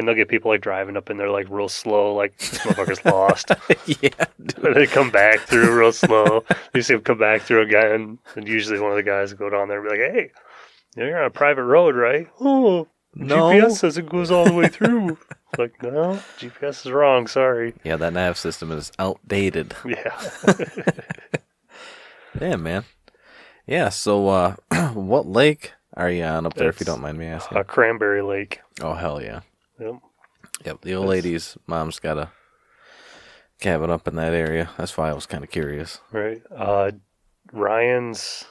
and 0.01 0.07
they'll 0.07 0.15
get 0.15 0.27
people 0.27 0.51
like 0.51 0.61
driving 0.61 0.97
up 0.97 1.09
and 1.09 1.19
they're 1.19 1.29
like 1.29 1.47
real 1.49 1.69
slow, 1.69 2.13
like 2.13 2.37
this 2.37 2.57
motherfucker's 2.59 3.05
lost. 3.05 3.51
yeah. 4.01 4.25
And 4.63 4.75
they 4.75 4.85
come 4.87 5.09
back 5.11 5.39
through 5.41 5.77
real 5.77 5.91
slow. 5.93 6.43
You 6.73 6.81
see 6.81 6.93
them 6.95 7.03
come 7.03 7.17
back 7.19 7.43
through 7.43 7.61
again, 7.61 8.17
and 8.35 8.47
usually 8.47 8.79
one 8.79 8.91
of 8.91 8.97
the 8.97 9.03
guys 9.03 9.31
will 9.31 9.37
go 9.37 9.49
down 9.49 9.67
there 9.69 9.79
and 9.79 9.89
be 9.89 9.97
like, 10.03 10.11
"Hey, 10.11 10.31
you're 10.97 11.17
on 11.19 11.25
a 11.25 11.29
private 11.29 11.63
road, 11.63 11.95
right? 11.95 12.27
Oh, 12.41 12.87
No. 13.15 13.51
GPS 13.51 13.77
says 13.77 13.97
it 13.97 14.09
goes 14.09 14.31
all 14.31 14.45
the 14.45 14.53
way 14.53 14.67
through." 14.67 15.17
Like, 15.57 15.83
no, 15.83 16.19
GPS 16.39 16.85
is 16.85 16.91
wrong. 16.91 17.27
Sorry. 17.27 17.73
Yeah, 17.83 17.97
that 17.97 18.13
nav 18.13 18.37
system 18.37 18.71
is 18.71 18.91
outdated. 18.99 19.75
Yeah. 19.85 20.19
Yeah, 22.39 22.55
man. 22.55 22.85
Yeah, 23.67 23.89
so 23.89 24.29
uh 24.29 24.55
what 24.93 25.27
lake 25.27 25.73
are 25.95 26.09
you 26.09 26.23
on 26.23 26.45
up 26.45 26.53
there 26.53 26.69
if 26.69 26.79
you 26.79 26.85
don't 26.85 27.01
mind 27.01 27.17
me 27.17 27.25
asking? 27.25 27.57
Uh, 27.57 27.63
Cranberry 27.63 28.21
Lake. 28.21 28.61
oh 28.81 28.93
hell 28.93 29.21
yeah. 29.21 29.41
Yep. 29.81 29.95
Yep, 30.65 30.81
the 30.81 30.93
old 30.93 31.07
That's- 31.09 31.23
lady's 31.23 31.57
mom's 31.67 31.99
got 31.99 32.17
a 32.17 32.29
cabin 33.59 33.89
up 33.89 34.07
in 34.07 34.15
that 34.15 34.33
area. 34.33 34.69
That's 34.77 34.95
why 34.97 35.09
I 35.09 35.13
was 35.13 35.25
kind 35.25 35.43
of 35.43 35.49
curious. 35.49 35.99
Right. 36.11 36.41
Uh, 36.55 36.91
Ryan's 37.51 38.45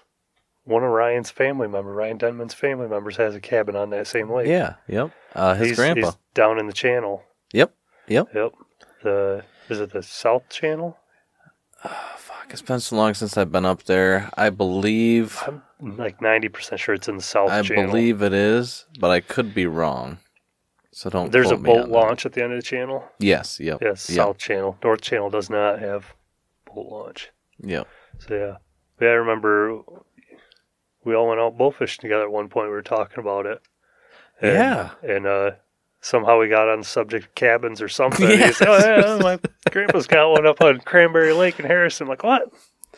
one 0.65 0.85
of 0.85 0.91
Ryan's 0.91 1.31
family 1.31 1.67
members, 1.69 1.97
Ryan 1.97 2.19
Denman's 2.19 2.55
family 2.55 2.87
members, 2.87 3.17
has 3.17 3.35
a 3.35 3.41
cabin 3.41 3.75
on 3.77 3.91
that 3.91 4.07
same 4.07 4.31
lake. 4.31 4.47
Yeah, 4.47 4.75
yep. 4.87 5.11
Uh, 5.35 5.55
his 5.55 5.69
he's, 5.69 5.77
grandpa. 5.77 6.07
he's 6.09 6.17
down 6.35 6.59
in 6.59 6.67
the 6.67 6.73
channel. 6.73 7.23
Yep, 7.53 7.75
yep. 8.09 8.29
Yep. 8.35 8.53
The 9.03 9.45
is 9.69 9.81
it 9.81 9.93
the 9.93 10.03
South 10.03 10.49
Channel? 10.51 10.97
Fuck, 11.83 12.49
it's 12.51 12.61
been 12.63 12.81
so 12.81 12.95
long 12.97 13.15
since 13.15 13.37
I've 13.39 13.51
been 13.51 13.65
up 13.65 13.85
there. 13.85 14.31
I 14.37 14.51
believe, 14.51 15.43
I'm 15.47 15.63
like 15.97 16.21
ninety 16.21 16.49
percent 16.49 16.81
sure 16.81 16.95
it's 16.95 17.09
in 17.09 17.17
the 17.17 17.23
South 17.23 17.49
Channel. 17.49 17.65
I 17.65 17.69
Channel. 17.69 17.87
believe 17.87 18.23
it 18.23 18.33
is, 18.35 18.85
but 18.99 19.11
I 19.11 19.21
could 19.21 19.55
be 19.55 19.67
wrong. 19.67 20.19
So 20.93 21.09
don't. 21.11 21.31
There's 21.31 21.51
a 21.51 21.57
boat 21.57 21.83
on 21.83 21.89
that. 21.91 21.95
launch 21.97 22.27
at 22.27 22.33
the 22.33 22.43
end 22.43 22.53
of 22.53 22.59
the 22.59 22.63
channel. 22.63 23.05
Yes, 23.19 23.61
yep, 23.61 23.79
Yes, 23.81 24.09
yep, 24.11 24.17
South 24.17 24.39
Channel. 24.39 24.77
North 24.83 25.01
Channel 25.01 25.31
does 25.31 25.49
not 25.49 25.79
have 25.79 26.15
boat 26.67 26.87
launch. 26.91 27.31
Yeah. 27.63 27.85
So 28.19 28.35
yeah, 28.35 28.57
yeah. 29.01 29.09
I 29.09 29.13
remember 29.13 29.81
we 31.05 31.15
all 31.15 31.29
went 31.29 31.41
out 31.41 31.57
bow 31.57 31.71
fishing 31.71 32.03
together 32.03 32.25
at 32.25 32.33
one 32.33 32.49
point. 32.49 32.67
We 32.69 32.73
were 32.75 32.83
talking 32.83 33.19
about 33.21 33.47
it. 33.47 33.61
And, 34.41 34.53
Yeah. 34.53 34.91
And 35.03 35.27
uh, 35.27 35.51
somehow 36.01 36.39
we 36.41 36.49
got 36.49 36.69
on 36.69 36.81
the 36.81 36.85
subject 36.85 37.27
of 37.27 37.35
cabins 37.35 37.81
or 37.81 37.89
something. 37.89 38.29
Yes. 38.29 38.57
said, 38.57 38.69
"Oh 38.69 38.79
yeah, 38.79 39.19
my 39.23 39.39
grandpa's 39.71 40.07
got 40.07 40.31
one 40.31 40.47
up 40.47 40.61
on 40.61 40.81
Cranberry 40.81 41.33
Lake 41.33 41.61
in 41.61 41.67
Harrison." 41.67 42.07
I'm 42.07 42.09
like, 42.09 42.25
what? 42.25 42.51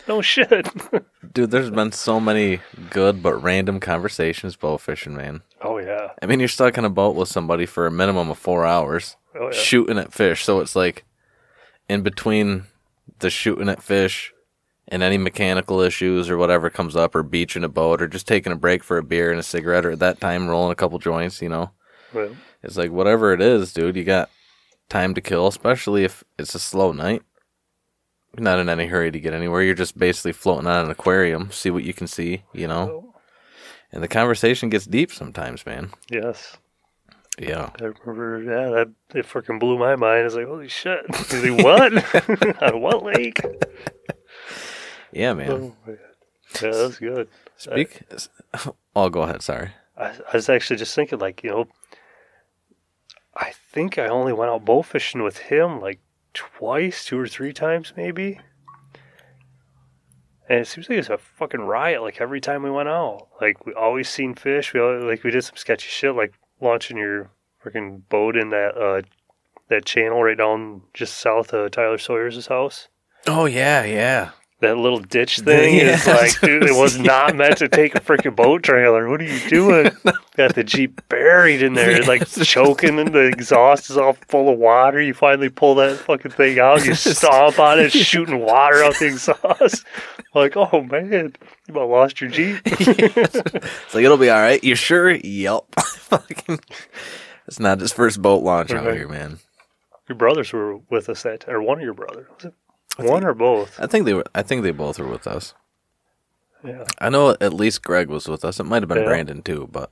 No 0.09 0.21
shit. 0.23 0.69
Dude, 1.33 1.51
there's 1.51 1.71
been 1.71 1.93
so 1.93 2.19
many 2.21 2.61
good 2.91 3.23
but 3.23 3.35
random 3.43 3.79
conversations 3.81 4.57
bow 4.57 4.77
fishing, 4.79 5.15
man. 5.15 5.43
oh 5.61 5.79
yeah. 5.79 6.09
I 6.21 6.27
mean, 6.27 6.39
you're 6.41 6.49
stuck 6.49 6.77
in 6.79 6.85
a 6.85 6.91
boat 6.91 7.15
with 7.17 7.29
somebody 7.29 7.67
for 7.67 7.87
a 7.87 7.91
minimum 7.91 8.31
of 8.31 8.39
four 8.39 8.67
hours. 8.67 9.17
Oh 9.39 9.47
yeah. 9.47 9.59
shooting 9.59 9.99
at 9.99 10.13
fish. 10.13 10.45
So 10.45 10.61
it's 10.61 10.75
like 10.77 11.05
in 11.89 12.03
between 12.03 12.65
the 13.21 13.31
shooting 13.31 13.69
at 13.69 13.83
fish 13.83 14.33
and 14.89 15.03
any 15.03 15.17
mechanical 15.19 15.81
issues 15.81 16.29
or 16.29 16.37
whatever 16.37 16.69
comes 16.69 16.97
up, 16.97 17.15
or 17.15 17.23
beaching 17.23 17.65
a 17.65 17.69
boat, 17.69 18.03
or 18.03 18.09
just 18.09 18.27
taking 18.27 18.53
a 18.53 18.57
break 18.57 18.83
for 18.83 18.99
a 18.99 19.03
beer 19.03 19.31
and 19.31 19.39
a 19.41 19.43
cigarette, 19.43 19.87
or 19.87 19.93
at 19.93 20.01
that 20.01 20.21
time 20.21 20.49
rolling 20.49 20.73
a 20.73 20.77
couple 20.77 20.99
joints, 20.99 21.41
you 21.41 21.49
know. 21.49 21.71
Well, 22.13 22.31
It's 22.63 22.77
like 22.77 22.91
whatever 22.91 23.33
it 23.33 23.41
is, 23.41 23.73
dude, 23.73 23.97
you 23.97 24.05
got 24.05 24.29
time 24.89 25.15
to 25.15 25.21
kill, 25.21 25.47
especially 25.47 26.05
if 26.05 26.25
it's 26.39 26.55
a 26.55 26.59
slow 26.59 26.93
night. 26.93 27.23
Not 28.39 28.59
in 28.59 28.69
any 28.69 28.87
hurry 28.87 29.11
to 29.11 29.21
get 29.21 29.35
anywhere. 29.35 29.63
You're 29.63 29.75
just 29.75 29.99
basically 29.99 30.33
floating 30.33 30.67
on 30.67 30.87
an 30.87 30.91
aquarium, 30.91 31.51
see 31.51 31.71
what 31.71 31.85
you 31.85 31.93
can 31.93 32.07
see, 32.07 32.45
you 32.53 32.67
know. 32.67 33.15
And 33.93 34.03
the 34.03 34.09
conversation 34.09 34.71
gets 34.71 34.87
deep 34.87 35.13
sometimes, 35.13 35.67
man. 35.67 35.91
Yes. 36.11 36.57
Yeah. 37.39 37.71
I 37.81 37.93
remember, 38.05 38.43
yeah, 38.43 38.71
that 38.71 39.19
it 39.19 39.27
freaking 39.27 39.61
blew 39.61 39.79
my 39.79 39.97
mind. 39.97 40.25
It's 40.25 40.35
like, 40.35 40.47
holy 40.47 40.69
shit. 40.69 41.05
He's 41.15 41.45
like, 41.45 41.63
what? 41.63 42.63
On 42.63 42.81
what 42.81 43.05
lake? 43.05 43.41
Yeah, 45.13 45.35
man. 45.35 45.51
Oh. 45.51 45.77
Yeah, 46.63 46.71
that's 46.71 46.99
good. 46.99 47.29
Speak. 47.57 48.03
I, 48.55 48.71
oh, 48.97 49.09
go 49.11 49.23
ahead. 49.23 49.43
Sorry. 49.43 49.73
I, 49.97 50.07
I 50.07 50.35
was 50.35 50.49
actually 50.49 50.77
just 50.77 50.95
thinking, 50.95 51.19
like, 51.19 51.43
you 51.43 51.51
know, 51.51 51.69
I 53.37 53.53
think 53.73 53.99
I 53.99 54.07
only 54.07 54.33
went 54.33 54.51
out 54.51 54.65
bow 54.65 54.83
fishing 54.83 55.23
with 55.23 55.39
him 55.39 55.81
like 55.81 56.01
twice, 56.35 57.05
two 57.05 57.19
or 57.19 57.27
three 57.27 57.53
times, 57.53 57.93
maybe. 57.97 58.41
And 60.49 60.61
it 60.61 60.67
seems 60.67 60.89
like 60.89 60.99
it's 60.99 61.09
a 61.09 61.19
fucking 61.19 61.61
riot. 61.61 62.03
Like 62.03 62.21
every 62.21 62.41
time 62.41 62.63
we 62.63 62.71
went 62.71 62.89
out, 62.89 63.29
like 63.41 63.65
we 63.65 63.73
always 63.75 64.09
seen 64.09 64.35
fish. 64.35 64.75
We 64.75 64.81
always, 64.81 65.05
like 65.05 65.25
we 65.25 65.31
did 65.31 65.45
some 65.45 65.57
sketchy 65.57 65.89
shit, 65.89 66.15
like 66.15 66.35
launching 66.61 66.97
your 66.97 67.31
freaking 67.65 68.03
boat 68.09 68.37
in 68.37 68.51
that 68.51 68.77
uh 68.77 69.03
that 69.69 69.85
channel 69.85 70.23
right 70.23 70.37
down 70.37 70.83
just 70.93 71.19
south 71.19 71.53
of 71.53 71.71
Tyler 71.71 71.99
Sawyer's 71.99 72.47
house. 72.47 72.89
Oh 73.27 73.47
yeah, 73.47 73.85
yeah. 73.85 74.31
That 74.63 74.79
little 74.79 75.01
ditch 75.01 75.41
thing 75.41 75.75
is 75.75 76.07
Yeah. 76.07 76.15
like, 76.15 76.41
dude, 76.41 76.63
it 76.63 76.75
was 76.77 76.97
not 77.13 77.35
meant 77.37 77.57
to 77.59 77.69
take 77.69 77.95
a 77.97 78.01
freaking 78.01 78.35
boat 78.37 78.63
trailer. 78.63 79.09
What 79.11 79.21
are 79.21 79.25
you 79.25 79.41
doing? 79.51 79.91
Got 80.37 80.55
the 80.55 80.63
Jeep 80.65 81.01
buried 81.09 81.63
in 81.63 81.75
there, 81.75 82.03
like 82.05 82.27
choking, 82.29 82.99
and 83.01 83.13
the 83.13 83.27
exhaust 83.27 83.91
is 83.91 83.97
all 83.99 84.15
full 84.29 84.49
of 84.53 84.59
water. 84.59 85.01
You 85.03 85.15
finally 85.15 85.49
pull 85.49 85.75
that 85.75 85.99
fucking 85.99 86.31
thing 86.31 86.59
out, 86.61 86.87
you 86.87 86.95
stomp 86.95 87.59
on 87.59 87.81
it, 87.81 87.91
shooting 87.93 88.39
water 88.39 88.83
out 88.85 88.95
the 89.01 89.07
exhaust. 89.07 89.85
Like, 90.35 90.57
oh 90.57 90.81
man, 90.91 91.35
you 91.67 91.75
about 91.75 91.89
lost 91.91 92.21
your 92.21 92.31
Jeep. 92.31 92.61
It's 92.65 93.95
like 93.95 94.05
it'll 94.05 94.17
be 94.17 94.31
all 94.31 94.41
right. 94.41 94.63
You 94.63 94.75
sure? 94.77 95.11
Yep. 95.11 95.65
Fucking. 95.81 96.61
It's 97.49 97.59
not 97.61 97.81
his 97.81 97.93
first 97.93 98.23
boat 98.23 98.43
launch 98.45 98.71
out 98.71 98.87
Right. 98.87 98.97
here, 98.97 99.09
man. 99.09 99.41
Your 100.09 100.17
brothers 100.17 100.53
were 100.53 100.77
with 100.89 101.09
us 101.09 101.25
that, 101.25 101.49
or 101.49 101.61
one 101.63 101.79
of 101.79 101.85
your 101.85 101.95
brothers, 101.95 102.27
it? 102.99 103.05
One 103.11 103.25
or 103.25 103.35
both? 103.35 103.79
I 103.81 103.87
think 103.87 104.05
they 104.05 104.15
were. 104.15 104.25
I 104.35 104.43
think 104.43 104.63
they 104.63 104.71
both 104.71 104.99
were 104.99 105.07
with 105.09 105.27
us. 105.27 105.55
Yeah, 106.65 106.85
I 107.01 107.09
know 107.09 107.31
at 107.41 107.53
least 107.53 107.83
Greg 107.83 108.09
was 108.09 108.29
with 108.29 108.45
us. 108.45 108.61
It 108.61 108.65
might 108.65 108.83
have 108.83 108.89
been 108.89 108.99
Yeah. 108.99 109.05
Brandon 109.05 109.43
too, 109.43 109.69
but 109.73 109.91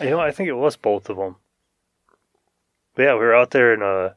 you 0.00 0.10
know, 0.10 0.20
I 0.20 0.32
think 0.32 0.48
it 0.48 0.54
was 0.54 0.76
both 0.76 1.08
of 1.08 1.16
them. 1.16 1.36
But 2.94 3.02
yeah, 3.04 3.12
we 3.14 3.20
were 3.20 3.34
out 3.34 3.50
there 3.52 3.72
and 3.72 3.82
uh, 3.82 4.10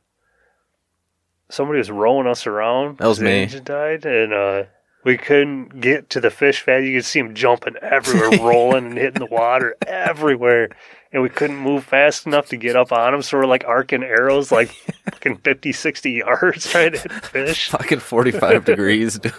somebody 1.49 1.77
was 1.77 1.91
rowing 1.91 2.27
us 2.27 2.47
around. 2.47 2.97
That 2.97 3.07
was 3.07 3.19
me. 3.19 3.43
engine 3.43 3.63
died, 3.63 4.05
and 4.05 4.33
uh, 4.33 4.63
we 5.07 5.17
couldn't 5.17 5.79
get 5.79 6.09
to 6.11 6.19
the 6.19 6.29
fish 6.29 6.59
fast. 6.61 6.83
You 6.83 6.97
could 6.97 7.05
see 7.05 7.21
them 7.21 7.33
jumping 7.33 7.77
everywhere, 7.81 8.29
rolling 8.41 8.87
and 8.87 8.97
hitting 8.97 9.19
the 9.25 9.33
water 9.33 9.75
everywhere, 9.87 10.67
and 11.13 11.23
we 11.23 11.29
couldn't 11.29 11.55
move 11.55 11.85
fast 11.85 12.27
enough 12.27 12.47
to 12.49 12.57
get 12.57 12.75
up 12.75 12.91
on 12.91 13.13
them. 13.13 13.21
So 13.21 13.37
we're 13.37 13.45
like 13.45 13.63
arcing 13.65 14.03
arrows, 14.03 14.51
like 14.51 14.69
fucking 15.11 15.37
50, 15.37 15.71
60 15.71 16.11
yards 16.11 16.69
to 16.73 16.77
hit 16.77 16.99
fish. 17.25 17.69
fucking 17.71 17.99
forty-five 17.99 18.65
degrees, 18.65 19.17
dude. 19.17 19.33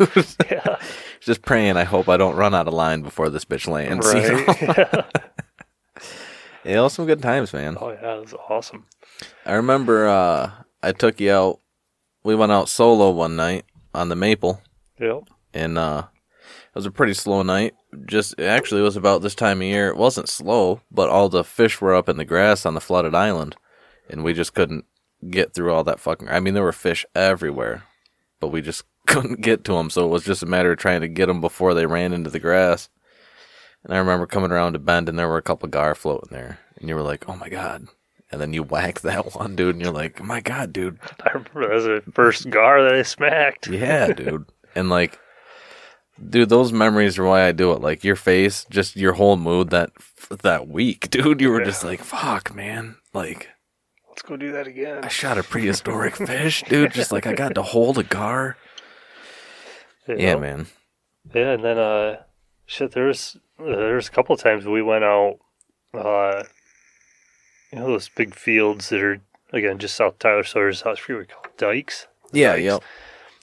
Yeah, 0.50 0.78
Just 1.20 1.42
praying. 1.42 1.76
I 1.76 1.84
hope 1.84 2.08
I 2.08 2.16
don't 2.16 2.34
run 2.36 2.54
out 2.54 2.66
of 2.66 2.72
line 2.72 3.02
before 3.02 3.28
this 3.28 3.44
bitch 3.44 3.68
lands. 3.68 4.06
you 4.14 4.22
know? 4.22 4.44
right. 4.46 5.04
Yeah, 6.64 6.80
it 6.80 6.82
was 6.82 6.92
some 6.94 7.06
good 7.06 7.22
times, 7.22 7.52
man. 7.52 7.76
oh 7.80 7.90
yeah, 7.90 8.16
it 8.16 8.20
was 8.22 8.34
awesome. 8.48 8.86
I 9.46 9.52
remember 9.54 10.08
uh, 10.08 10.50
I 10.82 10.92
took 10.92 11.20
you 11.20 11.30
out. 11.32 11.60
We 12.24 12.34
went 12.34 12.52
out 12.52 12.68
solo 12.68 13.10
one 13.10 13.36
night 13.36 13.64
on 13.94 14.08
the 14.08 14.16
Maple, 14.16 14.60
Yep. 14.98 15.28
And 15.54 15.78
uh, 15.78 16.04
it 16.68 16.74
was 16.74 16.86
a 16.86 16.90
pretty 16.90 17.14
slow 17.14 17.42
night. 17.42 17.74
Just 18.06 18.38
actually, 18.40 18.80
it 18.80 18.84
was 18.84 18.96
about 18.96 19.22
this 19.22 19.34
time 19.34 19.58
of 19.60 19.66
year. 19.66 19.88
It 19.88 19.96
wasn't 19.96 20.28
slow, 20.28 20.80
but 20.90 21.08
all 21.08 21.28
the 21.28 21.44
fish 21.44 21.80
were 21.80 21.94
up 21.94 22.08
in 22.08 22.16
the 22.16 22.24
grass 22.24 22.66
on 22.66 22.74
the 22.74 22.80
flooded 22.80 23.14
island, 23.14 23.56
and 24.08 24.22
we 24.24 24.32
just 24.34 24.54
couldn't 24.54 24.84
get 25.30 25.54
through 25.54 25.72
all 25.72 25.84
that 25.84 26.00
fucking. 26.00 26.28
I 26.28 26.40
mean, 26.40 26.54
there 26.54 26.62
were 26.62 26.72
fish 26.72 27.04
everywhere, 27.14 27.84
but 28.40 28.48
we 28.48 28.60
just 28.62 28.84
couldn't 29.06 29.40
get 29.40 29.64
to 29.64 29.72
them. 29.72 29.90
So 29.90 30.04
it 30.04 30.10
was 30.10 30.24
just 30.24 30.42
a 30.42 30.46
matter 30.46 30.72
of 30.72 30.78
trying 30.78 31.00
to 31.00 31.08
get 31.08 31.26
them 31.26 31.40
before 31.40 31.74
they 31.74 31.86
ran 31.86 32.12
into 32.12 32.30
the 32.30 32.38
grass. 32.38 32.88
And 33.84 33.94
I 33.94 33.98
remember 33.98 34.26
coming 34.26 34.50
around 34.50 34.76
a 34.76 34.78
bend, 34.78 35.08
and 35.08 35.18
there 35.18 35.28
were 35.28 35.38
a 35.38 35.42
couple 35.42 35.68
gar 35.68 35.94
floating 35.94 36.30
there, 36.30 36.58
and 36.76 36.88
you 36.88 36.94
were 36.94 37.02
like, 37.02 37.28
"Oh 37.28 37.36
my 37.36 37.48
god." 37.48 37.86
And 38.30 38.40
then 38.40 38.52
you 38.52 38.62
whack 38.62 39.00
that 39.02 39.34
one, 39.34 39.56
dude, 39.56 39.76
and 39.76 39.82
you're 39.82 39.92
like, 39.94 40.22
"My 40.22 40.40
God, 40.40 40.72
dude, 40.72 40.98
I 41.24 41.30
remember 41.30 41.68
that 41.68 41.74
was 41.74 41.84
the 41.84 42.02
first 42.12 42.50
gar 42.50 42.82
that 42.82 42.92
I 42.94 43.02
smacked. 43.02 43.68
yeah, 43.68 44.12
dude. 44.12 44.44
And 44.74 44.90
like, 44.90 45.18
dude, 46.30 46.48
those 46.48 46.72
memories 46.72 47.18
are 47.18 47.24
why 47.24 47.46
I 47.46 47.52
do 47.52 47.72
it. 47.72 47.80
Like 47.80 48.04
your 48.04 48.16
face, 48.16 48.64
just 48.70 48.96
your 48.96 49.14
whole 49.14 49.36
mood 49.36 49.70
that 49.70 49.90
that 50.42 50.68
week, 50.68 51.10
dude. 51.10 51.40
You 51.40 51.50
were 51.50 51.64
just 51.64 51.84
like, 51.84 52.00
fuck, 52.00 52.54
man. 52.54 52.96
Like 53.12 53.48
Let's 54.08 54.22
go 54.22 54.36
do 54.36 54.50
that 54.52 54.66
again. 54.66 55.04
I 55.04 55.08
shot 55.08 55.38
a 55.38 55.44
prehistoric 55.44 56.16
fish, 56.26 56.64
dude. 56.64 56.92
Just 56.92 57.12
like 57.12 57.26
I 57.26 57.34
got 57.34 57.54
to 57.54 57.62
hold 57.62 57.98
a 57.98 58.02
gar. 58.02 58.56
Yeah, 60.08 60.36
man. 60.36 60.66
Yeah, 61.34 61.52
and 61.52 61.62
then 61.62 61.78
uh, 61.78 62.22
shit. 62.66 62.92
There's 62.92 63.36
there's 63.58 64.08
a 64.08 64.10
couple 64.10 64.36
times 64.36 64.66
we 64.66 64.82
went 64.82 65.04
out. 65.04 65.38
Uh, 65.94 66.42
you 67.72 67.78
know 67.78 67.86
those 67.86 68.08
big 68.08 68.34
fields 68.34 68.88
that 68.88 69.00
are 69.00 69.20
again 69.52 69.78
just 69.78 69.94
south 69.94 70.18
Tyler 70.18 70.42
Sawyer's 70.42 70.80
house. 70.80 70.98
I 70.98 71.00
forget 71.00 71.16
what 71.16 71.20
we 71.28 71.34
call 71.34 71.44
it, 71.44 71.58
dikes. 71.58 72.06
Yeah, 72.32 72.52
Dikes. 72.54 72.64
yep. 72.64 72.82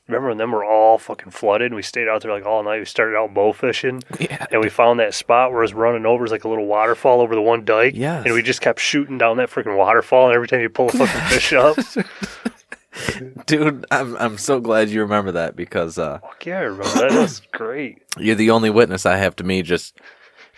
Remember 0.07 0.29
when 0.29 0.37
them 0.37 0.51
were 0.51 0.63
all 0.63 0.97
fucking 0.99 1.31
flooded? 1.31 1.67
and 1.67 1.75
We 1.75 1.81
stayed 1.81 2.07
out 2.07 2.21
there 2.21 2.31
like 2.31 2.45
all 2.45 2.61
night. 2.63 2.77
We 2.79 2.85
started 2.85 3.15
out 3.17 3.33
bow 3.33 3.53
fishing, 3.53 4.03
Yeah. 4.19 4.45
and 4.51 4.61
we 4.61 4.69
found 4.69 4.99
that 4.99 5.13
spot 5.15 5.51
where 5.51 5.61
it 5.61 5.63
was 5.63 5.73
running 5.73 6.05
over. 6.05 6.23
It's 6.25 6.31
like 6.31 6.43
a 6.43 6.47
little 6.47 6.67
waterfall 6.67 7.21
over 7.21 7.33
the 7.33 7.41
one 7.41 7.65
dike. 7.65 7.95
And 7.95 8.33
we 8.33 8.43
just 8.43 8.61
kept 8.61 8.79
shooting 8.79 9.17
down 9.17 9.37
that 9.37 9.49
freaking 9.49 9.75
waterfall, 9.77 10.27
and 10.27 10.35
every 10.35 10.47
time 10.47 10.61
you 10.61 10.69
pull 10.69 10.89
a 10.89 10.91
fucking 10.91 11.21
fish 11.29 11.53
up, 11.53 11.77
Dude, 13.45 13.85
I'm 13.91 14.15
I'm 14.15 14.37
so 14.37 14.61
glad 14.61 14.89
you 14.89 15.01
remember 15.01 15.33
that 15.33 15.55
because 15.57 15.97
uh 15.99 16.19
fuck 16.19 16.45
yeah, 16.45 16.59
I 16.59 16.61
remember 16.61 16.83
that. 16.93 17.09
That 17.11 17.19
was 17.21 17.41
great. 17.51 18.01
you're 18.17 18.35
the 18.35 18.51
only 18.51 18.69
witness 18.69 19.05
I 19.05 19.17
have 19.17 19.35
to 19.37 19.43
me 19.43 19.61
just 19.63 19.97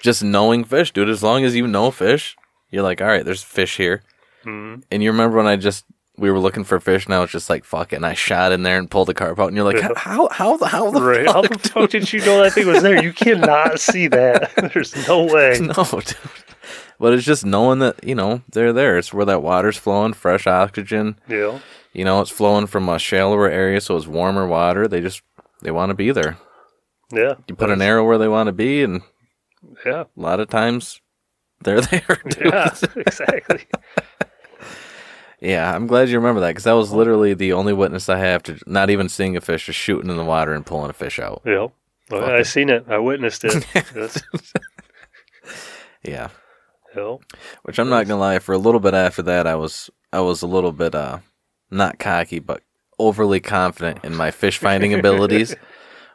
just 0.01 0.23
knowing 0.23 0.63
fish, 0.63 0.93
dude. 0.93 1.09
As 1.09 1.23
long 1.23 1.43
as 1.45 1.55
you 1.55 1.65
know 1.65 1.89
fish, 1.89 2.37
you're 2.69 2.83
like, 2.83 3.01
all 3.01 3.07
right, 3.07 3.25
there's 3.25 3.41
fish 3.41 3.77
here. 3.77 4.03
Mhm. 4.45 4.83
And 4.91 5.01
you 5.01 5.11
remember 5.11 5.37
when 5.37 5.47
I 5.47 5.55
just 5.55 5.85
we 6.17 6.31
were 6.31 6.39
looking 6.39 6.63
for 6.63 6.79
fish, 6.79 7.05
and 7.05 7.13
I 7.13 7.19
was 7.19 7.29
just 7.31 7.49
like, 7.49 7.63
fuck 7.63 7.93
it, 7.93 7.97
and 7.97 8.05
I 8.05 8.13
shot 8.13 8.51
in 8.51 8.63
there 8.63 8.77
and 8.79 8.89
pulled 8.89 9.07
the 9.07 9.13
carp 9.13 9.39
out, 9.39 9.47
and 9.47 9.55
you're 9.55 9.65
like, 9.65 9.77
Yeah. 9.77 9.89
how 9.95 10.27
how 10.29 10.57
the 10.57 10.67
how 10.67 10.89
the 10.91 11.01
Right? 11.01 11.25
fuck? 11.25 11.35
How 11.35 11.41
the 11.43 11.59
fuck 11.69 11.89
did 11.91 12.11
you 12.11 12.19
know 12.21 12.41
that 12.43 12.53
thing 12.53 12.67
was 12.67 12.81
there? 12.83 13.01
You 13.03 13.13
cannot 13.13 13.79
see 13.79 14.07
that. 14.07 14.51
There's 14.73 15.07
no 15.07 15.25
way. 15.25 15.57
no, 15.61 15.73
dude. 15.83 16.15
But 16.99 17.13
it's 17.13 17.25
just 17.25 17.45
knowing 17.45 17.79
that 17.79 18.03
you 18.03 18.15
know 18.15 18.41
they're 18.51 18.73
there. 18.73 18.97
It's 18.97 19.13
where 19.13 19.25
that 19.25 19.43
water's 19.43 19.77
flowing, 19.77 20.13
fresh 20.13 20.47
oxygen. 20.47 21.19
Yeah. 21.27 21.59
You 21.93 22.03
know, 22.05 22.21
it's 22.21 22.31
flowing 22.31 22.67
from 22.67 22.89
a 22.89 22.97
shallower 22.99 23.49
area, 23.49 23.79
so 23.81 23.95
it's 23.97 24.07
warmer 24.07 24.47
water. 24.47 24.87
They 24.87 25.01
just 25.01 25.21
they 25.61 25.71
want 25.71 25.91
to 25.91 25.93
be 25.95 26.11
there. 26.11 26.37
Yeah. 27.11 27.35
You 27.47 27.55
put 27.55 27.69
an 27.69 27.81
arrow 27.81 28.03
where 28.03 28.17
they 28.17 28.27
want 28.27 28.47
to 28.47 28.53
be, 28.53 28.83
and 28.83 29.01
Yeah. 29.85 30.01
a 30.03 30.19
lot 30.19 30.39
of 30.39 30.49
times 30.49 30.99
they're 31.63 31.81
there. 31.81 32.19
Dude. 32.27 32.45
Yeah. 32.45 32.73
Exactly. 32.95 33.65
Yeah, 35.39 35.73
I'm 35.75 35.85
glad 35.85 36.09
you 36.09 36.17
remember 36.17 36.41
that 36.41 36.49
because 36.49 36.63
that 36.63 36.71
was 36.73 36.91
literally 36.91 37.33
the 37.35 37.53
only 37.53 37.73
witness 37.73 38.09
I 38.09 38.17
have 38.17 38.41
to 38.43 38.57
not 38.65 38.89
even 38.89 39.07
seeing 39.07 39.37
a 39.37 39.41
fish, 39.41 39.67
just 39.67 39.77
shooting 39.77 40.09
in 40.09 40.17
the 40.17 40.23
water 40.23 40.53
and 40.53 40.65
pulling 40.65 40.89
a 40.89 40.93
fish 40.93 41.19
out. 41.19 41.43
Yeah. 41.45 41.67
Well, 42.09 42.23
I 42.23 42.41
seen 42.43 42.69
it. 42.69 42.85
I 42.87 42.97
witnessed 42.97 43.43
it. 43.45 43.65
Yeah, 46.03 46.29
Hell. 46.93 47.21
which 47.63 47.79
I'm 47.79 47.89
not 47.89 48.07
gonna 48.07 48.19
lie. 48.19 48.39
For 48.39 48.53
a 48.53 48.57
little 48.57 48.79
bit 48.79 48.93
after 48.93 49.21
that, 49.23 49.45
I 49.45 49.55
was 49.55 49.89
I 50.13 50.21
was 50.21 50.41
a 50.41 50.47
little 50.47 50.71
bit 50.71 50.95
uh 50.95 51.19
not 51.69 51.99
cocky, 51.99 52.39
but 52.39 52.61
overly 52.97 53.39
confident 53.41 54.05
in 54.05 54.15
my 54.15 54.31
fish 54.31 54.57
finding 54.57 54.93
abilities. 54.97 55.55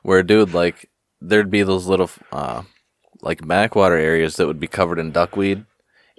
Where, 0.03 0.23
dude, 0.23 0.55
like 0.55 0.89
there'd 1.21 1.51
be 1.51 1.63
those 1.63 1.87
little 1.87 2.11
uh 2.33 2.63
like 3.21 3.47
backwater 3.47 3.97
areas 3.97 4.37
that 4.37 4.47
would 4.47 4.61
be 4.61 4.67
covered 4.67 4.99
in 4.99 5.13
duckweed, 5.13 5.67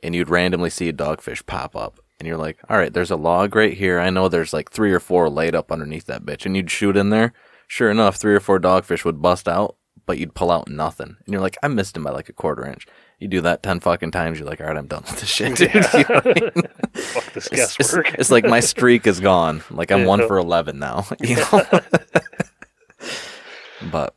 and 0.03 0.13
you'd 0.13 0.29
randomly 0.29 0.69
see 0.69 0.87
a 0.89 0.93
dogfish 0.93 1.45
pop 1.45 1.75
up. 1.75 1.99
And 2.23 2.27
you're 2.29 2.37
like, 2.37 2.57
all 2.69 2.77
right, 2.77 2.93
there's 2.93 3.11
a 3.11 3.17
log 3.17 3.53
right 3.53 3.73
here. 3.73 3.99
I 3.99 4.09
know 4.09 4.29
there's 4.29 4.53
like 4.53 4.71
three 4.71 4.93
or 4.93 5.01
four 5.01 5.29
laid 5.29 5.53
up 5.55 5.73
underneath 5.73 6.05
that 6.05 6.23
bitch. 6.23 6.45
And 6.45 6.55
you'd 6.55 6.71
shoot 6.71 6.95
in 6.95 7.09
there. 7.09 7.33
Sure 7.67 7.91
enough, 7.91 8.15
three 8.15 8.33
or 8.33 8.39
four 8.39 8.61
dogfish 8.61 9.03
would 9.03 9.21
bust 9.21 9.45
out, 9.45 9.75
but 10.05 10.17
you'd 10.17 10.33
pull 10.33 10.49
out 10.49 10.69
nothing. 10.69 11.17
And 11.25 11.33
you're 11.33 11.41
like, 11.41 11.57
I 11.61 11.67
missed 11.67 11.97
him 11.97 12.03
by 12.05 12.11
like 12.11 12.29
a 12.29 12.33
quarter 12.33 12.65
inch. 12.65 12.87
You 13.19 13.27
do 13.27 13.41
that 13.41 13.61
10 13.61 13.81
fucking 13.81 14.11
times, 14.11 14.39
you're 14.39 14.47
like, 14.47 14.61
all 14.61 14.67
right, 14.67 14.77
I'm 14.77 14.87
done 14.87 15.03
with 15.05 15.19
this 15.19 15.27
shit, 15.29 15.57
dude. 15.57 15.73
You 15.73 15.79
know 15.81 16.21
I 16.23 16.27
mean? 16.27 16.63
Fuck 16.93 17.33
this 17.33 17.47
It's, 17.47 17.53
it's- 17.53 17.75
guesswork. 17.77 18.13
it's 18.13 18.31
like 18.31 18.45
my 18.45 18.61
streak 18.61 19.05
is 19.05 19.19
gone. 19.19 19.61
Like 19.69 19.91
I'm 19.91 20.05
one 20.05 20.19
Yeah. 20.19 20.27
for 20.27 20.37
11 20.37 20.79
now. 20.79 21.05
You 21.19 21.35
know? 21.35 21.61
but 23.91 24.15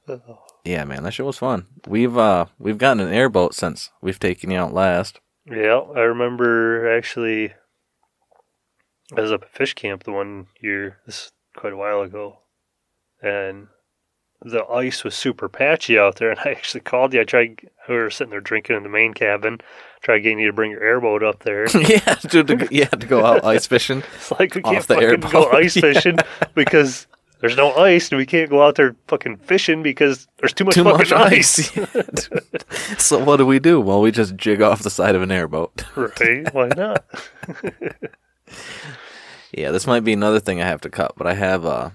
yeah, 0.64 0.84
man, 0.84 1.02
that 1.02 1.12
shit 1.12 1.26
was 1.26 1.38
fun. 1.38 1.66
We've 1.88 2.16
uh 2.16 2.46
we've 2.60 2.78
gotten 2.78 3.00
an 3.04 3.12
airboat 3.12 3.52
since 3.54 3.90
we've 4.00 4.20
taken 4.20 4.52
you 4.52 4.58
out 4.58 4.72
last. 4.72 5.18
Yeah, 5.48 5.80
I 5.94 6.00
remember 6.00 6.96
actually. 6.96 7.52
I 9.16 9.20
was 9.20 9.32
up 9.32 9.42
at 9.42 9.54
fish 9.54 9.74
camp 9.74 10.04
the 10.04 10.12
one 10.12 10.46
year. 10.60 10.98
This 11.06 11.30
quite 11.56 11.72
a 11.72 11.76
while 11.76 12.00
ago. 12.02 12.38
and 13.22 13.68
the 14.42 14.64
ice 14.66 15.02
was 15.02 15.14
super 15.14 15.48
patchy 15.48 15.98
out 15.98 16.16
there. 16.16 16.30
And 16.36 16.40
I 16.40 16.50
actually 16.50 16.80
called 16.82 17.14
you. 17.14 17.20
I 17.20 17.24
tried. 17.24 17.58
We 17.88 17.94
were 17.96 18.10
sitting 18.10 18.30
there 18.30 18.40
drinking 18.40 18.76
in 18.76 18.82
the 18.82 18.88
main 18.88 19.14
cabin. 19.14 19.60
Tried 20.02 20.18
getting 20.20 20.38
you 20.40 20.48
to 20.48 20.52
bring 20.52 20.70
your 20.70 20.82
airboat 20.82 21.22
up 21.22 21.42
there. 21.42 21.66
yeah, 21.80 22.14
dude, 22.28 22.48
to, 22.48 22.68
yeah, 22.70 22.84
to 22.88 23.06
go 23.06 23.24
out 23.24 23.44
ice 23.44 23.66
fishing. 23.74 24.02
It's 24.16 24.30
like 24.32 24.54
we 24.54 24.62
can't 24.62 24.86
the 24.86 24.94
fucking 24.94 25.08
airboat. 25.08 25.32
go 25.32 25.50
ice 25.52 25.74
Yeah. 25.76 25.80
fishing 25.80 26.18
because 26.54 27.06
there's 27.40 27.56
no 27.56 27.72
ice, 27.74 28.10
and 28.10 28.18
we 28.18 28.26
can't 28.26 28.50
go 28.50 28.62
out 28.62 28.74
there 28.74 28.94
fucking 29.08 29.38
fishing 29.38 29.82
because 29.82 30.28
there's 30.38 30.52
too 30.52 30.64
much 30.64 30.74
Too 30.74 30.84
fucking 30.84 30.98
much 30.98 31.12
ice. 31.12 31.76
ice. 31.78 32.28
So 32.98 33.18
what 33.24 33.36
do 33.38 33.46
we 33.46 33.58
do? 33.58 33.80
Well, 33.80 34.00
we 34.02 34.10
just 34.10 34.36
jig 34.36 34.60
off 34.60 34.82
the 34.82 34.90
side 34.90 35.14
of 35.14 35.22
an 35.22 35.30
airboat. 35.30 35.82
right? 35.96 36.52
Why 36.52 36.68
not? 36.76 37.04
Yeah, 39.56 39.70
this 39.70 39.86
might 39.86 40.04
be 40.04 40.12
another 40.12 40.38
thing 40.38 40.60
I 40.60 40.66
have 40.66 40.82
to 40.82 40.90
cut, 40.90 41.14
but 41.16 41.26
I 41.26 41.34
have 41.34 41.64
uh 41.64 41.90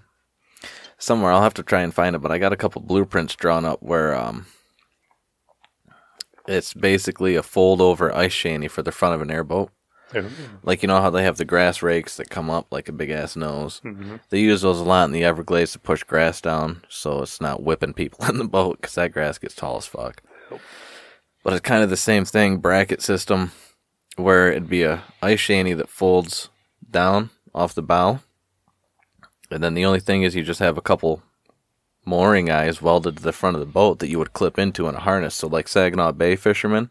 somewhere 0.98 1.32
I'll 1.32 1.44
have 1.44 1.54
to 1.56 1.64
try 1.64 1.82
and 1.82 1.94
find 1.94 2.16
it, 2.16 2.20
but 2.20 2.32
I 2.32 2.38
got 2.40 2.54
a 2.54 2.58
couple 2.58 2.82
blueprints 2.82 3.36
drawn 3.36 3.66
up 3.66 3.82
where 3.84 4.16
um 4.16 4.48
it's 6.48 6.74
basically 6.74 7.36
a 7.36 7.44
fold 7.44 7.80
over 7.82 8.14
ice 8.16 8.34
shanty 8.34 8.68
for 8.68 8.82
the 8.82 8.92
front 8.92 9.16
of 9.16 9.22
an 9.22 9.32
airboat. 9.32 9.70
Like 10.64 10.82
you 10.82 10.88
know 10.88 11.02
how 11.02 11.10
they 11.12 11.24
have 11.24 11.38
the 11.38 11.46
grass 11.46 11.82
rakes 11.82 12.18
that 12.18 12.30
come 12.30 12.50
up 12.50 12.68
like 12.72 12.90
a 12.90 12.94
big 12.94 13.12
ass 13.12 13.36
nose. 13.36 13.80
Mhm. 13.86 14.20
They 14.30 14.40
use 14.40 14.62
those 14.62 14.80
a 14.80 14.84
lot 14.84 15.06
in 15.06 15.12
the 15.12 15.24
Everglades 15.24 15.72
to 15.74 15.80
push 15.80 16.04
grass 16.04 16.42
down, 16.42 16.82
so 16.90 17.22
it's 17.22 17.40
not 17.40 17.64
whipping 17.64 17.94
people 17.94 18.26
in 18.30 18.38
the 18.38 18.44
boat 18.44 18.82
because 18.82 18.96
that 18.96 19.14
grass 19.14 19.38
gets 19.38 19.56
tall 19.56 19.78
as 19.78 19.86
fuck. 19.86 20.22
But 21.44 21.54
it's 21.54 21.62
kind 21.62 21.84
of 21.84 21.90
the 21.90 21.96
same 21.98 22.26
thing, 22.26 22.58
bracket 22.58 23.02
system, 23.02 23.52
where 24.16 24.50
it'd 24.52 24.68
be 24.70 24.84
a 24.84 25.04
ice 25.22 25.40
shanty 25.40 25.74
that 25.76 25.90
folds 25.90 26.50
down 26.90 27.30
off 27.54 27.76
the 27.76 27.82
bow, 27.82 28.20
and 29.50 29.64
then 29.64 29.74
the 29.74 29.86
only 29.86 30.00
thing 30.00 30.24
is 30.24 30.36
you 30.36 30.44
just 30.44 30.60
have 30.60 30.78
a 30.78 30.82
couple 30.82 31.22
mooring 32.06 32.50
eyes 32.50 32.82
welded 32.82 33.18
to 33.18 33.24
the 33.24 33.34
front 33.34 33.56
of 33.56 33.60
the 33.60 33.66
boat 33.66 34.00
that 34.00 34.10
you 34.10 34.18
would 34.18 34.34
clip 34.34 34.58
into 34.58 34.88
in 34.88 34.96
a 34.96 35.00
harness. 35.00 35.36
So 35.36 35.48
like 35.48 35.68
Saginaw 35.68 36.14
Bay 36.14 36.36
fishermen, 36.36 36.90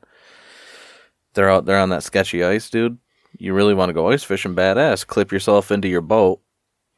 they're 1.34 1.50
out 1.50 1.64
there 1.64 1.78
on 1.78 1.89
that 1.89 2.02
sketchy 2.02 2.44
ice, 2.44 2.70
dude. 2.70 2.98
You 3.39 3.55
really 3.55 3.74
want 3.74 3.89
to 3.89 3.94
go 3.94 4.10
ice 4.10 4.24
fishing, 4.24 4.55
badass. 4.55 5.06
Clip 5.06 5.32
yourself 5.32 5.70
into 5.70 5.89
your 5.89 6.00
boat, 6.00 6.40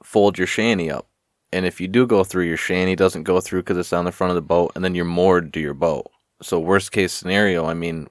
fold 0.03 0.39
your 0.39 0.47
shanty 0.47 0.91
up, 0.91 1.09
and 1.53 1.67
if 1.67 1.81
you 1.81 1.89
do 1.89 2.07
go 2.07 2.25
through, 2.25 2.47
your 2.47 2.57
shanty 2.57 2.97
doesn't 2.97 3.25
go 3.25 3.41
through 3.41 3.63
because 3.63 3.77
it's 3.77 3.93
on 3.93 4.05
the 4.05 4.13
front 4.13 4.31
of 4.31 4.35
the 4.35 4.43
boat, 4.43 4.73
and 4.75 4.85
then 4.85 4.95
you're 4.95 5.05
moored 5.05 5.53
to 5.53 5.61
your 5.61 5.75
boat. 5.75 6.11
So 6.41 6.59
worst 6.59 6.91
case 6.91 7.13
scenario, 7.13 7.67
I 7.67 7.75
mean, 7.75 8.09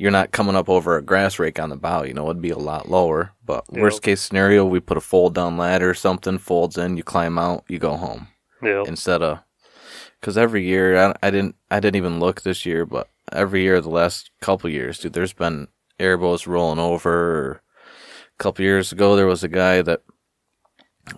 you're 0.00 0.10
not 0.10 0.30
coming 0.32 0.56
up 0.56 0.68
over 0.70 0.96
a 0.96 1.02
grass 1.02 1.38
rake 1.38 1.60
on 1.60 1.68
the 1.68 1.76
bow. 1.76 2.04
You 2.04 2.14
know, 2.14 2.24
it'd 2.30 2.40
be 2.40 2.48
a 2.50 2.56
lot 2.58 2.88
lower. 2.88 3.32
But 3.44 3.64
Yep. 3.70 3.82
worst 3.82 4.02
case 4.02 4.22
scenario, 4.22 4.64
we 4.64 4.80
put 4.80 4.96
a 4.96 5.00
fold 5.02 5.34
down 5.34 5.58
ladder 5.58 5.90
or 5.90 5.94
something, 5.94 6.38
folds 6.38 6.78
in, 6.78 6.96
you 6.96 7.02
climb 7.02 7.38
out, 7.38 7.64
you 7.68 7.78
go 7.78 7.96
home 7.96 8.28
Yeah. 8.62 8.84
instead 8.86 9.22
of 9.22 9.40
because 10.18 10.38
every 10.38 10.64
year 10.64 10.96
I, 10.96 11.14
I 11.22 11.30
didn't 11.30 11.56
I 11.70 11.80
didn't 11.80 11.96
even 11.96 12.18
look 12.18 12.40
this 12.42 12.64
year, 12.64 12.86
but 12.86 13.08
every 13.30 13.60
year 13.62 13.80
the 13.82 13.90
last 13.90 14.30
couple 14.40 14.70
years, 14.70 14.98
dude, 14.98 15.12
there's 15.12 15.34
been 15.34 15.68
airboats 15.98 16.46
rolling 16.46 16.78
over. 16.78 17.62
A 18.38 18.42
couple 18.42 18.64
years 18.64 18.92
ago, 18.92 19.16
there 19.16 19.26
was 19.26 19.44
a 19.44 19.48
guy 19.48 19.82
that 19.82 20.00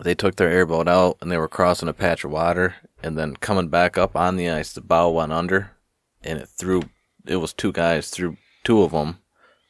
they 0.01 0.13
took 0.15 0.35
their 0.35 0.49
airboat 0.49 0.89
out 0.89 1.17
and 1.21 1.31
they 1.31 1.37
were 1.37 1.47
crossing 1.47 1.87
a 1.87 1.93
patch 1.93 2.25
of 2.25 2.31
water, 2.31 2.75
and 3.01 3.17
then 3.17 3.35
coming 3.37 3.69
back 3.69 3.97
up 3.97 4.15
on 4.17 4.35
the 4.35 4.49
ice, 4.49 4.73
the 4.73 4.81
bow 4.81 5.09
went 5.09 5.31
under, 5.31 5.71
and 6.21 6.37
it 6.39 6.49
threw. 6.49 6.83
It 7.25 7.37
was 7.37 7.53
two 7.53 7.71
guys 7.71 8.09
threw 8.09 8.35
two 8.63 8.81
of 8.83 8.91
them. 8.91 9.19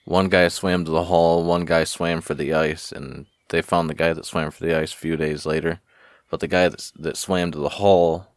One 0.05 0.27
guy 0.29 0.47
swam 0.49 0.83
to 0.85 0.91
the 0.91 1.05
hull, 1.05 1.43
one 1.43 1.65
guy 1.65 1.83
swam 1.85 2.21
for 2.21 2.33
the 2.33 2.53
ice, 2.53 2.91
and 2.91 3.25
they 3.49 3.61
found 3.61 3.89
the 3.89 3.93
guy 3.93 4.13
that 4.13 4.25
swam 4.25 4.51
for 4.51 4.63
the 4.65 4.77
ice 4.77 4.93
a 4.93 4.97
few 4.97 5.15
days 5.15 5.45
later. 5.45 5.79
But 6.29 6.39
the 6.39 6.47
guy 6.47 6.67
that 6.67 6.91
that 6.99 7.17
swam 7.17 7.51
to 7.51 7.59
the 7.59 7.69
hull, 7.69 8.27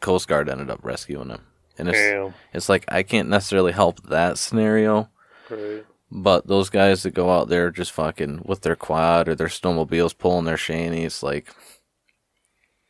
Coast 0.00 0.28
Guard 0.28 0.48
ended 0.48 0.70
up 0.70 0.80
rescuing 0.82 1.28
him. 1.30 1.42
And 1.78 1.88
it's 1.88 1.98
Yeah. 1.98 2.32
it's 2.52 2.68
like 2.68 2.84
I 2.88 3.02
can't 3.02 3.28
necessarily 3.28 3.72
help 3.72 4.02
that 4.08 4.38
scenario, 4.38 5.10
Right. 5.50 5.84
but 6.10 6.46
those 6.46 6.70
guys 6.70 7.02
that 7.02 7.14
go 7.14 7.30
out 7.30 7.48
there 7.48 7.70
just 7.70 7.92
fucking 7.92 8.42
with 8.44 8.60
their 8.62 8.76
quad 8.76 9.28
or 9.28 9.34
their 9.34 9.48
snowmobiles 9.48 10.16
pulling 10.16 10.44
their 10.44 10.56
shanties, 10.58 11.22
like 11.22 11.54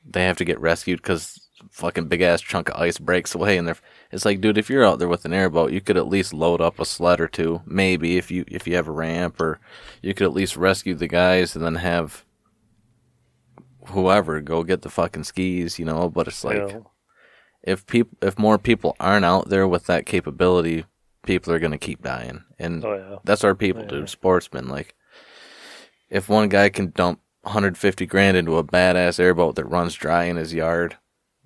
they 0.04 0.24
have 0.24 0.36
to 0.38 0.44
get 0.44 0.60
rescued 0.60 1.00
because 1.00 1.48
fucking 1.70 2.08
big 2.08 2.20
ass 2.22 2.40
chunk 2.40 2.68
of 2.68 2.76
ice 2.80 2.98
breaks 2.98 3.34
away, 3.34 3.56
and 3.56 3.66
they're. 3.68 3.76
It's 4.12 4.24
like, 4.26 4.40
dude, 4.42 4.58
if 4.58 4.68
you're 4.68 4.84
out 4.84 4.98
there 4.98 5.08
with 5.08 5.24
an 5.24 5.32
airboat, 5.32 5.72
you 5.72 5.80
could 5.80 5.96
at 5.96 6.06
least 6.06 6.34
load 6.34 6.60
up 6.60 6.78
a 6.78 6.84
sled 6.84 7.18
or 7.20 7.28
two, 7.28 7.62
maybe 7.64 8.18
if 8.18 8.30
you 8.30 8.44
if 8.46 8.66
you 8.66 8.76
have 8.76 8.86
a 8.88 8.92
ramp, 8.92 9.40
or 9.40 9.58
you 10.02 10.12
could 10.14 10.26
at 10.26 10.34
least 10.34 10.56
rescue 10.56 10.94
the 10.94 11.08
guys 11.08 11.56
and 11.56 11.64
then 11.64 11.76
have 11.76 12.24
whoever 13.88 14.40
go 14.40 14.62
get 14.62 14.82
the 14.82 14.90
fucking 14.90 15.24
skis, 15.24 15.78
you 15.78 15.84
know. 15.84 16.08
But 16.08 16.28
it's 16.28 16.44
like 16.44 16.58
Yeah. 16.58 16.80
if 17.62 17.86
people 17.86 18.16
if 18.22 18.38
more 18.38 18.58
people 18.58 18.96
aren't 19.00 19.24
out 19.24 19.48
there 19.48 19.66
with 19.66 19.86
that 19.86 20.06
capability, 20.06 20.84
people 21.24 21.52
are 21.52 21.58
gonna 21.58 21.78
keep 21.78 22.02
dying, 22.02 22.44
and 22.58 22.84
Oh 22.84 22.94
yeah. 22.94 23.16
that's 23.24 23.44
our 23.44 23.54
people, 23.54 23.82
Yeah. 23.82 23.88
dude. 23.88 24.10
Sportsmen, 24.10 24.68
like 24.68 24.94
if 26.10 26.28
one 26.28 26.48
guy 26.48 26.68
can 26.68 26.90
dump 26.94 27.20
150 27.42 28.06
grand 28.06 28.36
into 28.36 28.56
a 28.58 28.64
badass 28.64 29.18
airboat 29.18 29.56
that 29.56 29.64
runs 29.64 29.94
dry 29.94 30.24
in 30.24 30.36
his 30.36 30.52
yard, 30.54 30.96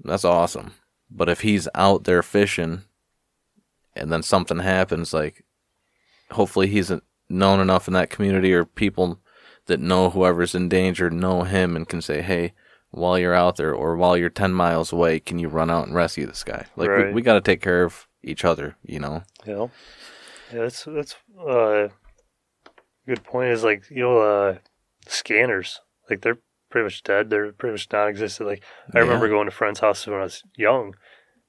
that's 0.03 0.25
awesome. 0.25 0.73
But 1.11 1.29
if 1.29 1.41
he's 1.41 1.69
out 1.75 2.05
there 2.05 2.23
fishing, 2.23 2.83
and 3.95 4.13
then 4.13 4.23
something 4.23 4.59
happens, 4.59 5.13
like 5.15 5.45
hopefully 6.33 6.67
he's 6.69 6.93
known 7.29 7.61
enough 7.61 7.87
in 7.89 7.95
that 7.95 8.11
community 8.11 8.53
or 8.53 8.65
people 8.65 9.21
that 9.67 9.81
know 9.81 10.11
whoever's 10.11 10.55
in 10.55 10.69
danger 10.69 11.11
know 11.11 11.43
him 11.43 11.77
and 11.77 11.89
can 11.89 12.01
say, 12.03 12.23
hey. 12.23 12.53
While 12.93 13.19
you're 13.19 13.35
out 13.35 13.57
there, 13.57 13.75
or 13.75 13.97
while 13.97 14.17
you're 14.17 14.31
ten 14.31 14.55
miles 14.55 14.91
away, 14.91 15.19
can 15.21 15.39
you 15.39 15.49
run 15.49 15.71
out 15.71 15.87
and 15.87 15.95
rescue 15.95 16.25
this 16.25 16.45
guy? 16.45 16.65
Like 16.77 16.89
we, 16.89 16.95
Right. 16.95 17.13
we 17.15 17.21
got 17.21 17.35
to 17.35 17.41
take 17.43 17.61
care 17.61 17.83
of 17.85 18.07
each 18.23 18.43
other, 18.43 18.77
you 18.83 19.01
know. 19.01 19.23
Yeah. 19.45 19.67
Yeah, 20.53 20.61
that's 20.63 20.85
that's 20.85 21.17
uh 21.39 21.89
good 23.07 23.23
point 23.25 23.51
is 23.51 23.65
like, 23.65 23.91
you 23.91 24.03
know, 24.03 24.19
uh 24.19 24.59
scanners. 25.09 25.81
Like 26.09 26.23
they're 26.23 26.39
pretty 26.71 26.85
much 26.85 27.03
dead. 27.03 27.31
They're 27.31 27.53
pretty 27.53 27.73
much 27.73 27.89
non 27.93 28.09
existent. 28.09 28.49
Like 28.49 28.63
I 28.95 28.99
remember 28.99 29.29
going 29.29 29.47
to 29.47 29.51
friends' 29.51 29.81
houses 29.81 30.07
when 30.07 30.21
I 30.21 30.25
was 30.25 30.43
young 30.57 30.95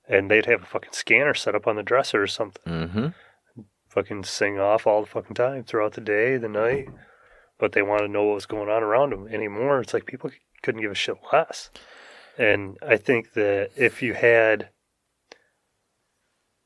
and 0.07 0.31
they'd 0.31 0.45
have 0.45 0.63
a 0.63 0.65
fucking 0.65 0.93
scanner 0.93 1.33
set 1.33 1.55
up 1.55 1.67
on 1.67 1.75
the 1.75 1.83
dresser 1.83 2.21
or 2.21 2.27
something. 2.27 2.71
Mm-hmm. 2.71 3.07
Fucking 3.89 4.23
sing 4.23 4.59
off 4.59 4.87
all 4.87 5.01
the 5.01 5.07
fucking 5.07 5.35
time 5.35 5.63
throughout 5.63 5.93
the 5.93 6.01
day, 6.01 6.37
the 6.37 6.49
night. 6.49 6.87
But 7.59 7.71
they 7.71 7.81
wanted 7.81 8.07
to 8.07 8.13
know 8.13 8.23
what 8.23 8.35
was 8.35 8.45
going 8.45 8.69
on 8.69 8.83
around 8.83 9.11
them 9.11 9.27
anymore. 9.27 9.81
It's 9.81 9.93
like 9.93 10.05
people 10.05 10.29
couldn't 10.61 10.81
give 10.81 10.91
a 10.91 10.95
shit 10.95 11.17
less. 11.33 11.71
And 12.37 12.77
I 12.87 12.97
think 12.97 13.33
that 13.33 13.71
if 13.75 14.01
you 14.03 14.13
had 14.13 14.69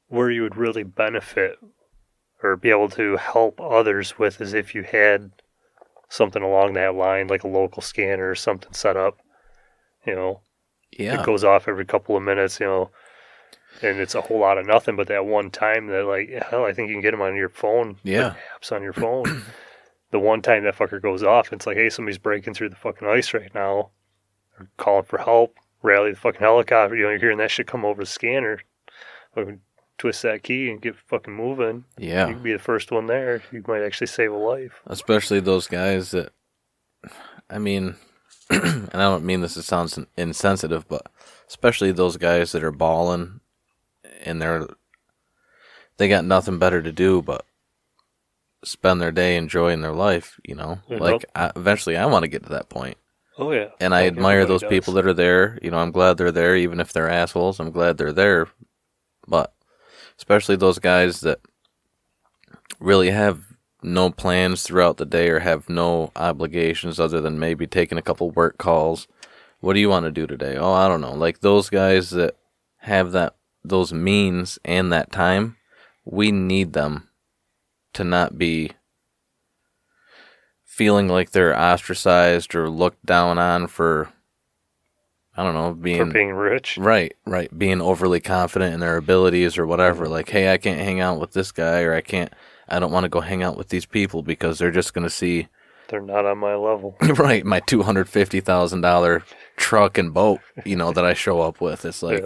where 0.07 0.29
you 0.29 0.41
would 0.41 0.57
really 0.57 0.83
benefit 0.83 1.57
or 2.43 2.57
be 2.57 2.69
able 2.69 2.89
to 2.89 3.15
help 3.15 3.61
others 3.61 4.19
with 4.19 4.41
is 4.41 4.53
if 4.53 4.75
you 4.75 4.83
had 4.83 5.31
something 6.11 6.43
along 6.43 6.73
that 6.73 6.93
line, 6.93 7.27
like 7.27 7.43
a 7.43 7.47
local 7.47 7.81
scanner 7.81 8.29
or 8.29 8.35
something 8.35 8.73
set 8.73 8.97
up. 8.97 9.17
You 10.05 10.13
know, 10.15 10.41
Yeah. 10.91 11.19
it 11.21 11.25
goes 11.25 11.43
off 11.45 11.67
every 11.69 11.85
couple 11.85 12.17
of 12.17 12.23
minutes, 12.23 12.59
you 12.59 12.65
know, 12.65 12.91
and 13.81 13.97
it's 13.99 14.13
a 14.15 14.21
whole 14.21 14.39
lot 14.39 14.57
of 14.57 14.65
nothing. 14.67 14.97
But 14.97 15.07
that 15.07 15.25
one 15.25 15.49
time 15.51 15.87
that, 15.87 16.05
like, 16.05 16.29
hell, 16.49 16.65
I 16.65 16.73
think 16.73 16.89
you 16.89 16.95
can 16.95 17.01
get 17.01 17.11
them 17.11 17.21
on 17.21 17.35
your 17.37 17.47
phone. 17.49 17.97
Yeah. 18.03 18.29
like 18.29 18.37
apps 18.61 18.71
on 18.75 18.83
your 18.83 18.91
phone. 18.93 19.43
the 20.11 20.19
one 20.19 20.41
time 20.41 20.65
that 20.65 20.75
fucker 20.75 21.01
goes 21.01 21.23
off, 21.23 21.53
it's 21.53 21.65
like, 21.65 21.77
hey, 21.77 21.89
somebody's 21.89 22.17
breaking 22.17 22.53
through 22.55 22.69
the 22.69 22.75
fucking 22.75 23.07
ice 23.07 23.33
right 23.33 23.53
now, 23.55 23.91
They're 24.57 24.67
calling 24.77 25.05
for 25.05 25.19
help. 25.19 25.55
Rally 25.81 26.11
the 26.11 26.17
fucking 26.19 26.41
helicopter. 26.41 26.95
You 26.95 27.03
know, 27.03 27.09
you're 27.11 27.19
hearing 27.19 27.37
that 27.37 27.49
shit 27.51 27.67
come 27.67 27.85
over 27.85 28.01
the 28.03 28.05
scanner. 28.05 28.59
Fucking 29.33 29.61
twist 30.01 30.23
that 30.23 30.41
key 30.43 30.69
and 30.69 30.81
get 30.81 30.95
fucking 30.97 31.33
moving. 31.33 31.85
Yeah. 31.97 32.27
You 32.27 32.33
could 32.33 32.43
be 32.43 32.53
the 32.53 32.59
first 32.59 32.91
one 32.91 33.05
there. 33.07 33.43
You 33.51 33.63
might 33.67 33.83
actually 33.83 34.07
save 34.07 34.31
a 34.31 34.35
life. 34.37 34.81
especially 34.87 35.39
those 35.39 35.67
guys 35.67 36.11
that 36.11 36.31
i 37.49 37.57
mean 37.57 37.95
and 38.49 38.89
i 38.93 38.99
don't 38.99 39.25
mean 39.25 39.41
this 39.41 39.55
to 39.55 39.63
sound 39.63 40.05
insensitive 40.17 40.87
but 40.87 41.07
especially 41.47 41.91
those 41.91 42.15
guys 42.17 42.51
that 42.51 42.63
are 42.63 42.71
balling 42.71 43.39
and 44.23 44.39
they're 44.41 44.67
they 45.97 46.07
got 46.07 46.23
nothing 46.25 46.59
better 46.59 46.81
to 46.81 46.91
do 46.91 47.21
but 47.21 47.43
spend 48.63 49.01
their 49.01 49.11
day 49.11 49.35
enjoying 49.35 49.81
their 49.81 49.91
life 49.93 50.39
you 50.47 50.53
know 50.55 50.77
Mhm. 50.89 50.99
like 50.99 51.25
I, 51.35 51.51
eventually 51.55 51.97
i 51.97 52.05
want 52.05 52.23
to 52.23 52.27
get 52.29 52.43
to 52.43 52.49
that 52.49 52.69
point 52.69 52.97
Oh 53.39 53.51
yeah. 53.51 53.69
and 53.79 53.95
i 53.95 54.01
Like 54.03 54.11
admire 54.13 54.45
those 54.45 54.61
does. 54.61 54.69
people 54.69 54.93
that 54.93 55.07
are 55.07 55.13
there 55.13 55.57
you 55.63 55.71
know 55.71 55.79
i'm 55.79 55.91
glad 55.91 56.17
they're 56.17 56.31
there 56.31 56.55
even 56.55 56.79
if 56.79 56.93
they're 56.93 57.09
assholes 57.09 57.59
i'm 57.59 57.71
glad 57.71 57.97
they're 57.97 58.13
there 58.13 58.47
but 59.27 59.51
especially 60.21 60.55
those 60.55 60.77
guys 60.77 61.21
that 61.21 61.39
really 62.79 63.09
have 63.09 63.41
no 63.81 64.11
plans 64.11 64.61
throughout 64.61 64.97
the 64.97 65.05
day 65.05 65.27
or 65.29 65.39
have 65.39 65.67
no 65.67 66.11
obligations 66.15 66.99
other 66.99 67.19
than 67.19 67.39
maybe 67.39 67.65
taking 67.65 67.97
a 67.97 68.03
couple 68.03 68.29
work 68.29 68.59
calls. 68.59 69.07
What 69.61 69.73
do 69.73 69.79
you 69.79 69.89
want 69.89 70.05
to 70.05 70.11
do 70.11 70.27
today? 70.27 70.57
Oh, 70.57 70.73
I 70.73 70.87
don't 70.87 71.01
know. 71.01 71.15
Like 71.15 71.39
those 71.39 71.71
guys 71.71 72.11
that 72.11 72.37
have 72.81 73.13
that 73.13 73.35
those 73.63 73.91
means 73.93 74.59
and 74.63 74.93
that 74.93 75.11
time, 75.11 75.57
we 76.05 76.31
need 76.31 76.73
them 76.73 77.09
to 77.93 78.03
not 78.03 78.37
be 78.37 78.73
feeling 80.63 81.07
like 81.07 81.31
they're 81.31 81.59
ostracized 81.59 82.53
or 82.53 82.69
looked 82.69 83.03
down 83.07 83.39
on 83.39 83.65
for 83.65 84.13
I 85.41 85.43
don't 85.43 85.55
know, 85.55 85.69
for 85.69 85.75
being 85.75 86.09
being 86.11 86.33
rich. 86.33 86.77
right, 86.77 87.15
right, 87.25 87.57
being 87.57 87.81
overly 87.81 88.19
confident 88.19 88.75
in 88.75 88.79
their 88.79 88.97
abilities 88.97 89.57
or 89.57 89.65
whatever. 89.65 90.03
Mm-hmm. 90.03 90.13
Like, 90.13 90.29
hey, 90.29 90.53
I 90.53 90.57
can't 90.57 90.79
hang 90.79 90.99
out 90.99 91.19
with 91.19 91.33
this 91.33 91.51
guy, 91.51 91.81
or 91.81 91.95
I 91.95 92.01
can't, 92.01 92.31
I 92.69 92.77
don't 92.77 92.91
want 92.91 93.05
to 93.05 93.09
go 93.09 93.21
hang 93.21 93.41
out 93.41 93.57
with 93.57 93.69
these 93.69 93.87
people 93.87 94.21
because 94.21 94.59
they're 94.59 94.69
just 94.69 94.93
going 94.93 95.03
to 95.03 95.09
see, 95.09 95.47
They're 95.87 95.99
not 95.99 96.27
on 96.27 96.37
my 96.37 96.53
level. 96.53 96.95
right, 97.01 97.43
my 97.43 97.59
two 97.59 97.81
hundred 97.81 98.07
fifty 98.07 98.39
thousand 98.39 98.81
dollar 98.81 99.23
truck 99.57 99.97
and 99.97 100.13
boat, 100.13 100.41
you 100.63 100.75
know, 100.75 100.91
that 100.91 101.05
I 101.05 101.15
show 101.15 101.41
up 101.41 101.59
with. 101.59 101.85
It's 101.85 102.03
like, 102.03 102.23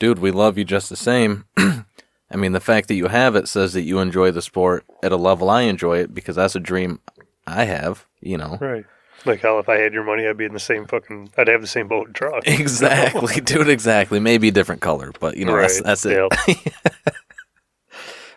dude, 0.00 0.18
we 0.18 0.32
love 0.32 0.58
you 0.58 0.64
just 0.64 0.88
the 0.88 0.96
same. 0.96 1.44
I 1.56 2.36
mean, 2.36 2.52
the 2.52 2.60
fact 2.60 2.88
that 2.88 2.94
you 2.94 3.06
have 3.06 3.36
it 3.36 3.46
says 3.46 3.72
that 3.74 3.82
you 3.82 4.00
enjoy 4.00 4.32
the 4.32 4.42
sport 4.42 4.84
at 5.00 5.12
a 5.12 5.16
level 5.16 5.48
I 5.48 5.62
enjoy 5.62 5.98
it 5.98 6.12
because 6.12 6.34
that's 6.34 6.56
a 6.56 6.60
dream 6.60 6.98
I 7.46 7.66
have, 7.66 8.06
you 8.20 8.36
know. 8.36 8.58
Right. 8.60 8.84
Like 9.24 9.40
hell, 9.40 9.58
if 9.60 9.68
I 9.68 9.76
had 9.78 9.92
your 9.92 10.02
money, 10.04 10.26
I'd 10.26 10.36
be 10.36 10.44
in 10.46 10.52
the 10.52 10.58
same 10.60 10.86
fucking. 10.86 11.30
I'd 11.36 11.48
have 11.48 11.60
the 11.60 11.66
same 11.66 11.86
boat 11.88 12.06
and 12.08 12.14
truck. 12.14 12.42
Exactly, 12.46 13.40
dude. 13.40 13.68
Exactly. 13.68 14.18
Maybe 14.20 14.48
a 14.48 14.52
different 14.52 14.80
color, 14.80 15.12
but 15.20 15.36
you 15.36 15.44
know 15.44 15.56
that's 15.56 15.76
Right, 15.76 15.84
that's 15.84 16.04
it. 16.06 16.12
yep. 16.46 16.56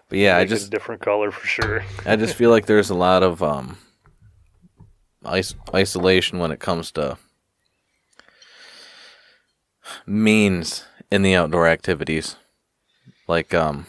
But 0.07 0.19
yeah, 0.19 0.35
I 0.35 0.41
Make 0.41 0.47
it 0.47 0.49
just 0.49 0.67
a 0.67 0.69
different 0.69 1.01
color 1.01 1.31
for 1.31 1.47
sure. 1.47 1.83
I 2.05 2.15
just 2.15 2.35
feel 2.35 2.51
like 2.51 2.67
there's 2.67 2.91
a 2.91 2.95
lot 2.95 3.23
of 3.23 3.41
um 3.41 3.77
is- 5.33 5.55
isolation 5.73 6.37
when 6.37 6.51
it 6.51 6.59
comes 6.59 6.91
to 6.91 7.17
means 10.05 10.85
in 11.11 11.23
the 11.23 11.33
outdoor 11.33 11.67
activities. 11.67 12.35
Like 13.27 13.55
um 13.55 13.87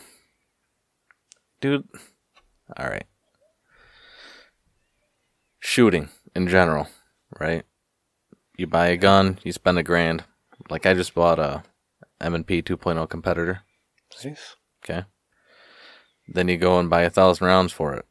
dude 1.61 1.87
all 2.79 2.87
right. 2.89 3.05
Shooting 5.61 6.09
in 6.37 6.47
general, 6.49 6.89
right? 7.41 7.65
You 8.57 8.67
buy 8.67 8.89
a 8.89 8.97
gun, 8.97 9.39
you 9.43 9.53
spend 9.53 9.79
a 9.79 9.83
grand. 9.83 10.25
Like 10.71 10.87
I 10.87 10.95
just 10.95 11.15
bought 11.15 11.39
a 11.39 11.65
M&P 12.21 12.63
2.0 12.63 13.09
competitor. 13.09 13.63
Nice. 14.25 14.57
Okay. 14.85 15.05
Then 16.29 16.49
you 16.49 16.57
go 16.57 16.79
and 16.79 16.91
buy 16.91 17.03
a 17.03 17.11
thousand 17.11 17.47
rounds 17.47 17.73
for 17.73 17.95
it. 17.95 18.05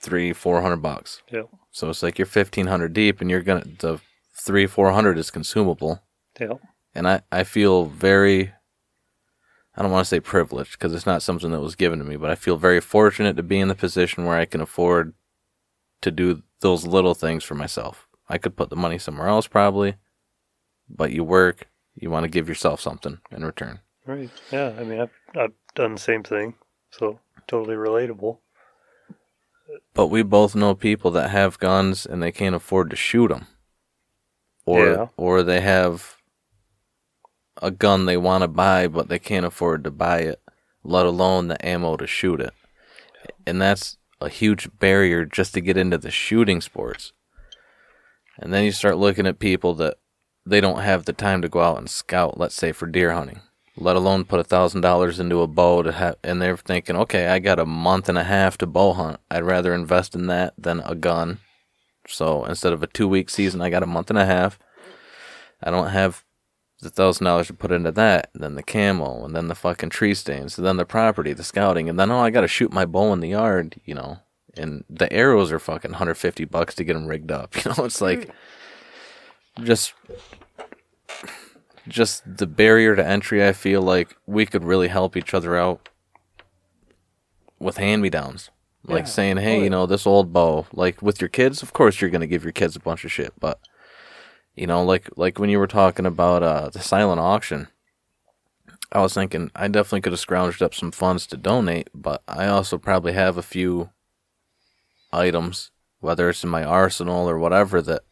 Three, 0.00 0.32
four 0.32 0.60
hundred 0.62 0.82
bucks. 0.82 1.22
Yep. 1.30 1.48
So 1.70 1.88
it's 1.88 2.02
like 2.02 2.18
you're 2.18 2.26
fifteen 2.26 2.66
hundred 2.66 2.92
deep, 2.92 3.20
and 3.20 3.30
you're 3.30 3.40
gonna 3.40 3.64
the 3.78 4.00
three, 4.36 4.66
four 4.66 4.90
hundred 4.90 5.16
is 5.16 5.30
consumable. 5.30 6.02
Yep. 6.40 6.60
And 6.94 7.08
I 7.08 7.22
I 7.30 7.44
feel 7.44 7.84
very. 7.84 8.52
I 9.74 9.80
don't 9.80 9.92
want 9.92 10.04
to 10.04 10.08
say 10.08 10.20
privileged 10.20 10.72
because 10.72 10.92
it's 10.92 11.06
not 11.06 11.22
something 11.22 11.50
that 11.52 11.60
was 11.60 11.76
given 11.76 11.98
to 12.00 12.04
me, 12.04 12.16
but 12.16 12.30
I 12.30 12.34
feel 12.34 12.56
very 12.56 12.80
fortunate 12.80 13.36
to 13.36 13.42
be 13.42 13.58
in 13.58 13.68
the 13.68 13.74
position 13.74 14.26
where 14.26 14.36
I 14.36 14.44
can 14.44 14.60
afford 14.60 15.14
to 16.02 16.10
do 16.10 16.42
those 16.62 16.86
little 16.86 17.14
things 17.14 17.44
for 17.44 17.54
myself. 17.54 18.08
I 18.28 18.38
could 18.38 18.56
put 18.56 18.70
the 18.70 18.76
money 18.76 18.98
somewhere 18.98 19.28
else 19.28 19.46
probably, 19.46 19.96
but 20.88 21.12
you 21.12 21.22
work, 21.22 21.68
you 21.94 22.10
want 22.10 22.24
to 22.24 22.30
give 22.30 22.48
yourself 22.48 22.80
something 22.80 23.18
in 23.30 23.44
return. 23.44 23.80
Right. 24.06 24.30
Yeah. 24.50 24.72
I 24.78 24.84
mean, 24.84 25.00
I've 25.00 25.10
I've 25.36 25.52
done 25.74 25.94
the 25.94 26.00
same 26.00 26.22
thing, 26.22 26.54
so 26.90 27.20
totally 27.46 27.76
relatable. 27.76 28.38
But 29.94 30.08
we 30.08 30.22
both 30.22 30.54
know 30.54 30.74
people 30.74 31.10
that 31.12 31.30
have 31.30 31.58
guns 31.58 32.06
and 32.06 32.22
they 32.22 32.32
can't 32.32 32.54
afford 32.54 32.90
to 32.90 32.96
shoot 32.96 33.28
them, 33.28 33.46
or 34.64 34.86
Yeah. 34.86 35.06
or 35.16 35.42
they 35.42 35.60
have 35.60 36.16
a 37.60 37.70
gun 37.70 38.06
they 38.06 38.16
want 38.16 38.42
to 38.42 38.48
buy 38.48 38.88
but 38.88 39.08
they 39.08 39.18
can't 39.18 39.46
afford 39.46 39.84
to 39.84 39.90
buy 39.90 40.20
it, 40.20 40.40
let 40.82 41.06
alone 41.06 41.48
the 41.48 41.64
ammo 41.66 41.96
to 41.96 42.06
shoot 42.06 42.40
it, 42.40 42.52
and 43.46 43.60
that's 43.60 43.98
a 44.22 44.28
huge 44.28 44.68
barrier 44.78 45.24
just 45.24 45.54
to 45.54 45.60
get 45.60 45.76
into 45.76 45.98
the 45.98 46.10
shooting 46.10 46.60
sports. 46.60 47.12
And 48.38 48.52
then 48.52 48.64
you 48.64 48.72
start 48.72 48.96
looking 48.96 49.26
at 49.26 49.38
people 49.38 49.74
that 49.74 49.98
they 50.44 50.60
don't 50.60 50.80
have 50.80 51.04
the 51.04 51.12
time 51.12 51.42
to 51.42 51.48
go 51.48 51.60
out 51.60 51.78
and 51.78 51.88
scout, 51.88 52.38
let's 52.38 52.54
say 52.54 52.72
for 52.72 52.86
deer 52.86 53.12
hunting, 53.12 53.40
let 53.76 53.96
alone 53.96 54.24
put 54.24 54.40
a 54.40 54.44
thousand 54.44 54.80
dollars 54.80 55.20
into 55.20 55.40
a 55.40 55.46
bow 55.46 55.82
to 55.82 55.92
have, 55.92 56.16
and 56.24 56.40
they're 56.40 56.56
thinking, 56.56 56.96
okay, 56.96 57.28
I 57.28 57.38
got 57.38 57.58
a 57.58 57.66
month 57.66 58.08
and 58.08 58.18
a 58.18 58.24
half 58.24 58.58
to 58.58 58.66
bow 58.66 58.94
hunt. 58.94 59.20
I'd 59.30 59.44
rather 59.44 59.74
invest 59.74 60.14
in 60.14 60.26
that 60.26 60.54
than 60.58 60.80
a 60.80 60.94
gun. 60.94 61.38
So 62.08 62.44
instead 62.44 62.72
of 62.72 62.82
a 62.82 62.88
two 62.88 63.06
week 63.06 63.30
season, 63.30 63.60
I 63.60 63.70
got 63.70 63.82
a 63.82 63.86
month 63.86 64.10
and 64.10 64.18
a 64.18 64.26
half. 64.26 64.58
I 65.62 65.70
don't 65.70 65.90
have 65.90 66.24
the 66.82 66.90
thousand 66.90 67.24
dollars 67.24 67.46
to 67.46 67.54
put 67.54 67.72
into 67.72 67.92
that, 67.92 68.30
then 68.34 68.56
the 68.56 68.62
camel, 68.62 69.24
and 69.24 69.34
then 69.34 69.46
the 69.46 69.54
fucking 69.54 69.90
tree 69.90 70.14
stains, 70.14 70.58
and 70.58 70.66
then 70.66 70.76
the 70.76 70.84
property, 70.84 71.32
the 71.32 71.44
scouting, 71.44 71.88
and 71.88 71.98
then 71.98 72.10
oh, 72.10 72.18
I 72.18 72.30
got 72.30 72.42
to 72.42 72.48
shoot 72.48 72.72
my 72.72 72.84
bow 72.84 73.12
in 73.12 73.20
the 73.20 73.28
yard, 73.30 73.80
you 73.84 73.94
know. 73.94 74.18
And 74.56 74.84
the 74.90 75.10
arrows 75.10 75.50
are 75.50 75.58
fucking 75.58 75.92
150 75.92 76.44
bucks 76.44 76.74
to 76.74 76.84
get 76.84 76.92
them 76.94 77.06
rigged 77.06 77.32
up. 77.32 77.54
You 77.64 77.70
know, 77.70 77.84
it's 77.84 78.00
mm. 78.00 78.02
like 78.02 78.30
just 79.62 79.94
just 81.88 82.36
the 82.36 82.46
barrier 82.46 82.96
to 82.96 83.06
entry. 83.06 83.46
I 83.46 83.52
feel 83.52 83.80
like 83.80 84.16
we 84.26 84.44
could 84.44 84.64
really 84.64 84.88
help 84.88 85.16
each 85.16 85.32
other 85.34 85.56
out 85.56 85.88
with 87.58 87.76
hand 87.76 88.02
me 88.02 88.10
downs. 88.10 88.50
Like 88.84 89.04
Yeah. 89.04 89.10
saying, 89.10 89.36
hey, 89.36 89.58
yeah. 89.58 89.64
you 89.64 89.70
know, 89.70 89.86
this 89.86 90.06
old 90.06 90.32
bow, 90.32 90.66
like 90.72 91.00
with 91.00 91.20
your 91.20 91.28
kids, 91.28 91.62
of 91.62 91.72
course 91.72 92.00
you're 92.00 92.10
gonna 92.10 92.26
give 92.26 92.42
your 92.42 92.52
kids 92.52 92.74
a 92.74 92.80
bunch 92.80 93.04
of 93.04 93.12
shit, 93.12 93.32
but 93.38 93.60
you 94.54 94.66
know, 94.66 94.84
like 94.84 95.08
like 95.16 95.38
when 95.38 95.50
you 95.50 95.58
were 95.58 95.66
talking 95.66 96.06
about 96.06 96.42
uh 96.42 96.68
the 96.68 96.80
silent 96.80 97.20
auction, 97.20 97.68
I 98.90 99.00
was 99.00 99.14
thinking 99.14 99.50
I 99.54 99.68
definitely 99.68 100.02
could 100.02 100.12
have 100.12 100.20
scrounged 100.20 100.62
up 100.62 100.74
some 100.74 100.92
funds 100.92 101.26
to 101.28 101.36
donate, 101.36 101.88
but 101.94 102.22
I 102.28 102.46
also 102.46 102.78
probably 102.78 103.12
have 103.14 103.36
a 103.38 103.42
few 103.42 103.90
items, 105.12 105.70
whether 106.00 106.28
it's 106.28 106.44
in 106.44 106.50
my 106.50 106.64
arsenal 106.64 107.28
or 107.28 107.38
whatever, 107.38 107.80
that 107.82 108.02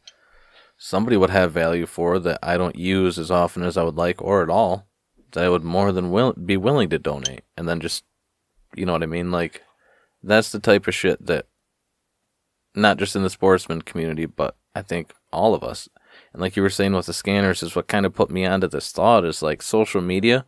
somebody 0.79 1.17
would 1.17 1.31
have 1.31 1.53
value 1.53 1.87
for 1.87 2.19
that 2.19 2.39
I 2.43 2.57
don't 2.57 2.77
use 2.77 3.19
as 3.19 3.31
often 3.31 3.63
as 3.63 3.77
I 3.77 3.83
would 3.83 3.97
like 3.97 4.23
or 4.23 4.43
at 4.43 4.49
all, 4.49 4.87
that 5.33 5.45
I 5.45 5.49
would 5.51 5.65
more 5.65 5.93
than 5.93 6.11
will 6.11 6.33
be 6.33 6.57
willing 6.57 6.89
to 6.91 6.99
donate, 6.99 7.43
and 7.57 7.69
then 7.69 7.81
just, 7.81 8.05
you 8.75 8.87
know 8.87 8.93
what 8.93 9.03
I 9.03 9.07
mean, 9.07 9.31
like 9.31 9.63
that's 10.23 10.53
the 10.53 10.59
type 10.59 10.87
of 10.87 10.95
shit 10.95 11.27
that 11.27 11.47
not 12.75 12.99
just 12.99 13.17
in 13.17 13.23
the 13.23 13.31
sportsman 13.31 13.83
community, 13.83 14.27
but 14.27 14.57
I 14.75 14.83
think 14.83 15.13
all 15.33 15.55
of 15.55 15.63
us. 15.63 15.89
And 16.33 16.41
like 16.41 16.57
you 16.57 16.63
were 16.63 16.71
saying 16.71 16.93
with 16.93 17.07
the 17.07 17.13
scanners 17.13 17.63
is 17.63 17.75
what 17.75 17.89
kind 17.89 18.07
of 18.07 18.15
put 18.15 18.31
me 18.31 18.47
onto 18.47 18.69
this 18.69 18.93
thought 18.93 19.25
is 19.25 19.43
like 19.43 19.63
social 19.63 20.01
media. 20.01 20.47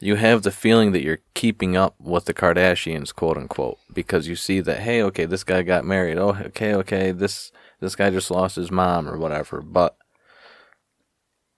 You 0.00 0.14
have 0.14 0.42
the 0.42 0.50
feeling 0.50 0.92
that 0.92 1.02
you're 1.02 1.20
keeping 1.34 1.76
up 1.76 1.96
with 1.98 2.26
the 2.26 2.34
Kardashians, 2.34 3.14
quote 3.14 3.36
unquote, 3.36 3.78
because 3.92 4.28
you 4.28 4.36
see 4.36 4.60
that 4.60 4.80
hey, 4.80 5.02
okay, 5.02 5.24
this 5.24 5.44
guy 5.44 5.62
got 5.62 5.84
married. 5.84 6.18
Oh, 6.18 6.36
okay, 6.46 6.74
okay, 6.74 7.10
this 7.10 7.52
this 7.80 7.96
guy 7.96 8.10
just 8.10 8.30
lost 8.30 8.56
his 8.56 8.70
mom 8.70 9.08
or 9.08 9.18
whatever. 9.18 9.60
But 9.60 9.96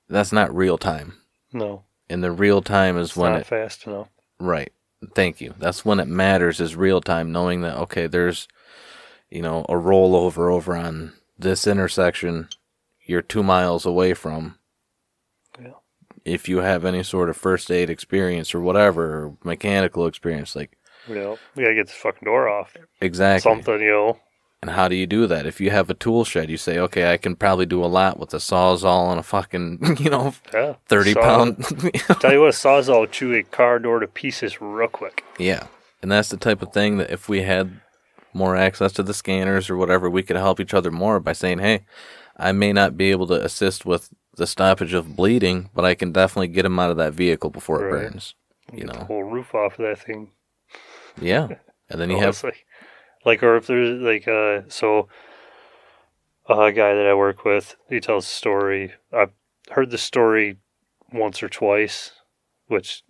that's 0.09 0.33
not 0.33 0.55
real 0.55 0.79
time. 0.79 1.15
No, 1.53 1.85
And 2.09 2.23
the 2.23 2.31
real 2.31 2.63
time 2.63 2.97
is 2.97 3.09
it's 3.09 3.17
when 3.17 3.33
not 3.33 3.41
it 3.43 3.47
fast 3.47 3.87
enough. 3.87 4.09
Right. 4.39 4.73
Thank 5.15 5.41
you. 5.41 5.55
That's 5.59 5.85
when 5.85 5.99
it 5.99 6.09
matters 6.09 6.61
is 6.61 6.77
real 6.77 7.01
time, 7.01 7.33
knowing 7.33 7.63
that 7.63 7.77
okay, 7.77 8.07
there's 8.07 8.49
you 9.31 9.43
know, 9.43 9.65
a 9.69 9.75
rollover 9.75 10.53
over 10.53 10.77
on 10.77 11.13
this 11.39 11.67
intersection 11.67 12.49
you're 13.11 13.23
two 13.23 13.43
miles 13.43 13.85
away 13.85 14.15
from. 14.15 14.57
Yeah. 15.61 15.73
If 16.25 16.49
you 16.49 16.59
have 16.59 16.85
any 16.85 17.03
sort 17.03 17.29
of 17.29 17.37
first 17.37 17.71
aid 17.71 17.91
experience 17.91 18.55
or 18.55 18.61
whatever, 18.61 19.05
or 19.25 19.37
mechanical 19.45 20.07
experience, 20.07 20.55
like 20.57 20.77
You 21.09 21.15
know, 21.17 21.39
we 21.55 21.65
gotta 21.65 21.75
get 21.75 21.87
this 21.89 21.97
fucking 21.97 22.25
door 22.25 22.49
off. 22.49 22.77
exactly. 23.01 23.51
Something, 23.51 23.81
you 23.81 23.91
know. 23.91 24.19
And 24.63 24.71
how 24.73 24.89
do 24.89 24.95
you 24.95 25.07
do 25.07 25.27
that? 25.27 25.47
If 25.47 25.59
you 25.59 25.71
have 25.71 25.89
a 25.89 25.95
tool 25.95 26.23
shed, 26.25 26.51
you 26.51 26.59
say, 26.59 26.79
okay, 26.79 27.11
I 27.11 27.17
can 27.17 27.35
probably 27.35 27.65
do 27.65 27.83
a 27.83 27.87
lot 27.87 28.19
with 28.19 28.35
a 28.35 28.37
sawzall 28.37 29.11
and 29.11 29.19
a 29.19 29.23
fucking, 29.23 29.97
you 29.99 30.11
know, 30.11 30.35
Yeah. 30.53 30.75
30 30.89 31.13
Saw- 31.15 31.21
pound. 31.23 31.65
Tell 32.21 32.33
you 32.33 32.41
what, 32.41 32.51
a 32.51 32.53
sawzall 32.53 33.01
will 33.01 33.07
chew 33.07 33.35
a 33.35 33.43
car 33.43 33.79
door 33.79 34.01
to 34.01 34.07
pieces 34.07 34.61
real 34.61 34.89
quick. 34.89 35.25
Yeah. 35.39 35.67
And 36.03 36.13
that's 36.13 36.29
the 36.29 36.37
type 36.37 36.61
of 36.63 36.73
thing 36.75 36.99
that 36.99 37.11
if 37.11 37.27
we 37.29 37.41
had 37.43 37.81
more 38.35 38.55
access 38.55 38.93
to 38.93 39.03
the 39.03 39.15
scanners 39.15 39.71
or 39.71 39.77
whatever, 39.79 40.11
we 40.11 40.23
could 40.23 40.37
help 40.37 40.61
each 40.61 40.75
other 40.75 40.91
more 40.91 41.19
by 41.21 41.33
saying, 41.33 41.59
hey, 41.61 41.81
I 42.41 42.53
may 42.53 42.73
not 42.73 42.97
be 42.97 43.11
able 43.11 43.27
to 43.29 43.35
assist 43.45 43.85
with 43.87 44.11
the 44.37 44.47
stoppage 44.47 44.95
of 44.95 45.17
bleeding, 45.17 45.71
but 45.75 45.85
I 45.85 45.95
can 45.95 46.13
definitely 46.13 46.49
get 46.49 46.65
him 46.65 46.79
out 46.79 46.91
of 46.91 46.97
that 46.97 47.13
vehicle 47.13 47.51
before 47.51 47.81
it 47.83 47.93
Right. 47.93 48.11
burns. 48.13 48.35
You 48.73 48.81
Get 48.85 48.93
the 48.93 48.99
know? 49.01 49.05
whole 49.07 49.25
roof 49.25 49.55
off 49.55 49.79
of 49.79 49.85
that 49.85 49.99
thing. 50.05 50.31
Yeah. 51.21 51.49
And 51.89 52.01
then 52.01 52.11
you 52.11 52.17
have, 52.19 52.25
honestly. 52.43 52.53
like, 53.25 53.43
or 53.43 53.57
if 53.57 53.67
there's 53.67 54.01
like, 54.01 54.27
uh, 54.29 54.63
so 54.69 55.09
a 56.49 56.73
guy 56.73 56.95
that 56.95 57.07
I 57.07 57.15
work 57.15 57.45
with, 57.45 57.77
he 57.89 58.01
tells 58.01 58.25
a 58.25 58.29
story. 58.29 58.93
I've 59.13 59.33
heard 59.71 59.91
the 59.91 59.99
story 59.99 60.57
once 61.13 61.43
or 61.43 61.49
twice, 61.49 62.13
which 62.69 63.03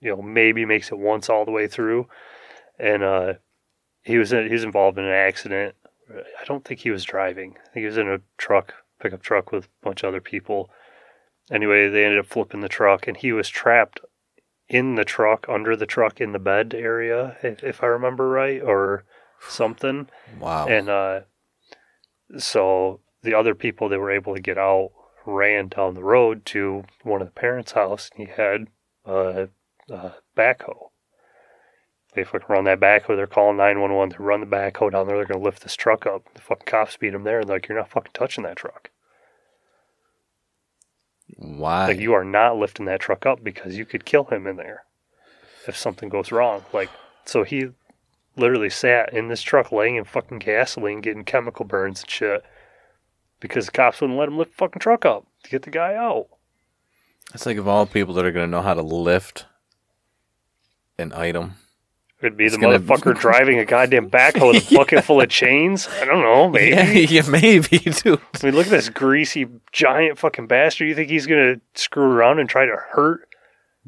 you 0.00 0.10
know 0.10 0.22
maybe 0.22 0.64
makes 0.64 0.92
it 0.92 0.98
once 0.98 1.28
all 1.28 1.44
the 1.44 1.50
way 1.50 1.66
through. 1.66 2.08
And 2.78 3.02
uh, 3.02 3.34
he 4.02 4.18
was 4.18 4.32
in, 4.32 4.46
he 4.46 4.52
was 4.52 4.64
involved 4.64 4.98
in 4.98 5.04
an 5.04 5.10
accident. 5.10 5.74
I 6.10 6.44
don't 6.46 6.64
think 6.64 6.80
he 6.80 6.90
was 6.90 7.04
driving. 7.04 7.56
I 7.56 7.68
think 7.70 7.82
he 7.82 7.86
was 7.86 7.98
in 7.98 8.08
a 8.08 8.20
truck, 8.36 8.74
pickup 9.00 9.22
truck 9.22 9.52
with 9.52 9.66
a 9.66 9.68
bunch 9.82 10.02
of 10.02 10.08
other 10.08 10.20
people. 10.20 10.70
Anyway, 11.50 11.88
they 11.88 12.04
ended 12.04 12.18
up 12.18 12.26
flipping 12.26 12.60
the 12.60 12.68
truck, 12.68 13.06
and 13.06 13.16
he 13.16 13.32
was 13.32 13.48
trapped 13.48 14.00
in 14.68 14.96
the 14.96 15.04
truck, 15.04 15.46
under 15.48 15.76
the 15.76 15.86
truck, 15.86 16.20
in 16.20 16.32
the 16.32 16.38
bed 16.38 16.74
area, 16.74 17.36
if, 17.42 17.62
if 17.62 17.82
I 17.82 17.86
remember 17.86 18.28
right, 18.28 18.62
or 18.62 19.04
something. 19.48 20.08
wow. 20.40 20.66
And 20.66 20.88
uh, 20.88 21.20
so 22.36 23.00
the 23.22 23.34
other 23.34 23.54
people 23.54 23.88
that 23.88 23.98
were 23.98 24.10
able 24.10 24.34
to 24.34 24.40
get 24.40 24.58
out 24.58 24.90
ran 25.26 25.68
down 25.68 25.94
the 25.94 26.04
road 26.04 26.44
to 26.46 26.84
one 27.02 27.20
of 27.20 27.28
the 27.28 27.32
parents' 27.32 27.72
house 27.72 28.10
and 28.16 28.26
he 28.26 28.34
had 28.34 28.68
a, 29.04 29.48
a 29.90 30.14
backhoe. 30.36 30.87
They 32.18 32.24
fucking 32.24 32.46
run 32.48 32.64
that 32.64 32.80
backhoe. 32.80 33.14
They're 33.14 33.28
calling 33.28 33.58
911 33.58 34.16
to 34.16 34.22
run 34.24 34.40
the 34.40 34.46
backhoe 34.46 34.90
down 34.90 35.06
there. 35.06 35.16
They're 35.16 35.24
going 35.24 35.38
to 35.38 35.44
lift 35.44 35.62
this 35.62 35.76
truck 35.76 36.04
up. 36.04 36.24
The 36.34 36.40
fucking 36.40 36.66
cops 36.66 36.96
beat 36.96 37.14
him 37.14 37.22
there. 37.22 37.38
And 37.38 37.48
they're 37.48 37.54
like, 37.54 37.68
you're 37.68 37.78
not 37.78 37.90
fucking 37.90 38.10
touching 38.12 38.42
that 38.42 38.56
truck. 38.56 38.90
Why? 41.36 41.86
Like, 41.86 42.00
you 42.00 42.12
are 42.14 42.24
not 42.24 42.56
lifting 42.56 42.86
that 42.86 42.98
truck 42.98 43.24
up 43.24 43.44
because 43.44 43.78
you 43.78 43.84
could 43.84 44.04
kill 44.04 44.24
him 44.24 44.48
in 44.48 44.56
there 44.56 44.82
if 45.68 45.76
something 45.76 46.08
goes 46.08 46.32
wrong. 46.32 46.64
Like, 46.72 46.90
so 47.24 47.44
he 47.44 47.68
literally 48.34 48.70
sat 48.70 49.12
in 49.12 49.28
this 49.28 49.42
truck 49.42 49.70
laying 49.70 49.94
in 49.94 50.02
fucking 50.02 50.40
gasoline, 50.40 51.00
getting 51.00 51.22
chemical 51.22 51.64
burns 51.64 52.00
and 52.00 52.10
shit 52.10 52.44
because 53.38 53.66
the 53.66 53.72
cops 53.72 54.00
wouldn't 54.00 54.18
let 54.18 54.28
him 54.28 54.38
lift 54.38 54.50
the 54.50 54.56
fucking 54.56 54.80
truck 54.80 55.06
up 55.06 55.24
to 55.44 55.50
get 55.50 55.62
the 55.62 55.70
guy 55.70 55.94
out. 55.94 56.26
It's 57.32 57.46
like 57.46 57.58
of 57.58 57.68
all 57.68 57.86
people 57.86 58.14
that 58.14 58.24
are 58.24 58.32
going 58.32 58.46
to 58.46 58.50
know 58.50 58.62
how 58.62 58.74
to 58.74 58.82
lift 58.82 59.46
an 60.98 61.12
item. 61.12 61.54
It'd 62.20 62.36
be 62.36 62.46
It's 62.46 62.56
the 62.56 62.60
gonna- 62.60 62.80
motherfucker 62.80 63.16
driving 63.20 63.58
a 63.58 63.64
goddamn 63.64 64.10
backhoe 64.10 64.52
with 64.52 64.70
a 64.72 64.74
bucket 64.76 65.04
full 65.04 65.20
of 65.20 65.28
chains. 65.28 65.88
I 66.00 66.04
don't 66.04 66.20
know, 66.22 66.48
maybe. 66.50 66.74
Yeah, 66.74 67.22
yeah, 67.22 67.28
maybe, 67.30 67.78
dude. 67.78 68.20
I 68.42 68.46
mean, 68.46 68.54
look 68.54 68.66
at 68.66 68.70
this 68.70 68.88
greasy 68.88 69.46
giant 69.72 70.18
fucking 70.18 70.48
bastard. 70.48 70.88
You 70.88 70.94
think 70.94 71.10
he's 71.10 71.26
gonna 71.26 71.60
screw 71.74 72.04
around 72.10 72.40
and 72.40 72.48
try 72.48 72.66
to 72.66 72.76
hurt, 72.90 73.28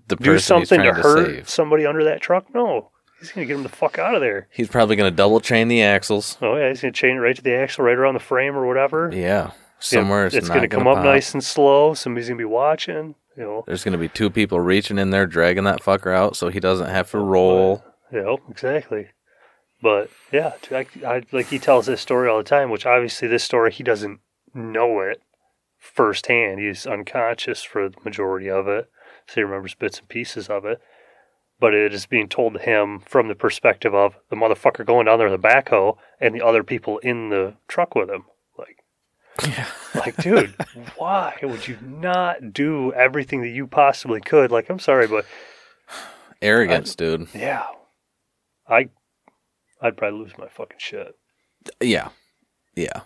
The 0.07 0.17
do 0.17 0.39
something 0.39 0.81
to 0.81 0.91
trying 0.91 1.03
hurt 1.03 1.27
save. 1.27 1.49
somebody 1.49 1.87
under 1.87 2.05
that 2.05 2.21
truck? 2.21 2.47
No, 2.55 2.91
he's 3.19 3.33
gonna 3.33 3.47
get 3.47 3.57
him 3.57 3.65
the 3.65 3.69
fuck 3.69 3.99
out 3.99 4.15
of 4.15 4.21
there. 4.21 4.47
He's 4.53 4.69
probably 4.69 4.95
going 4.95 5.11
to 5.11 5.17
double 5.17 5.41
chain 5.41 5.67
the 5.67 5.83
axles. 5.83 6.39
Oh 6.41 6.57
yeah, 6.57 6.69
he's 6.69 6.81
gonna 6.83 6.93
chain 6.93 7.17
it 7.17 7.21
right 7.21 7.35
to 7.35 7.43
the 7.43 7.55
axle, 7.55 7.85
right 7.85 7.99
around 7.99 8.15
the 8.15 8.21
frame 8.21 8.55
or 8.57 8.65
whatever. 8.67 9.11
Yeah, 9.13 9.51
somewhere 9.81 10.27
it's, 10.27 10.37
it's 10.37 10.49
gonna 10.49 10.69
gonna 10.69 10.69
come 10.69 10.87
up 10.87 11.03
nice 11.05 11.35
and 11.35 11.43
slow. 11.43 11.95
Somebody's 11.95 12.29
gonna 12.29 12.39
be 12.39 12.45
watching. 12.45 13.17
You 13.37 13.45
know. 13.45 13.65
There's 13.67 13.85
going 13.85 13.93
to 13.93 13.99
be 13.99 14.09
two 14.09 14.29
people 14.29 14.59
reaching 14.61 14.99
in 14.99 15.11
there, 15.11 15.25
dragging 15.25 15.65
that 15.65 15.81
fucker 15.81 16.13
out, 16.15 16.37
so 16.37 16.49
he 16.49 16.59
doesn't 16.61 16.89
have 16.91 17.11
to 17.13 17.19
oh, 17.19 17.25
roll. 17.25 17.85
Yeah, 18.13 18.37
exactly. 18.49 19.09
But 19.83 20.11
yeah, 20.33 20.53
I, 20.71 20.87
I- 21.07 21.23
like 21.33 21.47
he 21.47 21.59
tells 21.59 21.87
this 21.87 22.01
story 22.01 22.29
all 22.29 22.39
the 22.39 22.45
time, 22.45 22.71
which 22.71 22.87
obviously 22.87 23.29
this 23.29 23.45
story 23.45 23.71
he 23.73 23.83
doesn't 23.83 24.21
know 24.55 25.01
it 25.01 25.23
firsthand. 25.79 26.61
He's 26.61 26.87
unconscious 26.87 27.63
for 27.63 27.89
the 27.89 27.97
majority 28.05 28.51
of 28.51 28.69
it, 28.69 28.91
so 29.27 29.35
he 29.37 29.43
remembers 29.43 29.75
bits 29.75 29.99
and 29.99 30.09
pieces 30.09 30.49
of 30.49 30.65
it. 30.65 30.81
But 31.59 31.75
it 31.75 31.93
is 31.93 32.07
being 32.07 32.29
told 32.29 32.55
to 32.55 32.59
him 32.61 33.01
from 33.01 33.29
the 33.29 33.35
perspective 33.35 33.95
of 33.95 34.17
the 34.31 34.37
motherfucker 34.37 34.85
going 34.87 35.07
down 35.07 35.19
there 35.19 35.29
with 35.31 35.45
a 35.45 35.49
backhoe 35.49 35.97
and 36.21 36.35
the 36.35 36.45
other 36.45 36.63
people 36.65 36.99
in 36.99 37.29
the 37.29 37.55
truck 37.69 37.95
with 37.95 38.09
him. 38.11 38.25
Like, 38.59 38.79
Yeah. 39.47 39.67
like, 39.95 40.17
dude, 40.17 40.55
why 40.97 41.37
would 41.43 41.69
you 41.69 41.77
not 41.83 42.53
do 42.55 42.93
everything 42.95 43.43
that 43.43 43.49
you 43.51 43.67
possibly 43.67 44.21
could? 44.23 44.51
Like, 44.51 44.71
I'm 44.71 44.79
sorry, 44.79 45.07
but 45.07 45.27
Arrogance, 46.43 46.95
dude. 46.95 47.29
yeah, 47.35 47.67
I, 48.71 48.89
I'd 49.83 49.97
probably 49.97 50.21
lose 50.21 50.33
my 50.39 50.49
fucking 50.49 50.79
shit. 50.79 51.15
Yeah, 51.83 52.09
yeah. 52.77 53.01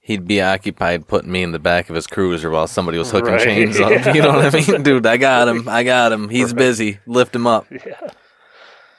He'd 0.00 0.26
be 0.26 0.40
occupied 0.40 1.06
putting 1.06 1.30
me 1.30 1.42
in 1.42 1.52
the 1.52 1.58
back 1.60 1.88
of 1.88 1.94
his 1.94 2.06
cruiser 2.08 2.50
while 2.50 2.66
somebody 2.66 2.98
was 2.98 3.10
hooking 3.10 3.32
Right, 3.34 3.42
chains 3.42 3.78
up. 3.78 3.90
yeah. 3.90 4.12
You 4.14 4.22
know 4.22 4.32
what 4.32 4.54
I 4.54 4.58
mean, 4.72 4.82
dude? 4.82 5.06
I 5.06 5.16
got 5.16 5.46
him. 5.48 5.68
I 5.68 5.84
got 5.84 6.10
him. 6.12 6.28
He's 6.28 6.48
Right. 6.48 6.56
busy. 6.58 6.98
Lift 7.06 7.34
him 7.36 7.46
up. 7.46 7.66
Yeah. 7.70 7.78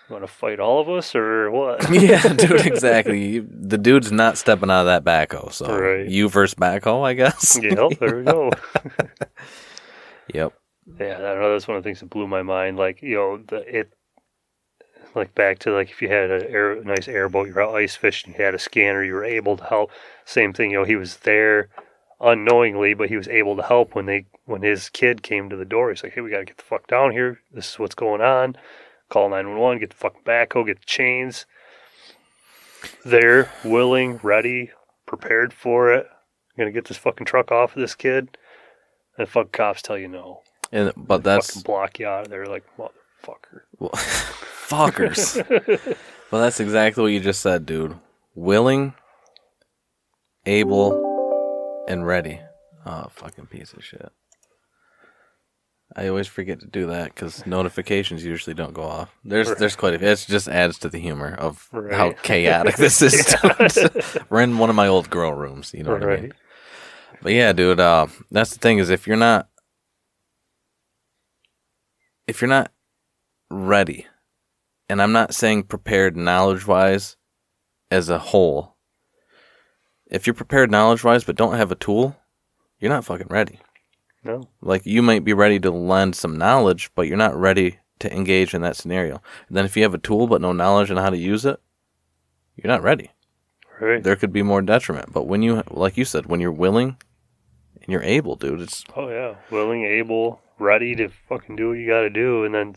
You 0.09 0.15
want 0.15 0.23
to 0.23 0.31
fight 0.31 0.59
all 0.61 0.79
of 0.81 0.89
us 0.89 1.13
or 1.15 1.49
what? 1.51 1.89
yeah, 1.91 2.21
dude. 2.33 2.65
Exactly. 2.65 3.25
You- 3.25 3.49
The 3.49 3.77
dude's 3.77 4.11
not 4.13 4.37
stepping 4.37 4.69
out 4.69 4.87
of 4.87 5.03
that 5.03 5.03
backhoe. 5.03 5.51
So 5.51 5.77
Right. 5.77 6.07
you 6.07 6.29
versus 6.29 6.55
backhoe, 6.55 7.03
I 7.05 7.13
guess. 7.13 7.59
yep, 7.61 7.99
there 7.99 8.17
we 8.17 8.23
go. 8.23 8.51
Yep. 10.33 10.53
Yeah, 10.99 11.15
I 11.17 11.35
know 11.35 11.51
that's 11.53 11.67
one 11.67 11.77
of 11.77 11.83
the 11.83 11.87
things 11.87 11.99
that 12.01 12.09
blew 12.09 12.27
my 12.27 12.43
mind. 12.43 12.77
Like, 12.77 13.01
you 13.01 13.15
know, 13.15 13.37
the 13.47 13.57
it 13.79 13.93
like 15.15 15.35
back 15.35 15.59
to 15.59 15.71
like 15.71 15.89
if 15.89 16.01
you 16.01 16.09
had 16.09 16.31
a, 16.31 16.49
air, 16.49 16.83
nice 16.83 17.07
airboat, 17.07 17.47
you're 17.47 17.61
out 17.61 17.75
ice 17.75 17.95
fishing, 17.95 18.33
you 18.37 18.43
had 18.43 18.55
a 18.55 18.59
scanner, 18.59 19.03
you 19.03 19.13
were 19.13 19.25
able 19.25 19.57
to 19.57 19.63
help. 19.63 19.91
Same 20.25 20.53
thing, 20.53 20.71
you 20.71 20.79
know, 20.79 20.85
he 20.85 20.95
was 20.95 21.17
there 21.17 21.69
unknowingly, 22.19 22.93
but 22.93 23.09
he 23.09 23.17
was 23.17 23.27
able 23.27 23.55
to 23.55 23.63
help 23.63 23.95
when 23.95 24.05
they 24.05 24.25
when 24.45 24.61
his 24.61 24.89
kid 24.89 25.23
came 25.23 25.49
to 25.49 25.55
the 25.55 25.65
door. 25.65 25.89
He's 25.89 26.03
like, 26.03 26.13
Hey, 26.13 26.21
we 26.21 26.31
gotta 26.31 26.45
get 26.45 26.57
the 26.57 26.63
fuck 26.63 26.87
down 26.87 27.11
here. 27.11 27.39
This 27.51 27.71
is 27.71 27.79
what's 27.79 27.95
going 27.95 28.21
on. 28.21 28.55
Call 29.09 29.29
nine 29.29 29.47
one 29.49 29.59
one, 29.59 29.79
get 29.79 29.91
the 29.91 29.95
fucking 29.95 30.23
backhoe, 30.25 30.65
get 30.65 30.79
the 30.79 30.85
chains." 30.85 31.45
They're 33.05 33.49
willing, 33.63 34.19
ready, 34.23 34.71
prepared 35.05 35.53
for 35.53 35.93
it. 35.93 36.05
I'm 36.05 36.57
gonna 36.57 36.71
get 36.71 36.85
this 36.85 36.97
fucking 36.97 37.25
truck 37.25 37.51
off 37.51 37.75
of 37.75 37.81
this 37.81 37.95
kid. 37.95 38.37
And 39.17 39.29
fuck 39.29 39.51
cops 39.51 39.81
tell 39.81 39.97
you 39.97 40.07
no. 40.07 40.41
And 40.71 40.91
but 40.97 41.23
that's 41.23 41.51
fucking 41.51 41.61
block 41.63 41.99
you 41.99 42.07
out 42.07 42.25
of 42.25 42.29
there 42.29 42.47
like 42.47 42.63
motherfucker. 43.23 43.61
Well, 43.79 43.91
fuckers. 43.93 45.35
well, 46.31 46.41
that's 46.41 46.59
exactly 46.59 47.01
what 47.03 47.11
you 47.11 47.19
just 47.19 47.41
said, 47.41 47.65
dude. 47.65 47.97
Willing, 48.35 48.93
able, 50.45 51.83
and 51.87 52.05
ready. 52.05 52.39
Oh, 52.85 53.07
fucking 53.11 53.47
piece 53.47 53.73
of 53.73 53.83
shit. 53.83 54.11
I 55.95 56.07
always 56.07 56.27
forget 56.27 56.59
to 56.61 56.65
do 56.65 56.87
that 56.87 57.13
because 57.13 57.45
notifications 57.45 58.25
usually 58.25 58.55
don't 58.55 58.73
go 58.73 58.81
off. 58.81 59.15
There's 59.23 59.49
Right. 59.49 59.57
there's 59.59 59.75
quite 59.75 59.93
a 59.93 59.99
few. 59.99 60.07
It 60.07 60.25
just 60.27 60.47
adds 60.47 60.79
to 60.79 60.89
the 60.89 60.97
humor 60.97 61.35
of 61.37 61.69
how 61.91 62.13
chaotic 62.23 62.77
this 62.77 62.99
is. 63.03 63.35
We're 64.29 64.41
in 64.41 64.57
one 64.57 64.71
of 64.71 64.75
my 64.75 64.87
old 64.87 65.11
girl 65.11 65.33
rooms. 65.33 65.71
You 65.71 65.83
know 65.83 65.91
what 65.91 66.03
I 66.03 66.15
mean? 66.21 66.33
But 67.21 67.33
yeah, 67.33 67.53
dude, 67.53 67.79
uh, 67.79 68.07
that's 68.31 68.53
the 68.53 68.59
thing 68.59 68.79
is 68.79 68.89
if 68.89 69.05
you're 69.05 69.17
not 69.17 69.47
if 72.25 72.41
you're 72.41 72.49
not 72.49 72.71
ready, 73.53 74.07
and 74.89 75.01
I'm 75.01 75.11
not 75.11 75.33
saying 75.33 75.63
prepared 75.63 76.17
knowledge 76.17 76.65
wise 76.67 77.17
as 77.91 78.09
a 78.09 78.19
whole. 78.19 78.75
If 80.07 80.27
you're 80.27 80.33
prepared 80.33 80.71
knowledge 80.71 81.03
wise 81.03 81.23
but 81.23 81.35
don't 81.35 81.55
have 81.55 81.71
a 81.71 81.75
tool, 81.75 82.15
you're 82.79 82.91
not 82.91 83.05
fucking 83.05 83.27
ready. 83.29 83.59
No. 84.23 84.49
Like 84.61 84.85
you 84.85 85.01
might 85.01 85.23
be 85.23 85.33
ready 85.33 85.59
to 85.59 85.71
lend 85.71 86.15
some 86.15 86.37
knowledge, 86.37 86.91
but 86.95 87.07
you're 87.07 87.17
not 87.17 87.35
ready 87.35 87.79
to 87.99 88.13
engage 88.13 88.53
in 88.53 88.61
that 88.61 88.75
scenario. 88.75 89.21
And 89.47 89.57
then 89.57 89.65
if 89.65 89.75
you 89.77 89.83
have 89.83 89.93
a 89.93 89.97
tool 89.99 90.27
but 90.27 90.41
no 90.41 90.51
knowledge 90.53 90.91
on 90.91 90.97
how 90.97 91.09
to 91.09 91.17
use 91.17 91.45
it, 91.45 91.59
you're 92.55 92.71
not 92.71 92.83
ready 92.83 93.11
Right. 93.81 94.03
there 94.03 94.15
could 94.15 94.31
be 94.31 94.43
more 94.43 94.61
detriment. 94.61 95.11
But 95.11 95.27
when 95.27 95.41
you, 95.41 95.63
like 95.69 95.97
you 95.97 96.05
said, 96.05 96.27
when 96.27 96.39
you're 96.39 96.51
willing 96.51 96.97
and 97.81 97.85
you're 97.87 98.03
able, 98.03 98.35
dude, 98.35 98.61
it's 98.61 98.83
Oh 98.95 99.09
yeah. 99.09 99.35
Willing, 99.49 99.83
able, 99.83 100.41
ready 100.59 100.95
to 100.95 101.09
fucking 101.09 101.55
do 101.55 101.69
what 101.69 101.77
you 101.79 101.87
gotta 101.87 102.09
do 102.09 102.45
and 102.45 102.53
then 102.55 102.75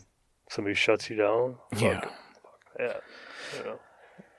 somebody 0.49 0.75
shuts 0.75 1.09
you 1.09 1.15
down. 1.15 1.57
yeah, 1.77 2.01
Fuck, 2.01 2.11
yeah. 2.79 2.93
You 3.57 3.63
know. 3.65 3.79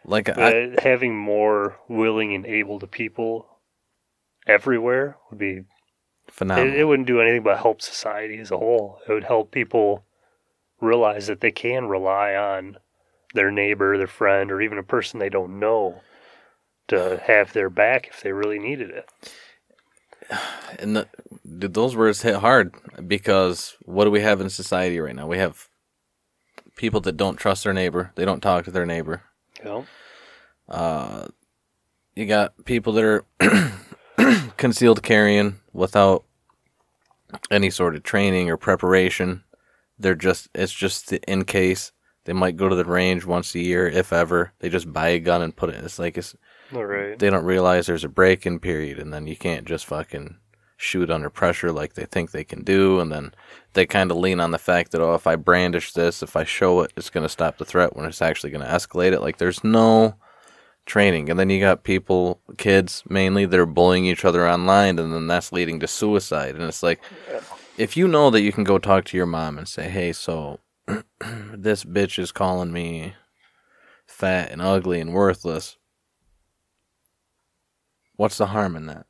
like 0.04 0.28
I, 0.28 0.74
having 0.82 1.16
more 1.16 1.76
willing 1.88 2.34
and 2.34 2.46
able 2.46 2.78
to 2.80 2.86
people 2.86 3.46
everywhere 4.46 5.16
would 5.30 5.38
be 5.38 5.62
phenomenal. 6.28 6.72
it, 6.72 6.80
it 6.80 6.84
wouldn't 6.84 7.06
do 7.08 7.20
anything 7.20 7.42
but 7.42 7.58
help 7.58 7.82
society 7.82 8.38
as 8.38 8.50
a 8.50 8.58
whole. 8.58 9.00
It 9.08 9.12
would 9.12 9.24
help 9.24 9.50
people 9.50 10.04
realize 10.80 11.26
that 11.26 11.40
they 11.40 11.50
can 11.50 11.86
rely 11.86 12.34
on 12.34 12.76
their 13.34 13.50
neighbor, 13.50 13.98
their 13.98 14.06
friend, 14.06 14.50
or 14.50 14.60
even 14.62 14.78
a 14.78 14.82
person 14.82 15.18
they 15.20 15.28
don't 15.28 15.58
know 15.58 16.00
to 16.88 17.20
have 17.24 17.52
their 17.52 17.68
back 17.68 18.08
if 18.08 18.22
they 18.22 18.32
really 18.32 18.58
needed 18.58 18.90
it. 18.90 19.08
and 20.78 20.96
the, 20.96 21.08
those 21.44 21.94
words 21.96 22.22
hit 22.22 22.36
hard 22.36 22.74
because 23.06 23.76
what 23.84 24.04
do 24.04 24.10
we 24.10 24.20
have 24.20 24.40
in 24.40 24.48
society 24.50 24.98
right 24.98 25.14
now? 25.14 25.26
We 25.26 25.38
have 25.38 25.67
people 26.78 27.00
that 27.02 27.18
don't 27.18 27.36
trust 27.36 27.64
their 27.64 27.74
neighbor. 27.74 28.12
They 28.14 28.24
don't 28.24 28.40
talk 28.40 28.64
to 28.64 28.70
their 28.70 28.86
neighbor. 28.86 29.22
You? 29.62 29.86
Uh, 30.68 31.26
you 32.16 32.24
got 32.24 32.64
people 32.64 32.94
that 32.94 33.04
are 33.04 33.24
concealed 34.56 35.02
carrying 35.02 35.60
without 35.72 36.24
any 37.50 37.68
sort 37.70 37.94
of 37.94 38.02
training 38.02 38.48
or 38.48 38.56
preparation. 38.56 39.44
They're 39.98 40.14
just 40.14 40.48
it's 40.54 40.72
just 40.72 41.10
the- 41.10 41.20
in 41.30 41.44
case 41.44 41.92
they 42.24 42.32
might 42.32 42.56
go 42.56 42.68
to 42.68 42.76
the 42.76 42.84
range 42.84 43.24
once 43.24 43.54
a 43.54 43.58
year, 43.60 43.86
if 43.88 44.12
ever. 44.12 44.52
They 44.60 44.68
just 44.68 44.92
buy 44.92 45.08
a 45.10 45.18
gun 45.18 45.42
and 45.42 45.54
put 45.56 45.70
it. 45.70 45.82
It's 45.84 45.98
like 45.98 46.16
it's 46.18 46.36
All 46.74 46.84
right. 46.84 47.18
they 47.18 47.30
don't 47.30 47.44
realize 47.44 47.86
there's 47.86 48.04
a 48.04 48.08
break-in 48.08 48.60
period, 48.60 48.98
and 48.98 49.12
then 49.12 49.26
you 49.26 49.36
can't 49.36 49.66
just 49.66 49.86
fucking 49.86 50.36
shoot 50.78 51.10
under 51.10 51.28
pressure 51.28 51.72
like 51.72 51.94
they 51.94 52.06
think 52.06 52.30
they 52.30 52.44
can 52.44 52.62
do, 52.62 53.00
and 53.00 53.12
then 53.12 53.34
they 53.74 53.84
kind 53.84 54.10
of 54.10 54.16
lean 54.16 54.40
on 54.40 54.52
the 54.52 54.58
fact 54.58 54.92
that 54.92 55.02
oh, 55.02 55.14
if 55.14 55.26
I 55.26 55.36
brandish 55.36 55.92
this, 55.92 56.22
if 56.22 56.36
I 56.36 56.44
show 56.44 56.80
it, 56.80 56.92
it's 56.96 57.10
gonna 57.10 57.28
stop 57.28 57.58
the 57.58 57.64
threat 57.66 57.94
when 57.94 58.06
it's 58.06 58.22
actually 58.22 58.50
gonna 58.50 58.64
escalate 58.64 59.12
it. 59.12 59.20
Like 59.20 59.36
there's 59.38 59.62
no 59.62 60.14
training, 60.86 61.28
and 61.28 61.38
then 61.38 61.50
you 61.50 61.60
got 61.60 61.82
people, 61.82 62.40
kids 62.56 63.02
mainly, 63.08 63.44
that 63.44 63.60
are 63.60 63.66
bullying 63.66 64.06
each 64.06 64.24
other 64.24 64.48
online, 64.48 64.98
and 64.98 65.12
then 65.12 65.26
that's 65.26 65.52
leading 65.52 65.80
to 65.80 65.86
suicide, 65.86 66.54
and 66.54 66.64
it's 66.64 66.82
like. 66.82 67.00
If 67.76 67.96
you 67.96 68.08
know 68.08 68.28
that 68.30 68.40
you 68.40 68.50
can 68.50 68.64
go 68.64 68.78
talk 68.78 69.04
to 69.04 69.16
your 69.16 69.24
mom 69.26 69.56
and 69.56 69.68
say, 69.68 69.88
"Hey, 69.88 70.12
so 70.12 70.58
this 71.54 71.84
bitch 71.84 72.18
is 72.18 72.32
calling 72.32 72.72
me 72.72 73.14
fat 74.04 74.50
and 74.50 74.60
ugly 74.60 75.00
and 75.00 75.12
worthless," 75.12 75.76
what's 78.16 78.36
the 78.36 78.46
harm 78.46 78.74
in 78.74 78.86
that? 78.86 79.06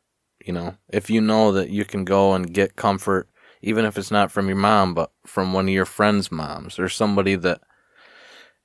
You 0.49 0.55
know, 0.55 0.78
if 0.89 1.10
you 1.10 1.20
know 1.20 1.52
that 1.52 1.68
you 1.68 1.85
can 1.85 2.07
go 2.07 2.33
and 2.33 2.55
get 2.55 2.75
comfort, 2.75 3.28
even 3.60 3.85
if 3.85 3.99
it's 3.99 4.10
not 4.10 4.33
from 4.33 4.47
your 4.49 4.57
mom, 4.57 4.94
but 4.94 5.12
from 5.27 5.52
one 5.52 5.68
of 5.68 5.75
your 5.75 5.85
friends' 5.85 6.33
moms 6.33 6.78
or 6.78 6.89
somebody 6.89 7.35
that 7.35 7.60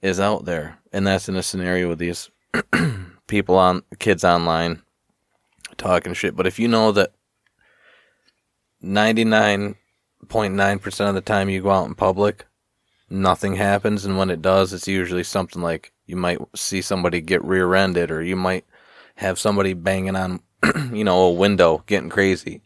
is 0.01 0.17
out 0.17 0.45
there, 0.45 0.77
and 0.93 1.05
that's 1.05 1.27
in 1.27 1.35
a 1.35 1.43
scenario 1.43 1.89
with 1.89 1.99
these 1.99 2.31
people 3.27 3.57
on 3.57 3.83
kids 3.99 4.23
online 4.23 4.81
talking 5.75 6.13
shit. 6.13 6.37
But 6.37 6.47
if 6.47 6.57
you 6.57 6.69
know 6.69 6.93
that 6.93 7.11
ninety 8.79 9.25
nine 9.25 9.75
point 10.29 10.53
nine 10.53 10.79
percent 10.79 11.09
of 11.09 11.15
the 11.15 11.21
time 11.21 11.49
you 11.49 11.61
go 11.61 11.71
out 11.71 11.87
in 11.89 11.95
public, 11.95 12.45
nothing 13.09 13.57
happens, 13.57 14.05
and 14.05 14.17
when 14.17 14.29
it 14.29 14.41
does, 14.41 14.71
it's 14.71 14.87
usually 14.87 15.25
something 15.25 15.61
like 15.61 15.91
you 16.05 16.15
might 16.15 16.39
see 16.55 16.81
somebody 16.81 17.19
get 17.19 17.43
rear 17.43 17.75
ended, 17.75 18.09
or 18.09 18.23
you 18.23 18.37
might 18.37 18.63
have 19.15 19.37
somebody 19.37 19.73
banging 19.73 20.15
on, 20.15 20.39
you 20.93 21.03
know, 21.03 21.19
a 21.24 21.32
window, 21.33 21.83
getting 21.88 22.09
crazy. 22.09 22.61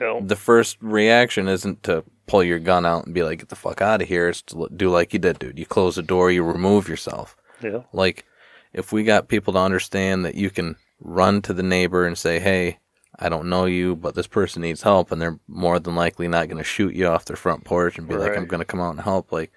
Know, 0.00 0.20
The 0.22 0.36
first 0.36 0.78
reaction 0.80 1.46
isn't 1.48 1.82
to 1.82 2.04
pull 2.26 2.42
your 2.42 2.58
gun 2.58 2.86
out 2.86 3.04
and 3.04 3.14
be 3.14 3.22
like, 3.22 3.40
"Get 3.40 3.48
the 3.50 3.56
fuck 3.56 3.82
out 3.82 4.00
of 4.00 4.08
here." 4.08 4.28
It's 4.28 4.40
to 4.42 4.68
do 4.74 4.88
like 4.88 5.12
you 5.12 5.18
did, 5.18 5.38
dude. 5.38 5.58
You 5.58 5.66
close 5.66 5.96
the 5.96 6.02
door, 6.02 6.30
you 6.30 6.42
remove 6.42 6.88
yourself. 6.88 7.36
yeah. 7.62 7.82
Like, 7.92 8.24
if 8.72 8.92
we 8.92 9.02
got 9.04 9.28
people 9.28 9.52
to 9.54 9.58
understand 9.58 10.24
that 10.24 10.36
you 10.36 10.48
can 10.48 10.76
run 11.00 11.42
to 11.42 11.52
the 11.52 11.62
neighbor 11.62 12.06
and 12.06 12.16
say, 12.16 12.38
"Hey, 12.38 12.78
I 13.18 13.28
don't 13.28 13.50
know 13.50 13.66
you, 13.66 13.94
but 13.94 14.14
this 14.14 14.26
person 14.26 14.62
needs 14.62 14.82
help," 14.82 15.12
and 15.12 15.20
they're 15.20 15.38
more 15.48 15.78
than 15.78 15.94
likely 15.96 16.28
not 16.28 16.48
going 16.48 16.56
to 16.58 16.64
shoot 16.64 16.94
you 16.94 17.06
off 17.06 17.26
their 17.26 17.36
front 17.36 17.64
porch 17.64 17.98
and 17.98 18.08
be 18.08 18.14
like, 18.16 18.36
"I'm 18.36 18.46
going 18.46 18.60
to 18.60 18.64
come 18.64 18.80
out 18.80 18.92
and 18.92 19.00
help." 19.00 19.32
Like, 19.32 19.52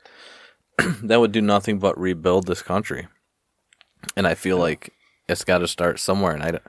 that 1.03 1.21
would 1.21 1.31
do 1.31 1.41
nothing 1.41 1.79
but 1.79 1.97
rebuild 1.97 2.47
this 2.47 2.61
country. 2.61 3.07
And 4.17 4.27
I 4.27 4.33
feel 4.35 4.57
like 4.57 4.91
it's 5.27 5.43
got 5.43 5.59
to 5.59 5.67
start 5.67 5.99
somewhere. 5.99 6.33
And 6.33 6.43
I, 6.43 6.59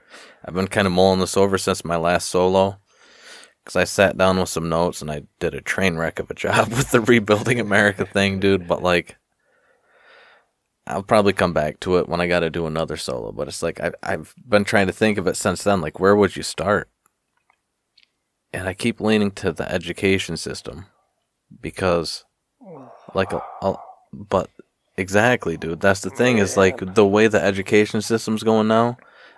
I've 0.45 0.55
been 0.55 0.69
kind 0.69 0.87
of 0.87 0.93
mulling 0.93 1.21
this 1.21 1.37
over 1.37 1.59
since 1.59 1.85
my 1.85 1.97
last 1.97 2.29
solo. 2.29 2.79
Because 3.65 3.77
I 3.77 3.85
sat 3.85 4.19
down 4.19 4.39
with 4.39 4.51
some 4.51 4.69
notes 4.69 5.01
and 5.01 5.11
I 5.11 5.23
did 5.41 5.55
a 5.55 5.61
train 5.63 5.97
wreck 5.97 6.19
of 6.19 6.31
a 6.31 6.35
job 6.35 6.69
with 6.69 6.91
the 6.91 7.01
rebuilding 7.01 7.61
America 7.61 8.05
thing, 8.05 8.39
dude. 8.39 8.69
But 8.69 8.83
like, 8.83 9.17
I'll 10.87 11.03
probably 11.03 11.33
come 11.33 11.55
back 11.55 11.81
to 11.81 11.97
it 11.97 12.09
when 12.09 12.21
I 12.21 12.27
got 12.27 12.41
to 12.41 12.51
do 12.51 12.67
another 12.67 12.97
solo. 12.97 13.33
But 13.33 13.49
it's 13.49 13.63
like 13.63 13.81
I've 13.81 13.95
I've 14.03 14.35
been 14.47 14.65
trying 14.65 14.87
to 14.87 14.93
think 14.93 15.17
of 15.17 15.27
it 15.27 15.37
since 15.37 15.65
then. 15.65 15.81
Like, 15.81 15.99
where 15.99 16.15
would 16.15 16.37
you 16.37 16.43
start? 16.43 16.91
And 18.53 18.69
I 18.69 18.75
keep 18.75 19.01
leaning 19.01 19.31
to 19.33 19.51
the 19.51 19.71
education 19.71 20.37
system 20.37 20.87
because, 21.61 22.25
like, 23.13 23.33
a, 23.33 23.43
a, 23.63 23.75
but 24.13 24.49
exactly, 24.97 25.57
dude. 25.57 25.81
That's 25.81 26.01
the 26.01 26.11
thing 26.11 26.39
is 26.39 26.57
like 26.57 26.95
the 26.95 27.07
way 27.07 27.27
the 27.27 27.43
education 27.43 28.03
system's 28.03 28.43
going 28.43 28.69
now. 28.69 28.97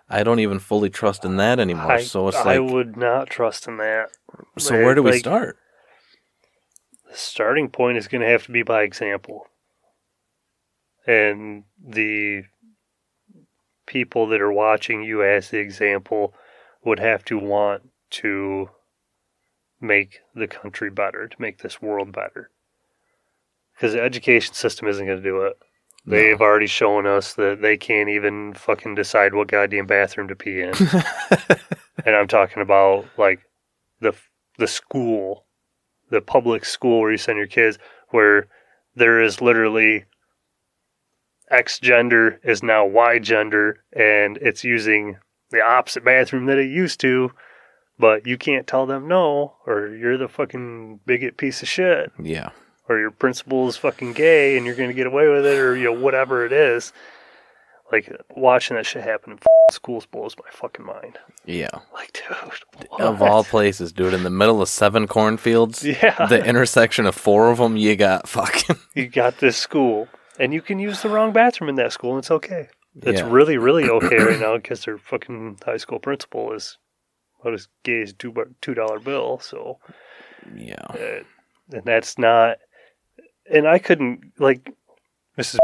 I 0.08 0.22
don't 0.22 0.40
even 0.40 0.60
fully 0.60 0.90
trust 0.90 1.24
in 1.24 1.36
that 1.36 1.58
anymore. 1.58 1.92
I, 1.92 2.02
so 2.02 2.28
it's 2.28 2.36
like 2.36 2.46
I 2.46 2.58
would 2.60 2.96
not 2.96 3.28
trust 3.28 3.66
in 3.66 3.76
that. 3.78 4.10
so 4.56 4.74
where 4.74 4.94
do 4.94 5.02
we 5.02 5.12
like, 5.12 5.20
start? 5.20 5.58
The 7.10 7.16
starting 7.16 7.68
point 7.68 7.98
is 7.98 8.06
going 8.06 8.22
to 8.22 8.28
have 8.28 8.44
to 8.44 8.52
be 8.52 8.62
by 8.62 8.82
example. 8.82 9.46
And 11.06 11.64
the 11.84 12.44
people 13.86 14.26
that 14.28 14.40
are 14.40 14.52
watching 14.52 15.02
you 15.02 15.22
as 15.22 15.50
the 15.50 15.58
example 15.58 16.34
would 16.84 16.98
have 16.98 17.24
to 17.24 17.38
want 17.38 17.88
to 18.10 18.70
make 19.80 20.20
the 20.34 20.46
country 20.46 20.90
better, 20.90 21.28
to 21.28 21.36
make 21.38 21.58
this 21.58 21.82
world 21.82 22.12
better. 22.12 22.50
Because 23.76 23.92
the 23.92 24.02
education 24.02 24.54
system 24.54 24.88
isn't 24.88 25.06
going 25.06 25.18
to 25.18 25.22
do 25.22 25.42
it. 25.42 25.58
They've 26.08 26.40
already 26.40 26.68
shown 26.68 27.04
us 27.04 27.34
that 27.34 27.62
they 27.62 27.76
can't 27.76 28.08
even 28.08 28.54
fucking 28.54 28.94
decide 28.94 29.34
what 29.34 29.48
goddamn 29.48 29.86
bathroom 29.86 30.28
to 30.28 30.36
pee 30.36 30.60
in. 30.60 30.72
and 32.04 32.14
I'm 32.14 32.28
talking 32.28 32.62
about 32.62 33.06
like 33.18 33.40
the 34.00 34.12
the 34.56 34.68
school, 34.68 35.44
the 36.10 36.20
public 36.20 36.64
school 36.64 37.00
where 37.00 37.10
you 37.10 37.18
send 37.18 37.38
your 37.38 37.48
kids, 37.48 37.78
where 38.10 38.46
there 38.94 39.20
is 39.20 39.40
literally 39.40 40.04
X 41.50 41.80
gender 41.80 42.40
is 42.44 42.62
now 42.62 42.86
Y 42.86 43.18
gender, 43.18 43.82
and 43.92 44.36
it's 44.38 44.62
using 44.62 45.18
the 45.50 45.60
opposite 45.60 46.04
bathroom 46.04 46.46
that 46.46 46.58
it 46.58 46.70
used 46.70 47.00
to, 47.00 47.32
but 47.98 48.26
you 48.26 48.36
can't 48.36 48.66
tell 48.66 48.86
them 48.86 49.08
no, 49.08 49.56
or 49.66 49.88
you're 49.88 50.18
the 50.18 50.28
fucking 50.28 51.00
bigot 51.06 51.36
piece 51.36 51.62
of 51.62 51.68
shit, 51.68 52.12
yeah, 52.20 52.50
or 52.88 52.98
your 52.98 53.10
principal 53.10 53.68
is 53.68 53.76
fucking 53.76 54.12
gay 54.12 54.56
and 54.56 54.66
you're 54.66 54.74
gonna 54.76 54.92
get 54.92 55.06
away 55.06 55.28
with 55.28 55.44
it, 55.46 55.58
or 55.58 55.76
you 55.76 55.84
know 55.84 55.92
whatever 55.92 56.44
it 56.46 56.52
is. 56.52 56.92
Like 57.92 58.10
watching 58.30 58.76
that 58.76 58.84
shit 58.86 59.04
happen 59.04 59.32
in 59.34 59.38
schools 59.72 60.06
blows 60.06 60.34
my 60.36 60.50
fucking 60.50 60.84
mind. 60.84 61.18
yeah. 61.44 61.70
Like, 61.92 62.12
dude, 62.12 62.88
Of 63.00 63.22
all 63.22 63.44
places, 63.44 63.92
dude, 63.92 64.12
in 64.14 64.22
the 64.24 64.30
middle 64.30 64.60
of 64.62 64.68
seven 64.68 65.06
cornfields, 65.06 65.84
yeah, 65.84 66.26
the 66.26 66.44
intersection 66.44 67.06
of 67.06 67.14
four 67.14 67.50
of 67.50 67.58
them, 67.58 67.76
you 67.76 67.94
got 67.96 68.28
fucking. 68.28 68.76
you 68.94 69.06
got 69.08 69.38
this 69.38 69.56
school, 69.56 70.08
and 70.38 70.52
you 70.52 70.62
can 70.62 70.78
use 70.80 71.02
the 71.02 71.08
wrong 71.08 71.32
bathroom 71.32 71.68
in 71.68 71.76
that 71.76 71.92
school, 71.92 72.10
and 72.10 72.18
it's 72.20 72.30
okay. 72.30 72.68
It's 73.02 73.20
Yeah. 73.20 73.28
really, 73.30 73.56
really 73.56 73.88
okay 73.88 74.16
right 74.16 74.40
now 74.40 74.56
because 74.56 74.84
their 74.84 74.98
fucking 74.98 75.58
high 75.64 75.76
school 75.76 75.98
principal 76.00 76.52
is 76.52 76.78
about 77.40 77.54
as 77.54 77.68
gay 77.84 78.02
as 78.02 78.12
two 78.12 78.34
two 78.62 78.74
dollar 78.74 78.98
bill. 78.98 79.38
So, 79.40 79.78
Yeah. 80.56 80.74
uh, 80.90 81.22
and 81.72 81.84
that's 81.84 82.18
not. 82.18 82.58
And 83.52 83.66
I 83.68 83.78
couldn't 83.78 84.32
like 84.38 84.72
Mrs. 85.38 85.58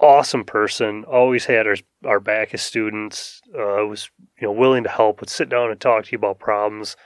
Awesome 0.00 0.44
person, 0.44 1.04
always 1.04 1.46
had 1.46 1.66
our 1.66 1.76
our 2.04 2.20
back 2.20 2.52
as 2.54 2.62
students. 2.62 3.40
Uh, 3.54 3.86
was 3.86 4.10
you 4.40 4.46
know 4.46 4.52
willing 4.52 4.82
to 4.84 4.88
help, 4.90 5.20
would 5.20 5.30
sit 5.30 5.48
down 5.48 5.70
and 5.70 5.80
talk 5.80 6.04
to 6.04 6.12
you 6.12 6.18
about 6.18 6.38
problems. 6.38 6.96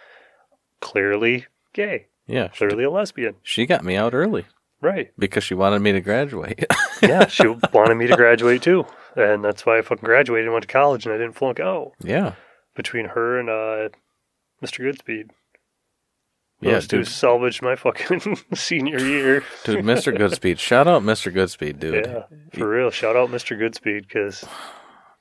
Clearly 0.80 1.46
gay, 1.72 2.06
Yeah. 2.26 2.50
She, 2.52 2.58
clearly 2.58 2.84
a 2.84 2.90
lesbian, 2.90 3.36
she 3.42 3.66
got 3.66 3.84
me 3.84 3.96
out 3.96 4.14
early 4.14 4.46
right? 4.80 5.10
because 5.18 5.44
she 5.44 5.54
wanted 5.54 5.80
me 5.80 5.92
to 5.92 6.00
graduate. 6.00 6.64
yeah, 7.02 7.26
she 7.26 7.48
wanted 7.72 7.96
me 7.96 8.06
to 8.06 8.16
graduate 8.16 8.62
too, 8.62 8.86
and 9.16 9.44
that's 9.44 9.66
why 9.66 9.78
I 9.78 9.82
fucking 9.82 10.04
graduated 10.04 10.46
and 10.46 10.52
went 10.52 10.62
to 10.62 10.72
college, 10.72 11.04
and 11.04 11.14
I 11.14 11.18
didn't 11.18 11.34
flunk 11.36 11.60
out. 11.60 11.92
yeah. 12.00 12.34
Between 12.76 13.06
her 13.06 13.40
and 13.40 13.50
uh, 13.50 13.88
Mr. 14.62 14.84
Goodspeed, 14.84 15.30
Yeah, 16.60 16.72
those 16.72 16.88
two 16.88 16.96
dude. 16.98 17.08
salvaged 17.08 17.62
my 17.62 17.76
fucking 17.76 18.36
senior 18.54 18.98
year. 18.98 19.44
Dude, 19.64 19.84
Mr. 19.84 20.16
Goodspeed. 20.16 20.58
Shout 20.58 20.88
out 20.88 21.02
Mr. 21.02 21.32
Goodspeed, 21.32 21.78
dude. 21.78 22.04
Yeah, 22.06 22.22
for 22.52 22.68
real. 22.68 22.90
Shout 22.90 23.14
out 23.16 23.30
Mr. 23.30 23.56
Goodspeed 23.56 24.02
because 24.08 24.44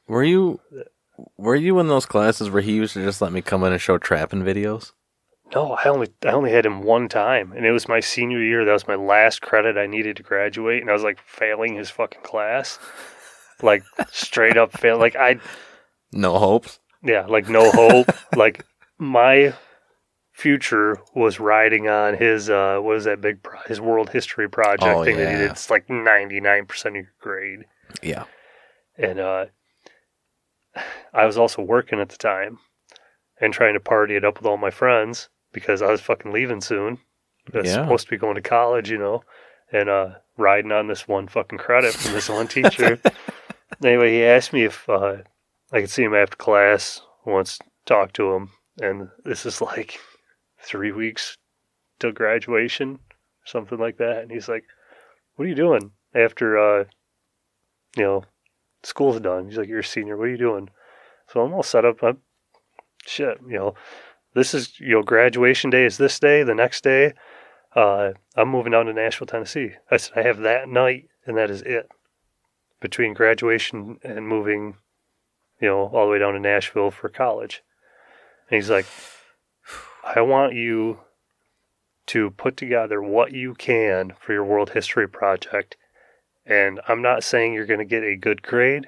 Were 0.07 0.24
you 0.24 0.59
were 1.38 1.56
you 1.56 1.80
in 1.80 1.88
those 1.88 2.06
classes 2.06 2.49
where 2.49 2.61
he 2.61 2.74
used 2.74 2.93
to 2.93 3.03
just 3.03 3.22
let 3.22 3.32
me 3.32 3.41
come 3.41 3.64
in 3.64 3.72
and 3.72 3.82
show 3.82 3.98
trapping 3.98 4.41
videos? 4.43 4.93
no, 5.56 5.74
I 5.74 5.85
only 5.90 6.07
I 6.25 6.32
only 6.32 6.51
had 6.51 6.66
him 6.66 6.82
one 6.83 7.07
time, 7.07 7.53
and 7.53 7.66
it 7.66 7.72
was 7.72 7.88
my 7.88 7.99
senior 8.01 8.40
year. 8.41 8.66
That 8.66 8.74
was 8.74 8.88
my 8.88 8.95
last 8.95 9.41
credit 9.41 9.77
I 9.77 9.85
needed 9.88 10.17
to 10.17 10.24
graduate, 10.24 10.82
and 10.82 10.90
I 10.90 10.93
was 10.93 11.03
like 11.03 11.19
failing 11.25 11.75
his 11.75 11.90
fucking 11.90 12.22
class, 12.24 12.80
like 13.61 13.83
straight 14.11 14.57
up 14.57 14.72
fail. 14.77 14.98
Like 14.98 15.16
I 15.16 15.40
No 16.11 16.38
hopes. 16.38 16.80
Yeah, 17.03 17.25
like 17.27 17.48
no 17.48 17.72
hope. 17.72 18.07
like 18.35 18.66
my 18.98 19.53
future 20.38 20.99
was 21.16 21.40
riding 21.40 21.90
on 21.90 22.14
his 22.16 22.48
uh 22.48 22.77
what 22.80 22.95
is 22.95 23.06
that 23.06 23.19
big 23.19 23.41
pro- 23.41 23.59
his 23.66 23.82
world 23.82 24.07
history 24.11 24.48
project 24.48 24.95
Oh, 24.95 25.03
thing 25.03 25.17
that 25.17 25.32
he 25.32 25.38
did. 25.38 25.49
It's 25.51 25.72
like 25.72 25.90
ninety 25.90 26.40
nine 26.40 26.67
percent 26.67 26.95
of 26.95 27.01
your 27.06 27.14
grade. 27.19 27.66
Yeah. 28.03 28.25
And 28.99 29.19
uh 29.19 29.45
I 31.11 31.25
was 31.25 31.40
also 31.40 31.64
working 31.64 31.99
at 31.99 32.09
the 32.09 32.17
time 32.17 32.59
and 33.41 33.51
trying 33.51 33.74
to 33.74 33.80
party 33.80 34.16
it 34.16 34.24
up 34.24 34.38
with 34.38 34.45
all 34.45 34.57
my 34.57 34.69
friends 34.69 35.30
because 35.53 35.82
I 35.82 35.90
was 35.90 36.01
fucking 36.01 36.32
leaving 36.32 36.61
soon. 36.61 36.99
I 37.51 37.57
was 37.59 37.67
Yeah. 37.67 37.74
supposed 37.83 38.06
to 38.06 38.11
be 38.11 38.17
going 38.17 38.35
to 38.35 38.41
college, 38.41 38.91
you 38.91 38.99
know, 38.99 39.24
and 39.72 39.90
uh 39.90 40.09
riding 40.38 40.72
on 40.72 40.85
this 40.85 41.07
one 41.07 41.27
fucking 41.27 41.57
credit 41.57 41.95
from 41.95 42.14
this 42.14 42.30
one 42.30 42.48
teacher. 42.48 42.99
anyway, 43.83 44.11
he 44.11 44.24
asked 44.24 44.53
me 44.53 44.66
if 44.66 44.88
uh 44.88 45.17
I 45.74 45.82
could 45.82 45.90
see 45.90 46.03
him 46.03 46.14
after 46.14 46.35
class 46.38 47.01
once 47.25 47.57
talk 47.88 48.14
to 48.14 48.33
him 48.33 48.51
and 48.80 49.09
this 49.25 49.43
is 49.48 49.61
like 49.61 49.99
three 50.68 50.92
weeks 50.92 51.38
till 52.00 52.12
graduation, 52.12 53.00
something 53.46 53.80
like 53.80 53.98
that. 53.98 54.20
And 54.20 54.32
he's 54.32 54.50
like, 54.50 54.66
What 55.36 55.46
are 55.46 55.50
you 55.50 55.56
doing 55.56 55.92
after 56.14 56.58
uh 56.58 56.86
you 57.96 58.04
know, 58.04 58.24
school's 58.84 59.20
done? 59.20 59.48
He's 59.48 59.58
like, 59.58 59.70
You're 59.70 59.80
a 59.80 59.84
senior, 59.84 60.18
what 60.18 60.28
are 60.28 60.32
you 60.32 60.38
doing? 60.38 60.70
So 61.32 61.42
I'm 61.42 61.54
all 61.54 61.64
set 61.64 61.86
up. 61.86 62.04
I'm 62.04 62.20
shit, 63.06 63.40
you 63.48 63.58
know, 63.58 63.76
this 64.34 64.54
is 64.54 64.80
you 64.80 64.92
know, 64.92 65.04
graduation 65.04 65.70
day 65.70 65.86
is 65.86 65.98
this 65.98 66.20
day, 66.20 66.44
the 66.44 66.54
next 66.54 66.84
day. 66.84 67.14
Uh, 67.76 68.12
I'm 68.36 68.50
moving 68.50 68.72
down 68.72 68.86
to 68.88 68.94
Nashville, 68.94 69.28
Tennessee. 69.28 69.72
I 69.90 69.98
said 69.98 70.18
I 70.18 70.24
have 70.24 70.40
that 70.40 70.68
night 70.68 71.10
and 71.26 71.38
that 71.38 71.50
is 71.50 71.62
it. 71.62 71.90
Between 72.80 73.14
graduation 73.14 73.98
and 74.04 74.28
moving, 74.28 74.76
you 75.60 75.68
know, 75.68 75.88
all 75.88 76.06
the 76.06 76.12
way 76.12 76.20
down 76.20 76.34
to 76.34 76.40
Nashville 76.40 76.92
for 76.92 77.10
college. 77.10 77.64
And 78.50 78.56
he's 78.56 78.70
like, 78.70 78.86
I 80.16 80.22
want 80.22 80.53
you 80.53 81.00
to 82.08 82.32
put 82.32 82.56
together 82.58 83.02
what 83.02 83.34
you 83.34 83.53
can 83.53 84.14
for 84.19 84.34
your 84.34 84.45
world 84.45 84.69
history 84.72 85.08
project. 85.08 85.76
And 86.45 86.80
I'm 86.88 87.02
not 87.02 87.24
saying 87.24 87.53
you're 87.53 87.66
going 87.66 87.80
to 87.80 87.86
get 87.86 88.03
a 88.03 88.16
good 88.16 88.42
grade, 88.42 88.88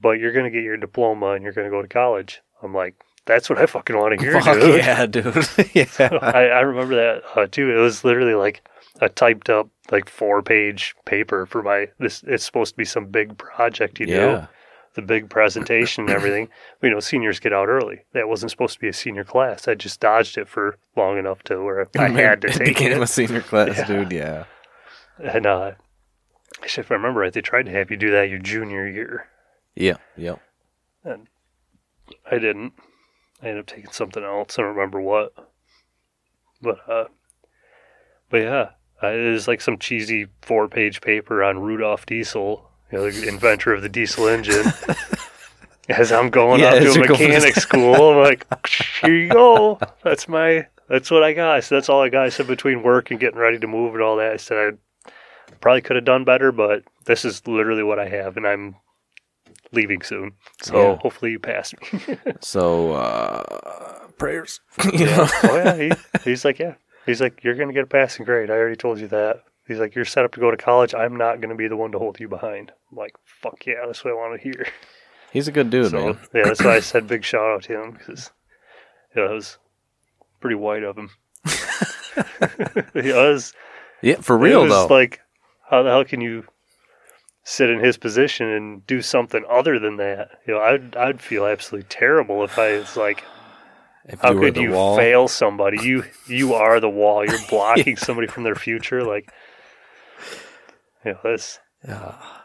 but 0.00 0.18
you're 0.18 0.32
going 0.32 0.44
to 0.44 0.50
get 0.50 0.64
your 0.64 0.76
diploma 0.76 1.30
and 1.32 1.44
you're 1.44 1.52
going 1.52 1.66
to 1.66 1.70
go 1.70 1.82
to 1.82 1.88
college. 1.88 2.40
I'm 2.62 2.74
like, 2.74 2.96
that's 3.26 3.48
what 3.48 3.58
I 3.58 3.66
fucking 3.66 3.96
want 3.96 4.18
to 4.18 4.24
hear, 4.24 4.32
Fuck 4.40 4.54
dude. 4.60 4.76
yeah, 4.78 5.06
dude. 5.06 5.34
yeah. 5.74 6.08
I, 6.22 6.46
I 6.46 6.60
remember 6.60 6.96
that 6.96 7.22
uh, 7.36 7.46
too. 7.46 7.70
It 7.70 7.80
was 7.80 8.04
literally 8.04 8.34
like 8.34 8.66
a 9.00 9.08
typed 9.08 9.48
up 9.50 9.68
like 9.90 10.08
four 10.08 10.42
page 10.42 10.94
paper 11.04 11.46
for 11.46 11.62
my 11.62 11.88
this. 11.98 12.24
It's 12.26 12.44
supposed 12.44 12.74
to 12.74 12.76
be 12.78 12.84
some 12.84 13.06
big 13.06 13.36
project, 13.38 14.00
you 14.00 14.06
know, 14.06 14.30
Yeah. 14.30 14.46
The 14.96 15.02
big 15.02 15.30
presentation 15.30 16.04
and 16.04 16.12
everything. 16.12 16.48
you 16.82 16.90
know, 16.90 16.98
seniors 17.00 17.38
get 17.38 17.52
out 17.52 17.68
early. 17.68 18.00
That 18.12 18.28
wasn't 18.28 18.50
supposed 18.50 18.74
to 18.74 18.80
be 18.80 18.88
a 18.88 18.92
senior 18.92 19.22
class. 19.24 19.68
I 19.68 19.74
just 19.74 20.00
dodged 20.00 20.36
it 20.36 20.48
for 20.48 20.76
long 20.96 21.18
enough 21.18 21.42
to 21.44 21.62
where 21.62 21.86
I 21.98 22.08
had 22.08 22.40
to 22.40 22.48
it 22.48 22.54
take 22.54 22.66
became 22.68 22.92
it. 22.92 23.02
a 23.02 23.06
senior 23.06 23.40
class, 23.42 23.76
Yeah. 23.78 23.86
dude. 23.86 24.12
Yeah. 24.12 24.44
And 25.22 25.46
uh, 25.46 25.72
actually, 26.62 26.82
if 26.82 26.90
I 26.90 26.94
remember 26.96 27.20
right, 27.20 27.32
they 27.32 27.40
tried 27.40 27.66
to 27.66 27.72
have 27.72 27.90
you 27.90 27.96
do 27.96 28.10
that 28.10 28.28
your 28.28 28.38
junior 28.40 28.88
year. 28.88 29.28
Yeah. 29.74 29.96
Yeah. 30.16 30.36
And 31.04 31.28
I 32.30 32.38
didn't. 32.38 32.72
I 33.42 33.48
ended 33.48 33.60
up 33.60 33.66
taking 33.66 33.92
something 33.92 34.24
else. 34.24 34.58
I 34.58 34.62
don't 34.62 34.74
remember 34.74 35.00
what. 35.00 35.32
But 36.62 36.78
uh, 36.88 37.04
but 38.30 38.38
yeah, 38.38 38.70
uh, 39.02 39.08
it 39.08 39.30
was 39.30 39.46
like 39.46 39.60
some 39.60 39.78
cheesy 39.78 40.26
four-page 40.42 41.00
paper 41.02 41.44
on 41.44 41.58
Rudolf 41.60 42.06
Diesel, 42.06 42.65
you 42.92 42.98
know, 42.98 43.10
the 43.10 43.28
inventor 43.28 43.72
of 43.72 43.82
the 43.82 43.88
diesel 43.88 44.28
engine. 44.28 44.66
As 45.88 46.10
I'm 46.10 46.30
going 46.30 46.60
Yeah, 46.60 46.72
as 46.74 46.94
to 46.94 47.00
a 47.04 47.08
mechanic 47.08 47.54
school, 47.54 48.10
I'm 48.10 48.16
like, 48.18 48.44
here 49.00 49.14
you 49.14 49.30
go. 49.30 49.78
That's 50.02 50.26
my. 50.26 50.66
That's 50.88 51.12
what 51.12 51.22
I 51.22 51.32
got. 51.32 51.62
So 51.62 51.76
that's 51.76 51.88
all 51.88 52.02
I 52.02 52.08
got. 52.08 52.24
I 52.24 52.28
said 52.28 52.48
between 52.48 52.82
work 52.82 53.12
and 53.12 53.20
getting 53.20 53.38
ready 53.38 53.60
to 53.60 53.66
move 53.68 53.94
and 53.94 54.02
all 54.02 54.16
that. 54.16 54.32
I 54.32 54.36
said 54.36 54.78
I 55.06 55.10
probably 55.60 55.82
could 55.82 55.94
have 55.94 56.04
done 56.04 56.24
better, 56.24 56.50
but 56.50 56.82
this 57.04 57.24
is 57.24 57.46
literally 57.46 57.84
what 57.84 58.00
I 58.00 58.08
have, 58.08 58.36
and 58.36 58.44
I'm 58.48 58.74
leaving 59.70 60.02
soon. 60.02 60.32
So 60.60 60.76
Yeah. 60.76 60.96
hopefully 61.02 61.30
you 61.30 61.38
pass 61.38 61.72
me. 61.72 62.16
So 62.40 62.92
uh 62.92 64.08
prayers. 64.18 64.60
you 64.92 65.06
know? 65.06 65.28
Oh 65.44 65.56
yeah. 65.56 65.76
He, 65.76 65.92
he's 66.24 66.44
like, 66.44 66.58
yeah. 66.58 66.74
He's 67.04 67.20
like, 67.20 67.44
you're 67.44 67.54
gonna 67.54 67.72
get 67.72 67.84
a 67.84 67.86
passing 67.86 68.24
grade. 68.24 68.50
I 68.50 68.54
already 68.54 68.76
told 68.76 68.98
you 68.98 69.06
that. 69.08 69.44
He's 69.66 69.78
like, 69.78 69.94
you're 69.94 70.04
set 70.04 70.24
up 70.24 70.32
to 70.32 70.40
go 70.40 70.50
to 70.50 70.56
college. 70.56 70.94
I'm 70.94 71.16
not 71.16 71.40
gonna 71.40 71.56
be 71.56 71.68
the 71.68 71.76
one 71.76 71.92
to 71.92 71.98
hold 71.98 72.20
you 72.20 72.28
behind. 72.28 72.72
I'm 72.90 72.98
like, 72.98 73.14
fuck 73.24 73.66
yeah, 73.66 73.84
that's 73.86 74.04
what 74.04 74.12
I 74.12 74.14
want 74.14 74.40
to 74.40 74.42
hear. 74.42 74.66
He's 75.32 75.48
a 75.48 75.52
good 75.52 75.70
dude, 75.70 75.90
so 75.90 75.98
man. 75.98 76.18
yeah, 76.34 76.44
that's 76.44 76.62
why 76.62 76.76
I 76.76 76.80
said 76.80 77.06
big 77.06 77.24
shout 77.24 77.50
out 77.50 77.62
to 77.64 77.82
him 77.82 77.90
because 77.92 78.30
yeah, 79.16 79.30
it 79.30 79.32
was 79.32 79.58
pretty 80.40 80.56
white 80.56 80.82
of 80.82 80.96
him. 80.96 81.10
he 82.94 83.12
was. 83.12 83.52
Yeah, 84.02 84.20
for 84.20 84.36
real 84.36 84.62
was 84.62 84.70
though. 84.70 84.86
Like, 84.86 85.20
how 85.68 85.82
the 85.82 85.90
hell 85.90 86.04
can 86.04 86.20
you 86.20 86.44
sit 87.44 87.70
in 87.70 87.78
his 87.80 87.96
position 87.96 88.48
and 88.48 88.86
do 88.86 89.02
something 89.02 89.44
other 89.48 89.78
than 89.78 89.96
that? 89.96 90.30
You 90.46 90.54
know, 90.54 90.60
I'd 90.60 90.96
I'd 90.96 91.20
feel 91.20 91.46
absolutely 91.46 91.88
terrible 91.88 92.44
if 92.44 92.58
I 92.58 92.78
was 92.78 92.96
like, 92.96 93.24
if 94.04 94.20
how 94.20 94.32
you 94.32 94.40
could 94.40 94.56
you 94.56 94.72
wall, 94.72 94.96
fail 94.96 95.28
somebody? 95.28 95.78
You 95.82 96.04
you 96.28 96.54
are 96.54 96.80
the 96.80 96.90
wall. 96.90 97.24
You're 97.24 97.38
blocking 97.50 97.96
somebody 97.96 98.28
from 98.28 98.44
their 98.44 98.54
future. 98.54 99.02
Like, 99.02 99.32
you 101.06 101.12
know, 101.12 101.18
that's 101.24 101.58
Ah, 101.88 102.44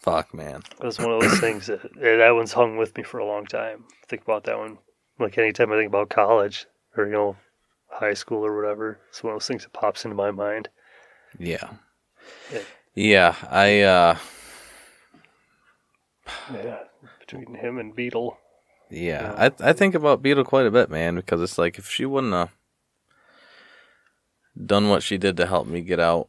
fuck, 0.00 0.34
man. 0.34 0.62
that's 0.80 0.98
one 0.98 1.12
of 1.12 1.20
those 1.22 1.38
things 1.40 1.66
that 1.68 1.80
that 1.94 2.30
one's 2.34 2.52
hung 2.52 2.76
with 2.76 2.96
me 2.96 3.02
for 3.02 3.18
a 3.18 3.24
long 3.26 3.46
time. 3.46 3.84
Think 4.08 4.22
about 4.22 4.44
that 4.44 4.58
one. 4.58 4.78
Like 5.18 5.38
anytime 5.38 5.72
I 5.72 5.76
think 5.76 5.88
about 5.88 6.08
college 6.10 6.66
or 6.96 7.06
you 7.06 7.12
know, 7.12 7.36
high 7.88 8.14
school 8.14 8.44
or 8.44 8.56
whatever, 8.56 8.98
it's 9.08 9.22
one 9.22 9.32
of 9.32 9.36
those 9.36 9.46
things 9.46 9.62
that 9.62 9.72
pops 9.72 10.04
into 10.04 10.14
my 10.16 10.30
mind. 10.30 10.68
Yeah. 11.38 11.70
Yeah. 12.52 12.62
Yeah, 12.94 13.34
I 13.48 13.80
uh 13.82 14.16
Yeah, 16.52 16.80
between 17.20 17.54
him 17.54 17.78
and 17.78 17.94
Beetle. 17.94 18.36
yeah, 18.90 19.34
I 19.38 19.70
I 19.70 19.72
think 19.72 19.94
about 19.94 20.22
Beetle 20.22 20.44
quite 20.44 20.66
a 20.66 20.70
bit, 20.70 20.90
man, 20.90 21.14
because 21.16 21.40
it's 21.40 21.58
like 21.58 21.78
if 21.78 21.88
she 21.88 22.04
wouldn't 22.04 22.32
have 22.32 22.50
done 24.66 24.88
what 24.88 25.02
she 25.02 25.16
did 25.18 25.36
to 25.36 25.46
help 25.46 25.66
me 25.68 25.80
get 25.80 26.00
out, 26.00 26.28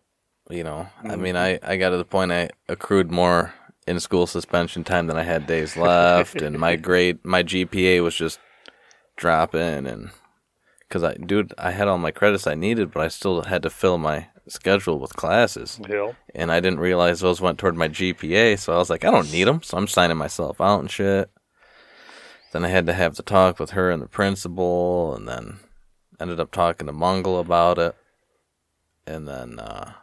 you 0.52 0.64
know. 0.64 0.88
I 1.04 1.16
mean, 1.16 1.36
I 1.36 1.60
I 1.64 1.78
got 1.78 1.90
to 1.90 1.98
the 1.98 2.06
point 2.06 2.32
I 2.32 2.50
accrued 2.68 3.12
more 3.12 3.54
in 3.88 4.00
school 4.00 4.28
suspension 4.28 4.84
time 4.84 5.08
than 5.08 5.18
I 5.18 5.24
had 5.24 5.48
days 5.48 5.76
left 5.76 6.42
and 6.42 6.60
my 6.60 6.76
grade 6.88 7.20
my 7.24 7.44
GPA 7.44 8.04
was 8.04 8.16
just 8.16 8.40
dropping 9.18 9.88
and 9.88 10.12
cuz 10.90 11.04
I 11.04 11.16
dude, 11.16 11.54
I 11.58 11.72
had 11.72 11.88
all 11.88 11.98
my 11.98 12.12
credits 12.12 12.48
I 12.48 12.56
needed, 12.56 12.92
but 12.92 13.02
I 13.04 13.08
still 13.08 13.44
had 13.44 13.64
to 13.64 13.70
fill 13.70 13.98
my 13.98 14.28
schedule 14.48 15.00
with 15.00 15.16
classes. 15.16 15.80
Know, 15.80 16.16
and 16.36 16.52
I 16.52 16.60
didn't 16.60 16.80
realize 16.80 17.20
those 17.20 17.42
went 17.42 17.58
toward 17.58 17.76
my 17.76 17.88
GPA. 17.88 18.60
So 18.60 18.74
I 18.74 18.78
was 18.78 18.90
like, 18.90 19.06
I 19.06 19.12
don't 19.12 19.32
need 19.32 19.46
them, 19.46 19.62
so 19.64 19.78
I'm 19.78 19.88
signing 19.88 20.18
myself 20.18 20.60
out 20.62 20.80
and 20.80 20.92
shit. 20.92 21.30
Then 22.52 22.66
I 22.66 22.68
had 22.68 22.86
to 22.88 22.94
have 22.94 23.16
the 23.16 23.24
talk 23.24 23.60
with 23.60 23.72
her 23.72 23.90
and 23.90 24.02
the 24.02 24.08
principal, 24.08 25.16
and 25.16 25.28
then 25.28 25.60
ended 26.20 26.40
up 26.40 26.52
talking 26.52 26.88
to 26.88 26.94
Mungle 26.94 27.40
about 27.40 27.78
it, 27.80 27.96
and 29.08 29.28
then 29.28 29.58
uh, 29.58 29.94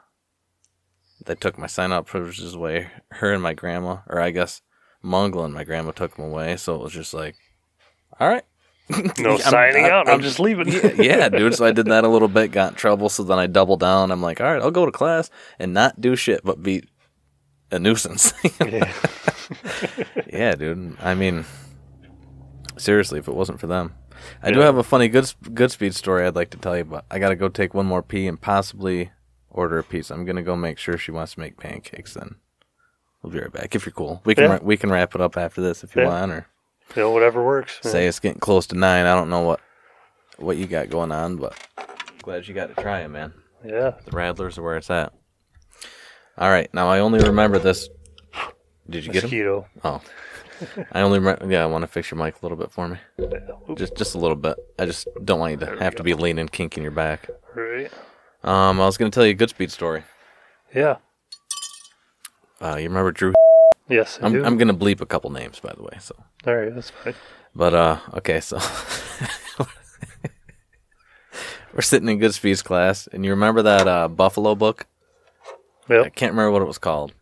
they 1.26 1.34
took 1.34 1.58
my 1.58 1.66
sign 1.66 1.92
out 1.92 2.06
privileges 2.06 2.55
away. 2.55 2.90
Her 3.10 3.32
and 3.32 3.42
my 3.42 3.55
grandma, 3.55 3.98
or 4.06 4.20
I 4.20 4.30
guess 4.30 4.62
Mungle 5.05 5.44
and 5.44 5.55
my 5.55 5.64
grandma 5.64 5.90
took 5.92 6.16
them 6.16 6.26
away. 6.26 6.56
So 6.56 6.74
it 6.76 6.82
was 6.82 6.92
just 6.92 7.14
like, 7.14 7.36
all 8.20 8.28
right. 8.28 8.44
no 9.18 9.30
I'm- 9.32 9.38
signing 9.38 9.84
I'm- 9.84 9.92
out. 9.92 10.06
I'm, 10.08 10.12
I'm- 10.14 10.22
just 10.22 10.40
leaving. 10.40 10.68
yeah, 10.68 10.92
yeah, 10.97 11.28
dude. 11.28 11.55
So 11.55 11.64
I 11.66 11.72
did 11.72 11.86
that 11.86 12.05
a 12.05 12.08
little 12.08 12.28
bit, 12.28 12.52
got 12.52 12.72
in 12.72 12.76
trouble. 12.76 13.08
So 13.08 13.22
then 13.22 13.38
I 13.38 13.47
doubled 13.47 13.80
down. 13.80 14.10
I'm 14.10 14.22
like, 14.22 14.40
all 14.40 14.47
right, 14.52 14.62
I'll 14.62 14.70
go 14.70 14.86
to 14.86 14.92
class 14.92 15.30
and 15.58 15.74
not 15.74 16.00
do 16.00 16.16
shit, 16.16 16.40
but 16.44 16.62
be 16.62 16.84
a 17.70 17.78
nuisance. 17.78 18.32
yeah. 18.64 18.92
yeah, 20.32 20.55
dude. 20.55 20.97
I 21.00 21.14
mean, 21.14 21.44
seriously, 22.76 23.18
if 23.18 23.28
it 23.28 23.34
wasn't 23.34 23.60
for 23.60 23.66
them, 23.66 23.94
I 24.42 24.50
do 24.50 24.60
have 24.60 24.76
a 24.76 24.82
funny 24.82 25.08
good 25.08 25.24
Goodspeed 25.44 25.94
story 25.94 26.26
I'd 26.26 26.34
like 26.34 26.50
to 26.50 26.58
tell 26.58 26.76
you, 26.76 26.84
but 26.84 27.05
I 27.10 27.18
got 27.18 27.28
to 27.28 27.36
go 27.36 27.48
take 27.48 27.74
one 27.74 27.86
more 27.86 28.02
pee 28.02 28.26
and 28.26 28.40
possibly 28.40 29.10
order 29.51 29.78
a 29.78 29.83
pizza. 29.85 30.15
I'm 30.15 30.25
gonna 30.25 30.43
go 30.43 30.57
make 30.57 30.78
sure 30.78 30.97
she 30.99 31.10
wants 31.10 31.35
to 31.35 31.41
make 31.41 31.59
pancakes. 31.59 32.15
Then 32.15 32.36
we'll 33.23 33.33
be 33.33 33.41
right 33.41 33.52
back 33.52 33.75
if 33.75 33.85
you're 33.86 33.93
cool. 33.93 34.20
We 34.25 34.35
can 34.35 34.44
Yeah. 34.51 34.59
we 34.62 34.77
can 34.77 34.91
wrap 34.91 35.15
it 35.15 35.20
up 35.20 35.36
after 35.36 35.60
this 35.60 35.83
if 35.85 35.94
you 35.97 36.02
Yeah. 36.02 36.09
want, 36.09 36.33
or 36.33 36.47
You 36.97 37.02
know, 37.02 37.10
whatever 37.10 37.44
works. 37.44 37.78
say 37.83 38.07
it's 38.07 38.20
getting 38.20 38.41
close 38.41 38.67
to 38.68 38.77
nine. 38.77 39.07
I 39.07 39.15
don't 39.15 39.28
know 39.31 39.43
what 39.43 39.60
what 40.39 40.57
you 40.57 40.67
got 40.67 40.89
going 40.89 41.10
on, 41.12 41.36
but 41.36 41.55
glad 42.23 42.47
you 42.47 42.55
got 42.55 42.75
to 42.75 42.81
try 42.81 43.01
it, 43.01 43.09
man. 43.09 43.33
Yeah. 43.65 43.94
The 44.05 44.12
Radlers 44.12 44.57
are 44.57 44.62
where 44.62 44.77
it's 44.77 44.89
at. 44.91 45.12
All 46.39 46.49
right, 46.51 46.73
now 46.73 46.89
I 46.89 47.01
only 47.01 47.18
remember 47.18 47.59
this. 47.59 47.89
Did 48.89 49.05
you 49.05 49.12
get 49.12 49.25
him? 49.25 49.31
Mosquito. 49.31 49.67
Oh, 49.83 50.01
I 50.93 51.01
only 51.01 51.18
remember. 51.18 51.44
Yeah, 51.51 51.65
I 51.65 51.67
want 51.67 51.83
to 51.83 51.89
fix 51.89 52.10
your 52.12 52.23
mic 52.25 52.35
a 52.35 52.39
little 52.44 52.57
bit 52.57 52.70
for 52.70 52.86
me, 52.89 52.99
just 53.75 53.97
just 53.97 54.15
a 54.15 54.18
little 54.18 54.36
bit. 54.36 54.57
I 54.78 54.86
just 54.86 55.09
don't 55.25 55.41
want 55.41 55.52
you 55.60 55.67
to 55.67 55.77
have 55.83 55.97
to 55.97 56.05
be 56.05 56.15
leaning, 56.15 56.49
kinking 56.49 56.85
your 56.85 56.93
back. 56.93 57.28
Right. 57.57 57.91
Um, 58.44 58.81
I 58.81 58.86
was 58.86 58.97
gonna 58.97 59.10
tell 59.10 59.26
you 59.26 59.33
a 59.33 59.36
Goodspeed 59.36 59.70
story. 59.70 60.05
Yeah. 60.75 60.97
Uh, 62.60 62.76
you 62.76 62.89
remember 62.89 63.12
Drew? 63.12 63.33
Yes, 63.89 64.18
I 64.23 64.26
I'm 64.26 64.33
do. 64.33 64.44
I'm 64.44 64.57
gonna 64.58 64.75
bleep 64.75 65.00
a 65.00 65.07
couple 65.07 65.31
names, 65.31 65.60
by 65.60 65.73
the 65.75 65.83
way. 65.83 65.97
So, 66.00 66.15
All 66.47 66.55
right, 66.57 66.75
that's 66.75 66.91
fine. 66.91 67.15
but 67.55 67.75
uh, 67.75 67.99
okay, 68.15 68.41
so 68.41 68.58
we're 71.75 71.83
sitting 71.83 72.08
in 72.08 72.18
Goodspeed's 72.18 72.62
class, 72.62 73.07
and 73.12 73.25
you 73.25 73.31
remember 73.31 73.62
that 73.62 73.86
uh 73.89 74.08
Buffalo 74.08 74.55
book? 74.55 74.86
I 75.91 76.10
can't 76.10 76.33
remember 76.33 76.50
what 76.50 76.60
it 76.62 76.67
was 76.68 76.76
called, 76.78 77.15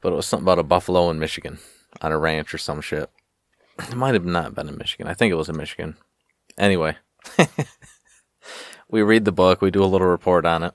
but 0.00 0.12
it 0.12 0.16
was 0.16 0.26
something 0.26 0.44
about 0.44 0.58
a 0.58 0.64
buffalo 0.64 1.10
in 1.10 1.20
Michigan 1.20 1.58
on 2.02 2.10
a 2.10 2.18
ranch 2.18 2.52
or 2.52 2.58
some 2.58 2.80
shit. 2.80 3.08
It 3.88 3.94
might 3.94 4.14
have 4.14 4.24
not 4.24 4.56
been 4.56 4.68
in 4.68 4.76
Michigan. 4.76 5.06
I 5.06 5.14
think 5.14 5.30
it 5.30 5.36
was 5.36 5.48
in 5.48 5.56
Michigan. 5.56 5.96
Anyway, 6.58 6.96
we 8.88 9.02
read 9.02 9.24
the 9.24 9.32
book, 9.32 9.60
we 9.60 9.70
do 9.70 9.84
a 9.84 9.86
little 9.86 10.06
report 10.06 10.46
on 10.46 10.62
it, 10.62 10.74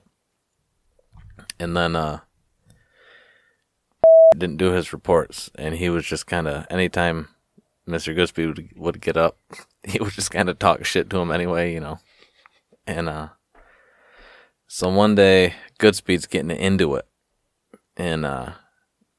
and 1.58 1.76
then 1.76 1.96
uh, 1.96 2.20
didn't 4.36 4.58
do 4.58 4.72
his 4.72 4.92
reports, 4.92 5.50
and 5.56 5.74
he 5.74 5.88
was 5.88 6.06
just 6.06 6.26
kind 6.26 6.46
of 6.46 6.66
anytime 6.70 7.28
Mister 7.86 8.14
Goodspeed 8.14 8.46
would, 8.46 8.68
would 8.76 9.00
get 9.00 9.16
up, 9.16 9.38
he 9.82 9.98
would 9.98 10.12
just 10.12 10.30
kind 10.30 10.48
of 10.48 10.58
talk 10.58 10.84
shit 10.84 11.10
to 11.10 11.18
him 11.18 11.30
anyway, 11.30 11.72
you 11.72 11.80
know, 11.80 11.98
and 12.86 13.08
uh. 13.08 13.28
So 14.66 14.88
one 14.88 15.14
day, 15.14 15.54
Goodspeed's 15.78 16.26
getting 16.26 16.50
into 16.50 16.94
it, 16.96 17.06
and 17.96 18.24
uh, 18.24 18.52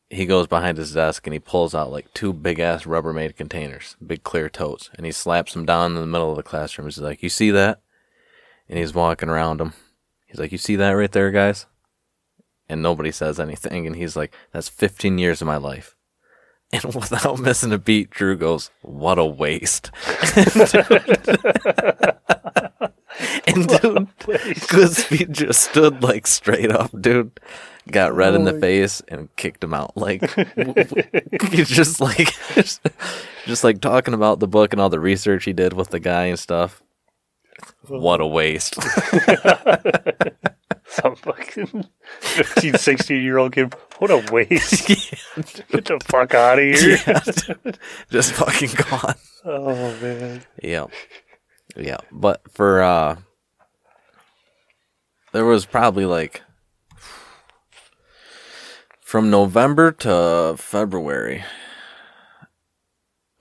he 0.09 0.25
goes 0.25 0.48
behind 0.48 0.77
his 0.77 0.93
desk 0.93 1.25
and 1.25 1.33
he 1.33 1.40
pulls 1.40 1.74
out 1.74 1.91
like 1.91 2.14
two 2.14 2.33
big 2.33 2.59
ass 2.59 2.83
Rubbermaid 2.83 3.35
containers, 3.35 3.95
big 4.06 4.24
clear 4.24 4.49
totes, 4.49 4.90
and 4.95 5.06
he 5.06 5.11
slaps 5.11 5.53
them 5.53 5.65
down 5.65 5.95
in 5.95 6.01
the 6.01 6.07
middle 6.07 6.32
of 6.32 6.38
the 6.38 6.43
classroom. 6.43 6.88
He's 6.88 6.98
like, 6.98 7.24
"You 7.24 7.30
see 7.30 7.51
that?" 7.51 7.82
And 8.69 8.77
he's 8.80 8.94
walking 8.94 9.30
around 9.30 9.60
them. 9.60 9.74
He's 10.26 10.40
like, 10.40 10.52
"You 10.52 10.58
see 10.58 10.76
that 10.77 10.92
right 10.92 11.11
there, 11.11 11.32
guys?" 11.32 11.66
And 12.68 12.82
nobody 12.82 13.11
says 13.11 13.40
anything. 13.40 13.85
And 13.85 13.95
he's 13.95 14.16
like, 14.16 14.34
"That's 14.52 14.69
15 14.69 15.18
years 15.19 15.42
of 15.42 15.48
my 15.48 15.58
life." 15.58 15.95
And 16.74 16.84
without 16.95 17.38
missing 17.40 17.72
a 17.72 17.77
beat, 17.77 18.10
Drew 18.10 18.35
goes, 18.35 18.72
"What 18.82 19.19
a 19.19 19.26
waste!" 19.26 19.92
and 23.48 23.68
dude, 23.68 24.08
Goodspeed 24.19 25.32
just 25.32 25.61
stood 25.69 26.03
like 26.03 26.27
straight 26.27 26.72
up, 26.72 26.90
dude. 27.00 27.40
got 27.92 28.16
red 28.16 28.34
in 28.34 28.45
the 28.45 28.56
Oh. 28.56 28.60
face 28.60 29.02
and 29.08 29.34
kicked 29.35 29.64
him 29.64 29.74
out. 29.74 29.95
Like 29.95 30.22
he's 31.52 31.69
just 31.69 32.02
like 32.02 32.34
just 33.45 33.64
like 33.64 33.80
talking 33.80 34.14
about 34.16 34.40
the 34.40 34.48
book 34.48 34.74
and 34.74 34.82
all 34.82 34.90
the 34.90 35.00
research 35.00 35.45
he 35.45 35.53
did 35.53 35.74
with 35.74 35.90
the 35.92 36.00
guy 36.00 36.26
and 36.26 36.40
stuff. 36.40 36.82
What 37.89 38.22
a 38.22 38.27
waste. 38.27 38.75
Some 40.88 41.15
fucking 41.15 41.85
15, 42.22 42.75
16 42.75 43.22
year 43.22 43.38
old 43.38 43.53
kid. 43.53 43.73
What 43.99 44.11
a 44.11 44.25
waste. 44.31 44.88
Get 45.69 45.85
the 45.85 45.99
fuck 46.05 46.33
out 46.33 46.59
of 46.59 46.64
here. 46.64 46.97
Yeah. 47.07 47.19
just 48.09 48.33
fucking 48.33 48.69
gone. 48.89 49.15
Oh, 49.43 49.97
man. 50.01 50.43
Yeah. 50.61 50.85
Yeah. 51.75 51.97
But 52.11 52.41
for 52.51 52.81
uh 52.81 53.17
there 55.33 55.45
was 55.45 55.65
probably 55.65 56.05
like 56.05 56.43
from 59.01 59.30
November 59.30 59.91
to 59.91 60.55
February. 60.57 61.43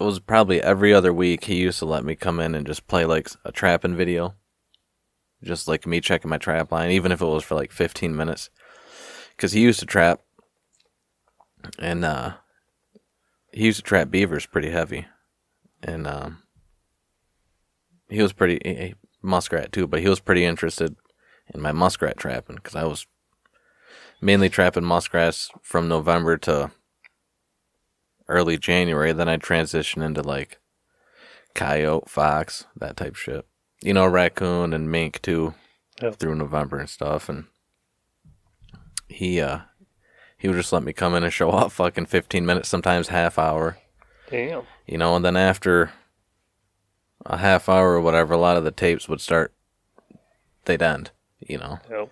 Was 0.04 0.20
probably 0.20 0.60
every 0.60 0.92
other 0.92 1.14
week 1.14 1.44
he 1.44 1.54
used 1.54 1.78
to 1.78 1.86
let 1.86 2.04
me 2.04 2.14
come 2.14 2.38
in 2.38 2.54
and 2.54 2.66
just 2.66 2.86
play 2.86 3.06
like 3.06 3.30
a 3.42 3.50
trapping 3.50 3.96
video. 3.96 4.34
Just 5.42 5.66
like 5.66 5.86
me 5.86 6.02
checking 6.02 6.28
my 6.28 6.36
trap 6.36 6.70
line, 6.70 6.90
even 6.90 7.10
if 7.10 7.22
it 7.22 7.26
was 7.26 7.42
for 7.42 7.54
like 7.54 7.72
15 7.72 8.14
minutes. 8.14 8.50
Cause 9.38 9.52
he 9.52 9.62
used 9.62 9.80
to 9.80 9.86
trap 9.86 10.20
and 11.78 12.04
uh 12.04 12.34
he 13.52 13.64
used 13.64 13.78
to 13.78 13.82
trap 13.82 14.10
beavers 14.10 14.44
pretty 14.44 14.70
heavy. 14.70 15.06
And 15.82 16.06
um 16.06 16.42
he 18.10 18.20
was 18.20 18.34
pretty 18.34 18.64
eh, 18.64 18.92
muskrat 19.22 19.72
too, 19.72 19.86
but 19.86 20.00
he 20.00 20.08
was 20.08 20.20
pretty 20.20 20.44
interested 20.44 20.94
in 21.54 21.62
my 21.62 21.72
muskrat 21.72 22.18
trapping 22.18 22.56
because 22.56 22.74
I 22.74 22.84
was 22.84 23.06
mainly 24.20 24.50
trapping 24.50 24.84
muskrats 24.84 25.50
from 25.62 25.88
November 25.88 26.36
to 26.38 26.72
early 28.28 28.56
January. 28.58 29.12
Then 29.12 29.28
I 29.28 29.36
transitioned 29.36 30.04
into 30.04 30.22
like 30.22 30.58
coyote, 31.54 32.08
fox, 32.08 32.66
that 32.76 32.96
type 32.96 33.14
shit. 33.16 33.46
You 33.82 33.92
know, 33.94 34.06
raccoon 34.06 34.72
and 34.72 34.90
mink 34.90 35.20
too, 35.22 35.54
Yep. 36.02 36.16
through 36.16 36.34
November 36.36 36.78
and 36.78 36.88
stuff. 36.88 37.28
And 37.28 37.44
he 39.08 39.40
uh 39.40 39.60
he 40.38 40.48
would 40.48 40.56
just 40.56 40.72
let 40.72 40.82
me 40.82 40.92
come 40.92 41.14
in 41.14 41.22
and 41.24 41.32
show 41.32 41.50
up 41.50 41.72
fucking 41.72 42.06
fifteen 42.06 42.44
minutes, 42.46 42.68
sometimes 42.68 43.08
half 43.08 43.38
hour 43.38 43.78
Damn. 44.30 44.62
you 44.86 44.98
know, 44.98 45.14
and 45.16 45.24
then 45.24 45.36
after 45.36 45.92
a 47.26 47.36
half 47.38 47.68
hour 47.68 47.92
or 47.92 48.00
whatever, 48.00 48.34
a 48.34 48.38
lot 48.38 48.56
of 48.56 48.64
the 48.64 48.70
tapes 48.70 49.08
would 49.08 49.20
start, 49.20 49.54
they'd 50.66 50.82
end, 50.82 51.10
you 51.40 51.56
know. 51.56 51.78
Yep. 51.90 52.10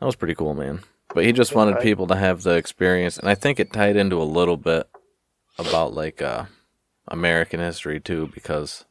That 0.00 0.06
was 0.06 0.16
pretty 0.16 0.34
cool, 0.34 0.54
man. 0.54 0.80
But 1.14 1.24
he 1.24 1.32
just 1.32 1.54
wanted 1.54 1.80
people 1.80 2.06
to 2.06 2.16
have 2.16 2.42
the 2.42 2.52
experience, 2.56 3.18
and 3.18 3.28
I 3.28 3.34
think 3.34 3.58
it 3.60 3.72
tied 3.72 3.96
into 3.96 4.20
a 4.20 4.24
little 4.24 4.56
bit 4.56 4.88
about 5.58 5.94
like 5.94 6.22
uh, 6.22 6.44
American 7.08 7.60
history 7.60 8.00
too, 8.00 8.30
because 8.34 8.84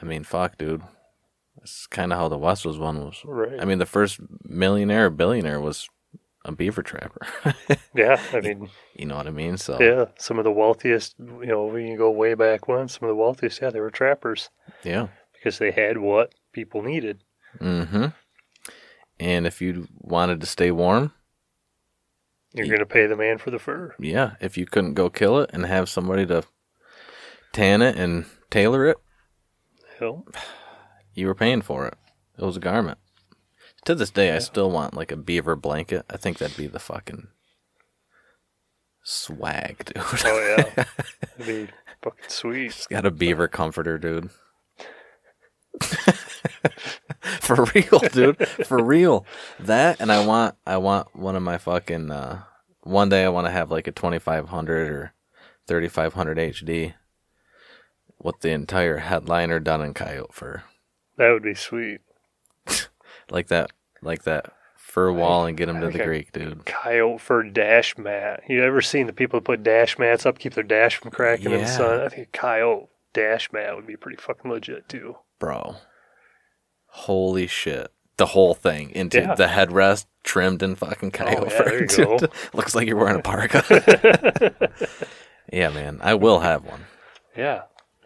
I 0.00 0.04
mean, 0.04 0.24
fuck, 0.24 0.58
dude, 0.58 0.82
that's 1.56 1.86
kind 1.86 2.12
of 2.12 2.18
how 2.18 2.28
the 2.28 2.38
West 2.38 2.64
was 2.64 2.78
won. 2.78 2.98
Was 3.04 3.22
Right. 3.24 3.60
I 3.60 3.64
mean, 3.64 3.78
the 3.78 3.86
first 3.86 4.20
millionaire 4.44 5.06
or 5.06 5.10
billionaire 5.10 5.60
was 5.60 5.88
a 6.44 6.52
beaver 6.52 6.82
trapper. 6.82 7.26
yeah. 7.94 8.20
I 8.32 8.40
mean, 8.40 8.70
you 8.94 9.06
know 9.06 9.16
what 9.16 9.26
I 9.26 9.30
mean? 9.30 9.56
So 9.56 9.80
yeah. 9.80 10.06
Some 10.18 10.38
of 10.38 10.44
the 10.44 10.52
wealthiest, 10.52 11.16
you 11.18 11.46
know, 11.46 11.66
when 11.66 11.86
you 11.86 11.96
go 11.96 12.10
way 12.10 12.34
back 12.34 12.68
when, 12.68 12.88
some 12.88 13.08
of 13.08 13.08
the 13.08 13.20
wealthiest, 13.20 13.60
yeah, 13.60 13.70
they 13.70 13.80
were 13.80 13.90
trappers 13.90 14.50
yeah. 14.84 15.08
because 15.34 15.58
they 15.58 15.72
had 15.72 15.98
what 15.98 16.34
people 16.52 16.82
needed. 16.82 17.24
Mm-hmm. 17.58 18.06
And 19.18 19.46
if 19.46 19.60
you 19.60 19.88
wanted 19.98 20.40
to 20.40 20.46
stay 20.46 20.70
warm, 20.70 21.12
You're 22.56 22.66
going 22.66 22.78
to 22.78 22.86
pay 22.86 23.06
the 23.06 23.16
man 23.16 23.38
for 23.38 23.50
the 23.50 23.58
fur. 23.58 23.94
yeah, 24.00 24.34
if 24.40 24.56
you 24.56 24.64
couldn't 24.66 24.94
go 24.94 25.10
kill 25.10 25.38
it 25.40 25.50
and 25.52 25.66
have 25.66 25.88
somebody 25.88 26.24
to 26.26 26.42
tan 27.52 27.82
it 27.82 27.96
and 27.96 28.24
tailor 28.50 28.86
it, 28.86 28.96
Hell, 29.98 30.26
you 31.14 31.26
were 31.26 31.34
paying 31.34 31.62
for 31.62 31.86
it. 31.86 31.94
It 32.38 32.44
was 32.44 32.56
a 32.56 32.60
garment. 32.60 32.98
To 33.84 33.94
this 33.94 34.10
day, 34.10 34.34
I 34.34 34.40
still 34.40 34.70
want 34.70 34.94
like 34.96 35.12
a 35.12 35.16
beaver 35.16 35.54
blanket. 35.56 36.04
I 36.10 36.16
think 36.16 36.38
that'd 36.38 36.56
be 36.56 36.66
the 36.66 36.78
fucking 36.78 37.28
swag, 39.04 39.84
dude. 39.84 40.02
oh 40.24 40.64
yeah, 40.76 40.84
it'd 41.38 41.46
be 41.46 41.68
fucking 42.02 42.28
sweet. 42.28 42.72
Just 42.72 42.88
got 42.90 43.06
a 43.06 43.10
beaver 43.10 43.48
comforter, 43.48 43.96
dude. 43.98 44.30
For 47.40 47.64
real, 47.74 47.98
dude. 48.12 48.48
For 48.48 48.82
real. 48.82 49.26
That 49.60 50.00
and 50.00 50.10
I 50.12 50.24
want 50.26 50.56
I 50.66 50.76
want 50.76 51.14
one 51.14 51.36
of 51.36 51.42
my 51.42 51.58
fucking 51.58 52.10
uh 52.10 52.42
one 52.82 53.08
day 53.08 53.24
I 53.24 53.28
want 53.28 53.46
to 53.46 53.50
have 53.50 53.70
like 53.70 53.86
a 53.86 53.92
2500 53.92 54.88
or 54.88 55.12
3500 55.66 56.38
HD 56.38 56.94
with 58.20 58.40
the 58.40 58.50
entire 58.50 58.98
headliner 58.98 59.58
done 59.60 59.82
in 59.82 59.94
coyote 59.94 60.32
fur. 60.32 60.62
That 61.16 61.30
would 61.30 61.42
be 61.42 61.54
sweet. 61.54 62.00
Like 63.28 63.48
that 63.48 63.72
like 64.02 64.22
that 64.22 64.52
fur 64.76 65.10
wall 65.12 65.46
and 65.46 65.56
get 65.56 65.66
them 65.66 65.80
to 65.80 65.90
the. 65.90 66.04
Greek, 66.04 66.32
dude. 66.32 66.64
Coyote 66.64 67.18
fur 67.18 67.42
dash 67.42 67.98
mat. 67.98 68.44
You 68.48 68.62
ever 68.62 68.80
seen 68.80 69.06
the 69.06 69.12
people 69.12 69.40
that 69.40 69.44
put 69.44 69.62
dash 69.62 69.98
mats 69.98 70.24
up, 70.24 70.38
keep 70.38 70.54
their 70.54 70.64
dash 70.64 70.96
from 70.96 71.10
cracking 71.10 71.50
in 71.50 71.62
the 71.62 71.66
sun? 71.66 72.00
I 72.00 72.08
think 72.08 72.28
a 72.28 72.38
coyote 72.38 72.88
dash 73.12 73.52
mat 73.52 73.74
would 73.74 73.86
be 73.86 73.96
pretty 73.96 74.16
fucking 74.16 74.50
legit 74.50 74.88
too. 74.88 75.16
Bro. 75.38 75.76
Holy 77.00 77.46
shit. 77.46 77.92
The 78.16 78.26
whole 78.26 78.54
thing 78.54 78.90
into 78.90 79.20
Yeah. 79.20 79.34
the 79.34 79.46
headrest 79.46 80.06
trimmed 80.24 80.62
in 80.62 80.74
fucking 80.76 81.10
coyote 81.10 81.36
Oh, 81.38 81.44
yeah, 81.44 81.48
fur. 81.50 81.64
there 81.64 81.80
you 81.82 81.86
dude. 82.18 82.20
go. 82.20 82.26
Looks 82.54 82.74
like 82.74 82.88
you're 82.88 82.96
wearing 82.96 83.18
a 83.18 83.22
parka. 83.22 83.62
yeah, 85.52 85.68
man. 85.68 85.98
I 86.02 86.14
will 86.14 86.40
have 86.40 86.64
one. 86.64 86.86
Yeah. 87.36 87.62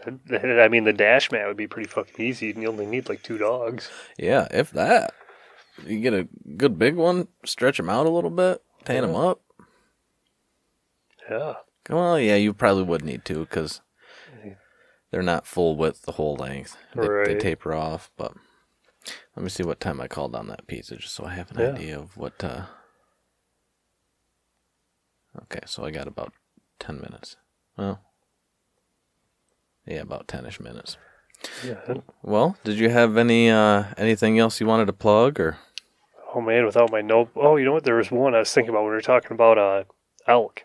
I 0.06 0.68
mean, 0.68 0.84
the 0.84 0.92
dash 0.92 1.30
mat 1.30 1.46
would 1.46 1.56
be 1.56 1.66
pretty 1.66 1.88
fucking 1.88 2.24
easy, 2.24 2.50
and 2.50 2.62
you 2.62 2.68
only 2.68 2.86
need 2.86 3.08
like 3.08 3.22
two 3.22 3.38
dogs. 3.38 3.90
Yeah, 4.18 4.48
if 4.50 4.70
that. 4.72 5.12
You 5.86 6.00
get 6.00 6.14
a 6.14 6.26
good 6.56 6.78
big 6.78 6.96
one, 6.96 7.28
stretch 7.44 7.76
them 7.76 7.88
out 7.88 8.06
a 8.06 8.10
little 8.10 8.30
bit, 8.30 8.62
tan 8.84 9.02
them 9.02 9.14
up. 9.14 9.40
Yeah. 11.30 11.54
Well, 11.88 12.18
yeah, 12.18 12.36
you 12.36 12.52
probably 12.52 12.82
would 12.82 13.04
need 13.04 13.24
to 13.26 13.40
because 13.40 13.80
they're 15.10 15.22
not 15.22 15.46
full 15.46 15.76
width 15.76 16.02
the 16.02 16.12
whole 16.12 16.34
length. 16.36 16.76
They, 16.94 17.06
they 17.26 17.38
taper 17.38 17.72
off. 17.74 18.10
But 18.16 18.32
let 19.36 19.42
me 19.42 19.48
see 19.48 19.62
what 19.62 19.80
time 19.80 20.00
I 20.00 20.08
called 20.08 20.34
on 20.34 20.48
that 20.48 20.66
pizza, 20.66 20.96
just 20.96 21.14
so 21.14 21.24
I 21.24 21.34
have 21.34 21.50
an 21.52 21.60
Yeah. 21.60 21.72
idea 21.72 21.98
of 21.98 22.16
what. 22.16 22.42
Uh... 22.42 22.64
Okay, 25.42 25.60
so 25.66 25.84
I 25.84 25.90
got 25.90 26.08
about 26.08 26.32
ten 26.78 26.96
minutes. 27.00 27.36
Well, 27.76 28.00
yeah, 29.86 30.00
about 30.00 30.28
ten-ish 30.28 30.60
minutes. 30.60 30.96
Yeah. 31.64 31.94
Well, 32.22 32.56
did 32.64 32.76
you 32.78 32.90
have 32.90 33.16
any 33.16 33.48
uh 33.50 33.84
anything 33.96 34.38
else 34.38 34.60
you 34.60 34.66
wanted 34.66 34.86
to 34.86 34.92
plug 34.92 35.40
or? 35.40 35.58
Oh 36.34 36.40
man, 36.40 36.64
without 36.66 36.92
my 36.92 37.00
note. 37.00 37.30
Oh, 37.34 37.56
you 37.56 37.64
know 37.64 37.72
what? 37.72 37.84
There 37.84 37.96
was 37.96 38.10
one 38.10 38.34
I 38.34 38.40
was 38.40 38.52
thinking 38.52 38.70
about 38.70 38.82
when 38.82 38.90
we 38.90 38.96
were 38.96 39.00
talking 39.00 39.32
about 39.32 39.58
uh, 39.58 39.84
elk 40.26 40.64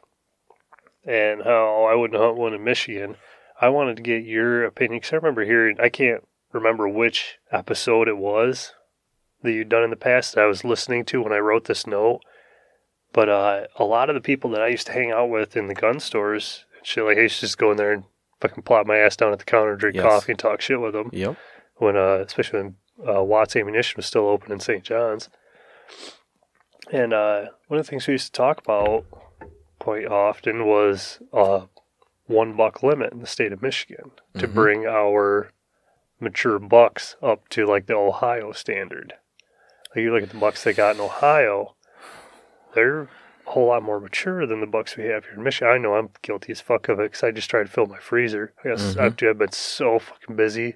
and 1.05 1.41
how 1.43 1.85
I 1.85 1.95
wouldn't 1.95 2.19
hunt 2.19 2.35
one 2.35 2.53
in 2.53 2.63
Michigan. 2.63 3.15
I 3.59 3.69
wanted 3.69 3.95
to 3.97 4.03
get 4.03 4.25
your 4.25 4.65
opinion 4.65 4.97
because 4.99 5.13
I 5.13 5.15
remember 5.15 5.43
hearing. 5.45 5.77
I 5.79 5.89
can't 5.89 6.27
remember 6.55 6.87
which 6.87 7.37
episode 7.51 8.07
it 8.07 8.17
was 8.17 8.73
that 9.43 9.51
you'd 9.51 9.69
done 9.69 9.83
in 9.83 9.89
the 9.91 9.95
past 9.95 10.33
that 10.33 10.43
I 10.43 10.47
was 10.47 10.63
listening 10.63 11.05
to 11.05 11.21
when 11.21 11.31
I 11.33 11.37
wrote 11.37 11.65
this 11.65 11.85
note. 11.85 12.21
But 13.13 13.29
uh, 13.29 13.67
a 13.77 13.83
lot 13.83 14.09
of 14.09 14.15
the 14.15 14.21
people 14.21 14.49
that 14.51 14.61
I 14.61 14.67
used 14.67 14.87
to 14.87 14.93
hang 14.93 15.11
out 15.11 15.29
with 15.29 15.55
in 15.55 15.67
the 15.67 15.73
gun 15.75 15.99
stores, 15.99 16.65
shit, 16.83 17.03
like 17.05 17.17
I 17.17 17.21
used 17.21 17.35
to 17.35 17.41
just 17.41 17.57
go 17.57 17.71
in 17.71 17.77
there 17.77 17.93
and 17.93 18.03
fucking 18.41 18.63
plop 18.63 18.87
my 18.87 18.97
ass 18.97 19.15
down 19.15 19.31
at 19.31 19.39
the 19.39 19.45
counter, 19.45 19.75
drink 19.75 19.95
Yes. 19.95 20.03
coffee, 20.03 20.31
and 20.33 20.39
talk 20.39 20.61
shit 20.61 20.81
with 20.81 20.93
them 20.93 21.09
Yep. 21.13 21.35
when 21.75 21.95
uh, 21.95 22.23
especially 22.25 22.59
when 22.61 22.75
uh, 23.17 23.23
Watts 23.23 23.55
Ammunition 23.55 23.97
was 23.97 24.05
still 24.05 24.27
open 24.27 24.51
in 24.51 24.59
St. 24.59 24.83
Johns. 24.83 25.29
And 26.91 27.13
uh, 27.13 27.45
one 27.67 27.79
of 27.79 27.85
the 27.85 27.89
things 27.89 28.07
we 28.07 28.13
used 28.13 28.27
to 28.27 28.31
talk 28.37 28.59
about 28.59 29.05
quite 29.79 30.05
often 30.05 30.65
was 30.65 31.19
uh, 31.33 31.61
one 32.25 32.55
buck 32.55 32.83
limit 32.83 33.11
in 33.13 33.19
the 33.19 33.27
state 33.27 33.51
of 33.51 33.61
Michigan 33.61 34.11
to 34.37 34.47
Mhm. 34.47 34.53
bring 34.53 34.85
our 34.85 35.51
mature 36.19 36.59
bucks 36.59 37.15
up 37.21 37.47
to 37.49 37.65
like 37.65 37.87
the 37.87 37.95
Ohio 37.95 38.51
standard. 38.51 39.13
Like 39.95 40.03
you 40.03 40.13
look 40.13 40.23
at 40.23 40.29
the 40.29 40.37
bucks 40.39 40.63
they 40.63 40.73
got 40.73 40.95
in 40.95 41.01
Ohio, 41.01 41.75
they're 42.73 43.03
a 43.03 43.07
whole 43.51 43.67
lot 43.67 43.83
more 43.83 43.99
mature 43.99 44.45
than 44.45 44.59
the 44.59 44.67
bucks 44.67 44.97
we 44.97 45.05
have 45.05 45.25
here 45.25 45.35
in 45.35 45.43
Michigan. 45.43 45.73
I 45.73 45.77
know 45.77 45.95
I'm 45.95 46.09
guilty 46.21 46.51
as 46.51 46.61
fuck 46.61 46.89
of 46.89 46.99
it 46.99 47.11
because 47.11 47.23
I 47.23 47.31
just 47.31 47.49
tried 47.49 47.67
to 47.67 47.71
fill 47.71 47.85
my 47.85 47.99
freezer. 47.99 48.53
I 48.63 48.69
guess 48.69 48.95
Mhm. 48.95 48.99
I've, 48.99 49.29
I've 49.29 49.37
been 49.37 49.51
so 49.51 49.99
fucking 49.99 50.35
busy 50.35 50.75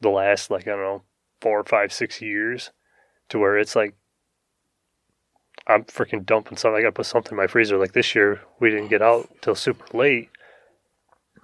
the 0.00 0.10
last 0.10 0.50
like 0.50 0.66
I 0.66 0.70
don't 0.72 0.80
know 0.80 1.02
four, 1.40 1.62
five, 1.64 1.92
six 1.92 2.20
years 2.20 2.70
to 3.28 3.38
where 3.38 3.58
it's 3.58 3.76
like 3.76 3.94
I'm 5.66 5.84
freaking 5.84 6.26
dumping 6.26 6.56
something. 6.56 6.78
I 6.78 6.82
got 6.82 6.88
to 6.88 6.92
put 6.92 7.06
something 7.06 7.32
in 7.32 7.36
my 7.36 7.46
freezer. 7.46 7.78
Like 7.78 7.92
this 7.92 8.14
year, 8.16 8.40
we 8.58 8.70
didn't 8.70 8.88
get 8.88 9.02
out 9.02 9.28
till 9.42 9.54
super 9.54 9.96
late, 9.96 10.28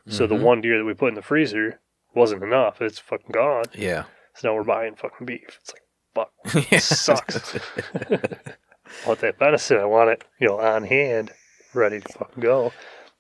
so 0.08 0.26
the 0.26 0.34
Mhm. 0.34 0.40
one 0.42 0.60
deer 0.60 0.78
that 0.78 0.84
we 0.84 0.94
put 0.94 1.10
in 1.10 1.14
the 1.14 1.22
freezer 1.22 1.80
wasn't 2.18 2.42
enough. 2.42 2.82
It's 2.82 2.98
fucking 2.98 3.32
gone. 3.32 3.64
Yeah. 3.74 4.04
So 4.34 4.48
now 4.48 4.54
we're 4.54 4.64
buying 4.64 4.94
fucking 4.94 5.26
beef. 5.26 5.58
It's 5.60 5.72
like 5.72 5.82
fuck, 6.14 6.68
this 6.70 6.84
sucks. 6.84 7.54
I 8.10 9.06
want 9.06 9.20
that 9.20 9.38
venison. 9.38 9.78
I 9.78 9.84
want 9.84 10.10
it, 10.10 10.24
you 10.40 10.48
know, 10.48 10.58
on 10.58 10.84
hand, 10.84 11.30
ready 11.74 12.00
to 12.00 12.08
fucking 12.12 12.42
go. 12.42 12.72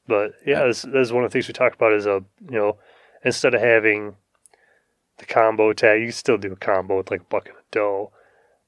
But 0.06 0.32
yeah, 0.46 0.64
this, 0.64 0.82
this 0.82 1.08
is 1.08 1.12
one 1.12 1.24
of 1.24 1.30
the 1.30 1.32
things 1.32 1.48
we 1.48 1.54
talked 1.54 1.76
about 1.76 1.92
is 1.92 2.06
a 2.06 2.24
you 2.50 2.58
know 2.58 2.78
instead 3.24 3.54
of 3.54 3.60
having 3.60 4.16
the 5.18 5.26
combo 5.26 5.72
tag, 5.72 6.00
you 6.00 6.06
can 6.06 6.12
still 6.12 6.38
do 6.38 6.52
a 6.52 6.56
combo 6.56 6.98
with 6.98 7.10
like 7.10 7.20
a 7.20 7.24
bucket 7.24 7.56
of 7.56 7.70
doe, 7.70 8.12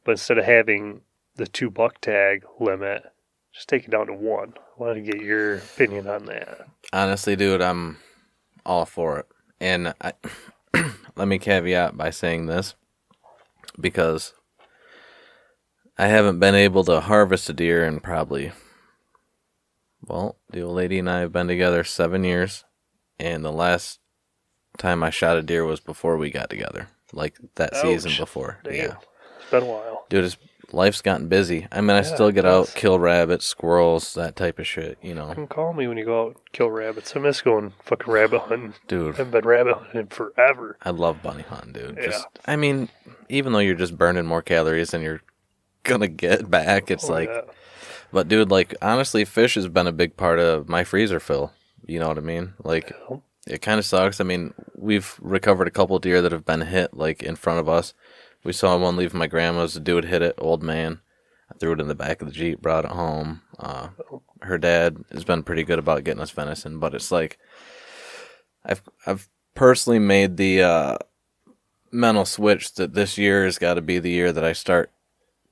but 0.05 0.13
instead 0.13 0.39
of 0.39 0.45
having 0.45 1.03
the 1.37 1.47
two 1.47 1.71
buck 1.71 2.01
tag 2.01 2.45
limit, 2.59 3.05
just 3.53 3.69
take 3.69 3.85
it 3.85 3.91
down 3.91 4.07
to 4.07 4.13
one. 4.13 4.55
I 4.59 4.83
wanted 4.83 5.07
to 5.07 5.13
get 5.13 5.23
your 5.23 5.57
opinion 5.57 6.07
on 6.07 6.27
that. 6.27 6.67
Honestly, 6.93 7.37
dude, 7.37 7.63
I'm 7.63 7.99
all 8.67 8.85
for 8.85 9.19
it. 9.21 9.27
And 9.61 9.95
I, 10.01 10.13
let 11.17 11.29
me 11.29 11.39
caveat 11.39 11.97
by 11.97 12.11
saying 12.11 12.47
this 12.47 12.75
because 13.79 14.35
I 15.99 16.07
haven't 16.07 16.39
been 16.39 16.55
able 16.55 16.85
to 16.85 17.01
harvest 17.01 17.51
a 17.51 17.53
deer 17.53 17.85
in 17.85 18.01
probably, 18.01 18.53
well, 20.07 20.37
the 20.51 20.63
old 20.63 20.77
lady 20.77 20.99
and 20.99 21.11
I 21.11 21.21
have 21.21 21.33
been 21.33 21.49
together 21.49 21.85
seven 21.85 22.25
years, 22.25 22.65
and 23.19 23.45
the 23.45 23.53
last 23.53 24.01
time 24.79 25.03
I 25.03 25.11
shot 25.11 25.37
a 25.37 25.43
deer 25.43 25.65
was 25.65 25.81
before 25.81 26.17
we 26.17 26.31
got 26.31 26.49
together, 26.49 26.89
like 27.13 27.37
that 27.57 27.77
season 27.77 28.13
before. 28.19 28.61
Damn. 28.65 28.75
Yeah, 28.75 28.95
It's 29.41 29.51
been 29.51 29.65
a 29.65 29.67
while. 29.67 30.07
dude, 30.09 30.25
it's, 30.25 30.39
life's 30.73 31.03
gotten 31.03 31.29
busy. 31.29 31.67
I 31.73 31.81
mean, 31.81 31.91
I 31.91 31.97
Yeah, 31.99 32.03
still 32.03 32.29
it 32.29 32.35
get 32.35 32.47
out, 32.47 32.73
kill 32.75 32.99
rabbits, 32.99 33.47
squirrels, 33.47 34.15
that 34.15 34.37
type 34.37 34.59
of 34.59 34.67
shit. 34.67 34.99
You 35.03 35.15
know, 35.15 35.33
Come 35.35 35.47
call 35.47 35.73
me 35.73 35.87
when 35.87 35.97
you 35.99 36.05
go 36.05 36.23
out 36.23 36.27
and 36.29 36.37
kill 36.53 36.71
rabbits. 36.71 37.15
I 37.17 37.21
miss 37.21 37.41
going 37.41 37.73
fucking 37.85 38.13
rabbit 38.13 38.41
hunting. 38.41 38.75
dude. 38.89 39.01
I 39.03 39.05
dude. 39.07 39.17
haven't 39.17 39.31
been 39.33 39.45
rabbit 39.49 39.75
hunting 39.77 40.07
forever. 40.09 40.77
I 40.83 40.91
love 40.91 41.23
bunny 41.23 41.43
hunting, 41.43 41.73
dude. 41.73 41.97
Yeah. 41.99 42.07
Just, 42.07 42.27
I 42.47 42.57
mean, 42.57 42.89
even 43.29 43.53
though 43.53 43.59
you're 43.59 43.75
just 43.75 43.97
burning 43.99 44.27
more 44.27 44.43
calories 44.43 44.91
than 44.91 45.03
you're 45.03 45.23
gonna 45.85 46.09
get 46.09 46.51
back, 46.51 46.91
it's 46.91 47.09
Oh, 47.09 47.13
like, 47.13 47.29
yeah. 47.29 47.43
but 48.13 48.29
dude, 48.29 48.51
like 48.51 48.75
honestly, 48.83 49.25
fish 49.25 49.55
has 49.55 49.69
been 49.69 49.87
a 49.87 49.93
big 49.93 50.17
part 50.17 50.39
of 50.39 50.69
my 50.69 50.85
freezer 50.85 51.21
fill. 51.21 51.53
You 51.87 51.99
know 51.99 52.09
what 52.09 52.19
I 52.19 52.23
mean? 52.23 52.53
Like, 52.63 52.93
it 53.47 53.63
kind 53.63 53.79
of 53.79 53.85
sucks. 53.87 54.21
I 54.21 54.25
mean, 54.25 54.53
we've 54.77 55.17
recovered 55.21 55.67
a 55.67 55.71
couple 55.73 55.99
deer 55.99 56.21
that 56.23 56.31
have 56.31 56.45
been 56.45 56.61
hit 56.61 56.95
like 56.95 57.23
in 57.23 57.35
front 57.37 57.59
of 57.59 57.69
us. 57.69 57.95
We 58.43 58.53
saw 58.53 58.77
one 58.77 58.97
leave 58.97 59.15
my 59.15 59.27
grandma's. 59.27 59.75
The 59.75 59.81
dude 59.81 60.07
hit 60.07 60.23
it, 60.23 60.35
old 60.39 60.63
man. 60.63 61.01
I 61.51 61.59
threw 61.59 61.73
it 61.73 61.81
in 61.81 61.89
the 61.89 61.95
back 61.95 62.23
of 62.23 62.29
the 62.29 62.35
jeep, 62.35 62.63
brought 62.63 62.85
it 62.85 62.93
home. 62.93 63.43
Uh, 63.59 63.89
her 64.43 64.57
dad 64.57 65.05
has 65.13 65.25
been 65.25 65.43
pretty 65.43 65.65
good 65.65 65.79
about 65.79 66.05
getting 66.05 66.23
us 66.23 66.31
venison, 66.31 66.79
but 66.79 66.95
it's 66.95 67.11
like 67.11 67.39
I've 68.65 68.83
I've 69.07 69.29
personally 69.55 69.99
made 69.99 70.37
the 70.37 70.63
uh, 70.63 70.99
mental 71.91 72.25
switch 72.25 72.75
that 72.75 72.95
this 72.95 73.19
year 73.19 73.45
has 73.45 73.59
got 73.59 73.75
to 73.75 73.83
be 73.83 73.99
the 73.99 74.11
year 74.11 74.33
that 74.33 74.45
I 74.45 74.53
start 74.53 74.91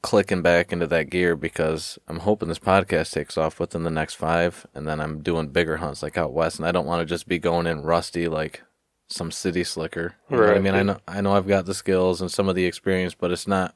clicking 0.01 0.43
back 0.43 0.73
into 0.73 0.87
that 0.87 1.11
gear 1.11 1.35
because 1.35 1.99
I'm 2.07 2.21
hoping 2.21 2.49
this 2.49 2.61
podcast 2.61 3.13
takes 3.13 3.37
off 3.37 3.59
within 3.59 3.83
the 3.83 3.91
next 3.91 4.15
five, 4.15 4.67
and 4.75 4.87
then 4.87 5.01
I'm 5.01 5.23
doing 5.23 5.49
bigger 5.49 5.79
hunts 5.79 6.03
like 6.03 6.17
out 6.17 6.33
west, 6.33 6.59
and 6.59 6.67
I 6.67 6.73
don't 6.73 6.87
want 6.87 7.01
to 7.01 7.07
just 7.07 7.29
be 7.29 7.39
going 7.39 7.67
in 7.67 7.83
rusty 7.83 8.29
like 8.29 8.63
some 9.09 9.31
city 9.31 9.65
slicker. 9.65 10.15
You 10.31 10.37
know 10.37 10.55
I 10.55 10.59
mean? 10.61 10.75
I 10.75 10.83
know 10.83 10.99
I 11.09 11.21
know 11.21 11.33
I've 11.33 11.49
got 11.49 11.67
the 11.67 11.75
skills 11.75 12.21
and 12.21 12.31
some 12.31 12.49
of 12.49 12.55
the 12.55 12.65
experience, 12.67 13.15
but 13.15 13.31
it's 13.31 13.47
not. 13.49 13.75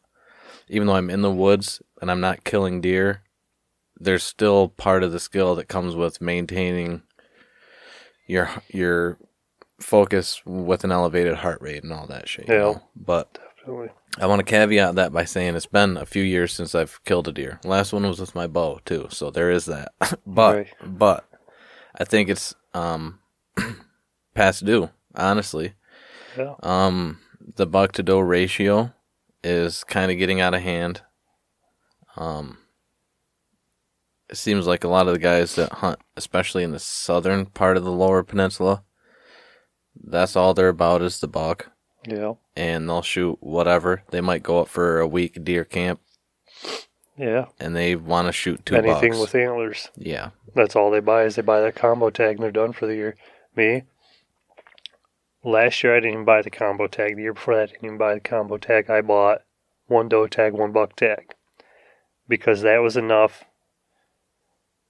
Even 0.69 0.86
though 0.86 0.94
I'm 0.94 1.11
in 1.11 1.23
the 1.23 1.31
woods 1.31 1.83
and 2.01 2.11
I'm 2.11 2.20
not 2.20 2.44
killing 2.44 2.81
deer, 2.81 3.23
there's 3.99 4.23
still 4.23 4.69
part 4.69 5.02
of 5.02 5.12
the 5.12 5.20
skill 5.20 5.55
that 5.57 5.69
comes 5.69 5.94
with 5.97 6.20
maintaining 6.20 7.02
your 8.27 8.49
your 8.69 9.19
focus 9.81 10.41
with 10.47 10.85
an 10.85 10.93
elevated 10.93 11.36
heart 11.36 11.61
rate 11.61 11.83
and 11.83 11.93
all 11.93 12.07
that 12.07 12.28
shit. 12.28 12.49
you 12.49 12.55
Yeah. 12.55 12.61
know? 12.61 12.83
But 12.94 13.39
Definitely. 13.59 13.91
I 14.19 14.27
want 14.27 14.41
to 14.41 14.44
caveat 14.44 14.94
that 14.97 15.12
by 15.12 15.25
saying 15.25 15.55
it's 15.57 15.67
been 15.67 15.97
a 15.97 16.05
few 16.07 16.23
years 16.23 16.52
since 16.52 16.75
I've 16.75 17.02
killed 17.05 17.28
a 17.28 17.33
deer. 17.33 17.59
Last 17.65 17.93
one 17.93 18.07
was 18.07 18.20
with 18.20 18.35
my 18.35 18.47
bow 18.47 18.81
too, 18.85 19.07
so 19.11 19.31
there 19.31 19.51
is 19.51 19.65
that. 19.67 19.93
but 20.27 20.55
Right. 20.57 20.67
but 20.85 21.28
I 21.99 22.05
think 22.05 22.28
it's 22.28 22.55
um 22.75 23.19
past 24.35 24.65
due, 24.65 24.91
honestly. 25.15 25.74
Yeah. 26.36 26.55
Um 26.62 27.18
the 27.57 27.66
buck 27.66 27.92
to 27.92 28.02
doe 28.02 28.20
ratio 28.20 28.92
is 29.44 29.84
kind 29.84 30.10
of 30.10 30.18
getting 30.18 30.41
out 30.41 30.55
of 30.55 30.62
hand. 30.62 31.02
Um 32.16 32.58
it 34.31 34.36
seems 34.36 34.66
like 34.66 34.82
a 34.84 34.89
lot 34.89 35.07
of 35.08 35.12
the 35.12 35.18
guys 35.18 35.57
that 35.57 35.73
hunt, 35.74 35.99
especially 36.16 36.62
in 36.62 36.70
the 36.73 36.78
southern 36.78 37.44
part 37.47 37.76
of 37.76 37.84
the 37.84 37.92
lower 37.92 38.23
peninsula, 38.23 38.82
that's 40.02 40.36
all 40.36 40.55
they're 40.55 40.68
about 40.68 41.02
is 41.02 41.20
the 41.20 41.28
buck 41.28 41.70
Yeah. 42.07 42.34
and 42.57 42.89
they'll 42.89 43.02
shoot 43.02 43.36
whatever. 43.41 44.05
They 44.10 44.23
might 44.23 44.42
go 44.42 44.60
up 44.60 44.68
for 44.68 45.00
a 45.00 45.07
week 45.07 45.44
deer 45.44 45.65
camp 45.66 46.00
Yeah. 47.18 47.47
and 47.60 47.76
they 47.76 47.94
want 47.94 48.26
to 48.28 48.32
shoot 48.32 48.65
two 48.65 48.74
Anything 48.76 49.10
bucks. 49.12 49.20
with 49.20 49.34
antlers. 49.34 49.91
yeah, 49.97 50.31
That's 50.55 50.76
all 50.76 50.91
they 50.91 51.00
buy 51.00 51.24
is 51.24 51.36
they 51.36 51.42
buy 51.42 51.60
that 51.60 51.74
combo 51.74 52.08
tag 52.08 52.36
and 52.36 52.42
they're 52.44 52.50
done 52.50 52.73
for 52.73 52.86
the 52.86 52.94
year. 52.94 53.16
Me, 53.55 53.82
last 55.44 55.82
year 55.82 55.96
I 55.96 56.00
didn't 56.00 56.12
even 56.12 56.24
buy 56.24 56.42
the 56.42 56.50
combo 56.50 56.86
tag. 56.86 57.16
The 57.16 57.22
year 57.22 57.34
before 57.34 57.54
that 57.56 57.62
I 57.62 57.66
didn't 57.66 57.84
even 57.84 57.98
buy 57.98 58.14
the 58.14 58.20
combo 58.20 58.58
tag. 58.58 58.90
I 58.90 59.00
bought 59.00 59.42
one 59.86 60.08
doe 60.08 60.26
tag, 60.26 60.52
one 60.52 60.72
buck 60.72 60.96
tag. 60.96 61.34
Because 62.28 62.62
that 62.62 62.78
was 62.78 62.96
enough. 62.96 63.44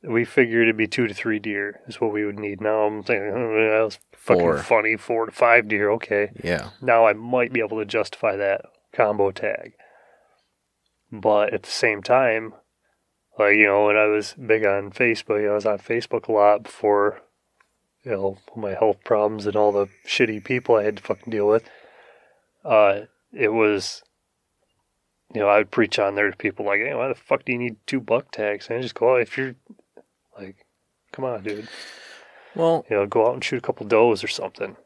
We 0.05 0.25
figured 0.25 0.63
it'd 0.63 0.77
be 0.77 0.89
two 0.89 1.07
to 1.07 1.15
three 1.15 1.39
deer 1.39 1.81
is 1.87 2.01
what 2.01 2.13
we 2.13 2.25
would 2.25 2.39
need. 2.39 2.61
Now 2.61 2.83
I'm 2.83 3.03
thinking, 3.03 3.29
oh, 3.29 3.71
that 3.71 3.85
was 3.85 3.99
fucking 4.13 4.43
Four. 4.43 4.59
funny. 4.59 4.97
Four 4.97 5.27
to 5.27 5.33
five 5.33 5.69
deer, 5.69 5.91
okay. 5.93 6.31
yeah, 6.43 6.71
Now 6.81 7.07
I 7.07 7.13
might 7.13 7.53
be 7.53 7.61
able 7.61 7.79
to 7.79 7.85
justify 7.85 8.37
that 8.37 8.63
combo 8.93 9.31
tag. 9.31 9.75
But 11.13 11.53
at 11.53 11.63
the 11.63 11.71
same 11.71 12.03
time, 12.03 12.55
like, 13.39 13.57
you 13.57 13.67
know, 13.67 13.87
when 13.87 13.97
I 13.97 14.07
was 14.07 14.35
big 14.35 14.65
on 14.65 14.91
Facebook, 14.91 15.41
you 15.41 15.47
know, 15.47 15.53
I 15.53 15.55
was 15.55 15.67
on 15.67 15.79
Facebook 15.79 16.29
a 16.29 16.33
lot 16.33 16.65
before, 16.65 17.21
you 18.05 18.13
know, 18.13 18.39
my 18.57 18.75
health 18.75 18.99
problems 19.05 19.47
and 19.47 19.57
all 19.57 19.73
the 19.73 19.89
shitty 20.07 20.43
people 20.45 20.75
I 20.77 20.85
had 20.85 20.97
to 20.97 21.03
fucking 21.03 21.31
deal 21.31 21.47
with. 21.47 21.65
Uh, 22.65 23.03
it 23.33 23.53
was, 23.53 24.03
you 25.33 25.41
know, 25.41 25.49
I 25.49 25.59
would 25.59 25.71
preach 25.71 25.99
on 25.99 26.15
there 26.15 26.31
to 26.31 26.37
people 26.37 26.67
like, 26.67 26.81
hey, 26.81 26.95
why 26.95 27.09
the 27.09 27.15
fuck 27.15 27.45
do 27.45 27.53
you 27.53 27.59
need 27.59 27.77
two 27.87 28.01
buck 28.01 28.31
tags? 28.31 28.69
And 28.69 28.79
I 28.79 28.83
just 28.83 28.95
go, 28.95 29.15
oh, 29.15 29.17
if 29.17 29.37
you're, 29.37 29.55
like, 30.39 30.67
come 31.13 31.25
on, 31.25 31.43
dude. 31.43 31.69
Well, 32.55 32.85
You 32.91 32.97
know, 32.97 33.07
go 33.07 33.27
out 33.29 33.35
and 33.35 33.45
shoot 33.45 33.59
a 33.59 33.61
couple 33.63 33.87
does 33.87 34.23
or 34.23 34.29
something. 34.29 34.77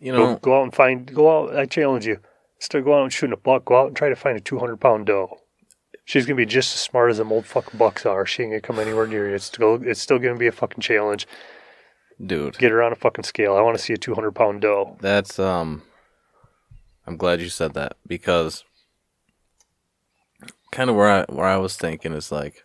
you 0.00 0.12
Go, 0.12 0.18
know, 0.18 0.36
go 0.36 0.58
out 0.58 0.62
and 0.62 0.74
find. 0.74 1.12
Go 1.12 1.30
out. 1.38 1.56
I 1.56 1.66
challenge 1.66 2.06
you. 2.06 2.20
Instead 2.56 2.78
of 2.78 2.84
going 2.84 3.00
out 3.00 3.04
and 3.04 3.12
shooting 3.12 3.34
a 3.34 3.36
buck, 3.36 3.66
go 3.66 3.78
out 3.78 3.88
and 3.88 3.96
try 3.96 4.08
to 4.08 4.16
find 4.16 4.38
a 4.38 4.40
200 4.40 4.78
pound 4.80 5.06
doe. 5.06 5.38
She's 6.06 6.24
gonna 6.26 6.36
be 6.36 6.46
just 6.46 6.74
as 6.74 6.80
smart 6.80 7.10
as 7.10 7.18
them 7.18 7.32
old 7.32 7.44
fucking 7.46 7.78
bucks 7.78 8.06
are. 8.06 8.24
She 8.24 8.42
ain't 8.42 8.52
gonna 8.52 8.60
come 8.62 8.78
anywhere 8.78 9.06
near 9.06 9.28
you. 9.28 9.34
It's 9.34 9.44
still, 9.44 9.82
it's 9.82 10.00
still 10.00 10.18
gonna 10.18 10.36
be 10.38 10.46
a 10.46 10.52
fucking 10.52 10.80
challenge. 10.80 11.26
Dude, 12.26 12.58
Get 12.58 12.70
her 12.70 12.82
on 12.82 12.92
a 12.92 12.96
fucking 12.96 13.24
scale. 13.24 13.56
I 13.56 13.60
want 13.60 13.76
to 13.76 13.82
see 13.82 13.92
a 13.92 13.98
200 13.98 14.32
pound 14.32 14.60
doe. 14.62 14.96
that's 15.00 15.38
um. 15.38 15.82
I'm 17.06 17.16
glad 17.18 17.40
you 17.40 17.50
said 17.50 17.74
that 17.74 17.96
because 18.06 18.64
kind 20.72 20.88
of 20.88 20.96
where 20.96 21.10
I 21.10 21.32
where 21.32 21.46
I 21.46 21.56
was 21.56 21.76
thinking 21.76 22.12
is 22.12 22.32
like 22.32 22.64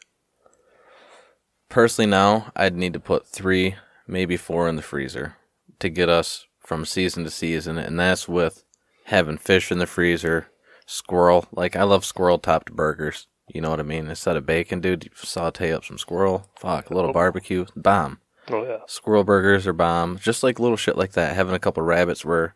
personally 1.67 2.09
now 2.09 2.51
I'd 2.55 2.75
need 2.75 2.93
to 2.93 2.99
put 2.99 3.27
three, 3.27 3.75
maybe 4.07 4.37
four 4.37 4.69
in 4.69 4.75
the 4.77 4.81
freezer 4.81 5.35
to 5.79 5.89
get 5.89 6.09
us 6.09 6.45
from 6.59 6.85
season 6.85 7.23
to 7.23 7.29
season, 7.31 7.77
and 7.77 7.99
that's 7.99 8.27
with 8.27 8.63
having 9.05 9.37
fish 9.37 9.71
in 9.71 9.79
the 9.79 9.87
freezer, 9.87 10.47
squirrel. 10.85 11.45
Like 11.51 11.75
I 11.75 11.83
love 11.83 12.05
squirrel 12.05 12.39
topped 12.39 12.71
burgers. 12.71 13.27
You 13.53 13.61
know 13.61 13.71
what 13.71 13.79
I 13.79 13.83
mean? 13.83 14.07
Instead 14.07 14.37
of 14.37 14.45
bacon, 14.45 14.79
dude, 14.79 15.05
you 15.05 15.11
saute 15.15 15.73
up 15.73 15.83
some 15.83 15.97
squirrel. 15.97 16.49
Fuck, 16.55 16.89
a 16.89 16.93
little 16.93 17.11
barbecue, 17.11 17.65
bomb. 17.75 18.19
Oh 18.49 18.63
yeah. 18.63 18.79
Squirrel 18.87 19.23
burgers 19.23 19.67
are 19.67 19.73
bomb. 19.73 20.17
Just 20.17 20.43
like 20.43 20.59
little 20.59 20.77
shit 20.77 20.97
like 20.97 21.11
that. 21.13 21.35
Having 21.35 21.55
a 21.55 21.59
couple 21.59 21.83
rabbits 21.83 22.25
where 22.25 22.53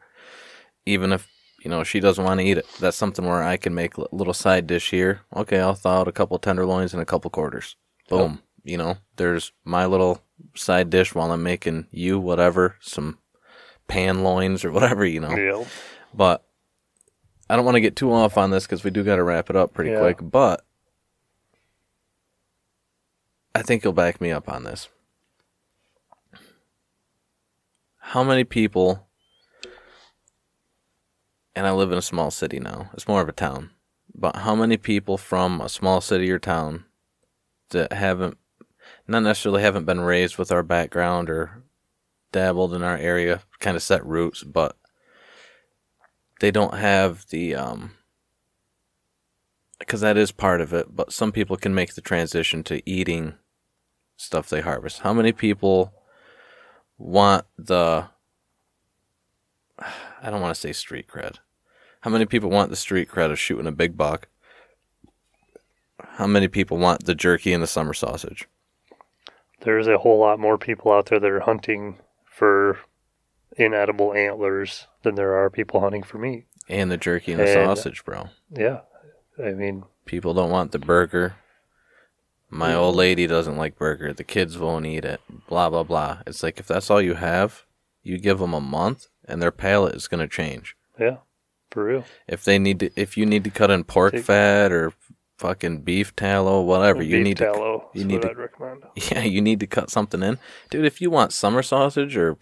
even 0.85 1.11
if 1.13 1.29
you 1.63 1.69
know 1.69 1.83
she 1.83 1.99
doesn't 1.99 2.23
want 2.23 2.39
to 2.39 2.45
eat 2.45 2.57
it, 2.57 2.67
that's 2.79 2.97
something 2.97 3.25
where 3.25 3.43
I 3.43 3.57
can 3.57 3.73
make 3.73 3.97
a 3.97 4.05
little 4.15 4.33
side 4.33 4.67
dish 4.67 4.89
here. 4.89 5.21
Okay, 5.35 5.59
I'll 5.59 5.75
thaw 5.75 6.01
out 6.01 6.07
a 6.07 6.11
couple 6.11 6.37
tenderloins 6.39 6.93
and 6.93 7.01
a 7.01 7.05
couple 7.05 7.29
quarters. 7.31 7.75
Boom. 8.09 8.41
You 8.63 8.77
know, 8.77 8.97
there's 9.17 9.51
my 9.65 9.85
little 9.85 10.21
side 10.55 10.89
dish 10.89 11.13
while 11.13 11.31
I'm 11.31 11.43
making 11.43 11.87
you 11.91 12.19
whatever 12.19 12.75
some 12.81 13.17
pan 13.87 14.23
loins 14.23 14.63
or 14.65 14.71
whatever. 14.71 15.05
You 15.05 15.19
know, 15.19 15.35
Yeah. 15.35 15.65
but 16.13 16.45
I 17.49 17.55
don't 17.55 17.65
want 17.65 17.75
to 17.75 17.81
get 17.81 17.95
too 17.95 18.11
off 18.13 18.37
on 18.37 18.51
this 18.51 18.65
because 18.65 18.83
we 18.83 18.89
do 18.91 19.03
got 19.03 19.17
to 19.17 19.23
wrap 19.23 19.49
it 19.49 19.55
up 19.55 19.73
pretty 19.73 19.91
Yeah. 19.91 19.99
quick. 19.99 20.17
But 20.21 20.65
I 23.55 23.61
think 23.61 23.83
you'll 23.83 23.93
back 23.93 24.19
me 24.19 24.31
up 24.31 24.49
on 24.49 24.63
this. 24.63 24.89
How 28.07 28.21
many 28.21 28.43
people, 28.43 29.07
and 31.55 31.65
I 31.65 31.71
live 31.71 31.91
in 31.91 31.97
a 31.97 32.01
small 32.01 32.29
city 32.29 32.59
now, 32.59 32.91
it's 32.93 33.07
more 33.07 33.21
of 33.21 33.29
a 33.29 33.31
town, 33.31 33.71
but 34.13 34.35
how 34.35 34.53
many 34.53 34.77
people 34.77 35.17
from 35.17 35.61
a 35.61 35.69
small 35.69 35.99
city 35.99 36.29
or 36.29 36.37
town 36.37 36.85
that 37.69 37.93
haven't, 37.93 38.37
not 39.07 39.23
necessarily 39.23 39.63
haven't 39.63 39.85
been 39.85 40.01
raised 40.01 40.37
with 40.37 40.51
our 40.51 40.61
background 40.61 41.29
or 41.29 41.63
dabbled 42.31 42.73
in 42.73 42.83
our 42.83 42.97
area, 42.97 43.41
kind 43.59 43.75
of 43.75 43.81
set 43.81 44.05
roots, 44.05 44.43
but 44.43 44.77
they 46.39 46.51
don't 46.51 46.75
have 46.75 47.25
the 47.29 47.55
um 47.55 47.93
because 49.79 50.01
that 50.01 50.17
is 50.17 50.31
part 50.31 50.61
of 50.61 50.73
it. 50.73 50.95
But 50.95 51.13
some 51.13 51.31
people 51.31 51.57
can 51.57 51.73
make 51.73 51.95
the 51.95 52.01
transition 52.01 52.63
to 52.65 52.87
eating 52.87 53.35
stuff 54.17 54.49
they 54.49 54.61
harvest. 54.61 54.99
How 54.99 55.13
many 55.13 55.31
people 55.31 55.93
want 56.97 57.45
the? 57.57 58.05
I 59.79 60.29
don't 60.29 60.41
want 60.41 60.53
to 60.53 60.59
say 60.59 60.71
street 60.73 61.07
cred. 61.07 61.37
How 62.01 62.09
many 62.09 62.25
people 62.25 62.49
want 62.49 62.69
the 62.69 62.75
street 62.75 63.09
cred 63.09 63.31
of 63.31 63.39
shooting 63.39 63.67
a 63.67 63.71
big 63.71 63.97
buck? 63.97 64.27
How 65.99 66.27
many 66.27 66.47
people 66.47 66.77
want 66.77 67.05
the 67.05 67.15
jerky 67.15 67.53
and 67.53 67.63
the 67.63 67.67
summer 67.67 67.93
sausage? 67.93 68.47
There's 69.61 69.87
a 69.87 69.97
whole 69.97 70.19
lot 70.19 70.39
more 70.39 70.57
people 70.57 70.91
out 70.91 71.05
there 71.07 71.19
that 71.19 71.29
are 71.31 71.39
hunting 71.39 71.97
for 72.25 72.79
inedible 73.57 74.13
antlers 74.13 74.87
than 75.03 75.15
there 75.15 75.33
are 75.35 75.49
people 75.49 75.79
hunting 75.79 76.03
for 76.03 76.17
meat. 76.17 76.45
And 76.67 76.91
the 76.91 76.97
jerky 76.97 77.31
and 77.31 77.39
the 77.41 77.45
And- 77.45 77.77
sausage, 77.77 78.03
bro. 78.03 78.29
Yeah. 78.51 78.81
I 79.43 79.51
mean, 79.51 79.85
People 80.05 80.33
don't 80.33 80.51
want 80.51 80.73
the 80.73 80.79
burger. 80.79 81.35
My 82.53 82.73
old 82.75 82.95
lady 82.95 83.25
doesn't 83.27 83.57
like 83.57 83.77
burger. 83.77 84.13
The 84.13 84.23
kids 84.23 84.57
won't 84.57 84.85
eat 84.85 85.05
it. 85.05 85.21
Blah 85.47 85.69
blah 85.69 85.83
blah. 85.83 86.19
It's 86.27 86.43
like 86.43 86.59
if 86.59 86.67
that's 86.67 86.89
all 86.89 87.01
you 87.01 87.15
have, 87.15 87.63
you 88.03 88.17
give 88.19 88.39
them 88.39 88.53
a 88.53 88.61
month, 88.61 89.07
and 89.25 89.41
their 89.41 89.51
palate 89.51 89.95
is 89.95 90.07
gonna 90.07 90.27
change. 90.27 90.75
yeah, 90.99 91.17
for 91.71 91.83
real. 91.85 92.05
If 92.27 92.43
they 92.43 92.59
need 92.59 92.79
to, 92.81 92.91
if 92.95 93.17
you 93.17 93.25
need 93.25 93.43
to 93.45 93.49
cut 93.49 93.71
in 93.71 93.83
pork 93.83 94.13
Take- 94.13 94.25
fat 94.25 94.71
or 94.71 94.93
fucking 95.39 95.79
beef 95.81 96.15
tallow, 96.15 96.61
whatever, 96.61 97.01
you 97.01 97.21
need 97.23 97.37
tallow 97.37 97.89
you 97.93 98.01
is 98.01 98.07
need 98.07 98.15
what 98.15 98.21
to- 98.23 98.29
I'd 98.29 98.37
recommend. 98.37 98.83
Yeah, 99.11 99.23
you 99.23 99.41
need 99.41 99.59
to 99.61 99.67
cut 99.67 99.89
something 99.89 100.21
in, 100.21 100.37
dude. 100.69 100.85
If 100.85 101.01
you 101.01 101.09
want 101.09 101.33
summer 101.33 101.63
sausage 101.63 102.15
or 102.15 102.37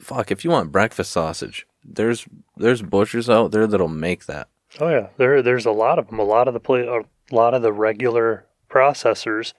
fuck, 0.00 0.30
if 0.30 0.44
you 0.44 0.50
want 0.50 0.72
breakfast 0.72 1.10
sausage, 1.10 1.66
there's 1.82 2.26
there's 2.56 2.82
butchers 2.82 3.30
out 3.30 3.50
there 3.52 3.66
that'll 3.66 3.88
make 3.88 4.26
that. 4.26 4.48
Oh 4.78 4.88
yeah, 4.88 5.08
there 5.16 5.40
there's 5.40 5.66
a 5.66 5.70
lot 5.72 5.98
of 5.98 6.08
them. 6.08 6.18
A 6.18 6.24
lot 6.24 6.48
of 6.48 6.54
the 6.54 6.60
play, 6.60 6.86
a 6.86 7.02
lot 7.34 7.54
of 7.54 7.62
the 7.62 7.72
regular 7.72 8.44
processors 8.74 9.52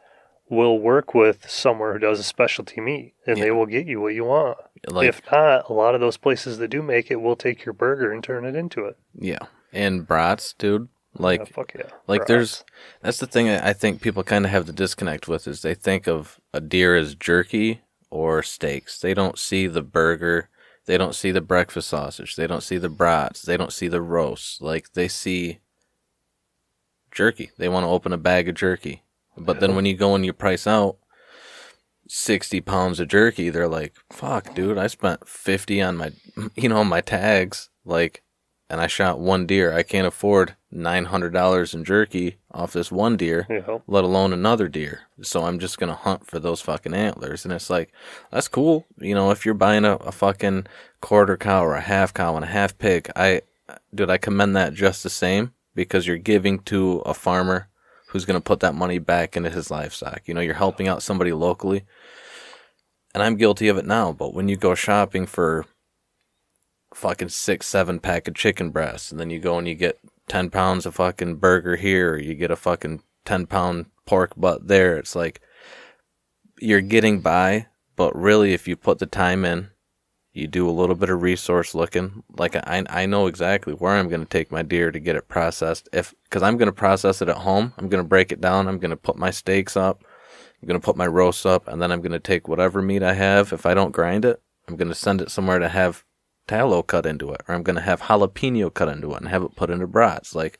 will 0.50 0.80
work 0.80 1.14
with 1.14 1.50
somewhere 1.50 1.94
who 1.94 2.00
does 2.00 2.20
a 2.20 2.24
specialty 2.24 2.82
meat, 2.82 3.14
and 3.26 3.42
they 3.42 3.52
will 3.52 3.66
get 3.66 3.88
you 3.88 4.02
what 4.02 4.14
you 4.14 4.26
want. 4.26 4.58
Like 4.88 5.10
if 5.10 5.22
not, 5.32 5.70
a 5.70 5.74
lot 5.74 5.96
of 5.96 6.02
those 6.02 6.18
places 6.18 6.58
that 6.60 6.68
do 6.68 6.84
make 6.84 7.10
it 7.10 7.22
will 7.22 7.36
take 7.36 7.66
your 7.66 7.74
burger 7.74 8.12
and 8.12 8.24
turn 8.24 8.46
it 8.46 8.56
into 8.56 8.86
it. 8.86 8.98
yeah, 9.18 9.40
and 9.74 10.06
brats, 10.08 10.54
dude. 10.54 10.90
Like 11.18 11.40
Yeah, 11.40 11.46
fuck 11.46 11.72
yeah. 11.74 11.90
Like 12.08 12.22
Brats. 12.22 12.28
there's 12.28 12.64
that's 13.02 13.20
the 13.20 13.28
thing 13.28 13.48
I 13.48 13.70
I 13.70 13.74
think 13.74 14.02
people 14.02 14.24
kind 14.24 14.44
of 14.44 14.52
have 14.52 14.66
the 14.66 14.74
disconnect 14.74 15.28
with 15.30 15.48
is 15.48 15.62
they 15.62 15.74
think 15.74 16.08
of 16.08 16.42
a 16.54 16.60
deer 16.60 16.96
as 16.96 17.16
jerky 17.16 17.82
or 18.10 18.44
steaks. 18.44 19.00
They 19.00 19.14
don't 19.14 19.40
see 19.40 19.68
the 19.68 19.82
burger, 19.82 20.50
they 20.86 20.98
don't 20.98 21.16
see 21.16 21.32
the 21.32 21.42
breakfast 21.42 21.88
sausage, 21.88 22.36
they 22.36 22.48
don't 22.48 22.64
see 22.64 22.78
the 22.78 22.90
brats, 22.90 23.44
they 23.44 23.56
don't 23.56 23.72
see 23.72 23.88
the 23.88 24.02
roast. 24.02 24.62
Like 24.62 24.92
they 24.92 25.08
see 25.08 25.60
jerky. 27.16 27.50
They 27.58 27.70
want 27.70 27.86
to 27.86 27.90
open 27.90 28.14
a 28.14 28.18
bag 28.18 28.48
of 28.48 28.56
jerky. 28.56 29.02
But 29.38 29.60
then 29.60 29.76
when 29.76 29.86
you 29.86 29.96
go 29.96 30.16
and 30.16 30.26
you 30.26 30.34
price 30.34 30.68
out 30.68 30.98
60 32.08 32.62
pounds 32.62 33.00
of 33.00 33.08
jerky, 33.08 33.50
they're 33.50 33.68
like, 33.68 33.96
"Fuck, 34.12 34.54
dude, 34.54 34.78
I 34.78 34.88
spent 34.88 35.28
50 35.28 35.82
on 35.82 35.98
my 35.98 36.12
you 36.56 36.70
know, 36.70 36.84
my 36.84 37.02
tags 37.02 37.70
like 37.84 38.24
and 38.70 38.82
I 38.82 38.88
shot 38.88 39.20
one 39.20 39.46
deer. 39.46 39.74
I 39.74 39.84
can't 39.84 40.08
afford 40.08 40.56
nine 40.72 41.06
hundred 41.06 41.34
dollars 41.34 41.74
in 41.74 41.84
jerky 41.84 42.38
off 42.52 42.74
this 42.74 42.92
one 42.92 43.16
deer, 43.16 43.46
know, 43.62 43.84
let 43.88 44.04
alone 44.04 44.34
another 44.34 44.68
deer. 44.68 45.02
So 45.22 45.44
I'm 45.46 45.60
just 45.60 45.78
gonna 45.78 45.96
hunt 45.96 46.26
for 46.26 46.40
those 46.40 46.62
fucking 46.62 46.94
antlers. 46.94 47.46
And 47.46 47.54
it's 47.54 47.70
like, 47.70 47.92
that's 48.32 48.48
cool. 48.48 48.86
You 48.98 49.14
know, 49.14 49.32
if 49.32 49.46
you're 49.46 49.54
buying 49.54 49.86
a, 49.86 49.96
a 49.98 50.12
fucking 50.12 50.68
quarter 51.02 51.38
cow 51.38 51.64
or 51.64 51.76
a 51.76 51.82
half 51.82 52.14
cow 52.14 52.36
and 52.36 52.44
a 52.44 52.50
half 52.50 52.78
pig, 52.78 53.10
I 53.16 53.42
dude, 53.94 54.10
I 54.10 54.18
commend 54.18 54.56
that 54.56 54.74
just 54.74 55.04
the 55.04 55.10
same 55.10 55.54
because 55.76 56.08
you're 56.08 56.18
giving 56.18 56.60
to 56.60 57.00
a 57.00 57.14
farmer 57.14 57.68
who's 58.16 58.24
gonna 58.24 58.40
put 58.40 58.62
that 58.62 58.74
money 58.74 58.98
back 58.98 59.36
into 59.36 59.50
his 59.50 59.70
livestock. 59.70 60.22
You 60.26 60.34
know, 60.34 60.40
you're 60.40 60.54
helping 60.54 60.88
out 60.88 61.04
somebody 61.04 61.34
locally. 61.34 61.84
And 63.14 63.22
I'm 63.22 63.36
guilty 63.36 63.68
of 63.68 63.78
it 63.78 63.86
now, 63.86 64.14
but 64.14 64.34
when 64.34 64.48
you 64.48 64.56
go 64.56 64.74
shopping 64.74 65.26
for 65.26 65.66
fucking 66.94 67.28
six, 67.28 67.68
seven 67.68 68.00
pack 68.00 68.30
of 68.30 68.34
chicken 68.34 68.70
breasts, 68.70 69.12
and 69.12 69.20
then 69.20 69.30
you 69.30 69.40
go 69.40 69.58
and 69.58 69.68
you 69.68 69.76
get 69.76 70.00
ten 70.30 70.50
pounds 70.50 70.86
of 70.86 70.96
fucking 70.96 71.36
burger 71.36 71.76
here, 71.76 72.14
or 72.14 72.18
you 72.18 72.36
get 72.36 72.52
a 72.52 72.56
fucking 72.56 73.04
ten 73.26 73.48
pound 73.48 73.88
pork 74.06 74.32
butt 74.38 74.70
there. 74.70 74.96
It's 74.96 75.14
like 75.14 75.42
you're 76.62 76.80
getting 76.80 77.20
by, 77.20 77.66
but 77.98 78.16
really, 78.16 78.54
if 78.54 78.66
you 78.66 78.78
put 78.78 79.00
the 79.00 79.06
time 79.06 79.44
in, 79.44 79.72
you 80.36 80.48
do 80.48 80.70
a 80.70 80.72
little 80.72 80.96
bit 80.96 81.10
of 81.10 81.22
resource 81.22 81.74
looking. 81.74 82.24
Like 82.38 82.56
I, 82.56 82.84
I 82.90 83.06
know 83.06 83.28
exactly 83.28 83.74
where 83.74 83.94
I'm 83.94 84.10
going 84.10 84.22
to 84.22 84.28
take 84.28 84.52
my 84.52 84.64
deer 84.64 84.92
to 84.92 85.00
get 85.00 85.16
it 85.16 85.30
processed. 85.30 85.88
If 85.94 86.14
because 86.26 86.44
I'm 86.44 86.58
going 86.58 86.68
to 86.68 86.74
process 86.74 87.22
it 87.22 87.30
at 87.30 87.38
home, 87.38 87.74
I'm 87.78 87.88
going 87.88 88.04
to 88.04 88.08
break 88.08 88.34
it 88.34 88.42
down. 88.42 88.68
I'm 88.68 88.78
going 88.78 88.92
to 88.92 88.98
put 88.98 89.18
my 89.18 89.32
steaks 89.32 89.78
up. 89.78 90.04
I'm 90.62 90.68
going 90.68 90.80
to 90.80 90.86
put 90.86 90.98
my 90.98 91.08
roasts 91.08 91.46
up, 91.46 91.68
and 91.68 91.82
then 91.82 91.92
I'm 91.92 92.02
going 92.02 92.12
to 92.12 92.20
take 92.20 92.48
whatever 92.48 92.82
meat 92.82 93.02
I 93.02 93.14
have. 93.14 93.54
If 93.54 93.66
I 93.66 93.74
don't 93.74 93.92
grind 93.92 94.26
it, 94.26 94.42
I'm 94.68 94.76
going 94.76 94.90
to 94.90 94.96
send 94.96 95.22
it 95.22 95.32
somewhere 95.32 95.60
to 95.60 95.70
have 95.70 96.04
tallow 96.48 96.84
cut 96.84 97.06
into 97.06 97.32
it, 97.32 97.42
or 97.48 97.56
I'm 97.56 97.64
going 97.64 97.76
to 97.76 97.82
have 97.82 98.02
jalapeno 98.02 98.74
cut 98.74 98.90
into 98.90 99.14
it 99.14 99.22
and 99.22 99.30
have 99.30 99.44
it 99.44 99.56
put 99.56 99.70
into 99.70 99.88
brats. 99.88 100.36
Like, 100.36 100.60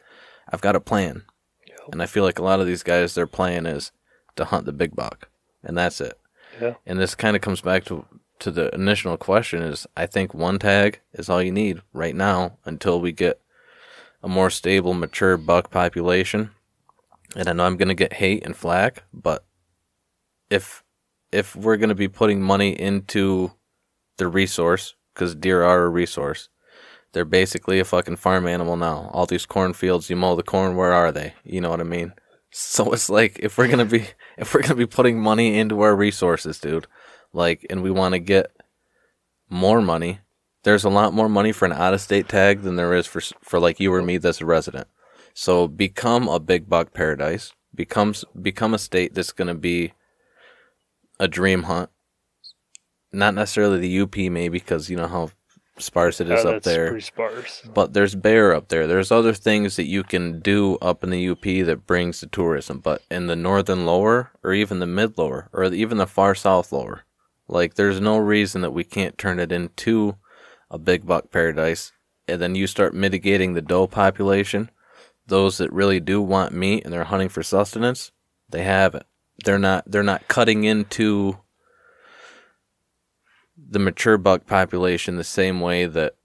I've 0.50 0.62
got 0.62 0.76
a 0.76 0.80
plan. 0.80 1.24
Yep. 1.68 1.80
And 1.92 2.02
I 2.02 2.06
feel 2.06 2.24
like 2.24 2.40
a 2.40 2.44
lot 2.44 2.60
of 2.60 2.68
these 2.68 2.84
guys, 2.84 3.16
their 3.16 3.28
plan 3.28 3.66
is 3.66 3.92
to 4.36 4.46
hunt 4.46 4.66
the 4.66 4.74
big 4.74 4.96
buck, 4.96 5.30
and 5.64 5.78
that's 5.78 6.00
it. 6.00 6.18
Yeah. 6.62 6.76
And 6.86 7.00
this 7.00 7.16
kind 7.16 7.36
of 7.36 7.42
comes 7.42 7.62
back 7.62 7.84
to 7.86 8.06
to 8.40 8.52
the 8.52 8.74
initial 8.74 9.18
question: 9.18 9.62
is 9.62 9.88
I 9.96 10.06
think 10.06 10.34
one 10.34 10.60
tag 10.60 11.00
is 11.14 11.30
all 11.30 11.42
you 11.42 11.52
need 11.52 11.82
right 11.94 12.16
now 12.16 12.58
until 12.66 13.00
we 13.00 13.12
get 13.12 13.40
a 14.22 14.28
more 14.28 14.50
stable, 14.50 14.94
mature 14.94 15.38
buck 15.38 15.70
population. 15.70 16.52
And 17.36 17.50
I 17.50 17.54
know 17.54 17.66
I'm 17.66 17.78
to 17.90 17.94
get 17.94 18.14
hate 18.14 18.46
and 18.46 18.56
flack, 18.56 19.04
but 19.14 19.46
if 20.50 20.84
if 21.32 21.56
we're 21.56 21.78
to 21.90 21.96
be 21.96 22.08
putting 22.08 22.42
money 22.42 22.70
into 22.70 23.52
the 24.18 24.28
resource 24.28 24.96
because 25.14 25.36
deer 25.36 25.64
are 25.64 25.84
a 25.84 25.90
resource. 25.90 26.50
They're 27.14 27.26
basically 27.26 27.80
a 27.80 27.86
fucking 27.86 28.18
farm 28.18 28.46
animal 28.46 28.76
now. 28.76 29.10
All 29.14 29.26
these 29.26 29.46
cornfields, 29.46 30.10
you 30.10 30.18
mow 30.18 30.36
the 30.36 30.44
corn, 30.44 30.76
where 30.76 30.94
are 30.94 31.12
they? 31.12 31.34
You 31.44 31.62
know 31.62 31.70
what 31.70 31.80
I 31.80 31.84
mean? 31.84 32.14
So 32.52 32.94
it's 32.94 33.10
like 33.10 33.40
if 33.40 33.58
we're 33.58 33.68
gonna 33.68 33.86
be 33.86 34.08
if 34.38 34.54
we're 34.54 34.62
gonna 34.62 34.76
be 34.76 34.86
putting 34.86 35.20
money 35.20 35.58
into 35.58 35.82
our 35.82 35.96
resources, 35.96 36.60
dude, 36.60 36.88
like, 37.36 37.66
and 37.70 37.84
we 37.84 37.92
want 37.92 38.14
to 38.14 38.20
get 38.20 38.52
more 39.50 39.82
money, 39.82 40.20
there's 40.64 40.84
a 40.84 40.90
lot 40.90 41.14
more 41.14 41.30
money 41.30 41.52
for 41.52 41.66
an 41.66 41.74
out 41.74 41.94
of 41.94 42.02
state 42.02 42.28
tag 42.28 42.62
than 42.62 42.76
there 42.76 42.94
is 42.96 43.06
for 43.06 43.22
for 43.42 43.60
like 43.60 43.80
you 43.80 43.94
or 43.94 44.02
me 44.02 44.18
that's 44.18 44.42
a 44.42 44.46
resident. 44.46 44.88
So 45.34 45.68
become 45.68 46.28
a 46.28 46.40
big 46.40 46.68
buck 46.68 46.94
paradise. 46.94 47.54
Becomes 47.76 48.26
become 48.42 48.74
a 48.74 48.80
state 48.80 49.14
that's 49.14 49.32
gonna 49.34 49.54
be 49.56 49.94
a 51.20 51.28
dream 51.28 51.64
hunt. 51.64 51.90
Not 53.12 53.36
necessarily 53.36 53.80
the 53.80 54.00
UP, 54.02 54.16
maybe 54.16 54.50
because 54.50 54.90
you 54.90 54.98
know 54.98 55.08
how 55.08 55.30
sparse 55.78 56.22
it 56.22 56.28
is 56.28 56.32
Yeah, 56.32 56.38
is 56.40 56.46
up 56.46 56.54
that's 56.54 56.66
there. 56.66 56.88
pretty 56.90 57.04
sparse. 57.06 57.62
But 57.74 57.94
there's 57.94 58.16
bear 58.16 58.54
up 58.54 58.70
there. 58.70 58.88
There's 58.88 59.12
other 59.12 59.34
things 59.34 59.76
that 59.76 59.86
you 59.86 60.04
can 60.04 60.40
do 60.40 60.78
up 60.82 61.04
in 61.04 61.10
the 61.10 61.30
UP 61.30 61.42
that 61.44 61.86
brings 61.86 62.22
the 62.22 62.28
tourism. 62.28 62.80
But 62.80 63.02
in 63.12 63.28
the 63.28 63.36
northern 63.36 63.86
lower, 63.86 64.32
or 64.44 64.54
even 64.54 64.80
the 64.80 64.86
mid 64.88 65.18
lower, 65.18 65.50
or 65.54 65.66
even 65.66 65.98
the 65.98 66.08
far 66.08 66.34
south 66.36 66.72
lower, 66.72 67.04
like 67.48 67.76
there's 67.76 68.02
no 68.02 68.18
reason 68.18 68.62
that 68.62 68.72
we 68.72 68.84
can't 68.84 69.18
turn 69.18 69.40
it 69.40 69.52
into 69.52 70.18
a 70.70 70.78
big 70.78 71.06
buck 71.06 71.32
paradise. 71.32 71.92
And 72.28 72.42
then 72.42 72.56
you 72.56 72.66
start 72.68 72.94
mitigating 72.94 73.54
the 73.54 73.62
doe 73.62 73.88
population. 73.88 74.72
Those 75.28 75.58
that 75.58 75.72
really 75.72 76.00
do 76.00 76.22
want 76.22 76.54
meat 76.54 76.84
and 76.84 76.94
they're 76.94 77.04
hunting 77.04 77.30
for 77.30 77.44
sustenance, 77.44 78.12
they 78.50 78.64
have 78.64 78.96
it. 78.96 79.06
They're 79.44 79.60
not. 79.60 79.84
They're 79.86 80.04
not 80.04 80.28
cutting 80.28 80.64
into 80.64 81.40
the 83.58 83.80
mature 83.80 84.18
buck 84.18 84.46
population 84.46 85.16
the 85.16 85.24
same 85.24 85.60
way 85.60 85.86
that 85.86 86.16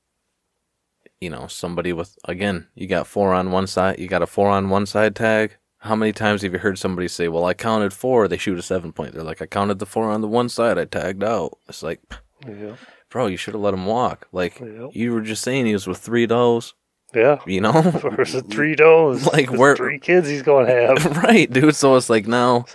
you 1.20 1.30
know 1.30 1.46
somebody 1.46 1.92
with 1.92 2.16
again 2.24 2.66
you 2.74 2.86
got 2.86 3.06
four 3.06 3.32
on 3.32 3.50
one 3.50 3.66
side 3.66 3.98
you 3.98 4.08
got 4.08 4.22
a 4.22 4.26
four 4.26 4.48
on 4.48 4.68
one 4.70 4.86
side 4.86 5.14
tag 5.14 5.56
how 5.80 5.96
many 5.96 6.12
times 6.12 6.42
have 6.42 6.52
you 6.52 6.58
heard 6.58 6.78
somebody 6.78 7.08
say 7.08 7.28
well 7.28 7.44
i 7.44 7.54
counted 7.54 7.92
four 7.92 8.28
they 8.28 8.36
shoot 8.36 8.58
a 8.58 8.62
seven 8.62 8.92
point 8.92 9.12
they're 9.14 9.22
like 9.22 9.42
i 9.42 9.46
counted 9.46 9.78
the 9.78 9.86
four 9.86 10.10
on 10.10 10.20
the 10.20 10.28
one 10.28 10.48
side 10.48 10.78
i 10.78 10.84
tagged 10.84 11.22
out 11.24 11.56
it's 11.68 11.82
like 11.82 12.00
Yeah. 12.46 12.76
bro 13.10 13.26
you 13.26 13.36
should 13.36 13.54
have 13.54 13.62
let 13.62 13.74
him 13.74 13.86
walk 13.86 14.28
like 14.32 14.60
Yep. 14.60 14.90
you 14.92 15.12
were 15.12 15.20
just 15.22 15.42
saying 15.42 15.66
he 15.66 15.72
was 15.72 15.86
with 15.86 15.98
three 15.98 16.26
does 16.26 16.74
Yeah. 17.14 17.38
you 17.46 17.60
know 17.60 17.80
Versus 18.16 18.42
three 18.50 18.74
does. 18.74 19.26
Like, 19.32 19.50
we're- 19.50 19.76
three 19.76 19.98
kids 19.98 20.28
he's 20.28 20.42
going 20.42 20.66
to 20.66 20.72
have. 20.74 21.16
right 21.24 21.50
dude 21.50 21.74
so 21.76 21.96
it's 21.96 22.10
like 22.10 22.26
now 22.26 22.66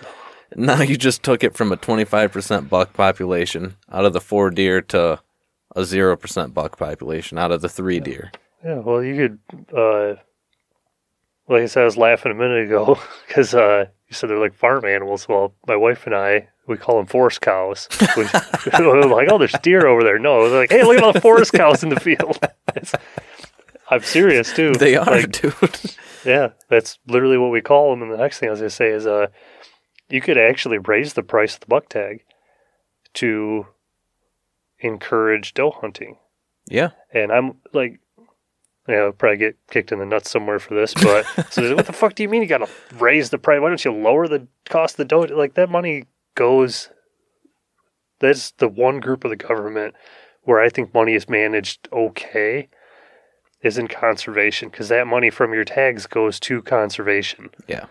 now 0.56 0.82
you 0.82 0.96
just 0.98 1.22
took 1.24 1.44
it 1.44 1.56
from 1.56 1.72
a 1.72 1.78
25% 1.78 2.70
buck 2.70 2.94
population 2.94 3.76
out 3.92 4.06
of 4.06 4.14
the 4.14 4.22
four 4.22 4.50
deer 4.52 4.82
to 4.82 5.20
a 5.76 5.82
0% 5.82 6.54
buck 6.54 6.78
population 6.78 7.38
out 7.38 7.52
of 7.52 7.62
the 7.62 7.68
three 7.68 8.00
deer 8.00 8.32
Yeah, 8.64 8.76
well, 8.80 9.04
you 9.04 9.16
could, 9.16 9.76
uh, 9.78 10.16
like 11.48 11.62
I 11.62 11.66
said, 11.66 11.82
I 11.82 11.86
was 11.86 11.98
laughing 11.98 12.32
a 12.32 12.36
minute 12.36 12.66
ago 12.66 13.00
because 13.28 13.54
uh, 13.54 13.86
you 14.08 14.14
said 14.16 14.30
they're 14.30 14.40
like 14.40 14.56
farm 14.56 14.86
animals. 14.86 15.28
Well, 15.28 15.54
my 15.68 15.76
wife 15.76 16.06
and 16.06 16.16
I, 16.16 16.48
we 16.68 16.78
call 16.78 16.98
them 16.98 17.06
forest 17.06 17.42
cows. 17.42 17.88
We, 18.18 18.24
we're 18.80 19.06
like, 19.06 19.30
oh, 19.32 19.38
there's 19.38 19.56
deer 19.62 19.88
over 19.88 20.04
there. 20.04 20.20
No, 20.20 20.50
they're 20.50 20.60
like, 20.60 20.72
hey, 20.72 20.84
look 20.84 20.98
at 20.98 21.04
all 21.04 21.14
the 21.14 21.22
forest 21.22 21.54
cows 21.54 21.84
in 21.84 21.90
the 21.90 22.00
field. 22.00 22.40
It's, 22.76 22.94
I'm 23.90 24.02
serious 24.02 24.54
too. 24.54 24.74
They 24.74 24.96
are, 24.96 25.06
Like, 25.06 25.32
dude. 25.32 25.54
Yeah, 26.26 26.50
that's 26.70 26.98
literally 27.06 27.38
what 27.38 27.52
we 27.52 27.62
call 27.62 27.92
them. 27.92 28.02
And 28.02 28.12
the 28.12 28.18
next 28.18 28.40
thing 28.40 28.50
I 28.50 28.52
was 28.52 28.60
going 28.60 28.70
to 28.70 28.76
say 28.76 28.90
is, 28.90 29.06
uh, 29.06 29.28
you 30.10 30.22
could 30.22 30.38
actually 30.38 30.80
raise 30.80 31.14
the 31.14 31.24
price 31.24 31.54
of 31.56 31.62
the 31.62 31.68
buck 31.68 31.90
tag 31.90 32.24
to 33.16 33.68
encourage 34.80 35.54
doe 35.54 35.72
hunting. 35.72 36.18
Yeah. 36.68 36.92
And 37.14 37.32
I'm 37.32 37.58
like, 37.74 38.00
yeah, 38.88 38.98
I'll 38.98 39.12
probably 39.12 39.38
get 39.38 39.58
kicked 39.70 39.92
in 39.92 40.00
the 40.00 40.06
nuts 40.06 40.30
somewhere 40.30 40.60
for 40.60 40.76
this, 40.76 40.94
but 40.94 41.26
so 41.52 41.76
what 41.76 41.88
the 41.88 41.94
fuck 41.94 42.16
do 42.16 42.24
you 42.24 42.30
mean 42.30 42.42
you 42.42 42.48
got 42.48 42.60
to 42.60 42.70
raise 42.98 43.30
the 43.30 43.38
price? 43.38 43.60
Why 43.60 43.70
don't 43.70 43.84
you 43.84 43.92
lower 43.92 44.28
the 44.28 44.48
cost 44.66 44.94
of 44.94 44.98
the 44.98 45.06
doe? 45.06 45.22
Like 45.22 45.56
that 45.56 45.70
money 45.70 46.06
goes. 46.36 46.90
That's 48.20 48.52
the 48.52 48.68
one 48.68 49.00
group 49.00 49.24
of 49.24 49.30
the 49.30 49.36
government 49.36 49.96
where 50.44 50.62
I 50.62 50.70
think 50.70 50.94
money 50.94 51.16
is 51.16 51.28
managed 51.28 51.88
okay. 51.92 52.70
Is 53.62 53.80
in 53.80 53.88
conservation 53.88 54.70
because 54.70 54.90
that 54.90 55.08
money 55.08 55.32
from 55.32 55.52
your 55.52 55.64
tags 55.64 56.06
goes 56.06 56.40
to 56.42 56.62
conservation. 56.62 57.50
Yeah. 57.68 57.86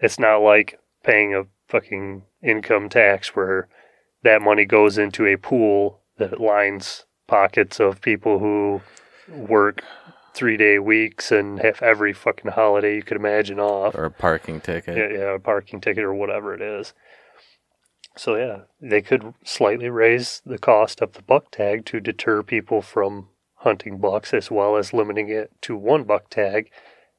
It's 0.00 0.18
not 0.18 0.38
like 0.38 0.80
paying 1.04 1.32
a 1.32 1.44
fucking 1.68 2.24
income 2.42 2.88
tax 2.88 3.36
where 3.36 3.68
that 4.24 4.42
money 4.42 4.64
goes 4.64 4.98
into 4.98 5.24
a 5.24 5.36
pool 5.36 6.00
that 6.18 6.40
lines 6.40 7.04
pockets 7.28 7.78
of 7.78 8.00
people 8.00 8.40
who 8.40 8.80
work 9.28 9.82
three 10.36 10.58
day 10.58 10.78
weeks 10.78 11.32
and 11.32 11.58
have 11.60 11.82
every 11.82 12.12
fucking 12.12 12.52
holiday 12.52 12.94
you 12.96 13.02
could 13.02 13.16
imagine 13.16 13.58
off. 13.58 13.94
Or 13.94 14.04
a 14.04 14.10
parking 14.10 14.60
ticket. 14.60 14.96
Yeah, 14.96 15.18
yeah, 15.18 15.34
a 15.34 15.38
parking 15.38 15.80
ticket 15.80 16.04
or 16.04 16.14
whatever 16.14 16.54
it 16.54 16.60
is. 16.60 16.92
So 18.16 18.36
yeah, 18.36 18.60
they 18.80 19.02
could 19.02 19.34
slightly 19.44 19.88
raise 19.88 20.42
the 20.44 20.58
cost 20.58 21.00
of 21.00 21.14
the 21.14 21.22
buck 21.22 21.50
tag 21.50 21.86
to 21.86 22.00
deter 22.00 22.42
people 22.42 22.82
from 22.82 23.28
hunting 23.56 23.98
bucks, 23.98 24.32
as 24.32 24.50
well 24.50 24.76
as 24.76 24.92
limiting 24.92 25.28
it 25.28 25.50
to 25.62 25.76
one 25.76 26.04
buck 26.04 26.28
tag, 26.30 26.70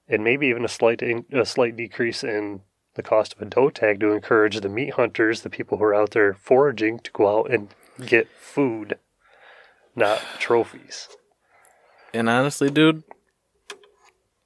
and 0.08 0.24
maybe 0.24 0.48
even 0.48 0.64
a 0.64 0.70
slight 0.70 1.02
in, 1.02 1.26
a 1.34 1.46
slight 1.46 1.76
decrease 1.76 2.24
in 2.24 2.62
the 2.94 3.04
cost 3.04 3.34
of 3.34 3.42
a 3.42 3.46
doe 3.46 3.70
tag 3.70 4.00
to 4.00 4.12
encourage 4.12 4.60
the 4.60 4.70
meat 4.70 4.94
hunters, 4.94 5.42
the 5.42 5.50
people 5.50 5.78
who 5.78 5.84
are 5.84 5.96
out 5.96 6.12
there 6.12 6.34
foraging, 6.36 7.00
to 7.00 7.12
go 7.12 7.40
out 7.40 7.52
and 7.52 7.70
get 8.06 8.28
food, 8.30 8.98
not 9.96 10.20
trophies. 10.40 11.10
And 12.14 12.30
honestly, 12.30 12.70
dude, 12.70 13.04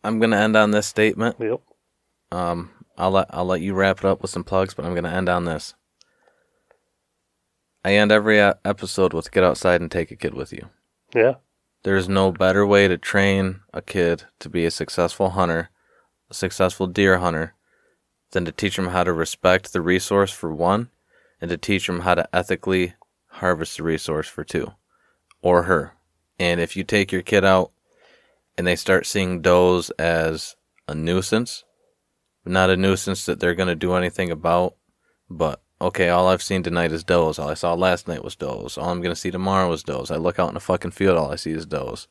I'm 0.04 0.20
gonna 0.20 0.38
end 0.38 0.56
on 0.56 0.72
this 0.72 0.88
statement. 0.88 1.36
Yep. 1.40 1.62
Um, 2.32 2.72
I'll 2.98 3.12
let 3.12 3.28
I'll 3.30 3.46
let 3.46 3.62
you 3.62 3.74
wrap 3.74 4.00
it 4.00 4.06
up 4.06 4.22
with 4.22 4.32
some 4.32 4.44
plugs, 4.44 4.74
but 4.74 4.86
I'm 4.86 4.96
gonna 4.96 5.10
end 5.10 5.30
on 5.30 5.46
this. 5.46 5.76
I 7.84 7.96
end 7.96 8.12
every 8.12 8.40
episode 8.40 9.14
with 9.14 9.32
get 9.32 9.44
outside 9.44 9.82
and 9.82 9.90
take 9.90 10.12
a 10.12 10.16
kid 10.16 10.34
with 10.34 10.54
you. 10.54 10.70
Yeah. 11.16 11.36
There's 11.84 12.08
no 12.08 12.32
better 12.32 12.66
way 12.66 12.88
to 12.88 12.98
train 12.98 13.62
a 13.74 13.82
kid 13.82 14.26
to 14.40 14.50
be 14.50 14.66
a 14.66 14.72
successful 14.72 15.32
hunter, 15.32 15.70
a 16.30 16.34
successful 16.34 16.86
deer 16.86 17.18
hunter, 17.18 17.56
than 18.32 18.46
to 18.46 18.52
teach 18.52 18.76
them 18.76 18.90
how 18.90 19.04
to 19.04 19.12
respect 19.12 19.74
the 19.74 19.82
resource 19.82 20.32
for 20.32 20.54
one, 20.54 20.90
and 21.40 21.50
to 21.50 21.58
teach 21.58 21.88
them 21.88 22.02
how 22.02 22.14
to 22.14 22.30
ethically 22.36 22.94
harvest 23.28 23.78
the 23.78 23.84
resource 23.84 24.28
for 24.28 24.44
two, 24.44 24.74
or 25.42 25.64
her. 25.64 25.94
And 26.40 26.60
if 26.60 26.76
you 26.76 26.84
take 26.84 27.12
your 27.12 27.22
kid 27.22 27.46
out 27.46 27.72
and 28.58 28.66
they 28.66 28.76
start 28.76 29.06
seeing 29.06 29.42
does 29.42 29.90
as 29.92 30.56
a 30.88 30.96
nuisance, 30.96 31.64
not 32.46 32.70
a 32.70 32.78
nuisance 32.78 33.26
that 33.26 33.40
they're 33.40 33.56
going 33.56 33.70
to 33.70 33.76
do 33.76 33.94
anything 33.94 34.32
about, 34.32 34.76
but 35.30 35.62
okay, 35.80 36.10
all 36.10 36.28
I've 36.28 36.44
seen 36.44 36.64
tonight 36.64 36.92
is 36.92 37.04
does. 37.04 37.40
All 37.40 37.50
I 37.50 37.54
saw 37.54 37.74
last 37.74 38.08
night 38.08 38.24
was 38.24 38.36
does. 38.36 38.78
All 38.78 38.90
I'm 38.90 39.02
going 39.02 39.14
to 39.14 39.20
see 39.20 39.32
tomorrow 39.32 39.72
is 39.72 39.84
does. 39.84 40.12
I 40.12 40.18
look 40.18 40.40
out 40.40 40.50
in 40.50 40.54
the 40.54 40.60
fucking 40.60 40.92
field, 40.92 41.18
all 41.18 41.32
I 41.32 41.36
see 41.36 41.52
is 41.52 41.66
does. 41.66 42.08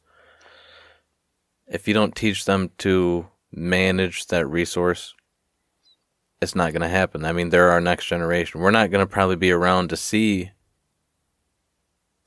If 1.66 1.86
you 1.86 1.94
don't 1.94 2.16
teach 2.16 2.44
them 2.44 2.70
to 2.78 3.28
manage 3.52 4.26
that 4.26 4.46
resource, 4.46 5.14
it's 6.40 6.54
not 6.54 6.72
going 6.72 6.82
to 6.82 6.88
happen. 6.88 7.24
I 7.24 7.32
mean, 7.32 7.50
they're 7.50 7.70
our 7.70 7.80
next 7.80 8.06
generation. 8.06 8.60
We're 8.60 8.70
not 8.70 8.90
going 8.90 9.06
to 9.06 9.12
probably 9.12 9.36
be 9.36 9.52
around 9.52 9.88
to 9.90 9.96
see 9.96 10.50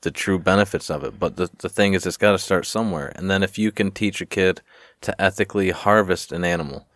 the 0.04 0.10
true 0.10 0.38
benefits 0.38 0.90
of 0.90 1.02
it. 1.02 1.18
But 1.18 1.36
the, 1.36 1.50
the 1.58 1.68
thing 1.68 1.94
is, 1.94 2.06
it's 2.06 2.16
got 2.16 2.32
to 2.32 2.38
start 2.38 2.66
somewhere. 2.66 3.12
And 3.16 3.30
then 3.30 3.42
if 3.42 3.58
you 3.58 3.72
can 3.72 3.90
teach 3.90 4.20
a 4.20 4.26
kid 4.26 4.62
to 5.00 5.20
ethically 5.20 5.70
harvest 5.70 6.32
an 6.32 6.44
animal, 6.44 6.86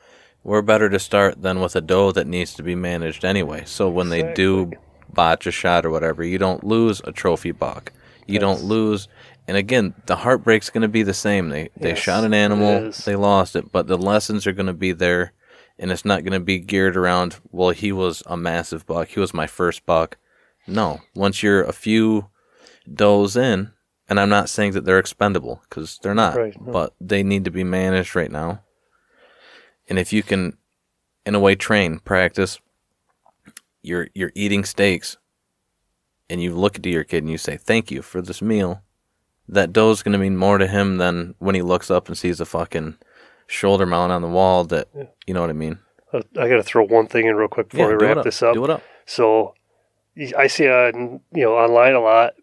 we're 0.45 0.63
better 0.63 0.89
to 0.89 0.99
start 0.99 1.43
than 1.43 1.61
with 1.61 1.75
a 1.75 1.81
doe 1.81 2.13
that 2.13 2.27
needs 2.27 2.55
to 2.55 2.63
be 2.63 2.75
managed 2.75 3.25
anyway. 3.25 3.65
So 3.67 3.89
when 3.89 4.09
they 4.09 4.33
do 4.35 4.73
botch 5.13 5.47
a 5.47 5.51
shot 5.51 5.85
or 5.85 5.91
whatever, 5.91 6.23
you 6.23 6.39
don't 6.39 6.63
lose 6.65 7.01
a 7.05 7.13
trophy 7.13 7.51
buck. 7.51 7.93
You 8.27 8.39
don't 8.39 8.63
lose. 8.63 9.09
And 9.47 9.57
again, 9.57 9.95
the 10.07 10.17
heartbreak's 10.17 10.71
going 10.71 10.83
to 10.83 10.89
be 10.89 11.03
the 11.03 11.15
same. 11.15 11.49
They 11.49 11.71
they 11.77 11.91
Yes, 11.91 11.99
shot 11.99 12.25
an 12.25 12.35
animal, 12.35 12.93
they 13.05 13.17
lost 13.17 13.57
it, 13.57 13.73
but 13.73 13.87
the 13.87 13.97
lessons 13.97 14.47
are 14.47 14.53
going 14.53 14.67
to 14.67 14.75
be 14.75 14.93
there, 14.93 15.33
and 15.79 15.91
it's 15.91 16.05
not 16.05 16.23
going 16.23 16.39
to 16.39 16.41
be 16.41 16.59
geared 16.59 16.97
around. 16.97 17.37
Well, 17.51 17.71
he 17.71 17.91
was 17.91 18.23
a 18.27 18.37
massive 18.37 18.87
buck. 18.87 19.09
He 19.09 19.21
was 19.21 19.33
my 19.33 19.47
first 19.47 19.87
buck. 19.87 20.19
No, 20.67 21.01
once 21.15 21.43
you're 21.43 21.63
a 21.63 21.73
few 21.73 22.29
does 22.95 23.37
in, 23.37 23.73
and 24.09 24.19
I'm 24.21 24.29
not 24.29 24.49
saying 24.49 24.73
that 24.73 24.85
they're 24.85 24.99
expendable 24.99 25.63
because 25.69 25.99
they're 26.03 26.15
not, 26.15 26.37
Right, 26.37 26.61
no. 26.61 26.73
but 26.73 26.95
they 27.01 27.23
need 27.23 27.45
to 27.45 27.51
be 27.51 27.65
managed 27.65 28.15
right 28.17 28.31
now. 28.31 28.63
And 29.89 29.99
if 29.99 30.13
you 30.13 30.23
can, 30.23 30.57
in 31.25 31.35
a 31.35 31.41
way, 31.41 31.55
train, 31.55 31.99
practice, 32.01 32.61
you're 33.83 34.09
you're 34.15 34.33
eating 34.35 34.65
steaks, 34.65 35.17
and 36.29 36.43
you 36.43 36.55
look 36.55 36.77
at 36.77 36.85
your 36.87 37.05
kid 37.05 37.23
and 37.23 37.31
you 37.31 37.39
say, 37.39 37.57
"Thank 37.57 37.91
you 37.91 38.03
for 38.03 38.21
this 38.21 38.43
meal." 38.43 38.83
That 39.51 39.73
doe's 39.73 40.03
going 40.03 40.13
to 40.13 40.19
mean 40.19 40.37
more 40.37 40.59
to 40.59 40.67
him 40.67 40.99
than 40.99 41.35
when 41.39 41.55
he 41.55 41.63
looks 41.63 41.91
up 41.91 42.09
and 42.09 42.19
sees 42.19 42.39
a 42.39 42.45
fucking 42.45 42.99
shoulder 43.47 43.87
mount 43.87 44.13
on 44.13 44.21
the 44.21 44.29
wall. 44.29 44.65
That 44.65 44.89
you 45.27 45.33
know 45.33 45.41
what 45.41 45.49
I 45.51 45.55
mean. 45.55 45.79
Uh, 46.13 46.21
I 46.39 46.49
got 46.49 46.57
to 46.57 46.63
throw 46.63 46.85
one 46.85 47.07
thing 47.07 47.27
in 47.27 47.35
real 47.37 47.49
quick 47.49 47.71
before 47.71 47.91
Yeah, 47.93 47.97
we 47.97 48.07
wrap 48.07 48.19
up. 48.19 48.25
this 48.25 48.43
up. 48.43 48.55
Do 48.55 48.65
it 48.65 48.71
up. 48.71 48.83
So 49.07 49.55
I 50.37 50.49
see 50.49 50.69
on 50.69 51.21
you 51.33 51.45
know 51.45 51.55
online 51.57 51.95
a 51.95 52.01
lot 52.01 52.35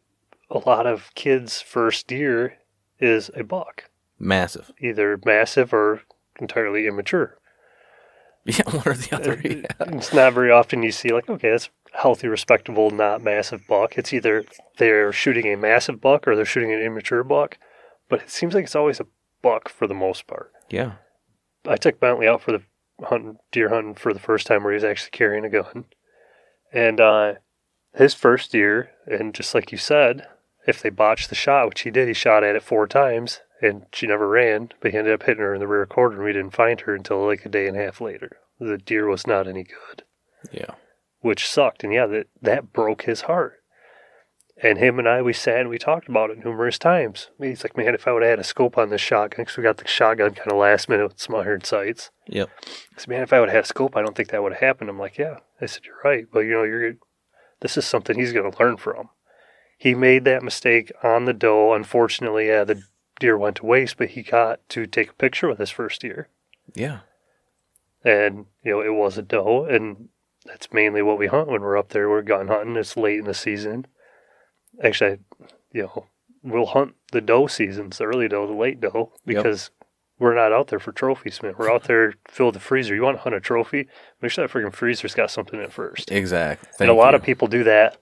a 0.49 0.59
lot 0.59 0.85
of 0.87 1.11
kids' 1.15 1.61
first 1.61 2.07
deer 2.07 2.57
is 2.99 3.29
a 3.35 3.43
buck, 3.43 3.89
Massive. 4.19 4.71
either 4.79 5.19
massive 5.25 5.73
or 5.73 6.01
entirely 6.39 6.87
immature. 6.87 7.37
Yeah, 8.47 8.61
one 8.69 8.83
or 8.85 8.93
the 8.93 9.15
other. 9.15 9.33
Uh, 9.33 9.41
Yeah. 9.43 9.95
It's 9.97 10.13
not 10.13 10.33
very 10.33 10.51
often 10.51 10.83
you 10.83 10.91
see 10.91 11.09
like 11.09 11.27
okay, 11.27 11.49
that's 11.49 11.69
healthy, 11.93 12.27
respectable, 12.27 12.91
not 12.91 13.23
massive 13.23 13.65
buck. 13.67 13.97
It's 13.97 14.13
either 14.13 14.45
they're 14.77 15.11
shooting 15.11 15.47
a 15.51 15.57
massive 15.57 15.99
buck 15.99 16.27
or 16.27 16.35
they're 16.35 16.45
shooting 16.45 16.71
an 16.71 16.79
immature 16.79 17.23
buck, 17.23 17.57
but 18.07 18.21
it 18.21 18.29
seems 18.29 18.53
like 18.53 18.65
it's 18.65 18.75
always 18.75 18.99
a 18.99 19.07
buck 19.41 19.67
for 19.67 19.87
the 19.87 19.95
most 19.95 20.27
part. 20.27 20.51
yeah. 20.69 20.93
I 21.67 21.77
took 21.77 21.99
Bentley 21.99 22.27
out 22.27 22.43
for 22.43 22.51
the 22.51 22.61
hunting, 23.03 23.37
deer 23.51 23.69
hunting 23.69 23.95
for 23.95 24.13
the 24.13 24.19
first 24.19 24.45
time 24.45 24.63
where 24.63 24.73
he 24.73 24.75
was 24.75 24.83
actually 24.83 25.09
carrying 25.09 25.43
a 25.43 25.49
gun. 25.49 25.85
And 26.71 26.99
uh, 26.99 27.33
his 27.95 28.13
first 28.13 28.51
deer, 28.51 28.91
and 29.07 29.33
just 29.33 29.55
like 29.55 29.71
you 29.71 29.79
said, 29.79 30.27
if 30.67 30.81
they 30.81 30.89
botched 30.89 31.29
the 31.29 31.35
shot, 31.35 31.67
which 31.69 31.81
he 31.81 31.91
did, 31.91 32.07
he 32.07 32.13
shot 32.13 32.43
at 32.43 32.55
it 32.55 32.63
four 32.63 32.87
times 32.87 33.41
and 33.61 33.85
she 33.93 34.07
never 34.07 34.27
ran, 34.27 34.69
but 34.81 34.91
he 34.91 34.97
ended 34.97 35.13
up 35.13 35.23
hitting 35.23 35.41
her 35.43 35.53
in 35.53 35.59
the 35.59 35.67
rear 35.67 35.85
quarter 35.85 36.15
and 36.17 36.25
we 36.25 36.33
didn't 36.33 36.55
find 36.55 36.81
her 36.81 36.95
until 36.95 37.25
like 37.25 37.45
a 37.45 37.49
day 37.49 37.67
and 37.67 37.77
a 37.77 37.83
half 37.83 38.01
later. 38.01 38.37
The 38.59 38.77
deer 38.77 39.07
was 39.07 39.27
not 39.27 39.47
any 39.47 39.63
good, 39.63 40.03
Yeah. 40.51 40.75
which 41.19 41.47
sucked. 41.47 41.83
And 41.83 41.93
yeah, 41.93 42.05
that, 42.07 42.27
that 42.41 42.73
broke 42.73 43.03
his 43.03 43.21
heart. 43.21 43.55
And 44.63 44.77
him 44.77 44.99
and 44.99 45.07
I, 45.09 45.21
we 45.21 45.33
sat 45.33 45.59
and 45.59 45.69
we 45.69 45.77
talked 45.77 46.07
about 46.07 46.29
it 46.29 46.37
numerous 46.43 46.79
times. 46.79 47.29
He's 47.41 47.63
like, 47.65 47.75
man, 47.75 47.93
if 47.93 48.07
I 48.07 48.13
would 48.13 48.21
have 48.23 48.29
had 48.29 48.39
a 48.39 48.43
scope 48.45 48.77
on 48.77 48.89
this 48.89 49.01
shotgun, 49.01 49.43
because 49.43 49.57
we 49.57 49.63
got 49.63 49.75
the 49.77 49.87
shotgun 49.87 50.33
kind 50.33 50.49
of 50.49 50.57
last 50.57 50.87
minute 50.87 51.09
with 51.09 51.19
some 51.19 51.35
iron 51.35 51.65
sights. 51.65 52.09
Yep. 52.27 52.49
I 52.65 52.71
said, 53.01 53.07
man, 53.09 53.21
if 53.23 53.33
I 53.33 53.41
would 53.41 53.49
have 53.49 53.55
had 53.55 53.63
a 53.65 53.67
scope, 53.67 53.97
I 53.97 54.01
don't 54.01 54.15
think 54.15 54.29
that 54.29 54.41
would 54.41 54.53
have 54.53 54.61
happened. 54.61 54.89
I'm 54.89 54.97
like, 54.97 55.17
yeah. 55.17 55.39
I 55.59 55.65
said, 55.65 55.83
you're 55.83 55.99
right. 56.05 56.25
But, 56.31 56.41
you 56.41 56.53
know, 56.53 56.63
you're 56.63 56.93
this 57.59 57.75
is 57.75 57.85
something 57.85 58.17
he's 58.17 58.31
going 58.31 58.49
to 58.49 58.57
learn 58.57 58.77
from. 58.77 59.09
He 59.77 59.93
made 59.93 60.23
that 60.25 60.43
mistake 60.43 60.91
on 61.03 61.25
the 61.25 61.33
doe. 61.33 61.73
Unfortunately, 61.73 62.47
yeah, 62.47 62.63
the 62.63 62.83
deer 63.19 63.37
went 63.37 63.57
to 63.57 63.65
waste, 63.65 63.97
but 63.97 64.09
he 64.09 64.23
got 64.23 64.67
to 64.69 64.85
take 64.85 65.09
a 65.09 65.13
picture 65.13 65.47
with 65.47 65.59
his 65.59 65.69
first 65.69 66.01
deer. 66.01 66.29
Yeah. 66.73 66.99
And, 68.03 68.45
you 68.63 68.71
know, 68.71 68.81
it 68.81 68.93
was 68.93 69.17
a 69.17 69.21
doe. 69.21 69.65
And 69.65 70.09
that's 70.45 70.71
mainly 70.71 71.01
what 71.01 71.17
we 71.17 71.27
hunt 71.27 71.47
when 71.47 71.61
we're 71.61 71.77
up 71.77 71.89
there. 71.89 72.09
We're 72.09 72.21
gun 72.21 72.47
hunting. 72.47 72.75
It's 72.75 72.97
late 72.97 73.19
in 73.19 73.25
the 73.25 73.33
season. 73.33 73.87
Actually, 74.83 75.11
I, 75.11 75.17
you 75.71 75.83
know, 75.83 76.05
we'll 76.43 76.67
hunt 76.67 76.95
the 77.11 77.21
doe 77.21 77.47
seasons, 77.47 77.97
the 77.97 78.05
early 78.05 78.27
doe, 78.27 78.47
the 78.47 78.53
late 78.53 78.79
doe, 78.79 79.13
because 79.25 79.71
we're 80.19 80.35
not 80.35 80.53
out 80.53 80.67
there 80.67 80.79
for 80.79 80.91
trophies, 80.91 81.41
man. 81.41 81.55
We're 81.57 81.71
out 81.71 81.85
there 81.85 82.13
fill 82.27 82.51
the 82.51 82.59
freezer. 82.59 82.95
You 82.95 83.01
want 83.01 83.17
to 83.17 83.23
hunt 83.23 83.35
a 83.35 83.39
trophy? 83.39 83.87
Make 84.21 84.31
sure 84.31 84.45
that 84.45 84.53
freaking 84.53 84.73
freezer's 84.73 85.15
got 85.15 85.31
something 85.31 85.59
in 85.59 85.65
it 85.65 85.73
first. 85.73 86.11
Exactly. 86.11 86.69
and 86.79 86.89
a 86.89 86.93
lot 86.93 87.15
of 87.15 87.23
people 87.23 87.47
do 87.47 87.63
that 87.63 87.97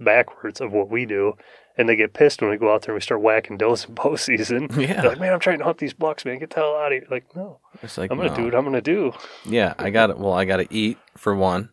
backwards 0.00 0.60
of 0.60 0.72
what 0.72 0.90
we 0.90 1.06
do. 1.06 1.34
And 1.78 1.88
they 1.88 1.96
get 1.96 2.12
pissed 2.12 2.42
when 2.42 2.50
we 2.50 2.58
go 2.58 2.72
out 2.74 2.82
there 2.82 2.92
and 2.92 2.96
we 2.96 3.00
start 3.00 3.22
whacking 3.22 3.56
does 3.56 3.86
in 3.86 3.94
bow 3.94 4.16
season. 4.16 4.68
Yeah. 4.78 5.00
They're 5.00 5.10
like, 5.10 5.20
man, 5.20 5.32
I'm 5.32 5.40
trying 5.40 5.58
to 5.58 5.64
hunt 5.64 5.78
these 5.78 5.94
bucks, 5.94 6.24
man. 6.24 6.38
Get 6.38 6.50
the 6.50 6.56
hell 6.56 6.76
out 6.76 6.92
of 6.92 6.98
here. 6.98 7.06
Like, 7.10 7.34
no, 7.34 7.60
It's 7.82 7.96
like 7.96 8.10
I'm 8.10 8.18
going 8.18 8.28
to 8.28 8.34
no. 8.34 8.40
do 8.40 8.44
what 8.44 8.54
I'm 8.54 8.64
going 8.64 8.74
to 8.74 8.80
do. 8.82 9.12
Yeah, 9.46 9.72
I 9.78 9.88
got 9.90 10.10
it. 10.10 10.18
Well, 10.18 10.34
I 10.34 10.44
got 10.44 10.58
to 10.58 10.66
eat 10.70 10.98
for 11.16 11.34
one, 11.34 11.70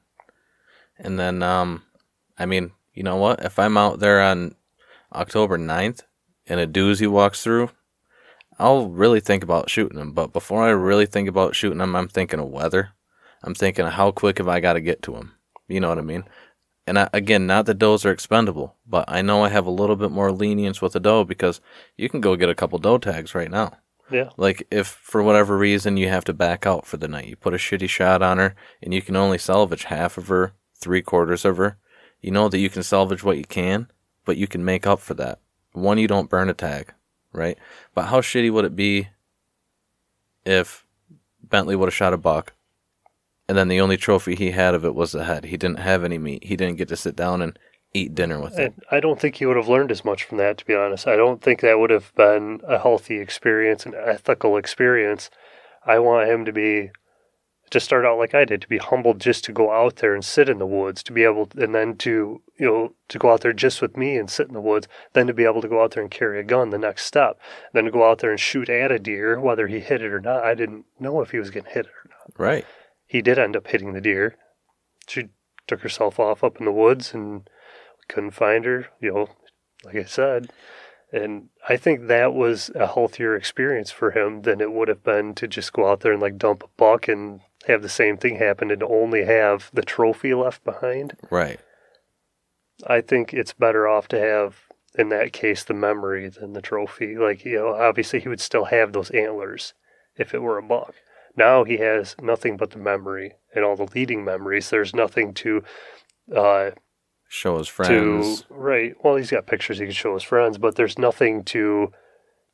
and 0.97 1.19
then 1.19 1.43
um, 1.43 1.83
I 2.37 2.45
mean, 2.45 2.71
you 2.93 3.03
know 3.03 3.17
what? 3.17 3.43
If 3.43 3.59
I'm 3.59 3.77
out 3.77 3.99
there 3.99 4.21
on 4.21 4.55
October 5.13 5.57
9th 5.57 6.01
and 6.47 6.59
a 6.61 6.67
doozy 6.67 7.07
walks 7.07 7.43
through, 7.43 7.69
I'll 8.57 8.87
really 8.89 9.19
think 9.19 9.43
about 9.43 9.69
shooting 9.69 9.97
them. 9.97 10.13
But 10.13 10.31
before 10.31 10.63
I 10.63 10.69
really 10.69 11.05
think 11.05 11.27
about 11.27 11.55
shooting 11.55 11.79
them, 11.79 11.95
I'm 11.95 12.07
thinking 12.07 12.39
of 12.39 12.47
weather. 12.47 12.91
I'm 13.43 13.55
thinking 13.55 13.85
of 13.85 13.93
how 13.93 14.11
quick 14.11 14.37
have 14.37 14.47
I 14.47 14.59
got 14.59 14.73
to 14.73 14.81
get 14.81 15.01
to 15.03 15.11
them. 15.11 15.33
You 15.67 15.79
know 15.79 15.89
what 15.89 15.97
I 15.97 16.01
mean? 16.01 16.23
And 16.89 16.97
I, 16.97 17.09
again, 17.13 17.45
not 17.45 17.67
that 17.67 17.77
does 17.77 18.03
are 18.03 18.11
expendable, 18.11 18.75
but 18.87 19.05
I 19.07 19.21
know 19.21 19.43
I 19.43 19.49
have 19.49 19.67
a 19.67 19.71
little 19.71 19.95
bit 19.95 20.09
more 20.09 20.31
lenience 20.31 20.81
with 20.81 20.95
a 20.95 20.99
doe 20.99 21.23
because 21.23 21.61
you 21.95 22.09
can 22.09 22.19
go 22.19 22.35
get 22.35 22.49
a 22.49 22.55
couple 22.55 22.79
doe 22.79 22.97
tags 22.97 23.35
right 23.35 23.51
now. 23.51 23.77
Yeah. 24.09 24.29
Like 24.37 24.67
if 24.71 24.87
for 24.87 25.21
whatever 25.21 25.55
reason 25.55 25.97
you 25.97 26.09
have 26.09 26.25
to 26.25 26.33
back 26.33 26.65
out 26.65 26.87
for 26.87 26.97
the 26.97 27.07
night, 27.07 27.27
you 27.27 27.35
put 27.35 27.53
a 27.53 27.57
shitty 27.57 27.87
shot 27.87 28.23
on 28.23 28.39
her 28.39 28.55
and 28.81 28.91
you 28.91 29.03
can 29.03 29.15
only 29.15 29.37
salvage 29.37 29.83
half 29.83 30.17
of 30.17 30.29
her, 30.29 30.53
three 30.73 31.03
quarters 31.03 31.45
of 31.45 31.57
her. 31.57 31.77
You 32.21 32.31
know 32.31 32.49
that 32.49 32.57
you 32.57 32.71
can 32.71 32.81
salvage 32.81 33.23
what 33.23 33.37
you 33.37 33.45
can, 33.45 33.91
but 34.25 34.37
you 34.37 34.47
can 34.47 34.65
make 34.65 34.87
up 34.87 34.99
for 34.99 35.13
that. 35.13 35.41
One, 35.73 35.99
you 35.99 36.07
don't 36.07 36.27
burn 36.27 36.49
a 36.49 36.55
tag, 36.55 36.91
right? 37.31 37.59
But 37.93 38.05
how 38.05 38.21
shitty 38.21 38.51
would 38.51 38.65
it 38.65 38.75
be 38.75 39.09
if 40.43 40.87
Bentley 41.43 41.75
would 41.75 41.85
have 41.85 41.93
shot 41.93 42.13
a 42.13 42.17
buck 42.17 42.53
and 43.49 43.57
then 43.57 43.67
the 43.67 43.81
only 43.81 43.97
trophy 43.97 44.35
he 44.35 44.51
had 44.51 44.75
of 44.75 44.85
it 44.85 44.93
was 44.93 45.11
the 45.11 45.23
head? 45.23 45.45
He 45.45 45.57
didn't 45.57 45.79
have 45.79 46.03
any 46.03 46.19
meat. 46.19 46.43
He 46.43 46.55
didn't 46.55 46.77
get 46.77 46.87
to 46.89 46.95
sit 46.95 47.15
down 47.15 47.41
and 47.41 47.57
eat 47.95 48.13
dinner 48.13 48.39
with 48.39 48.59
it. 48.59 48.75
I 48.91 48.99
don't 48.99 49.19
think 49.19 49.37
he 49.37 49.47
would 49.47 49.57
have 49.57 49.67
learned 49.67 49.89
as 49.89 50.05
much 50.05 50.23
from 50.23 50.37
that, 50.37 50.59
to 50.59 50.65
be 50.65 50.75
honest. 50.75 51.07
I 51.07 51.15
don't 51.15 51.41
think 51.41 51.61
that 51.61 51.79
would 51.79 51.89
have 51.89 52.13
been 52.13 52.61
a 52.67 52.77
healthy 52.77 53.17
experience, 53.17 53.87
an 53.87 53.95
ethical 53.95 54.55
experience. 54.55 55.31
I 55.83 55.97
want 55.97 56.29
him 56.29 56.45
to 56.45 56.53
be, 56.53 56.91
to 57.71 57.79
start 57.79 58.05
out 58.05 58.19
like 58.19 58.35
I 58.35 58.45
did, 58.45 58.61
to 58.61 58.67
be 58.67 58.77
humbled 58.77 59.19
just 59.19 59.43
to 59.45 59.51
go 59.51 59.71
out 59.71 59.95
there 59.95 60.13
and 60.13 60.23
sit 60.23 60.47
in 60.47 60.59
the 60.59 60.67
woods, 60.67 61.01
to 61.01 61.11
be 61.11 61.23
able, 61.23 61.49
and 61.57 61.73
then 61.73 61.97
to, 61.97 62.43
you 62.59 62.65
know, 62.67 62.93
to 63.07 63.17
go 63.17 63.31
out 63.31 63.41
there 63.41 63.53
just 63.53 63.81
with 63.81 63.97
me 63.97 64.17
and 64.17 64.29
sit 64.29 64.47
in 64.47 64.53
the 64.53 64.61
woods, 64.61 64.87
then 65.13 65.25
to 65.25 65.33
be 65.33 65.45
able 65.45 65.61
to 65.63 65.67
go 65.67 65.81
out 65.83 65.91
there 65.91 66.03
and 66.03 66.11
carry 66.11 66.39
a 66.39 66.43
gun 66.43 66.69
the 66.69 66.77
next 66.77 67.05
step, 67.05 67.39
then 67.73 67.85
to 67.85 67.91
go 67.91 68.07
out 68.07 68.19
there 68.19 68.29
and 68.29 68.39
shoot 68.39 68.69
at 68.69 68.91
a 68.91 68.99
deer, 68.99 69.39
whether 69.39 69.65
he 69.65 69.79
hit 69.79 70.03
it 70.03 70.13
or 70.13 70.21
not. 70.21 70.43
I 70.43 70.53
didn't 70.53 70.85
know 70.99 71.21
if 71.21 71.31
he 71.31 71.39
was 71.39 71.49
going 71.49 71.63
to 71.63 71.71
hit 71.71 71.87
it 71.87 71.91
or 72.05 72.09
not. 72.11 72.39
Right. 72.39 72.65
He 73.09 73.23
did 73.23 73.39
end 73.39 73.55
up 73.55 73.65
hitting 73.65 73.93
the 73.93 74.01
deer. 74.01 74.35
She 75.07 75.29
took 75.67 75.81
herself 75.81 76.19
off 76.19 76.43
up 76.43 76.59
in 76.59 76.65
the 76.65 76.71
woods 76.71 77.11
and 77.11 77.49
couldn't 78.07 78.31
find 78.31 78.65
her, 78.65 78.89
you 79.01 79.11
know, 79.11 79.29
like 79.83 79.95
I 79.95 80.03
said. 80.03 80.51
And 81.11 81.49
I 81.67 81.75
think 81.75 82.05
that 82.05 82.35
was 82.35 82.69
a 82.75 82.85
healthier 82.85 83.35
experience 83.35 83.89
for 83.89 84.11
him 84.11 84.43
than 84.43 84.61
it 84.61 84.71
would 84.71 84.89
have 84.89 85.03
been 85.03 85.33
to 85.35 85.47
just 85.47 85.73
go 85.73 85.89
out 85.89 86.01
there 86.01 86.13
and 86.13 86.21
like 86.21 86.37
dump 86.37 86.63
a 86.63 86.67
buck 86.77 87.07
and 87.07 87.41
have 87.65 87.81
the 87.81 87.89
same 87.89 88.15
thing 88.15 88.35
happen 88.35 88.69
and 88.69 88.83
only 88.83 89.25
have 89.25 89.71
the 89.73 89.81
trophy 89.81 90.35
left 90.35 90.63
behind. 90.63 91.17
Right. 91.31 91.59
I 92.85 93.01
think 93.01 93.33
it's 93.33 93.53
better 93.53 93.87
off 93.87 94.07
to 94.09 94.19
have, 94.19 94.55
in 94.93 95.09
that 95.09 95.33
case, 95.33 95.63
the 95.63 95.73
memory 95.73 96.29
than 96.29 96.53
the 96.53 96.61
trophy. 96.61 97.17
Like, 97.17 97.43
you 97.43 97.55
know, 97.55 97.73
obviously 97.73 98.19
he 98.19 98.29
would 98.29 98.39
still 98.39 98.65
have 98.65 98.93
those 98.93 99.09
antlers 99.09 99.73
if 100.15 100.35
it 100.35 100.43
were 100.43 100.59
a 100.59 100.63
buck. 100.63 100.93
Now 101.35 101.63
he 101.63 101.77
has 101.77 102.15
nothing 102.21 102.57
but 102.57 102.71
the 102.71 102.77
memory 102.77 103.33
and 103.55 103.63
all 103.63 103.75
the 103.75 103.89
leading 103.95 104.23
memories. 104.23 104.69
There's 104.69 104.93
nothing 104.95 105.33
to 105.35 105.63
uh, 106.35 106.71
Show 107.27 107.57
his 107.59 107.67
friends. 107.67 108.41
to 108.41 108.53
right. 108.53 108.93
Well, 109.03 109.15
he's 109.15 109.31
got 109.31 109.45
pictures 109.47 109.77
he 109.79 109.85
can 109.85 109.93
show 109.93 110.13
his 110.15 110.23
friends, 110.23 110.57
but 110.57 110.75
there's 110.75 110.97
nothing 110.97 111.43
to 111.45 111.91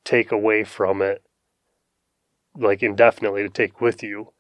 take 0.04 0.32
away 0.32 0.64
from 0.64 1.02
it, 1.02 1.24
like 2.56 2.84
indefinitely 2.84 3.44
to 3.44 3.50
take 3.50 3.80
with 3.82 4.04
you. 4.04 4.34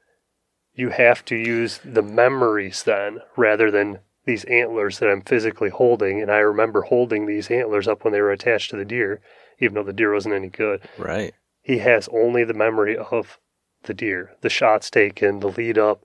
You 0.73 0.89
have 0.89 1.23
to 1.25 1.35
use 1.35 1.79
the 1.85 2.01
memories 2.01 2.83
then, 2.83 3.19
rather 3.37 3.71
than 3.71 3.99
these 4.25 4.43
antlers 4.45 4.99
that 4.99 5.09
I'm 5.09 5.21
physically 5.21 5.69
holding. 5.69 6.21
And 6.21 6.29
I 6.29 6.39
remember 6.39 6.81
holding 6.81 7.25
these 7.25 7.49
antlers 7.49 7.87
up 7.87 8.03
when 8.03 8.11
they 8.11 8.19
were 8.21 8.31
attached 8.31 8.71
to 8.71 8.77
the 8.77 8.83
deer, 8.85 9.21
even 9.59 9.75
though 9.75 9.83
the 9.83 9.93
deer 9.93 10.13
wasn't 10.13 10.35
any 10.35 10.49
good. 10.49 10.81
Right. 10.97 11.33
He 11.61 11.77
has 11.77 12.09
only 12.11 12.43
the 12.43 12.53
memory 12.53 12.97
of 12.97 13.39
the 13.85 13.93
deer, 13.93 14.35
the 14.41 14.49
shots 14.49 14.89
taken, 14.89 15.39
the 15.39 15.47
lead 15.47 15.77
up, 15.77 16.03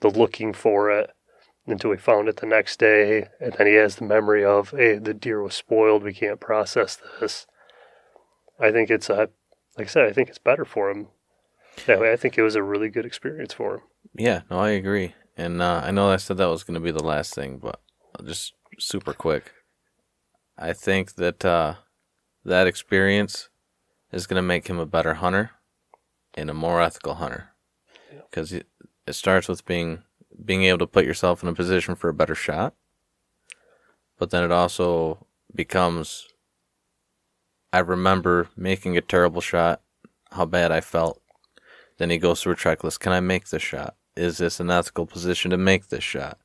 the 0.00 0.10
looking 0.10 0.52
for 0.52 0.90
it 0.90 1.10
until 1.66 1.90
we 1.90 1.96
found 1.96 2.28
it 2.28 2.36
the 2.36 2.46
next 2.46 2.78
day. 2.78 3.28
And 3.40 3.52
then 3.54 3.66
he 3.66 3.74
has 3.74 3.96
the 3.96 4.04
memory 4.04 4.44
of, 4.44 4.70
hey, 4.70 4.98
the 4.98 5.14
deer 5.14 5.42
was 5.42 5.54
spoiled. 5.54 6.02
We 6.02 6.14
can't 6.14 6.40
process 6.40 6.98
this. 7.20 7.46
I 8.58 8.70
think 8.70 8.90
it's 8.90 9.08
a, 9.08 9.30
like 9.78 9.86
I 9.86 9.90
said, 9.90 10.06
I 10.06 10.12
think 10.12 10.28
it's 10.28 10.38
better 10.38 10.64
for 10.64 10.90
him. 10.90 11.08
That 11.86 12.00
way, 12.00 12.12
I 12.12 12.16
think 12.16 12.36
it 12.36 12.42
was 12.42 12.56
a 12.56 12.62
really 12.62 12.88
good 12.88 13.06
experience 13.06 13.54
for 13.54 13.76
him. 13.76 13.80
Yeah, 14.14 14.42
no, 14.50 14.58
I 14.58 14.70
agree. 14.70 15.14
And 15.36 15.62
uh, 15.62 15.82
I 15.84 15.90
know 15.90 16.10
I 16.10 16.16
said 16.16 16.36
that 16.36 16.48
was 16.48 16.64
going 16.64 16.74
to 16.74 16.80
be 16.80 16.90
the 16.90 17.02
last 17.02 17.34
thing, 17.34 17.58
but 17.58 17.80
just 18.24 18.52
super 18.78 19.14
quick. 19.14 19.52
I 20.58 20.72
think 20.72 21.14
that 21.14 21.44
uh, 21.44 21.74
that 22.44 22.66
experience 22.66 23.48
is 24.12 24.26
going 24.26 24.36
to 24.36 24.46
make 24.46 24.68
him 24.68 24.78
a 24.78 24.84
better 24.84 25.14
hunter 25.14 25.52
and 26.34 26.50
a 26.50 26.54
more 26.54 26.80
ethical 26.80 27.14
hunter. 27.14 27.50
Because 28.30 28.52
it, 28.52 28.66
it 29.06 29.14
starts 29.14 29.48
with 29.48 29.64
being 29.64 30.02
being 30.44 30.62
able 30.64 30.78
to 30.78 30.86
put 30.86 31.04
yourself 31.04 31.42
in 31.42 31.48
a 31.48 31.54
position 31.54 31.94
for 31.94 32.08
a 32.08 32.14
better 32.14 32.34
shot, 32.34 32.74
but 34.18 34.30
then 34.30 34.44
it 34.44 34.52
also 34.52 35.26
becomes. 35.54 36.28
I 37.72 37.78
remember 37.78 38.48
making 38.56 38.96
a 38.96 39.00
terrible 39.00 39.40
shot, 39.40 39.80
how 40.32 40.44
bad 40.44 40.72
I 40.72 40.80
felt. 40.80 41.20
Then 41.98 42.10
he 42.10 42.18
goes 42.18 42.42
through 42.42 42.54
a 42.54 42.56
checklist. 42.56 42.98
Can 42.98 43.12
I 43.12 43.20
make 43.20 43.48
this 43.48 43.62
shot? 43.62 43.94
Is 44.16 44.38
this 44.38 44.58
an 44.58 44.70
ethical 44.70 45.06
position 45.06 45.50
to 45.52 45.56
make 45.56 45.88
this 45.88 46.02
shot? 46.02 46.38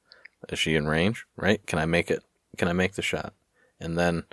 Is 0.49 0.59
she 0.59 0.75
in 0.75 0.87
range? 0.87 1.25
Right? 1.35 1.65
Can 1.65 1.79
I 1.79 1.85
make 1.85 2.11
it? 2.11 2.23
Can 2.57 2.67
I 2.67 2.73
make 2.73 2.93
the 2.93 3.01
shot? 3.01 3.33
And 3.79 3.97
then, 3.97 4.25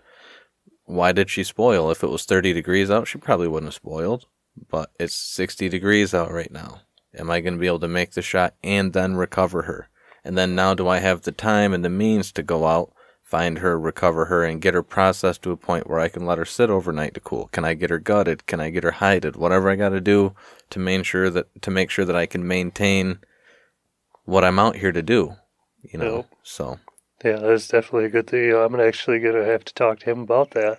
why 0.85 1.13
did 1.13 1.31
she 1.31 1.45
spoil? 1.45 1.91
If 1.91 2.03
it 2.03 2.11
was 2.11 2.25
30 2.25 2.53
degrees 2.53 2.91
out, 2.91 3.09
she 3.09 3.19
probably 3.19 3.49
wouldn't 3.49 3.69
have 3.69 3.75
spoiled. 3.75 4.27
But 4.69 4.91
it's 4.99 5.15
60 5.15 5.69
degrees 5.69 6.15
out 6.15 6.31
right 6.33 6.51
now. 6.51 6.83
Am 7.15 7.31
I 7.31 7.41
going 7.41 7.55
to 7.55 7.61
be 7.61 7.67
able 7.67 7.81
to 7.81 7.89
make 7.89 8.13
the 8.13 8.23
shot 8.23 8.55
and 8.63 8.93
then 8.93 9.17
recover 9.17 9.63
her? 9.63 9.89
And 10.25 10.39
then 10.39 10.55
now, 10.55 10.75
do 10.75 10.89
I 10.89 10.99
have 10.99 11.23
the 11.23 11.33
time 11.33 11.73
and 11.73 11.85
the 11.85 11.91
means 11.91 12.33
to 12.33 12.43
go 12.43 12.67
out, 12.67 12.93
find 13.23 13.59
her, 13.59 13.79
recover 13.79 14.27
her, 14.27 14.45
and 14.45 14.63
get 14.63 14.75
her 14.75 14.83
processed 14.83 15.43
to 15.43 15.51
a 15.51 15.57
point 15.57 15.89
where 15.89 15.99
I 15.99 16.09
can 16.09 16.25
let 16.25 16.39
her 16.39 16.45
sit 16.45 16.71
overnight 16.71 17.15
to 17.15 17.21
cool? 17.21 17.49
Can 17.49 17.65
I 17.65 17.75
get 17.75 17.91
her 17.91 17.99
gutted? 17.99 18.47
Can 18.47 18.61
I 18.61 18.71
get 18.71 18.85
her 18.85 18.93
hided? 18.93 19.37
Whatever 19.37 19.69
I 19.69 19.77
got 19.77 19.91
to 19.91 20.01
do 20.01 20.35
to 20.71 20.79
make 20.79 21.05
sure 21.05 21.29
that 21.31 21.63
to 21.63 21.71
make 21.71 21.91
sure 21.91 22.05
that 22.05 22.17
I 22.17 22.27
can 22.27 22.47
maintain 22.47 23.19
what 24.25 24.45
I'm 24.45 24.59
out 24.59 24.77
here 24.77 24.93
to 24.93 25.03
do. 25.03 25.37
You 25.83 25.99
know, 25.99 26.17
Yep. 26.17 26.27
so 26.45 26.79
Yeah, 27.25 27.37
that's 27.37 27.69
definitely 27.69 28.05
a 28.07 28.11
good 28.11 28.29
thing. 28.29 28.55
I'm 28.55 28.79
actually 28.79 29.19
going 29.19 29.35
to 29.35 29.45
have 29.45 29.65
to 29.65 29.75
talk 29.75 29.99
to 30.01 30.11
him 30.11 30.21
about 30.21 30.53
that. 30.53 30.79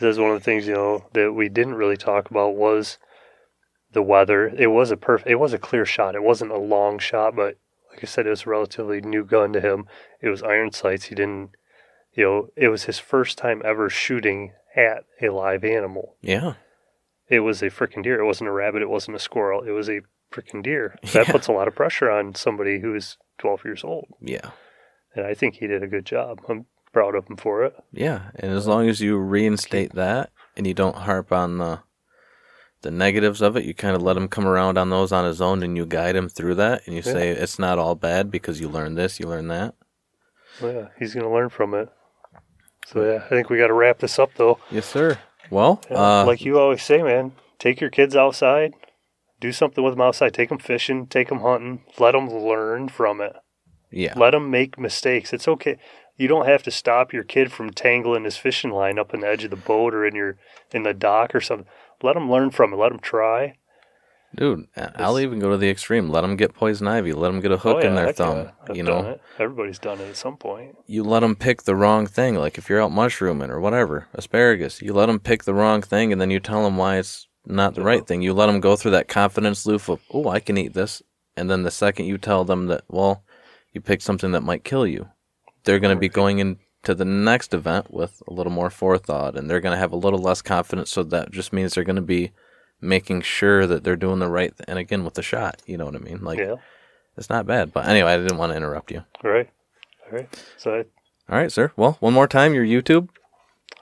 That's 0.00 0.18
one 0.18 0.30
of 0.30 0.38
the 0.38 0.44
things, 0.44 0.66
you 0.66 0.74
know, 0.74 1.04
that 1.14 1.32
we 1.32 1.48
didn't 1.48 1.74
really 1.74 1.96
talk 1.96 2.30
about 2.30 2.54
was 2.54 2.98
the 3.92 4.02
weather. 4.02 4.48
It 4.48 4.68
was 4.68 4.90
a 4.90 4.96
perfect, 4.96 5.30
it 5.30 5.36
was 5.36 5.52
a 5.52 5.58
clear 5.58 5.84
shot. 5.84 6.14
It 6.14 6.22
wasn't 6.22 6.52
a 6.52 6.58
long 6.58 6.98
shot, 6.98 7.34
but 7.34 7.56
like 7.90 8.02
I 8.02 8.06
said, 8.06 8.26
it 8.26 8.30
was 8.30 8.46
a 8.46 8.50
relatively 8.50 9.00
new 9.00 9.24
gun 9.24 9.52
to 9.54 9.60
him. 9.60 9.86
It 10.20 10.28
was 10.28 10.42
iron 10.42 10.72
sights. 10.72 11.06
He 11.06 11.14
didn't, 11.14 11.50
you 12.12 12.24
know, 12.24 12.48
it 12.56 12.68
was 12.68 12.84
his 12.84 12.98
first 12.98 13.38
time 13.38 13.60
ever 13.64 13.90
shooting 13.90 14.52
at 14.76 15.04
a 15.20 15.30
live 15.30 15.64
animal. 15.64 16.14
yeah, 16.20 16.54
It 17.28 17.40
was 17.40 17.62
a 17.62 17.70
freaking 17.70 18.04
deer. 18.04 18.20
It 18.20 18.26
wasn't 18.26 18.48
a 18.50 18.52
rabbit. 18.52 18.82
It 18.82 18.90
wasn't 18.90 19.16
a 19.16 19.20
squirrel. 19.20 19.62
It 19.62 19.70
was 19.72 19.88
a 19.88 20.02
freaking 20.32 20.62
deer. 20.62 20.96
That 21.12 21.26
Yeah. 21.26 21.32
puts 21.32 21.48
a 21.48 21.52
lot 21.52 21.66
of 21.66 21.74
pressure 21.74 22.10
on 22.10 22.34
somebody 22.36 22.78
who 22.80 22.94
is 22.94 23.16
12 23.38 23.64
years 23.64 23.82
old. 23.82 24.06
yeah, 24.20 24.50
And 25.16 25.24
I 25.26 25.34
think 25.34 25.56
he 25.56 25.66
did 25.66 25.82
a 25.82 25.88
good 25.88 26.04
job. 26.04 26.40
I'm 26.48 26.66
proud 26.92 27.14
of 27.14 27.26
him 27.28 27.36
for 27.36 27.64
it. 27.64 27.74
yeah. 27.92 28.30
And 28.36 28.52
as 28.52 28.66
long 28.66 28.88
as 28.88 29.00
you 29.00 29.16
reinstate 29.18 29.94
that 29.94 30.30
and 30.56 30.66
you 30.66 30.74
don't 30.74 30.96
harp 30.96 31.32
on 31.32 31.58
the 31.58 31.80
the 32.82 32.90
negatives 32.92 33.42
of 33.42 33.56
it, 33.56 33.64
you 33.64 33.74
kind 33.74 33.96
of 33.96 34.02
let 34.02 34.16
him 34.16 34.28
come 34.28 34.46
around 34.46 34.78
on 34.78 34.88
those 34.88 35.10
on 35.10 35.24
his 35.24 35.40
own, 35.40 35.64
and 35.64 35.76
you 35.76 35.84
guide 35.84 36.14
him 36.14 36.28
through 36.28 36.54
that, 36.54 36.82
and 36.86 36.94
you 36.94 37.02
Yeah. 37.04 37.12
say 37.12 37.28
it's 37.30 37.58
not 37.58 37.76
all 37.78 37.96
bad 37.96 38.30
because 38.30 38.60
you 38.60 38.68
learn 38.68 38.94
this, 38.94 39.18
you 39.18 39.26
learn 39.26 39.48
that. 39.48 39.74
Well, 40.62 40.72
yeah, 40.72 40.86
he's 40.98 41.12
going 41.12 41.26
to 41.26 41.32
learn 41.32 41.48
from 41.48 41.74
it. 41.74 41.88
So 42.86 43.04
yeah, 43.04 43.24
I 43.24 43.28
think 43.28 43.50
we 43.50 43.58
got 43.58 43.66
to 43.66 43.74
wrap 43.74 43.98
this 43.98 44.18
up 44.18 44.30
though. 44.36 44.58
Yes, 44.70 44.86
sir. 44.86 45.18
Well, 45.50 45.82
Yeah, 45.90 46.20
uh, 46.20 46.24
like 46.26 46.44
you 46.44 46.58
always 46.58 46.82
say, 46.82 47.02
man, 47.02 47.32
take 47.58 47.80
your 47.80 47.90
kids 47.90 48.14
outside, 48.14 48.74
do 49.40 49.50
something 49.52 49.82
with 49.82 49.94
them 49.94 50.00
outside. 50.00 50.32
Take 50.32 50.48
them 50.50 50.58
fishing, 50.58 51.06
take 51.08 51.28
them 51.30 51.40
hunting. 51.40 51.82
Let 51.98 52.12
them 52.12 52.28
learn 52.30 52.88
from 52.88 53.20
it. 53.20 53.34
yeah, 53.90 54.14
Let 54.16 54.30
them 54.32 54.50
make 54.50 54.78
mistakes. 54.78 55.32
It's 55.32 55.48
okay. 55.48 55.78
You 56.18 56.28
don't 56.28 56.46
have 56.46 56.62
to 56.64 56.70
stop 56.70 57.12
your 57.12 57.22
kid 57.24 57.52
from 57.52 57.70
tangling 57.70 58.24
his 58.24 58.36
fishing 58.36 58.70
line 58.72 58.98
up 58.98 59.14
in 59.14 59.20
the 59.20 59.28
edge 59.28 59.44
of 59.44 59.50
the 59.50 59.56
boat 59.56 59.94
or 59.94 60.04
in 60.04 60.14
your 60.14 60.36
in 60.72 60.82
the 60.82 60.92
dock 60.92 61.34
or 61.34 61.40
something. 61.40 61.66
Let 62.02 62.14
them 62.14 62.30
learn 62.30 62.50
from 62.50 62.72
it. 62.72 62.76
Let 62.76 62.90
them 62.90 62.98
try. 62.98 63.56
dude. 64.34 64.66
I'll 64.76 65.18
even 65.18 65.38
go 65.38 65.50
to 65.50 65.56
the 65.56 65.70
extreme. 65.70 66.10
Let 66.10 66.20
them 66.22 66.36
get 66.36 66.54
poison 66.54 66.86
ivy. 66.88 67.12
Let 67.12 67.28
them 67.30 67.40
get 67.40 67.52
a 67.52 67.54
oh, 67.54 67.58
hook 67.58 67.76
Oh, 67.76 67.80
yeah, 67.80 67.88
in 67.88 67.94
their 67.94 68.12
thumb. 68.12 68.50
I've 68.68 68.76
you 68.76 68.82
know, 68.82 69.00
it. 69.12 69.22
everybody's 69.38 69.78
done 69.78 70.00
it 70.00 70.08
at 70.08 70.16
some 70.16 70.36
point. 70.36 70.76
you 70.86 71.02
let 71.04 71.20
them 71.20 71.36
pick 71.36 71.62
the 71.62 71.76
wrong 71.76 72.06
thing. 72.06 72.34
Like 72.34 72.58
if 72.58 72.68
you're 72.68 72.82
out 72.82 72.92
mushrooming 72.92 73.50
or 73.50 73.60
whatever, 73.60 74.08
asparagus, 74.12 74.82
you 74.82 74.92
let 74.92 75.06
them 75.06 75.20
pick 75.20 75.44
the 75.44 75.54
wrong 75.54 75.82
thing, 75.82 76.12
and 76.12 76.20
then 76.20 76.30
you 76.30 76.40
tell 76.40 76.64
them 76.64 76.76
why 76.76 76.98
it's 76.98 77.26
not 77.46 77.74
the 77.74 77.82
right 77.82 78.06
thing. 78.06 78.22
You 78.22 78.34
let 78.34 78.46
them 78.46 78.60
go 78.60 78.74
through 78.76 78.90
that 78.90 79.08
confidence 79.08 79.64
loop 79.66 79.88
of, 79.88 80.00
oh, 80.12 80.28
I 80.28 80.40
can 80.40 80.58
eat 80.58 80.74
this, 80.74 81.00
and 81.36 81.48
then 81.48 81.62
the 81.62 81.70
second 81.70 82.06
you 82.06 82.18
tell 82.18 82.44
them 82.44 82.66
that, 82.66 82.82
well, 82.88 83.22
you 83.72 83.80
picked 83.80 84.02
something 84.02 84.32
that 84.32 84.42
might 84.42 84.64
kill 84.64 84.86
you, 84.86 85.08
they're 85.68 85.78
going 85.78 85.94
to 85.94 86.00
be 86.00 86.08
going 86.08 86.38
into 86.38 86.94
the 86.94 87.04
next 87.04 87.52
event 87.52 87.92
with 87.92 88.22
a 88.26 88.32
little 88.32 88.50
more 88.50 88.70
forethought, 88.70 89.36
and 89.36 89.50
they're 89.50 89.60
going 89.60 89.74
to 89.74 89.78
have 89.78 89.92
a 89.92 89.96
little 89.96 90.18
less 90.18 90.40
confidence. 90.40 90.90
So 90.90 91.02
that 91.02 91.30
just 91.30 91.52
means 91.52 91.74
they're 91.74 91.84
going 91.84 91.96
to 91.96 92.00
be 92.02 92.32
making 92.80 93.20
sure 93.20 93.66
that 93.66 93.84
they're 93.84 93.94
doing 93.94 94.18
the 94.18 94.28
right. 94.30 94.54
and 94.66 94.78
again, 94.78 95.04
with 95.04 95.12
the 95.12 95.22
shot, 95.22 95.60
you 95.66 95.76
know 95.76 95.84
what 95.84 95.94
I 95.94 95.98
mean? 95.98 96.24
Like 96.24 96.38
yeah. 96.38 96.54
it's 97.18 97.28
not 97.28 97.46
bad. 97.46 97.74
But 97.74 97.86
anyway, 97.86 98.14
I 98.14 98.16
didn't 98.16 98.38
want 98.38 98.52
to 98.52 98.56
interrupt 98.56 98.90
you. 98.90 99.04
All 99.22 99.30
right. 99.30 99.50
All 100.06 100.16
right. 100.16 100.44
So 100.56 100.74
I 100.74 100.78
All 101.30 101.38
right, 101.38 101.52
sir. 101.52 101.70
Well, 101.76 101.98
one 102.00 102.14
more 102.14 102.28
time, 102.28 102.54
your 102.54 102.64
YouTube 102.64 103.10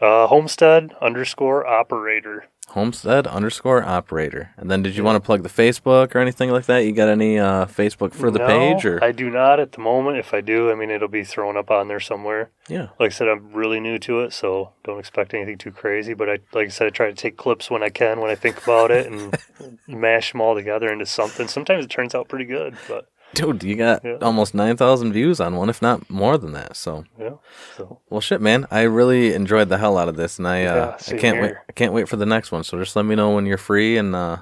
Uh, 0.02 0.26
homestead 0.26 0.92
underscore 1.00 1.64
operator. 1.64 2.46
Homestead 2.68 3.26
underscore 3.26 3.82
operator. 3.84 4.50
And 4.56 4.70
then, 4.70 4.82
did 4.82 4.96
you 4.96 5.04
want 5.04 5.16
to 5.16 5.24
plug 5.24 5.42
the 5.42 5.48
Facebook 5.48 6.14
or 6.14 6.18
anything 6.18 6.50
like 6.50 6.66
that? 6.66 6.78
You 6.80 6.92
got 6.92 7.08
any 7.08 7.38
uh, 7.38 7.66
Facebook 7.66 8.12
for 8.12 8.30
the 8.30 8.38
No, 8.40 8.46
page 8.46 8.84
or? 8.84 9.02
I 9.02 9.12
do 9.12 9.30
not 9.30 9.60
at 9.60 9.72
the 9.72 9.80
moment. 9.80 10.18
If 10.18 10.34
I 10.34 10.40
do, 10.40 10.70
I 10.70 10.74
mean 10.74 10.90
it'll 10.90 11.08
be 11.08 11.24
thrown 11.24 11.56
up 11.56 11.70
on 11.70 11.88
there 11.88 12.00
somewhere. 12.00 12.50
yeah. 12.68 12.88
Like 12.98 13.12
I 13.12 13.14
said, 13.14 13.28
I'm 13.28 13.52
really 13.52 13.80
new 13.80 13.98
to 14.00 14.20
it, 14.20 14.32
so 14.32 14.72
don't 14.84 14.98
expect 14.98 15.32
anything 15.34 15.58
too 15.58 15.70
crazy. 15.70 16.12
But 16.14 16.28
I, 16.28 16.38
like 16.52 16.66
I 16.66 16.70
said, 16.70 16.86
I 16.88 16.90
try 16.90 17.06
to 17.06 17.14
take 17.14 17.36
clips 17.36 17.70
when 17.70 17.82
I 17.82 17.88
can, 17.88 18.20
when 18.20 18.30
I 18.30 18.34
think 18.34 18.62
about 18.62 18.90
it, 18.90 19.06
and 19.06 19.36
mash 19.86 20.32
them 20.32 20.40
all 20.40 20.54
together 20.54 20.92
into 20.92 21.06
something. 21.06 21.48
Sometimes 21.48 21.84
it 21.84 21.90
turns 21.90 22.14
out 22.14 22.28
pretty 22.28 22.44
good, 22.46 22.76
but 22.88 23.08
Dude, 23.34 23.62
you 23.64 23.76
got 23.76 24.02
Yeah. 24.04 24.16
almost 24.22 24.54
9,000 24.54 25.12
views 25.12 25.40
on 25.40 25.56
one, 25.56 25.68
if 25.68 25.82
not 25.82 26.08
more 26.08 26.38
than 26.38 26.52
that. 26.52 26.76
So, 26.76 27.04
yeah. 27.18 27.34
So 27.76 28.00
well, 28.08 28.20
shit, 28.20 28.40
man. 28.40 28.66
I 28.70 28.82
really 28.82 29.34
enjoyed 29.34 29.68
the 29.68 29.78
hell 29.78 29.98
out 29.98 30.08
of 30.08 30.16
this, 30.16 30.38
and 30.38 30.48
I, 30.48 30.64
uh, 30.64 30.74
Yeah, 31.08 31.14
I 31.14 31.18
can't 31.18 31.40
wait. 31.42 31.54
I 31.68 31.72
can't 31.72 31.92
wait 31.92 32.08
for 32.08 32.16
the 32.16 32.24
next 32.26 32.50
one. 32.52 32.64
So 32.64 32.78
just 32.78 32.96
let 32.96 33.04
me 33.04 33.14
know 33.14 33.30
when 33.34 33.44
you're 33.46 33.58
free, 33.58 33.98
and 33.98 34.14
uh, 34.14 34.38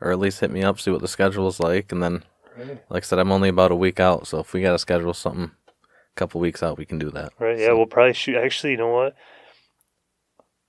or 0.00 0.12
at 0.12 0.18
least 0.20 0.40
hit 0.40 0.50
me 0.52 0.62
up, 0.62 0.78
see 0.78 0.90
what 0.92 1.00
the 1.00 1.08
schedule 1.08 1.48
is 1.48 1.58
like, 1.58 1.90
and 1.90 2.00
then, 2.02 2.22
right, 2.56 2.78
like 2.90 3.02
I 3.02 3.06
said, 3.06 3.18
I'm 3.18 3.32
only 3.32 3.48
about 3.48 3.72
a 3.72 3.76
week 3.76 3.98
out. 3.98 4.26
So 4.28 4.38
if 4.38 4.52
we 4.52 4.60
got 4.62 4.72
to 4.72 4.78
schedule 4.78 5.14
something 5.14 5.50
a 5.50 6.14
couple 6.16 6.40
weeks 6.40 6.62
out, 6.62 6.78
we 6.78 6.84
can 6.84 6.98
do 6.98 7.10
that. 7.10 7.32
right, 7.40 7.58
yeah, 7.58 7.72
we'll 7.72 7.86
probably 7.86 8.12
shoot. 8.12 8.36
Actually, 8.36 8.72
you 8.72 8.76
know 8.78 8.92
what? 8.92 9.16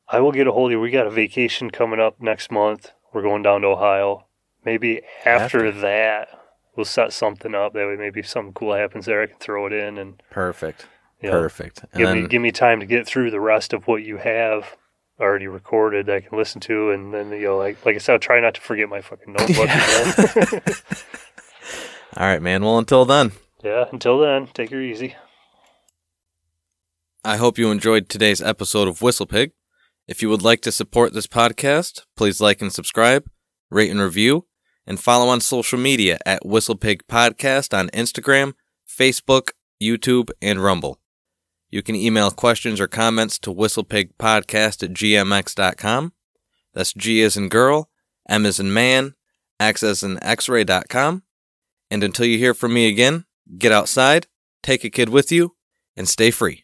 I 0.07 0.19
will 0.21 0.31
get 0.31 0.47
a 0.47 0.51
hold 0.51 0.69
of 0.69 0.71
you. 0.71 0.79
We 0.79 0.89
got 0.89 1.05
a 1.05 1.11
vacation 1.11 1.69
coming 1.69 1.99
up 1.99 2.19
next 2.19 2.49
month. 2.51 2.91
We're 3.13 3.21
going 3.21 3.43
down 3.43 3.61
to 3.61 3.67
Ohio. 3.67 4.25
Maybe 4.65 5.01
after, 5.25 5.67
After. 5.67 5.71
that, 5.81 6.38
we'll 6.79 6.85
set 6.85 7.11
something 7.11 7.53
up. 7.53 7.73
That 7.73 7.87
way, 7.87 7.97
maybe 7.97 8.21
if 8.21 8.27
something 8.29 8.53
cool 8.53 8.73
happens 8.73 9.05
there, 9.05 9.21
I 9.21 9.25
can 9.27 9.37
throw 9.37 9.67
it 9.67 9.73
in 9.73 9.97
and 9.97 10.23
Perfect. 10.31 10.87
you 11.21 11.29
know, 11.29 11.39
Perfect. 11.41 11.81
And 11.91 11.91
give 11.93 12.07
then, 12.07 12.23
me 12.23 12.27
give 12.29 12.41
me 12.41 12.51
time 12.51 12.79
to 12.79 12.85
get 12.85 13.05
through 13.05 13.31
the 13.31 13.41
rest 13.41 13.73
of 13.73 13.85
what 13.85 14.03
you 14.03 14.15
have 14.17 14.77
already 15.19 15.47
recorded 15.47 16.05
that 16.05 16.15
I 16.15 16.21
can 16.21 16.37
listen 16.37 16.61
to, 16.61 16.91
and 16.91 17.13
then 17.13 17.31
you 17.31 17.41
know, 17.41 17.57
like 17.57 17.85
like 17.85 17.95
I 17.95 17.97
said, 17.97 18.13
I'll 18.13 18.19
try 18.19 18.39
not 18.39 18.53
to 18.55 18.61
forget 18.61 18.87
my 18.87 19.01
fucking 19.01 19.33
notebook 19.37 19.69
again. 19.69 20.61
all 22.17 22.25
right, 22.27 22.41
man. 22.41 22.63
Well, 22.63 22.77
until 22.77 23.03
then. 23.03 23.33
yeah. 23.61 23.85
Until 23.91 24.19
then, 24.19 24.47
take 24.53 24.69
her 24.71 24.81
easy. 24.81 25.15
I 27.25 27.35
hope 27.35 27.57
you 27.57 27.69
enjoyed 27.69 28.07
today's 28.07 28.41
episode 28.41 28.87
of 28.87 28.99
Whistlepig. 28.99 29.51
If 30.07 30.21
you 30.21 30.29
would 30.29 30.41
like 30.41 30.61
to 30.61 30.71
support 30.71 31.13
this 31.13 31.27
podcast, 31.27 32.03
please 32.15 32.39
like 32.39 32.61
and 32.61 32.71
subscribe, 32.71 33.29
rate 33.69 33.91
and 33.91 33.99
review, 33.99 34.45
and 34.89 34.99
follow 34.99 35.29
on 35.29 35.39
social 35.39 35.77
media 35.77 36.17
at 36.25 36.43
Whistlepig 36.43 37.03
Podcast 37.07 37.77
on 37.77 37.89
Instagram, 37.89 38.55
Facebook, 38.89 39.51
YouTube, 39.81 40.31
and 40.41 40.61
Rumble. 40.61 40.99
You 41.69 41.83
can 41.83 41.95
email 41.95 42.31
questions 42.31 42.79
or 42.79 42.87
comments 42.87 43.37
to 43.39 43.53
whistlepigpodcast 43.53 44.83
at 44.83 44.93
gmx.com. 44.93 46.13
That's 46.73 46.93
G 46.93 47.21
as 47.21 47.37
in 47.37 47.49
girl, 47.49 47.89
M 48.27 48.47
as 48.47 48.59
in 48.59 48.73
man, 48.73 49.13
X 49.59 49.83
as 49.83 50.01
in 50.01 50.21
x-ray.com. 50.23 51.21
And 51.91 52.03
until 52.03 52.25
you 52.25 52.39
hear 52.39 52.55
from 52.55 52.73
me 52.73 52.87
again, 52.87 53.25
get 53.59 53.71
outside, 53.71 54.25
take 54.63 54.83
a 54.83 54.89
kid 54.89 55.09
with 55.09 55.31
you, 55.31 55.55
and 55.95 56.09
stay 56.09 56.31
free. 56.31 56.63